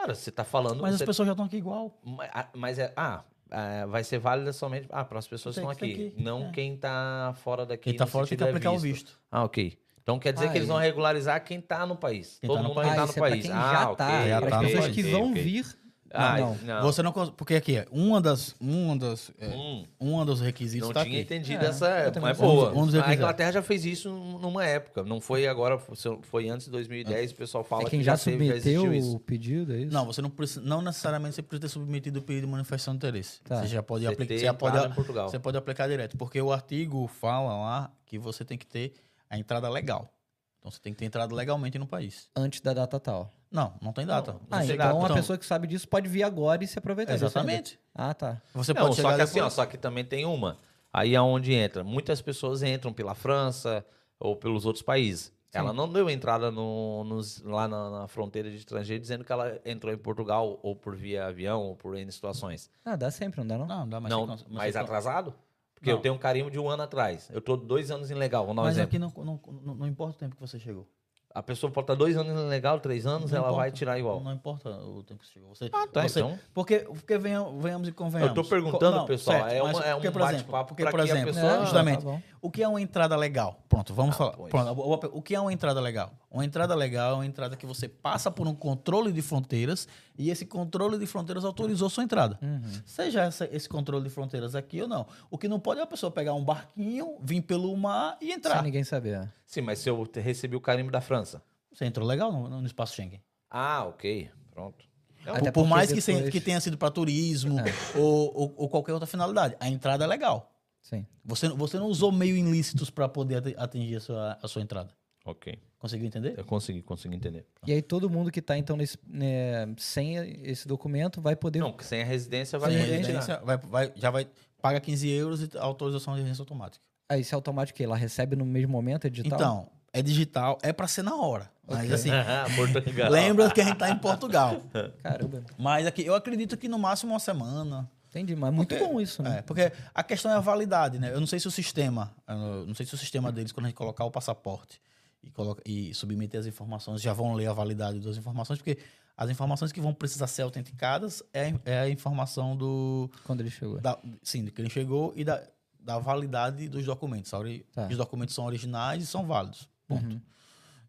Cara, 0.04 0.16
você 0.16 0.32
tá 0.32 0.44
falando. 0.44 0.82
Mas 0.82 0.96
as 0.96 1.00
você- 1.00 1.06
pessoas 1.06 1.26
já 1.28 1.32
estão 1.32 1.46
aqui 1.46 1.56
igual. 1.56 1.98
Ma- 2.04 2.28
Mas 2.54 2.78
é. 2.78 2.92
Ah, 2.96 3.24
ah, 3.50 3.86
vai 3.86 4.04
ser 4.04 4.20
válida 4.20 4.52
somente. 4.52 4.86
Ah, 4.90 5.06
para 5.06 5.18
as 5.18 5.26
pessoas 5.28 5.56
que 5.56 5.62
estão 5.62 5.72
aqui. 5.72 6.14
não 6.18 6.48
é. 6.48 6.52
quem 6.52 6.76
tá 6.76 7.34
fora 7.42 7.66
daqui. 7.66 7.84
Quem 7.92 7.96
tá 7.96 8.04
no 8.04 8.12
fora 8.12 8.28
tem 8.28 8.38
que 8.38 8.44
é 8.44 8.48
aplicar 8.50 8.72
o 8.72 8.78
visto. 8.80 9.18
Ah, 9.32 9.46
ok. 9.46 9.78
Então 10.02 10.20
quer 10.20 10.34
dizer 10.34 10.48
Ah, 10.48 10.50
que 10.52 10.58
eles 10.58 10.68
vão 10.68 10.78
regularizar 10.78 11.42
quem 11.46 11.62
tá 11.62 11.86
no 11.86 11.96
país. 11.96 12.38
Quem 12.42 12.50
Todo 12.50 12.58
tá 12.58 12.64
no 12.64 12.68
mundo 12.70 12.76
país. 12.76 12.90
quem 12.90 12.96
tá 13.00 13.06
no 13.06 13.12
é 13.12 13.14
pra 13.14 13.22
país. 13.30 13.42
quem 13.44 13.52
ah, 13.54 13.72
já 13.74 13.84
ok, 13.92 13.96
tá. 13.96 14.28
já 14.28 14.42
para 14.42 14.50
tá 14.50 14.58
as 14.58 14.64
pessoas 14.66 14.84
país. 14.84 14.96
que 14.96 15.04
vão 15.04 15.30
ok. 15.32 15.42
vir. 15.42 15.66
Ah, 16.14 16.38
não. 16.38 16.56
não. 16.64 16.82
Você 16.84 17.02
não 17.02 17.12
cons- 17.12 17.32
porque 17.32 17.56
aqui 17.56 17.76
é 17.78 17.88
uma 17.92 18.22
das 18.22 18.56
uma 18.60 18.96
das 18.96 19.32
é, 19.40 19.48
Hum, 19.48 19.86
uma 20.00 20.24
dos 20.24 20.40
requisitos 20.42 20.88
não 20.88 20.94
tá 20.94 21.04
tinha 21.04 21.16
aqui. 21.22 21.24
entendido 21.24 21.66
É, 21.66 21.70
essa. 21.70 22.12
também 22.12 22.30
Mas 22.30 22.38
boa. 22.38 22.70
Um 22.70 22.74
dos- 22.74 22.78
um 22.84 22.86
dos 22.86 22.96
a. 22.96 23.14
Inglaterra 23.14 23.52
já 23.54 23.62
fez 23.64 23.84
isso 23.84 24.10
numa 24.12 24.64
época. 24.66 25.04
Não 25.04 25.20
foi 25.20 25.48
agora, 25.48 25.80
foi 26.22 26.50
antes 26.50 26.66
de 26.68 26.72
2010. 26.72 27.32
O 27.32 27.36
pessoal 27.36 27.64
fala 27.64 27.84
É 27.84 27.90
quem 27.90 28.00
que 28.00 28.06
já 28.06 28.16
teve, 28.18 28.46
já 28.48 28.54
submeteu 28.54 28.58
existiu 28.86 28.94
isso. 28.94 29.16
o 29.16 29.20
pedido, 29.20 29.74
é 29.74 29.78
isso? 29.80 29.94
Não, 29.94 30.06
você 30.06 30.22
não 30.22 30.30
precisa, 30.30 30.62
não 30.62 30.82
necessariamente 30.82 31.36
você 31.36 31.42
precisa 31.42 31.62
ter 31.68 31.70
submetido 31.74 32.20
o 32.20 32.22
pedido 32.22 32.46
de 32.46 32.52
manifestação 32.52 32.94
de 32.94 32.98
interesse. 32.98 33.42
Tá. 33.42 33.62
Você 33.62 33.68
já 33.68 33.82
pode 33.82 34.06
aplicar, 34.06 34.34
você 34.36 34.40
já 34.46 34.54
pode, 34.54 34.76
claro, 34.78 34.92
em 34.92 34.96
Portugal. 34.96 35.30
você 35.30 35.40
pode 35.40 35.58
aplicar 35.58 35.88
direto, 35.88 36.16
porque 36.18 36.40
o 36.42 36.52
artigo 36.52 37.08
fala 37.08 37.54
lá 37.58 37.92
que 38.06 38.20
você 38.20 38.46
tem 38.46 38.58
que 38.58 38.68
ter 38.68 38.94
a 39.30 39.38
entrada 39.38 39.68
legal. 39.70 40.14
Então 40.60 40.72
você 40.72 40.80
tem 40.80 40.94
que 40.94 41.00
ter 41.00 41.06
entrado 41.06 41.36
legalmente 41.36 41.78
no 41.78 41.86
país. 41.88 42.30
Antes 42.36 42.62
da 42.62 42.74
data 42.74 42.98
tal. 43.00 43.34
Não, 43.54 43.74
não 43.80 43.94
tem 43.94 44.06
data. 44.06 44.34
Não, 44.34 44.40
Ah, 44.50 44.66
então 44.66 45.06
a 45.06 45.14
pessoa 45.14 45.38
que 45.38 45.46
sabe 45.46 45.68
disso 45.68 45.88
pode 45.88 46.10
vir 46.10 46.24
agora 46.24 46.64
e 46.64 46.68
se 46.68 46.80
aproveitar. 46.80 47.14
Exatamente. 47.14 47.80
Ah, 47.94 48.14
tá. 48.14 48.42
Você 48.56 48.74
Não, 48.74 48.82
pode 48.82 48.96
só 49.00 49.16
que 49.16 49.22
assim, 49.22 49.40
ó, 49.40 49.50
só 49.50 49.66
que 49.68 49.78
também 49.78 50.04
tem 50.04 50.26
uma. 50.26 50.58
Aí 50.92 51.14
é 51.14 51.22
onde 51.22 51.54
entra. 51.54 51.84
Muitas 51.84 52.20
pessoas 52.22 52.64
entram 52.64 52.92
pela 52.92 53.14
França 53.14 53.86
ou 54.20 54.36
pelos 54.36 54.66
outros 54.66 54.82
países. 54.84 55.32
Ela 55.54 55.72
não 55.72 55.88
deu 55.88 56.10
entrada 56.10 56.50
no- 56.50 57.04
nos- 57.04 57.40
lá 57.44 57.68
na, 57.68 57.90
na 57.92 58.08
fronteira 58.08 58.50
de 58.50 58.58
estrangeiro 58.58 59.00
dizendo 59.00 59.24
que 59.24 59.32
ela 59.32 59.60
entrou 59.64 59.94
em 59.94 59.98
Portugal 59.98 60.60
ou 60.64 60.76
por 60.76 60.96
via 60.96 61.28
avião 61.28 61.62
ou 61.62 61.76
por 61.76 61.96
N 61.96 62.12
situações. 62.12 62.72
Ah, 62.84 62.96
dá 62.96 63.12
sempre, 63.12 63.40
não 63.40 63.46
dá 63.48 63.58
não? 63.60 63.68
Não, 63.68 63.88
dá, 63.88 64.00
mas 64.00 64.10
não, 64.12 64.26
mas 64.26 64.44
mais 64.48 64.76
atrasado? 64.76 65.32
Porque 65.76 65.92
Não. 65.92 65.98
eu 65.98 66.02
tenho 66.02 66.16
um 66.16 66.18
carimbo 66.18 66.50
de 66.50 66.58
um 66.58 66.68
ano 66.68 66.82
atrás. 66.82 67.30
Eu 67.32 67.40
tô 67.42 67.56
dois 67.56 67.92
anos 67.92 68.10
ilegal. 68.10 68.48
Vamos 68.48 68.56
dar 68.56 68.62
um 68.64 68.66
Mas 68.66 68.78
exemplo. 68.78 68.88
aqui 68.90 68.98
não, 68.98 69.26
não, 69.26 69.40
não, 69.64 69.76
não 69.76 69.88
importa 69.88 70.16
o 70.16 70.20
tempo 70.20 70.34
que 70.36 70.42
você 70.42 70.58
chegou. 70.58 70.88
A 71.36 71.42
pessoa 71.42 71.72
pode 71.72 71.86
estar 71.86 71.96
dois 71.96 72.16
anos 72.16 72.40
ilegal, 72.40 72.80
três 72.80 73.08
anos, 73.08 73.32
Não 73.32 73.38
ela 73.40 73.48
vai 73.48 73.70
importa. 73.70 73.72
tirar 73.72 73.98
igual. 73.98 74.20
Não 74.20 74.32
importa 74.34 74.70
o 74.70 75.02
tempo 75.02 75.22
que 75.22 75.26
você 75.28 75.34
chegou. 75.34 75.56
Você, 75.56 75.70
Ah, 75.74 75.88
tá, 75.92 76.04
você- 76.08 76.20
então. 76.20 76.38
Porque, 76.54 76.80
porque 76.82 77.18
venham- 77.18 77.60
venhamos 77.60 77.88
e 77.88 77.92
convenhamos. 77.92 78.38
Eu 78.38 78.44
tô 78.44 78.48
perguntando, 78.48 79.00
Co- 79.00 79.06
pessoal, 79.08 79.48
é 79.48 79.60
mas 79.64 79.76
uma- 79.78 79.86
é 79.86 79.92
um 79.96 79.98
porque, 79.98 80.12
por 80.12 80.22
exemplo, 80.22 80.38
bate-papo 80.38 80.68
por 80.76 80.76
que 80.76 80.84
a 81.02 81.04
exemplo, 81.04 81.34
pessoa- 81.34 81.54
Não, 81.54 81.62
justamente, 81.62 81.98
tá 81.98 82.04
bom. 82.04 82.22
O 82.44 82.52
que 82.52 82.62
é 82.62 82.68
uma 82.68 82.82
entrada 82.82 83.16
legal? 83.16 83.64
Pronto, 83.70 83.94
vamos 83.94 84.16
Ah, 84.16 84.18
falar. 84.18 84.50
Pronto, 84.50 85.10
o 85.14 85.22
que 85.22 85.34
é 85.34 85.40
uma 85.40 85.54
entrada 85.54 85.80
legal? 85.80 86.12
Uma 86.30 86.44
entrada 86.44 86.76
legal 86.76 87.12
é 87.12 87.16
uma 87.16 87.26
entrada 87.26 87.56
que 87.56 87.66
você 87.66 87.88
passa 87.88 88.30
por 88.30 88.46
um 88.48 88.54
controle 88.54 89.14
de 89.14 89.22
fronteiras 89.22 89.88
e 90.18 90.30
esse 90.30 90.46
controle 90.46 90.98
de 91.00 91.06
fronteiras 91.06 91.46
autorizou 91.46 91.90
sua 91.90 92.04
entrada. 92.04 92.38
Uhum. 92.42 92.62
Seja 92.86 93.22
essa- 93.24 93.48
esse 93.50 93.70
controle 93.70 94.04
de 94.04 94.10
fronteiras 94.10 94.56
aqui 94.56 94.82
ou 94.82 94.90
não. 94.90 95.08
O 95.32 95.38
que 95.38 95.48
não 95.48 95.58
pode 95.58 95.80
é 95.80 95.84
a 95.84 95.88
pessoa 95.88 96.12
pegar 96.12 96.34
um 96.34 96.44
barquinho, 96.44 97.16
vir 97.22 97.42
pelo 97.44 97.76
mar 97.78 98.18
e 98.20 98.26
Sem 98.26 98.36
entrar. 98.36 98.62
ninguém 98.62 98.84
saber. 98.84 99.32
Sim, 99.46 99.62
mas 99.62 99.80
se 99.80 99.90
eu 99.90 100.06
recebi 100.16 100.58
o 100.58 100.62
carimbo 100.62 100.92
da 100.92 101.00
França. 101.00 101.42
Você 101.74 101.86
entrou 101.86 102.06
legal 102.06 102.30
no, 102.30 102.50
no 102.50 102.66
espaço 102.68 102.94
Schengen. 102.94 103.22
Ah, 103.50 103.86
ok. 103.86 104.30
Pronto. 104.52 104.84
Não, 105.26 105.36
por, 105.36 105.52
por 105.54 105.66
mais 105.68 105.90
que, 105.94 106.02
depois- 106.02 106.30
que 106.30 106.42
tenha 106.42 106.60
sido 106.60 106.78
para 106.78 106.92
turismo 106.92 107.56
ou, 107.96 108.32
ou- 108.38 108.54
ou 108.58 108.68
qualquer 108.70 108.92
outra 108.92 109.08
finalidade, 109.08 109.56
a 109.62 109.70
entrada 109.70 110.04
é 110.04 110.08
legal. 110.08 110.50
Sim. 110.84 111.06
Você, 111.26 111.48
você 111.50 111.80
não 111.80 111.88
usou 111.88 112.12
meio 112.12 112.36
ilícitos 112.38 112.90
para 112.92 113.10
poder 113.10 113.38
ati- 113.38 113.56
atingir 113.58 113.96
a 113.96 114.00
sua, 114.02 114.38
a 114.44 114.48
sua 114.48 114.62
entrada. 114.62 114.92
Ok. 115.26 115.58
Conseguiu 115.80 116.06
entender? 116.06 116.36
Eu 116.38 116.44
consegui, 116.46 116.82
consegui 116.82 117.16
entender. 117.16 117.46
E 117.66 117.72
aí 117.72 117.82
todo 117.82 118.10
mundo 118.10 118.30
que 118.30 118.42
tá, 118.42 118.58
então, 118.58 118.76
nesse, 118.76 118.98
né, 119.08 119.74
sem 119.78 120.16
esse 120.44 120.68
documento 120.68 121.22
vai 121.22 121.36
poder. 121.36 121.60
Não, 121.60 121.72
porque 121.72 121.86
sem 121.86 122.02
a 122.02 122.06
residência 122.06 122.60
vai 122.60 122.72
Sem 122.72 122.82
poder 122.82 122.98
residência, 122.98 123.40
vai, 123.44 123.58
vai- 123.58 123.92
já 123.96 124.12
vai 124.12 124.28
paga 124.62 124.80
15 124.80 125.10
euros 125.10 125.42
e 125.42 125.58
autorização 125.58 126.14
de 126.14 126.20
residência 126.20 126.42
automática. 126.42 126.84
Aí 127.10 127.24
se 127.24 127.34
automático 127.36 127.76
que 127.78 127.84
ela 127.84 127.96
recebe 127.98 128.36
no 128.36 128.46
mesmo 128.46 128.72
momento, 128.72 129.08
é 129.08 129.10
digital? 129.10 129.38
Então, 129.40 129.70
é 129.94 130.02
digital, 130.02 130.58
é 130.62 130.72
para 130.74 130.88
ser 130.88 131.04
na 131.04 131.16
hora. 131.16 131.50
Mas 131.68 131.92
assim, 131.92 132.10
Portugal. 132.56 133.10
lembra 133.12 133.50
que 133.52 133.62
a 133.62 133.64
gente 133.64 133.78
tá 133.78 133.90
em 133.90 133.98
Portugal. 133.98 134.62
Caramba. 135.04 135.44
Mas 135.58 135.86
aqui, 135.88 136.06
eu 136.06 136.16
acredito 136.16 136.58
que 136.58 136.68
no 136.68 136.78
máximo 136.80 137.14
uma 137.14 137.20
semana. 137.20 137.90
Entendi, 138.14 138.36
mas 138.36 138.54
muito 138.54 138.70
Porque- 138.70 138.84
bom 138.86 139.02
isso, 139.02 139.24
né? 139.24 139.40
É, 139.40 139.42
porque 139.42 139.72
a 139.92 140.04
questão 140.04 140.32
é 140.32 140.36
a 140.36 140.40
validade, 140.40 141.00
né? 141.00 141.12
Eu 141.12 141.20
não 141.20 141.26
sei 141.26 141.40
se 141.40 141.48
o 141.48 141.52
sistema, 141.52 142.14
não 142.28 142.76
sei 142.76 142.86
se 142.86 142.94
o 142.94 142.98
sistema 142.98 143.32
deles, 143.32 143.52
quando 143.52 143.66
a 143.66 143.70
gente 143.70 143.76
colocar 143.78 144.06
o 144.06 144.12
passaporte 144.12 144.80
e, 145.24 145.32
coloca, 145.32 145.64
e 145.66 145.92
submeter 145.96 146.40
as 146.40 146.46
informações, 146.46 147.02
já 147.02 147.12
vão 147.12 147.34
ler 147.34 147.48
a 147.48 147.54
validade 147.54 148.00
das 148.00 148.16
informações, 148.16 148.60
porque 148.60 148.78
as 149.18 149.32
informações 149.32 149.72
que 149.72 149.82
vão 149.82 149.96
precisar 149.96 150.28
ser 150.28 150.44
autenticadas 150.44 151.24
é, 151.34 151.56
é 151.66 151.80
a 151.80 151.90
informação 151.90 152.56
do. 152.56 153.10
Quando 153.24 153.40
ele 153.42 153.50
chegou. 153.50 153.82
Da, 153.82 153.98
sim, 154.22 154.46
de 154.46 154.52
que 154.52 154.62
ele 154.62 154.70
chegou 154.70 155.12
e 155.16 155.24
da, 155.24 155.42
da 155.80 155.98
validade 155.98 156.70
dos 156.70 156.86
documentos. 156.86 157.32
Tá. 157.32 157.88
Os 157.90 157.98
documentos 157.98 158.36
são 158.36 158.46
originais 158.46 159.04
e 159.04 159.08
são 159.08 159.26
válidos. 159.26 159.68
Ponto. 159.88 160.06
Uhum. 160.06 160.22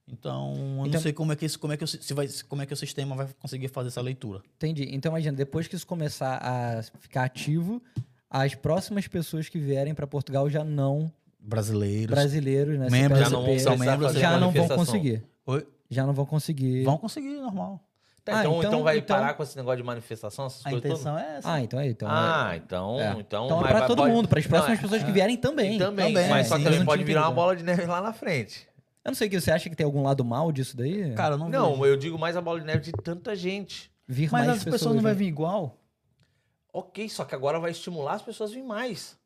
Então, 0.06 0.52
eu 0.54 0.86
Então- 0.86 0.92
não 0.92 1.00
sei 1.00 1.12
como 1.12 1.32
é, 1.32 1.36
que, 1.36 1.44
esse- 1.46 1.58
como, 1.58 1.72
é 1.72 1.76
que, 1.76 1.86
se 1.86 2.12
vai, 2.12 2.28
como 2.48 2.60
é 2.62 2.66
que 2.66 2.72
o 2.74 2.76
sistema 2.76 3.16
vai 3.16 3.26
conseguir 3.40 3.68
fazer 3.68 3.88
essa 3.88 4.00
leitura. 4.02 4.42
Entendi. 4.56 4.88
Então 4.94 5.10
imagina, 5.10 5.34
depois 5.36 5.66
que 5.66 5.74
isso 5.76 5.86
começar 5.86 6.38
a 6.42 6.82
ficar 7.00 7.24
ativo, 7.24 7.82
as 8.28 8.54
próximas 8.54 9.06
pessoas 9.08 9.48
que 9.48 9.58
vierem 9.58 9.94
para 9.94 10.06
Portugal 10.06 10.48
já 10.50 10.62
não 10.62 11.10
Brasileiros. 11.40 12.10
brasileiros, 12.14 12.78
né? 12.78 12.88
Membros 12.90 13.18
Já 13.20 13.30
não 13.30 13.58
são 13.58 13.76
membros 13.78 14.12
já 14.14 14.32
não 14.32 14.50
vão 14.50 14.62
manifestação. 14.62 14.76
conseguir. 14.76 15.22
Oi? 15.46 15.66
Já 15.90 16.06
não 16.06 16.12
vão 16.12 16.26
conseguir. 16.26 16.84
Vão 16.84 16.98
conseguir, 16.98 17.36
normal. 17.40 17.80
Tá, 18.24 18.38
Ah, 18.38 18.40
então, 18.40 18.52
então, 18.58 18.68
então- 18.70 18.82
vai 18.82 18.98
então- 18.98 19.16
parar 19.18 19.34
com 19.34 19.42
esse 19.42 19.54
negócio 19.56 19.76
de 19.76 19.82
manifestação, 19.82 20.46
essas 20.46 20.60
A 20.64 20.70
coisas 20.70 20.82
todas? 20.82 21.00
intenção 21.00 21.18
é 21.18 21.36
essa. 21.38 21.52
Ah, 21.52 21.60
então 21.60 21.78
é. 21.78 21.86
Então 21.88 22.08
Ah, 22.10 22.50
é. 22.52 22.56
então, 22.56 22.98
É. 23.00 23.10
então... 23.20 23.44
Então 23.46 23.60
é 23.60 23.68
pra 23.68 23.78
vai- 23.80 23.86
todo 23.88 23.98
pode- 23.98 24.12
mundo, 24.14 24.28
para 24.28 24.38
as 24.40 24.46
próximas 24.46 24.78
Não, 24.78 24.82
pessoas 24.82 25.02
é. 25.02 25.04
que 25.04 25.12
vierem 25.12 25.36
também. 25.36 25.76
E 25.76 25.78
também, 25.78 26.12
Também, 26.14 26.30
mas 26.30 26.46
só 26.46 26.54
que 26.56 26.62
sim. 26.62 26.70
também 26.70 26.84
pode 26.86 27.04
virar 27.04 27.22
uma 27.22 27.32
bola 27.32 27.54
de 27.54 27.62
neve 27.62 27.84
lá 27.84 28.00
na 28.00 28.12
frente. 28.14 28.66
Eu 29.04 29.10
não 29.10 29.14
sei 29.14 29.28
o 29.28 29.30
que 29.30 29.40
você 29.40 29.50
acha 29.50 29.68
que 29.68 29.76
tem 29.76 29.84
algum 29.84 30.02
lado 30.02 30.24
mal 30.24 30.50
disso 30.50 30.76
daí? 30.76 31.12
Cara, 31.14 31.34
eu 31.34 31.38
não, 31.38 31.48
Não, 31.48 31.72
vejo. 31.72 31.84
eu 31.84 31.96
digo 31.96 32.18
mais 32.18 32.36
a 32.36 32.40
bola 32.40 32.58
de 32.60 32.66
neve 32.66 32.80
de 32.80 32.92
tanta 32.92 33.36
gente. 33.36 33.92
Vir 34.08 34.30
Mas 34.32 34.46
mais 34.46 34.58
as 34.58 34.64
pessoas, 34.64 34.94
não 34.96 35.02
né? 35.02 35.10
vão 35.10 35.18
vir 35.18 35.26
igual. 35.26 35.76
Ok, 36.72 37.08
só 37.08 37.24
que 37.24 37.34
agora 37.34 37.60
vai 37.60 37.70
estimular 37.70 38.14
as 38.14 38.22
pessoas 38.22 38.50
a 38.50 38.54
vir 38.54 38.62
mais. 38.62 39.16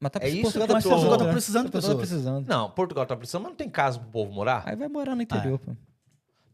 Mas 0.00 0.10
tá, 0.12 0.18
É 0.22 0.28
isso 0.30 0.42
Portugal 0.42 0.66
que 0.66 0.72
eu 0.72 0.76
tá 0.76 0.80
precisando. 0.80 0.98
Portugal 0.98 1.18
tá 1.18 1.24
né? 1.26 1.32
precisando 1.32 1.64
de 1.66 1.70
Portugal 1.72 1.96
tá 1.96 2.00
pessoas. 2.00 2.22
precisando. 2.22 2.48
Não, 2.48 2.70
Portugal 2.70 3.06
tá 3.06 3.16
precisando, 3.16 3.42
mas 3.42 3.50
não 3.50 3.56
tem 3.56 3.68
casa 3.68 3.98
pro 3.98 4.08
povo 4.08 4.32
morar? 4.32 4.62
Aí 4.66 4.74
vai 4.74 4.88
morar 4.88 5.14
no 5.14 5.20
interior, 5.22 5.58
pô. 5.58 5.72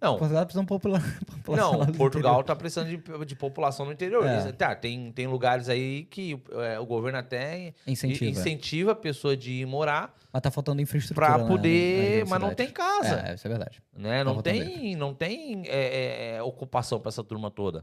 Não, 0.00 0.18
Portugal 0.18 0.40
tá 0.42 0.46
precisando 0.46 0.66
popula... 0.66 1.00
população 1.42 1.72
não, 1.78 1.86
Portugal 1.86 2.32
interior. 2.34 2.44
tá 2.44 2.56
precisando 2.56 2.88
de, 2.88 3.24
de 3.26 3.34
população 3.36 3.86
no 3.86 3.92
interior. 3.92 4.26
É. 4.26 4.52
Tá, 4.52 4.74
tem, 4.76 5.10
tem 5.12 5.26
lugares 5.26 5.68
aí 5.68 6.04
que 6.04 6.38
é, 6.52 6.78
o 6.78 6.84
governo 6.84 7.18
até 7.18 7.72
Incentiva. 7.86 8.30
incentiva 8.30 8.92
a 8.92 8.94
pessoa 8.94 9.34
de 9.36 9.52
ir 9.52 9.66
morar 9.66 10.14
Mas 10.32 10.42
tá 10.42 10.50
faltando 10.50 10.82
infraestrutura. 10.82 11.26
pra 11.26 11.36
lá 11.36 11.46
poder. 11.48 12.20
nas 12.20 12.28
mas 12.28 12.40
não 12.40 12.54
tem 12.54 12.68
casa. 12.70 13.20
É, 13.26 13.34
isso 13.34 13.46
é 13.46 13.50
verdade. 13.50 13.82
né? 13.96 14.18
Tá 14.18 14.24
Não 14.24 14.42
tem, 14.42 14.94
não 14.96 15.14
tem 15.14 15.62
é, 15.66 16.34
é, 16.34 16.36
é, 16.36 16.42
ocupação 16.42 17.00
pra 17.00 17.08
essa 17.08 17.24
turma 17.24 17.50
toda. 17.50 17.78
É 17.78 17.82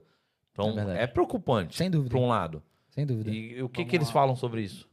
Então 0.51 0.75
verdade. 0.75 0.99
é, 0.99 1.07
preocupante, 1.07 1.75
Sem 1.75 1.89
dúvida. 1.89 2.11
por 2.15 2.21
um 2.21 2.27
lado. 2.27 2.61
Sem 2.91 3.07
dúvida. 3.07 3.31
E, 3.31 3.63
o 3.63 3.67
que, 3.67 3.77
Vamos 3.79 3.89
que 3.89 3.95
eles 3.97 4.07
lá. 4.09 4.13
falam 4.13 4.35
sobre 4.35 4.61
isso? 4.61 4.87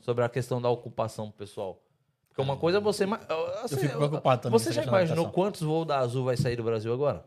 Sobre 0.00 0.22
a 0.24 0.28
questão 0.28 0.62
da 0.62 0.68
ocupação 0.70 1.30
pro 1.30 1.38
pessoal. 1.38 1.80
Porque 2.34 2.42
uma 2.42 2.56
coisa 2.56 2.78
é 2.78 2.80
você. 2.80 3.06
ma- 3.06 3.20
Eu 3.28 3.68
fico 3.78 3.96
preocupado 3.96 4.42
também. 4.42 4.58
Você 4.58 4.72
já 4.72 4.82
imaginou 4.82 5.30
quantos 5.30 5.60
voos 5.60 5.86
da 5.86 5.98
Azul 6.00 6.24
vai 6.24 6.36
sair 6.36 6.56
do 6.56 6.64
Brasil 6.64 6.92
agora? 6.92 7.24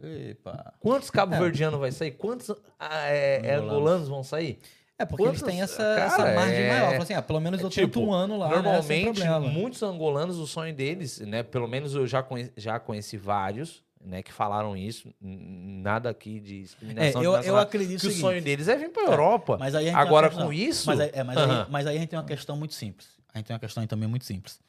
Epa. 0.00 0.72
Quantos 0.78 1.08
É. 1.08 1.12
cabo-verdianos 1.12 1.80
vai 1.80 1.90
sair? 1.90 2.12
Quantos 2.12 2.50
ah, 2.78 3.08
é, 3.08 3.40
é, 3.44 3.54
Angolanos. 3.56 4.08
vão 4.08 4.22
sair? 4.22 4.58
É, 4.96 5.04
porque 5.04 5.24
eles 5.24 5.40
Quantos- 5.40 5.52
têm 5.52 5.60
essa, 5.60 5.82
Cara, 5.82 6.00
essa 6.04 6.34
margem 6.36 6.56
é- 6.62 6.68
maior. 6.68 7.02
Assim, 7.02 7.14
ah, 7.14 7.22
pelo 7.22 7.40
menos 7.40 7.60
eu 7.60 7.66
é 7.66 7.70
tipo, 7.70 8.00
um 8.00 8.12
ano 8.12 8.38
lá, 8.38 8.48
né, 8.48 8.54
Normalmente, 8.56 9.04
problema. 9.06 9.40
muitos 9.40 9.82
angolanos, 9.82 10.38
o 10.38 10.46
sonho 10.46 10.72
deles, 10.72 11.18
né? 11.18 11.42
Pelo 11.42 11.66
menos 11.66 11.94
eu 11.96 12.06
já 12.06 12.22
conheci, 12.22 12.52
já 12.56 12.78
conheci 12.78 13.16
vários, 13.16 13.82
né? 14.00 14.22
Que 14.22 14.32
falaram 14.32 14.76
isso. 14.76 15.08
Nada 15.20 16.10
aqui 16.10 16.38
de 16.38 16.58
É, 16.58 16.62
discriminação. 16.62 17.08
eu, 17.08 17.20
de 17.20 17.24
eu 17.24 17.32
nacional- 17.38 17.60
acredito 17.62 18.00
que 18.02 18.06
o 18.06 18.10
seguinte, 18.10 18.20
sonho 18.20 18.40
deles 18.42 18.68
é 18.68 18.76
vir 18.76 18.90
pra 18.90 19.02
Europa. 19.02 19.56
Mas 19.58 19.74
aí 19.74 19.90
a 19.90 19.98
Agora, 19.98 20.30
com 20.30 20.52
isso... 20.52 20.86
Mas, 20.86 21.00
aí, 21.00 21.10
é, 21.12 21.24
mas, 21.24 21.36
Aham. 21.38 21.62
aí, 21.62 21.66
mas 21.70 21.86
aí 21.88 21.96
a 21.96 21.98
gente 21.98 22.10
tem 22.10 22.18
uma 22.18 22.24
questão 22.24 22.56
muito 22.56 22.74
simples. 22.74 23.08
A 23.34 23.38
gente 23.38 23.46
tem 23.48 23.54
uma 23.54 23.60
questão 23.60 23.80
aí 23.82 23.86
também 23.88 24.08
muito 24.08 24.24
simples. 24.24 24.60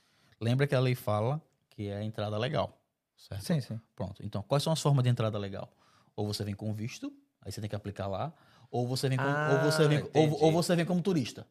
Lembra 0.42 0.66
que 0.66 0.74
a 0.74 0.80
lei 0.80 0.96
fala 0.96 1.40
que 1.70 1.88
é 1.88 1.98
a 1.98 2.04
entrada 2.04 2.38
legal. 2.38 2.82
Certo? 3.16 3.44
Sim, 3.44 3.62
sim. 3.62 3.80
Pronto. 3.96 4.22
Então, 4.26 4.42
quais 4.42 4.64
são 4.64 4.74
as 4.74 4.82
formas 4.82 5.04
de 5.04 5.10
entrada 5.10 5.38
legal? 5.38 5.72
Ou 6.16 6.26
você 6.26 6.44
vem 6.44 6.56
com 6.56 6.74
visto, 6.74 7.14
aí 7.42 7.52
você 7.52 7.62
tem 7.62 7.70
que 7.70 7.76
aplicar 7.76 8.08
lá, 8.08 8.34
ou 8.72 8.88
você 8.88 9.08
vem, 9.08 9.18
com, 9.18 9.24
Ah, 9.24 9.52
ou 9.52 9.60
você 9.60 9.88
vem, 9.88 10.02
ou, 10.14 10.42
ou 10.42 10.52
você 10.52 10.76
vem 10.76 10.86
como 10.86 11.02
turista. 11.02 11.46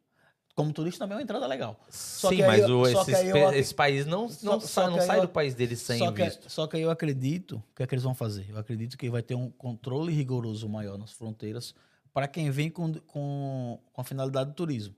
Como 0.55 0.73
turista 0.73 1.01
também 1.05 1.15
é 1.15 1.19
uma 1.19 1.23
entrada 1.23 1.47
legal. 1.47 1.79
Só 1.89 2.29
Sim, 2.31 2.43
mas 2.43 2.63
eu- 2.69 2.81
o, 2.81 2.87
só 2.87 3.03
esses, 3.03 3.21
eu 3.29 3.53
esse 3.53 3.75
país 3.75 4.07
não, 4.07 4.29
Só- 4.29 4.53
não, 4.53 4.61
só 4.61 4.67
sai, 4.67 4.91
não 4.91 5.01
sai 5.01 5.17
eu- 5.19 5.23
do 5.23 5.29
país 5.29 5.55
deles 5.55 5.81
sem 5.81 5.99
só, 5.99 6.13
que, 6.13 6.23
visto. 6.25 6.51
só 6.51 6.67
que 6.67 6.77
eu 6.79 6.91
acredito, 6.91 7.57
o 7.57 7.75
que 7.75 7.83
é 7.83 7.87
que 7.87 7.95
eles 7.95 8.05
vão 8.05 8.15
fazer? 8.15 8.47
Eu 8.49 8.59
acredito 8.59 8.97
que 8.97 9.11
vai 9.11 9.23
ter 9.23 9.35
um 9.35 9.51
controle 9.51 10.13
rigoroso 10.13 10.69
maior 10.69 10.97
nas 10.99 11.13
fronteiras 11.13 11.75
para 12.13 12.29
quem 12.29 12.51
vem 12.51 12.71
com, 12.71 12.93
com, 13.01 13.81
com 13.93 14.01
a 14.01 14.05
finalidade 14.05 14.51
do 14.51 14.55
turismo. 14.55 14.95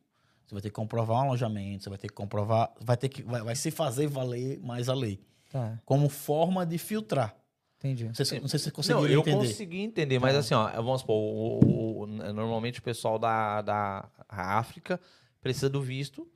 Você 0.47 0.55
vai 0.55 0.63
ter 0.63 0.69
que 0.69 0.75
comprovar 0.75 1.19
um 1.19 1.27
alojamento, 1.29 1.83
você 1.85 1.91
vai 1.91 1.99
ter 1.99 2.09
que 2.09 2.15
comprovar, 2.15 2.73
vai 2.81 2.97
ter 2.97 3.09
que 3.09 3.23
vai, 3.23 3.43
vai 3.43 3.57
se 3.57 3.71
fazer 3.71 4.07
valer 4.07 4.61
mais 4.61 4.89
a 4.89 4.95
lei, 4.95 5.21
Tá, 5.51 5.79
como 5.85 6.09
forma 6.09 6.65
de 6.65 6.79
filtrar. 6.79 7.35
entendi. 7.79 8.05
Não 8.05 8.15
sei 8.15 8.25
se, 8.25 8.41
não 8.41 8.49
sei 8.49 8.59
se 8.61 8.65
você 8.67 8.71
Não, 8.71 9.01
conseguiu 9.01 9.09
eu 9.17 9.21
entender. 9.21 9.37
consegui 9.49 9.81
entender, 9.81 10.19
mas 10.21 10.35
Tá. 10.35 10.39
assim, 10.41 10.55
ó, 10.55 10.71
vamos 10.83 11.01
supor, 11.01 11.17
o- 11.17 11.59
o- 11.65 12.01
o- 12.03 12.07
normalmente 12.07 12.79
o 12.79 12.83
pessoal 12.83 13.19
da, 13.19 13.61
da 13.63 14.09
África 14.29 15.01
precisa 15.41 15.69
do 15.69 15.83
visto, 15.83 16.29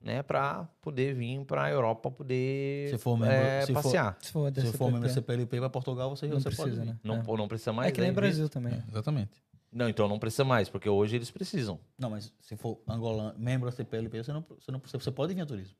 né, 0.00 0.22
pra 0.24 0.68
poder 0.80 1.14
vir 1.14 1.44
pra 1.44 1.70
Europa 1.70 2.10
poder 2.10 2.90
Se 2.90 2.98
for 2.98 3.16
membro- 3.16 3.32
é, 3.36 3.60
se 3.60 3.72
for- 3.72 3.82
passear. 3.82 4.16
Se 4.20 4.32
for, 4.32 4.46
Se 4.48 4.60
desse 4.60 4.76
for 4.76 4.90
membro 4.90 5.08
CPLP 5.08 5.58
para 5.60 5.70
Portugal, 5.70 6.10
você, 6.10 6.26
não 6.26 6.40
você 6.40 6.50
pode 6.50 6.56
precisa, 6.56 6.80
vir. 6.82 6.88
né? 6.88 6.98
Não, 7.04 7.16
É. 7.20 7.36
não 7.38 7.46
precisa 7.46 7.72
mais. 7.72 7.88
É 7.88 7.92
que 7.92 8.00
nem 8.00 8.10
né, 8.10 8.14
Brasil 8.16 8.48
também. 8.48 8.74
É, 8.74 8.82
exatamente. 8.90 9.30
Não, 9.72 9.88
então 9.88 10.06
não 10.06 10.18
precisa 10.18 10.44
mais, 10.44 10.68
porque 10.68 10.88
hoje 10.88 11.16
eles 11.16 11.30
precisam. 11.30 11.80
Não, 11.98 12.10
mas 12.10 12.32
se 12.40 12.56
for 12.56 12.80
angolano, 12.86 13.38
membro 13.38 13.70
da 13.70 13.74
CPLP, 13.74 14.22
você 14.22 14.32
não, 14.32 14.44
você 14.60 14.70
não 14.70 14.80
você 14.80 15.10
pode 15.10 15.34
vir 15.34 15.40
a 15.40 15.46
turismo. 15.46 15.74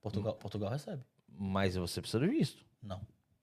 Portugal, 0.00 0.34
Hum. 0.34 0.38
Portugal 0.38 0.70
recebe. 0.70 1.02
Mas 1.28 1.74
você 1.76 2.00
precisa 2.00 2.20
do 2.20 2.30
visto. 2.30 2.64
Não. 2.82 3.00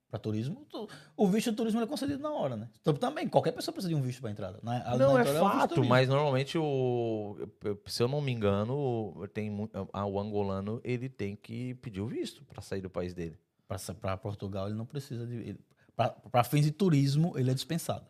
Para 0.09 0.19
turismo, 0.19 0.65
tu- 0.69 0.87
o 1.17 1.27
visto 1.27 1.49
de 1.49 1.57
turismo 1.57 1.81
é 1.81 1.87
concedido 1.87 2.21
na 2.21 2.29
hora, 2.31 2.55
né? 2.55 2.69
Então, 2.79 2.93
também, 2.93 3.27
qualquer 3.27 3.51
pessoa 3.51 3.73
precisa 3.73 3.89
de 3.93 3.95
um 3.99 4.01
visto 4.03 4.21
para 4.21 4.29
entrada. 4.31 4.59
Na, 4.61 4.95
não, 4.95 5.13
na 5.13 5.19
é 5.19 5.21
um 5.21 5.23
visto 5.23 5.39
fato, 5.39 5.69
turismo. 5.75 5.89
mas 5.89 6.07
normalmente 6.07 6.57
o. 6.57 7.35
Se 7.87 8.03
eu 8.03 8.07
não 8.07 8.21
me 8.21 8.31
engano, 8.31 9.27
tem 9.33 9.49
o 9.51 10.19
angolano 10.19 10.79
ele 10.83 11.09
tem 11.09 11.35
que 11.35 11.73
pedir 11.75 11.99
o 12.01 12.07
visto 12.07 12.45
pra 12.45 12.61
sair 12.61 12.81
do 12.81 12.89
país 12.89 13.13
dele. 13.13 13.37
Para 13.99 14.15
Portugal, 14.15 14.67
ele 14.67 14.75
não 14.75 14.85
precisa 14.85 15.25
de. 15.25 15.57
Para 16.31 16.43
fins 16.43 16.63
de 16.63 16.71
turismo, 16.71 17.37
ele 17.37 17.49
é 17.51 17.53
dispensado. 17.53 18.05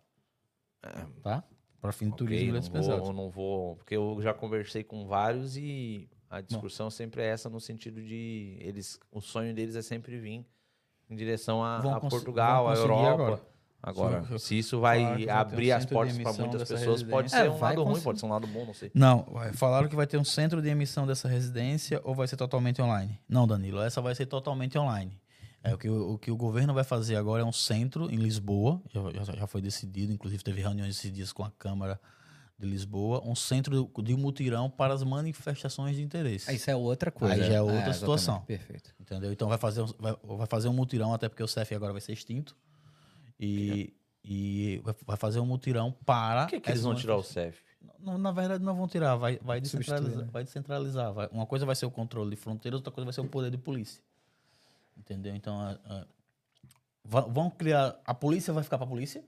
Tá? 1.23 1.43
Para 1.85 1.93
fins 1.93 2.07
de 2.07 2.13
Ok, 2.13 2.25
turismo, 2.25 2.73
não 2.73 2.81
vou, 2.81 3.13
não 3.13 3.29
vou. 3.29 3.75
Porque 3.75 3.95
eu 3.95 4.17
já 4.21 4.33
conversei 4.33 4.83
com 4.83 5.05
vários 5.05 5.55
e 5.55 6.09
a 6.29 6.41
discussão 6.41 6.89
sempre 6.89 7.21
é 7.21 7.27
essa 7.27 7.47
no 7.49 7.59
sentido 7.59 8.01
de 8.01 8.57
eles. 8.59 8.99
O 9.11 9.21
sonho 9.21 9.53
deles 9.53 9.75
é 9.75 9.81
sempre 9.83 10.17
vir 10.17 10.43
em 11.09 11.15
direção 11.15 11.63
a, 11.63 11.77
a 11.77 11.99
Portugal, 11.99 12.67
a 12.67 12.73
Europa. 12.75 13.11
agora. 13.13 13.41
Agora, 13.83 14.39
se 14.39 14.57
isso 14.57 14.79
vai 14.79 14.99
Claro 15.25 15.31
abrir 15.31 15.71
as 15.71 15.85
portas 15.85 16.17
para 16.17 16.33
muitas 16.33 16.67
pessoas, 16.67 17.03
pode 17.03 17.29
ser 17.29 17.45
É, 17.45 17.49
um 17.51 17.59
lado 17.59 17.83
ruim, 17.83 18.01
pode 18.01 18.19
ser 18.19 18.25
um 18.25 18.29
lado 18.29 18.47
bom, 18.47 18.65
não 18.65 18.73
sei. 18.73 18.89
Não, 18.95 19.27
é, 19.43 19.53
falaram 19.53 19.87
que 19.87 19.95
vai 19.95 20.07
ter 20.07 20.17
um 20.17 20.23
centro 20.23 20.59
de 20.59 20.67
emissão 20.69 21.05
dessa 21.05 21.27
residência 21.27 22.01
ou 22.03 22.15
vai 22.15 22.27
ser 22.27 22.35
totalmente 22.35 22.81
online? 22.81 23.19
Não, 23.29 23.45
Danilo, 23.45 23.79
essa 23.81 24.01
vai 24.01 24.15
ser 24.15 24.25
totalmente 24.25 24.75
online. 24.75 25.15
É, 25.65 25.73
o, 25.73 25.77
que, 25.77 25.89
o, 25.89 26.17
que 26.17 26.31
o 26.31 26.37
governo 26.37 26.73
vai 26.73 26.83
fazer 26.83 27.15
agora 27.15 27.41
é 27.41 27.45
um 27.45 27.51
centro 27.51 28.09
em 28.11 28.17
Lisboa, 28.17 28.81
já, 28.93 29.33
já- 29.35 29.47
foi 29.47 29.61
decidido, 29.61 30.13
inclusive 30.13 30.43
teve 30.43 30.61
reuniões 30.61 30.95
esses 30.97 31.11
dias 31.11 31.33
com 31.33 31.43
a 31.43 31.49
Câmara 31.51 31.99
de 32.57 32.65
Lisboa, 32.67 33.21
um 33.25 33.35
centro 33.35 33.91
de 34.01 34.15
mutirão 34.15 34.69
para 34.69 34.93
as 34.93 35.03
manifestações 35.03 35.95
de 35.95 36.03
interesse. 36.03 36.49
Aí 36.49 36.55
Isso 36.55 36.69
é 36.69 36.75
outra 36.75 37.11
coisa. 37.11 37.33
Aí 37.33 37.39
já 37.43 37.53
é 37.55 37.61
outra 37.61 37.75
exatamente, 37.77 37.97
situação. 37.99 38.41
Perfeito. 38.41 38.93
Entendeu? 38.99 39.31
Então 39.31 39.49
vai 39.49 39.57
fazer, 39.57 39.81
um- 39.81 39.93
vai, 39.99 40.15
vai 40.23 40.47
fazer 40.47 40.67
um 40.69 40.73
mutirão, 40.73 41.13
até 41.13 41.27
porque 41.27 41.43
o 41.43 41.47
CEF 41.47 41.73
agora 41.75 41.91
vai 41.91 42.01
ser 42.01 42.13
extinto. 42.13 42.55
E, 43.39 43.93
e 44.23 44.81
vai- 45.05 45.17
fazer 45.17 45.39
um 45.39 45.45
mutirão 45.45 45.91
para. 46.05 46.43
Por 46.45 46.51
que, 46.51 46.59
que 46.61 46.69
eles 46.69 46.81
vão 46.83 46.95
tirar 46.95 47.17
o. 47.17 47.23
CEF? 47.23 47.57
Não, 47.99 48.17
na 48.17 48.31
verdade, 48.31 48.63
não 48.63 48.75
vão 48.75 48.87
tirar, 48.87 49.15
vai, 49.15 49.37
vai 49.41 49.59
descentralizar. 49.59 50.23
né? 50.25 50.29
Vai 50.31 50.43
descentralizar. 50.43 51.13
vai- 51.13 51.27
uma 51.31 51.45
coisa 51.45 51.65
vai 51.65 51.75
ser 51.75 51.85
o 51.85 51.91
controle 51.91 52.29
de 52.31 52.35
fronteiras, 52.35 52.77
outra 52.77 52.91
coisa 52.91 53.05
vai 53.05 53.13
ser 53.13 53.21
o 53.21 53.25
poder 53.25 53.51
de 53.51 53.57
polícia. 53.57 54.01
Entendeu? 54.97 55.35
Então, 55.35 55.59
a- 55.59 55.79
a- 55.85 56.07
vão 57.03 57.49
criar. 57.49 57.99
A 58.05 58.13
polícia 58.13 58.53
vai 58.53 58.63
ficar 58.63 58.77
para 58.77 58.85
a 58.85 58.89
polícia 58.89 59.23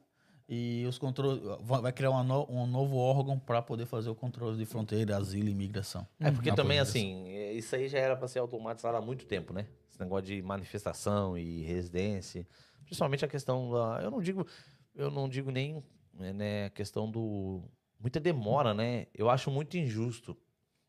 e 0.49 0.85
os 0.87 0.97
controles. 0.97 1.41
va- 1.61 1.81
Vai 1.81 1.91
criar 1.91 2.23
no- 2.23 2.49
um 2.49 2.65
novo 2.65 2.95
órgão 2.97 3.37
para 3.37 3.61
poder 3.61 3.85
fazer 3.85 4.09
o 4.09 4.15
controle 4.15 4.57
de 4.57 4.65
fronteira, 4.65 5.17
asilo 5.17 5.47
e 5.49 5.51
imigração. 5.51 6.07
É 6.19 6.31
porque 6.31 6.49
Uma 6.49 6.55
também, 6.55 6.79
assim, 6.79 7.27
é, 7.29 7.53
isso 7.53 7.75
aí 7.75 7.87
já 7.87 7.99
era 7.99 8.15
para 8.15 8.27
ser 8.27 8.39
automatizado 8.39 8.97
há 8.97 9.01
muito 9.01 9.25
tempo, 9.25 9.53
né? 9.53 9.67
Esse 9.89 9.99
negócio 9.99 10.25
de 10.25 10.41
manifestação 10.41 11.37
e 11.37 11.61
residência. 11.63 12.47
Principalmente 12.85 13.25
a 13.25 13.27
questão 13.27 13.71
da. 13.71 14.01
Eu 14.01 14.09
não 14.11 14.21
digo. 14.21 14.47
Eu 14.95 15.11
não 15.11 15.27
digo 15.29 15.51
nem 15.51 15.83
é, 16.19 16.33
né, 16.33 16.65
a 16.65 16.69
questão 16.69 17.09
do. 17.11 17.61
Muita 17.99 18.19
demora, 18.19 18.73
né? 18.73 19.07
Eu 19.13 19.29
acho 19.29 19.51
muito 19.51 19.75
injusto, 19.77 20.35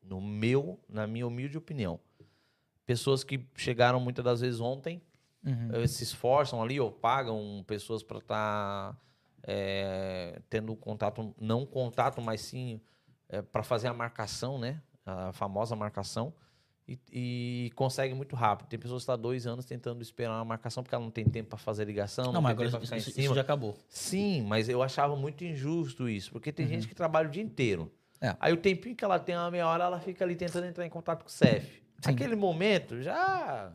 no 0.03 0.21
meu, 0.21 0.79
na 0.89 1.07
minha 1.07 1.27
humilde 1.27 1.59
opinião. 1.59 1.99
Pessoas 2.89 3.23
que 3.23 3.45
chegaram 3.55 4.01
muitas 4.01 4.25
das 4.25 4.41
vezes 4.41 4.61
ontem, 4.61 5.03
Uhum. 5.45 5.69
eh, 5.75 5.87
se 5.87 6.03
esforçam 6.05 6.63
ali 6.63 6.81
ou 6.81 6.91
pagam 6.91 7.63
pessoas 7.67 8.03
para 8.03 8.17
estar 8.17 8.97
tendo 10.49 10.75
contato, 10.75 11.35
não 11.39 11.67
contato, 11.67 12.21
mas 12.23 12.41
sim 12.41 12.81
para 13.53 13.63
fazer 13.63 13.89
a 13.89 13.93
marcação, 13.93 14.59
né? 14.59 14.81
A 15.05 15.33
famosa 15.35 15.77
marcação. 15.77 16.33
E, 16.89 16.99
e 17.13 17.71
consegue 17.75 18.15
muito 18.15 18.35
rápido. 18.35 18.69
Tem 18.69 18.79
pessoas 18.79 19.01
que 19.01 19.03
estão 19.03 19.13
há 19.15 19.17
dois 19.19 19.47
anos 19.47 19.67
tentando 19.67 20.01
esperar 20.01 20.37
uma 20.39 20.45
marcação 20.47 20.83
porque 20.83 20.95
ela 20.95 21.05
não 21.05 21.11
tem 21.11 21.27
tempo 21.27 21.51
para 21.51 21.59
fazer 21.59 21.85
ligação, 21.85 22.25
não, 22.27 22.33
Não, 22.33 22.41
mas 22.41 22.57
tem 22.57 22.65
agora 22.67 22.71
tempo 22.71 22.83
isso, 22.85 22.91
para 22.91 22.97
isso- 22.99 23.11
ficar 23.11 23.21
em 23.21 23.25
isso 23.27 23.35
já 23.35 23.41
acabou. 23.43 23.77
Sim, 23.91 24.43
mas 24.49 24.67
eu 24.71 24.83
achava 24.83 25.15
muito 25.15 25.45
injusto 25.45 26.09
isso, 26.09 26.33
porque 26.33 26.51
tem 26.51 26.67
gente 26.67 26.89
que 26.89 26.95
trabalha 26.95 27.29
o 27.29 27.31
dia 27.31 27.43
inteiro. 27.43 27.93
É. 28.19 28.35
Aí 28.41 28.55
o 28.55 28.57
tempinho 28.57 28.97
que 28.97 29.05
ela 29.05 29.19
tem, 29.19 29.37
uma 29.37 29.51
meia 29.51 29.69
hora, 29.69 29.85
ela 29.85 30.01
fica 30.01 30.25
ali 30.25 30.35
tentando 30.35 30.65
entrar 30.67 30.87
em 30.87 30.91
contato 30.91 31.23
com 31.25 31.29
o 31.29 31.33
CEF. 31.33 31.83
Sim. 32.01 32.11
Aquele 32.11 32.37
momento 32.37 33.01
já. 33.03 33.71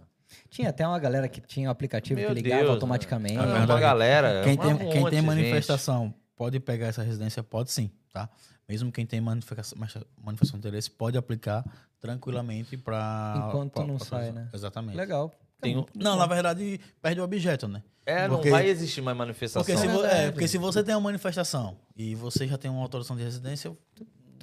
Tinha 0.50 0.70
até 0.70 0.88
uma 0.88 0.98
galera 0.98 1.28
que 1.28 1.40
tinha 1.42 1.68
um 1.68 1.72
aplicativo 1.72 2.20
Meu 2.20 2.30
que 2.30 2.36
ligava 2.36 2.62
Deus, 2.62 2.74
automaticamente. 2.74 3.38
É 3.38 3.42
É 3.42 3.46
verdade. 3.46 3.72
uma 3.72 3.80
galera. 3.80 4.42
Quem 4.44 4.58
tem, 4.58 4.74
monte 4.74 4.80
quem 4.92 5.04
tem 5.04 5.12
gente. 5.20 5.22
manifestação 5.26 6.14
pode 6.36 6.60
pegar 6.60 6.88
essa 6.88 7.04
residência? 7.04 7.44
Pode 7.44 7.72
sim, 7.72 7.92
tá? 8.12 8.30
Mesmo 8.68 8.92
quem 8.92 9.06
tem 9.06 9.20
manifestação, 9.22 9.78
manifestação 10.24 10.60
de 10.60 10.68
interesse 10.68 10.90
pode 10.90 11.18
aplicar 11.18 11.64
tranquilamente 12.00 12.78
para. 12.78 13.46
Enquanto 13.48 13.84
não 13.84 14.00
sai, 14.00 14.32
né? 14.32 14.50
Exatamente. 14.54 14.96
Legal. 14.96 15.32
Tem 15.62 15.78
um- 15.78 15.86
Não, 15.96 16.18
na 16.18 16.26
verdade, 16.26 16.80
perde 17.02 17.22
o 17.22 17.24
objeto, 17.24 17.68
né? 17.68 17.82
É, 18.06 18.28
não 18.28 18.36
Porque- 18.36 18.50
vai 18.50 18.68
existir 18.68 19.02
mais 19.02 19.16
manifestação. 19.16 19.64
Porque 19.64 19.78
se, 19.80 19.88
verdade. 19.88 20.14
é, 20.28 20.32
porque 20.32 20.48
se 20.48 20.58
você 20.58 20.84
tem 20.84 20.94
uma 20.94 21.00
manifestação 21.02 21.78
e 21.96 22.16
você 22.16 22.46
já 22.48 22.58
tem 22.58 22.70
uma 22.70 22.82
autorização 22.82 23.16
de 23.16 23.24
residência, 23.24 23.72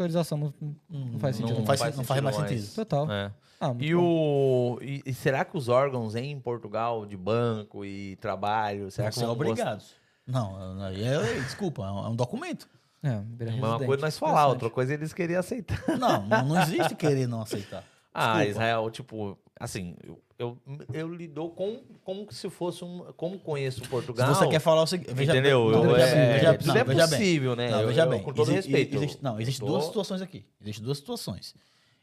Autorização 0.00 0.38
não, 0.38 0.54
não 0.88 1.18
faz 1.18 1.36
sentido. 1.36 1.58
não, 1.58 1.66
faz, 1.66 1.80
não 1.96 2.04
faz 2.04 2.20
mais 2.22 2.36
mais. 2.38 2.50
sentido. 2.50 2.74
Total. 2.74 3.10
É. 3.10 3.32
Ah, 3.60 3.74
E, 3.78 3.94
bom. 3.94 4.00
o, 4.02 4.78
e, 4.82 5.02
e 5.04 5.12
será 5.12 5.44
que 5.44 5.56
os 5.56 5.68
órgãos 5.68 6.14
em 6.16 6.38
Portugal 6.40 7.04
de 7.04 7.16
banco 7.16 7.84
e 7.84 8.16
trabalho, 8.16 8.90
será 8.90 9.06
Vão 9.06 9.10
que 9.12 9.18
ser 9.18 9.24
vão 9.26 9.34
obrigados. 9.34 9.94
Não, 10.26 10.82
aí 10.84 11.02
é, 11.02 11.40
desculpa, 11.40 11.82
é 11.82 11.90
um, 11.90 12.06
é 12.06 12.08
um 12.08 12.16
documento. 12.16 12.68
É, 13.02 13.20
vira 13.36 13.50
Uma 13.52 13.78
coisa 13.78 14.02
nós 14.02 14.18
falar, 14.18 14.46
outra 14.46 14.70
coisa 14.70 14.94
eles 14.94 15.12
queriam 15.12 15.40
aceitar. 15.40 15.82
Não, 15.98 16.22
não, 16.26 16.44
não 16.44 16.62
existe 16.62 16.94
querer 16.94 17.26
não 17.26 17.42
aceitar. 17.42 17.84
Ah, 18.12 18.34
Desculpa. 18.38 18.50
Israel, 18.50 18.90
tipo, 18.90 19.38
assim, 19.60 19.94
eu, 20.02 20.18
eu, 20.38 20.58
eu 20.92 21.14
lido 21.14 21.48
com 21.50 21.80
como 22.02 22.26
se 22.32 22.48
fosse 22.50 22.82
um. 22.84 23.12
Como 23.16 23.38
conheço 23.38 23.84
Se 23.84 23.88
Portugal. 23.88 24.34
você 24.34 24.48
quer 24.48 24.58
falar 24.58 24.82
o 24.82 24.86
seguinte. 24.86 25.12
Veja, 25.14 25.30
entendeu? 25.32 25.70
Não, 25.70 25.84
Eu- 25.84 25.94
veja, 25.94 26.06
é, 26.06 26.14
bem, 26.26 26.32
veja, 26.38 26.54
tudo 26.58 26.66
não, 26.68 26.76
é 26.76 26.84
veja 26.84 27.06
bem. 27.06 27.18
possível, 27.18 27.54
né? 27.56 27.70
Não, 27.70 27.80
Eu- 27.82 27.88
veja 27.88 28.02
eu- 28.04 28.08
bem. 28.10 28.22
com 28.22 28.32
todo 28.32 28.50
respeito. 28.50 28.96
existe- 28.96 29.22
não, 29.22 29.38
existem 29.40 29.62
eu 29.62 29.66
tô- 29.72 29.78
duas 29.78 29.86
situações 29.86 30.22
aqui. 30.22 30.44
Existem 30.60 30.84
duas 30.84 30.98
situações. 30.98 31.54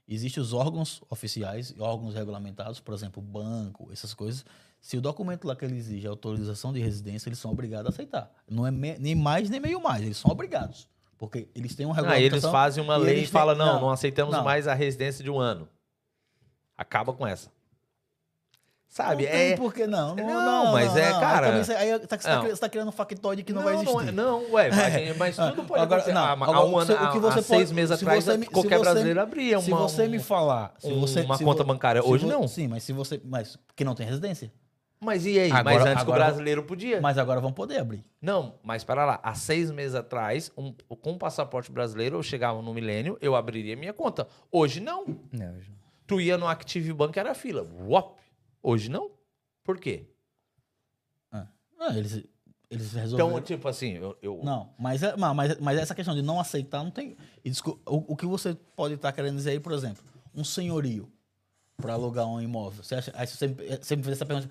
Existem 0.08 0.42
os 0.42 0.54
órgãos 0.54 1.02
oficiais 1.10 1.74
e 1.76 1.82
órgãos 1.82 2.14
regulamentados, 2.16 2.80
por 2.80 2.94
exemplo, 2.94 3.22
banco, 3.22 3.90
essas 3.92 4.14
coisas. 4.14 4.46
Se 4.80 4.96
o 4.96 5.02
documento 5.02 5.46
lá 5.46 5.54
que 5.56 5.66
ele 5.66 5.76
exige 5.76 6.06
é 6.06 6.10
autorização 6.10 6.72
de 6.72 6.80
residência, 6.80 7.28
eles 7.28 7.40
são 7.40 7.52
obrigados 7.52 7.88
a 7.88 7.90
aceitar. 7.90 8.32
Não 8.50 8.66
é 8.66 8.72
me- 8.72 8.98
nem 9.00 9.16
mais 9.16 9.50
nem 9.50 9.60
meio 9.60 9.82
mais, 9.82 10.04
eles 10.04 10.16
são 10.18 10.32
obrigados. 10.32 10.88
Porque 11.18 11.48
eles 11.56 11.76
têm 11.76 11.86
uma 11.86 11.94
Ah, 11.94 11.96
regulamentação. 11.98 12.38
eles 12.38 12.52
fazem 12.52 12.84
uma 12.84 12.96
e 12.96 13.00
lei 13.00 13.14
e 13.16 13.18
têm- 13.22 13.26
falam, 13.26 13.56
não, 13.56 13.74
não, 13.74 13.82
não, 13.82 13.90
aceitamos 13.90 14.34
não. 14.34 14.44
mais 14.44 14.68
a 14.68 14.74
residência 14.76 15.24
de 15.24 15.32
um 15.32 15.40
ano. 15.40 15.68
Acaba 16.78 17.14
com 17.14 17.26
essa. 17.26 17.50
Sabe? 18.90 19.26
Não 19.26 19.32
tem 19.32 19.52
é. 19.52 19.58
por 19.58 19.74
que 19.74 19.86
não. 19.86 20.16
Não, 20.16 20.26
Não, 20.28 20.64
não, 20.66 20.72
mas 20.74 20.94
não, 20.94 20.98
é, 20.98 21.12
não. 21.12 21.20
cara- 21.20 21.54
Aí, 21.54 21.64
você, 21.64 21.74
aí 21.74 22.00
tá- 22.00 22.18
você, 22.18 22.24
tá, 22.28 22.36
Não. 22.38 22.44
você 22.50 22.56
tá 22.58 22.70
criando 22.70 22.88
um 22.88 22.92
factoide 22.92 23.44
que 23.44 23.52
não, 23.52 23.62
não, 23.62 23.66
vai 23.68 23.76
existir. 23.76 24.08
é- 24.08 24.12
Não, 24.14 24.52
ué, 24.54 24.70
mas, 24.72 25.18
mas 25.18 25.40
Ah, 25.40 25.50
tudo 25.52 25.64
pode 25.68 25.82
agora- 25.84 26.02
acontecer. 26.02 26.14
não, 26.16 26.24
Há- 26.24 26.30
há 26.30 26.32
agora, 26.34 26.60
um 26.66 26.78
ano, 26.80 26.94
o 26.94 26.98
que 26.98 27.04
há- 27.04 27.20
você 27.20 27.40
há 27.40 27.44
seis 27.44 27.62
pode- 27.64 27.74
meses 27.74 28.00
se 28.00 28.04
atrás, 28.06 28.24
você 28.24 28.40
se 28.40 28.46
qualquer 28.46 28.78
você 28.78 28.84
brasileiro 28.84 29.22
abria 29.22 29.60
se 29.60 29.72
uma, 29.72 29.78
você 29.82 30.08
me 30.08 30.20
falar, 30.20 30.74
se 30.80 30.92
você, 30.94 31.22
uma 31.22 31.38
se 31.38 31.44
conta 31.44 31.64
vo- 31.64 31.68
bancária. 31.68 32.02
se 32.02 32.08
Hoje 32.08 32.26
vo- 32.26 32.32
não. 32.32 32.48
Sim, 32.48 32.70
mas 32.70 32.84
se 32.84 32.94
você, 32.94 33.22
mas 33.26 33.58
que 33.76 33.84
não 33.84 33.94
tem 33.94 34.08
residência. 34.08 34.52
Mas 35.00 35.26
e 35.28 35.38
aí? 35.38 35.52
Agora- 35.52 35.64
mas 35.64 35.86
antes 35.86 36.04
que 36.04 36.10
o 36.10 36.14
agora- 36.14 36.24
brasileiro 36.26 36.64
podia. 36.64 37.00
Mas 37.02 37.18
agora 37.20 37.40
vão 37.40 37.52
poder 37.54 37.80
abrir. 37.80 38.04
Não, 38.20 38.56
mas 38.64 38.84
para 38.84 39.06
lá. 39.06 39.20
Há 39.22 39.36
seis 39.36 39.70
meses 39.70 39.94
atrás, 39.94 40.52
um- 40.58 40.74
com 41.02 41.12
o 41.12 41.18
passaporte 41.20 41.72
brasileiro, 41.72 42.18
eu 42.18 42.24
chegava 42.24 42.64
no 42.64 42.74
milênio, 42.74 43.16
eu 43.22 43.36
abriria 43.36 43.76
minha 43.76 43.94
conta. 43.94 44.28
Hoje 44.52 44.80
não. 44.80 45.04
É, 45.40 45.50
hoje- 45.56 45.77
Tu 46.08 46.22
ia 46.22 46.38
no 46.38 46.48
Active 46.48 46.94
Bank, 46.94 47.18
era 47.20 47.36
fila. 47.36 47.64
Uop. 47.64 48.18
Hoje 48.64 48.90
não. 48.90 49.12
Por 49.64 49.78
quê? 49.80 50.08
Não, 51.78 51.96
eles 51.96 52.24
eles 52.70 52.92
resolveram. 52.94 53.30
Então, 53.32 53.42
tipo 53.42 53.68
assim, 53.68 53.94
eu. 53.94 54.18
eu- 54.22 54.42
Não, 54.44 54.74
mas, 54.78 55.02
é- 55.04 55.16
mas, 55.16 55.58
mas 55.60 55.78
essa 55.78 55.96
questão 55.96 56.14
de 56.16 56.22
não 56.22 56.40
aceitar 56.40 56.84
não 56.84 56.92
tem. 56.92 57.16
desculpa, 57.46 57.80
o, 57.90 58.14
o 58.14 58.16
que 58.16 58.26
você 58.26 58.56
pode 58.76 58.96
estar 58.96 59.12
querendo 59.14 59.36
dizer 59.38 59.52
aí, 59.52 59.60
por 59.60 59.72
exemplo, 59.72 60.04
um 60.36 60.44
senhorio 60.44 61.10
para 61.78 61.94
alugar 61.94 62.26
um 62.28 62.42
imóvel. 62.42 62.84
Você 62.84 62.96
acha, 62.96 63.12
aí 63.16 63.26
você 63.28 63.38
sempre, 63.38 63.66
sempre 63.84 64.04
fez 64.06 64.18
essa 64.18 64.26
pergunta. 64.26 64.50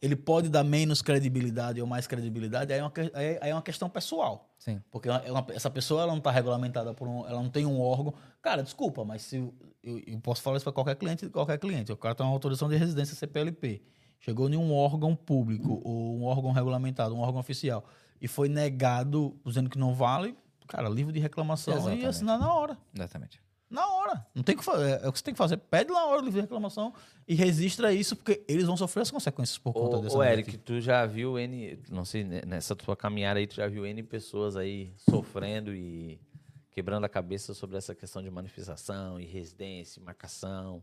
Ele 0.00 0.14
pode 0.14 0.48
dar 0.50 0.62
menos 0.62 1.00
credibilidade 1.02 1.80
ou 1.80 1.86
mais 1.86 2.06
credibilidade? 2.06 2.72
Aí 2.72 2.78
é 2.78 2.82
uma, 2.82 2.92
aí 3.40 3.50
é 3.50 3.54
uma 3.54 3.62
questão 3.62 3.88
pessoal. 3.88 4.48
Sim. 4.58 4.80
Porque 4.90 5.08
ela- 5.08 5.22
ela- 5.24 5.46
essa 5.50 5.70
pessoa 5.70 6.02
ela 6.02 6.10
não 6.12 6.18
está 6.18 6.30
regulamentada 6.30 6.92
por 6.94 7.06
um. 7.06 7.26
Ela 7.26 7.42
não 7.42 7.50
tem 7.50 7.66
um 7.66 7.80
órgão. 7.80 8.14
Cara, 8.42 8.62
desculpa, 8.62 9.04
mas 9.04 9.22
se 9.22 9.36
eu, 9.36 9.54
eu- 9.82 9.98
eu 10.06 10.20
posso 10.20 10.42
falar 10.42 10.56
isso 10.56 10.64
para 10.64 10.72
qualquer 10.72 10.96
cliente, 10.96 11.28
qualquer 11.28 11.58
cliente. 11.58 11.92
O 11.92 11.96
cara 11.96 12.14
tem 12.14 12.24
uma 12.26 12.32
autorização 12.32 12.68
de 12.68 12.76
residência 12.76 13.14
CPLP. 13.14 13.82
Chegou 14.18 14.48
em 14.48 14.56
um 14.56 14.72
órgão 14.74 15.14
público 15.14 15.80
ou 15.84 16.16
um 16.18 16.24
órgão 16.24 16.50
regulamentado, 16.52 17.14
um 17.14 17.20
órgão 17.20 17.38
oficial, 17.38 17.84
e 18.20 18.26
foi 18.26 18.48
negado, 18.48 19.38
dizendo 19.44 19.68
que 19.68 19.78
não 19.78 19.94
vale, 19.94 20.36
cara, 20.66 20.88
livro 20.88 21.12
de 21.12 21.20
reclamação 21.20 21.74
Exatamente. 21.74 22.02
e 22.02 22.06
assinar 22.06 22.38
na 22.38 22.52
hora. 22.52 22.78
Exatamente. 22.94 23.40
Na 23.68 23.86
hora. 23.86 24.26
Não 24.34 24.42
tem 24.42 24.54
o 24.54 24.58
que 24.58 24.64
fazer. 24.64 25.00
É 25.02 25.08
o 25.08 25.12
que 25.12 25.18
você 25.18 25.24
tem 25.24 25.34
que 25.34 25.38
fazer. 25.38 25.56
Pede 25.56 25.90
na 25.90 26.04
hora 26.04 26.20
o 26.20 26.24
livro 26.24 26.34
de 26.34 26.40
reclamação 26.40 26.94
e 27.26 27.34
registra 27.34 27.92
isso, 27.92 28.14
porque 28.14 28.44
eles 28.46 28.64
vão 28.64 28.76
sofrer 28.76 29.02
as 29.02 29.10
consequências 29.10 29.58
por 29.58 29.72
conta 29.72 29.96
Ô, 29.96 30.00
dessa 30.00 30.16
ô 30.16 30.22
Eric, 30.22 30.36
negativa. 30.52 30.62
tu 30.64 30.80
já 30.80 31.04
viu 31.04 31.38
N. 31.38 31.78
Não 31.90 32.04
sei, 32.04 32.22
né, 32.22 32.42
nessa 32.46 32.76
tua 32.76 32.96
caminhada 32.96 33.40
aí, 33.40 33.46
tu 33.46 33.56
já 33.56 33.66
viu 33.66 33.84
N 33.84 34.02
pessoas 34.04 34.56
aí 34.56 34.92
sofrendo 34.96 35.74
e 35.74 36.20
quebrando 36.70 37.04
a 37.04 37.08
cabeça 37.08 37.54
sobre 37.54 37.76
essa 37.76 37.94
questão 37.94 38.22
de 38.22 38.30
manifestação 38.30 39.18
e 39.18 39.24
residência, 39.24 39.98
e 39.98 40.02
marcação. 40.02 40.82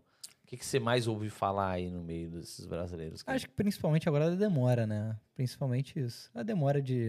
O 0.53 0.55
que, 0.55 0.57
que 0.59 0.65
você 0.67 0.79
mais 0.79 1.07
ouve 1.07 1.31
falar 1.31 1.71
aí 1.71 1.89
no 1.89 2.03
meio 2.03 2.29
desses 2.29 2.63
brasileiros? 2.67 3.23
cara? 3.23 3.35
Acho 3.35 3.47
que 3.47 3.53
principalmente 3.55 4.07
agora 4.07 4.27
a 4.31 4.35
demora, 4.35 4.85
né? 4.85 5.15
Principalmente 5.35 5.99
isso. 5.99 6.29
A 6.35 6.43
demora 6.43 6.79
de. 6.79 7.07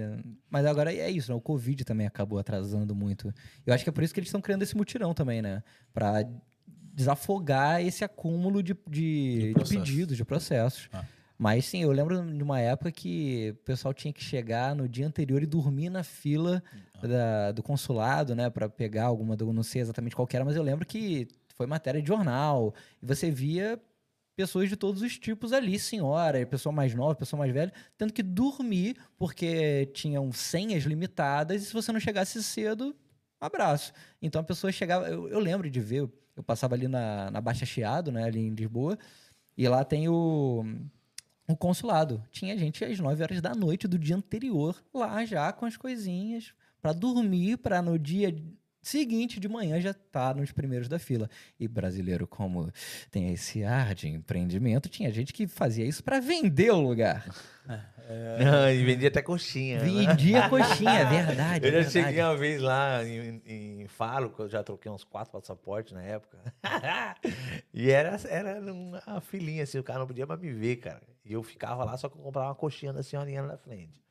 Mas 0.48 0.64
agora 0.64 0.90
é 0.94 1.10
isso, 1.10 1.30
né? 1.30 1.36
O 1.36 1.42
Covid 1.42 1.84
também 1.84 2.06
acabou 2.06 2.38
atrasando 2.38 2.94
muito. 2.94 3.30
Eu 3.66 3.74
acho 3.74 3.84
que 3.84 3.90
é 3.90 3.92
por 3.92 4.02
isso 4.02 4.14
que 4.14 4.20
eles 4.20 4.28
estão 4.28 4.40
criando 4.40 4.62
esse 4.62 4.74
mutirão 4.74 5.12
também, 5.12 5.42
né? 5.42 5.62
Pra 5.92 6.24
desafogar 6.94 7.82
esse 7.84 8.02
acúmulo 8.02 8.62
de, 8.62 8.74
de, 8.88 9.52
De 9.52 9.62
de 9.62 9.68
pedidos, 9.76 10.16
de 10.16 10.24
processos. 10.24 10.88
Ah. 10.90 11.04
Mas 11.36 11.66
sim, 11.66 11.82
eu 11.82 11.90
lembro 11.92 12.24
de 12.24 12.42
uma 12.42 12.60
época 12.60 12.90
que 12.92 13.50
o 13.60 13.64
pessoal 13.64 13.92
tinha 13.92 14.12
que 14.12 14.22
chegar 14.22 14.74
no 14.74 14.88
dia 14.88 15.06
anterior 15.06 15.42
e 15.42 15.46
dormir 15.46 15.90
na 15.90 16.02
fila 16.02 16.62
Ah. 17.02 17.06
da- 17.06 17.52
do 17.52 17.62
consulado, 17.62 18.34
né? 18.34 18.48
Pra 18.48 18.70
pegar 18.70 19.04
alguma, 19.04 19.36
do- 19.36 19.52
não 19.52 19.62
sei 19.62 19.82
exatamente 19.82 20.16
qual 20.16 20.26
que 20.26 20.34
era, 20.34 20.44
mas 20.46 20.56
eu 20.56 20.62
lembro 20.62 20.86
que 20.86 21.28
foi 21.55 21.66
matéria 21.66 22.02
de 22.02 22.09
jornal. 22.09 22.74
E 23.02 23.06
você 23.06 23.31
via 23.31 23.81
pessoas 24.36 24.68
de 24.68 24.76
todos 24.76 25.02
os 25.02 25.18
tipos 25.18 25.52
ali, 25.52 25.78
senhora, 25.78 26.44
pessoa 26.44 26.72
mais 26.72 26.94
nova, 26.94 27.14
pessoa 27.14 27.39
mais 27.39 27.52
velha, 27.52 27.72
tendo 27.97 28.12
que 28.12 28.22
dormir 28.22 28.97
porque 29.16 29.86
tinham 29.94 30.32
senhas 30.32 30.85
limitadas 30.85 31.62
e 31.62 31.66
se 31.66 31.72
você 31.72 31.93
não 31.93 32.01
chegasse 32.01 32.43
cedo, 32.43 32.94
abraço. 33.40 33.93
Então 34.20 34.40
a 34.40 34.44
pessoa 34.44 34.72
chegava, 34.72 35.09
eu, 35.09 35.28
eu 35.28 35.39
lembro 35.39 35.70
de 35.70 35.81
ver, 35.81 36.10
eu 36.36 36.43
passava 36.43 36.74
ali 36.74 36.89
na, 36.89 37.31
na 37.31 37.40
Baixa 37.40 37.64
Chiado, 37.64 38.10
né, 38.10 38.24
ali 38.24 38.40
em 38.40 38.55
Lisboa, 38.55 38.98
e 39.56 39.68
lá 39.68 39.85
tem 39.85 40.09
o, 40.09 40.64
o 41.47 41.56
consulado. 41.56 42.22
Tinha 42.32 42.59
gente 42.59 42.85
às 42.85 42.98
9 42.98 43.22
horas 43.22 43.40
da 43.40 43.55
noite 43.55 43.86
do 43.86 43.98
dia 43.98 44.16
anterior 44.16 44.82
lá 44.93 45.24
já 45.24 45.52
com 45.52 45.64
as 45.64 45.76
coisinhas 45.76 46.52
pra 46.82 46.93
dormir, 46.93 47.59
pra 47.59 47.81
no 47.81 47.98
dia 47.98 48.35
seguinte 48.89 49.40
de 49.40 49.48
manhã 49.48 49.81
já 49.81 49.94
tá 49.94 50.35
nos 50.35 50.52
primeiros 50.52 50.89
da 50.89 50.98
fila. 50.98 51.28
E 51.59 51.66
brasileiro, 51.66 52.27
como 52.27 52.70
tem 53.11 53.32
esse 53.32 53.65
ar 53.65 53.94
de 53.94 54.09
empreendimento, 54.09 54.89
tinha 54.89 55.11
gente 55.12 55.32
que 55.32 55.47
fazia 55.47 55.85
isso 55.85 56.02
para 56.02 56.20
vender 56.20 56.70
o 56.70 56.81
lugar. 56.81 57.27
Não, 57.66 58.70
e 58.70 58.85
vendia 58.85 59.09
até 59.09 59.23
coxinha. 59.23 59.78
né? 59.81 59.85
Vendia 59.85 60.48
coxinha, 60.51 60.90
é 60.90 61.05
verdade. 61.05 61.66
Eu 61.66 61.73
já 61.73 61.78
é 61.78 61.82
verdade. 61.82 61.90
cheguei 61.90 62.23
uma 62.23 62.36
vez 62.36 62.61
lá 62.61 63.05
em, 63.05 63.43
em 63.47 63.89
Faro, 63.89 64.31
que 64.31 64.40
eu 64.40 64.48
já 64.48 64.62
troquei 64.62 64.90
uns 64.93 65.05
quatro 65.05 65.32
passaportes 65.32 65.93
na 65.93 66.02
época. 66.02 66.39
e 67.73 67.90
era, 67.90 68.20
era 68.28 68.61
uma 68.73 69.20
filinha, 69.20 69.62
assim, 69.62 69.78
o 69.78 69.85
cara 69.85 70.01
não 70.01 70.06
podia 70.06 70.27
mais 70.27 70.40
me 70.40 70.52
ver, 70.52 70.77
cara. 70.77 71.02
E 71.24 71.32
eu 71.32 71.43
ficava 71.43 71.85
lá, 71.85 71.97
só 71.97 72.09
que 72.09 72.16
eu 72.16 72.23
comprava 72.23 72.48
uma 72.48 72.55
coxinha 72.55 72.93
da 72.93 73.02
senhorinha 73.02 73.43
na 73.43 73.56
frente. 73.56 74.05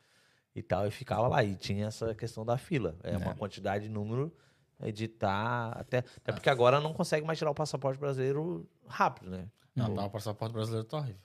E 0.55 0.61
tal, 0.61 0.87
e 0.87 0.91
ficava 0.91 1.27
lá. 1.27 1.43
E 1.43 1.55
tinha 1.55 1.87
essa 1.87 2.13
questão 2.15 2.43
da 2.45 2.57
fila. 2.57 2.95
É, 3.03 3.15
uma 3.17 3.35
quantidade 3.35 3.85
de 3.85 3.89
número 3.89 4.35
é, 4.83 5.07
tá 5.07 5.69
até, 5.75 5.99
até 5.99 6.31
porque 6.31 6.49
agora 6.49 6.79
não 6.79 6.93
consegue 6.93 7.25
mais 7.25 7.37
tirar 7.37 7.51
o 7.51 7.55
passaporte 7.55 7.99
brasileiro 7.99 8.67
rápido, 8.87 9.29
né? 9.31 9.47
Não, 9.75 9.93
tá, 9.93 10.05
o 10.05 10.09
passaporte 10.09 10.53
brasileiro 10.53 10.85
tá 10.85 10.97
horrível. 10.97 11.21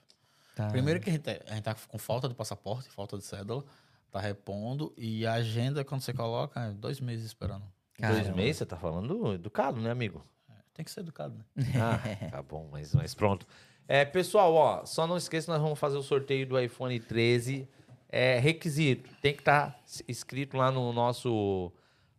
Tá. 0.55 0.68
Primeiro 0.68 1.01
que 1.01 1.09
a 1.10 1.12
gente, 1.12 1.22
tá- 1.22 1.36
a 1.47 1.55
gente 1.55 1.64
tá 1.64 1.74
com 1.89 1.98
falta 1.98 2.28
de 2.28 2.35
passaporte, 2.35 2.89
falta 2.89 3.16
de 3.18 3.24
cédula, 3.24 3.64
tá 4.10 4.20
repondo, 4.20 4.93
e 4.97 5.26
a 5.26 5.35
agenda, 5.35 5.85
quando 5.85 6.01
você 6.01 6.12
coloca, 6.12 6.60
é 6.60 6.70
dois 6.72 7.01
meses 7.01 7.26
esperando. 7.26 7.64
Dois 7.98 8.16
Caramba. 8.18 8.36
meses, 8.36 8.56
você 8.59 8.66
tá 8.66 8.76
falando 8.76 9.35
educado, 9.35 9.80
né, 9.80 9.90
amigo? 9.90 10.24
Tem 10.72 10.85
que 10.85 10.90
ser 10.90 11.01
educado, 11.01 11.36
né? 11.36 11.44
Ah, 11.74 11.98
tá 12.30 12.43
bom, 12.43 12.68
mas, 12.70 12.94
mas 12.94 13.14
pronto. 13.14 13.47
É, 13.86 14.05
pessoal, 14.05 14.55
ó, 14.55 14.86
só 14.86 15.06
não 15.06 15.16
esqueça, 15.16 15.51
nós 15.52 15.60
vamos 15.60 15.78
fazer 15.78 15.97
o 15.97 16.02
sorteio 16.02 16.47
do 16.47 16.59
iPhone 16.60 16.98
13. 17.01 17.68
É, 18.09 18.39
requisito, 18.39 19.10
tem 19.20 19.35
que 19.35 19.40
estar 19.40 19.78
inscrito 20.06 20.56
lá 20.56 20.70
no 20.70 20.93
nosso, 20.93 21.72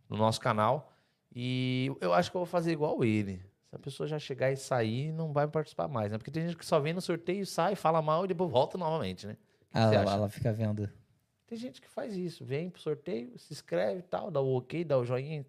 no 0.08 0.16
nosso 0.16 0.40
canal. 0.40 0.92
E 1.34 1.90
eu 2.00 2.12
acho 2.12 2.30
que 2.30 2.36
eu 2.36 2.40
vou 2.40 2.46
fazer 2.46 2.72
igual 2.72 3.04
ele. 3.04 3.40
Se 3.68 3.76
a 3.76 3.78
pessoa 3.78 4.06
já 4.06 4.18
chegar 4.18 4.50
e 4.50 4.56
sair, 4.56 5.12
não 5.12 5.32
vai 5.32 5.46
participar 5.46 5.86
mais, 5.86 6.10
né? 6.10 6.18
Porque 6.18 6.30
tem 6.30 6.42
gente 6.44 6.56
que 6.56 6.66
só 6.66 6.80
vem 6.80 6.92
no 6.92 7.00
sorteio, 7.00 7.46
sai, 7.46 7.76
fala 7.76 8.02
mal 8.02 8.24
e 8.24 8.28
depois 8.28 8.50
volta 8.50 8.76
novamente, 8.76 9.26
né? 9.26 9.36
Ah, 9.72 9.88
você 9.88 9.94
ela, 9.94 10.04
acha? 10.04 10.14
ela 10.16 10.28
fica 10.28 10.52
vendo. 10.52 10.90
Tem 11.46 11.56
gente 11.58 11.80
que 11.80 11.88
faz 11.88 12.16
isso, 12.16 12.44
vem 12.44 12.68
pro 12.70 12.80
sorteio, 12.80 13.36
se 13.38 13.52
inscreve 13.52 14.00
e 14.00 14.02
tal, 14.02 14.30
dá 14.30 14.40
o 14.40 14.56
ok, 14.56 14.84
dá 14.84 14.98
o 14.98 15.04
joinha, 15.04 15.44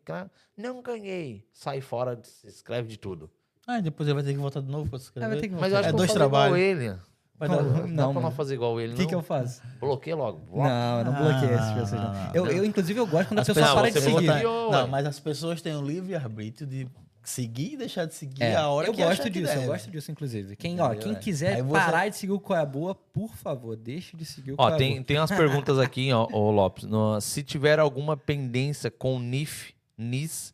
não 0.58 0.82
ganhei, 0.82 1.48
sai 1.54 1.80
fora, 1.82 2.20
se 2.24 2.48
inscreve 2.48 2.88
de 2.88 2.98
tudo. 2.98 3.30
Ah, 3.68 3.78
e 3.80 3.82
depois 3.84 4.08
ele 4.08 4.16
vai 4.16 4.24
ter 4.24 4.34
que 4.34 4.40
voltar 4.40 4.62
de 4.62 4.70
novo 4.70 4.90
pra 4.90 4.98
se 5.00 5.06
inscrever. 5.06 5.30
vai 5.30 5.40
ter 5.40 5.48
que 5.48 5.56
Mas 5.56 5.72
eu 5.72 5.78
acho 5.80 5.88
É 5.90 5.92
que 5.92 5.96
eu 5.96 5.98
vou 5.98 6.08
dois 6.08 6.12
fazer 6.12 6.26
igual 6.26 6.42
trabalhos. 6.50 6.58
ele. 6.60 7.00
Vai 7.48 7.50
não, 7.50 7.74
dar- 7.74 7.88
não, 7.88 8.14
pra 8.14 8.22
não 8.22 8.32
fazer 8.32 8.54
igual 8.54 8.80
ele, 8.80 8.94
O 8.94 8.96
que, 8.96 9.02
não. 9.02 9.10
que 9.10 9.16
eu 9.16 9.22
faço? 9.24 9.62
Bloqueia 9.80 10.16
logo. 10.16 10.42
Não, 10.56 11.00
eu 11.00 11.06
não 11.06 11.16
Ah, 11.16 11.20
bloqueio 11.24 11.52
essas 11.54 11.68
não, 11.70 11.74
pessoas, 11.76 11.92
não. 12.04 12.14
não, 12.14 12.34
Eu, 12.36 12.46
não. 12.46 12.52
eu, 12.52 12.66
inclusive, 12.66 13.00
eu 13.00 13.08
gosto 13.08 13.30
quando 13.30 13.40
a 13.40 13.42
As 13.42 13.48
pessoa 13.48 13.66
pessoas- 13.66 13.82
para 13.82 13.92
de 13.92 14.00
seguir. 14.02 14.26
bloqueou, 14.28 14.72
Não, 14.72 14.88
mas 14.88 15.06
as 15.08 15.20
pessoas 15.20 15.62
têm 15.62 15.76
o 15.76 15.82
livre-arbítrio 15.82 16.68
de 16.68 16.88
seguir 17.24 17.74
e 17.74 17.78
deixar 17.78 18.06
de 18.06 18.14
seguir 18.14 18.44
É, 18.44 18.56
a 18.56 18.68
hora 18.68 18.88
eu 18.88 18.94
que 18.94 19.00
gosto 19.02 19.12
achar 19.14 19.24
que 19.24 19.30
disso, 19.32 19.54
eu 19.54 19.66
gosto 19.66 19.90
disso, 19.90 20.12
inclusive. 20.12 20.56
Quem, 20.56 20.80
ó, 20.80 20.94
quem 20.94 21.14
é? 21.14 21.16
quiser 21.16 21.64
você- 21.64 21.80
parar 21.80 22.10
de 22.10 22.16
seguir 22.18 22.34
o 22.34 22.40
Qual 22.40 22.58
é 22.58 22.62
a 22.62 22.66
Boa, 22.66 22.94
por 22.94 23.36
favor, 23.36 23.76
deixe 23.76 24.16
de 24.16 24.24
seguir 24.24 24.52
o 24.52 24.54
Ó, 24.54 24.58
Qual 24.58 24.70
é 24.70 24.74
a 24.74 24.78
tem, 24.78 24.94
Boa. 24.94 25.04
tem 25.04 25.18
umas 25.18 25.32
perguntas 25.66 25.80
aqui, 25.80 26.14
ó, 26.14 26.28
ô 26.32 26.52
Lopes. 26.52 26.84
No- 26.84 27.20
se 27.20 27.42
tiver 27.44 27.80
alguma 27.80 28.16
pendência 28.16 28.92
com 28.92 29.20
NIF, 29.20 29.74
NIS, 29.98 30.54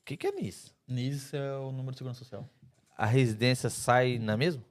o 0.00 0.04
que, 0.06 0.16
que 0.16 0.26
é 0.26 0.32
NIS? 0.32 0.72
NIS 0.88 1.34
é 1.34 1.52
o 1.56 1.70
número 1.72 1.92
de 1.92 1.98
segurança 1.98 2.18
social. 2.20 2.48
A 2.96 3.06
residência 3.06 3.68
sai 3.70 4.18
na 4.18 4.36
mesma? 4.36 4.62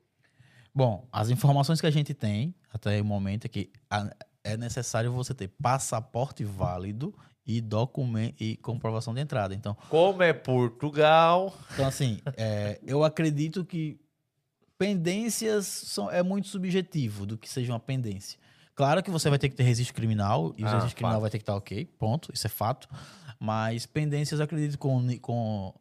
Bom, 0.74 1.08
as 1.12 1.30
informações 1.30 1.82
que 1.82 1.88
a 1.88 1.92
gente 1.92 2.14
tem 2.14 2.54
até 2.74 3.02
o 3.02 3.06
momento 3.06 3.46
é 3.46 3.48
que 3.50 3.70
a- 3.90 4.10
é 4.44 4.56
necessário 4.56 5.12
você 5.12 5.34
ter 5.34 5.50
passaporte 5.62 6.44
válido 6.44 7.14
e 7.46 7.60
documento 7.62 8.36
e 8.42 8.56
comprovação 8.58 9.14
de 9.14 9.20
entrada. 9.22 9.54
Então, 9.56 9.76
Como 9.90 10.22
é 10.24 10.32
Portugal, 10.34 11.54
então 11.74 11.86
assim, 11.86 12.20
é, 12.38 12.80
eu 12.86 13.04
acredito 13.04 13.66
que 13.66 14.00
pendências 14.78 15.66
são, 15.66 16.10
é 16.10 16.24
muito 16.24 16.48
subjetivo 16.48 17.26
do 17.26 17.38
que 17.38 17.50
seja 17.50 17.72
uma 17.74 17.80
pendência. 17.80 18.40
Claro 18.76 19.04
que 19.04 19.12
você 19.12 19.30
vai 19.30 19.38
ter 19.38 19.50
que 19.50 19.56
ter 19.56 19.64
registro 19.64 19.94
criminal 19.94 20.54
e 20.58 20.64
o 20.64 20.68
Ah, 20.68 20.72
registro 20.76 20.96
criminal 20.96 21.16
fato. 21.18 21.22
vai 21.22 21.30
ter 21.32 21.38
que 21.40 21.42
estar 21.44 21.56
ok, 21.56 21.86
ponto, 21.98 22.32
isso 22.34 22.48
é 22.48 22.50
fato. 22.50 22.88
Mas 23.38 23.86
pendências, 23.86 24.40
eu 24.40 24.44
acredito 24.46 24.78
com, 24.80 25.06
com, 25.20 25.74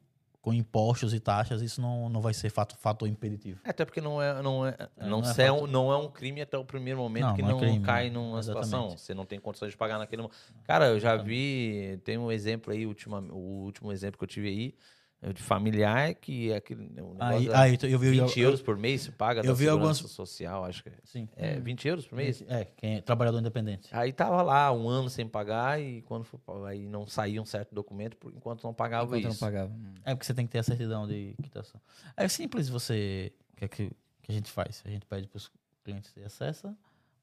com 0.48 0.54
impostos 0.54 1.12
e 1.12 1.20
taxas, 1.20 1.60
isso 1.60 1.78
não, 1.78 2.08
não 2.08 2.22
vai 2.22 2.32
ser 2.32 2.48
fato, 2.48 2.74
fator 2.78 3.06
impeditivo. 3.06 3.60
até 3.62 3.84
porque 3.84 4.00
não 4.00 4.22
é, 4.22 4.42
não 4.42 4.66
é, 4.66 4.70
É, 4.96 5.06
não, 5.06 5.20
não 5.20 5.30
é 5.30 5.42
é 5.44 5.52
um, 5.52 5.66
não 5.66 5.92
é 5.92 5.96
um 5.98 6.08
crime 6.10 6.40
até 6.40 6.56
o 6.56 6.64
primeiro 6.64 6.98
momento 6.98 7.26
Não, 7.26 7.34
que 7.34 7.42
não 7.42 7.58
é 7.58 7.60
crime, 7.60 7.80
cai 7.80 8.08
numa 8.08 8.38
exatamente. 8.38 8.64
situação. 8.66 8.96
Você 8.96 9.12
não 9.12 9.26
tem 9.26 9.38
condições 9.38 9.72
de 9.72 9.76
pagar 9.76 9.98
naquele 9.98 10.22
momento. 10.22 10.38
Cara, 10.64 10.86
eu 10.86 10.98
já 10.98 11.16
vi, 11.16 12.00
tem 12.02 12.16
um 12.16 12.32
exemplo 12.32 12.72
aí, 12.72 12.86
ultima, 12.86 13.20
o 13.20 13.64
último 13.64 13.92
exemplo 13.92 14.16
que 14.16 14.24
eu 14.24 14.28
tive 14.28 14.48
aí, 14.48 14.74
de 15.20 15.42
familiar, 15.42 16.14
que 16.14 16.52
é 16.52 16.56
aquele 16.56 16.88
negócio 16.88 17.16
Aí, 17.20 17.48
é 17.48 17.56
aí 17.56 17.78
eu 17.82 17.98
vi 17.98 18.10
20 18.10 18.38
euros 18.40 18.62
por 18.62 18.76
mês 18.78 19.00
se 19.02 19.10
paga 19.10 19.40
eu 19.40 19.46
da 19.46 19.52
vi 19.52 19.64
segurança 19.64 20.02
algumas- 20.02 20.12
social, 20.12 20.64
acho 20.64 20.82
que 20.82 20.90
é. 20.90 20.92
Sim. 21.02 21.28
É, 21.34 21.58
20 21.58 21.88
euros 21.88 22.06
por 22.06 22.14
mês? 22.14 22.40
É, 22.46 22.64
quem 22.76 22.96
é 22.96 23.00
trabalhador 23.00 23.40
independente. 23.40 23.88
Aí 23.90 24.12
tava 24.12 24.40
lá 24.42 24.70
um 24.72 24.88
ano 24.88 25.10
sem 25.10 25.26
pagar 25.26 25.80
e 25.80 26.02
quando 26.02 26.22
for, 26.24 26.38
pa- 26.38 26.68
aí 26.68 26.86
não 26.86 27.04
saía 27.06 27.42
um 27.42 27.44
certo 27.44 27.74
documento 27.74 28.16
por 28.16 28.32
enquanto 28.32 28.62
não 28.62 28.72
pagava 28.72 29.06
Enquanto 29.06 29.24
não 29.24 29.30
isso. 29.30 29.40
pagava. 29.40 29.72
Hum. 29.72 29.94
É 30.04 30.14
porque 30.14 30.24
você 30.24 30.34
tem 30.34 30.46
que 30.46 30.52
ter 30.52 30.60
a 30.60 30.62
certidão 30.62 31.04
de 31.06 31.34
quitação. 31.42 31.80
É 32.16 32.28
simples 32.28 32.68
você. 32.68 33.32
O 33.54 33.56
que, 33.56 33.64
é 33.64 33.68
que, 33.68 33.90
que 34.22 34.30
a 34.30 34.34
gente 34.34 34.50
faz? 34.52 34.82
A 34.86 34.88
gente 34.88 35.04
pede 35.04 35.26
para 35.26 35.36
os 35.38 35.50
clientes 35.82 36.12
ter 36.12 36.22
acesso, 36.24 36.72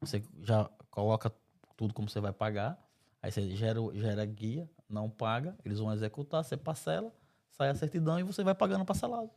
você 0.01 0.21
já 0.43 0.69
coloca 0.91 1.31
tudo 1.77 1.93
como 1.93 2.09
você 2.09 2.19
vai 2.19 2.33
pagar, 2.33 2.77
aí 3.23 3.31
você 3.31 3.55
gera, 3.55 3.79
gera 3.93 4.25
guia, 4.25 4.69
não 4.89 5.09
paga, 5.09 5.55
eles 5.63 5.79
vão 5.79 5.93
executar, 5.93 6.43
você 6.43 6.57
parcela, 6.57 7.13
sai 7.57 7.69
a 7.69 7.75
certidão 7.75 8.19
e 8.19 8.23
você 8.23 8.43
vai 8.43 8.53
pagando 8.55 8.85
parcelado. 8.85 9.29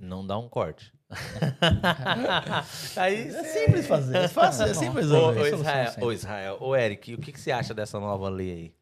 Não 0.00 0.26
dá 0.26 0.38
um 0.38 0.48
corte. 0.48 0.92
aí 2.96 3.28
É 3.28 3.44
simples 3.44 3.86
fazer, 3.86 4.16
é 4.16 4.28
fácil, 4.28 4.64
é 4.64 4.74
simples 4.74 5.06
Ô, 5.06 5.30
resolver. 5.30 5.40
ô, 5.40 5.44
solução 5.44 5.58
Israel, 5.60 5.94
ô, 6.00 6.12
Israel, 6.12 6.56
ô 6.60 6.76
Eric, 6.76 7.14
o 7.14 7.18
que, 7.18 7.32
que 7.32 7.40
você 7.40 7.52
acha 7.52 7.72
dessa 7.72 7.98
nova 8.00 8.28
lei 8.28 8.50
aí? 8.50 8.74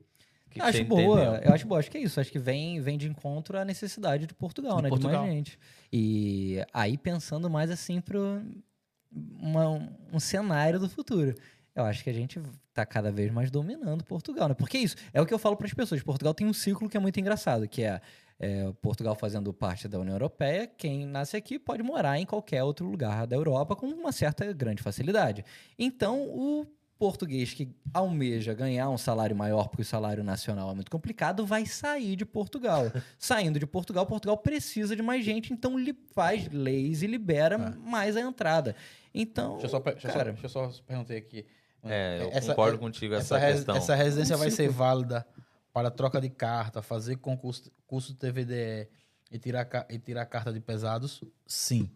O 0.47 0.51
que 0.51 0.55
que 0.55 0.61
Eu 0.61 0.65
acho 0.65 0.85
boa, 0.85 1.23
entendeu? 1.23 1.43
eu 1.49 1.55
acho 1.55 1.67
boa. 1.67 1.81
Acho 1.81 1.91
que 1.91 1.99
é 1.99 2.01
isso. 2.01 2.21
Acho 2.21 2.31
que 2.33 2.39
vem, 2.39 2.81
vem 2.81 2.97
de 2.97 3.09
encontro 3.09 3.59
à 3.59 3.65
necessidade 3.65 4.27
de 4.27 4.35
Portugal, 4.35 4.77
De 4.77 4.85
né? 4.85 4.89
Portugal. 4.89 5.23
De 5.23 5.27
mais 5.27 5.35
gente. 5.35 5.59
E 5.93 6.65
aí 6.73 6.97
pensando 6.97 7.51
mais 7.51 7.71
assim 7.71 8.01
para 8.01 8.19
um 10.13 10.21
cenário 10.21 10.79
do 10.81 10.89
futuro. 10.89 11.35
Eu 11.75 11.85
acho 11.85 12.05
que 12.05 12.11
a 12.11 12.13
gente 12.13 12.41
tá 12.73 12.87
cada 12.87 13.11
vez 13.11 13.33
mais 13.33 13.51
dominando 13.51 14.05
Portugal, 14.05 14.49
né? 14.49 14.55
Porque 14.55 14.79
isso 14.79 14.95
é 15.13 15.21
o 15.21 15.27
que 15.27 15.35
eu 15.35 15.39
falo 15.39 15.57
para 15.57 15.67
as 15.67 15.75
pessoas. 15.75 16.03
Portugal 16.03 16.33
tem 16.33 16.47
um 16.47 16.53
ciclo 16.53 16.89
que 16.89 16.97
é 16.97 17.01
muito 17.01 17.19
engraçado, 17.19 17.67
que 17.69 17.83
é, 17.83 18.01
é, 18.39 18.73
Portugal 18.81 19.15
fazendo 19.17 19.53
parte 19.53 19.89
da 19.89 19.99
União 19.99 20.15
Europeia. 20.15 20.67
Quem 20.69 21.05
nasce 21.05 21.37
aqui 21.37 21.59
pode 21.59 21.83
morar 21.83 22.19
em 22.19 22.25
qualquer 22.27 22.63
outro 22.63 22.87
lugar 22.89 23.27
da 23.27 23.35
Europa 23.35 23.75
com 23.75 23.87
uma 23.87 24.13
certa 24.13 24.53
grande 24.53 24.83
facilidade. 24.83 25.45
Então, 25.79 26.23
o 26.29 26.65
português 26.97 27.53
que 27.53 27.69
almeja 27.93 28.55
ganhar 28.55 28.89
um 28.89 28.97
salário 28.97 29.35
maior 29.35 29.67
porque 29.69 29.83
o 29.83 29.85
salário 29.85 30.23
nacional 30.23 30.71
é 30.71 30.75
muito 30.75 30.91
complicado 30.91 31.45
vai 31.45 31.67
sair 31.67 32.15
de 32.15 32.25
Portugal. 32.25 32.85
Saindo 33.19 33.59
de 33.59 33.67
Portugal, 33.67 34.07
Portugal 34.07 34.39
precisa 34.39 34.95
de 34.95 35.03
mais 35.03 35.25
gente, 35.25 35.53
então 35.53 35.77
li- 35.77 35.99
faz 36.15 36.49
leis 36.53 37.03
e 37.03 37.09
libera 37.09 37.59
mais 37.59 38.17
a 38.17 38.21
entrada. 38.21 38.77
Então, 39.13 39.55
Deixa 39.55 39.67
eu 39.67 39.71
só, 39.71 39.81
pe- 39.81 39.91
deixa 39.93 40.07
eu 40.07 40.13
só- 40.13 40.19
cara, 40.19 40.33
deixa 40.33 40.47
eu 40.47 40.51
só 40.51 40.69
perguntar 40.87 41.15
aqui. 41.15 41.45
É, 41.85 42.23
eu 42.23 42.31
Essa- 42.31 42.49
concordo 42.49 42.77
é- 42.77 42.79
contigo 42.81 43.15
essa, 43.15 43.37
essa, 43.39 43.57
questão. 43.57 43.77
essa 43.77 43.95
residência 43.95 44.37
vai 44.37 44.51
ser 44.51 44.69
válida 44.71 45.27
para 45.73 45.91
troca 45.91 46.21
de 46.21 46.31
carta, 46.31 46.81
fazer 46.83 47.17
concurso 47.17 47.71
curso 47.87 48.13
de 48.13 48.19
TVDE 48.19 48.89
e 49.31 49.39
tirar, 49.39 49.69
e 49.91 49.99
tirar 49.99 50.25
carta 50.27 50.53
de 50.53 50.61
pesados? 50.61 51.23
Sim. 51.47 51.91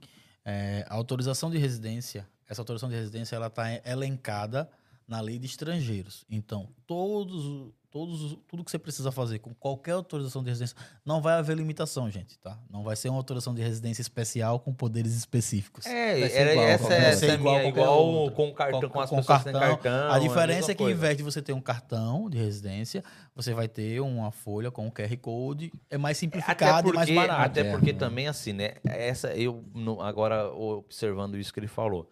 É, 0.44 0.84
a 0.88 0.94
autorização 0.94 1.50
de 1.50 1.58
residência, 1.58 2.26
essa 2.48 2.60
autorização 2.60 2.88
de 2.88 2.94
residência, 2.96 3.36
ela 3.36 3.46
está 3.48 3.64
elencada 3.88 4.68
na 5.06 5.20
lei 5.20 5.38
de 5.38 5.46
estrangeiros. 5.46 6.24
Então, 6.30 6.68
todos, 6.86 7.72
todos, 7.90 8.20
os- 8.22 8.38
tudo 8.46 8.62
que 8.64 8.70
você 8.70 8.78
precisa 8.78 9.10
fazer 9.10 9.38
com 9.38 9.54
qualquer 9.54 9.92
autorização 9.92 10.42
de 10.42 10.50
residência, 10.50 10.76
não 11.04 11.22
vai 11.22 11.34
haver 11.34 11.56
limitação, 11.56 12.10
gente, 12.10 12.38
tá? 12.38 12.58
Não 12.70 12.82
vai 12.82 12.94
ser 12.96 13.08
uma 13.08 13.16
autorização 13.18 13.54
de 13.54 13.62
residência 13.62 14.02
especial 14.02 14.60
com 14.60 14.74
poderes 14.74 15.14
específicos. 15.14 15.86
É, 15.86 16.20
era 16.36 16.52
igual 16.52 16.66
a 16.66 16.70
essa, 16.70 17.26
é 17.26 17.34
igual 17.34 17.54
a 17.54 17.58
minha, 17.60 17.68
igual 17.70 18.30
com 18.32 18.52
cartão, 18.52 18.80
com, 18.82 18.88
Com- 18.90 19.00
as 19.00 19.10
com 19.10 19.16
pessoas 19.16 19.42
cartão. 19.44 19.60
cartão. 19.60 20.12
A 20.12 20.16
é 20.16 20.20
diferença 20.20 20.58
mesma 20.58 20.72
é 20.72 20.74
que, 20.74 20.82
ao 20.82 20.90
invés 20.90 21.16
de 21.16 21.22
você 21.22 21.40
ter 21.40 21.52
um 21.52 21.60
cartão 21.60 22.28
de 22.28 22.36
residência, 22.38 23.02
você 23.34 23.54
vai 23.54 23.68
ter 23.68 24.00
uma 24.00 24.30
folha 24.30 24.70
com 24.70 24.86
um 24.86 24.90
QR 24.90 25.16
Code. 25.16 25.72
É 25.88 25.96
mais 25.96 26.16
Até 26.18 26.20
simplificado 26.20 26.90
e 26.90 26.92
mais 26.92 27.08
porque, 27.08 27.14
barato. 27.20 27.42
até 27.42 27.60
É. 27.60 27.70
porque 27.70 27.92
também, 27.94 28.28
assim, 28.28 28.52
né? 28.52 28.74
Essa, 28.84 29.34
eu, 29.34 29.64
agora 30.00 30.52
observando 30.52 31.36
isso 31.38 31.52
que 31.52 31.60
ele 31.60 31.68
falou, 31.68 32.10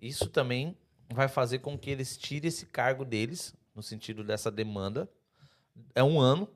isso 0.00 0.26
também 0.28 0.76
vai 1.12 1.28
fazer 1.28 1.58
com 1.60 1.76
que 1.78 1.90
eles 1.90 2.16
tirem 2.16 2.48
esse 2.48 2.66
cargo 2.66 3.04
deles, 3.04 3.54
no 3.76 3.82
sentido 3.82 4.24
dessa 4.24 4.50
demanda. 4.50 5.08
É 5.94 6.02
um 6.02 6.18
ano, 6.18 6.48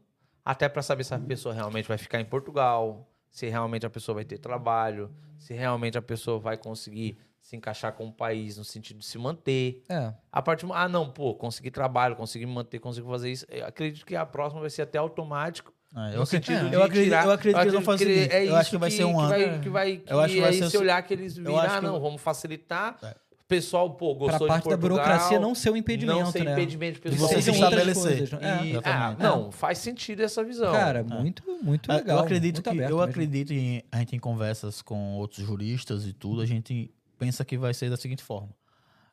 até 0.45 0.69
para 0.69 0.81
saber 0.83 1.05
se 1.05 1.15
a 1.15 1.19
pessoa 1.19 1.55
realmente 1.55 1.87
vai 1.87 1.99
ficar 1.99 2.19
em 2.21 2.25
Portugal, 2.25 3.07
se 3.31 3.47
realmente 3.49 3.85
a 3.85 3.91
pessoa 3.91 4.15
vai 4.17 4.25
ter 4.25 4.39
trabalho, 4.39 5.15
se 5.39 5.53
realmente 5.55 5.99
a 5.99 6.03
pessoa 6.03 6.39
vai 6.39 6.57
conseguir 6.57 7.19
se 7.41 7.57
encaixar 7.57 7.93
com 7.93 8.07
o 8.07 8.13
país 8.13 8.57
no 8.57 8.65
sentido 8.65 8.99
de 8.99 9.05
se 9.07 9.19
manter. 9.19 9.83
é. 9.89 10.13
A 10.33 10.41
partir 10.43 10.67
ah 10.73 10.89
não, 10.89 11.11
pô, 11.11 11.35
consegui 11.35 11.71
trabalho, 11.71 12.17
consegui 12.17 12.47
me 12.47 12.53
manter, 12.53 12.79
consegui 12.79 13.07
fazer 13.07 13.31
isso. 13.31 13.47
Eu 13.51 13.67
acredito 13.67 14.05
que 14.07 14.17
a 14.17 14.25
próxima 14.25 14.61
vai 14.61 14.71
ser 14.71 14.83
até 14.83 14.99
automático 14.99 15.73
É, 15.95 15.99
No 15.99 16.03
eu, 16.19 16.23
acredito, 16.23 16.29
sentido 16.47 16.69
de 16.69 16.75
eu 16.77 16.83
acredito, 16.85 17.05
tirar- 17.07 17.25
eu 17.27 17.31
acredito 17.33 17.57
que 17.57 17.63
eles 17.65 17.73
vão 17.75 17.83
fazer 17.83 18.05
o 18.05 18.09
ele- 18.09 18.15
seguinte. 18.23 18.35
é 18.37 18.47
eu 18.49 18.55
acho 18.55 18.61
isso 18.63 18.71
que 18.71 18.77
vai 18.79 18.91
ser 18.93 19.05
um 19.05 19.13
que 19.15 19.19
ano. 19.19 19.29
Vai, 19.29 19.59
que 19.61 19.69
vai, 19.69 19.97
que 19.97 20.13
Eu 20.13 20.21
acho 20.21 20.35
que 20.35 20.41
vai 20.41 20.51
aí 20.51 20.59
ser 20.59 20.71
se 20.71 20.79
olhar 20.79 21.03
que 21.03 21.15
eles 21.15 21.37
eu 21.37 21.45
viram, 21.45 21.59
ah, 21.59 21.69
que- 21.81 21.85
não, 21.87 22.01
vamos 22.01 22.23
facilitar. 22.23 22.97
É. 23.03 23.17
O 23.51 23.55
pessoal, 23.57 23.91
pô, 23.91 24.15
Pra 24.15 24.27
gostou 24.29 24.47
parte 24.47 24.63
de 24.63 24.71
da 24.71 24.79
Portugal, 24.79 25.05
burocracia 25.05 25.41
não 25.41 25.57
ser 25.57 25.71
um 25.71 25.77
impedimento, 25.77 26.21
Não 26.21 26.31
ser 26.31 26.45
né? 26.45 26.53
impedimento 26.53 27.01
pro 27.01 27.11
De 27.11 27.17
pessoal. 27.17 27.33
você 27.33 27.43
se 27.43 27.51
estabelecer. 27.51 28.03
coisas, 28.19 28.31
né? 28.31 28.39
É. 28.41 28.45
E- 28.45 28.53
ah, 28.55 28.65
Exatamente. 28.71 29.23
não, 29.25 29.51
faz 29.51 29.79
sentido 29.79 30.21
essa 30.23 30.45
visão. 30.45 30.71
Cara, 30.73 31.03
muito, 31.03 31.43
muito 31.61 31.91
É, 31.91 31.97
legal. 31.97 32.19
eu 32.19 32.23
acredito 32.25 32.63
que 32.63 32.69
aberto 32.69 32.91
eu 32.91 32.97
mesmo. 32.99 33.11
acredito 33.11 33.53
em 33.53 33.83
a 33.91 33.99
gente 33.99 34.15
em 34.15 34.21
conversas 34.21 34.81
com 34.83 35.15
outros 35.17 35.45
juristas 35.45 36.07
e 36.07 36.13
tudo, 36.13 36.41
a 36.43 36.47
gente 36.47 36.95
pensa 37.19 37.45
que 37.45 37.59
vai 37.59 37.75
ser 37.75 37.91
da 37.91 37.97
seguinte 37.97 38.23
forma. 38.23 38.51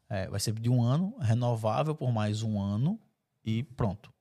É, 0.07 0.27
vai 0.27 0.39
ser 0.39 0.53
de 0.53 0.69
um 0.69 0.83
ano, 0.83 1.15
renovável 1.19 1.95
por 1.95 2.11
mais 2.11 2.43
um 2.43 2.61
ano 2.61 2.99
e 3.43 3.63
pronto. 3.63 4.13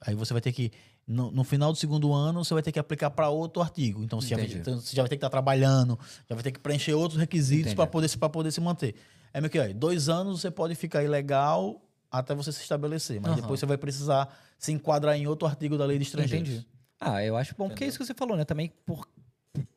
Aí 0.00 0.14
você 0.14 0.32
vai 0.32 0.40
ter 0.40 0.50
que 0.52 0.72
no, 1.06 1.30
no 1.30 1.44
final 1.44 1.72
do 1.72 1.78
segundo 1.78 2.10
ano 2.14 2.42
você 2.42 2.54
vai 2.54 2.62
ter 2.62 2.72
que 2.72 2.78
aplicar 2.78 3.10
para 3.10 3.28
outro 3.28 3.60
artigo. 3.62 4.02
Então 4.02 4.18
você 4.18 4.28
já, 4.28 4.36
vai, 4.36 4.46
então, 4.46 4.80
você 4.80 4.96
já 4.96 5.02
vai 5.02 5.10
ter 5.10 5.16
que 5.16 5.18
estar 5.18 5.28
trabalhando, 5.30 5.98
já 6.26 6.34
vai 6.34 6.42
ter 6.42 6.52
que 6.52 6.58
preencher 6.58 6.94
outros 6.94 7.20
requisitos 7.20 7.74
para 7.74 7.86
poder 7.86 8.08
se- 8.08 8.16
para 8.16 8.30
poder 8.30 8.50
se 8.50 8.62
manter. 8.62 8.94
É 9.38 9.40
meio 9.40 9.50
que 9.50 9.72
dois 9.74 10.08
anos 10.08 10.40
você 10.40 10.50
pode 10.50 10.74
ficar 10.74 11.02
ilegal 11.04 11.80
até 12.10 12.34
você 12.34 12.50
se 12.50 12.60
estabelecer, 12.62 13.20
mas 13.20 13.32
Aham. 13.32 13.40
depois 13.40 13.60
você 13.60 13.66
vai 13.66 13.76
precisar 13.78 14.28
se 14.58 14.72
enquadrar 14.72 15.16
em 15.16 15.26
outro 15.28 15.46
artigo 15.46 15.78
da 15.78 15.84
lei 15.84 15.96
de 15.96 16.04
estrangeiros. 16.04 16.48
Entendi. 16.48 16.66
Ah, 17.00 17.22
eu 17.24 17.36
acho 17.36 17.54
bom, 17.56 17.68
porque 17.68 17.84
é 17.84 17.86
isso 17.86 17.98
que 17.98 18.04
você 18.04 18.14
falou, 18.14 18.36
né? 18.36 18.44
Também 18.44 18.72
por 18.84 19.06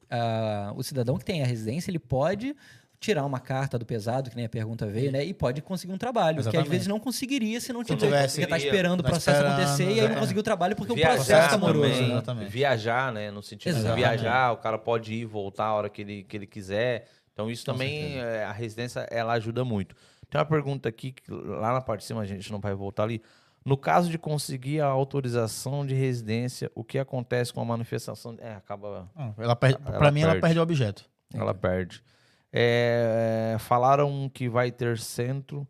ah, 0.09 0.73
o 0.75 0.81
cidadão 0.81 1.17
que 1.17 1.25
tem 1.25 1.43
a 1.43 1.45
residência, 1.45 1.91
ele 1.91 1.99
pode 1.99 2.55
tirar 2.99 3.25
uma 3.25 3.39
carta 3.39 3.79
do 3.79 3.85
pesado, 3.85 4.29
que 4.29 4.35
nem 4.35 4.45
a 4.45 4.49
pergunta 4.49 4.85
veio, 4.85 5.11
né? 5.11 5.23
E 5.25 5.33
pode 5.33 5.61
conseguir 5.61 5.91
um 5.93 5.97
trabalho, 5.97 6.35
que 6.35 6.41
às 6.41 6.45
Exatamente. 6.47 6.69
vezes 6.69 6.87
não 6.87 6.99
conseguiria 6.99 7.59
se 7.59 7.73
não 7.73 7.83
tiver. 7.83 7.97
tivesse- 7.99 8.35
Porque 8.35 8.47
tá 8.47 8.57
esperando 8.57 8.99
o 8.99 9.03
Tá 9.03 9.09
processo 9.09 9.37
esperando, 9.37 9.53
acontecer 9.59 9.83
e 9.83 9.85
aí 9.85 9.89
não 9.89 9.97
exatamente. 9.97 10.19
conseguiu 10.21 10.39
o 10.39 10.43
trabalho 10.43 10.75
porque 10.75 10.91
o 10.91 10.95
Viajar 10.95 11.15
processo 11.15 11.49
tá 11.49 11.57
moroso. 11.57 11.81
também, 11.89 12.01
né? 12.01 12.13
Exatamente. 12.13 12.49
Viajar, 12.51 13.11
né? 13.11 13.31
No 13.31 13.41
sentido 13.41 13.73
de 13.73 13.79
Exatamente. 13.79 13.97
viajar, 14.07 14.51
o 14.51 14.57
cara 14.57 14.77
pode 14.77 15.13
ir 15.13 15.21
e 15.21 15.25
voltar 15.25 15.65
a 15.65 15.73
hora 15.73 15.89
que 15.89 16.01
ele, 16.01 16.23
que 16.23 16.37
ele 16.37 16.45
quiser. 16.47 17.07
Então, 17.33 17.49
isso 17.49 17.65
Com 17.65 17.71
também, 17.73 18.17
é, 18.19 18.43
a 18.43 18.51
residência, 18.51 19.07
ela 19.09 19.33
ajuda 19.33 19.63
muito. 19.65 19.95
Tem 20.29 20.39
uma 20.39 20.45
pergunta 20.45 20.87
aqui, 20.89 21.11
que 21.11 21.31
lá 21.31 21.73
na 21.73 21.81
parte 21.81 22.01
de 22.01 22.07
cima 22.07 22.21
a 22.21 22.25
gente 22.25 22.51
não 22.51 22.59
vai 22.59 22.73
voltar 22.73 23.03
ali. 23.03 23.21
No 23.63 23.77
caso 23.77 24.09
de 24.09 24.17
conseguir 24.17 24.81
a 24.81 24.87
autorização 24.87 25.85
de 25.85 25.93
residência, 25.93 26.71
o 26.73 26.83
que 26.83 26.97
acontece 26.97 27.53
com 27.53 27.61
a 27.61 27.65
manifestação? 27.65 28.35
É, 28.39 28.53
acaba. 28.55 29.09
Ah, 29.15 29.31
Ela 29.37 29.55
perde, 29.55 29.77
Ela 29.85 29.97
pra 29.97 30.11
mim, 30.11 30.21
ela 30.21 30.31
perde. 30.31 30.41
perde 30.47 30.59
o 30.59 30.63
objeto. 30.63 31.05
Ela 31.33 31.53
perde. 31.53 32.03
É, 32.51 33.55
falaram 33.59 34.29
que 34.33 34.49
vai 34.49 34.71
ter 34.71 34.97
centro, 34.99 35.65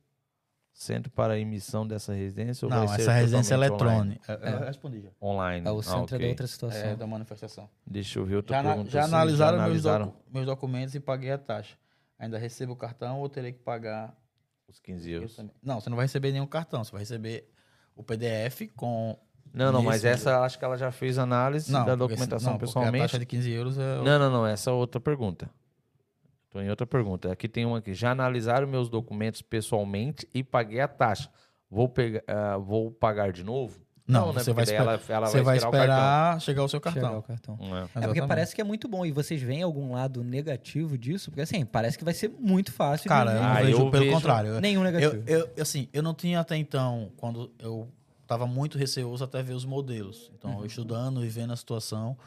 centro 0.81 1.11
para 1.11 1.37
emissão 1.39 1.87
dessa 1.87 2.13
residência? 2.13 2.65
Ou 2.65 2.69
Não, 2.69 2.87
vai 2.87 2.95
ser 2.95 3.01
essa 3.03 3.11
residência 3.13 3.55
é 3.55 3.69
totalmente 3.69 4.19
eletrônica. 4.27 4.39
É. 4.49 4.53
Eu 4.53 4.59
respondi 4.65 5.01
já. 5.01 5.09
Online. 5.21 5.67
É 5.67 5.71
o 5.71 5.79
Ah, 5.79 5.83
centro 5.83 6.15
é 6.15 6.19
da 6.19 6.27
outra 6.27 6.47
situação. 6.47 6.81
É 6.81 6.95
da 6.95 7.07
manifestação. 7.07 7.69
Deixa 7.85 8.19
eu 8.19 8.25
ver 8.25 8.35
outra 8.37 8.57
Já, 8.57 8.63
pergunta. 8.63 8.89
já 8.91 9.01
assim, 9.03 9.13
analisaram, 9.13 9.51
meus, 9.57 9.65
analisaram 9.65 10.05
docu- 10.07 10.23
meus 10.33 10.45
documentos 10.45 10.95
e 10.95 10.99
paguei 10.99 11.31
a 11.31 11.37
taxa. 11.37 11.75
Ainda 12.19 12.37
recebo 12.37 12.73
o 12.73 12.75
cartão 12.75 13.19
ou 13.19 13.29
terei 13.29 13.51
que 13.51 13.59
pagar? 13.59 14.15
os 14.67 14.79
15 14.79 15.09
eu 15.11 15.15
euros. 15.21 15.37
Não, 15.61 15.81
você 15.81 15.89
não 15.89 15.97
vai 15.97 16.05
receber 16.05 16.31
nenhum 16.31 16.47
cartão. 16.47 16.81
Você 16.83 16.91
vai 16.93 17.01
receber 17.01 17.49
o 17.95 18.01
PDF 18.03 18.69
com. 18.75 19.17
Não, 19.53 19.69
não, 19.71 19.83
mas 19.83 20.05
essa 20.05 20.39
acho 20.45 20.57
que 20.57 20.63
ela 20.63 20.77
já 20.77 20.91
fez 20.93 21.17
análise 21.17 21.69
Não, 21.69 21.79
da 21.85 21.97
porque- 21.97 22.13
documentação 22.15 22.51
não, 22.53 22.57
porque 22.57 22.71
A 22.71 22.73
pessoalmente. 22.73 23.01
taxa 23.03 23.19
de 23.19 23.25
15 23.25 23.51
euros 23.51 23.77
é. 23.77 23.97
Não, 23.97 24.17
não, 24.17 24.31
não, 24.31 24.47
essa 24.47 24.69
é 24.69 24.73
outra 24.73 25.01
pergunta. 25.01 25.49
Tô 26.51 26.59
em 26.61 26.69
outra 26.69 26.85
pergunta. 26.85 27.31
Aqui 27.31 27.47
tem 27.47 27.65
uma 27.65 27.77
aqui. 27.79 27.93
Já 27.93 28.11
analisaram 28.11 28.67
meus 28.67 28.89
documentos 28.89 29.41
pessoalmente 29.41 30.27
e 30.33 30.43
paguei 30.43 30.81
a 30.81 30.87
taxa. 30.87 31.29
Vou, 31.69 31.87
pegar, 31.87 32.21
ah, 32.27 32.57
vou 32.57 32.91
pagar 32.91 33.31
de 33.31 33.43
novo? 33.43 33.79
Não, 34.05 34.33
né? 34.33 34.43
você 34.43 34.51
vai 34.51 34.65
esperar- 34.65 34.83
ela, 34.83 34.99
ela 35.07 35.27
você 35.27 35.41
vai 35.41 35.55
esperar 35.55 35.69
o 35.69 35.71
cartão. 35.71 35.95
esperar 35.95 36.41
chegar 36.41 36.63
o 36.63 36.67
seu 36.67 36.79
Chegar 36.81 36.93
cartão. 37.01 37.19
o 37.19 37.23
cartão. 37.23 37.57
É. 37.95 37.99
É 38.03 38.07
porque 38.07 38.21
parece 38.27 38.53
que 38.53 38.59
é 38.59 38.63
muito 38.65 38.89
bom. 38.89 39.05
E 39.05 39.11
vocês 39.11 39.41
veem 39.41 39.61
algum 39.63 39.93
lado 39.93 40.21
negativo 40.21 40.97
disso? 40.97 41.31
Porque 41.31 41.41
assim, 41.41 41.63
parece 41.63 41.97
que 41.97 42.03
vai 42.03 42.13
ser 42.13 42.27
muito 42.37 42.73
fácil. 42.73 43.07
Cara, 43.07 43.31
eu 43.31 43.41
não 43.41 43.47
Ah, 43.47 43.61
vejo, 43.61 43.77
eu 43.83 43.89
pelo 43.91 44.03
vejo- 44.03 44.15
contrário. 44.15 44.59
Nenhum 44.59 44.83
negativo. 44.83 45.23
Eu, 45.25 45.49
eu, 45.55 45.61
assim, 45.63 45.87
eu 45.93 46.03
não 46.03 46.13
tinha 46.13 46.41
até 46.41 46.57
então, 46.57 47.09
quando 47.15 47.49
eu 47.57 47.87
estava 48.23 48.45
muito 48.45 48.77
receoso 48.77 49.23
até 49.23 49.41
ver 49.41 49.53
os 49.53 49.63
modelos. 49.63 50.29
Então, 50.37 50.51
Uhum. 50.55 50.59
eu 50.61 50.65
estudando 50.65 51.23
e 51.23 51.29
vendo 51.29 51.53
a 51.53 51.55
situação, 51.55 52.17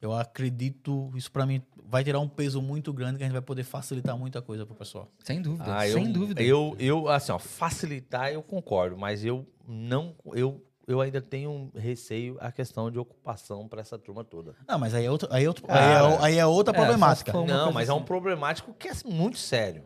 eu 0.00 0.12
acredito, 0.12 1.10
isso 1.14 1.30
para 1.30 1.44
mim 1.44 1.60
vai 1.84 2.04
tirar 2.04 2.20
um 2.20 2.28
peso 2.28 2.60
muito 2.62 2.92
grande 2.92 3.16
que 3.18 3.24
a 3.24 3.26
gente 3.26 3.32
vai 3.32 3.42
poder 3.42 3.64
facilitar 3.64 4.16
muita 4.16 4.40
coisa 4.40 4.64
pro 4.64 4.74
pessoal. 4.74 5.08
Sem 5.24 5.40
dúvida. 5.40 5.74
Ah, 5.74 5.86
sem 5.88 6.06
eu, 6.06 6.12
dúvida. 6.12 6.42
Eu, 6.42 6.76
eu, 6.78 7.08
assim, 7.08 7.32
ó, 7.32 7.38
facilitar 7.38 8.32
eu 8.32 8.42
concordo, 8.42 8.96
mas 8.96 9.24
eu 9.24 9.46
não, 9.66 10.14
eu, 10.34 10.62
eu 10.86 11.00
ainda 11.00 11.20
tenho 11.20 11.50
um 11.50 11.70
receio 11.74 12.36
a 12.40 12.52
questão 12.52 12.90
de 12.90 12.98
ocupação 12.98 13.66
para 13.66 13.80
essa 13.80 13.98
turma 13.98 14.22
toda. 14.22 14.54
Não, 14.66 14.78
mas 14.78 14.94
aí 14.94 15.04
é, 15.04 15.10
outro, 15.10 15.28
aí 15.32 15.44
é, 15.44 15.48
outro, 15.48 15.64
aí 15.68 15.74
Cara, 15.78 16.08
é, 16.08 16.18
aí 16.22 16.38
é 16.38 16.46
outra 16.46 16.72
é, 16.72 16.76
problemática. 16.76 17.32
não, 17.32 17.72
mas 17.72 17.88
é 17.88 17.92
um 17.92 17.96
assim. 17.96 18.04
problemático 18.04 18.72
que 18.74 18.88
é 18.88 18.92
muito 19.04 19.38
sério. 19.38 19.84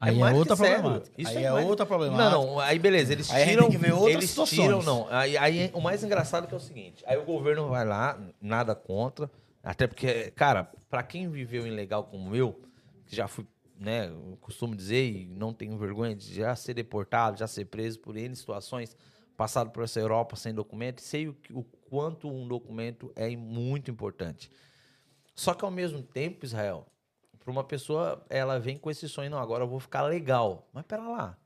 Aí 0.00 0.16
é, 0.16 0.18
mais 0.18 0.32
que 0.32 0.38
outra 0.38 0.56
problemática. 0.56 1.14
Isso 1.18 1.30
aí 1.30 1.44
é 1.44 1.46
é, 1.46 1.50
mais- 1.52 1.66
outra 1.66 1.84
problemática. 1.84 2.30
Não, 2.30 2.46
não, 2.46 2.60
aí 2.60 2.78
beleza, 2.78 3.12
eles 3.12 3.30
Aí 3.30 3.44
tiram. 3.46 3.64
tem 3.64 3.72
que 3.72 3.76
ver 3.76 3.92
outras 3.92 4.14
eles 4.14 4.30
situações. 4.30 4.60
tiram, 4.60 4.82
não. 4.82 5.06
Aí, 5.10 5.36
aí 5.36 5.70
o 5.74 5.80
mais 5.80 6.02
engraçado 6.02 6.46
que 6.46 6.54
é 6.54 6.56
o 6.56 6.60
seguinte: 6.60 7.04
aí 7.06 7.18
o 7.18 7.24
governo 7.24 7.68
vai 7.68 7.84
lá, 7.84 8.18
nada 8.40 8.74
contra. 8.74 9.30
Até 9.62 9.86
porque, 9.86 10.30
cara, 10.32 10.70
pra 10.88 11.02
quem 11.02 11.28
viveu 11.28 11.66
em 11.66 11.70
legal 11.70 12.04
como 12.04 12.34
eu, 12.34 12.62
que 13.06 13.14
já 13.14 13.28
fui, 13.28 13.46
né, 13.78 14.08
eu 14.08 14.38
costumo 14.40 14.74
dizer, 14.74 15.04
e 15.04 15.26
não 15.26 15.52
tenho 15.52 15.76
vergonha 15.76 16.14
de 16.14 16.34
já 16.34 16.54
ser 16.56 16.74
deportado, 16.74 17.38
já 17.38 17.46
ser 17.46 17.66
preso 17.66 17.98
por 18.00 18.16
N 18.16 18.34
situações, 18.34 18.96
passado 19.36 19.70
por 19.70 19.84
essa 19.84 20.00
Europa 20.00 20.36
sem 20.36 20.54
documento, 20.54 21.00
sei 21.00 21.28
o, 21.28 21.36
o 21.52 21.62
quanto 21.62 22.28
um 22.28 22.46
documento 22.46 23.12
é 23.14 23.34
muito 23.36 23.90
importante. 23.90 24.50
Só 25.34 25.54
que 25.54 25.64
ao 25.64 25.70
mesmo 25.70 26.02
tempo, 26.02 26.44
Israel, 26.44 26.86
para 27.38 27.50
uma 27.50 27.64
pessoa, 27.64 28.24
ela 28.28 28.58
vem 28.58 28.76
com 28.76 28.90
esse 28.90 29.08
sonho, 29.08 29.30
não, 29.30 29.38
agora 29.38 29.64
eu 29.64 29.68
vou 29.68 29.80
ficar 29.80 30.02
legal. 30.02 30.68
Mas 30.72 30.84
pera 30.84 31.08
lá. 31.08 31.38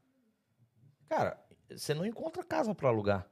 Cara, 1.09 1.39
você 1.71 1.95
não 1.95 2.05
encontra 2.05 2.43
casa 2.43 2.75
para 2.75 2.89
alugar. 2.89 3.29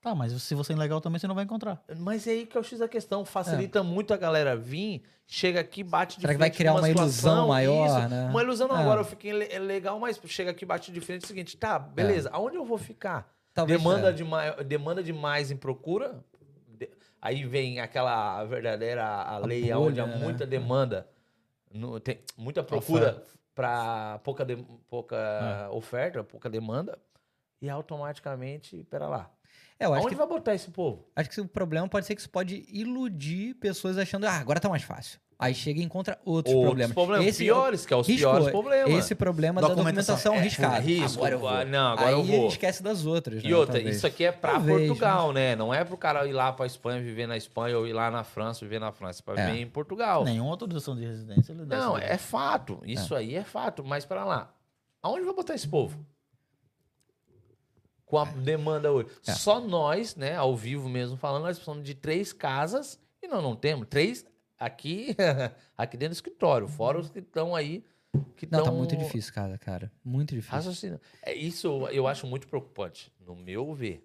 Tá, 0.00 0.14
mas 0.14 0.32
se 0.42 0.54
você 0.54 0.72
é 0.72 0.76
ilegal 0.76 0.98
também, 1.00 1.18
você 1.18 1.26
não 1.26 1.34
vai 1.34 1.44
encontrar. 1.44 1.82
Mas 1.98 2.26
é 2.26 2.30
aí 2.30 2.46
que 2.46 2.56
é 2.56 2.60
o 2.60 2.64
X 2.64 2.78
da 2.78 2.88
questão. 2.88 3.22
Facilita 3.24 3.82
muito 3.82 4.14
a 4.14 4.16
galera 4.16 4.56
vir, 4.56 5.02
chega 5.26 5.60
aqui, 5.60 5.84
bate 5.84 6.16
de 6.16 6.22
Será 6.22 6.32
que 6.32 6.38
vai 6.38 6.48
frente 6.48 6.56
criar 6.56 6.72
com 6.72 6.78
uma 6.78 6.88
ilusão 6.88 7.48
maior, 7.48 7.86
isso. 8.00 8.08
né? 8.08 8.28
Uma 8.30 8.42
ilusão 8.42 8.66
não, 8.66 8.78
É. 8.78 8.80
agora 8.80 9.00
eu 9.02 9.04
fiquei 9.04 9.32
le- 9.32 9.58
legal, 9.58 10.00
mas 10.00 10.18
chega 10.26 10.52
aqui, 10.52 10.64
bate 10.64 10.90
de 10.90 11.00
frente, 11.02 11.22
é 11.22 11.24
o 11.26 11.28
seguinte, 11.28 11.54
tá, 11.56 11.78
beleza, 11.78 12.30
aonde 12.32 12.56
eu 12.56 12.64
vou 12.64 12.78
ficar? 12.78 13.30
Talvez, 13.52 13.78
demanda, 13.78 14.08
é. 14.08 14.12
de 14.12 14.64
demanda 14.64 15.02
demais 15.02 15.50
em 15.50 15.56
procura, 15.56 16.24
de- 16.66 16.88
aí 17.20 17.44
vem 17.44 17.78
aquela 17.80 18.42
verdadeira 18.44 19.04
a 19.04 19.36
lei 19.36 19.64
bolha, 19.64 19.78
onde 19.78 20.00
há 20.00 20.06
né? 20.06 20.16
muita 20.16 20.46
demanda, 20.46 21.06
no- 21.70 22.00
tem 22.00 22.20
muita 22.38 22.62
procura 22.62 23.22
para 23.54 24.18
pouca, 24.24 24.46
de- 24.46 24.64
pouca 24.88 25.16
É. 25.16 25.68
oferta, 25.68 26.24
pouca 26.24 26.48
demanda, 26.48 26.98
e 27.60 27.68
automaticamente, 27.68 28.82
pera 28.84 29.06
lá, 29.06 29.30
É, 29.80 29.86
eu 29.86 29.94
acho 29.94 30.02
aonde 30.02 30.14
que, 30.14 30.18
vai 30.18 30.26
botar 30.28 30.54
esse 30.54 30.70
povo? 30.70 31.06
acho 31.16 31.30
que 31.30 31.40
o 31.40 31.48
problema 31.48 31.88
pode 31.88 32.04
ser 32.06 32.14
que 32.14 32.20
isso 32.20 32.28
pode 32.30 32.66
iludir 32.70 33.54
pessoas 33.54 33.96
achando, 33.96 34.26
ah, 34.26 34.34
agora 34.36 34.60
tá 34.60 34.68
mais 34.68 34.82
fácil. 34.82 35.18
Aí 35.38 35.54
chega 35.54 35.80
e 35.80 35.82
encontra 35.82 36.18
outros, 36.22 36.54
Outros 36.54 36.68
problemas. 36.68 36.92
problemas, 36.94 37.26
Esse 37.26 37.44
piores, 37.44 37.86
que 37.86 37.94
é 37.94 37.96
os 37.96 38.06
riscou 38.06 38.30
piores 38.30 38.50
problemas. 38.50 38.90
Esse 38.92 39.14
problema 39.14 39.58
Documentação. 39.62 40.26
da 40.26 40.32
documentação 40.32 40.34
É, 40.34 40.40
riscada. 40.42 40.78
risco. 40.80 41.16
Agora 41.18 41.34
eu 41.34 41.38
vou. 41.38 41.64
Não, 41.66 41.92
agora 41.92 42.08
Aí 42.08 42.12
eu 42.12 42.22
vou. 42.22 42.48
esquece 42.48 42.82
das 42.82 43.06
outras. 43.06 43.42
E 43.42 43.48
né, 43.48 43.56
outra, 43.56 43.76
talvez. 43.76 43.96
isso 43.96 44.06
aqui 44.06 44.22
é 44.26 44.32
pra 44.32 44.50
Talvez, 44.52 44.86
Portugal, 44.86 45.32
né? 45.32 45.56
Não 45.56 45.72
é 45.72 45.82
pro 45.82 45.96
cara 45.96 46.26
ir 46.26 46.34
lá 46.34 46.52
pra 46.52 46.66
Espanha, 46.66 47.00
viver 47.02 47.26
na 47.26 47.38
Espanha, 47.38 47.78
ou 47.78 47.86
ir 47.86 47.94
lá 47.94 48.10
na 48.10 48.22
França, 48.22 48.60
viver 48.66 48.78
na 48.80 48.92
França. 48.92 49.22
É 49.22 49.32
pra 49.34 49.42
É. 49.42 49.46
viver 49.46 49.60
em 49.62 49.66
Portugal. 49.66 50.24
Nenhuma 50.26 50.50
autorização 50.50 50.94
de 50.94 51.06
residência 51.06 51.54
Não, 51.54 51.96
é 51.96 52.18
fato. 52.18 52.78
Isso 52.84 53.14
aí 53.14 53.34
é 53.34 53.42
fato. 53.42 53.82
Mas 53.82 54.04
para 54.04 54.26
lá, 54.26 54.52
aonde 55.02 55.24
vai 55.24 55.32
botar 55.34 55.54
esse 55.54 55.66
povo? 55.66 56.04
Com 58.10 58.18
a 58.18 58.24
demanda 58.24 58.90
hoje. 58.90 59.08
É. 59.24 59.32
Só 59.32 59.60
nós, 59.60 60.16
né, 60.16 60.34
ao 60.34 60.56
vivo 60.56 60.88
mesmo 60.88 61.16
falando, 61.16 61.44
nós 61.44 61.56
precisamos 61.56 61.84
de 61.84 61.94
três 61.94 62.32
casas 62.32 62.98
e 63.22 63.28
nós 63.28 63.40
não 63.40 63.54
temos. 63.54 63.86
Três 63.88 64.26
aqui, 64.58 65.14
aqui 65.78 65.96
dentro 65.96 66.10
do 66.10 66.16
escritório, 66.16 66.66
fora 66.66 66.98
os 66.98 67.08
que 67.08 67.20
estão 67.20 67.54
aí. 67.54 67.84
Que 68.36 68.44
Não, 68.50 68.58
tá 68.58 68.64
tão 68.64 68.74
muito 68.74 68.96
difícil, 68.96 69.32
cara, 69.32 69.56
cara. 69.56 69.92
Muito 70.04 70.34
difícil. 70.34 70.98
É, 71.22 71.32
isso 71.32 71.86
eu 71.92 72.08
acho 72.08 72.26
muito 72.26 72.48
preocupante, 72.48 73.12
no 73.24 73.36
meu 73.36 73.72
ver. 73.72 74.04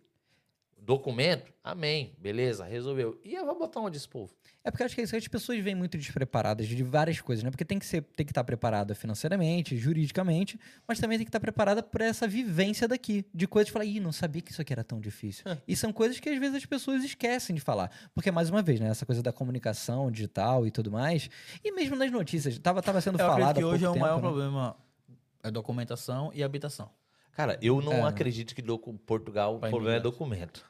Documento, 0.86 1.52
amém, 1.64 2.14
beleza, 2.20 2.64
resolveu. 2.64 3.20
E 3.26 3.34
eu 3.34 3.44
vou 3.44 3.58
botar 3.58 3.80
onde 3.80 3.98
esse 3.98 4.08
povo? 4.08 4.32
É 4.64 4.70
porque 4.70 4.84
acho 4.84 4.94
que 4.96 5.02
as 5.02 5.28
pessoas 5.28 5.60
vêm 5.60 5.74
muito 5.74 5.98
despreparadas 5.98 6.68
de 6.68 6.84
várias 6.84 7.20
coisas, 7.20 7.44
né? 7.44 7.50
Porque 7.50 7.66
tem 7.66 7.80
que, 7.80 7.86
ser, 7.88 8.04
tem 8.16 8.24
que 8.24 8.32
estar 8.32 8.44
preparada 8.44 8.94
financeiramente, 8.94 9.76
juridicamente, 9.78 10.60
mas 10.88 11.00
também 11.00 11.18
tem 11.18 11.26
que 11.26 11.30
estar 11.30 11.40
preparada 11.40 11.82
para 11.82 12.06
essa 12.06 12.28
vivência 12.28 12.88
daqui. 12.88 13.26
De 13.34 13.48
coisas 13.48 13.66
de 13.68 13.72
falar, 13.74 13.86
ih, 13.86 14.00
não 14.00 14.12
sabia 14.12 14.44
que 14.44 14.52
isso 14.52 14.62
aqui 14.62 14.74
era 14.74 14.84
tão 14.84 15.00
difícil. 15.00 15.44
E 15.68 15.76
são 15.76 15.92
coisas 15.92 16.20
que 16.20 16.30
às 16.30 16.38
vezes 16.40 16.56
as 16.58 16.66
pessoas 16.68 17.04
esquecem 17.04 17.56
de 17.56 17.62
falar. 17.62 17.90
Porque, 18.14 18.30
mais 18.30 18.52
uma 18.52 18.62
vez, 18.62 18.80
né? 18.80 18.88
Essa 18.88 19.08
coisa 19.08 19.24
da 19.24 19.34
comunicação 19.34 20.12
digital 20.12 20.68
e 20.68 20.72
tudo 20.72 20.92
mais. 20.92 21.30
E 21.64 21.72
mesmo 21.72 21.96
nas 21.96 22.12
notícias, 22.12 22.60
tava, 22.60 22.80
tava 22.84 23.02
sendo 23.02 23.20
Eu 23.20 23.26
falado. 23.26 23.56
que 23.58 23.64
há 23.64 23.68
hoje 23.68 23.86
é 23.86 23.90
o 23.90 23.92
pouco 23.94 24.00
maior 24.00 24.16
tempo, 24.18 24.28
né? 24.28 24.32
problema 24.34 24.76
é 25.44 25.50
documentação 25.50 26.30
e 26.34 26.44
habitação. 26.44 26.90
Cara, 27.34 27.58
eu 27.62 27.82
não 27.82 27.92
É, 27.92 28.02
acredito 28.04 28.56
que 28.56 28.62
docu- 28.62 28.94
Portugal 29.06 29.56
o 29.58 29.60
problema 29.60 29.98
é 29.98 30.00
documento. 30.00 30.66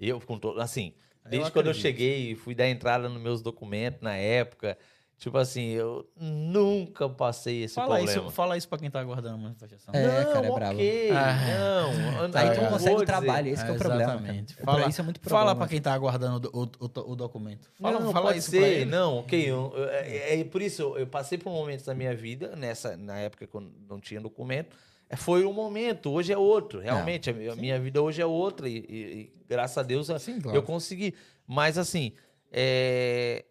Eu, 0.00 0.20
com 0.20 0.38
todo, 0.38 0.60
assim, 0.60 0.94
Desde 1.28 1.52
quando 1.52 1.66
eu 1.66 1.74
cheguei, 1.74 2.34
fui 2.34 2.54
dar 2.54 2.68
entrada 2.68 3.08
nos 3.08 3.20
meus 3.22 3.40
documentos 3.42 4.00
na 4.00 4.16
época. 4.16 4.76
Tipo 5.18 5.36
assim, 5.36 5.66
eu 5.68 6.08
nunca 6.16 7.06
passei 7.10 7.64
esse 7.64 7.74
Fala 7.74 7.96
problema. 7.96 8.20
isso, 8.22 8.30
fala 8.30 8.56
isso 8.56 8.66
pra 8.66 8.78
quem 8.78 8.90
tá 8.90 9.00
aguardando 9.00 9.34
a 9.34 9.38
manifestação. 9.38 9.94
É, 9.94 10.24
não, 10.24 10.32
cara, 10.32 10.46
é 10.46 10.50
brabo. 10.50 10.74
ok, 10.76 11.10
Ah. 11.10 11.34
não. 11.46 12.40
Aí 12.40 12.48
eu 12.48 12.54
tu 12.54 12.60
não 12.62 12.70
consegue 12.70 13.04
trabalho, 13.04 13.48
esse 13.48 13.62
que 13.62 13.70
é 13.70 13.74
o 13.74 13.76
problema. 13.78 14.04
cara. 14.06 14.18
Exatamente. 14.18 14.56
É, 14.58 14.64
Fala, 14.64 14.80
pra 14.80 14.88
isso 14.88 15.00
é 15.00 15.04
muito 15.04 15.20
fala 15.20 15.38
problema. 15.44 15.56
pra 15.58 15.68
quem 15.68 15.80
tá 15.82 15.92
aguardando 15.92 16.50
o, 16.54 16.62
o, 16.62 17.12
o- 17.12 17.16
documento. 17.16 17.68
Fala, 17.78 18.00
não, 18.00 18.12
fala 18.12 18.26
pode 18.28 18.38
isso 18.38 18.50
ser, 18.50 18.58
pra 18.60 18.68
ele. 18.68 18.84
não, 18.86 19.18
ok. 19.18 19.40
eu- 19.50 19.72
eu- 19.76 19.88
é, 19.90 20.40
é 20.40 20.44
por 20.44 20.62
isso 20.62 20.80
eu, 20.82 20.98
eu 21.00 21.06
passei 21.06 21.36
por 21.36 21.52
momentos 21.52 21.84
da 21.84 21.94
minha 21.94 22.14
vida, 22.16 22.56
nessa, 22.56 22.96
na 22.96 23.18
época 23.18 23.46
quando 23.46 23.70
não 23.88 24.00
tinha 24.00 24.20
documento. 24.22 24.74
É, 25.10 25.16
Foi 25.16 25.44
um 25.44 25.52
momento, 25.52 26.10
hoje 26.10 26.32
é 26.32 26.38
outro. 26.38 26.78
Realmente, 26.80 27.28
a 27.28 27.32
minha- 27.34 27.52
a 27.52 27.56
minha 27.56 27.78
vida 27.80 28.00
hoje 28.00 28.22
é 28.22 28.26
outra 28.26 28.68
e, 28.68 28.76
e- 28.78 29.20
e 29.20 29.32
graças 29.48 29.76
a 29.76 29.82
Deus 29.82 30.06
Sim, 30.20 30.40
eu 30.54 30.62
consegui. 30.62 31.14
Mas 31.46 31.76
assim, 31.76 32.12
é, 32.52 33.44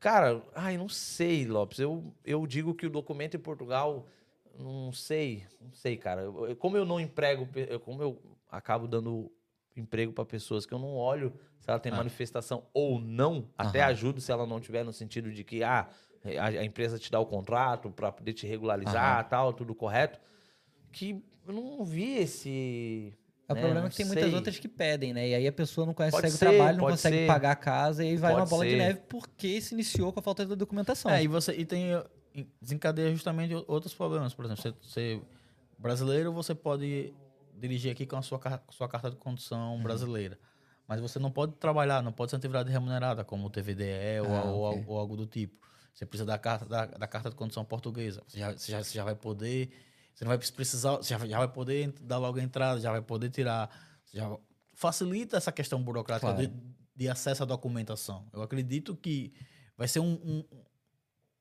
cara, 0.00 0.42
ai, 0.54 0.76
não 0.76 0.88
sei, 0.88 1.46
Lopes. 1.46 1.78
Eu, 1.78 2.14
eu 2.24 2.46
digo 2.46 2.74
que 2.74 2.86
o 2.86 2.90
documento 2.90 3.36
em 3.36 3.40
Portugal, 3.40 4.06
não 4.58 4.90
sei, 4.92 5.44
não 5.60 5.72
sei, 5.72 5.96
cara. 5.96 6.22
Eu- 6.22 6.56
como 6.56 6.76
eu 6.76 6.84
não 6.84 6.98
emprego, 6.98 7.46
eu- 7.56 7.78
como 7.80 8.02
eu 8.02 8.18
acabo 8.50 8.86
dando 8.88 9.30
emprego 9.76 10.12
para 10.12 10.24
pessoas 10.24 10.66
que 10.66 10.72
eu 10.74 10.78
não 10.78 10.94
olho 10.96 11.32
se 11.58 11.70
ela 11.70 11.78
tem 11.78 11.92
Ah. 11.92 11.96
manifestação 11.96 12.66
ou 12.74 12.98
não, 13.00 13.48
até 13.56 13.82
ajudo 13.82 14.20
se 14.20 14.30
ela 14.30 14.46
não 14.46 14.60
tiver 14.60 14.84
no 14.84 14.92
sentido 14.92 15.32
de 15.32 15.42
que 15.44 15.62
ah, 15.62 15.88
a, 16.38 16.46
a 16.46 16.64
empresa 16.64 16.98
te 16.98 17.10
dá 17.10 17.18
o 17.18 17.26
contrato 17.26 17.90
para 17.90 18.12
poder 18.12 18.32
te 18.34 18.46
regularizar, 18.46 19.28
tal, 19.28 19.52
tudo 19.52 19.74
correto. 19.74 20.20
Que 20.92 21.22
eu 21.46 21.52
não 21.54 21.84
vi 21.84 22.18
esse 22.18 23.12
É 23.48 23.52
o 23.52 23.56
né, 23.56 23.60
problema 23.60 23.80
não 23.80 23.86
é 23.86 23.90
que 23.90 23.96
tem 23.96 24.06
muitas 24.06 24.28
sei. 24.28 24.34
outras 24.34 24.58
que 24.58 24.68
pedem, 24.68 25.12
né? 25.12 25.28
E 25.30 25.34
aí 25.34 25.46
a 25.48 25.52
pessoa 25.52 25.86
não 25.86 25.94
consegue 25.94 26.12
Pode 26.12 26.28
o 26.28 26.30
ser, 26.32 26.38
trabalho, 26.38 26.78
não 26.78 26.84
consegue 26.86 27.16
ser. 27.18 27.26
pagar 27.26 27.50
a 27.52 27.56
casa 27.56 28.04
e 28.04 28.08
aí 28.10 28.16
vai 28.16 28.32
Pode 28.32 28.42
uma 28.44 28.48
bola 28.50 28.64
de 28.64 28.70
ser. 28.70 28.76
neve 28.76 29.00
porque 29.08 29.60
se 29.60 29.74
iniciou 29.74 30.12
com 30.12 30.20
a 30.20 30.22
falta 30.22 30.44
da 30.46 30.54
documentação. 30.54 31.10
É, 31.10 31.22
e 31.22 31.26
você 31.26 31.52
e 31.52 31.64
tem 31.64 31.90
desencadeia 32.60 33.10
justamente 33.12 33.54
outros 33.66 33.92
problemas. 33.94 34.32
Por 34.34 34.44
exemplo, 34.44 34.62
você, 34.62 34.72
você 34.82 35.20
brasileiro, 35.78 36.32
você 36.32 36.54
pode 36.54 37.12
dirigir 37.58 37.90
aqui 37.92 38.06
com 38.06 38.16
a 38.16 38.22
sua, 38.22 38.40
sua 38.70 38.88
carta 38.88 39.10
de 39.10 39.16
condução 39.16 39.76
Uhum. 39.76 39.82
brasileira. 39.82 40.38
Mas 40.86 41.00
você 41.00 41.18
não 41.18 41.30
pode 41.30 41.52
trabalhar, 41.56 42.02
não 42.02 42.12
pode 42.12 42.30
ser 42.30 42.36
atividade 42.36 42.70
remunerada, 42.70 43.24
como 43.24 43.46
o 43.46 43.50
TVDE 43.50 44.20
ou, 44.22 44.32
Ah, 44.34 44.44
ou- 44.44 44.62
ok. 44.72 44.84
ou 44.86 44.98
algo 44.98 45.16
do 45.16 45.26
tipo. 45.26 45.66
Você 45.94 46.06
precisa 46.06 46.26
da 46.26 46.38
carta, 46.38 46.64
da, 46.66 46.86
da 46.86 47.06
carta 47.06 47.28
de 47.30 47.36
condução 47.36 47.64
portuguesa. 47.64 48.22
Você 48.26 48.38
já, 48.38 48.52
você 48.52 48.72
já, 48.72 48.82
você 48.82 48.94
já 48.94 49.04
vai 49.04 49.14
poder. 49.14 49.70
Você 50.14 50.24
não 50.24 50.28
vai 50.30 50.38
precisar. 50.38 50.96
Você 50.96 51.14
já, 51.16 51.26
já 51.26 51.38
vai 51.38 51.48
poder 51.48 51.92
dar 52.00 52.18
logo 52.18 52.38
a 52.38 52.42
entrada, 52.42 52.80
já 52.80 52.90
vai 52.92 53.02
poder 53.02 53.30
tirar. 53.30 53.68
já 54.12 54.36
facilita 54.74 55.36
essa 55.36 55.52
questão 55.52 55.82
burocrática 55.82 56.32
Claro. 56.32 56.46
de, 56.48 56.52
de 56.96 57.08
acesso 57.08 57.42
à 57.42 57.46
documentação. 57.46 58.26
Eu 58.32 58.42
acredito 58.42 58.96
que 58.96 59.32
vai 59.76 59.86
ser 59.88 60.00
um, 60.00 60.12
um, 60.12 60.44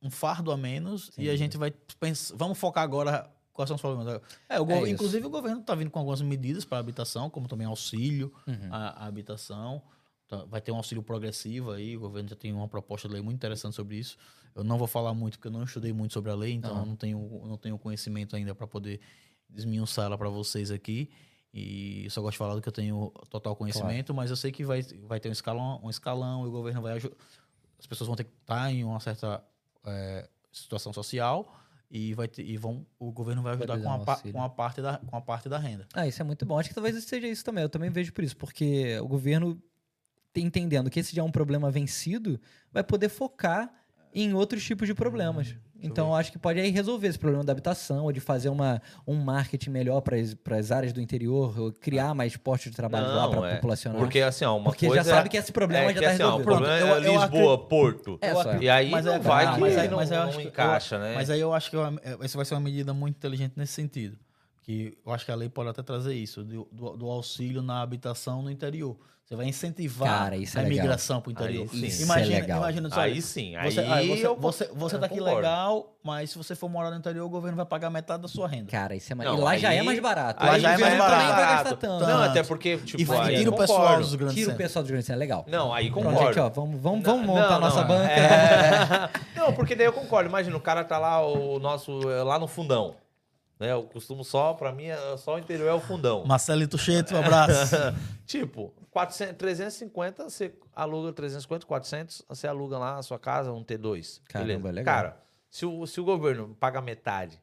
um 0.04 0.10
fardo 0.12 0.52
a 0.52 0.58
menos 0.58 1.12
e 1.18 1.30
a 1.30 1.36
gente 1.36 1.58
vai 1.58 1.72
pensar. 2.00 2.36
Vamos 2.36 2.58
focar 2.58 2.84
agora 2.84 3.30
quais 3.54 3.68
são 3.68 3.76
os 3.76 3.82
problemas. 3.82 4.22
É, 4.48 4.56
o 4.56 4.56
É 4.56 4.60
governo, 4.60 4.86
isso. 4.86 4.94
inclusive 4.94 5.26
o 5.26 5.30
governo 5.30 5.62
está 5.62 5.76
vindo 5.76 5.90
com 5.92 6.00
algumas 6.00 6.22
medidas 6.22 6.66
para 6.66 6.78
a 6.78 6.80
habitação, 6.82 7.30
como 7.30 7.48
também 7.48 7.66
auxílio 7.68 8.34
Uhum. 8.48 8.70
à, 8.74 9.04
à 9.04 9.06
habitação. 9.08 9.82
Tá, 10.32 10.46
Vai 10.46 10.62
ter 10.62 10.72
um 10.72 10.78
auxílio 10.78 11.04
progressivo 11.04 11.72
aí, 11.72 11.98
o 11.98 12.00
governo 12.00 12.30
já 12.30 12.38
tem 12.38 12.54
uma 12.54 12.66
proposta 12.66 13.06
de 13.06 13.14
lei 13.16 13.22
muito 13.22 13.36
interessante 13.36 13.76
sobre 13.76 13.98
isso. 13.98 14.18
Eu 14.56 14.64
não 14.64 14.78
vou 14.78 14.88
falar 14.88 15.14
muito 15.14 15.38
porque 15.38 15.50
eu 15.50 15.52
não 15.52 15.64
estudei 15.64 15.92
muito 15.92 16.14
sobre 16.14 16.32
a 16.32 16.36
lei, 16.36 16.54
então 16.54 16.72
Aham. 16.72 16.84
eu 16.84 16.86
não 16.86 16.96
tenho, 16.96 17.42
não 17.46 17.58
tenho 17.58 17.78
conhecimento 17.78 18.34
ainda 18.34 18.56
para 18.56 18.66
poder 18.66 19.02
desmiuçar 19.50 20.06
ela 20.06 20.18
para 20.18 20.30
vocês 20.30 20.72
aqui. 20.72 21.10
E 21.54 22.08
só 22.10 22.22
gosto 22.22 22.32
de 22.32 22.38
falar 22.38 22.56
do 22.56 22.62
que 22.62 22.70
eu 22.70 22.72
tenho 22.72 23.12
total 23.30 23.58
conhecimento, 23.58 24.14
mas 24.14 24.30
eu 24.30 24.38
sei 24.38 24.54
que 24.54 24.64
vai, 24.64 24.82
vai 25.06 25.20
ter 25.20 25.28
um 25.28 25.34
escalão, 25.34 25.82
um 25.84 25.90
escalão 25.90 26.46
e 26.46 26.48
o 26.48 26.52
governo 26.52 26.82
vai 26.82 26.94
ajudar. 26.94 27.18
As 27.78 27.86
pessoas 27.86 28.08
vão 28.08 28.16
ter 28.16 28.24
que 28.24 28.32
estar 28.40 28.72
em 28.72 28.86
uma 28.86 29.02
certa 29.02 29.44
eh, 29.86 30.30
situação 30.50 30.94
social 30.94 31.54
e, 31.90 32.14
vai 32.14 32.30
ter, 32.30 32.44
e 32.44 32.56
vão, 32.56 32.86
o 32.98 33.12
governo 33.12 33.42
vai 33.42 33.58
Vai 33.58 33.68
ajudar 33.68 33.78
dar 33.80 33.84
com 33.84 34.12
a, 34.12 34.16
um 34.30 34.32
com, 34.32 34.44
a 34.44 34.50
parte 34.50 34.82
da, 34.82 34.98
com 34.98 35.16
a 35.18 35.22
parte 35.22 35.50
da 35.50 35.58
renda. 35.58 35.86
Ah, 35.94 36.08
isso 36.08 36.22
é 36.22 36.24
muito 36.24 36.46
bom. 36.46 36.58
Acho 36.58 36.70
que 36.70 36.76
talvez 36.76 37.04
seja 37.04 37.28
isso 37.28 37.44
também. 37.44 37.64
Eu 37.64 37.70
também 37.70 37.90
vejo 37.90 38.14
por 38.14 38.24
isso, 38.24 38.38
porque 38.38 38.98
o 39.00 39.08
governo, 39.10 39.62
entendendo 40.40 40.90
que 40.90 41.00
esse 41.00 41.16
já 41.16 41.22
é 41.22 41.26
um 41.26 41.32
problema 41.32 41.70
vencido, 41.70 42.40
vai 42.72 42.84
poder 42.84 43.10
focar 43.10 43.72
em 44.14 44.34
outros 44.34 44.64
tipos 44.64 44.88
de 44.88 44.94
problemas. 44.94 45.56
então, 45.84 46.10
eu 46.10 46.16
acho 46.16 46.32
que 46.32 46.38
pode 46.38 46.60
aí 46.60 46.70
resolver 46.70 47.08
esse 47.08 47.18
problema 47.18 47.44
da 47.44 47.54
habitação, 47.54 48.04
ou 48.04 48.12
de 48.12 48.20
fazer 48.20 48.50
uma, 48.50 48.80
um 49.08 49.16
marketing 49.16 49.72
melhor 49.72 50.00
para 50.02 50.16
as 50.58 50.72
áreas 50.72 50.94
do 50.94 51.02
interior, 51.02 51.58
ou 51.60 51.72
criar 51.72 52.14
mais 52.14 52.38
postos 52.38 52.70
de 52.72 52.78
trabalho 52.78 53.08
lá 53.08 53.24
Não, 53.24 53.32
para 53.32 53.50
é. 53.52 53.56
populacionar. 53.56 53.98
Porque 54.00 54.20
assim, 54.20 54.46
ó, 54.46 54.58
uma 54.58 54.66
Porque 54.66 54.86
coisa 54.88 55.04
já 55.04 55.10
sabe 55.16 55.28
que 55.30 55.38
esse 55.38 55.52
problema 55.52 55.90
é 55.90 55.94
já 55.96 56.00
está 56.02 56.12
assim, 56.12 56.24
ó, 56.24 56.26
o 56.36 56.38
resolvido. 56.38 56.46
problema 56.46 56.78
Pronto, 56.78 56.94
é 56.94 57.08
eu- 57.08 57.14
eu 57.14 57.20
Lisboa, 57.22 57.58
Porto. 57.68 58.20
É, 58.22 58.34
só. 58.36 58.56
E 58.58 58.70
aí 58.70 58.92
Mas 58.92 59.06
não 59.06 59.14
é- 59.14 59.20
vai 59.20 59.46
ah, 59.46 59.54
que 59.56 59.60
mas 59.60 59.78
aí- 59.78 59.88
não, 59.88 59.98
mas 59.98 60.10
não 60.12 60.22
acho 60.24 60.38
que- 60.38 60.44
eu- 60.44 60.50
encaixa, 60.50 61.00
né? 61.00 61.14
Mas 61.16 61.30
aí 61.32 61.40
eu 61.40 61.52
acho 61.54 61.70
que 61.72 61.76
eu- 61.76 62.00
essa 62.22 62.38
vai 62.38 62.46
ser 62.46 62.54
uma 62.54 62.60
medida 62.62 62.94
muito 62.94 63.16
inteligente 63.16 63.54
nesse 63.56 63.74
sentido. 63.74 64.18
Que 64.72 64.98
eu 65.06 65.14
acho 65.14 65.26
que 65.26 65.32
a 65.32 65.36
lei 65.36 65.50
pode 65.50 65.70
até 65.70 65.82
trazer 65.84 66.14
isso, 66.14 66.44
do, 66.44 66.68
do- 66.72 66.96
do 66.98 67.10
auxílio 67.10 67.62
na 67.62 67.82
habitação 67.82 68.42
no 68.42 68.50
interior. 68.50 68.96
Você 69.26 69.36
vai 69.38 69.46
incentivar 69.46 70.10
Cara, 70.10 70.36
isso 70.36 70.58
é 70.60 70.62
a 70.62 70.66
imigração 70.66 71.22
para 71.22 71.30
o 71.30 71.32
interior. 71.32 71.62
Aí 71.72 71.80
sim. 71.80 71.86
Isso 71.86 72.02
é 72.02 72.06
imagina, 72.06 72.40
legal. 72.42 72.58
imagina 72.60 72.90
só, 72.90 73.00
Aí 73.00 73.22
sim, 73.22 73.56
aí, 73.56 73.72
você, 73.72 73.80
aí 73.80 74.08
você, 74.10 74.28
eu 74.28 74.36
você, 74.36 74.70
você 74.74 74.96
eu 74.96 75.00
tá 75.00 75.06
aqui 75.06 75.16
concordo. 75.20 75.38
legal, 75.38 75.96
mas 76.04 76.32
se 76.32 76.38
você 76.38 76.54
for 76.54 76.68
morar 76.70 76.90
no 76.92 76.98
interior, 76.98 77.26
o 77.26 77.30
governo 77.30 77.56
vai 77.56 77.66
pagar 77.66 77.90
metade 77.90 78.22
da 78.24 78.28
sua 78.28 78.46
renda. 78.46 78.70
Cara, 78.70 78.94
isso 78.94 79.10
é 79.10 79.16
mais... 79.16 79.30
Não, 79.30 79.38
E 79.38 79.42
lá 79.42 79.58
já 79.58 79.74
é 79.74 79.82
mais 79.82 80.00
barato. 80.02 80.46
Lá 80.46 80.60
já 80.60 80.74
é 80.74 80.78
mais 80.78 80.98
barato. 80.98 81.22
também 81.22 81.36
vai 81.36 81.54
gastar 81.56 81.76
tanto. 81.78 82.06
Não, 82.06 82.24
até 82.24 82.44
porque, 82.44 82.78
tipo, 82.80 83.14
e 83.14 83.18
aí 83.18 83.38
tira 83.38 83.50
o 83.52 83.56
pessoal 83.58 83.98
dos 84.00 84.16
grandes 84.16 84.36
Tira 84.36 84.52
o 84.52 84.58
pessoal 84.58 84.84
dos 84.84 84.90
grandes 84.92 85.06
centros, 85.08 85.22
é 85.22 85.26
legal. 85.26 85.46
Não, 85.48 85.74
aí 85.74 85.90
Pronto, 85.90 86.06
concordo. 86.10 86.28
gente, 86.34 86.40
ó, 86.40 86.50
vamos, 86.50 86.82
vamos, 86.82 87.06
vamos 87.06 87.26
Não, 87.26 87.34
montar 87.34 87.48
a 87.48 87.52
não, 87.52 87.60
nossa 87.62 87.82
é. 87.82 87.84
banca. 87.86 89.12
Não, 89.36 89.54
porque 89.54 89.76
daí 89.76 89.86
eu 89.88 89.94
concordo. 89.94 90.30
Imagina, 90.30 90.58
o 90.58 90.62
cara 90.62 90.84
tá 90.84 90.98
lá, 90.98 91.26
o 91.26 91.58
nosso, 91.58 92.00
lá 92.00 92.38
no 92.38 92.48
fundão. 92.48 92.96
Né? 93.62 93.72
Eu 93.72 93.84
costumo 93.84 94.24
só, 94.24 94.54
pra 94.56 94.72
mim, 94.72 94.86
é- 94.86 95.18
só 95.18 95.36
o 95.36 95.40
interior 95.40 95.68
é 95.70 95.74
o 95.74 95.80
fundão. 95.80 96.24
Marcelito 96.26 96.78
Cheto, 96.80 97.14
um 97.14 97.20
abraço. 97.20 97.76
tipo, 98.26 98.74
400, 98.90 99.36
350, 99.38 100.24
você 100.30 100.52
aluga 100.76 101.14
350, 101.14 101.66
400, 101.68 102.24
você 102.28 102.48
aluga 102.48 102.78
lá 102.80 102.98
a 102.98 103.04
sua 103.04 103.20
casa, 103.20 103.52
um 103.52 103.64
T2. 103.64 104.20
Caramba, 104.28 104.50
beleza. 104.54 104.72
legal. 104.72 104.96
Cara, 104.96 105.18
se 105.50 105.66
o, 105.66 105.86
se 105.86 106.02
o 106.02 106.04
governo 106.04 106.56
paga 106.60 106.82
metade 106.82 107.40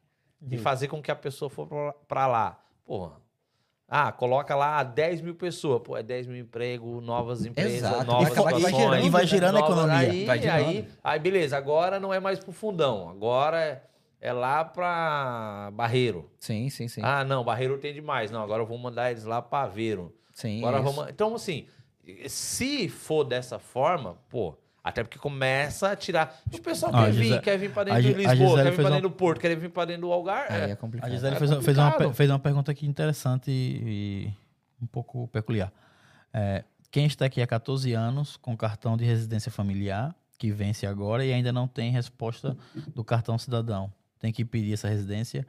e 0.51 0.57
fazer 0.57 0.87
com 0.89 1.01
que 1.01 1.09
a 1.09 1.15
pessoa 1.15 1.49
for 1.49 1.65
pra- 1.67 1.93
pra 2.07 2.27
lá, 2.27 2.59
porra. 2.85 3.13
Ah, 3.91 4.11
coloca 4.11 4.55
lá 4.55 4.83
10 4.83 5.19
mil 5.21 5.33
pessoas. 5.33 5.81
Pô, 5.83 5.97
é 5.97 6.03
10 6.03 6.27
mil 6.27 6.37
empregos, 6.37 7.01
novas 7.03 7.43
empresas, 7.45 7.75
Exato. 7.77 8.03
novas 8.05 8.31
E 8.31 8.41
vai- 8.41 8.59
gerando, 8.71 9.05
e 9.05 9.09
vai 9.09 9.25
gerando 9.25 9.57
a 9.57 9.61
novas- 9.61 9.77
economia. 9.77 9.97
Aí, 10.11 10.25
Vai 10.25 10.39
girando. 10.41 10.67
aí, 10.67 10.87
aí, 11.03 11.19
beleza. 11.19 11.57
Agora 11.57 11.99
não 11.99 12.13
é 12.13 12.19
mais 12.19 12.37
pro 12.39 12.51
fundão. 12.51 13.09
Agora 13.09 13.81
é, 14.21 14.31
lá 14.33 14.63
pra 14.65 15.71
Barreiro. 15.73 16.29
Sim, 16.39 16.69
sim, 16.69 16.87
sim. 16.87 17.01
Ah, 17.03 17.23
não, 17.23 17.43
Barreiro 17.43 17.77
tem 17.77 17.93
demais. 17.93 18.31
Não, 18.31 18.41
agora 18.41 18.61
eu 18.61 18.67
vou 18.67 18.77
mandar 18.77 19.11
eles 19.11 19.23
lá 19.23 19.41
pra 19.41 19.61
Aveiro. 19.63 20.13
sim 20.33 20.59
Agora 20.59 20.81
isso. 20.83 20.91
vamos. 20.93 21.09
Então, 21.11 21.35
assim, 21.35 21.67
se 22.27 22.89
for 22.89 23.23
dessa 23.23 23.59
forma, 23.59 24.17
pô. 24.29 24.55
Até 24.81 25.03
porque 25.03 25.19
começa 25.19 25.91
a 25.91 25.95
tirar. 25.95 26.39
O 26.53 26.61
pessoal 26.61 26.91
Ah, 26.95 27.03
quer 27.03 27.07
a 27.09 27.11
vir, 27.11 27.41
quer 27.41 27.57
vir 27.57 27.71
pra 27.71 27.83
dentro 27.83 28.01
de 28.01 28.13
Lisboa, 28.13 28.35
Gisele 28.35 28.55
quer 28.63 28.69
vir 28.71 28.75
pra 28.75 28.83
uma- 28.85 28.89
dentro 28.91 29.09
do 29.09 29.15
Porto, 29.15 29.39
quer 29.41 29.55
vir 29.57 29.69
pra 29.69 29.85
dentro 29.85 30.01
do 30.03 30.11
Algar. 30.13 30.45
É. 30.51 30.71
é 30.71 30.75
complicado. 30.75 31.09
A 31.09 31.13
Gisele 31.13 31.35
É 31.35 31.37
fez, 31.37 31.51
fez, 31.51 31.77
uma, 31.77 31.91
complicado. 31.91 32.13
fez 32.15 32.29
uma 32.29 32.39
pergunta 32.39 32.71
aqui 32.71 32.87
interessante 32.87 33.51
e, 33.51 33.83
e 34.29 34.33
um 34.81 34.87
pouco 34.87 35.27
peculiar. 35.27 35.71
É, 36.33 36.63
quem 36.89 37.05
está 37.05 37.25
aqui 37.25 37.41
há 37.41 37.45
14 37.45 37.91
anos 37.93 38.37
com 38.37 38.55
cartão 38.55 38.95
de 38.95 39.03
residência 39.03 39.51
familiar, 39.51 40.15
que 40.37 40.49
vence 40.49 40.87
agora 40.87 41.25
e 41.25 41.33
ainda 41.33 41.51
não 41.51 41.67
tem 41.67 41.91
resposta 41.91 42.55
do 42.95 43.03
cartão 43.03 43.37
cidadão, 43.37 43.91
tem 44.19 44.31
que 44.31 44.43
pedir 44.45 44.73
essa 44.73 44.87
residência. 44.87 45.45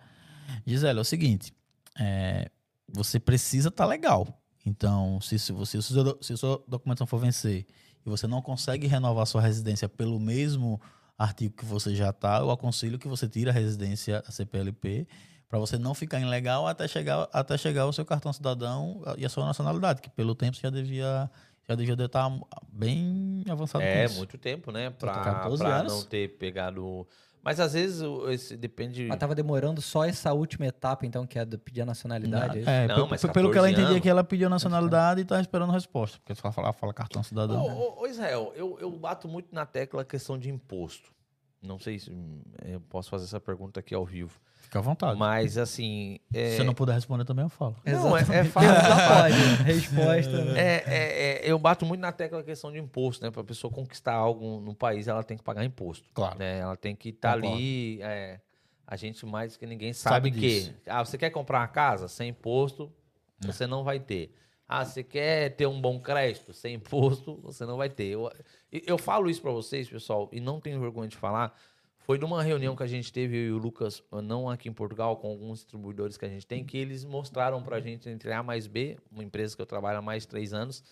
Gisele, 0.66 0.98
é 0.98 1.02
o 1.02 1.05
seguinte: 1.05 1.52
é, 1.98 2.51
você 2.88 3.18
precisa 3.20 3.68
estar 3.68 3.86
legal. 3.86 4.26
Então, 4.64 5.20
se, 5.20 5.38
se, 5.38 5.52
você, 5.52 5.80
se, 5.82 5.92
o 5.92 6.05
seu- 6.05 6.18
se 6.20 6.32
a 6.34 6.36
sua 6.36 6.62
documentação 6.68 7.06
for 7.06 7.18
vencer 7.18 7.66
e 8.05 8.09
você 8.10 8.26
não 8.26 8.42
consegue 8.42 8.86
renovar 8.86 9.26
sua 9.26 9.40
residência 9.40 9.88
pelo 9.88 10.20
mesmo 10.20 10.80
artigo 11.18 11.55
que 11.56 11.64
você 11.64 11.94
já 11.94 12.10
está, 12.10 12.38
eu 12.38 12.51
aconselho 12.51 12.98
que 12.98 13.09
você 13.09 13.28
tire 13.28 13.51
a 13.51 13.52
residência 13.52 14.22
a 14.26 14.30
CPLP 14.32 15.06
para 15.48 15.59
você 15.59 15.76
não 15.78 15.94
ficar 15.94 16.20
ilegal 16.20 16.66
até 16.66 16.86
chegar, 16.86 17.28
até 17.32 17.59
chegar 17.59 17.86
o 17.86 17.92
seu 17.92 18.05
cartão 18.05 18.32
cidadão 18.32 19.02
e 19.18 19.24
a 19.26 19.28
sua 19.28 19.44
nacionalidade, 19.44 20.01
que 20.01 20.09
pelo 20.10 20.34
tempo 20.34 20.56
você 20.56 20.62
já 20.62 20.70
devia 20.70 21.30
já 21.68 21.74
devia 21.76 21.94
estar 22.05 22.28
bem 22.72 23.44
avançado 23.48 23.84
É, 23.84 24.09
muito 24.09 24.36
tempo, 24.38 24.72
né? 24.72 24.90
Pra, 24.90 25.12
14 25.22 25.62
pra 25.62 25.76
anos. 25.76 25.92
não 25.92 26.02
ter 26.05 26.36
pegado. 26.36 27.06
Mas 27.43 27.59
às 27.59 27.73
vezes 27.73 28.03
o- 28.03 28.29
esse 28.31 28.57
depende. 28.57 29.07
Mas 29.09 29.19
tava 29.19 29.35
demorando 29.35 29.81
só 29.81 30.05
essa 30.05 30.33
última 30.35 30.67
etapa, 30.67 31.07
então, 31.07 31.27
que 31.27 31.39
é 31.39 31.45
do 31.45 31.59
pedir 31.59 31.81
a 31.83 31.87
nacionalidade. 31.87 32.59
é 32.59 32.61
isso? 32.61 32.71
É, 32.71 32.87
Não, 32.87 33.07
mas 33.09 33.23
pe- 33.23 33.33
pelo 33.33 33.51
que 33.51 33.57
ela 33.59 33.67
14 33.67 33.73
entendia 33.73 33.91
anos. 33.93 34.03
que 34.03 34.09
ela 34.11 34.23
pediu 34.25 34.47
a 34.47 34.51
nacionalidade 34.51 35.21
e 35.21 35.23
está 35.23 35.41
esperando 35.41 35.73
resposta, 35.73 36.19
porque 36.19 36.35
só 36.35 36.53
fala, 36.53 36.73
fala 36.73 36.93
cartão 36.93 37.23
cidadão. 37.23 37.65
Ô, 37.67 37.99
ô, 37.99 38.03
ô, 38.03 38.07
Israel, 38.07 38.53
eu, 38.55 38.77
eu 38.81 38.91
bato 38.91 39.27
muito 39.27 39.55
na 39.55 39.65
tecla 39.65 40.03
a 40.03 40.05
questão 40.05 40.39
de 40.39 40.51
imposto. 40.51 41.11
Não 41.62 41.79
sei 41.79 41.99
se 41.99 42.11
hum, 42.11 42.41
eu 42.65 42.81
posso 42.81 43.09
fazer 43.11 43.25
essa 43.25 43.41
pergunta 43.41 43.81
aqui 43.81 43.95
ao 43.95 44.05
vivo. 44.05 44.39
Fica 44.70 44.78
à 44.78 44.82
vontade. 44.82 45.18
Mas, 45.18 45.59
assim. 45.59 46.20
É, 46.32 46.51
Se 46.51 46.60
eu 46.60 46.64
não 46.64 46.72
puder 46.74 46.92
responder 46.92 47.24
também, 47.24 47.44
eu 47.44 47.48
falo. 47.48 47.74
Não, 47.84 48.16
é, 48.16 48.20
é 48.20 48.44
fácil. 48.47 48.70
Pode. 49.09 49.62
Resposta. 49.64 50.44
né? 50.44 50.60
É, 50.60 50.84
é, 50.86 51.38
é, 51.48 51.51
eu 51.51 51.59
bato 51.59 51.84
muito 51.84 52.01
na 52.01 52.12
tecla 52.12 52.38
a 52.38 52.44
questão 52.44 52.70
de 52.70 52.78
imposto, 52.78 53.24
né? 53.24 53.32
Para 53.32 53.40
a 53.40 53.44
pessoa 53.44 53.72
conquistar 53.72 54.14
algo 54.14 54.60
no 54.60 54.72
país, 54.72 55.09
ela 55.09 55.24
tem 55.24 55.36
que 55.36 55.42
pagar 55.42 55.64
imposto. 55.64 56.09
Claro. 56.14 56.38
Né? 56.38 56.60
Ela 56.60 56.76
tem 56.76 56.94
que 56.94 57.09
estar 57.09 57.34
Concordo. 57.34 57.56
ali. 57.56 58.01
é, 58.01 58.38
a 58.86 58.94
gente 58.94 59.26
mais 59.26 59.56
que 59.56 59.66
ninguém 59.66 59.92
Sabe 59.92 60.14
sabe, 60.14 60.30
que. 60.30 60.38
disso. 60.38 60.74
Ah, 60.86 61.05
você 61.05 61.18
quer 61.18 61.30
comprar 61.30 61.59
uma 61.59 61.68
casa 61.68 62.06
sem 62.06 62.28
imposto, 62.28 62.92
você 63.40 63.66
não 63.66 63.82
vai 63.82 63.98
ter. 63.98 64.32
Ah, 64.68 64.84
você 64.84 65.02
quer 65.02 65.51
ter 65.56 65.66
um 65.66 65.80
bom 65.80 65.98
crédito 65.98 66.52
sem 66.52 66.74
imposto, 66.76 67.40
você 67.42 67.66
não 67.66 67.76
vai 67.76 67.88
ter. 67.88 68.05
Eu, 68.05 68.30
eu 68.70 68.97
falo 68.97 69.28
isso 69.28 69.42
para 69.42 69.51
vocês, 69.51 69.88
pessoal, 69.88 70.28
e 70.30 70.38
não 70.40 70.60
tenho 70.60 70.78
vergonha 70.78 71.09
de 71.09 71.16
falar. 71.16 71.59
Foi 72.01 72.18
numa 72.18 72.43
reunião 72.43 72.74
que 72.74 72.82
a 72.82 72.86
gente 72.86 73.12
teve, 73.12 73.36
eu 73.36 73.48
e 73.48 73.52
o 73.52 73.59
Lucas, 73.59 74.02
não 74.24 74.48
aqui 74.48 74.68
em 74.68 74.72
Portugal, 74.72 75.16
com 75.16 75.28
alguns 75.28 75.60
distribuidores 75.60 76.16
que 76.16 76.24
a 76.24 76.28
gente 76.28 76.47
tem, 76.47 76.64
que 76.64 76.77
eles 76.77 77.05
mostraram 77.05 77.62
pra 77.62 77.81
gente 77.81 78.09
entre 78.09 78.32
A 78.32 78.43
mais 78.43 78.66
B, 78.66 78.98
uma 79.12 79.22
empresa 79.22 79.55
que 79.55 79.62
eu 79.62 79.66
trabalho 79.66 79.98
há 79.98 80.02
mais 80.02 80.22
de 80.22 80.28
três 80.28 80.52
anos, 80.52 80.82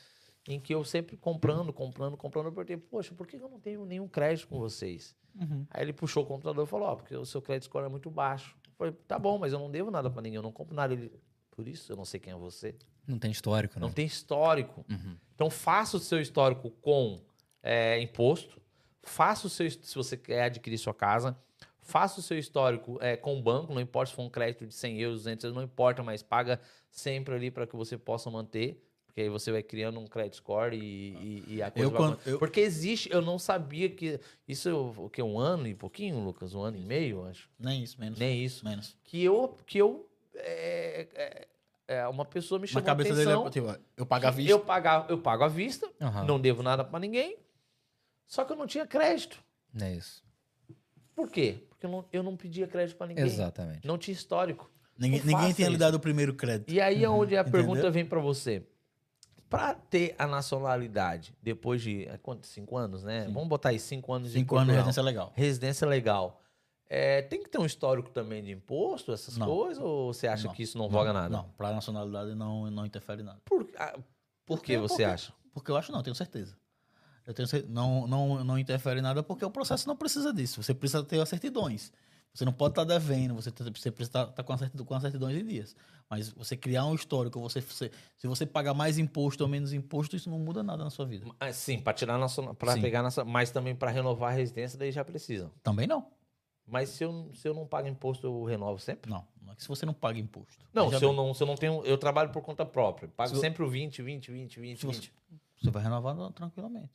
em 0.47 0.60
que 0.60 0.74
eu 0.74 0.85
sempre 0.85 1.16
comprando, 1.16 1.72
comprando, 1.72 2.16
comprando, 2.16 2.47
eu 2.47 2.52
perguntei, 2.52 2.76
poxa, 2.76 3.14
por 3.14 3.26
que 3.26 3.36
eu 3.36 3.48
não 3.48 3.59
tenho 3.59 3.85
nenhum 3.85 4.06
crédito 4.06 4.48
com 4.48 4.59
vocês? 4.59 5.16
Aí 5.70 5.82
ele 5.82 5.93
puxou 5.93 6.22
o 6.22 6.26
computador 6.26 6.64
e 6.64 6.68
falou, 6.68 6.89
ó, 6.89 6.97
porque 6.97 7.14
o 7.14 7.24
seu 7.24 7.40
crédito 7.40 7.64
score 7.64 7.85
é 7.85 7.89
muito 7.89 8.10
baixo. 8.10 8.56
Eu 8.66 8.72
falei, 8.76 8.94
tá 9.06 9.18
bom, 9.18 9.39
mas 9.39 9.52
eu 9.52 9.59
não 9.59 9.70
devo 9.70 9.90
nada 9.90 10.10
pra 10.10 10.22
ninguém, 10.22 10.36
eu 10.36 10.43
não 10.43 10.52
compro 10.52 10.74
nada. 10.74 10.93
Ele, 10.93 11.12
por 11.51 11.66
isso 11.66 11.93
eu 11.93 11.97
não 11.97 12.05
sei 12.05 12.18
quem 12.18 12.32
é 12.32 12.36
você. 12.36 12.74
Não 13.06 13.18
tem 13.18 13.30
histórico, 13.30 13.78
né? 13.78 13.86
Não 13.86 13.93
tem 13.93 14.06
histórico. 14.06 14.85
Uhum. 14.89 15.16
Então 15.35 15.51
faça 15.51 15.97
o 15.97 16.01
seu 16.01 16.20
histórico 16.20 16.70
com 16.82 17.20
é, 17.62 18.01
imposto, 18.01 18.60
faça 19.03 19.47
o 19.47 19.51
seu, 19.51 19.70
se 19.70 19.95
você 19.95 20.16
quer 20.16 20.43
adquirir 20.45 20.79
sua 20.79 20.95
casa, 20.95 21.37
faça 21.81 22.20
o 22.20 22.23
seu 22.23 22.39
histórico 22.39 22.99
é, 23.01 23.16
com 23.16 23.39
o 23.39 23.43
banco, 23.43 23.73
não 23.73 23.81
importa 23.81 24.11
se 24.11 24.16
for 24.16 24.23
um 24.23 24.29
crédito 24.31 24.66
de 24.66 24.75
100 24.75 25.01
euros, 25.01 25.19
200 25.20 25.45
euros, 25.45 25.57
não 25.57 25.62
importa, 25.62 26.03
mas 26.03 26.23
paga 26.23 26.61
sempre 26.91 27.35
ali 27.35 27.51
para 27.51 27.66
que 27.66 27.75
você 27.77 27.97
possa 27.97 28.31
manter, 28.31 28.85
porque 29.07 29.23
aí 29.23 29.29
você 29.31 29.51
vai 29.51 29.62
criando 29.62 29.99
um 29.99 30.07
credit 30.07 30.37
score 30.37 30.77
e, 30.77 31.43
e, 31.49 31.55
e 31.57 31.62
a 31.62 31.70
coisa 31.70 31.87
Eu 31.87 31.91
vai 31.91 31.99
quando- 31.99 32.19
eu- 32.27 32.39
Porque 32.39 32.61
existe, 32.61 33.11
eu 33.11 33.23
não 33.23 33.39
sabia 33.39 33.89
que, 33.89 34.20
isso 34.47 34.93
o 34.99 35.09
que, 35.09 35.23
um 35.23 35.39
ano 35.39 35.66
e 35.66 35.75
pouquinho, 35.75 36.19
Lucas? 36.20 36.55
Um 36.55 36.62
ano 36.62 36.77
e 36.77 36.81
meio, 36.81 37.25
acho? 37.25 37.49
Nem 37.59 37.83
isso, 37.83 37.99
menos. 37.99 38.19
Nem 38.19 38.45
isso. 38.45 38.65
Menos. 38.65 38.97
Que 39.05 39.25
eu, 39.25 39.57
que 39.66 39.79
eu 39.79 40.07
é, 40.35 41.09
é, 41.15 41.49
é, 41.97 42.07
uma 42.09 42.25
pessoa 42.25 42.59
me 42.59 42.62
Na 42.65 42.66
chamou 42.69 42.83
a 42.83 42.87
cabeça 42.87 43.15
dele, 43.15 43.33
atenção. 43.33 43.47
é, 43.47 43.51
tipo, 43.51 43.85
eu 43.97 44.05
pago 44.07 44.27
à 44.27 44.31
vista. 44.31 44.53
Eu, 44.53 44.61
pagar, 44.61 45.07
eu 45.09 45.19
pago 45.19 45.43
à 45.45 45.49
vista, 45.49 45.91
Aham. 46.01 46.25
não 46.25 46.39
devo 46.39 46.62
nada 46.62 46.85
pra 46.85 47.01
ninguém. 47.01 47.39
Só 48.28 48.44
que 48.44 48.52
eu 48.52 48.56
não 48.56 48.66
tinha 48.68 48.86
crédito. 48.86 49.42
É 49.80 49.92
isso. 49.94 50.22
Por 51.16 51.28
quê? 51.30 51.64
Porque 51.68 51.84
eu 51.86 51.90
não, 51.90 52.05
eu 52.12 52.22
não 52.22 52.36
pedia 52.36 52.68
crédito 52.68 52.97
pra 52.97 53.07
ninguém. 53.08 53.24
Exatamente. 53.24 53.84
Não 53.86 53.98
tinha 53.98 54.15
histórico. 54.15 54.70
Ninguém, 54.97 55.20
Não 55.20 55.26
ninguém 55.39 55.52
tinha 55.55 55.68
lhe 55.68 55.76
dado 55.76 55.94
o 55.94 56.00
primeiro 56.00 56.34
crédito. 56.34 56.70
E 56.73 56.81
aí 56.81 57.02
é 57.02 57.08
onde 57.08 57.36
a 57.36 57.40
Entendeu? 57.40 57.52
pergunta 57.60 57.90
vem 57.90 58.05
pra 58.05 58.20
você. 58.20 58.65
Pra 59.48 59.74
ter 59.74 60.15
a 60.18 60.26
nacionalidade 60.26 61.34
depois 61.42 61.81
de 61.81 62.07
é, 62.07 62.18
quanto? 62.18 62.47
cinco 62.47 62.76
anos, 62.76 63.02
né? 63.02 63.24
Sim. 63.26 63.32
Vamos 63.32 63.48
botar 63.48 63.70
aí 63.70 63.78
cinco 63.81 64.12
anos 64.12 64.31
em 64.36 64.40
Cinco 64.40 64.57
anos 64.57 64.68
de 64.68 64.74
residência 64.74 65.02
legal. 65.02 65.32
Residência 65.34 65.86
legal. 65.89 66.42
É, 66.90 67.23
tem 67.23 67.42
que 67.42 67.48
ter 67.48 67.58
um 67.58 67.65
histórico 67.66 68.10
também 68.10 68.42
de 68.42 68.50
imposto, 68.52 69.12
essas 69.12 69.36
Não. 69.39 69.47
coisas? 69.47 69.82
Ou 69.82 70.12
você 70.12 70.26
acha 70.28 70.48
Não. 70.48 70.55
que 70.55 70.62
isso 70.62 70.76
não 70.76 70.89
voga 70.89 71.12
nada? 71.12 71.28
Não, 71.31 71.48
pra 71.57 71.73
nacionalidade 71.73 72.34
não, 72.34 72.70
não 72.70 72.84
interfere 72.84 73.23
nada. 73.23 73.40
Por, 73.44 73.68
ah, 73.78 73.92
por 74.44 74.62
que 74.62 74.74
Porque- 74.74 74.78
você 74.78 74.89
porque- 74.89 75.05
acha? 75.05 75.32
Porque 75.52 75.70
eu 75.70 75.76
acho 75.76 75.92
não, 75.92 76.02
tenho 76.02 76.15
certeza. 76.16 76.57
Eu 77.28 77.34
tenho 77.34 77.47
não, 77.68 78.07
não, 78.07 78.42
não 78.42 78.58
interfere 78.58 79.00
em 79.00 79.02
nada 79.02 79.23
porque 79.23 79.44
o 79.44 79.50
processo 79.50 79.86
não 79.86 79.94
precisa 79.94 80.32
disso. 80.32 80.62
Você 80.62 80.73
precisa 80.73 81.05
ter 81.05 81.20
as 81.20 81.28
certidões. 81.28 81.92
Você 82.32 82.42
não 82.44 82.52
pode 82.55 82.73
estar 82.73 82.84
devendo, 82.84 83.34
você, 83.34 83.50
te- 83.50 83.62
você 83.65 83.90
precisa 83.90 84.23
estar 84.23 84.42
com, 84.42 84.52
a 84.52 84.57
certidão, 84.58 84.86
com 84.86 84.94
as 84.94 85.02
certidões 85.02 85.36
em 85.36 85.44
dias. 85.44 85.76
Mas 86.08 86.31
você 86.31 86.57
criar 86.57 86.86
um 86.86 86.94
histórico, 86.94 87.39
você, 87.39 87.60
você- 87.60 87.90
se 88.16 88.26
você 88.26 88.47
pagar 88.47 88.73
mais 88.73 88.97
imposto 88.97 89.42
ou 89.44 89.48
menos 89.48 89.74
imposto, 89.74 90.16
isso 90.16 90.31
não 90.31 90.39
muda 90.39 90.62
nada 90.62 90.82
na 90.84 90.89
sua 90.90 91.05
vida. 91.05 91.26
Ah, 91.39 91.52
Sim, 91.52 91.78
para 91.81 91.92
tirar 91.92 92.16
nacional, 92.16 92.55
para 92.55 92.74
pegar 92.81 93.02
nossa, 93.02 93.24
mas 93.26 93.50
também 93.50 93.74
para 93.74 93.90
renovar 93.90 94.32
a 94.32 94.34
residência 94.34 94.78
daí 94.78 94.90
já 94.90 95.05
precisa. 95.05 95.50
Também 95.62 95.86
não. 95.86 96.07
Mas 96.66 96.89
se 96.90 97.05
eu, 97.05 97.31
se 97.34 97.47
eu 97.47 97.52
não 97.55 97.66
pago 97.66 97.89
imposto, 97.89 98.26
eu 98.26 98.44
renovo 98.44 98.78
sempre? 98.78 99.10
Não, 99.10 99.26
não 99.42 99.52
é 99.52 99.57
que 99.57 99.62
se 99.62 99.68
você 99.68 99.84
não 99.84 99.94
paga 99.94 100.18
imposto. 100.18 100.65
Não, 100.73 100.90
se 100.90 101.02
eu 101.05 101.12
não, 101.12 101.34
se 101.34 101.42
eu 101.42 101.47
não 101.47 101.57
tenho, 101.57 101.82
eu 101.84 101.98
trabalho 101.98 102.31
por 102.31 102.42
conta 102.42 102.65
própria. 102.65 103.08
Pago 103.08 103.31
Se 103.31 103.36
eu- 103.36 103.40
sempre 103.40 103.62
o 103.62 103.68
20, 103.68 104.00
20, 104.02 104.31
20, 104.31 104.60
20, 104.60 104.81
Se 104.81 104.86
você- 104.86 105.00
20. 105.00 105.12
Você 105.60 105.70
vai 105.70 105.82
renovar 105.82 106.15
tranquilamente, 106.32 106.90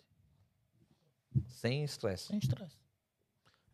Sem 1.47 1.83
estresse. 1.83 2.27
sem 2.27 2.37
estresse. 2.39 2.75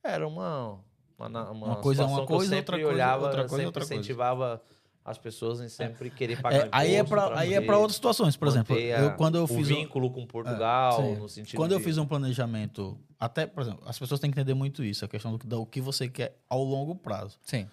Era 0.03 0.27
uma 0.27 0.79
uma, 1.17 1.27
uma, 1.51 1.65
Uma 1.67 1.75
coisa 1.77 2.03
é 2.03 2.05
uma 2.05 2.25
coisa, 2.25 2.55
eu 2.55 2.57
outra 2.59 2.75
sempre 2.77 2.83
coisa- 2.83 2.88
olhava, 2.93 3.23
outra 3.25 3.41
coisa 3.41 3.55
é 3.55 3.57
sempre 3.57 3.65
outra 3.67 3.81
coisa. 3.81 3.93
incentivava 3.95 4.61
as 5.03 5.17
pessoas 5.17 5.59
em 5.59 5.67
sempre 5.67 6.09
querer 6.09 6.41
pagar 6.41 6.67
É, 6.67 6.69
aí 6.71 6.95
é 6.95 7.03
para 7.03 7.39
aí 7.39 7.53
é 7.53 7.59
para 7.61 7.77
outras 7.77 7.95
situações, 7.95 8.38
por 8.38 8.47
exemplo, 8.47 8.75
eu 8.77 9.15
quando 9.15 9.35
eu 9.35 9.43
o 9.43 9.47
fiz 9.47 9.57
um- 9.71 9.75
vínculo 9.75 10.11
com 10.11 10.25
Portugal, 10.25 11.01
sim. 11.01 11.15
no 11.15 11.27
sentido 11.27 11.57
Quando 11.57 11.71
eu 11.73 11.77
de- 11.79 11.83
fiz 11.83 11.97
um 11.97 12.05
planejamento, 12.05 12.97
até, 13.19 13.45
por 13.47 13.61
exemplo, 13.61 13.83
as 13.85 13.97
pessoas 13.99 14.19
têm 14.21 14.29
que 14.31 14.39
entender 14.39 14.53
muito 14.53 14.83
isso, 14.83 15.03
a 15.03 15.07
questão 15.07 15.35
do, 15.35 15.45
do 15.45 15.65
que 15.65 15.81
você 15.81 16.07
quer 16.07 16.38
ao 16.47 16.63
longo 16.63 16.95
prazo. 16.95 17.38
Sim. 17.41 17.67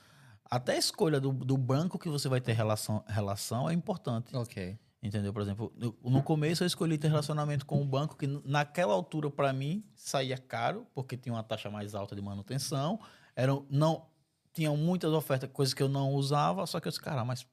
Até 0.50 0.74
a 0.74 0.78
escolha 0.78 1.20
do, 1.20 1.32
do 1.32 1.56
banco 1.56 1.98
que 1.98 2.08
você 2.08 2.28
vai 2.28 2.40
ter 2.40 2.52
relação, 2.52 3.05
relação 3.06 3.68
é 3.68 3.74
importante. 3.74 4.34
Ok. 4.34 4.76
Entendeu? 5.02 5.33
Por 5.33 5.42
exemplo, 5.42 5.73
no, 6.02 6.23
começo 6.23 6.65
eu 6.65 6.66
escolhi 6.66 6.99
ter 6.99 7.08
relacionamento 7.08 7.65
com 7.66 7.81
um 7.81 7.86
banco 7.86 8.16
que 8.16 8.26
naquela 8.44 8.92
altura, 8.92 9.31
para 9.31 9.52
mim, 9.52 9.84
saía 9.94 10.39
caro, 10.39 10.86
porque 10.94 11.16
tinha 11.16 11.34
uma 11.34 11.42
taxa 11.42 11.70
mais 11.70 11.94
alta 11.94 12.16
de 12.16 12.23
manutenção. 12.23 12.99
Eram, 13.36 13.66
não, 13.70 14.07
tinham 14.52 14.76
muitas 14.76 15.12
ofertas, 15.12 15.50
coisas 15.52 15.75
que 15.75 15.83
eu 15.83 15.89
não 15.89 16.12
usava, 16.15 16.66
só 16.66 16.81
que 16.81 16.89
eu 16.89 16.91
disse, 16.91 17.02
cara, 17.02 17.25
mas 17.25 17.47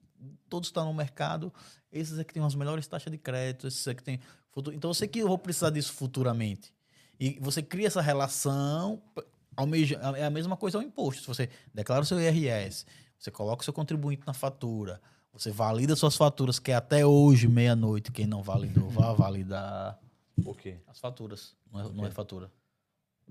todos 0.50 0.70
estão 0.70 0.86
no 0.86 0.94
mercado, 0.94 1.54
esses 1.92 2.18
aqui 2.18 2.34
têm 2.34 2.44
as 2.44 2.56
melhores 2.56 2.88
taxas 2.88 3.12
de 3.12 3.18
crédito, 3.18 3.68
esses 3.68 3.88
aqui 3.88 4.02
têm 4.02 4.20
futuro. 4.50 4.76
Então 4.76 4.90
eu 4.90 4.94
sei 4.94 5.08
que 5.08 5.20
eu 5.20 5.28
vou 5.28 5.38
precisar 5.38 5.70
disso 5.70 5.94
futuramente. 5.94 6.74
E 7.20 7.38
você 7.42 7.62
cria 7.62 7.88
essa 7.88 8.02
relação, 8.02 9.02
é 10.16 10.26
a 10.26 10.30
mesma 10.30 10.58
coisa 10.58 10.78
ao 10.78 10.84
imposto. 10.84 11.22
Se 11.22 11.28
você 11.28 11.50
declara 11.74 12.02
o 12.02 12.06
seu 12.06 12.20
IRS, 12.20 12.86
você 13.18 13.30
coloca 13.30 13.62
o 13.62 13.64
seu 13.64 13.74
contribuinte 13.74 14.24
na 14.26 14.34
fatura, 14.34 15.02
você 15.34 15.52
valida 15.52 15.96
suas 15.96 16.16
faturas, 16.16 16.60
que 16.60 16.72
é 16.72 16.76
até 16.76 17.06
hoje, 17.06 17.48
meia-noite, 17.48 18.12
quem 18.12 18.26
não 18.28 18.42
validou, 18.44 18.88
vá 18.90 19.12
validar 19.14 20.00
O 20.46 20.54
quê? 20.54 20.78
as 20.88 21.00
faturas. 21.00 21.56
Não 21.72 21.80
é, 21.82 21.90
não 21.92 22.06
é 22.06 22.12
fatura. 22.12 22.52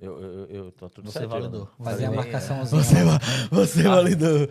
Eu, 0.00 0.20
eu, 0.20 0.46
eu 0.46 0.72
tô 0.72 0.88
tudo 0.88 1.10
Você 1.12 1.20
certo, 1.20 1.30
validou. 1.30 1.68
Fazer 1.78 2.06
a 2.06 2.10
marcaçãozinha. 2.10 2.82
Você, 2.82 2.94
você 3.50 3.82
validou. 3.84 4.44
é. 4.44 4.48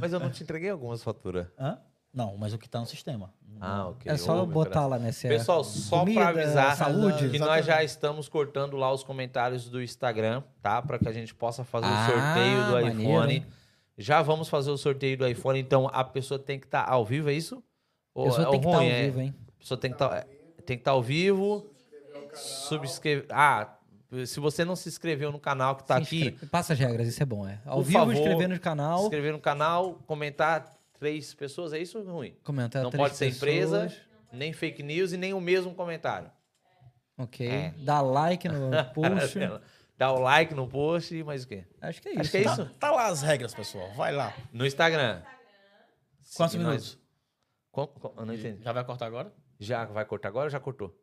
Mas 0.00 0.12
eu 0.12 0.20
não 0.20 0.30
te 0.30 0.42
entreguei 0.42 0.70
algumas 0.70 1.02
faturas. 1.02 1.46
Hã? 1.58 1.78
Não, 2.12 2.36
mas 2.38 2.52
o 2.54 2.58
que 2.58 2.66
está 2.66 2.78
no 2.78 2.86
sistema. 2.86 3.34
Ah, 3.60 3.88
ok. 3.88 4.10
É 4.10 4.16
só 4.16 4.46
botar 4.46 4.86
lá, 4.86 4.98
né? 4.98 5.10
é 5.10 5.28
Pessoal, 5.28 5.64
só 5.64 6.04
pra 6.04 6.28
avisar 6.28 6.76
saúde. 6.76 7.28
que 7.28 7.38
nós 7.40 7.66
já 7.66 7.82
estamos 7.82 8.28
cortando 8.28 8.76
lá 8.76 8.92
os 8.92 9.02
comentários 9.02 9.68
do 9.68 9.82
Instagram, 9.82 10.42
tá? 10.62 10.80
Para 10.80 10.98
que 10.98 11.08
a 11.08 11.12
gente 11.12 11.34
possa 11.34 11.64
fazer 11.64 11.86
Ah, 11.88 12.06
o 12.06 12.12
sorteio 12.12 12.64
do 12.66 12.72
maneiro. 12.72 13.00
iPhone. 13.02 13.46
Já 13.96 14.22
vamos 14.22 14.48
fazer 14.48 14.70
o 14.70 14.76
sorteio 14.76 15.16
do 15.16 15.26
iPhone, 15.26 15.58
então 15.58 15.88
a 15.92 16.02
pessoa 16.02 16.38
tem 16.38 16.58
que 16.58 16.66
estar 16.66 16.88
ao 16.88 17.04
vivo, 17.04 17.30
é 17.30 17.32
isso? 17.32 17.62
Ou 18.12 18.26
pessoa 18.26 18.48
é 18.48 18.50
tem 18.50 18.60
que 18.60 18.66
estar 18.66 18.78
ruim, 18.78 18.90
ao 18.90 18.96
é? 18.96 19.02
vivo, 19.04 19.20
hein? 19.20 19.34
A 19.48 19.58
pessoa 19.58 19.78
tem 19.78 19.90
que 19.90 19.94
estar 19.96 20.26
que 20.66 20.72
estar 20.74 20.90
ao 20.92 21.02
vivo. 21.02 21.70
Subscrever. 22.32 23.26
Ah, 23.30 23.76
se 24.26 24.40
você 24.40 24.64
não 24.64 24.76
se 24.76 24.88
inscreveu 24.88 25.30
no 25.32 25.38
canal 25.38 25.76
que 25.76 25.84
tá 25.84 25.96
Se 25.96 26.28
aqui, 26.28 26.46
Passa 26.46 26.72
as 26.72 26.78
regras, 26.78 27.06
isso 27.08 27.22
é 27.22 27.26
bom, 27.26 27.46
é. 27.46 27.60
Ao 27.64 27.82
vivo, 27.82 27.98
favor, 27.98 28.14
inscrever 28.14 28.48
no 28.48 28.54
se 28.54 28.60
canal, 28.60 29.02
inscrever 29.02 29.32
no 29.32 29.40
canal, 29.40 29.94
comentar 30.06 30.74
três 30.98 31.34
pessoas, 31.34 31.72
é 31.72 31.78
isso 31.78 32.00
ruim? 32.02 32.36
comentar 32.42 32.82
não 32.82 32.90
três 32.90 33.02
pode 33.02 33.16
ser 33.16 33.28
empresa, 33.28 33.82
pessoas. 33.82 34.02
nem 34.32 34.52
fake 34.52 34.82
news 34.82 35.12
e 35.12 35.16
nem 35.16 35.32
o 35.34 35.40
mesmo 35.40 35.74
comentário. 35.74 36.30
Ok. 37.16 37.46
É. 37.46 37.74
Dá 37.78 38.00
like 38.00 38.48
no 38.48 38.70
post. 38.94 39.38
Dá 39.96 40.12
o 40.12 40.18
like 40.20 40.54
no 40.54 40.66
post, 40.68 41.22
mas 41.22 41.44
o 41.44 41.48
quê? 41.48 41.64
Acho 41.80 42.02
que 42.02 42.08
é 42.08 42.12
Acho 42.12 42.20
isso. 42.22 42.30
que 42.32 42.36
é 42.38 42.44
né? 42.44 42.52
isso. 42.52 42.66
Tá 42.80 42.90
lá 42.90 43.06
as 43.06 43.22
regras, 43.22 43.54
pessoal. 43.54 43.90
Vai 43.92 44.12
lá. 44.12 44.34
No 44.52 44.66
Instagram. 44.66 45.22
Quantos 46.36 46.56
minutos? 46.56 46.98
Eu 47.76 48.26
não 48.26 48.34
entendi. 48.34 48.62
Já 48.62 48.72
vai 48.72 48.84
cortar 48.84 49.06
agora? 49.06 49.32
Já 49.58 49.84
vai 49.84 50.04
cortar 50.04 50.28
agora 50.28 50.44
ou 50.46 50.50
já 50.50 50.58
cortou? 50.60 50.94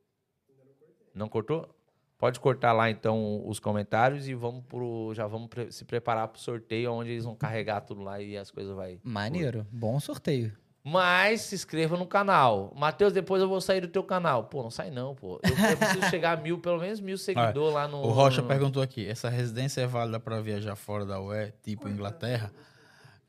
Não 1.13 1.27
cortou? 1.29 1.73
Pode 2.17 2.39
cortar 2.39 2.71
lá 2.71 2.89
então 2.89 3.47
os 3.47 3.59
comentários 3.59 4.27
e 4.27 4.33
vamos 4.35 4.63
pro, 4.65 5.11
já 5.15 5.25
vamos 5.25 5.47
pre- 5.47 5.71
se 5.71 5.83
preparar 5.85 6.27
pro 6.27 6.39
sorteio 6.39 6.93
onde 6.93 7.09
eles 7.11 7.23
vão 7.25 7.35
carregar 7.35 7.81
tudo 7.81 8.01
lá 8.01 8.21
e 8.21 8.37
as 8.37 8.51
coisas 8.51 8.75
vai. 8.75 8.99
Maneiro. 9.03 9.65
Bom 9.71 9.99
sorteio. 9.99 10.55
Mas 10.84 11.42
se 11.42 11.53
inscreva 11.56 11.95
no 11.95 12.08
canal. 12.08 12.74
Matheus, 12.76 13.14
depois 13.14 13.42
eu 13.42 13.48
vou 13.48 13.61
sair 13.61 13.82
do 13.82 13.88
teu 13.88 14.03
canal. 14.03 14.45
Pô, 14.45 14.64
não 14.64 14.72
sai 14.72 14.90
não, 14.90 15.14
pô. 15.14 15.40
Eu, 15.43 15.50
eu 15.69 15.77
preciso 15.77 16.01
chegar 16.10 16.38
a 16.38 16.42
mil, 16.42 16.58
pelo 16.60 16.80
menos 16.80 17.00
mil 17.00 17.18
seguidores 17.19 17.74
lá 17.74 17.88
no. 17.88 17.98
O 18.01 18.10
Rocha 18.11 18.42
no- 18.42 18.48
perguntou 18.48 18.82
aqui: 18.82 19.08
essa 19.08 19.30
residência 19.30 19.82
é 19.82 19.88
válida 19.88 20.19
para 20.19 20.42
viajar 20.42 20.76
fora 20.76 21.06
da 21.06 21.19
UE, 21.22 21.51
tipo 21.64 21.88
Inglaterra? 21.88 22.51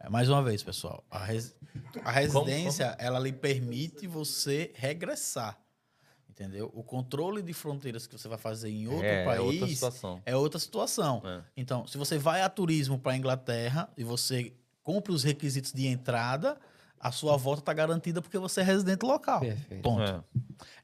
É, 0.01 0.09
mais 0.09 0.29
uma 0.31 0.43
vez, 0.43 0.63
pessoal, 0.63 1.05
a, 1.11 1.23
res- 1.25 1.55
a 2.05 2.11
residência 2.11 2.97
ela 2.99 3.19
lhe 3.19 3.33
permite 3.33 4.07
você 4.07 4.73
regressar. 4.75 5.59
Entendeu? 6.31 6.71
O 6.75 6.83
controle 6.83 7.43
de 7.43 7.53
fronteiras 7.53 8.07
que 8.07 8.17
você 8.19 8.27
vai 8.27 8.39
fazer 8.39 8.71
em 8.71 8.89
outro 8.89 9.05
é, 9.05 9.25
é 9.25 9.41
outra 9.41 9.61
país 9.61 9.75
situação. 9.75 10.23
é 10.25 10.35
outra 10.35 10.59
situação. 10.59 11.23
É. 11.25 11.41
Então, 11.55 11.87
se 11.87 11.99
você 11.99 12.17
vai 12.17 12.41
a 12.41 12.49
turismo 12.49 12.99
para 12.99 13.13
a 13.13 13.17
Inglaterra 13.17 13.91
e 13.99 14.03
você 14.03 14.55
cumpre 14.83 15.13
os 15.13 15.23
requisitos 15.23 15.73
de 15.75 15.87
entrada, 15.87 16.59
a 17.03 17.11
sua 17.11 17.37
volta 17.37 17.61
está 17.61 17.73
garantida 17.73 18.23
porque 18.23 18.39
você 18.39 18.61
é 18.61 18.65
residente 18.65 19.03
local. 19.05 19.41
Perfeito. 19.41 19.83
Ponto. 19.83 20.25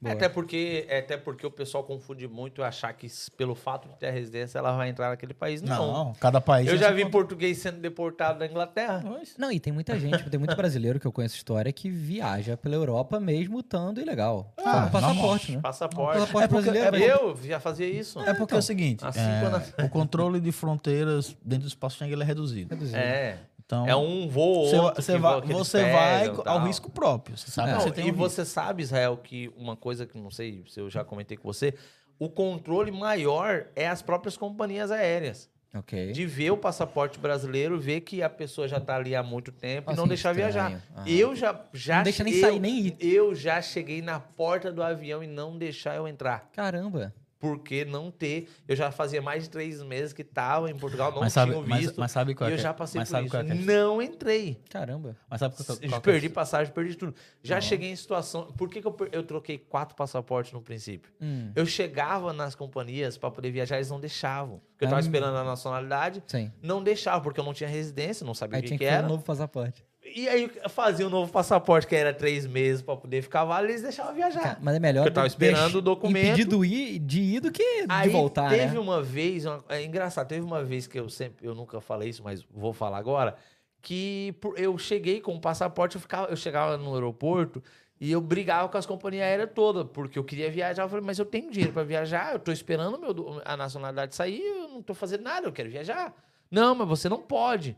É. 0.03 0.11
Até 0.11 0.27
porque, 0.27 0.85
é 0.89 0.99
até 0.99 1.15
porque 1.15 1.45
o 1.47 1.51
pessoal 1.51 1.83
confunde 1.85 2.27
muito 2.27 2.61
achar 2.61 2.91
que 2.93 3.07
pelo 3.37 3.55
fato 3.55 3.87
de 3.87 3.95
ter 3.97 4.07
a 4.07 4.11
residência 4.11 4.59
ela 4.59 4.75
vai 4.75 4.89
entrar 4.89 5.09
naquele 5.09 5.33
país. 5.33 5.61
Não. 5.61 5.93
Não, 5.93 6.13
cada 6.19 6.41
país. 6.41 6.67
Eu 6.67 6.73
tem 6.73 6.81
já 6.81 6.89
vi 6.91 7.03
controle. 7.03 7.11
português 7.11 7.57
sendo 7.59 7.79
deportado 7.79 8.39
da 8.39 8.45
Inglaterra. 8.45 9.01
Pois. 9.01 9.35
Não, 9.37 9.49
e 9.49 9.59
tem 9.61 9.71
muita 9.71 9.97
gente, 9.97 10.29
tem 10.29 10.37
muito 10.37 10.55
brasileiro 10.57 10.99
que 10.99 11.07
eu 11.07 11.11
conheço 11.13 11.35
história 11.37 11.71
que 11.71 11.89
viaja 11.89 12.57
pela 12.57 12.75
Europa 12.75 13.19
mesmo 13.19 13.61
estando 13.61 14.01
ilegal. 14.01 14.53
Ah, 14.57 14.83
Com 14.87 14.91
passaporte, 14.91 15.51
né? 15.55 15.61
Passaporte. 15.61 16.19
Passaporte 16.19 16.43
É 16.45 16.47
porque- 16.49 16.71
brasileiro. 16.71 16.95
é 16.97 16.99
porque- 17.09 17.23
Eu 17.45 17.49
já 17.49 17.59
fazia 17.61 17.87
isso. 17.87 18.19
É 18.19 18.33
porque 18.33 18.53
é 18.55 18.57
o 18.57 18.61
seguinte, 18.61 19.05
há 19.05 19.11
cinco 19.13 19.25
é, 19.25 19.45
anos- 19.45 19.73
o 19.85 19.89
controle 19.89 20.41
de 20.41 20.51
fronteiras 20.51 21.37
dentro 21.41 21.63
do 21.65 21.69
espaço 21.69 21.97
Schengen 21.97 22.19
é 22.21 22.25
reduzido. 22.25 22.69
Reduzido. 22.73 22.97
É. 22.97 23.37
Então, 23.69 23.87
É 23.87 23.95
um 23.95 24.27
voo 24.27 24.63
ou 24.63 24.67
você, 24.67 24.75
outro 24.79 25.03
você 25.03 25.17
vai, 25.19 25.41
você 25.41 25.91
vai 25.91 26.27
ao 26.47 26.65
risco 26.65 26.89
próprio. 26.89 27.37
Você 27.37 27.51
sabe 27.51 27.69
Não, 27.69 27.77
que 27.77 27.83
você 27.83 27.91
tem 27.91 28.05
e 28.07 28.07
um 28.07 28.13
risco. 28.15 28.27
você 28.29 28.43
sabe, 28.43 28.81
Israel, 28.81 29.15
que 29.15 29.53
uma 29.55 29.75
coisa 29.75 30.07
que 30.07 30.17
não 30.17 30.31
sei 30.31 30.63
se 30.67 30.79
eu 30.79 30.89
já 30.89 31.03
comentei 31.03 31.37
com 31.37 31.43
você, 31.43 31.75
o 32.17 32.27
controle 32.31 32.89
maior 32.89 33.67
é 33.75 33.87
as 33.87 34.01
próprias 34.01 34.35
companhias 34.35 34.89
aéreas. 34.89 35.47
Ok. 35.75 36.11
De 36.13 36.25
ver 36.25 36.49
o 36.49 36.57
passaporte 36.57 37.19
brasileiro, 37.19 37.79
ver 37.79 38.01
que 38.01 38.23
a 38.23 38.29
pessoa 38.29 38.67
já 38.67 38.79
tá 38.79 38.95
ali 38.95 39.15
há 39.15 39.21
muito 39.21 39.51
tempo 39.51 39.91
Ah, 39.91 39.93
e 39.93 39.95
não 39.95 40.05
sim, 40.05 40.09
deixar 40.09 40.31
estranho. 40.31 40.51
viajar. 40.51 40.81
Aham. 40.97 41.07
Eu 41.07 41.35
já, 41.35 41.61
já 41.71 41.97
Não 41.97 42.03
deixa 42.05 42.23
nem 42.23 42.33
eu- 42.33 42.41
sair, 42.41 42.59
nem 42.59 42.79
ir. 42.87 42.97
Eu 42.99 43.35
já 43.35 43.61
cheguei 43.61 44.01
na 44.01 44.19
porta 44.19 44.71
do 44.71 44.81
avião 44.81 45.23
e 45.23 45.27
não 45.27 45.55
deixar 45.59 45.95
eu 45.95 46.07
entrar. 46.07 46.49
Caramba. 46.53 47.13
Porque 47.39 47.85
não 47.85 48.11
ter. 48.11 48.49
Eu 48.67 48.75
já 48.75 48.91
fazia 48.91 49.21
mais 49.21 49.43
de 49.43 49.49
três 49.49 49.81
meses 49.81 50.11
que 50.11 50.21
estava 50.23 50.69
em 50.69 50.75
Portugal, 50.77 51.09
não 51.13 51.21
mas, 51.21 51.31
sabe, 51.31 51.53
tinha 51.53 51.63
mas, 51.65 51.79
visto. 51.79 51.97
mas 51.99 52.11
sabe 52.11 52.35
qual 52.35 52.49
e 52.49 52.51
é 52.51 52.53
eu 52.53 52.57
que- 52.57 52.63
já 52.63 52.73
passei 52.73 52.99
mas 52.99 53.07
por 53.07 53.11
sabe 53.15 53.27
isso. 53.27 53.37
é 53.37 53.39
é- 53.39 53.53
Não 53.53 54.01
entrei. 54.01 54.61
Caramba. 54.69 55.15
Mas 55.29 55.39
sabe 55.39 55.55
qual, 55.55 55.65
qual, 55.65 55.77
qual 55.79 55.97
é- 55.97 55.99
perdi 56.01 56.27
passagem, 56.29 56.73
perdi 56.73 56.95
tudo. 56.95 57.15
Já 57.41 57.61
cheguei 57.61 57.89
em 57.91 57.95
situação. 57.95 58.51
Por 58.57 58.69
que, 58.69 58.81
que 58.81 58.87
eu, 58.87 58.95
eu 59.13 59.23
troquei 59.23 59.57
quatro 59.57 59.95
passaportes 59.95 60.51
no 60.51 60.61
princípio? 60.61 61.11
Hum, 61.21 61.51
Eu 61.55 61.65
chegava 61.65 62.33
nas 62.33 62.55
companhias 62.55 63.17
para 63.17 63.31
poder 63.31 63.51
viajar, 63.51 63.77
eles 63.77 63.89
não 63.89 63.99
deixavam. 64.01 64.59
Porque 64.71 64.83
eu 64.85 64.89
tava 64.89 64.99
Ah. 64.99 65.01
esperando 65.01 65.37
a 65.37 65.43
nacionalidade, 65.45 66.21
sim. 66.27 66.51
não 66.61 66.83
deixava, 66.83 67.21
porque 67.21 67.39
eu 67.39 67.43
não 67.45 67.53
tinha 67.53 67.69
residência, 67.69 68.25
não 68.25 68.33
sabia 68.33 68.57
Aí 68.57 68.59
o 68.59 68.63
que, 68.63 68.67
tinha 68.67 68.77
que 68.77 68.85
era. 68.85 69.05
um 69.05 69.09
novo 69.09 69.23
passaporte. 69.23 69.83
E 70.15 70.27
aí 70.27 70.51
eu 70.63 70.69
fazia 70.69 71.05
um 71.05 71.09
novo 71.09 71.31
passaporte, 71.31 71.85
que 71.87 71.95
era 71.95 72.13
três 72.13 72.45
meses 72.47 72.81
para 72.81 72.95
poder 72.97 73.21
ficar 73.21 73.43
válido, 73.45 73.71
eles 73.73 73.81
deixavam 73.81 74.13
viajar. 74.13 74.41
Cara, 74.41 74.57
mas 74.61 74.75
é 74.75 74.79
melhor 74.79 75.01
Porque 75.03 75.09
eu 75.09 75.13
tava 75.13 75.27
esperando 75.27 75.75
o 75.75 75.81
documento. 75.81 76.25
impedir 76.25 76.45
do 76.45 76.63
ir, 76.65 76.99
de 76.99 77.21
ir 77.21 77.39
do 77.39 77.51
que 77.51 77.85
Aí 77.87 78.07
de 78.07 78.09
voltar, 78.09 78.49
teve 78.49 78.73
né? 78.73 78.79
uma 78.79 79.01
vez, 79.01 79.45
uma- 79.45 79.63
é 79.69 79.83
engraçado, 79.83 80.27
teve 80.27 80.41
uma 80.45 80.63
vez 80.63 80.87
que 80.87 80.99
eu 80.99 81.09
sempre, 81.09 81.45
eu 81.47 81.53
nunca 81.55 81.79
falei 81.81 82.09
isso, 82.09 82.23
mas 82.23 82.43
vou 82.53 82.73
falar 82.73 82.97
agora, 82.97 83.35
que 83.81 84.33
por- 84.41 84.57
eu 84.59 84.77
cheguei 84.77 85.21
com 85.21 85.35
o 85.35 85.39
passaporte, 85.39 85.95
eu, 85.95 86.01
ficava, 86.01 86.27
eu 86.29 86.35
chegava 86.35 86.77
no 86.77 86.93
aeroporto 86.93 87.63
e 88.01 88.11
eu 88.11 88.19
brigava 88.21 88.67
com 88.69 88.77
as 88.77 88.85
companhias 88.85 89.23
aéreas 89.25 89.49
todas, 89.53 89.85
porque 89.93 90.17
eu 90.17 90.23
queria 90.23 90.49
viajar. 90.49 90.83
Eu 90.83 90.89
falei, 90.89 91.05
mas 91.05 91.19
eu 91.19 91.25
tenho 91.25 91.51
dinheiro 91.51 91.73
para 91.73 91.83
viajar, 91.83 92.33
eu 92.33 92.39
tô 92.39 92.51
esperando 92.51 92.97
meu, 92.99 93.41
a 93.45 93.55
nacionalidade 93.57 94.15
sair, 94.15 94.41
eu 94.41 94.69
não 94.69 94.81
tô 94.81 94.93
fazendo 94.93 95.23
nada, 95.23 95.47
eu 95.47 95.51
quero 95.51 95.69
viajar. 95.69 96.13
Não, 96.49 96.73
mas 96.75 96.87
você 96.87 97.07
não 97.09 97.21
pode. 97.21 97.75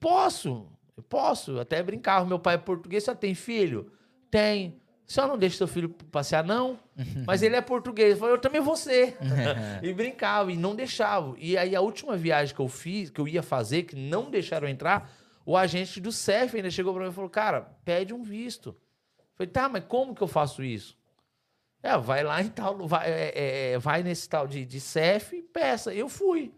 Posso, 0.00 0.66
eu 0.96 1.02
posso. 1.02 1.58
Até 1.60 1.82
brincava, 1.82 2.26
meu 2.26 2.38
pai 2.38 2.54
é 2.54 2.58
português, 2.58 3.04
só 3.04 3.14
tem 3.14 3.34
filho? 3.34 3.92
Tem. 4.30 4.80
Só 5.06 5.28
não 5.28 5.38
deixa 5.38 5.58
seu 5.58 5.68
filho 5.68 5.90
passear, 6.10 6.42
não. 6.42 6.78
Mas 7.26 7.42
ele 7.42 7.54
é 7.54 7.60
português. 7.60 8.12
Eu 8.12 8.16
falei, 8.16 8.34
eu 8.34 8.40
também 8.40 8.60
vou 8.60 8.76
ser. 8.76 9.16
e 9.82 9.92
brincava, 9.92 10.50
e 10.50 10.56
não 10.56 10.74
deixava. 10.74 11.34
E 11.38 11.56
aí, 11.56 11.76
a 11.76 11.80
última 11.80 12.16
viagem 12.16 12.54
que 12.54 12.60
eu 12.60 12.68
fiz, 12.68 13.10
que 13.10 13.20
eu 13.20 13.28
ia 13.28 13.42
fazer, 13.42 13.84
que 13.84 13.94
não 13.94 14.30
deixaram 14.30 14.68
entrar, 14.68 15.12
o 15.44 15.56
agente 15.56 16.00
do 16.00 16.10
CEF 16.10 16.56
ainda 16.56 16.70
chegou 16.70 16.92
pra 16.92 17.04
mim 17.04 17.10
e 17.10 17.14
falou, 17.14 17.30
cara, 17.30 17.60
pede 17.84 18.12
um 18.12 18.22
visto. 18.22 18.70
Eu 18.70 19.24
falei, 19.36 19.52
tá, 19.52 19.68
mas 19.68 19.84
como 19.84 20.14
que 20.14 20.22
eu 20.22 20.26
faço 20.26 20.64
isso? 20.64 20.96
É, 21.82 21.96
vai 21.96 22.24
lá 22.24 22.42
em 22.42 22.48
tal, 22.48 22.88
vai, 22.88 23.08
é, 23.08 23.72
é, 23.72 23.78
vai 23.78 24.02
nesse 24.02 24.28
tal 24.28 24.48
de, 24.48 24.64
de 24.64 24.80
CEF 24.80 25.36
e 25.36 25.42
peça. 25.42 25.94
Eu 25.94 26.08
fui. 26.08 26.52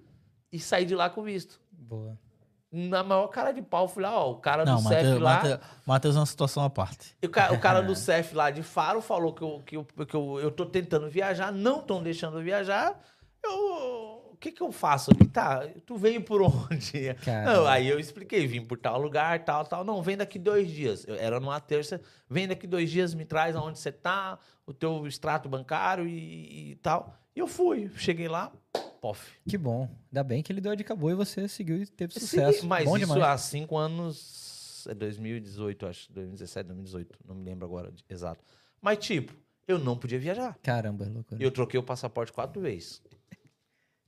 E 0.50 0.58
saí 0.58 0.86
de 0.86 0.94
lá 0.94 1.10
com 1.10 1.22
visto. 1.22 1.60
Boa. 1.70 2.18
Na 2.70 3.02
maior 3.02 3.28
cara 3.28 3.50
de 3.52 3.62
pau, 3.62 3.88
fui 3.88 4.02
lá, 4.02 4.14
ó, 4.14 4.30
o 4.32 4.36
cara 4.36 4.62
Não, 4.62 4.76
do 4.76 4.82
CEF 4.82 4.94
Matheus, 4.94 5.20
lá... 5.22 5.34
Matheus, 5.36 5.60
Matheus 5.86 6.16
é 6.16 6.18
uma 6.18 6.26
situação 6.26 6.62
à 6.62 6.68
parte. 6.68 7.16
E 7.22 7.26
O 7.26 7.30
cara, 7.30 7.54
o 7.54 7.58
cara 7.58 7.80
do 7.80 7.94
CEF 7.96 8.34
lá 8.34 8.50
de 8.50 8.62
Faro 8.62 9.00
falou 9.00 9.32
que 9.32 9.42
eu, 9.42 9.62
que 9.64 9.76
eu, 9.76 9.84
que 9.84 10.14
eu, 10.14 10.38
eu 10.38 10.50
tô 10.50 10.66
tentando 10.66 11.08
viajar, 11.08 11.50
não 11.50 11.80
estão 11.80 12.02
deixando 12.02 12.42
viajar. 12.42 12.98
Eu. 13.42 14.18
O 14.30 14.36
que 14.38 14.52
que 14.52 14.62
eu 14.62 14.70
faço 14.70 15.10
aqui? 15.10 15.26
Tá, 15.26 15.66
tu 15.84 15.96
veio 15.96 16.22
por 16.22 16.40
onde? 16.46 17.16
Não, 17.44 17.66
aí 17.66 17.88
eu 17.88 17.98
expliquei, 17.98 18.46
vim 18.46 18.64
por 18.64 18.78
tal 18.78 19.00
lugar, 19.00 19.44
tal, 19.44 19.64
tal. 19.64 19.82
Não, 19.82 20.00
vem 20.00 20.16
daqui 20.16 20.38
dois 20.38 20.70
dias. 20.70 21.04
Eu, 21.08 21.16
era 21.16 21.40
numa 21.40 21.58
terça, 21.58 22.00
vem 22.28 22.46
daqui 22.46 22.66
dois 22.66 22.88
dias, 22.90 23.14
me 23.14 23.24
traz 23.24 23.56
aonde 23.56 23.80
você 23.80 23.90
tá, 23.90 24.38
o 24.64 24.72
teu 24.72 25.06
extrato 25.08 25.48
bancário 25.48 26.06
e, 26.06 26.72
e 26.72 26.76
tal. 26.76 27.18
E 27.38 27.40
eu 27.40 27.46
fui, 27.46 27.88
cheguei 27.94 28.26
lá, 28.26 28.52
pof. 29.00 29.30
Que 29.48 29.56
bom. 29.56 29.88
Ainda 30.10 30.24
bem 30.24 30.42
que 30.42 30.50
ele 30.50 30.60
deu 30.60 30.72
a 30.72 30.74
dica 30.74 30.96
boa 30.96 31.12
e 31.12 31.14
você 31.14 31.46
seguiu 31.46 31.80
e 31.80 31.86
teve 31.86 32.12
Sim, 32.12 32.18
sucesso. 32.18 32.66
mas 32.66 32.84
bom 32.84 32.96
isso 32.96 33.06
demais. 33.06 33.22
há 33.22 33.38
cinco 33.38 33.76
anos. 33.76 34.84
É 34.88 34.92
2018, 34.92 35.86
acho. 35.86 36.12
2017, 36.12 36.66
2018. 36.66 37.18
Não 37.24 37.36
me 37.36 37.44
lembro 37.44 37.64
agora 37.64 37.94
exato. 38.10 38.42
Mas, 38.82 38.98
tipo, 38.98 39.32
eu 39.68 39.78
não 39.78 39.96
podia 39.96 40.18
viajar. 40.18 40.58
Caramba, 40.64 41.04
loucura. 41.04 41.40
Eu 41.40 41.52
troquei 41.52 41.78
o 41.78 41.82
passaporte 41.84 42.32
quatro 42.32 42.60
vezes. 42.60 43.00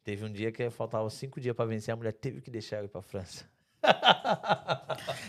Teve 0.02 0.24
um 0.24 0.32
dia 0.32 0.50
que 0.50 0.68
faltava 0.68 1.08
cinco 1.08 1.40
dias 1.40 1.54
pra 1.54 1.64
vencer, 1.66 1.94
a 1.94 1.96
mulher 1.96 2.14
teve 2.14 2.40
que 2.40 2.50
deixar 2.50 2.78
eu 2.78 2.86
ir 2.86 2.88
pra 2.88 3.00
França. 3.00 3.44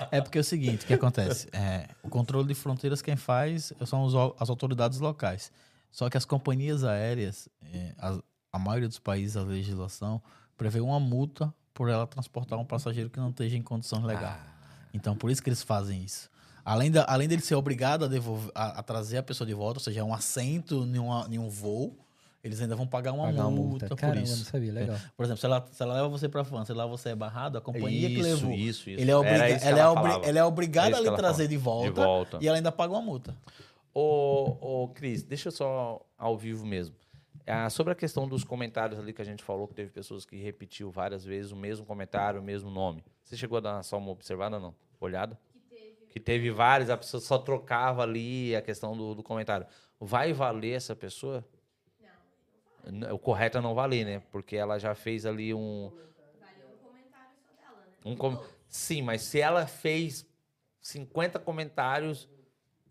É 0.09 0.19
porque 0.21 0.39
é 0.39 0.41
o 0.41 0.43
seguinte, 0.43 0.85
o 0.85 0.87
que 0.87 0.93
acontece? 0.95 1.47
É, 1.53 1.87
o 2.01 2.09
controle 2.09 2.47
de 2.47 2.55
fronteiras 2.55 2.99
quem 2.99 3.15
faz 3.15 3.71
são 3.85 4.03
os 4.03 4.15
as 4.39 4.49
autoridades 4.49 4.99
locais. 4.99 5.51
Só 5.91 6.09
que 6.09 6.17
as 6.17 6.25
companhias 6.25 6.83
aéreas, 6.83 7.49
é, 7.73 7.93
as- 7.97 8.19
a 8.51 8.57
maioria 8.59 8.87
dos 8.87 8.99
países, 8.99 9.35
a 9.37 9.43
legislação, 9.43 10.21
prevê 10.57 10.79
uma 10.79 10.99
multa 10.99 11.53
por 11.73 11.89
ela 11.89 12.05
transportar 12.07 12.57
um 12.59 12.65
passageiro 12.65 13.09
que 13.09 13.19
não 13.19 13.29
esteja 13.29 13.57
em 13.57 13.61
condições 13.61 14.03
legais. 14.03 14.37
Então, 14.93 15.15
por 15.15 15.31
isso 15.31 15.41
que 15.41 15.49
eles 15.49 15.63
fazem 15.63 16.03
isso. 16.03 16.29
Além, 16.63 16.91
da, 16.91 17.05
além 17.07 17.27
dele 17.27 17.41
ser 17.41 17.55
obrigado 17.55 18.05
a, 18.05 18.07
devolver, 18.07 18.51
a, 18.53 18.79
a 18.79 18.83
trazer 18.83 19.17
a 19.17 19.23
pessoa 19.23 19.47
de 19.47 19.53
volta, 19.53 19.79
ou 19.79 19.83
seja, 19.83 20.03
um 20.03 20.13
assento 20.13 20.83
em, 20.83 20.99
uma, 20.99 21.27
em 21.31 21.39
um 21.39 21.49
voo, 21.49 21.97
eles 22.43 22.59
ainda 22.61 22.75
vão 22.75 22.85
pagar 22.85 23.13
uma 23.13 23.25
Pagar 23.27 23.43
multa, 23.45 23.61
multa. 23.61 23.87
por 23.87 23.95
Caramba, 23.97 24.21
isso. 24.21 24.37
não 24.37 24.45
sabia, 24.45 24.71
legal. 24.73 24.97
Por 25.17 25.23
exemplo, 25.25 25.39
se 25.39 25.45
ela, 25.45 25.65
se 25.71 25.81
ela 25.81 25.93
leva 25.95 26.07
você 26.09 26.27
para 26.29 26.43
França 26.43 26.71
e 26.71 26.75
lá 26.75 26.85
você 26.85 27.09
é 27.09 27.15
barrado, 27.15 27.57
a 27.57 27.61
companhia 27.61 28.09
que 28.09 28.21
levou, 28.21 28.51
isso, 28.51 28.89
isso. 28.89 28.99
ele 29.01 29.09
é, 29.09 29.15
obriga- 29.15 29.49
isso 29.49 29.59
que 29.59 29.67
ela, 29.67 29.77
é 29.79 29.81
ela 29.81 29.91
obri- 29.91 30.27
ela 30.29 30.39
é 30.39 30.43
obrigada 30.43 30.87
É 30.89 30.91
isso 30.91 30.99
a 30.99 31.01
lhe 31.01 31.07
ela 31.07 31.17
trazer 31.17 31.47
de 31.47 31.57
volta, 31.57 31.87
De 31.89 31.95
volta. 31.95 32.37
e 32.41 32.47
ela 32.47 32.57
ainda 32.57 32.71
paga 32.71 32.93
uma 32.93 33.01
multa. 33.01 33.35
Ô, 33.93 34.83
ô, 34.83 34.87
Cris, 34.89 35.23
deixa 35.23 35.49
eu 35.49 35.51
só 35.51 36.05
ao 36.17 36.37
vivo 36.37 36.65
mesmo. 36.65 36.95
Ah, 37.45 37.69
sobre 37.69 37.91
a 37.91 37.95
questão 37.95 38.27
dos 38.27 38.43
comentários 38.43 38.99
ali 38.99 39.11
que 39.11 39.21
a 39.21 39.25
gente 39.25 39.43
falou, 39.43 39.67
que 39.67 39.73
teve 39.73 39.91
pessoas 39.91 40.23
que 40.25 40.37
repetiu 40.37 40.89
várias 40.89 41.25
vezes 41.25 41.51
o 41.51 41.55
mesmo 41.55 41.85
comentário, 41.85 42.39
o 42.39 42.43
mesmo 42.43 42.69
nome. 42.69 43.03
Você 43.23 43.35
chegou 43.35 43.57
a 43.57 43.61
dar 43.61 43.83
só 43.83 43.97
uma 43.97 44.11
observada, 44.11 44.59
não? 44.59 44.73
Olhada? 44.99 45.37
Que 46.09 46.19
teve 46.19 46.51
vários, 46.51 46.89
a 46.89 46.97
pessoa 46.97 47.19
só 47.21 47.37
trocava 47.37 48.03
ali 48.03 48.55
a 48.55 48.61
questão 48.61 48.95
do, 48.95 49.15
do 49.15 49.23
comentário. 49.23 49.65
Vai 49.99 50.33
valer 50.33 50.73
essa 50.75 50.95
pessoa? 50.95 51.45
Não. 52.83 53.13
O 53.15 53.19
correto 53.19 53.57
é 53.57 53.61
não 53.61 53.75
valer, 53.75 54.05
né? 54.05 54.19
Porque 54.31 54.55
ela 54.55 54.77
já 54.79 54.95
fez 54.95 55.25
ali 55.25 55.53
um. 55.53 55.91
Valeu 56.39 56.69
um 56.73 56.77
comentário 56.77 57.31
só 57.41 57.51
dela, 57.53 57.85
né? 57.85 57.93
um 58.05 58.15
com- 58.15 58.39
Sim, 58.67 59.01
mas 59.01 59.21
se 59.21 59.39
ela 59.39 59.67
fez 59.67 60.25
50 60.81 61.39
comentários, 61.39 62.27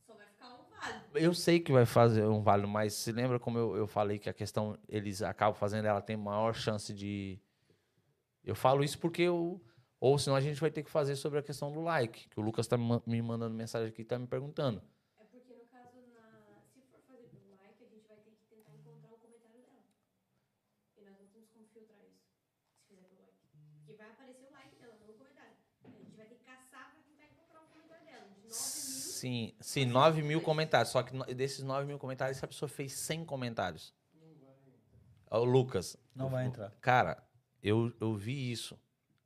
Só 0.07 0.15
vai 0.15 0.27
ficar 0.27 0.47
um 0.47 0.51
válido. 0.59 0.70
Eu 1.15 1.35
sei 1.35 1.61
que 1.61 1.73
vai 1.73 1.85
fazer 1.85 2.25
um 2.27 2.41
válido, 2.43 2.69
mas 2.69 2.95
se 2.95 3.13
lembra 3.13 3.39
como 3.39 3.59
eu, 3.59 3.77
eu 3.77 3.87
falei 3.87 4.19
que 4.19 4.29
a 4.31 4.33
questão 4.33 4.79
eles 4.89 5.23
acabam 5.23 5.55
fazendo, 5.59 5.87
ela 5.87 6.01
tem 6.01 6.17
maior 6.17 6.55
chance 6.55 6.93
de. 6.95 7.39
Eu 8.45 8.55
falo 8.55 8.83
isso 8.85 8.99
porque 8.99 9.23
eu. 9.23 9.61
Ou 10.01 10.19
senão 10.19 10.35
a 10.37 10.41
gente 10.41 10.61
vai 10.61 10.71
ter 10.71 10.83
que 10.83 10.91
fazer 10.91 11.15
sobre 11.17 11.39
a 11.39 11.43
questão 11.43 11.71
do 11.71 11.83
like, 11.83 12.29
que 12.29 12.41
o 12.41 12.43
Lucas 12.43 12.67
tá 12.67 12.77
me 12.79 12.85
ma- 12.89 13.03
me 13.07 13.21
mandando 13.21 13.55
mensagem 13.55 13.89
aqui 13.89 14.01
e 14.03 14.05
tá 14.05 14.19
me 14.19 14.27
perguntando. 14.27 14.81
assim, 29.21 29.55
sim, 29.61 29.85
9 29.85 30.23
mil 30.23 30.41
comentários. 30.41 30.91
Só 30.91 31.03
que 31.03 31.17
desses 31.35 31.63
9 31.63 31.87
mil 31.87 31.99
comentários, 31.99 32.39
essa 32.39 32.47
pessoa 32.47 32.69
fez 32.69 32.93
100 32.93 33.25
comentários. 33.25 33.95
O 35.31 35.45
Lucas. 35.45 35.97
Não 36.15 36.29
vai 36.29 36.47
entrar. 36.47 36.73
Cara, 36.81 37.23
eu, 37.63 37.93
eu 38.01 38.17
vi 38.17 38.51
isso. 38.51 38.79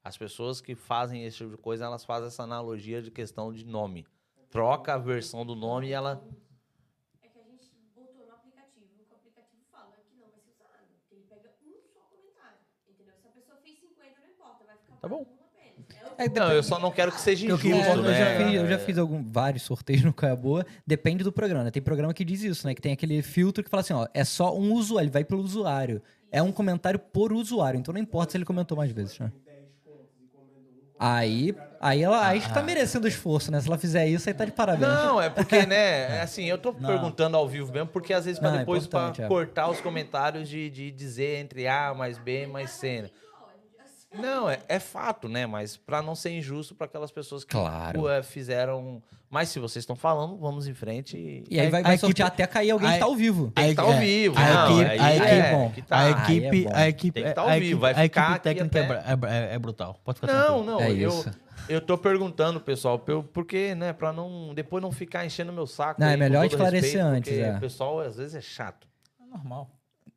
As 0.03 0.19
pessoas 0.19 0.61
que 0.61 0.75
fazem 0.75 1.25
esse 1.25 1.39
tipo 1.39 1.51
de 1.51 1.57
coisa, 1.57 1.87
elas 1.87 2.05
fazem 2.05 2.27
essa 2.27 2.43
analogia 2.43 3.01
de 3.01 3.11
questão 3.11 3.53
de 3.53 3.65
nome. 3.65 4.07
Troca 4.51 4.95
a 4.95 4.99
versão 4.99 5.47
do 5.47 5.55
nome 5.55 5.89
e 5.89 5.93
ela 5.93 6.23
Tá 15.01 15.09
bom. 15.09 15.34
É, 16.19 16.29
Não, 16.29 16.53
eu 16.53 16.63
só 16.63 16.79
não 16.79 16.91
quero 16.91 17.11
que 17.13 17.21
seja 17.21 17.47
Eu 17.47 17.57
injusto, 17.57 17.75
É, 17.77 17.93
eu, 17.93 18.03
né? 18.03 18.19
já 18.19 18.45
fiz, 18.45 18.55
eu 18.55 18.67
já 18.69 18.79
fiz 18.79 18.99
algum, 18.99 19.23
vários 19.31 19.63
sorteios 19.63 20.03
no 20.03 20.13
Caia 20.13 20.37
Boa. 20.37 20.65
Depende 20.87 21.23
do 21.25 21.33
programa. 21.33 21.65
né? 21.65 21.71
Tem 21.71 21.83
programa 21.83 22.13
que 22.15 22.25
diz 22.25 22.43
isso, 22.43 22.67
né? 22.67 22.75
Que 22.75 22.81
tem 22.81 22.93
aquele 22.93 23.21
filtro 23.23 23.63
que 23.65 23.71
fala 23.71 23.81
assim, 23.81 23.93
ó, 23.93 24.07
é 24.15 24.25
só 24.25 24.57
um 24.57 24.73
usuário, 24.75 25.07
ele 25.07 25.13
vai 25.13 25.25
pelo 25.25 25.43
usuário. 25.43 26.01
É 26.31 26.43
um 26.43 26.51
comentário 26.53 26.99
por 26.99 27.33
usuário, 27.33 27.79
então 27.79 27.93
não 27.95 28.01
importa 28.01 28.33
se 28.33 28.37
ele 28.37 28.45
comentou 28.45 28.77
mais 28.77 28.91
vezes, 28.91 29.19
né? 29.19 29.31
Aí, 30.99 31.55
aí 31.81 32.03
ela 32.03 32.25
aí 32.27 32.41
que 32.41 32.53
tá 32.55 32.63
merecendo 32.63 33.09
esforço, 33.09 33.51
né? 33.51 33.61
Se 33.61 33.67
ela 33.67 33.77
fizer 33.77 34.07
isso, 34.07 34.29
aí 34.29 34.35
tá 34.35 34.45
de 34.45 34.53
parabéns. 34.53 34.91
Não, 34.91 35.21
é 35.21 35.29
porque, 35.29 35.67
né, 35.67 36.17
é 36.17 36.21
assim, 36.23 36.45
eu 36.45 36.57
tô 36.57 36.73
perguntando 36.73 37.37
ao 37.37 37.49
vivo 37.49 37.73
mesmo, 37.73 37.89
porque 37.89 38.15
às 38.15 38.25
vezes 38.25 38.39
pra 38.39 38.51
Não, 38.51 38.57
é 38.57 38.61
depois 38.61 38.87
pra 38.87 39.01
importante, 39.01 39.23
é. 39.23 39.29
cortar 39.29 39.69
os 39.69 39.81
comentários 39.81 40.49
de, 40.49 40.71
de 40.71 40.91
dizer 40.93 41.41
entre 41.41 41.67
A 41.67 41.93
mais 41.95 42.17
B 42.17 42.47
mais 42.47 42.71
C. 42.71 43.03
né? 43.03 43.11
Não, 44.19 44.49
é, 44.49 44.59
é 44.69 44.79
fato, 44.79 45.29
né? 45.29 45.47
Mas 45.47 45.77
pra 45.77 46.01
não 46.03 46.15
ser 46.15 46.31
injusto 46.31 46.75
pra 46.75 46.87
aquelas 46.87 47.11
pessoas 47.11 47.45
que 47.45 47.51
Claro. 47.53 48.09
é, 48.09 48.23
fizeram. 48.23 49.03
Mas 49.31 49.49
se 49.49 49.59
vocês 49.59 49.83
estão 49.83 49.97
falando, 49.97 50.37
vamos 50.37 50.67
em 50.69 50.75
frente. 50.75 51.17
e- 51.17 51.45
E 51.51 51.59
aí 51.59 51.69
vai, 51.69 51.81
A 51.81 51.83
vai 51.85 51.95
equipe- 51.95 52.07
sortear 52.07 52.29
até 52.29 52.47
cair 52.47 52.71
alguém 52.71 52.89
que 52.89 52.97
a- 52.97 52.99
tá 53.01 53.05
ao 53.07 53.17
vivo. 53.17 53.51
Tem 53.51 53.65
que 53.65 53.71
estar 53.73 53.83
ao 53.83 53.93
é, 53.93 54.01
vivo. 54.01 54.37
a 54.39 54.43
equipe- 54.43 54.85
a 54.85 55.11
é 55.11 55.17
equipe- 55.67 55.83
tá. 55.89 55.99
A 55.99 56.05
é 56.07 56.11
equipe, 56.11 56.69
a 56.73 56.89
equipe, 56.89 57.13
Tem 57.15 57.25
que 57.25 57.33
tá 57.35 57.41
a 57.41 57.45
ao 57.45 57.51
equipe, 57.51 57.67
vivo, 57.67 57.81
vai 57.81 57.95
a 57.95 58.05
equipe 58.05 58.39
técnica 58.41 58.79
é, 58.79 58.83
até- 58.85 59.29
é, 59.29 59.51
é- 59.51 59.55
é 59.55 59.59
brutal. 59.59 59.99
Pode 60.05 60.21
ficar 60.21 60.33
Não, 60.33 60.45
tranquilo. 60.65 60.65
não, 60.67 60.81
É 60.81 60.91
eu, 60.93 61.09
isso. 61.09 61.31
eu 61.69 61.81
tô 61.81 61.99
perguntando, 61.99 62.61
pessoal, 62.61 62.99
pe- 62.99 63.23
porque, 63.33 63.75
né, 63.75 63.93
pra 63.93 64.13
não, 64.13 64.55
depois 64.55 64.81
não 64.83 64.93
ficar 64.93 65.27
enchendo 65.27 65.53
meu 65.53 65.67
saco. 65.67 66.01
Não, 66.01 66.07
é 66.07 66.11
aí, 66.11 66.17
com 66.17 66.23
melhor 66.23 66.45
esclarecer 66.45 66.83
respeito, 66.83 67.05
antes, 67.07 67.33
porque 67.33 67.45
é. 67.45 67.57
O 67.57 67.61
pessoal 67.61 68.01
às 68.01 68.17
vezes 68.17 68.35
é 68.37 68.41
chato. 68.41 68.87
É 69.21 69.27
normal. 69.27 69.69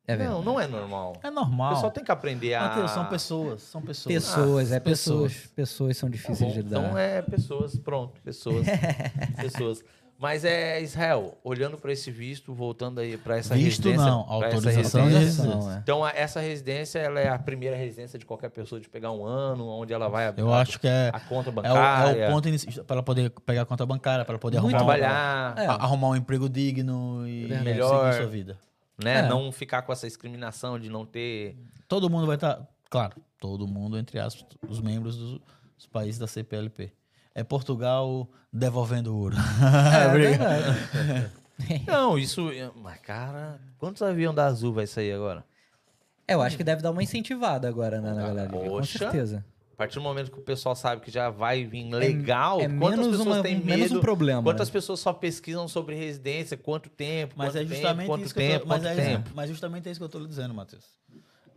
É 0.08 0.16
não, 0.16 0.42
não 0.42 0.58
é 0.60 0.66
normal. 0.68 1.18
É 1.22 1.30
O 1.30 1.34
normal. 1.34 1.74
pessoal 1.74 1.92
tem 1.92 2.04
que 2.04 2.12
aprender 2.12 2.54
a. 2.54 2.62
Matheus, 2.70 2.92
são 2.92 3.06
pessoas, 3.08 3.62
são 3.62 3.82
pessoas. 3.82 4.14
Pessoas, 4.16 4.72
é 4.72 4.80
pessoas. 4.80 5.34
pessoas. 5.34 5.52
Pessoas 5.54 5.98
são 5.98 6.10
Tá 6.10 6.14
difíceis 6.16 6.40
bom, 6.40 6.50
de 6.50 6.62
lidar. 6.62 6.80
Então 6.82 6.98
é 6.98 7.22
pessoas, 7.22 7.78
pronto, 7.78 8.20
pessoas. 8.22 8.66
pessoas. 9.36 9.84
Mas 10.20 10.44
é 10.44 10.82
Israel, 10.82 11.38
olhando 11.44 11.78
para 11.78 11.92
esse 11.92 12.10
visto, 12.10 12.52
voltando 12.52 13.00
aí 13.00 13.18
para 13.18 13.38
essa 13.38 13.54
Visto 13.54 13.84
residência. 13.84 14.10
não, 14.10 14.24
pra 14.26 14.48
essa 14.48 14.56
autorização 14.56 15.08
de 15.08 15.14
residência. 15.14 15.44
residência. 15.44 15.72
é. 15.76 15.78
Então 15.80 16.04
a- 16.04 16.10
essa 16.12 16.40
residência, 16.40 16.98
ela 17.00 17.20
é 17.20 17.30
a 17.30 17.38
primeira 17.38 17.76
residência 17.76 18.18
de 18.18 18.26
qualquer 18.26 18.50
pessoa 18.50 18.82
de 18.82 18.90
pegar 18.90 19.12
um 19.12 19.24
ano, 19.24 19.68
onde 19.68 19.94
ela 19.94 20.08
vai 20.08 20.26
abrir 20.28 20.42
Eu 20.42 20.52
acho 20.52 20.80
que 20.80 20.88
é, 20.88 21.12
a 21.14 21.20
conta 21.20 21.50
é, 21.50 21.52
o, 21.52 21.54
bancária, 21.54 22.22
é 22.24 22.30
o 22.30 22.32
ponto 22.32 22.48
inicial 22.48 22.84
para 22.84 22.96
ela 22.96 23.04
poder 23.04 23.30
pegar 23.46 23.62
a 23.62 23.66
conta 23.66 23.86
bancária, 23.86 24.26
para 24.26 24.32
ela 24.34 24.40
poder 24.40 24.60
Muito 24.60 24.76
arrumar, 24.76 24.94
um, 24.96 24.98
trabalhar, 24.98 25.54
É. 25.56 25.68
a- 25.68 25.74
arrumar 25.74 26.08
um 26.10 26.16
emprego 26.16 26.50
digno 26.50 27.28
e 27.28 27.42
Verdade. 27.46 27.66
Melhor. 27.66 28.06
seguir 28.12 28.18
sua 28.24 28.32
vida. 28.32 28.58
Né? 28.98 29.20
É. 29.20 29.30
Não 29.30 29.52
ficar 29.52 29.82
com 29.84 29.92
essa 29.92 30.08
discriminação 30.08 30.80
de 30.80 30.90
não 30.90 31.06
ter. 31.06 31.58
Todo 31.88 32.10
mundo 32.10 32.26
vai 32.26 32.36
estar, 32.36 32.68
claro, 32.90 33.16
todo 33.40 33.68
mundo, 33.68 33.98
entre 33.98 34.20
aspas, 34.20 34.46
os 34.68 34.82
membros 34.82 35.18
dos, 35.18 35.40
dos 35.78 35.88
países 35.88 36.20
da 36.20 36.28
CPLP. 36.28 36.92
É 37.36 37.44
Portugal 37.44 38.28
devolvendo 38.52 39.16
ouro. 39.16 39.36
É 39.94 40.08
Obrigado. 40.08 40.74
verdade. 40.92 41.32
Não, 41.88 42.18
isso. 42.18 42.50
Mas, 42.76 43.00
cara, 43.02 43.60
quantos 43.78 44.02
aviões 44.02 44.36
da 44.36 44.46
Azul 44.46 44.74
vai 44.74 44.86
sair 44.88 45.12
agora? 45.14 45.44
É, 46.28 46.34
eu 46.34 46.42
acho 46.42 46.58
que 46.58 46.64
deve 46.64 46.82
dar 46.82 46.92
uma 46.92 47.02
incentivada 47.02 47.68
agora 47.68 48.02
né, 48.02 48.14
na 48.14 48.22
galera. 48.22 48.50
Com 48.50 48.68
Poxa. 48.68 48.98
certeza. 49.00 49.46
A 49.78 49.84
partir 49.86 49.94
do 49.94 50.02
momento 50.02 50.32
que 50.32 50.40
o 50.40 50.42
pessoal 50.42 50.76
sabe 50.76 51.04
que 51.04 51.12
já 51.12 51.30
vai 51.30 51.64
vir 51.64 51.88
legal, 51.94 52.60
é 52.60 52.64
quantas 52.68 52.98
menos 52.98 53.08
pessoas 53.10 53.28
uma- 53.28 53.44
têm 53.44 53.60
menos 53.64 53.82
medo? 53.90 53.98
um 54.00 54.02
problema, 54.02 54.42
Quantas 54.42 54.70
né? 54.70 54.74
pessoas 54.74 55.00
só 55.00 55.14
pesquisam 55.14 55.68
sobre 55.68 55.94
residência? 55.94 56.58
Quanto 56.58 56.90
tempo? 56.90 57.36
Mas 57.38 57.50
quanto 57.50 57.58
é 57.58 57.60
tempo, 57.60 57.74
justamente 57.76 58.08
quanto 58.08 58.26
isso 58.26 58.34
que 58.34 58.40
tempo, 58.40 58.60
tô, 58.62 58.66
mas, 58.70 58.82
quanto 58.82 58.88
é, 59.00 59.06
tempo? 59.06 59.30
mas 59.36 59.50
justamente 59.52 59.88
é 59.88 59.92
isso 59.92 60.00
que 60.00 60.04
eu 60.04 60.10
tô 60.10 60.18
lhe 60.18 60.28
dizendo, 60.28 60.52
Matheus. 60.52 60.84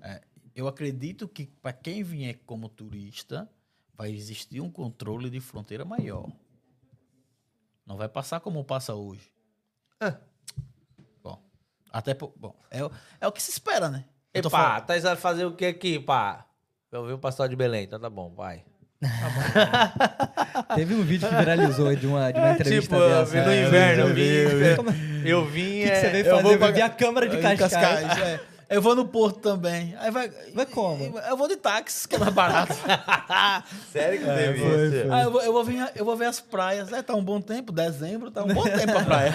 É, 0.03 0.21
eu 0.55 0.69
acredito 0.69 1.27
que 1.27 1.47
para 1.47 1.73
quem 1.73 2.03
vier 2.03 2.39
como 2.45 2.69
turista, 2.69 3.49
vai 3.97 4.11
existir 4.13 4.61
um 4.61 4.71
controle 4.71 5.31
de 5.31 5.41
fronteira 5.41 5.87
maior. 5.87 6.31
Não 7.87 7.97
vai 7.97 8.09
passar 8.11 8.39
como 8.41 8.63
passa 8.63 8.95
hoje. 8.95 9.33
Ah. 9.99 10.17
Bom, 11.23 11.43
até 11.91 12.13
bom, 12.13 12.55
é, 12.71 12.85
o- 12.85 12.91
é 13.19 13.27
o 13.27 13.33
que 13.33 13.43
se 13.43 13.51
espera, 13.51 13.89
né? 13.89 14.05
Falando- 14.51 14.87
tá 14.87 15.17
fazer 15.17 15.47
o 15.47 15.57
que 15.57 15.65
aqui, 15.65 15.99
pá? 15.99 16.47
Eu 16.93 17.07
vi 17.07 17.13
um 17.13 17.19
pastor 17.19 17.49
de 17.49 17.55
Belém, 17.57 17.85
então 17.85 18.01
tá 18.01 18.11
bom, 18.11 18.33
vai. 18.37 18.63
Teve 20.75 20.95
um 20.95 21.03
vídeo 21.03 21.29
que 21.29 21.35
viralizou 21.35 21.95
de 21.95 22.07
uma, 22.07 22.33
de 22.33 22.39
uma 22.39 22.51
entrevista 22.53 22.83
tipo, 22.83 22.97
eu 22.97 23.09
dessa. 23.09 23.31
vi 23.31 23.41
no 23.41 23.51
É, 23.51 23.63
inverno, 23.67 24.03
eu 24.09 24.15
vi, 24.15 24.15
vim. 24.15 24.37
eu 24.37 24.59
vi. 24.59 24.77
Como- 24.77 24.91
Eu 25.25 25.39
O 25.41 25.45
vim. 25.47 25.63
que, 25.63 25.85
que 25.85 25.91
é, 25.91 25.95
você 26.01 26.09
veio 26.11 26.27
eu 26.27 26.31
fazer? 26.31 26.43
vou 26.43 26.53
Eu 26.53 26.59
vi 26.59 26.65
pagar- 26.65 26.87
a 26.87 26.91
câmara 26.91 27.29
de 27.29 27.37
Cascais. 27.39 27.73
Cascais, 27.73 28.19
é. 28.23 28.41
Eu 28.69 28.81
vou 28.81 28.95
no 28.95 29.05
Porto 29.09 29.41
também. 29.41 29.97
Aí 29.99 30.11
vai. 30.13 30.31
Vai 30.55 30.65
como? 30.67 31.19
Eu 31.19 31.37
vou 31.37 31.49
de 31.49 31.57
táxi, 31.57 32.07
que 32.07 32.15
é 32.15 32.19
mais 32.19 32.33
barato. 32.33 32.73
Sério 33.93 34.21
que 34.21 34.25
teve 34.27 34.59
foi, 34.61 34.87
isso? 34.87 35.13
Ah, 35.13 35.23
eu, 35.23 35.31
vou, 35.33 35.43
eu, 35.43 35.53
vou 35.53 35.65
ver, 35.65 35.91
eu 35.97 36.05
vou 36.05 36.17
ver 36.17 36.27
as 36.27 36.39
praias. 36.41 36.93
É, 36.93 37.03
tá 37.03 37.15
um 37.15 37.25
bom 37.25 37.41
tempo, 37.41 37.73
dezembro, 37.73 38.31
tá 38.31 38.45
um 38.45 38.55
bom 38.55 38.63
tempo 38.71 38.97
a 38.97 39.03
praia. 39.05 39.35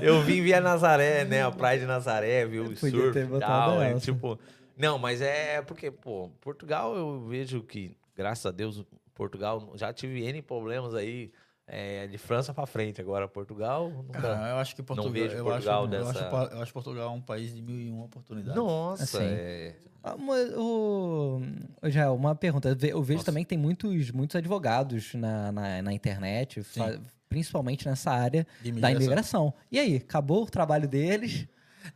Eu 0.00 0.22
vim 0.22 0.42
via 0.42 0.58
Nazaré, 0.60 1.24
né? 1.24 1.42
A 1.44 1.50
praia 1.50 1.80
de 1.80 1.84
Nazaré, 1.86 2.46
viu? 2.46 2.64
O 2.64 2.74
Podia 2.74 2.90
surf 2.90 3.12
ter 3.12 3.24
e 3.24 3.26
botado 3.26 3.72
tal. 3.72 3.82
é, 3.82 3.90
essa. 3.90 4.00
tipo, 4.00 4.38
não, 4.80 4.98
mas 4.98 5.20
é 5.20 5.62
porque, 5.62 5.90
pô, 5.90 6.30
Portugal 6.40 6.96
eu 6.96 7.20
vejo 7.26 7.62
que, 7.62 7.96
graças 8.16 8.44
a 8.46 8.50
Deus, 8.50 8.84
Portugal 9.14 9.72
já 9.74 9.92
tive 9.92 10.22
N 10.24 10.40
problemas 10.42 10.94
aí 10.94 11.30
é, 11.66 12.06
de 12.08 12.18
França 12.18 12.52
pra 12.52 12.66
frente. 12.66 13.00
Agora, 13.00 13.28
Portugal. 13.28 13.90
Nunca... 13.90 14.20
Cara, 14.20 14.50
eu 14.50 14.56
acho 14.56 14.74
que 14.74 14.82
Portugal, 14.82 15.12
vejo 15.12 15.36
eu, 15.36 15.44
Portugal 15.44 15.84
acho, 15.84 15.94
eu, 15.94 16.04
dessa- 16.04 16.20
acho, 16.20 16.30
Pa- 16.30 16.48
eu 16.52 16.62
acho 16.62 16.72
Portugal 16.72 17.14
um 17.14 17.20
país 17.20 17.54
de 17.54 17.62
mil 17.62 17.78
e 17.80 17.90
uma 17.90 18.06
oportunidades. 18.06 18.56
Nossa, 18.60 19.02
Assim. 19.18 19.18
é. 19.24 19.76
Ah, 20.02 20.16
mas 20.16 20.50
O, 20.56 21.40
Jael, 21.84 22.14
uma 22.14 22.34
pergunta. 22.34 22.68
Eu 22.70 22.76
ve- 22.76 22.88
Eu 22.88 23.02
vejo 23.02 23.18
Nossa. 23.18 23.26
também 23.26 23.44
que 23.44 23.50
tem 23.50 23.58
muitos, 23.58 24.10
muitos 24.10 24.34
advogados 24.34 25.14
na, 25.14 25.52
na, 25.52 25.82
na 25.82 25.92
internet, 25.92 26.62
fa- 26.62 26.98
principalmente 27.28 27.86
nessa 27.86 28.10
área 28.10 28.46
da 28.62 28.68
imigração. 28.68 28.96
imigração. 28.96 29.54
E 29.70 29.78
aí, 29.78 29.96
acabou 29.96 30.42
o 30.42 30.50
trabalho 30.50 30.88
deles? 30.88 31.46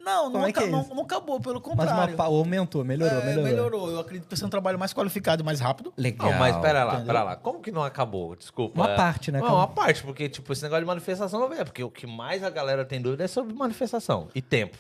Não, 0.01 0.25
Como 0.25 0.39
não, 0.39 0.47
é 0.47 0.53
que 0.53 0.59
aca- 0.59 0.69
é 0.69 0.71
não, 0.71 0.87
não 0.89 1.03
acabou, 1.03 1.41
pelo 1.41 1.55
Mas 1.57 1.63
contrário. 1.65 1.93
uma, 2.13 2.17
pa- 2.17 2.25
aumentou, 2.25 2.85
melhorou, 2.85 3.19
É, 3.19 3.25
melhorou. 3.25 3.45
melhorou. 3.45 3.91
Eu 3.91 3.99
acredito 4.01 4.25
que 4.25 4.31
vai 4.31 4.39
ser 4.39 4.45
um 4.45 4.49
trabalho 4.51 4.79
mais 4.79 4.93
qualificado 4.93 5.43
e 5.43 5.45
mais 5.45 5.61
rápido. 5.61 5.93
Legal. 5.97 6.31
Não, 6.31 6.39
mas 6.39 6.57
pera 6.59 6.85
lá, 6.85 6.95
entendeu? 6.95 7.07
pera 7.07 7.23
lá. 7.25 7.37
Como 7.37 7.61
que 7.61 7.71
não 7.71 7.83
acabou? 7.83 8.35
Desculpa. 8.37 8.81
Uma 8.81 8.91
É. 8.93 8.97
parte, 8.97 9.31
né? 9.33 9.39
Não, 9.41 9.47
Como- 9.47 9.59
uma 9.59 9.69
parte, 9.69 10.03
porque, 10.03 10.29
tipo, 10.29 10.53
esse 10.53 10.63
negócio 10.63 10.83
de 10.83 10.87
manifestação 10.87 11.41
não 11.41 11.53
é. 11.53 11.65
Porque 11.65 11.83
o 11.83 11.91
que 11.91 12.07
mais 12.07 12.43
a 12.45 12.51
galera 12.51 12.85
tem 12.85 13.01
dúvida 13.01 13.25
é 13.25 13.29
sobre 13.29 13.55
manifestação 13.55 14.29
e 14.35 14.41
tempo. 14.43 14.77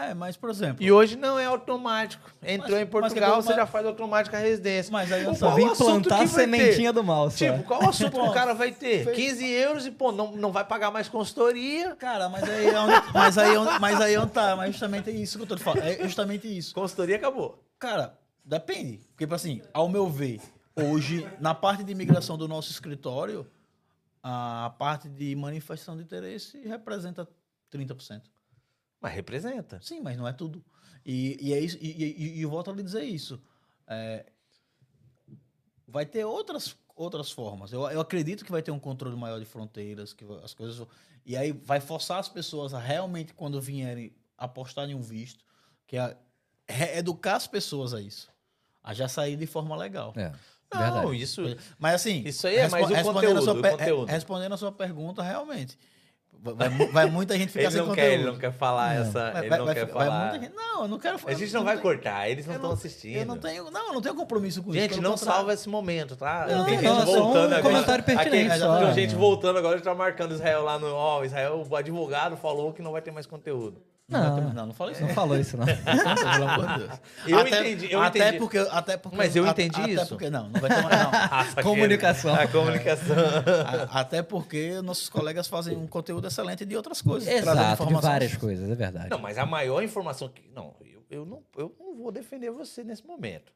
É, 0.00 0.14
mas, 0.14 0.34
por 0.34 0.48
exemplo. 0.48 0.82
E 0.82 0.90
hoje 0.90 1.14
não 1.14 1.38
é 1.38 1.44
automático. 1.44 2.32
Entrou 2.42 2.72
Mas- 2.78 2.80
em 2.80 2.86
Portugal, 2.86 3.36
mas 3.36 3.44
você 3.44 3.54
já 3.54 3.66
faz 3.66 3.84
automática 3.84 4.38
a 4.38 4.40
residência. 4.40 4.90
Mas 4.90 5.12
aí 5.12 5.24
eu 5.24 5.34
só 5.34 5.50
Vim 5.54 5.68
plantar 5.74 6.18
que 6.18 6.24
a 6.24 6.28
sementinha 6.28 6.90
do 6.90 7.04
mal, 7.04 7.30
só. 7.30 7.36
Tipo, 7.36 7.62
qual 7.64 7.82
o 7.82 7.88
assunto 7.90 8.12
que 8.12 8.18
o 8.18 8.32
cara 8.32 8.54
vai 8.54 8.72
ter? 8.72 9.04
Fez. 9.04 9.16
15 9.16 9.46
euros 9.46 9.86
e, 9.86 9.90
pô, 9.90 10.10
não, 10.10 10.32
não 10.32 10.50
vai 10.50 10.64
pagar 10.64 10.90
mais 10.90 11.06
consultoria. 11.06 11.94
Cara, 11.96 12.30
mas 12.30 12.44
aí 12.44 12.68
é 12.68 12.80
onde, 12.80 13.12
mas 13.12 13.36
aí, 13.36 13.54
é 13.54 13.78
mas 13.78 14.00
aí 14.00 14.14
é 14.14 14.20
onde 14.20 14.32
tá. 14.32 14.56
Mas 14.56 14.70
justamente 14.72 15.10
é 15.10 15.12
isso 15.12 15.36
que 15.36 15.44
eu 15.44 15.48
tô 15.48 15.56
te 15.56 15.62
falando. 15.62 15.84
É 15.84 16.02
justamente 16.02 16.48
isso. 16.48 16.74
Consultoria 16.74 17.16
acabou. 17.16 17.62
Cara, 17.78 18.18
depende. 18.42 18.98
Porque, 19.10 19.24
tipo 19.24 19.34
assim, 19.34 19.60
ao 19.74 19.86
meu 19.86 20.08
ver, 20.08 20.40
hoje, 20.74 21.28
na 21.38 21.54
parte 21.54 21.84
de 21.84 21.92
imigração 21.92 22.38
do 22.38 22.48
nosso 22.48 22.70
escritório, 22.70 23.46
a 24.22 24.74
parte 24.78 25.10
de 25.10 25.36
manifestação 25.36 25.94
de 25.94 26.02
interesse 26.02 26.58
representa 26.66 27.28
30%. 27.70 28.22
Mas 29.00 29.12
representa. 29.14 29.80
Sim, 29.82 30.00
mas 30.00 30.16
não 30.16 30.26
é 30.28 30.32
tudo. 30.32 30.64
E, 31.04 31.38
e 31.40 31.52
é 31.54 31.58
isso, 31.60 31.78
e, 31.80 31.90
e- 32.04 32.38
e 32.38 32.42
eu 32.42 32.50
volto 32.50 32.70
a 32.70 32.74
lhe 32.74 32.82
dizer 32.82 33.02
isso. 33.04 33.40
É, 33.86 34.26
vai 35.86 36.06
ter 36.06 36.24
outras, 36.24 36.76
outras 36.94 37.30
formas. 37.30 37.72
Eu, 37.72 37.82
eu 37.90 38.00
acredito 38.00 38.44
que 38.44 38.50
vai 38.52 38.62
ter 38.62 38.70
um 38.70 38.78
controle 38.78 39.16
maior 39.16 39.38
de 39.38 39.44
fronteiras, 39.44 40.12
que 40.12 40.24
vai- 40.24 40.42
as 40.44 40.54
coisas. 40.54 40.86
E 41.24 41.36
aí 41.36 41.52
vai 41.52 41.80
forçar 41.80 42.18
as 42.18 42.28
pessoas 42.28 42.74
a 42.74 42.78
realmente, 42.78 43.34
quando 43.34 43.60
vierem, 43.60 44.14
apostar 44.36 44.88
em 44.88 44.94
um 44.94 45.02
visto, 45.02 45.44
que 45.86 45.96
é 45.96 46.16
educar 46.98 47.36
as 47.36 47.46
pessoas 47.46 47.92
a 47.92 48.00
isso. 48.00 48.28
A 48.82 48.94
já 48.94 49.08
sair 49.08 49.36
de 49.36 49.46
forma 49.46 49.76
legal. 49.76 50.12
É, 50.16 50.32
Não, 50.72 50.80
verdade. 50.80 51.16
isso. 51.22 51.42
Mas 51.78 51.94
assim. 51.96 52.22
Isso 52.24 52.46
aí 52.46 52.56
é 52.56 52.68
mais 52.68 52.88
o 52.88 52.94
respondendo 52.94 53.14
conteúdo, 53.14 53.38
a 53.38 53.42
sua 53.42 53.52
o 53.58 53.62
pe- 53.62 53.70
conteúdo. 53.70 54.06
re- 54.06 54.12
Respondendo 54.12 54.52
a 54.52 54.56
sua 54.56 54.72
pergunta, 54.72 55.22
realmente. 55.22 55.78
Vai, 56.42 56.68
vai 56.70 57.06
muita 57.06 57.36
gente 57.36 57.48
ficar 57.50 57.64
Ele 57.64 57.70
sem 57.70 57.80
não 57.80 57.88
conteúdo. 57.88 58.06
quer, 58.08 58.14
ele 58.14 58.24
não 58.24 58.38
quer 58.38 58.52
falar 58.52 58.94
essa. 58.94 59.30
Vai- 59.30 59.40
ele 59.42 59.48
vai- 59.50 59.58
não 59.58 59.66
quer 59.74 59.86
falar. 59.88 60.32
gente- 60.38 60.54
Não, 60.54 60.82
eu 60.82 60.88
não 60.88 60.98
quero 60.98 61.18
A 61.26 61.34
gente 61.34 61.52
não 61.52 61.60
eu 61.60 61.64
vai 61.64 61.74
tenho- 61.76 61.82
cortar, 61.82 62.30
eles 62.30 62.46
não 62.46 62.54
estão 62.54 62.70
assistindo. 62.72 63.16
Eu 63.16 63.26
não 63.26 63.36
tenho, 63.36 63.70
não, 63.70 63.86
eu 63.88 63.92
não 63.92 64.00
tenho 64.00 64.14
compromisso 64.14 64.62
com 64.62 64.70
isso. 64.70 64.80
Gente, 64.80 65.00
não 65.00 65.16
salva 65.18 65.52
esse 65.52 65.68
momento, 65.68 66.16
tá? 66.16 66.46
Não, 66.48 66.64
Tem 66.64 66.76
não, 66.80 66.82
gente 66.82 67.04
só 67.06 67.12
um 67.12 67.22
voltando 67.24 67.44
agora. 67.54 67.62
comentário 67.62 68.04
pertinente 68.04 68.52
Aqui. 68.52 68.84
Tem 68.86 68.94
gente 68.94 69.14
voltando 69.14 69.58
agora, 69.58 69.74
ele 69.76 69.84
tá 69.84 69.94
marcando 69.94 70.32
Israel 70.32 70.62
lá 70.64 70.78
no. 70.78 70.86
Ó, 70.94 71.22
Israel, 71.24 71.62
o 71.68 71.76
advogado 71.76 72.36
falou 72.38 72.72
que 72.72 72.80
não 72.80 72.92
vai 72.92 73.02
ter 73.02 73.10
mais 73.10 73.26
conteúdo. 73.26 73.82
Não, 74.10 74.36
Não. 74.40 74.52
não, 74.52 74.66
não, 74.66 74.74
falei 74.74 74.92
isso. 74.94 75.02
Não 75.02 75.08
falou 75.10 75.38
isso, 75.38 75.56
não. 75.56 75.64
Pelo 75.66 76.48
amor 76.48 76.66
de 76.66 76.78
Deus. 76.86 77.00
Eu 77.26 77.38
até, 77.38 77.60
entendi, 77.60 77.92
eu 77.92 78.02
até 78.02 78.18
entendi. 78.18 78.38
Porque, 78.38 78.58
até 78.58 78.96
porque, 78.96 79.16
Mas 79.16 79.36
eu 79.36 79.44
a- 79.46 79.50
entendi 79.50 79.80
até 79.80 79.90
isso. 79.92 80.06
porque 80.08 80.28
não, 80.28 80.48
não 80.48 80.60
vai 80.60 80.68
ter 80.68 80.82
mais, 80.82 81.02
não. 81.02 81.10
Ah, 81.30 81.44
saquei. 81.46 81.62
Comunicação. 81.62 82.34
A 82.34 82.48
comunicação. 82.48 83.16
A- 83.92 84.00
Até 84.00 84.22
porque 84.22 84.80
nossos 84.82 85.08
colegas 85.08 85.46
fazem 85.46 85.76
um 85.76 85.86
conteúdo 85.86 86.26
excelente 86.26 86.64
de 86.64 86.76
outras 86.76 87.00
coisas. 87.00 87.28
Exato, 87.32 87.86
de 87.86 87.94
várias 87.94 88.36
coisas, 88.36 88.68
é 88.70 88.74
verdade. 88.74 89.08
Não, 89.10 89.18
mas 89.18 89.38
a 89.38 89.46
maior 89.46 89.82
informação 89.82 90.28
que. 90.28 90.42
Não, 90.54 90.74
eu, 90.80 91.02
eu, 91.10 91.24
não, 91.24 91.42
eu 91.56 91.74
não 91.78 91.96
vou 91.96 92.10
defender 92.10 92.50
você 92.50 92.82
nesse 92.82 93.06
momento. 93.06 93.52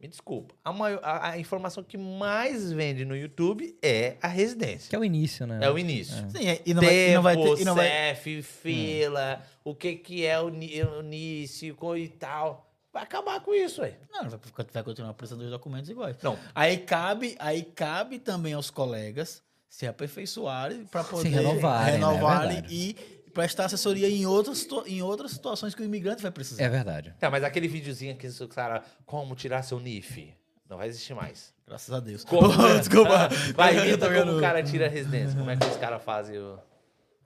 Me 0.00 0.06
desculpa. 0.06 0.54
A, 0.64 0.72
maior- 0.72 1.00
a- 1.02 1.30
a 1.30 1.38
informação 1.38 1.82
que 1.82 1.98
mais 1.98 2.70
vende 2.70 3.04
no 3.04 3.16
YouTube 3.16 3.76
é 3.82 4.16
a 4.22 4.28
residência. 4.28 4.88
Que 4.90 4.94
é 4.94 4.98
o 4.98 5.04
início, 5.04 5.44
né? 5.46 5.58
É 5.60 5.68
o 5.70 5.76
início. 5.78 6.14
Sim, 6.30 6.46
é, 6.48 6.62
e 6.64 6.72
não 6.72 6.82
vai, 6.82 6.94
e 7.10 7.14
não 7.14 7.22
vai 7.22 7.36
ter. 7.36 7.60
E 7.60 7.64
não 7.64 7.74
vai, 7.74 7.88
CEF, 8.14 8.42
fila, 8.42 9.42
o 9.64 9.74
que 9.74 9.96
que 9.96 10.24
é 10.24 10.40
o, 10.40 10.46
o 10.46 11.00
início 11.02 11.76
e 11.96 12.08
tal. 12.08 12.64
Vai 12.92 13.02
acabar 13.02 13.40
com 13.40 13.52
isso, 13.54 13.82
aí. 13.82 13.94
não, 14.12 14.28
vai, 14.30 14.40
vai 14.72 14.82
continuar 14.82 15.12
precisando 15.14 15.42
dos 15.42 15.50
documentos 15.50 15.90
iguais. 15.90 16.16
Não. 16.22 16.38
Aí 16.54 16.78
cabe, 16.78 17.36
aí 17.38 17.62
cabe 17.62 18.18
também 18.18 18.54
aos 18.54 18.70
colegas 18.70 19.42
se 19.68 19.86
aperfeiçoarem 19.86 20.86
para 20.86 21.04
poder 21.04 21.28
renovarem, 21.28 21.84
né? 21.86 21.90
É 21.90 21.92
renovarem 22.10 22.64
e 22.70 22.96
prestar 23.38 23.66
assessoria 23.66 24.08
em 24.10 24.26
outras, 24.26 24.66
em 24.86 25.00
outras 25.00 25.30
situações 25.30 25.72
que 25.72 25.80
o 25.80 25.84
imigrante 25.84 26.20
vai 26.20 26.30
precisar. 26.32 26.60
É 26.64 26.68
verdade. 26.68 27.14
Tá, 27.20 27.30
mas 27.30 27.44
aquele 27.44 27.68
videozinho 27.68 28.16
que 28.16 28.26
o 28.26 28.48
cara, 28.48 28.82
como 29.06 29.36
tirar 29.36 29.62
seu 29.62 29.78
NIF, 29.78 30.34
não 30.68 30.76
vai 30.76 30.88
existir 30.88 31.14
mais. 31.14 31.54
Graças 31.64 31.94
a 31.94 32.00
Deus. 32.00 32.24
Como? 32.24 32.48
Desculpa. 32.80 33.28
Vai, 33.54 33.78
Eu 33.78 33.84
imita 33.84 33.98
tô 33.98 34.06
como 34.12 34.18
vendo- 34.26 34.38
o 34.38 34.40
cara 34.40 34.60
tira 34.60 34.86
a 34.86 34.88
residência. 34.88 35.38
Como 35.38 35.48
é 35.50 35.56
que 35.56 35.66
os 35.66 35.76
caras 35.76 36.02
fazem 36.02 36.36
o... 36.36 36.58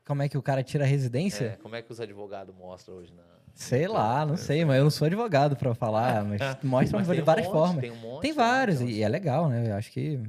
Como 0.05 0.21
é 0.23 0.29
que 0.29 0.37
o 0.37 0.43
cara 0.43 0.63
tira 0.63 0.85
a 0.85 0.87
residência? 0.87 1.45
é, 1.47 1.57
como 1.63 1.77
é 1.77 1.81
que 1.81 1.91
os 1.91 1.99
advogados 1.99 2.55
mostram 2.55 2.97
hoje 2.97 3.15
na... 3.15 3.23
Sei 3.55 3.89
lá, 3.89 4.27
não 4.27 4.37
sei, 4.37 4.67
mas 4.67 4.77
eu 4.77 4.85
não 4.85 4.91
sou 4.91 5.07
advogado 5.07 5.57
pra 5.57 5.75
falar, 5.75 6.25
mas 6.25 6.41
tem 6.61 7.15
de 7.15 7.21
um 7.23 7.25
várias 7.25 7.47
monte, 7.47 7.53
formas. 7.55 7.81
Tem, 7.81 7.91
um 7.91 7.97
monte, 7.97 8.21
Tem 8.23 8.31
né? 8.33 8.37
vários, 8.37 8.81
Então, 8.83 8.93
e 8.95 9.03
é 9.03 9.09
legal, 9.09 9.49
né? 9.49 9.71
Eu 9.71 9.75
acho 9.77 9.91
que 9.91 10.21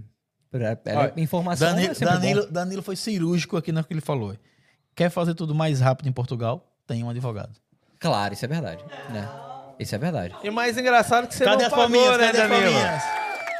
é- 0.53 0.77
é- 0.85 0.95
Olha, 0.97 1.13
informação 1.17 1.67
Danilo, 1.67 1.91
é 1.93 2.05
Danilo. 2.05 2.47
Danilo 2.51 2.81
foi 2.81 2.95
cirúrgico 2.95 3.57
aqui 3.57 3.71
no 3.73 3.83
que 3.83 3.91
ele 3.93 3.99
falou. 4.01 4.37
Quer 4.95 5.09
fazer 5.09 5.33
tudo 5.33 5.55
mais 5.55 5.79
rápido 5.81 6.07
em 6.07 6.11
Portugal? 6.11 6.65
Tem 6.85 7.03
um 7.03 7.09
advogado. 7.09 7.51
Claro, 7.99 8.33
isso 8.33 8.45
é 8.45 8.47
verdade, 8.47 8.83
né? 9.09 9.29
Isso 9.79 9.95
é 9.95 9.97
verdade. 9.97 10.35
E 10.43 10.49
o 10.49 10.53
mais 10.53 10.77
engraçado 10.77 11.23
é 11.23 11.27
que 11.27 11.35
você 11.35 11.45
Cadê 11.45 11.63
não 11.63 11.69
pagou, 11.71 12.17
né, 12.17 12.31
Cadê 12.31 12.47
Danilo? 12.47 12.79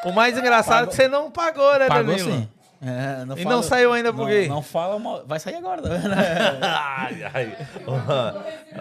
O 0.05 0.11
mais 0.11 0.37
engraçado 0.37 0.73
é 0.73 0.77
Pagou. 0.79 0.89
que 0.89 0.95
você 0.95 1.07
não 1.07 1.31
pagou, 1.31 1.79
né, 1.79 1.87
Pagou 1.87 2.15
Danilo? 2.15 2.31
sim. 2.31 2.49
É, 2.85 3.41
E 3.41 3.45
não 3.45 3.63
saiu 3.63 3.93
ainda 3.93 4.11
por 4.11 4.23
não, 4.23 4.27
quê? 4.27 4.45
Não 4.49 4.61
fala 4.61 4.99
mal. 4.99 5.23
Vai 5.25 5.39
sair 5.39 5.55
agora, 5.55 5.81
vendo? 5.81 6.11
ai, 6.61 7.23
ai. 7.33 7.57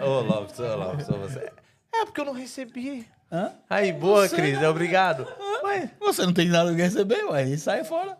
Ô, 0.01 0.19
Lopes, 0.19 0.59
ô, 0.59 0.75
Lopes, 0.75 1.07
você... 1.07 1.49
É 1.95 2.03
porque 2.05 2.19
eu 2.19 2.25
não 2.25 2.33
recebi. 2.33 3.07
Hã? 3.31 3.51
Aí, 3.69 3.93
boa, 3.93 4.27
Você 4.27 4.35
Cris, 4.35 4.59
não- 4.61 4.69
obrigado. 4.69 5.25
Mas, 5.63 5.89
Você 6.01 6.25
não 6.25 6.33
tem 6.33 6.49
nada 6.49 6.75
que 6.75 6.81
receber, 6.81 7.23
ué. 7.29 7.45
E 7.45 7.57
sai 7.57 7.85
fora. 7.85 8.17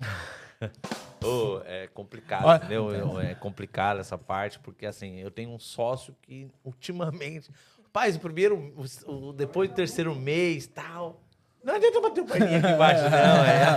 ô, 1.26 1.62
é 1.64 1.86
complicado, 1.88 2.44
Olha- 2.46 2.56
entendeu? 2.58 3.20
É 3.20 3.34
complicado 3.34 4.00
essa 4.00 4.16
parte, 4.18 4.58
porque 4.58 4.86
assim, 4.86 5.18
eu 5.20 5.30
tenho 5.30 5.50
um 5.50 5.58
sócio 5.58 6.14
que 6.22 6.48
ultimamente... 6.64 7.50
Paz, 7.92 8.16
o 8.16 8.20
primeiro, 8.20 8.74
o, 9.06 9.28
o- 9.28 9.32
depois 9.32 9.68
do 9.70 9.74
terceiro 9.74 10.14
mês, 10.14 10.66
tal... 10.66 11.20
Não 11.62 11.74
adianta 11.76 12.00
bater 12.00 12.20
o 12.20 12.26
paininho 12.26 12.58
aqui 12.58 12.68
embaixo, 12.72 13.02
não, 13.04 13.44
é... 13.44 13.64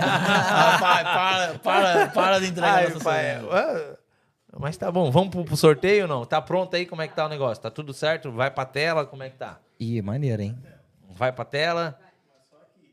Ah, 0.50 0.78
pai, 0.78 1.04
para, 1.04 1.58
para, 1.58 2.06
para 2.08 2.38
de 2.40 2.46
entregar 2.48 2.74
Ai, 2.74 2.88
nossa 2.88 3.04
pai, 3.04 3.36
ah, 3.50 3.96
Mas 4.58 4.76
tá 4.76 4.90
bom, 4.92 5.10
vamos 5.10 5.30
pro, 5.30 5.44
pro 5.44 5.56
sorteio 5.56 6.02
ou 6.02 6.08
não? 6.08 6.24
Tá 6.26 6.40
pronto 6.42 6.74
aí? 6.76 6.84
Como 6.84 7.00
é 7.00 7.08
que 7.08 7.14
tá 7.14 7.24
o 7.26 7.28
negócio? 7.28 7.62
Tá 7.62 7.70
tudo 7.70 7.94
certo? 7.94 8.30
Vai 8.30 8.50
pra 8.50 8.66
tela? 8.66 9.06
Como 9.06 9.22
é 9.22 9.30
que 9.30 9.36
tá? 9.36 9.58
Ih, 9.80 10.02
maneiro, 10.02 10.42
hein? 10.42 10.58
Vai 11.10 11.32
pra 11.32 11.44
tela. 11.44 11.98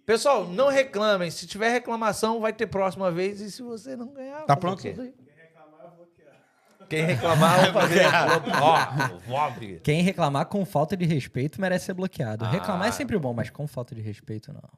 Pessoal, 0.06 0.46
não 0.46 0.70
reclamem. 0.70 1.32
Se 1.32 1.48
tiver 1.48 1.70
reclamação, 1.70 2.40
vai 2.40 2.54
ter 2.54 2.68
próxima 2.68 3.12
vez. 3.12 3.42
E 3.42 3.52
se 3.52 3.62
você 3.62 3.96
não 3.96 4.14
ganhar. 4.14 4.46
Tá 4.46 4.56
pronto? 4.56 4.80
o 4.80 4.82
quê? 4.82 5.14
Quem 6.88 7.04
reclamar, 7.04 7.66
eu 7.66 7.74
vou 7.74 7.82
fazer. 7.82 8.06
Ó, 8.62 9.34
óbvio. 9.34 9.82
Quem 9.82 10.02
reclamar 10.02 10.46
com 10.46 10.64
falta 10.66 10.96
de 10.96 11.06
respeito 11.06 11.60
merece 11.60 11.86
ser 11.86 11.94
bloqueado. 11.94 12.46
Ah. 12.46 12.50
Reclamar 12.50 12.88
é 12.88 12.92
sempre 12.92 13.18
bom, 13.18 13.34
mas 13.34 13.50
com 13.50 13.68
falta 13.68 13.96
de 13.96 14.02
respeito, 14.02 14.54
não. 14.54 14.70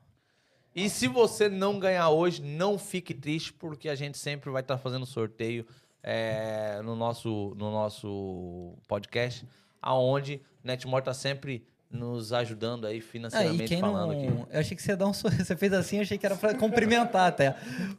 E 0.75 0.89
se 0.89 1.07
você 1.07 1.49
não 1.49 1.79
ganhar 1.79 2.09
hoje, 2.09 2.41
não 2.41 2.77
fique 2.77 3.13
triste, 3.13 3.51
porque 3.51 3.89
a 3.89 3.95
gente 3.95 4.17
sempre 4.17 4.49
vai 4.49 4.61
estar 4.61 4.77
fazendo 4.77 5.05
sorteio 5.05 5.65
é, 6.03 6.79
no, 6.83 6.95
nosso, 6.95 7.53
no 7.57 7.71
nosso 7.71 8.75
podcast, 8.87 9.45
aonde 9.81 10.41
Netmore 10.63 11.01
está 11.01 11.13
sempre 11.13 11.65
nos 11.89 12.33
ajudando 12.33 12.85
aí 12.85 12.97
Ah, 12.99 13.01
financeiramente 13.01 13.63
e 13.63 13.67
quem 13.67 13.79
falando 13.79 14.11
não. 14.13 14.19
aqui. 14.21 14.45
Eu 14.51 14.59
achei 14.59 14.75
que 14.75 14.83
você 14.83 14.95
dar 14.95 15.07
um 15.07 15.13
sorriso. 15.13 15.45
Você 15.45 15.55
fez 15.55 15.71
assim, 15.73 15.95
eu 15.97 16.01
achei 16.01 16.17
que 16.17 16.25
era 16.25 16.35
pra 16.35 16.53
cumprimentar 16.53 17.27
até. 17.27 17.55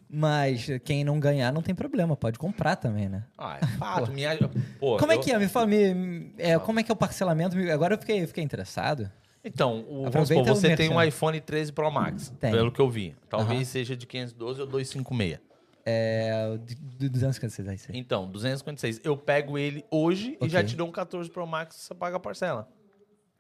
Mas 0.09 0.67
quem 0.85 1.05
não 1.05 1.19
ganhar 1.19 1.53
não 1.53 1.63
tem 1.63 1.75
problema, 1.75 2.17
pode 2.17 2.39
comprar 2.39 2.77
também, 2.77 3.09
né? 3.09 3.25
Ah, 3.37 3.59
é 3.63 3.67
fato. 3.79 4.11
minha... 4.13 4.37
Pô, 4.79 4.97
Como 4.99 5.11
é 5.13 5.17
eu- 5.17 5.21
que 5.21 5.33
é? 5.33 5.39
Me 5.39 5.49
fala, 5.49 5.67
me, 5.67 6.33
é, 6.39 6.59
como 6.59 6.81
é 6.81 6.83
que 6.83 6.91
é 6.91 6.95
o 6.95 6.97
parcelamento? 6.97 7.57
Me- 7.57 7.71
Agora 7.71 7.95
eu 7.95 7.99
fiquei, 7.99 8.27
fiquei 8.27 8.45
interessado. 8.45 9.11
Então, 9.43 9.85
o, 9.89 10.11
vamos 10.11 10.29
supor, 10.29 10.45
você 10.45 10.77
tem 10.77 10.91
um 10.91 11.03
iPhone 11.03 11.41
13 11.41 11.73
Pro 11.73 11.91
Max, 11.91 12.31
Tem. 12.41 12.51
pelo 12.53 12.71
que 12.71 12.81
eu 12.81 12.91
vi. 12.91 13.17
Talvez 13.31 13.61
Aham. 13.61 13.65
seja 13.65 13.97
de 13.97 14.07
512 14.07 14.61
ou 14.61 14.67
256. 14.67 15.41
É. 15.87 16.59
De, 16.67 16.75
de 16.75 17.09
256 17.09 17.69
aí, 17.69 17.79
sim. 17.79 17.93
Então, 17.95 18.29
256. 18.31 19.01
Eu 19.03 19.17
pego 19.17 19.57
ele 19.57 19.83
hoje 19.91 20.33
e 20.33 20.37
Ok. 20.37 20.49
já 20.51 20.63
te 20.63 20.77
dou 20.77 20.87
um 20.87 20.93
14 20.93 21.31
Pro 21.31 21.47
Max, 21.47 21.77
você 21.77 21.95
paga 21.95 22.17
a 22.17 22.21
parcela. 22.21 22.69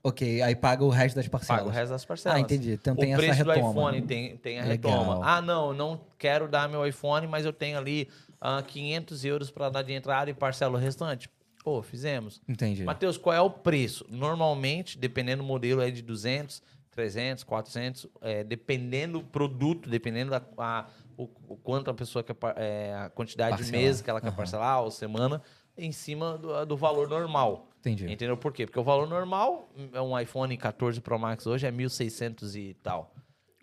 Ok, 0.02 0.41
aí 0.43 0.55
paga 0.55 0.85
o 0.85 0.89
resto 0.89 1.17
das 1.17 1.27
parcelas. 1.28 1.60
Paga 1.62 1.70
o 1.70 1.73
resto 1.75 1.91
das 1.91 2.05
parcelas. 2.05 2.39
Ah, 2.39 2.41
entendi. 2.41 2.73
Então 2.73 2.94
tem 2.94 3.10
o 3.10 3.12
essa 3.15 3.27
preço 3.27 3.44
do 3.44 3.51
retoma. 3.51 3.70
iPhone 3.70 4.02
tem, 4.02 4.36
tem 4.36 4.60
a 4.60 4.65
Legal. 4.65 4.99
retoma. 4.99 5.20
Ah, 5.27 5.43
não, 5.43 5.68
eu 5.68 5.75
não 5.75 6.01
quero 6.17 6.49
dar 6.49 6.68
meu 6.68 6.86
iPhone, 6.86 7.27
mas 7.27 7.44
eu 7.44 7.52
tenho 7.52 7.77
ali 7.77 8.09
ah, 8.41 8.62
500 8.62 9.25
euros 9.25 9.51
para 9.51 9.68
dar 9.68 9.83
de 9.83 9.93
entrada 9.93 10.31
e 10.31 10.35
parcela 10.35 10.77
o 10.77 10.81
restante. 10.81 11.28
Pô, 11.65 11.83
fizemos. 11.83 12.41
Entendi. 12.49 12.85
Matheus, 12.85 13.18
qual 13.18 13.35
é 13.35 13.41
o 13.41 13.51
preço? 13.51 14.07
Normalmente, 14.09 14.97
dependendo 14.97 15.43
do 15.43 15.47
modelo, 15.47 15.83
é 15.83 15.91
de 15.91 16.01
200, 16.01 16.62
300, 16.93 17.43
400, 17.44 18.07
é, 18.23 18.44
dependendo 18.44 19.18
do 19.18 19.25
produto, 19.25 19.91
dependendo 19.91 20.31
da 20.31 20.41
a- 20.57 20.86
o, 21.17 21.25
o 21.49 21.57
quanto 21.57 21.91
a 21.91 21.94
pessoa 21.94 22.23
quer, 22.23 22.36
é, 22.57 22.94
a 22.94 23.10
quantidade 23.10 23.57
de 23.57 23.62
Parcelar. 23.65 23.83
meses 23.83 24.01
que 24.01 24.09
ela 24.09 24.20
quer 24.20 24.28
Aham. 24.28 24.36
parcelar, 24.36 24.83
ou 24.83 24.91
semana, 24.91 25.43
em 25.77 25.91
cima 25.93 26.39
do, 26.39 26.65
do 26.65 26.77
valor 26.77 27.09
normal. 27.09 27.68
Entendi. 27.81 28.10
Entendeu 28.10 28.36
por 28.36 28.52
quê? 28.52 28.66
Porque 28.66 28.78
o 28.78 28.82
valor 28.84 29.08
normal, 29.08 29.68
é 29.92 30.00
um 30.00 30.18
iPhone 30.18 30.57
14 30.57 31.00
Pro 31.00 31.18
Max 31.18 31.47
hoje 31.47 31.66
é 31.66 31.70
1.600 31.73 32.55
e 32.57 32.74
tal. 32.74 33.15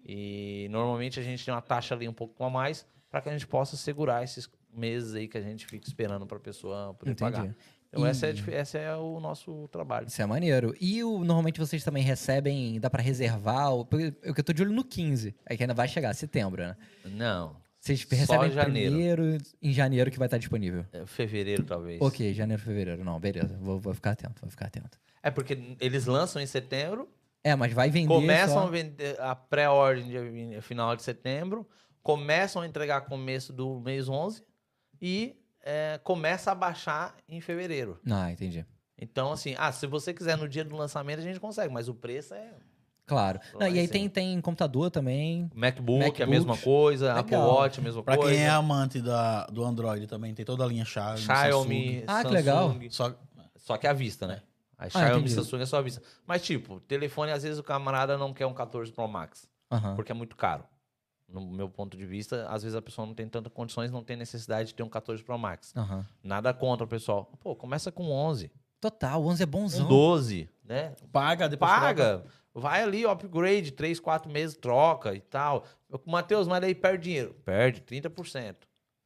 E 0.08 0.68
normalmente 0.72 1.20
a 1.20 1.24
gente 1.24 1.44
tem 1.44 1.54
uma 1.54 1.62
taxa 1.62 1.96
ali 1.96 2.08
um 2.08 2.14
pouco 2.14 2.44
a 2.44 2.50
mais 2.50 2.86
para 3.10 3.22
que 3.22 3.30
a 3.30 3.32
gente 3.32 3.48
possa 3.48 3.76
segurar 3.76 4.24
esses 4.24 4.50
meses 4.74 5.14
aí 5.16 5.28
que 5.28 5.38
a 5.38 5.42
gente 5.42 5.66
fica 5.66 5.88
esperando 5.88 6.26
para 6.26 6.38
a 6.38 6.42
pessoa 6.42 6.94
poder 6.94 7.12
Entendi. 7.12 7.32
pagar. 7.32 7.56
Então 7.90 8.06
E- 8.06 8.10
essa, 8.10 8.28
é, 8.28 8.34
essa 8.52 8.78
é 8.78 8.96
o 8.96 9.20
nosso 9.22 9.68
trabalho. 9.70 10.08
Isso 10.08 10.22
é 10.22 10.26
maneiro. 10.26 10.76
E 10.82 11.02
o- 11.04 11.24
normalmente 11.24 11.60
vocês 11.60 11.84
também 11.84 12.04
recebem, 12.04 12.78
dá 12.80 12.90
pra 12.90 13.02
reservar? 13.02 13.74
o- 13.74 13.88
Eu 14.22 14.34
que 14.34 14.42
eu 14.42 14.44
tô 14.44 14.52
de 14.54 14.62
olho 14.64 14.74
no 14.74 14.84
15, 14.84 15.34
aí 15.46 15.56
que 15.56 15.64
ainda 15.64 15.74
vai 15.74 15.88
chegar, 15.88 16.14
setembro, 16.14 16.62
né? 16.62 16.76
Não. 17.06 17.56
Vocês 17.86 18.02
Só 18.02 18.16
recebem 18.16 18.52
janeiro. 18.52 18.92
primeiro, 18.92 19.38
em 19.62 19.72
janeiro 19.72 20.10
que 20.10 20.18
vai 20.18 20.26
estar 20.26 20.40
disponível. 20.40 20.84
É 20.92 21.06
fevereiro, 21.06 21.64
talvez. 21.64 22.02
Ok, 22.02 22.34
janeiro, 22.34 22.60
fevereiro. 22.60 23.04
Não, 23.04 23.20
beleza. 23.20 23.56
Vou, 23.62 23.80
vou 23.80 23.94
ficar 23.94 24.12
atento, 24.12 24.42
vou 24.42 24.50
ficar 24.50 24.66
atento. 24.66 24.98
É 25.22 25.30
porque 25.30 25.76
eles 25.80 26.08
lançam 26.08 26.42
em 26.42 26.48
setembro, 26.48 27.08
É, 27.44 27.56
mas 27.56 27.72
vai 27.74 27.92
vender 27.92 28.08
começam 28.08 28.56
só... 28.62 28.68
a 28.68 28.70
vender 28.72 29.22
a 29.22 29.36
pré-ordem 29.36 30.50
de 30.50 30.62
final 30.62 30.96
de 30.96 31.04
setembro, 31.04 31.68
começam 32.02 32.64
a 32.64 32.68
entregar 32.68 33.02
começo 33.02 33.54
do 33.54 33.80
mês 33.80 34.10
11 34.10 34.44
e 35.00 35.36
é, 35.62 36.00
começa 36.04 36.52
a 36.52 36.56
baixar 36.56 37.16
em 37.30 37.40
fevereiro. 37.40 38.00
Ah, 38.10 38.32
entendi. 38.32 38.66
Então, 38.98 39.32
assim, 39.32 39.54
ah, 39.60 39.72
se 39.72 39.86
você 39.86 40.12
quiser 40.12 40.38
no 40.38 40.50
dia 40.50 40.64
do 40.64 40.76
lançamento, 40.76 41.20
a 41.20 41.24
gente 41.24 41.40
consegue, 41.40 41.72
mas 41.72 41.88
o 41.88 41.94
preço 41.94 42.34
é 42.34 42.52
Claro. 43.06 43.40
Não, 43.54 43.68
e 43.68 43.80
aí 43.80 43.88
tem, 43.88 44.10
tem 44.10 44.42
computador 44.42 44.90
também. 44.90 45.50
MacBook, 45.54 46.20
é 46.22 46.26
a 46.26 46.28
mesma 46.28 46.58
coisa, 46.58 47.14
Apple 47.14 47.36
Legal. 47.36 47.54
Watch, 47.56 47.80
a 47.80 47.84
mesma 47.84 48.02
Pra 48.04 48.18
coisa. 48.18 48.32
quem 48.34 48.44
é 48.44 48.50
amante 48.50 49.00
da, 49.02 49.46
do 49.48 49.64
Android 49.64 50.08
também, 50.08 50.34
tem 50.34 50.44
toda 50.44 50.64
a 50.64 50.68
linha 50.68 50.84
Xiaomi, 50.86 51.20
Xiaomi, 51.22 52.04
Ah, 52.08 52.24
que 52.24 52.30
Samsung, 52.30 52.34
legal. 52.34 52.76
Só, 52.90 53.16
Só 53.58 53.78
que 53.78 53.86
à 53.88 53.94
vista, 53.94 54.26
né? 54.28 54.42
A 54.78 54.90
Xiaomi 54.90 55.08
e 55.08 55.14
Ah, 55.14 55.18
entendi. 55.20 55.34
Samsung 55.36 55.62
é 55.62 55.66
só 55.66 55.78
à 55.78 55.82
vista. 55.82 56.02
Mas, 56.26 56.42
tipo, 56.44 56.80
telefone, 56.82 57.32
às 57.32 57.44
vezes 57.44 57.60
o 57.60 57.64
camarada 57.64 58.18
não 58.18 58.34
quer 58.34 58.46
um 58.48 58.54
14 58.54 58.92
Pro 58.92 59.08
Max, 59.08 59.48
Aham. 59.72 59.96
porque 59.96 60.12
é 60.12 60.16
muito 60.16 60.36
caro. 60.36 60.64
No 61.28 61.42
meu 61.42 61.68
ponto 61.70 61.96
de 61.98 62.06
vista, 62.06 62.48
às 62.50 62.62
vezes 62.64 62.76
a 62.76 62.82
pessoa 62.82 63.06
não 63.08 63.14
tem 63.16 63.28
tantas 63.28 63.52
condições, 63.52 63.92
não 63.92 64.04
tem 64.04 64.16
necessidade 64.16 64.70
de 64.70 64.74
ter 64.76 64.84
um 64.84 64.90
14 64.90 65.24
Pro 65.24 65.38
Max. 65.38 65.74
Aham. 65.76 66.06
Nada 66.24 66.54
contra, 66.54 66.86
pessoal. 66.86 67.32
Pô, 67.40 67.56
começa 67.56 67.92
com 67.92 68.12
11, 68.12 68.52
Total, 68.82 69.20
o 69.24 69.28
11 69.28 69.42
é 69.42 69.46
bonzão. 69.48 69.88
12, 69.88 70.48
né? 70.64 70.94
paga, 71.12 71.48
depois 71.50 71.72
troca. 71.72 72.24
Vai 72.58 72.82
ali, 72.84 73.06
upgrade, 73.06 73.72
3, 73.72 74.00
4 74.00 74.32
meses, 74.32 74.56
troca 74.56 75.14
e 75.14 75.20
tal. 75.20 75.66
Matheus, 76.06 76.48
mas 76.48 76.62
daí 76.62 76.74
perde 76.74 77.04
dinheiro. 77.04 77.36
Perde 77.44 77.82
30%. 77.82 78.56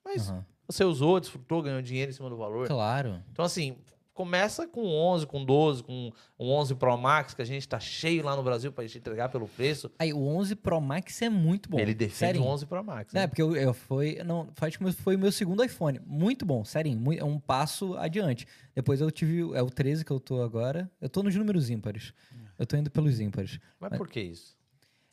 Mas 0.06 0.30
Aham. 0.30 0.46
você 0.68 0.84
usou, 0.84 1.20
desfrutou, 1.20 1.62
ganhou 1.64 1.82
dinheiro 1.82 2.12
em 2.12 2.14
cima 2.14 2.30
do 2.30 2.38
valor. 2.38 2.68
Claro. 2.68 3.22
Então, 3.32 3.44
assim, 3.44 3.76
começa 4.14 4.68
com 4.68 4.86
11, 4.86 5.26
com 5.26 5.44
12, 5.46 5.82
com 5.84 6.12
um 6.38 6.52
11 6.52 6.76
Pro 6.76 6.96
Max, 6.98 7.34
que 7.34 7.42
a 7.42 7.46
gente 7.46 7.68
tá 7.68 7.80
cheio 7.80 8.24
lá 8.24 8.36
no 8.36 8.44
Brasil 8.44 8.72
pra 8.72 8.84
gente 8.86 8.98
entregar 9.00 9.30
pelo 9.30 9.48
preço. 9.48 9.90
Aí, 9.98 10.14
o 10.14 10.28
11 10.28 10.56
Pro 10.56 10.80
Max 10.82 11.22
é 11.22 11.30
muito 11.30 11.70
bom. 11.70 11.80
Ele 11.80 11.94
defende 11.94 12.16
Sério. 12.18 12.42
o 12.44 12.46
11 12.46 12.66
Pro 12.66 12.84
Max. 12.84 13.16
É, 13.16 13.20
né? 13.22 13.28
porque 13.28 13.42
eu, 13.42 13.56
eu 13.56 13.74
foi, 13.74 14.20
não, 14.26 14.46
que 14.48 14.92
foi 14.94 15.16
o 15.16 15.20
meu 15.20 15.32
segundo 15.32 15.64
iPhone. 15.64 16.00
Muito 16.06 16.46
bom, 16.46 16.64
sério, 16.66 16.92
é 17.18 17.24
um 17.24 17.40
passo 17.40 17.96
adiante. 17.98 18.46
Depois 18.76 19.02
eu 19.02 19.10
tive, 19.10 19.44
o- 19.44 19.56
é 19.56 19.62
o 19.62 19.70
13 19.70 20.04
que 20.06 20.12
eu 20.12 20.20
tô 20.20 20.42
agora. 20.42 20.90
Eu 21.02 21.10
tô 21.10 21.24
nos 21.24 21.36
números 21.36 21.70
ímpares. 21.70 22.14
Eu 22.60 22.68
tô 22.68 22.76
indo 22.78 22.92
pelos 22.92 23.20
ímpares. 23.20 23.58
Mas 23.80 23.98
por 23.98 24.08
que 24.08 24.20
isso? 24.20 24.56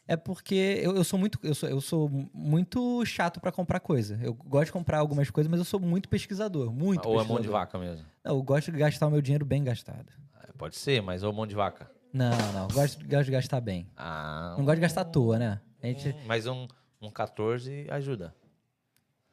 É 0.09 0.17
porque 0.17 0.81
eu, 0.83 0.95
eu 0.95 1.03
sou 1.03 1.19
muito 1.19 1.39
eu 1.43 1.55
sou, 1.55 1.69
eu 1.69 1.81
sou 1.81 2.09
muito 2.33 3.05
chato 3.07 3.41
pra 3.41 3.51
comprar 3.51 3.81
coisa. 3.81 4.19
Eu 4.23 4.35
gosto 4.35 4.67
de 4.67 4.73
comprar 4.73 4.99
algumas 4.99 5.31
coisas, 5.31 5.51
mas 5.51 5.59
eu 5.59 5.65
sou 5.65 5.81
muito 5.81 6.09
pesquisador, 6.09 6.73
muito 6.73 7.07
Ou 7.09 7.15
é 7.15 7.19
pesquisador. 7.19 7.29
mão 7.35 7.41
de 7.41 7.49
vaca 7.49 7.79
mesmo? 7.79 8.07
Não, 8.25 8.37
eu 8.37 8.43
gosto 8.43 8.71
de 8.71 8.79
gastar 8.79 9.07
o 9.07 9.11
meu 9.11 9.23
dinheiro 9.23 9.45
bem 9.45 9.65
gastado. 9.65 10.13
É, 10.43 10.53
Pode 10.53 10.77
ser, 10.77 11.01
mas 11.03 11.23
ou 11.23 11.33
mão 11.33 11.47
de 11.47 11.55
vaca? 11.55 11.91
Não, 12.13 12.31
não, 12.53 12.69
gosto, 12.69 13.05
gosto 13.07 13.25
de 13.25 13.31
gastar 13.33 13.61
bem. 13.61 13.89
Ah, 13.97 14.55
Não 14.57 14.65
gosto 14.65 14.77
de 14.77 14.83
gastar 14.83 15.01
à 15.03 15.05
toa, 15.05 15.39
né? 15.39 15.61
A 15.83 15.87
gente, 15.87 16.15
mas 16.25 16.47
um, 16.47 16.67
um 17.01 17.11
14 17.11 17.87
ajuda. 17.91 18.35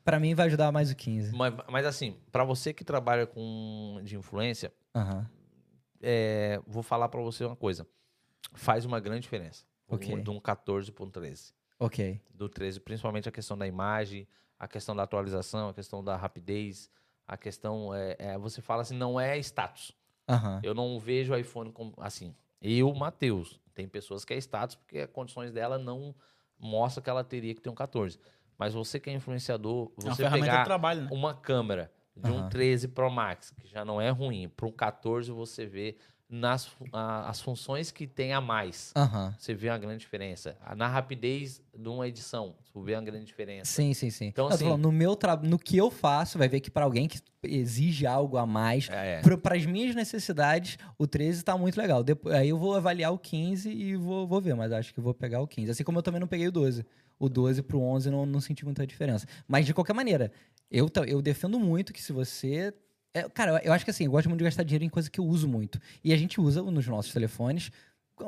pra 0.03 0.19
mim 0.19 0.33
vai 0.35 0.47
ajudar 0.47 0.71
mais 0.71 0.91
o 0.91 0.95
15. 0.95 1.33
Mas, 1.35 1.53
mas 1.69 1.85
assim, 1.85 2.17
pra 2.31 2.43
você 2.43 2.73
que 2.73 2.83
trabalha 2.83 3.25
com 3.27 3.99
de 4.03 4.15
influência, 4.17 4.73
é, 6.01 6.59
vou 6.67 6.83
falar 6.83 7.07
pra 7.09 7.21
você 7.21 7.45
uma 7.45 7.55
coisa. 7.55 7.87
Faz 8.53 8.85
uma 8.85 8.99
grande 8.99 9.21
diferença. 9.21 9.65
Ok. 9.87 10.13
Um, 10.13 10.21
de 10.21 10.29
um 10.29 10.39
14 10.39 10.91
para 10.91 11.05
um 11.05 11.09
13. 11.09 11.53
Ok. 11.79 12.21
Do 12.33 12.49
13, 12.49 12.79
principalmente 12.79 13.27
a 13.27 13.31
questão 13.31 13.57
da 13.57 13.67
imagem, 13.67 14.27
a 14.59 14.67
questão 14.67 14.95
da 14.95 15.03
atualização, 15.03 15.69
a 15.69 15.73
questão 15.73 16.03
da 16.03 16.15
rapidez, 16.15 16.89
a 17.27 17.37
questão. 17.37 17.93
É, 17.93 18.15
é, 18.19 18.37
você 18.37 18.61
fala 18.61 18.81
assim, 18.81 18.95
não 18.95 19.19
é 19.19 19.37
status. 19.39 19.91
Aham. 20.27 20.59
Eu 20.63 20.73
não 20.73 20.99
vejo 20.99 21.33
o 21.33 21.37
iPhone 21.37 21.71
como 21.71 21.93
assim. 21.97 22.33
Eu, 22.61 22.93
Matheus, 22.93 23.59
tem 23.73 23.87
pessoas 23.87 24.23
que 24.23 24.33
é 24.33 24.37
status 24.37 24.75
porque 24.75 24.99
as 24.99 25.09
condições 25.09 25.51
dela 25.51 25.77
não 25.77 26.15
mostram 26.57 27.03
que 27.03 27.09
ela 27.09 27.23
teria 27.23 27.53
que 27.53 27.61
ter 27.61 27.69
um 27.69 27.75
14. 27.75 28.19
Mas 28.57 28.73
você 28.73 28.99
que 28.99 29.09
é 29.09 29.13
influenciador, 29.13 29.91
É 29.97 30.09
você 30.09 30.23
de 30.23 30.29
pegar 30.29 30.63
trabalho, 30.63 31.01
né? 31.01 31.09
uma 31.11 31.33
câmera 31.33 31.91
de 32.15 32.31
um 32.31 32.37
Aham. 32.37 32.49
13 32.49 32.87
Pro 32.87 33.09
Max, 33.09 33.51
que 33.51 33.67
já 33.67 33.83
não 33.83 33.99
é 33.99 34.09
ruim, 34.09 34.47
para 34.47 34.65
um 34.65 34.71
14 34.71 35.31
você 35.31 35.65
vê 35.65 35.97
nas 36.35 36.67
a- 36.91 37.29
as 37.29 37.39
funções 37.39 37.91
que 37.91 38.07
tem 38.07 38.33
a 38.33 38.41
mais. 38.41 38.91
Aham. 38.95 39.35
Você 39.37 39.53
vê 39.53 39.69
uma 39.69 39.77
grande 39.77 39.99
diferença. 39.99 40.57
Na 40.75 40.87
rapidez 40.87 41.61
de 41.77 41.87
uma 41.87 42.07
edição, 42.07 42.55
você 42.63 42.83
vê 42.83 42.95
uma 42.95 43.03
grande 43.03 43.25
diferença. 43.25 43.71
Sim, 43.71 43.93
sim, 43.93 44.09
sim. 44.09 44.25
Então, 44.25 44.47
assim- 44.47 44.63
falando, 44.65 44.81
no 44.81 44.91
meu 44.91 45.15
tra... 45.15 45.35
no 45.35 45.59
que 45.59 45.77
eu 45.77 45.91
faço, 45.91 46.37
vai 46.39 46.49
ver 46.49 46.59
que 46.59 46.71
pra 46.71 46.85
alguém 46.85 47.07
que 47.07 47.19
exige 47.43 48.07
algo 48.07 48.37
a 48.37 48.45
mais, 48.47 48.89
É. 48.89 49.21
para 49.43 49.55
as 49.55 49.65
minhas 49.65 49.93
necessidades, 49.95 50.77
o 50.97 51.05
13 51.05 51.43
tá 51.43 51.55
muito 51.55 51.77
legal. 51.77 52.03
Depois, 52.03 52.33
aí 52.35 52.49
eu 52.49 52.57
vou 52.57 52.75
avaliar 52.75 53.13
o 53.13 53.19
15 53.19 53.69
e 53.69 53.95
vou, 53.95 54.25
vou 54.27 54.41
ver, 54.41 54.55
mas 54.55 54.71
acho 54.71 54.91
que 54.93 54.99
vou 54.99 55.13
pegar 55.13 55.39
o 55.41 55.47
15. 55.47 55.69
Assim 55.71 55.83
como 55.83 55.99
eu 55.99 56.03
também 56.03 56.19
não 56.19 56.27
peguei 56.27 56.47
o 56.47 56.51
12. 56.51 56.83
O 57.19 57.29
12 57.29 57.61
pro 57.61 57.79
11 57.79 58.09
não, 58.09 58.25
não 58.25 58.41
senti 58.41 58.65
muita 58.65 58.87
diferença. 58.87 59.27
Mas 59.47 59.65
de 59.67 59.73
qualquer 59.73 59.93
maneira, 59.93 60.31
eu, 60.71 60.89
eu 61.07 61.21
defendo 61.21 61.59
muito 61.59 61.93
que 61.93 62.01
se 62.01 62.11
você. 62.11 62.73
É, 63.13 63.29
cara, 63.29 63.61
eu, 63.63 63.71
acho 63.71 63.85
que 63.85 63.91
assim, 63.91 64.05
eu 64.05 64.11
gosto 64.11 64.27
muito 64.27 64.39
de 64.39 64.45
gastar 64.45 64.63
dinheiro 64.63 64.83
em 64.83 64.89
coisa 64.89 65.09
que 65.09 65.19
eu 65.19 65.25
uso 65.25 65.47
muito. 65.47 65.79
E 66.03 66.11
a 66.11 66.17
gente 66.17 66.41
usa 66.41 66.63
nos 66.63 66.87
nossos 66.87 67.13
telefones. 67.13 67.71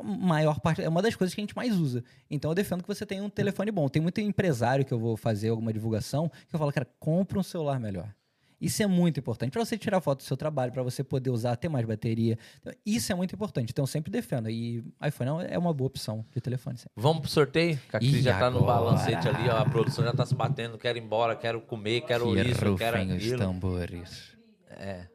maior 0.02 0.60
parte 0.60 0.82
é 0.82 0.88
uma 0.88 1.02
das 1.02 1.16
coisas 1.16 1.34
que 1.34 1.40
a 1.40 1.42
gente 1.42 1.56
mais 1.56 1.74
usa. 1.74 2.04
Então 2.30 2.50
eu 2.50 2.54
defendo 2.54 2.82
que 2.82 2.88
você 2.88 3.04
tenha 3.04 3.22
um 3.22 3.30
telefone 3.30 3.70
bom. 3.70 3.88
Tem 3.88 4.00
muito 4.00 4.20
empresário 4.20 4.84
que 4.84 4.94
eu 4.94 4.98
vou 4.98 5.16
fazer 5.16 5.48
alguma 5.48 5.72
divulgação 5.72 6.28
que 6.28 6.54
eu 6.54 6.58
falo, 6.58 6.72
cara, 6.72 6.86
compra 7.00 7.38
um 7.38 7.42
celular 7.42 7.80
melhor. 7.80 8.14
Isso 8.60 8.82
é 8.82 8.86
muito 8.86 9.20
importante 9.20 9.50
para 9.50 9.62
você 9.62 9.76
tirar 9.76 10.00
foto 10.00 10.18
do 10.20 10.24
seu 10.24 10.36
trabalho, 10.36 10.72
para 10.72 10.82
você 10.82 11.04
poder 11.04 11.28
usar, 11.28 11.56
ter 11.56 11.68
mais 11.68 11.84
bateria. 11.84 12.38
Então, 12.60 12.72
Isso 12.86 13.12
é 13.12 13.14
muito 13.14 13.34
importante. 13.34 13.70
Então 13.70 13.82
eu 13.82 13.86
sempre 13.86 14.10
defendo. 14.10 14.48
E 14.48 14.82
iPhone 15.04 15.44
é 15.48 15.58
uma 15.58 15.74
boa 15.74 15.88
opção 15.88 16.24
de 16.32 16.40
telefone. 16.40 16.78
sempre. 16.78 16.92
Vamos 16.96 17.20
pro 17.22 17.30
sorteio? 17.30 17.78
Que 17.90 17.96
a 17.96 17.98
Cris 17.98 18.14
E 18.14 18.22
já 18.22 18.38
tá 18.38 18.50
no 18.50 18.64
balancete 18.64 19.28
ali, 19.28 19.48
ó. 19.50 19.58
A 19.58 19.68
produção 19.68 20.04
já 20.04 20.12
tá 20.12 20.24
se 20.24 20.34
batendo. 20.34 20.78
Quero 20.78 20.96
ir 20.96 21.02
embora, 21.02 21.36
quero 21.36 21.60
comer, 21.60 22.02
quero 22.02 22.38
isso, 22.38 22.76
quero 22.76 22.96
aquilo. 22.96 23.38
tambores. 23.38 24.35
É. 24.76 25.06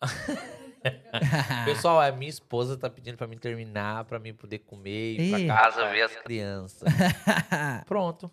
Pessoal, 1.64 2.00
a 2.00 2.10
minha 2.12 2.30
esposa 2.30 2.76
tá 2.76 2.88
pedindo 2.88 3.16
pra 3.16 3.26
mim 3.26 3.36
terminar, 3.36 4.04
pra 4.04 4.18
mim 4.18 4.32
poder 4.32 4.60
comer, 4.60 5.20
ir 5.20 5.46
pra 5.46 5.56
casa 5.56 5.90
ver 5.90 6.02
as 6.02 6.16
crianças. 6.16 6.88
Pronto. 7.86 8.30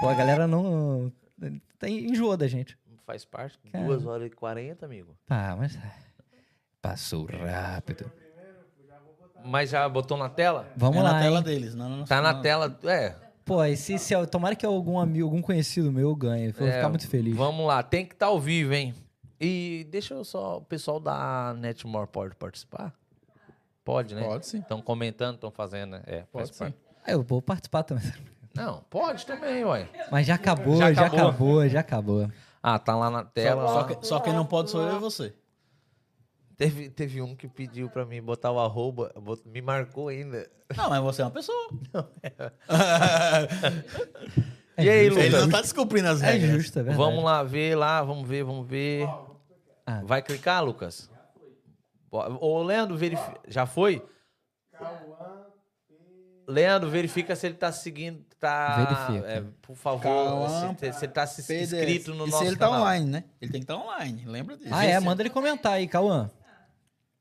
Pô, 0.00 0.08
a 0.08 0.14
galera 0.14 0.46
não. 0.46 1.12
Tem 1.78 2.06
enjoa 2.10 2.36
da 2.36 2.48
gente. 2.48 2.76
Faz 3.06 3.24
parte. 3.24 3.58
Cara. 3.70 3.84
2 3.84 4.06
horas 4.06 4.26
e 4.28 4.30
40, 4.30 4.84
amigo. 4.86 5.16
Tá, 5.26 5.56
mas. 5.56 5.78
Passou 6.80 7.26
rápido. 7.26 8.10
Mas 9.44 9.70
já 9.70 9.88
botou 9.88 10.16
na 10.16 10.28
tela? 10.28 10.70
Vamos 10.76 10.98
é 10.98 11.02
lá. 11.02 11.12
na 11.14 11.20
tela 11.20 11.38
hein? 11.38 11.44
deles. 11.44 11.74
Não, 11.74 11.88
não, 11.88 12.04
Tá 12.04 12.20
na 12.20 12.34
não. 12.34 12.42
tela. 12.42 12.78
É. 12.84 13.14
Pô, 13.50 13.64
e 13.64 13.76
se, 13.76 13.98
se 13.98 14.14
tomara 14.28 14.54
que 14.54 14.64
algum 14.64 14.96
amigo, 14.96 15.26
algum 15.26 15.42
conhecido 15.42 15.90
meu 15.90 16.14
ganhe. 16.14 16.52
Vou 16.52 16.68
É, 16.68 16.74
ficar 16.74 16.88
muito 16.88 17.08
feliz. 17.08 17.34
Vamos 17.36 17.66
lá, 17.66 17.82
tem 17.82 18.06
que 18.06 18.14
estar 18.14 18.26
ao 18.26 18.38
vivo, 18.38 18.72
hein? 18.72 18.94
E 19.40 19.88
deixa 19.90 20.14
eu 20.14 20.24
só. 20.24 20.58
O 20.58 20.60
pessoal 20.60 21.00
da 21.00 21.52
Netmore 21.58 22.06
pode 22.06 22.36
participar? 22.36 22.94
Pode, 23.84 24.14
né? 24.14 24.22
Pode 24.22 24.46
sim. 24.46 24.60
Estão 24.60 24.80
comentando, 24.80 25.34
estão 25.34 25.50
fazendo, 25.50 25.90
né? 25.96 26.02
É, 26.06 26.22
Pode 26.30 26.54
sim. 26.54 26.72
Ah, 27.04 27.10
Eu 27.10 27.24
vou 27.24 27.42
participar 27.42 27.82
também. 27.82 28.04
Não, 28.54 28.84
pode 28.88 29.26
também, 29.26 29.64
ué. 29.64 29.88
Mas 30.12 30.28
já 30.28 30.34
acabou, 30.36 30.76
Já 30.76 30.92
já 30.92 31.06
acabou. 31.06 31.28
acabou, 31.30 31.68
já 31.68 31.80
acabou. 31.80 32.30
Ah, 32.62 32.78
tá 32.78 32.94
lá 32.94 33.10
na 33.10 33.24
tela. 33.24 33.66
Só, 33.66 33.74
só 33.74 33.82
que- 33.84 34.06
só 34.06 34.20
quem 34.20 34.32
não 34.32 34.46
pode 34.46 34.70
sou 34.70 34.80
eu 34.82 34.94
e 34.94 35.00
você. 35.00 35.34
Teve, 36.60 36.90
teve 36.90 37.22
um 37.22 37.34
que 37.34 37.48
pediu 37.48 37.88
pra 37.88 38.04
mim 38.04 38.20
botar 38.20 38.50
o 38.50 38.58
arroba, 38.60 39.10
bot- 39.16 39.42
me 39.48 39.62
marcou 39.62 40.08
ainda. 40.08 40.46
Não, 40.76 40.90
mas 40.90 41.00
você 41.00 41.22
é 41.22 41.24
uma 41.24 41.30
pessoa. 41.30 41.70
e 44.78 44.88
aí. 44.88 45.06
Ele 45.06 45.10
Lucas? 45.24 45.40
não 45.40 45.48
tá 45.48 45.60
descumprindo 45.62 46.08
as 46.08 46.22
É 46.22 46.32
regras. 46.32 46.50
justo, 46.50 46.78
é 46.78 46.82
verdade. 46.82 47.02
Vamos 47.02 47.24
lá 47.24 47.42
ver 47.42 47.76
lá, 47.76 48.02
vamos 48.02 48.28
ver, 48.28 48.44
vamos 48.44 48.66
ver. 48.68 49.08
Ah. 49.86 50.02
Vai 50.04 50.20
clicar, 50.20 50.62
Lucas? 50.62 51.10
Ô, 52.10 52.62
Leandro, 52.62 52.94
verifica. 52.96 53.40
Já 53.48 53.64
foi? 53.64 54.04
Leandro, 56.46 56.90
verifica 56.90 57.34
se 57.36 57.46
ele 57.46 57.54
tá 57.54 57.70
seguindo. 57.72 58.22
Tá, 58.38 58.76
Verifica. 59.08 59.30
é, 59.30 59.44
por 59.62 59.76
favor, 59.76 60.02
Cauã 60.02 60.74
se, 60.78 60.92
se 60.94 61.04
ele 61.04 61.12
tá 61.12 61.26
se 61.26 61.62
inscrito 61.62 62.12
no 62.14 62.26
e 62.26 62.30
nosso 62.30 62.42
se 62.42 62.48
ele 62.48 62.56
tá 62.56 62.66
canal. 62.66 62.80
online, 62.82 63.06
né? 63.06 63.24
Ele 63.40 63.52
tem 63.52 63.60
que 63.60 63.64
estar 63.64 63.76
online, 63.76 64.24
lembra 64.26 64.56
disso. 64.56 64.70
Ah, 64.72 64.84
é? 64.84 64.98
Manda 64.98 65.22
ele 65.22 65.28
comentar 65.30 65.74
aí, 65.74 65.86
Cauã. 65.86 66.30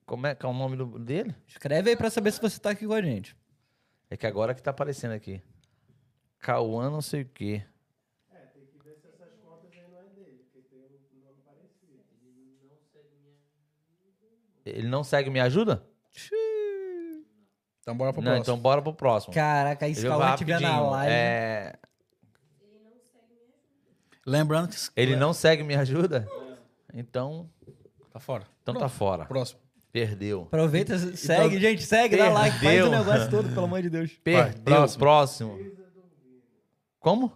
Como 0.10 0.26
é 0.26 0.34
que 0.34 0.44
é 0.44 0.50
o 0.50 0.54
nome 0.54 0.76
do- 0.76 0.98
dele? 0.98 1.36
Escreve 1.48 1.92
aí 1.92 1.96
pra 1.96 2.10
saber 2.10 2.32
se 2.32 2.42
você 2.42 2.60
tá 2.60 2.72
aqui 2.72 2.88
com 2.88 2.94
a 2.94 3.02
gente. 3.02 3.38
É 4.10 4.18
que 4.18 4.26
agora 4.26 4.56
que 4.56 4.64
tá 4.64 4.72
aparecendo 4.72 5.12
aqui. 5.12 5.40
Cauã 6.40 6.90
não 6.90 7.00
sei 7.00 7.22
o 7.22 7.26
quê. 7.30 7.64
Ele 14.66 14.88
não 14.88 15.04
segue 15.04 15.30
me 15.30 15.40
ajuda? 15.40 15.86
Então 17.82 17.96
bora 17.96 18.12
pro 18.12 18.22
não, 18.24 18.32
próximo. 18.32 18.42
então 18.42 18.58
bora 18.60 18.82
pro 18.82 18.94
próximo. 18.96 19.34
Caraca, 19.36 19.86
aí 19.86 19.94
se 19.94 20.02
Ele 20.02 20.10
Cauã 20.10 20.24
vai 20.24 20.34
estiver 20.34 20.60
na 20.60 20.80
live. 20.90 21.14
É, 21.14 21.80
Lembrando 24.26 24.70
que 24.70 24.76
Ele 24.96 25.16
não 25.16 25.34
segue 25.34 25.62
me 25.62 25.76
ajuda? 25.76 26.28
Então, 26.94 27.48
tá 28.12 28.20
fora. 28.20 28.48
então 28.64 28.74
tá 28.74 28.90
fora. 28.90 29.26
Próximo. 29.26 29.69
Perdeu. 29.92 30.44
Aproveita, 30.44 30.98
segue, 31.16 31.60
gente, 31.60 31.84
segue, 31.84 32.16
dá 32.16 32.30
like, 32.30 32.58
faz 32.60 32.62
Perdeu. 32.62 32.88
o 32.88 32.92
negócio 32.92 33.30
todo, 33.32 33.50
pelo 33.50 33.66
amor 33.66 33.82
de 33.82 33.90
Deus. 33.90 34.12
Perdeu. 34.24 34.64
próximo. 34.64 35.00
Próximo. 35.00 35.60
Como? 37.00 37.32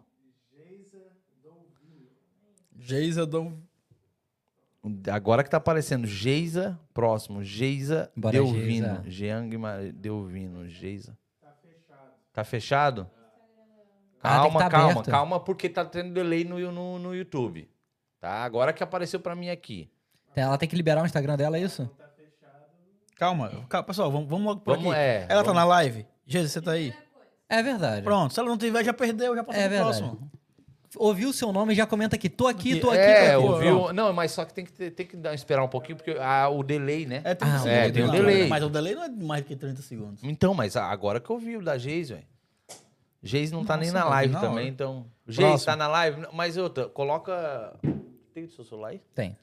Geisa 2.78 3.26
Dom. 3.26 3.54
Agora 5.12 5.44
que 5.44 5.50
tá 5.50 5.58
aparecendo. 5.58 6.06
Geisa, 6.06 6.78
próximo. 6.94 7.42
Geisa 7.44 8.12
Bora, 8.16 8.34
Delvino. 8.34 9.02
Geisa. 9.04 9.10
Jean 9.10 9.50
Delvino. 9.94 10.68
Geisa. 10.68 11.18
Tá 12.34 12.44
fechado? 12.44 13.10
Ah, 14.22 14.42
tem 14.42 14.52
Calma, 14.52 14.60
que 14.60 14.64
tá 14.66 14.70
calma, 14.70 14.92
aberto. 14.92 15.12
calma, 15.12 15.40
porque 15.40 15.70
tá 15.70 15.86
tendo 15.86 16.14
delay 16.14 16.44
no, 16.44 16.72
no, 16.72 17.00
no 17.00 17.16
YouTube. 17.16 17.70
Tá? 18.20 18.44
Agora 18.44 18.72
que 18.74 18.82
apareceu 18.84 19.20
pra 19.20 19.36
mim 19.36 19.50
aqui. 19.50 19.90
Ela 20.36 20.58
tem 20.58 20.68
que 20.68 20.76
liberar 20.76 21.04
o 21.04 21.06
Instagram 21.06 21.36
dela, 21.38 21.58
é 21.58 21.62
isso? 21.62 21.90
Calma, 23.18 23.50
calma, 23.70 23.84
pessoal, 23.86 24.12
vamos, 24.12 24.28
vamos 24.28 24.46
logo 24.46 24.62
por 24.62 24.76
Vamos, 24.76 24.92
aqui. 24.92 25.00
é, 25.02 25.26
Ela 25.30 25.44
tá 25.44 25.52
vamos. 25.52 25.56
na 25.56 25.66
live? 25.66 26.06
Geisa, 26.26 26.50
você 26.50 26.62
tá 26.62 26.72
aí? 26.72 26.94
É 27.48 27.62
verdade. 27.62 28.02
Pronto, 28.04 28.34
se 28.34 28.40
ela 28.40 28.50
não 28.50 28.58
tiver, 28.58 28.84
já 28.84 28.94
perdeu, 28.94 29.36
já 29.36 29.44
passou 29.44 29.62
É 29.62 29.68
pro 29.68 29.76
verdade. 29.78 30.00
próximo. 30.00 30.32
Ouviu 30.96 31.30
o 31.30 31.34
seu 31.34 31.52
nome, 31.52 31.74
já 31.74 31.88
comenta 31.88 32.16
aqui. 32.16 32.30
Tô 32.30 32.48
aqui, 32.48 32.80
tô 32.80 32.90
aqui, 32.92 33.00
é, 33.00 33.34
tô 33.34 33.40
aqui. 33.40 33.48
ouviu. 33.68 33.94
Não, 33.94 34.14
mas 34.14 34.32
só 34.32 34.46
que 34.46 34.54
tem 34.54 34.64
que, 34.64 34.72
ter- 34.72 34.92
tem 34.92 35.06
que 35.08 35.18
dar, 35.18 35.34
esperar 35.34 35.64
um 35.64 35.68
pouquinho, 35.68 35.96
porque 35.98 36.12
ah, 36.20 36.50
o 36.50 36.62
delay, 36.64 37.06
né? 37.08 37.22
É 37.24 37.34
30 37.34 37.56
Ah, 37.64 37.68
é, 37.70 37.92
tem 37.92 38.04
um 38.04 38.08
Não, 38.08 38.14
delay. 38.14 38.48
Mas 38.48 38.64
o 38.64 38.70
delay 38.70 38.94
não 38.96 39.04
é 39.04 39.10
mais 39.10 39.44
do 39.44 39.48
que 39.48 39.56
30 39.56 39.82
segundos. 39.82 40.24
Então, 40.24 40.54
mas 40.54 40.76
agora 40.76 41.20
que 41.20 41.30
eu 41.30 41.38
vi 41.40 41.58
o 41.58 41.64
da 41.64 41.78
Geis, 41.80 42.10
velho. 42.10 42.24
Geis 43.24 43.52
não 43.52 43.66
tá 43.66 43.76
nem 43.76 43.90
na 43.90 44.04
live 44.06 44.34
na 44.34 44.40
também, 44.42 44.56
hora. 44.66 44.68
então. 44.68 45.06
Geis 45.28 45.64
tá 45.66 45.76
na 45.76 45.88
live, 45.88 46.28
mas 46.32 46.58
outra, 46.58 46.88
coloca. 46.90 47.74
Tem 48.34 48.44
o 48.44 48.50
seu 48.52 48.64
celular 48.64 48.90
aí? 48.90 49.02
Tem. 49.16 49.36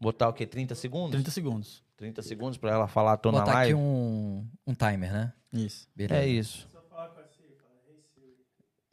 Botar 0.00 0.28
o 0.28 0.32
quê? 0.32 0.44
30 0.46 0.74
segundos? 0.74 1.12
30 1.12 1.30
segundos. 1.30 1.84
30 1.96 2.22
segundos 2.22 2.58
pra 2.58 2.70
ela 2.70 2.86
falar, 2.86 3.16
tô 3.16 3.30
Vou 3.30 3.38
na 3.38 3.44
botar 3.44 3.58
live. 3.58 3.72
aqui 3.72 3.80
um, 3.82 4.46
um 4.66 4.74
timer, 4.74 5.12
né? 5.12 5.32
Isso. 5.52 5.88
Beleza. 5.94 6.20
É 6.22 6.26
isso. 6.26 6.68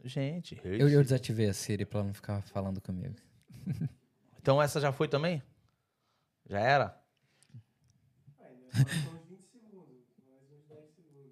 Gente, 0.06 0.59
Eu, 0.65 0.90
eu 0.90 1.01
desativei 1.01 1.48
a 1.48 1.53
Siri 1.53 1.85
pra 1.85 1.99
ela 1.99 2.07
não 2.07 2.14
ficar 2.14 2.41
falando 2.41 2.82
comigo. 2.82 3.15
então 4.38 4.61
essa 4.61 4.82
já 4.82 4.91
foi 4.91 5.07
também? 5.07 5.41
Já 6.45 6.59
era? 6.59 7.01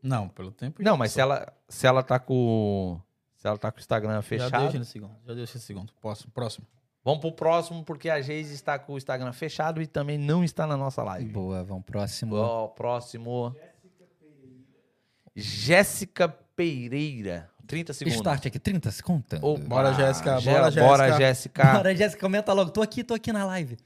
Não, 0.01 0.29
pelo 0.29 0.51
tempo. 0.51 0.81
Não, 0.81 0.95
mas 0.97 1.11
se 1.11 1.19
ela, 1.19 1.51
se 1.67 1.85
ela 1.85 2.01
tá 2.01 2.17
com. 2.17 2.99
Se 3.35 3.47
ela 3.47 3.57
tá 3.57 3.71
com 3.71 3.77
o 3.77 3.81
Instagram 3.81 4.13
Já 4.13 4.21
fechado. 4.21 4.71
deu 4.71 4.85
segundo. 4.85 5.15
Já 5.25 5.33
deu 5.33 5.43
esse 5.43 5.59
segundo. 5.59 5.93
Próximo. 5.99 6.31
Próximo. 6.31 6.67
Vamos 7.03 7.19
pro 7.19 7.31
próximo, 7.31 7.83
porque 7.83 8.09
a 8.09 8.21
Geise 8.21 8.53
está 8.53 8.77
com 8.77 8.93
o 8.93 8.97
Instagram 8.97 9.33
fechado 9.33 9.81
e 9.81 9.87
também 9.87 10.17
não 10.19 10.43
está 10.43 10.67
na 10.67 10.77
nossa 10.77 11.01
live. 11.03 11.29
Boa, 11.31 11.63
vamos 11.63 11.83
próximo. 11.83 12.35
Ó, 12.35 12.67
próximo. 12.67 13.55
Jéssica 15.35 16.29
Pereira. 16.55 17.49
30 17.65 17.93
segundos. 17.93 18.17
Start 18.17 18.45
aqui, 18.45 18.59
30 18.59 18.91
se 18.91 19.01
contando. 19.01 19.45
Opa, 19.45 19.63
Bora, 19.63 19.93
Jéssica, 19.93 20.41
bora, 20.41 20.71
Bora, 20.71 21.07
Jéssica. 21.07 21.17
Jéssica. 21.17 21.63
Bora, 21.73 21.95
Jéssica, 21.95 22.21
comenta 22.21 22.53
logo. 22.53 22.69
Tô 22.69 22.81
aqui, 22.81 23.03
tô 23.03 23.13
aqui 23.13 23.31
na 23.31 23.45
live. 23.45 23.77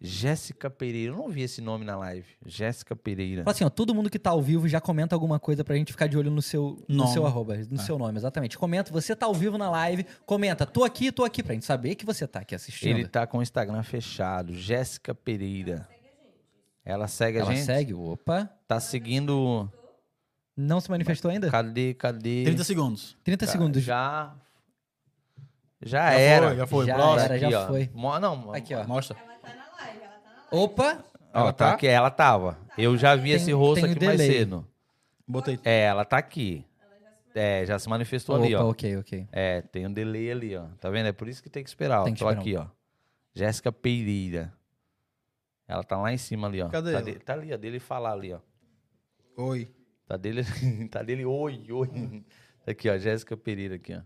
Jéssica 0.00 0.68
Pereira. 0.68 1.12
Eu 1.12 1.16
não 1.16 1.28
vi 1.28 1.42
esse 1.42 1.60
nome 1.62 1.84
na 1.84 1.96
live. 1.96 2.26
Jéssica 2.44 2.94
Pereira. 2.94 3.42
Fala 3.44 3.54
assim, 3.54 3.64
ó, 3.64 3.70
todo 3.70 3.94
mundo 3.94 4.10
que 4.10 4.18
tá 4.18 4.30
ao 4.30 4.42
vivo 4.42 4.68
já 4.68 4.80
comenta 4.80 5.14
alguma 5.16 5.38
coisa 5.40 5.64
pra 5.64 5.74
gente 5.74 5.90
ficar 5.92 6.06
de 6.06 6.18
olho 6.18 6.30
no 6.30 6.42
seu, 6.42 6.78
no 6.88 6.96
Nome. 6.98 7.12
seu 7.12 7.24
arroba, 7.26 7.56
no 7.70 7.76
É. 7.80 7.82
seu 7.82 7.98
nome, 7.98 8.18
exatamente. 8.18 8.58
Comenta, 8.58 8.92
você 8.92 9.16
tá 9.16 9.24
ao 9.26 9.32
vivo 9.34 9.56
na 9.56 9.70
live, 9.70 10.04
comenta, 10.26 10.66
tô 10.66 10.84
aqui, 10.84 11.10
tô 11.10 11.24
aqui, 11.24 11.42
pra 11.42 11.54
gente 11.54 11.64
saber 11.64 11.94
que 11.94 12.04
você 12.04 12.26
tá 12.26 12.40
aqui 12.40 12.54
assistindo. 12.54 12.98
Ele 12.98 13.08
tá 13.08 13.26
com 13.26 13.38
o 13.38 13.42
Instagram 13.42 13.82
fechado. 13.82 14.52
Jéssica 14.54 15.14
Pereira. 15.14 15.88
Ela 16.84 17.08
segue 17.08 17.38
a 17.38 17.40
Ela 17.40 17.54
gente? 17.54 17.64
segue, 17.64 17.94
opa. 17.94 18.50
Tá 18.68 18.78
seguindo. 18.78 19.68
Não 20.56 20.80
se 20.80 20.90
manifestou 20.90 21.30
ainda? 21.30 21.50
Cadê, 21.50 21.94
cadê? 21.94 22.44
30 22.44 22.64
segundos. 22.64 23.16
30 23.24 23.44
Cara, 23.46 23.52
segundos. 23.58 23.82
Já. 23.82 24.34
Já, 25.82 26.10
Já 26.12 26.18
era. 26.18 26.46
foi, 26.48 26.56
já 26.56 26.66
foi. 26.66 26.86
Já 26.86 26.94
Próximo. 26.94 27.20
era. 27.20 27.38
já 27.50 27.64
ó. 27.64 27.66
foi. 27.66 27.90
Mo- 27.94 28.18
Não, 28.18 28.52
Aqui, 28.54 28.74
ó. 28.74 28.86
Mostra. 28.86 29.16
Ela 29.18 29.34
tá 29.34 29.48
na 29.54 29.84
live, 29.84 30.00
ela. 30.56 30.64
Opa! 30.64 31.04
Ó, 31.34 31.40
Ela 31.40 31.52
tá 31.52 31.68
tá? 31.68 31.74
aqui, 31.74 31.86
ela 31.86 32.10
tava. 32.10 32.58
Eu 32.78 32.96
já 32.96 33.14
vi 33.14 33.24
Tem- 33.30 33.32
esse 33.32 33.52
rosto 33.52 33.82
tem 33.82 33.92
aqui 33.94 34.04
mais 34.04 34.18
delay. 34.18 34.38
cedo. 34.38 34.66
Botei. 35.28 35.58
É, 35.64 35.82
ela 35.82 36.04
tá 36.04 36.16
aqui. 36.18 36.64
É, 37.34 37.66
já 37.66 37.78
se 37.78 37.86
manifestou 37.88 38.36
ali, 38.36 38.54
Opa, 38.54 38.64
ó. 38.64 38.70
ok, 38.70 38.96
ok. 38.96 39.28
É, 39.30 39.60
tem 39.60 39.86
um 39.86 39.92
delay 39.92 40.30
ali, 40.30 40.56
ó. 40.56 40.66
Tá 40.80 40.88
vendo? 40.88 41.06
É 41.06 41.12
por 41.12 41.28
isso 41.28 41.42
que 41.42 41.50
tem 41.50 41.62
que 41.62 41.68
esperar, 41.68 42.00
ó. 42.00 42.04
Tem 42.04 42.14
que 42.14 42.20
Tô 42.20 42.30
esperar. 42.30 42.40
aqui, 42.40 42.56
ó. 42.56 42.66
Jéssica 43.34 43.70
Pereira. 43.70 44.52
Ela 45.68 45.82
tá 45.84 45.98
lá 45.98 46.10
em 46.12 46.16
cima 46.16 46.46
ali, 46.46 46.62
ó. 46.62 46.68
Cadê 46.70 46.92
tá, 46.92 46.98
ela? 46.98 47.02
de- 47.12 47.18
tá 47.18 47.32
ali, 47.34 47.52
ó. 47.52 47.56
Dele 47.58 47.78
falar 47.78 48.12
ali, 48.12 48.32
ó. 48.32 48.38
Oi. 49.36 49.70
Tá 50.06 50.16
dele, 50.16 50.42
tá 50.90 51.02
dele, 51.02 51.26
oi, 51.26 51.66
oi. 51.70 52.24
Aqui, 52.66 52.88
ó, 52.88 52.96
Jéssica 52.96 53.36
Pereira 53.36 53.74
aqui, 53.74 53.92
ó. 53.94 54.00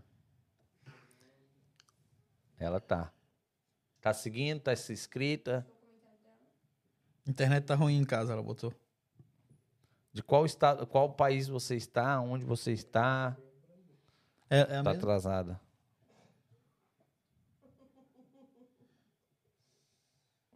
Ela 2.59 2.79
tá. 2.79 3.11
Tá 4.01 4.13
seguindo, 4.13 4.59
tá 4.59 4.75
se 4.75 4.91
inscrita. 4.91 5.65
Internet 7.25 7.65
tá 7.65 7.75
ruim 7.75 7.97
em 7.97 8.03
casa, 8.03 8.33
ela 8.33 8.41
botou. 8.43 8.73
De 10.11 10.21
qual 10.21 10.45
estado, 10.45 10.85
qual 10.87 11.13
país 11.13 11.47
você 11.47 11.75
está, 11.75 12.19
onde 12.19 12.43
você 12.43 12.71
está. 12.73 13.37
É, 14.49 14.59
é 14.59 14.65
Tá 14.65 14.75
mesma? 14.83 14.91
atrasada. 14.91 15.61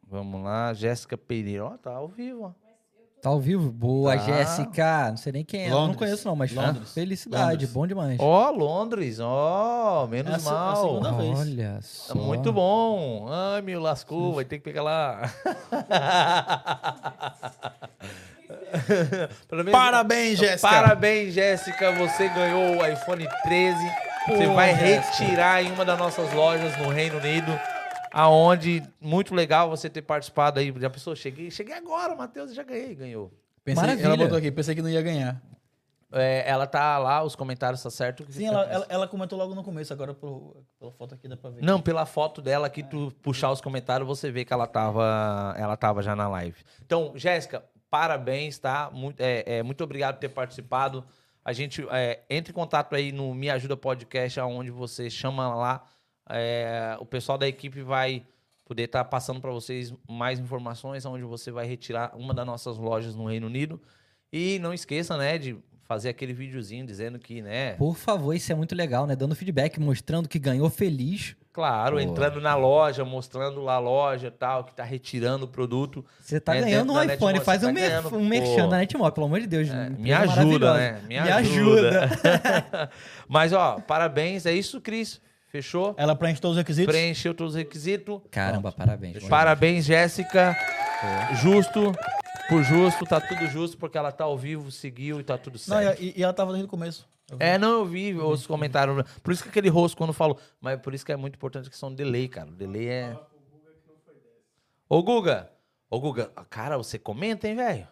Vamos 0.07 0.43
lá, 0.43 0.73
Jéssica 0.73 1.17
Pereira. 1.17 1.65
Ó, 1.65 1.77
tá 1.77 1.91
ao 1.95 2.07
vivo, 2.07 2.43
ó. 2.43 2.64
Tá 3.25 3.31
ao 3.31 3.39
vivo? 3.39 3.71
Boa, 3.71 4.15
Tá. 4.15 4.23
Jéssica. 4.23 5.09
Não 5.09 5.17
sei 5.17 5.31
nem 5.33 5.43
quem 5.43 5.63
é, 5.63 5.65
eu 5.65 5.71
não 5.71 5.77
Londres. 5.79 5.97
conheço 5.97 6.27
não, 6.27 6.35
mas 6.35 6.53
Londres. 6.53 6.93
felicidade, 6.93 7.53
Londres. 7.53 7.71
bom 7.71 7.87
demais. 7.87 8.19
Ó, 8.19 8.51
Londres, 8.51 9.19
ó, 9.19 10.05
menos 10.05 10.31
É 10.31 10.35
a 10.35 10.39
se- 10.39 10.47
a 10.47 10.51
mal. 10.51 10.75
segunda 10.75 11.11
vez. 11.13 11.39
Olha 11.39 11.73
Tá 11.73 11.79
só. 11.81 12.13
muito 12.15 12.53
bom. 12.53 13.25
Ai, 13.27 13.63
meu 13.63 13.81
lascou, 13.81 14.35
vai 14.35 14.45
ter 14.45 14.59
que 14.59 14.63
pegar 14.65 14.83
lá. 14.83 15.21
Parabéns, 19.71 20.39
Jéssica. 20.39 20.69
Parabéns, 20.69 21.33
Jéssica. 21.33 21.91
Você 21.93 22.27
ganhou 22.29 22.77
o 22.77 22.85
iPhone 22.85 23.27
13. 23.43 23.77
você 24.27 24.47
vai 24.47 24.75
Jéssica. 24.77 25.23
retirar 25.23 25.63
em 25.63 25.71
uma 25.71 25.85
das 25.85 25.97
nossas 25.97 26.31
lojas 26.33 26.77
no 26.77 26.89
Reino 26.89 27.17
Unido. 27.17 27.51
Aonde, 28.17 28.81
muito 29.01 29.35
legal 29.35 29.69
você 29.69 29.89
ter 29.89 30.01
participado 30.01 30.57
aí. 30.57 30.73
Já 30.79 30.89
pensou? 30.89 31.13
Cheguei, 31.17 31.51
cheguei 31.51 31.73
agora, 31.75 32.15
Matheus, 32.15 32.55
já 32.55 32.63
ganhei, 32.63 32.95
ganhou. 32.95 33.29
Pensei, 33.61 33.81
Maravilha. 33.81 34.05
ela 34.05 34.15
botou 34.15 34.37
aqui, 34.37 34.49
pensei 34.51 34.73
que 34.73 34.81
não 34.81 34.89
ia 34.89 35.01
ganhar. 35.01 35.41
É, 36.13 36.49
ela 36.49 36.65
tá 36.65 36.97
lá, 36.97 37.21
os 37.23 37.35
comentários 37.35 37.83
tá 37.83 37.89
certo. 37.89 38.25
Sim, 38.29 38.45
ela, 38.45 38.63
ela, 38.67 38.85
ela 38.87 39.07
comentou 39.07 39.37
logo 39.37 39.53
no 39.53 39.61
começo, 39.65 39.91
agora 39.91 40.13
pelo- 40.13 40.63
pela 40.79 40.91
foto 40.93 41.13
aqui 41.13 41.27
dá 41.27 41.35
pra 41.35 41.49
ver. 41.49 41.61
Não, 41.61 41.81
pela 41.81 42.05
foto 42.05 42.41
dela 42.41 42.67
aqui, 42.67 42.83
tu 42.83 43.11
puxar 43.21 43.51
os 43.51 43.59
comentários, 43.59 44.07
você 44.07 44.31
vê 44.31 44.45
que 44.45 44.53
ela 44.53 44.65
tava, 44.65 45.53
ela 45.57 45.75
tava 45.75 46.01
já 46.01 46.15
na 46.15 46.29
live. 46.29 46.55
Então, 46.85 47.11
Jéssica, 47.15 47.65
parabéns, 47.89 48.57
tá? 48.57 48.89
Muito, 48.93 49.19
é, 49.19 49.43
é, 49.57 49.63
muito 49.63 49.83
obrigado 49.83 50.15
por 50.15 50.21
ter 50.21 50.29
participado. 50.29 51.03
A 51.43 51.51
gente 51.51 51.85
é, 51.91 52.21
entre 52.29 52.51
em 52.51 52.55
contato 52.55 52.95
aí 52.95 53.11
no 53.11 53.33
Me 53.35 53.49
Ajuda 53.49 53.75
Podcast, 53.75 54.39
onde 54.39 54.71
você 54.71 55.09
chama 55.09 55.53
lá. 55.53 55.83
É, 56.29 56.97
o 56.99 57.05
pessoal 57.05 57.37
da 57.37 57.47
equipe 57.47 57.81
vai 57.81 58.23
poder 58.65 58.83
estar 58.83 59.03
passando 59.05 59.39
para 59.39 59.51
vocês 59.51 59.93
mais 60.09 60.39
informações, 60.39 61.05
onde 61.05 61.23
você 61.23 61.51
vai 61.51 61.67
retirar 61.67 62.11
uma 62.15 62.33
das 62.33 62.45
nossas 62.45 62.77
lojas 62.77 63.15
no 63.15 63.27
Reino 63.27 63.47
Unido. 63.47 63.79
E 64.33 64.57
não 64.59 64.73
esqueça, 64.73 65.15
né, 65.17 65.37
de 65.37 65.55
fazer 65.83 66.09
aquele 66.09 66.33
videozinho 66.33 66.83
dizendo 66.85 67.19
que, 67.19 67.43
né, 67.43 67.73
Por 67.73 67.95
favor, 67.95 68.33
isso 68.33 68.51
é 68.51 68.55
muito 68.55 68.73
legal, 68.75 69.05
né? 69.05 69.15
Dando 69.15 69.35
feedback, 69.35 69.79
mostrando 69.79 70.27
que 70.27 70.39
ganhou 70.39 70.67
feliz. 70.69 71.35
Claro, 71.53 71.95
Pô. 71.95 72.01
entrando 72.01 72.41
na 72.41 72.53
loja, 72.55 73.05
mostrando 73.05 73.61
lá 73.61 73.75
a 73.75 73.79
loja 73.79 74.27
e 74.27 74.31
tal, 74.31 74.63
que 74.65 74.73
tá 74.75 74.83
retirando 74.83 75.45
o 75.45 75.47
produto. 75.47 76.03
Você 76.19 76.37
tá 76.39 76.53
É, 76.55 76.61
ganhando 76.61 76.91
um 76.91 76.95
iPhone, 77.01 77.07
Netmore, 77.33 77.39
faz 77.45 77.63
um, 77.63 77.67
tá 77.67 77.71
ganhando, 77.73 78.17
um 78.17 78.25
merchan 78.27 78.67
da 78.67 78.77
Netmore, 78.77 79.13
pelo 79.13 79.27
amor 79.27 79.39
de 79.39 79.47
Deus. 79.47 79.69
É, 79.69 79.85
empresa 79.85 79.97
me 80.01 80.11
ajuda, 80.11 80.73
né? 80.73 81.01
Me, 81.03 81.07
Me 81.07 81.17
ajuda. 81.19 82.03
ajuda. 82.05 82.91
Mas, 83.29 83.53
ó, 83.53 83.79
parabéns. 83.79 84.45
É 84.45 84.51
isso, 84.51 84.81
Cris. 84.81 85.21
Fechou? 85.47 85.93
Ela 85.97 86.15
preenche 86.15 86.41
todos 86.41 86.57
os 86.57 86.59
requisitos? 86.59 86.93
Preencheu 86.93 87.33
todos 87.33 87.53
os 87.53 87.57
requisitos. 87.57 88.21
Caramba, 88.31 88.71
parabéns. 88.71 89.21
bom 89.21 89.29
Parabéns, 89.29 89.85
Jéssica. 89.85 90.55
Justo. 91.41 91.93
Por 92.47 92.63
justo, 92.63 93.05
tá 93.05 93.19
tudo 93.19 93.47
justo, 93.47 93.77
porque 93.77 93.97
ela 93.97 94.11
tá 94.11 94.23
ao 94.23 94.37
vivo, 94.37 94.71
seguiu 94.71 95.19
e 95.19 95.23
tá 95.23 95.35
tudo 95.37 95.53
Não, 95.67 95.77
certo. 95.77 96.01
e, 96.01 96.13
e 96.15 96.23
ela 96.23 96.33
tava 96.33 96.51
desde 96.51 96.67
o 96.67 96.69
começo. 96.69 97.07
É, 97.39 97.57
não, 97.57 97.79
eu 97.79 97.85
vi 97.85 98.13
os 98.13 98.45
comentários. 98.45 99.03
Por 99.23 99.33
isso 99.33 99.41
que 99.41 99.49
aquele 99.49 99.67
rosto, 99.69 99.97
quando 99.97 100.13
falou. 100.13 100.39
Mas 100.61 100.79
por 100.79 100.93
isso 100.93 101.03
que 101.03 101.11
é 101.11 101.15
muito 101.15 101.35
importante 101.35 101.67
a 101.67 101.71
questão 101.71 101.89
do 101.89 101.95
delay, 101.95 102.27
cara. 102.27 102.49
O 102.49 102.53
delay 102.53 102.87
é. 102.87 103.19
Ô, 104.87 105.01
Guga. 105.01 105.49
Ô, 105.89 105.99
Guga. 105.99 106.27
Cara, 106.49 106.77
você 106.77 106.99
comenta, 106.99 107.47
hein, 107.47 107.55
velho? 107.55 107.87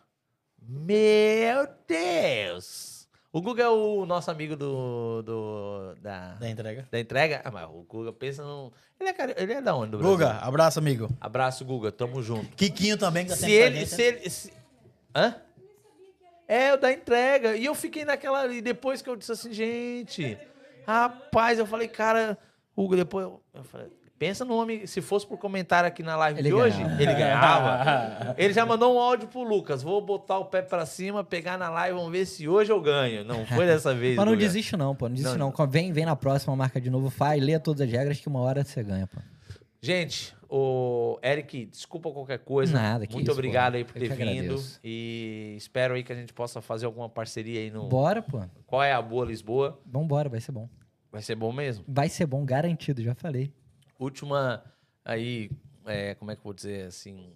Meu 0.62 1.68
Deus. 1.88 3.03
O 3.36 3.42
Guga 3.42 3.64
é 3.64 3.68
o 3.70 4.06
nosso 4.06 4.30
amigo 4.30 4.56
do. 4.56 5.24
do 5.24 5.96
da, 6.00 6.36
Da 6.36 6.48
entrega. 6.50 6.88
da 6.92 7.00
entrega. 7.00 7.42
Ah, 7.44 7.50
mas 7.50 7.68
o 7.68 7.82
Guga 7.82 8.14
pensa 8.14 8.44
no. 8.44 8.72
Ele 9.00 9.10
é, 9.10 9.14
cari- 9.14 9.34
ele 9.36 9.54
é 9.54 9.60
da 9.62 9.76
onde? 9.76 9.90
Do 9.92 9.98
Brasil? 9.98 10.14
Guga, 10.16 10.32
abraço, 10.38 10.78
amigo. 10.78 11.10
Abraço, 11.20 11.66
Guga. 11.66 11.92
Tamo 11.92 12.22
junto. 12.22 12.56
Kikinho 12.56 12.96
também, 12.96 13.24
que 13.26 13.32
tá 13.32 13.36
Se 13.38 13.52
ele, 13.52 13.78
gente, 13.80 13.90
se 13.90 13.98
né? 13.98 14.04
ele. 14.20 14.30
se- 14.30 14.54
Hã? 15.16 15.36
É, 16.48 16.74
o 16.76 16.78
da 16.78 16.92
entrega. 16.94 17.56
E 17.56 17.66
eu 17.66 17.74
fiquei 17.74 18.06
naquela. 18.06 18.46
E 18.54 18.62
depois 18.62 19.02
que 19.02 19.10
eu 19.10 19.16
disse 19.16 19.32
assim, 19.32 19.52
gente. 19.52 20.38
Rapaz, 20.86 21.58
eu 21.58 21.66
falei, 21.66 21.88
cara. 21.88 22.38
Hugo, 22.78 22.96
depois. 22.96 23.26
Eu, 23.26 23.42
eu 23.56 23.64
falei, 23.64 23.88
pensa 24.18 24.46
no 24.46 24.56
homem. 24.56 24.86
Se 24.88 25.02
fosse 25.02 25.26
por 25.28 25.38
comentário 25.38 25.88
aqui 25.88 26.02
na 26.04 26.16
live 26.16 26.40
Ele 26.40 26.50
de 26.50 26.54
hoje, 26.54 26.78
ganhava. 26.84 27.02
ele 27.04 27.14
ganhava. 27.14 28.36
ele 28.38 28.54
já 28.54 28.66
mandou 28.66 28.96
um 28.96 29.00
áudio 29.00 29.28
pro 29.28 29.44
Lucas. 29.44 29.84
Vou 29.84 30.02
botar 30.02 30.38
o 30.40 30.46
pé 30.46 30.62
pra 30.62 30.86
cima, 30.86 31.24
pegar 31.24 31.58
na 31.58 31.70
live, 31.70 31.98
vamos 31.98 32.12
ver 32.12 32.26
se 32.26 32.48
hoje 32.48 32.72
eu 32.72 32.80
ganho. 32.82 33.24
Não 33.24 33.46
foi 33.46 33.66
dessa 33.66 33.94
vez. 33.96 34.16
Mas 34.16 34.26
não 34.26 34.34
Guga. 34.34 34.46
desiste 34.46 34.78
não, 34.78 34.96
pô. 34.96 35.08
Não 35.08 35.16
desiste 35.16 35.38
Não, 35.38 35.54
não. 35.58 35.68
Vem, 35.68 35.92
vem 35.92 36.06
na 36.06 36.16
próxima, 36.16 36.56
marca 36.56 36.80
de 36.80 36.90
novo, 36.90 37.10
faz, 37.10 37.42
lê 37.44 37.58
todas 37.60 37.82
as 37.82 37.92
regras 37.92 38.20
que 38.20 38.28
uma 38.28 38.40
hora 38.42 38.64
você 38.64 38.82
ganha, 38.84 39.08
pô. 39.08 39.20
Gente, 39.82 40.34
o 40.50 41.20
Eric, 41.22 41.66
desculpa 41.66 42.10
qualquer 42.10 42.40
coisa. 42.40 42.72
Nada, 42.72 43.06
que 43.06 43.14
Muito 43.14 43.26
isso, 43.28 43.34
obrigado 43.34 43.74
pô. 43.74 43.78
aí 43.80 43.84
por 43.84 43.94
ter 43.94 44.08
vindo. 44.14 44.22
agradeço. 44.54 44.80
E 44.82 45.56
espero 45.58 45.94
aí 45.96 46.04
que 46.04 46.14
a 46.14 46.16
gente 46.16 46.32
possa 46.32 46.62
fazer 46.62 46.86
alguma 46.86 47.10
parceria 47.10 47.60
aí 47.60 47.70
no. 47.70 47.90
Bora, 47.90 48.22
pô. 48.22 48.42
Qual 48.66 48.82
é 48.82 48.94
a 48.94 49.02
boa 49.02 49.26
Lisboa? 49.26 49.78
Vambora, 49.86 50.30
vai 50.30 50.40
ser 50.40 50.54
bom. 50.54 50.70
Vai 51.12 51.22
ser 51.22 51.36
bom 51.36 51.52
mesmo. 51.52 51.84
Vai 51.86 52.08
ser 52.08 52.26
bom, 52.26 52.46
garantido, 52.46 53.04
já 53.04 53.14
falei. 53.14 53.52
Última 54.04 54.64
aí, 55.06 55.50
é, 55.86 56.14
como 56.16 56.30
é 56.32 56.36
que 56.36 56.40
eu 56.42 56.44
vou 56.44 56.54
dizer 56.54 56.88
assim? 56.88 57.32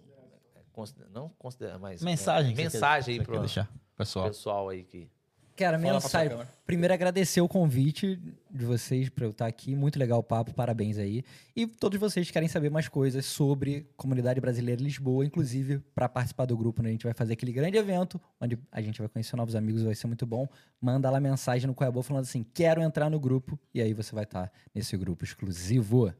considera- 0.72 1.08
não 1.12 1.28
considera, 1.38 1.78
mas. 1.78 2.02
Mensagem. 2.02 2.52
é, 2.52 2.56
mensagem 2.56 3.14
quer- 3.16 3.20
aí 3.22 3.26
pro 3.26 3.38
deixar, 3.40 3.68
pessoal. 3.96 4.26
pessoal 4.28 4.68
aí 4.68 4.84
que. 4.84 5.10
Cara, 5.56 5.76
Fala 5.76 5.94
mensagem. 5.94 6.38
Primeiro, 6.64 6.94
agradecer 6.94 7.40
o 7.40 7.48
convite 7.48 8.14
de 8.48 8.64
vocês 8.64 9.08
para 9.08 9.24
eu 9.24 9.30
estar 9.30 9.46
aqui. 9.46 9.74
Muito 9.74 9.98
legal 9.98 10.20
o 10.20 10.22
papo, 10.22 10.54
parabéns 10.54 10.98
aí. 10.98 11.24
E 11.56 11.66
todos 11.66 11.98
vocês 11.98 12.28
que 12.28 12.32
querem 12.32 12.48
saber 12.48 12.70
mais 12.70 12.86
coisas 12.86 13.26
sobre 13.26 13.90
comunidade 13.96 14.40
brasileira 14.40 14.80
em 14.80 14.84
Lisboa, 14.84 15.24
inclusive 15.26 15.80
para 15.96 16.08
participar 16.08 16.44
do 16.44 16.56
grupo, 16.56 16.80
né? 16.80 16.90
A 16.90 16.92
gente 16.92 17.02
vai 17.02 17.12
fazer 17.12 17.32
aquele 17.32 17.50
grande 17.50 17.76
evento 17.76 18.20
onde 18.40 18.56
a 18.70 18.80
gente 18.80 19.00
vai 19.00 19.08
conhecer 19.08 19.34
novos 19.34 19.56
amigos, 19.56 19.82
vai 19.82 19.96
ser 19.96 20.06
muito 20.06 20.24
bom. 20.24 20.46
Manda 20.80 21.10
lá 21.10 21.18
mensagem 21.18 21.66
no 21.66 21.74
Coiabô 21.74 22.02
falando 22.04 22.22
assim: 22.22 22.46
quero 22.54 22.80
entrar 22.80 23.10
no 23.10 23.18
grupo. 23.18 23.58
E 23.74 23.82
aí 23.82 23.92
você 23.92 24.14
vai 24.14 24.22
estar 24.22 24.52
nesse 24.72 24.96
grupo 24.96 25.24
exclusivo. 25.24 26.14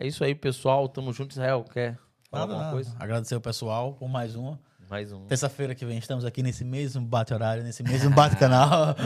É 0.00 0.06
isso 0.06 0.24
aí, 0.24 0.34
pessoal. 0.34 0.88
Tamo 0.88 1.12
junto, 1.12 1.32
Israel. 1.32 1.62
Quer 1.70 1.98
falar 2.30 2.42
Nada, 2.46 2.52
alguma 2.52 2.58
nada. 2.62 2.72
coisa? 2.72 2.96
Agradecer 2.98 3.34
o 3.36 3.40
pessoal 3.40 3.92
por 3.92 4.08
mais 4.08 4.34
uma. 4.34 4.58
Mais 4.88 5.12
um. 5.12 5.24
Terça-feira 5.26 5.74
que 5.74 5.84
vem 5.84 5.98
estamos 5.98 6.24
aqui 6.24 6.42
nesse 6.42 6.64
mesmo 6.64 7.04
bate-horário, 7.06 7.62
nesse 7.62 7.82
mesmo 7.82 8.10
bate-canal. 8.10 8.96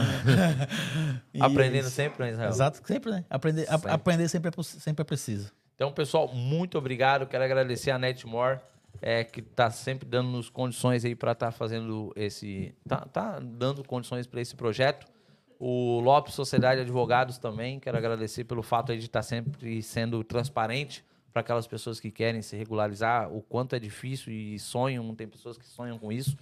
Aprendendo 1.39 1.89
sempre, 1.89 2.23
né, 2.25 2.31
Israel? 2.31 2.49
Exato, 2.49 2.81
sempre, 2.87 3.11
né? 3.11 3.25
Aprender, 3.29 3.63
a- 3.69 3.73
Sempre. 3.73 3.91
aprender 3.91 4.27
sempre 4.29 4.49
é, 4.57 4.63
sempre 4.63 5.01
é 5.01 5.05
preciso. 5.05 5.51
Então, 5.75 5.91
pessoal, 5.91 6.27
muito 6.33 6.77
obrigado. 6.77 7.27
Quero 7.27 7.43
agradecer 7.43 7.91
a 7.91 7.99
Netmore, 7.99 8.59
é, 9.01 9.23
que 9.23 9.41
está 9.41 9.69
sempre 9.69 10.07
dando 10.07 10.29
nos 10.29 10.49
condições 10.49 11.03
aí 11.05 11.13
para 11.15 11.33
estar 11.33 11.51
fazendo 11.51 12.11
esse. 12.15 12.73
Tá, 12.87 13.01
tá 13.11 13.39
dando 13.39 13.83
condições 13.83 14.25
para 14.25 14.41
esse 14.41 14.55
projeto. 14.55 15.05
O 15.59 15.99
Lopes 15.99 16.33
Sociedade 16.33 16.77
de 16.77 16.81
Advogados 16.81 17.37
também. 17.37 17.79
Quero 17.79 17.97
agradecer 17.97 18.43
pelo 18.43 18.61
fato 18.61 18.95
de 18.95 19.05
estar 19.05 19.21
sempre 19.23 19.81
sendo 19.81 20.23
transparente 20.23 21.03
para 21.31 21.41
aquelas 21.41 21.67
pessoas 21.67 21.99
que 21.99 22.09
querem 22.11 22.41
se 22.41 22.55
regularizar, 22.55 23.29
o 23.29 23.41
quanto 23.41 23.75
é 23.75 23.79
difícil 23.79 24.31
e 24.31 24.57
sonham, 24.57 25.13
tem 25.13 25.27
pessoas 25.27 25.57
que 25.57 25.65
sonham 25.65 25.99
com 25.99 26.09
isso. 26.09 26.37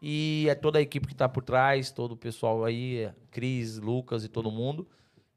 E 0.00 0.46
é 0.48 0.54
toda 0.54 0.78
a 0.78 0.82
equipe 0.82 1.06
que 1.06 1.12
está 1.12 1.28
por 1.28 1.42
trás, 1.44 1.90
todo 1.90 2.12
o 2.12 2.16
pessoal 2.16 2.64
aí, 2.64 3.10
Cris, 3.30 3.76
Lucas 3.78 4.24
e 4.24 4.28
todo 4.28 4.50
mundo. 4.50 4.88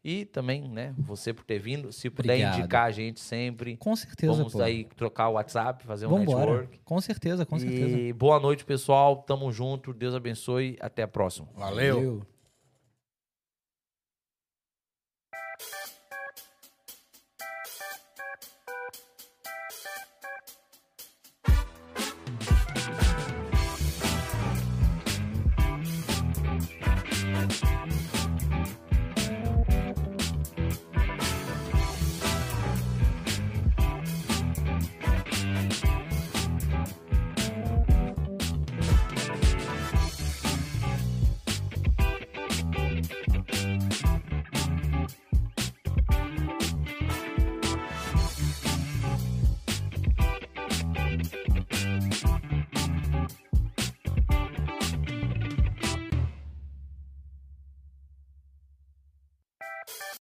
E 0.06 0.26
também, 0.26 0.61
né, 0.69 0.93
você 0.98 1.34
por 1.34 1.43
ter 1.45 1.60
vindo. 1.60 1.92
Se 1.92 2.10
puder 2.10 2.34
Obrigado. 2.34 2.60
indicar 2.60 2.85
a 2.85 2.92
gente 2.92 3.19
sempre, 3.19 3.76
Com 3.77 3.95
certeza, 3.95 4.34
vamos 4.34 4.53
pô. 4.53 4.61
aí 4.61 4.85
trocar 4.95 5.30
o 5.30 5.34
WhatsApp, 5.34 5.84
fazer 5.85 6.08
um 6.08 6.10
Vambora. 6.10 6.40
network. 6.40 6.80
Com 6.84 7.02
certeza, 7.02 7.45
com 7.45 7.60
certeza. 7.60 7.98
E 7.98 8.11
boa 8.14 8.40
noite, 8.40 8.64
pessoal. 8.66 9.18
Tamo 9.18 9.52
junto. 9.52 9.93
Deus 9.93 10.14
abençoe. 10.16 10.77
Até 10.82 11.03
a 11.03 11.08
próxima. 11.08 11.48
Valeu. 11.56 11.95
Valeu. 11.95 12.33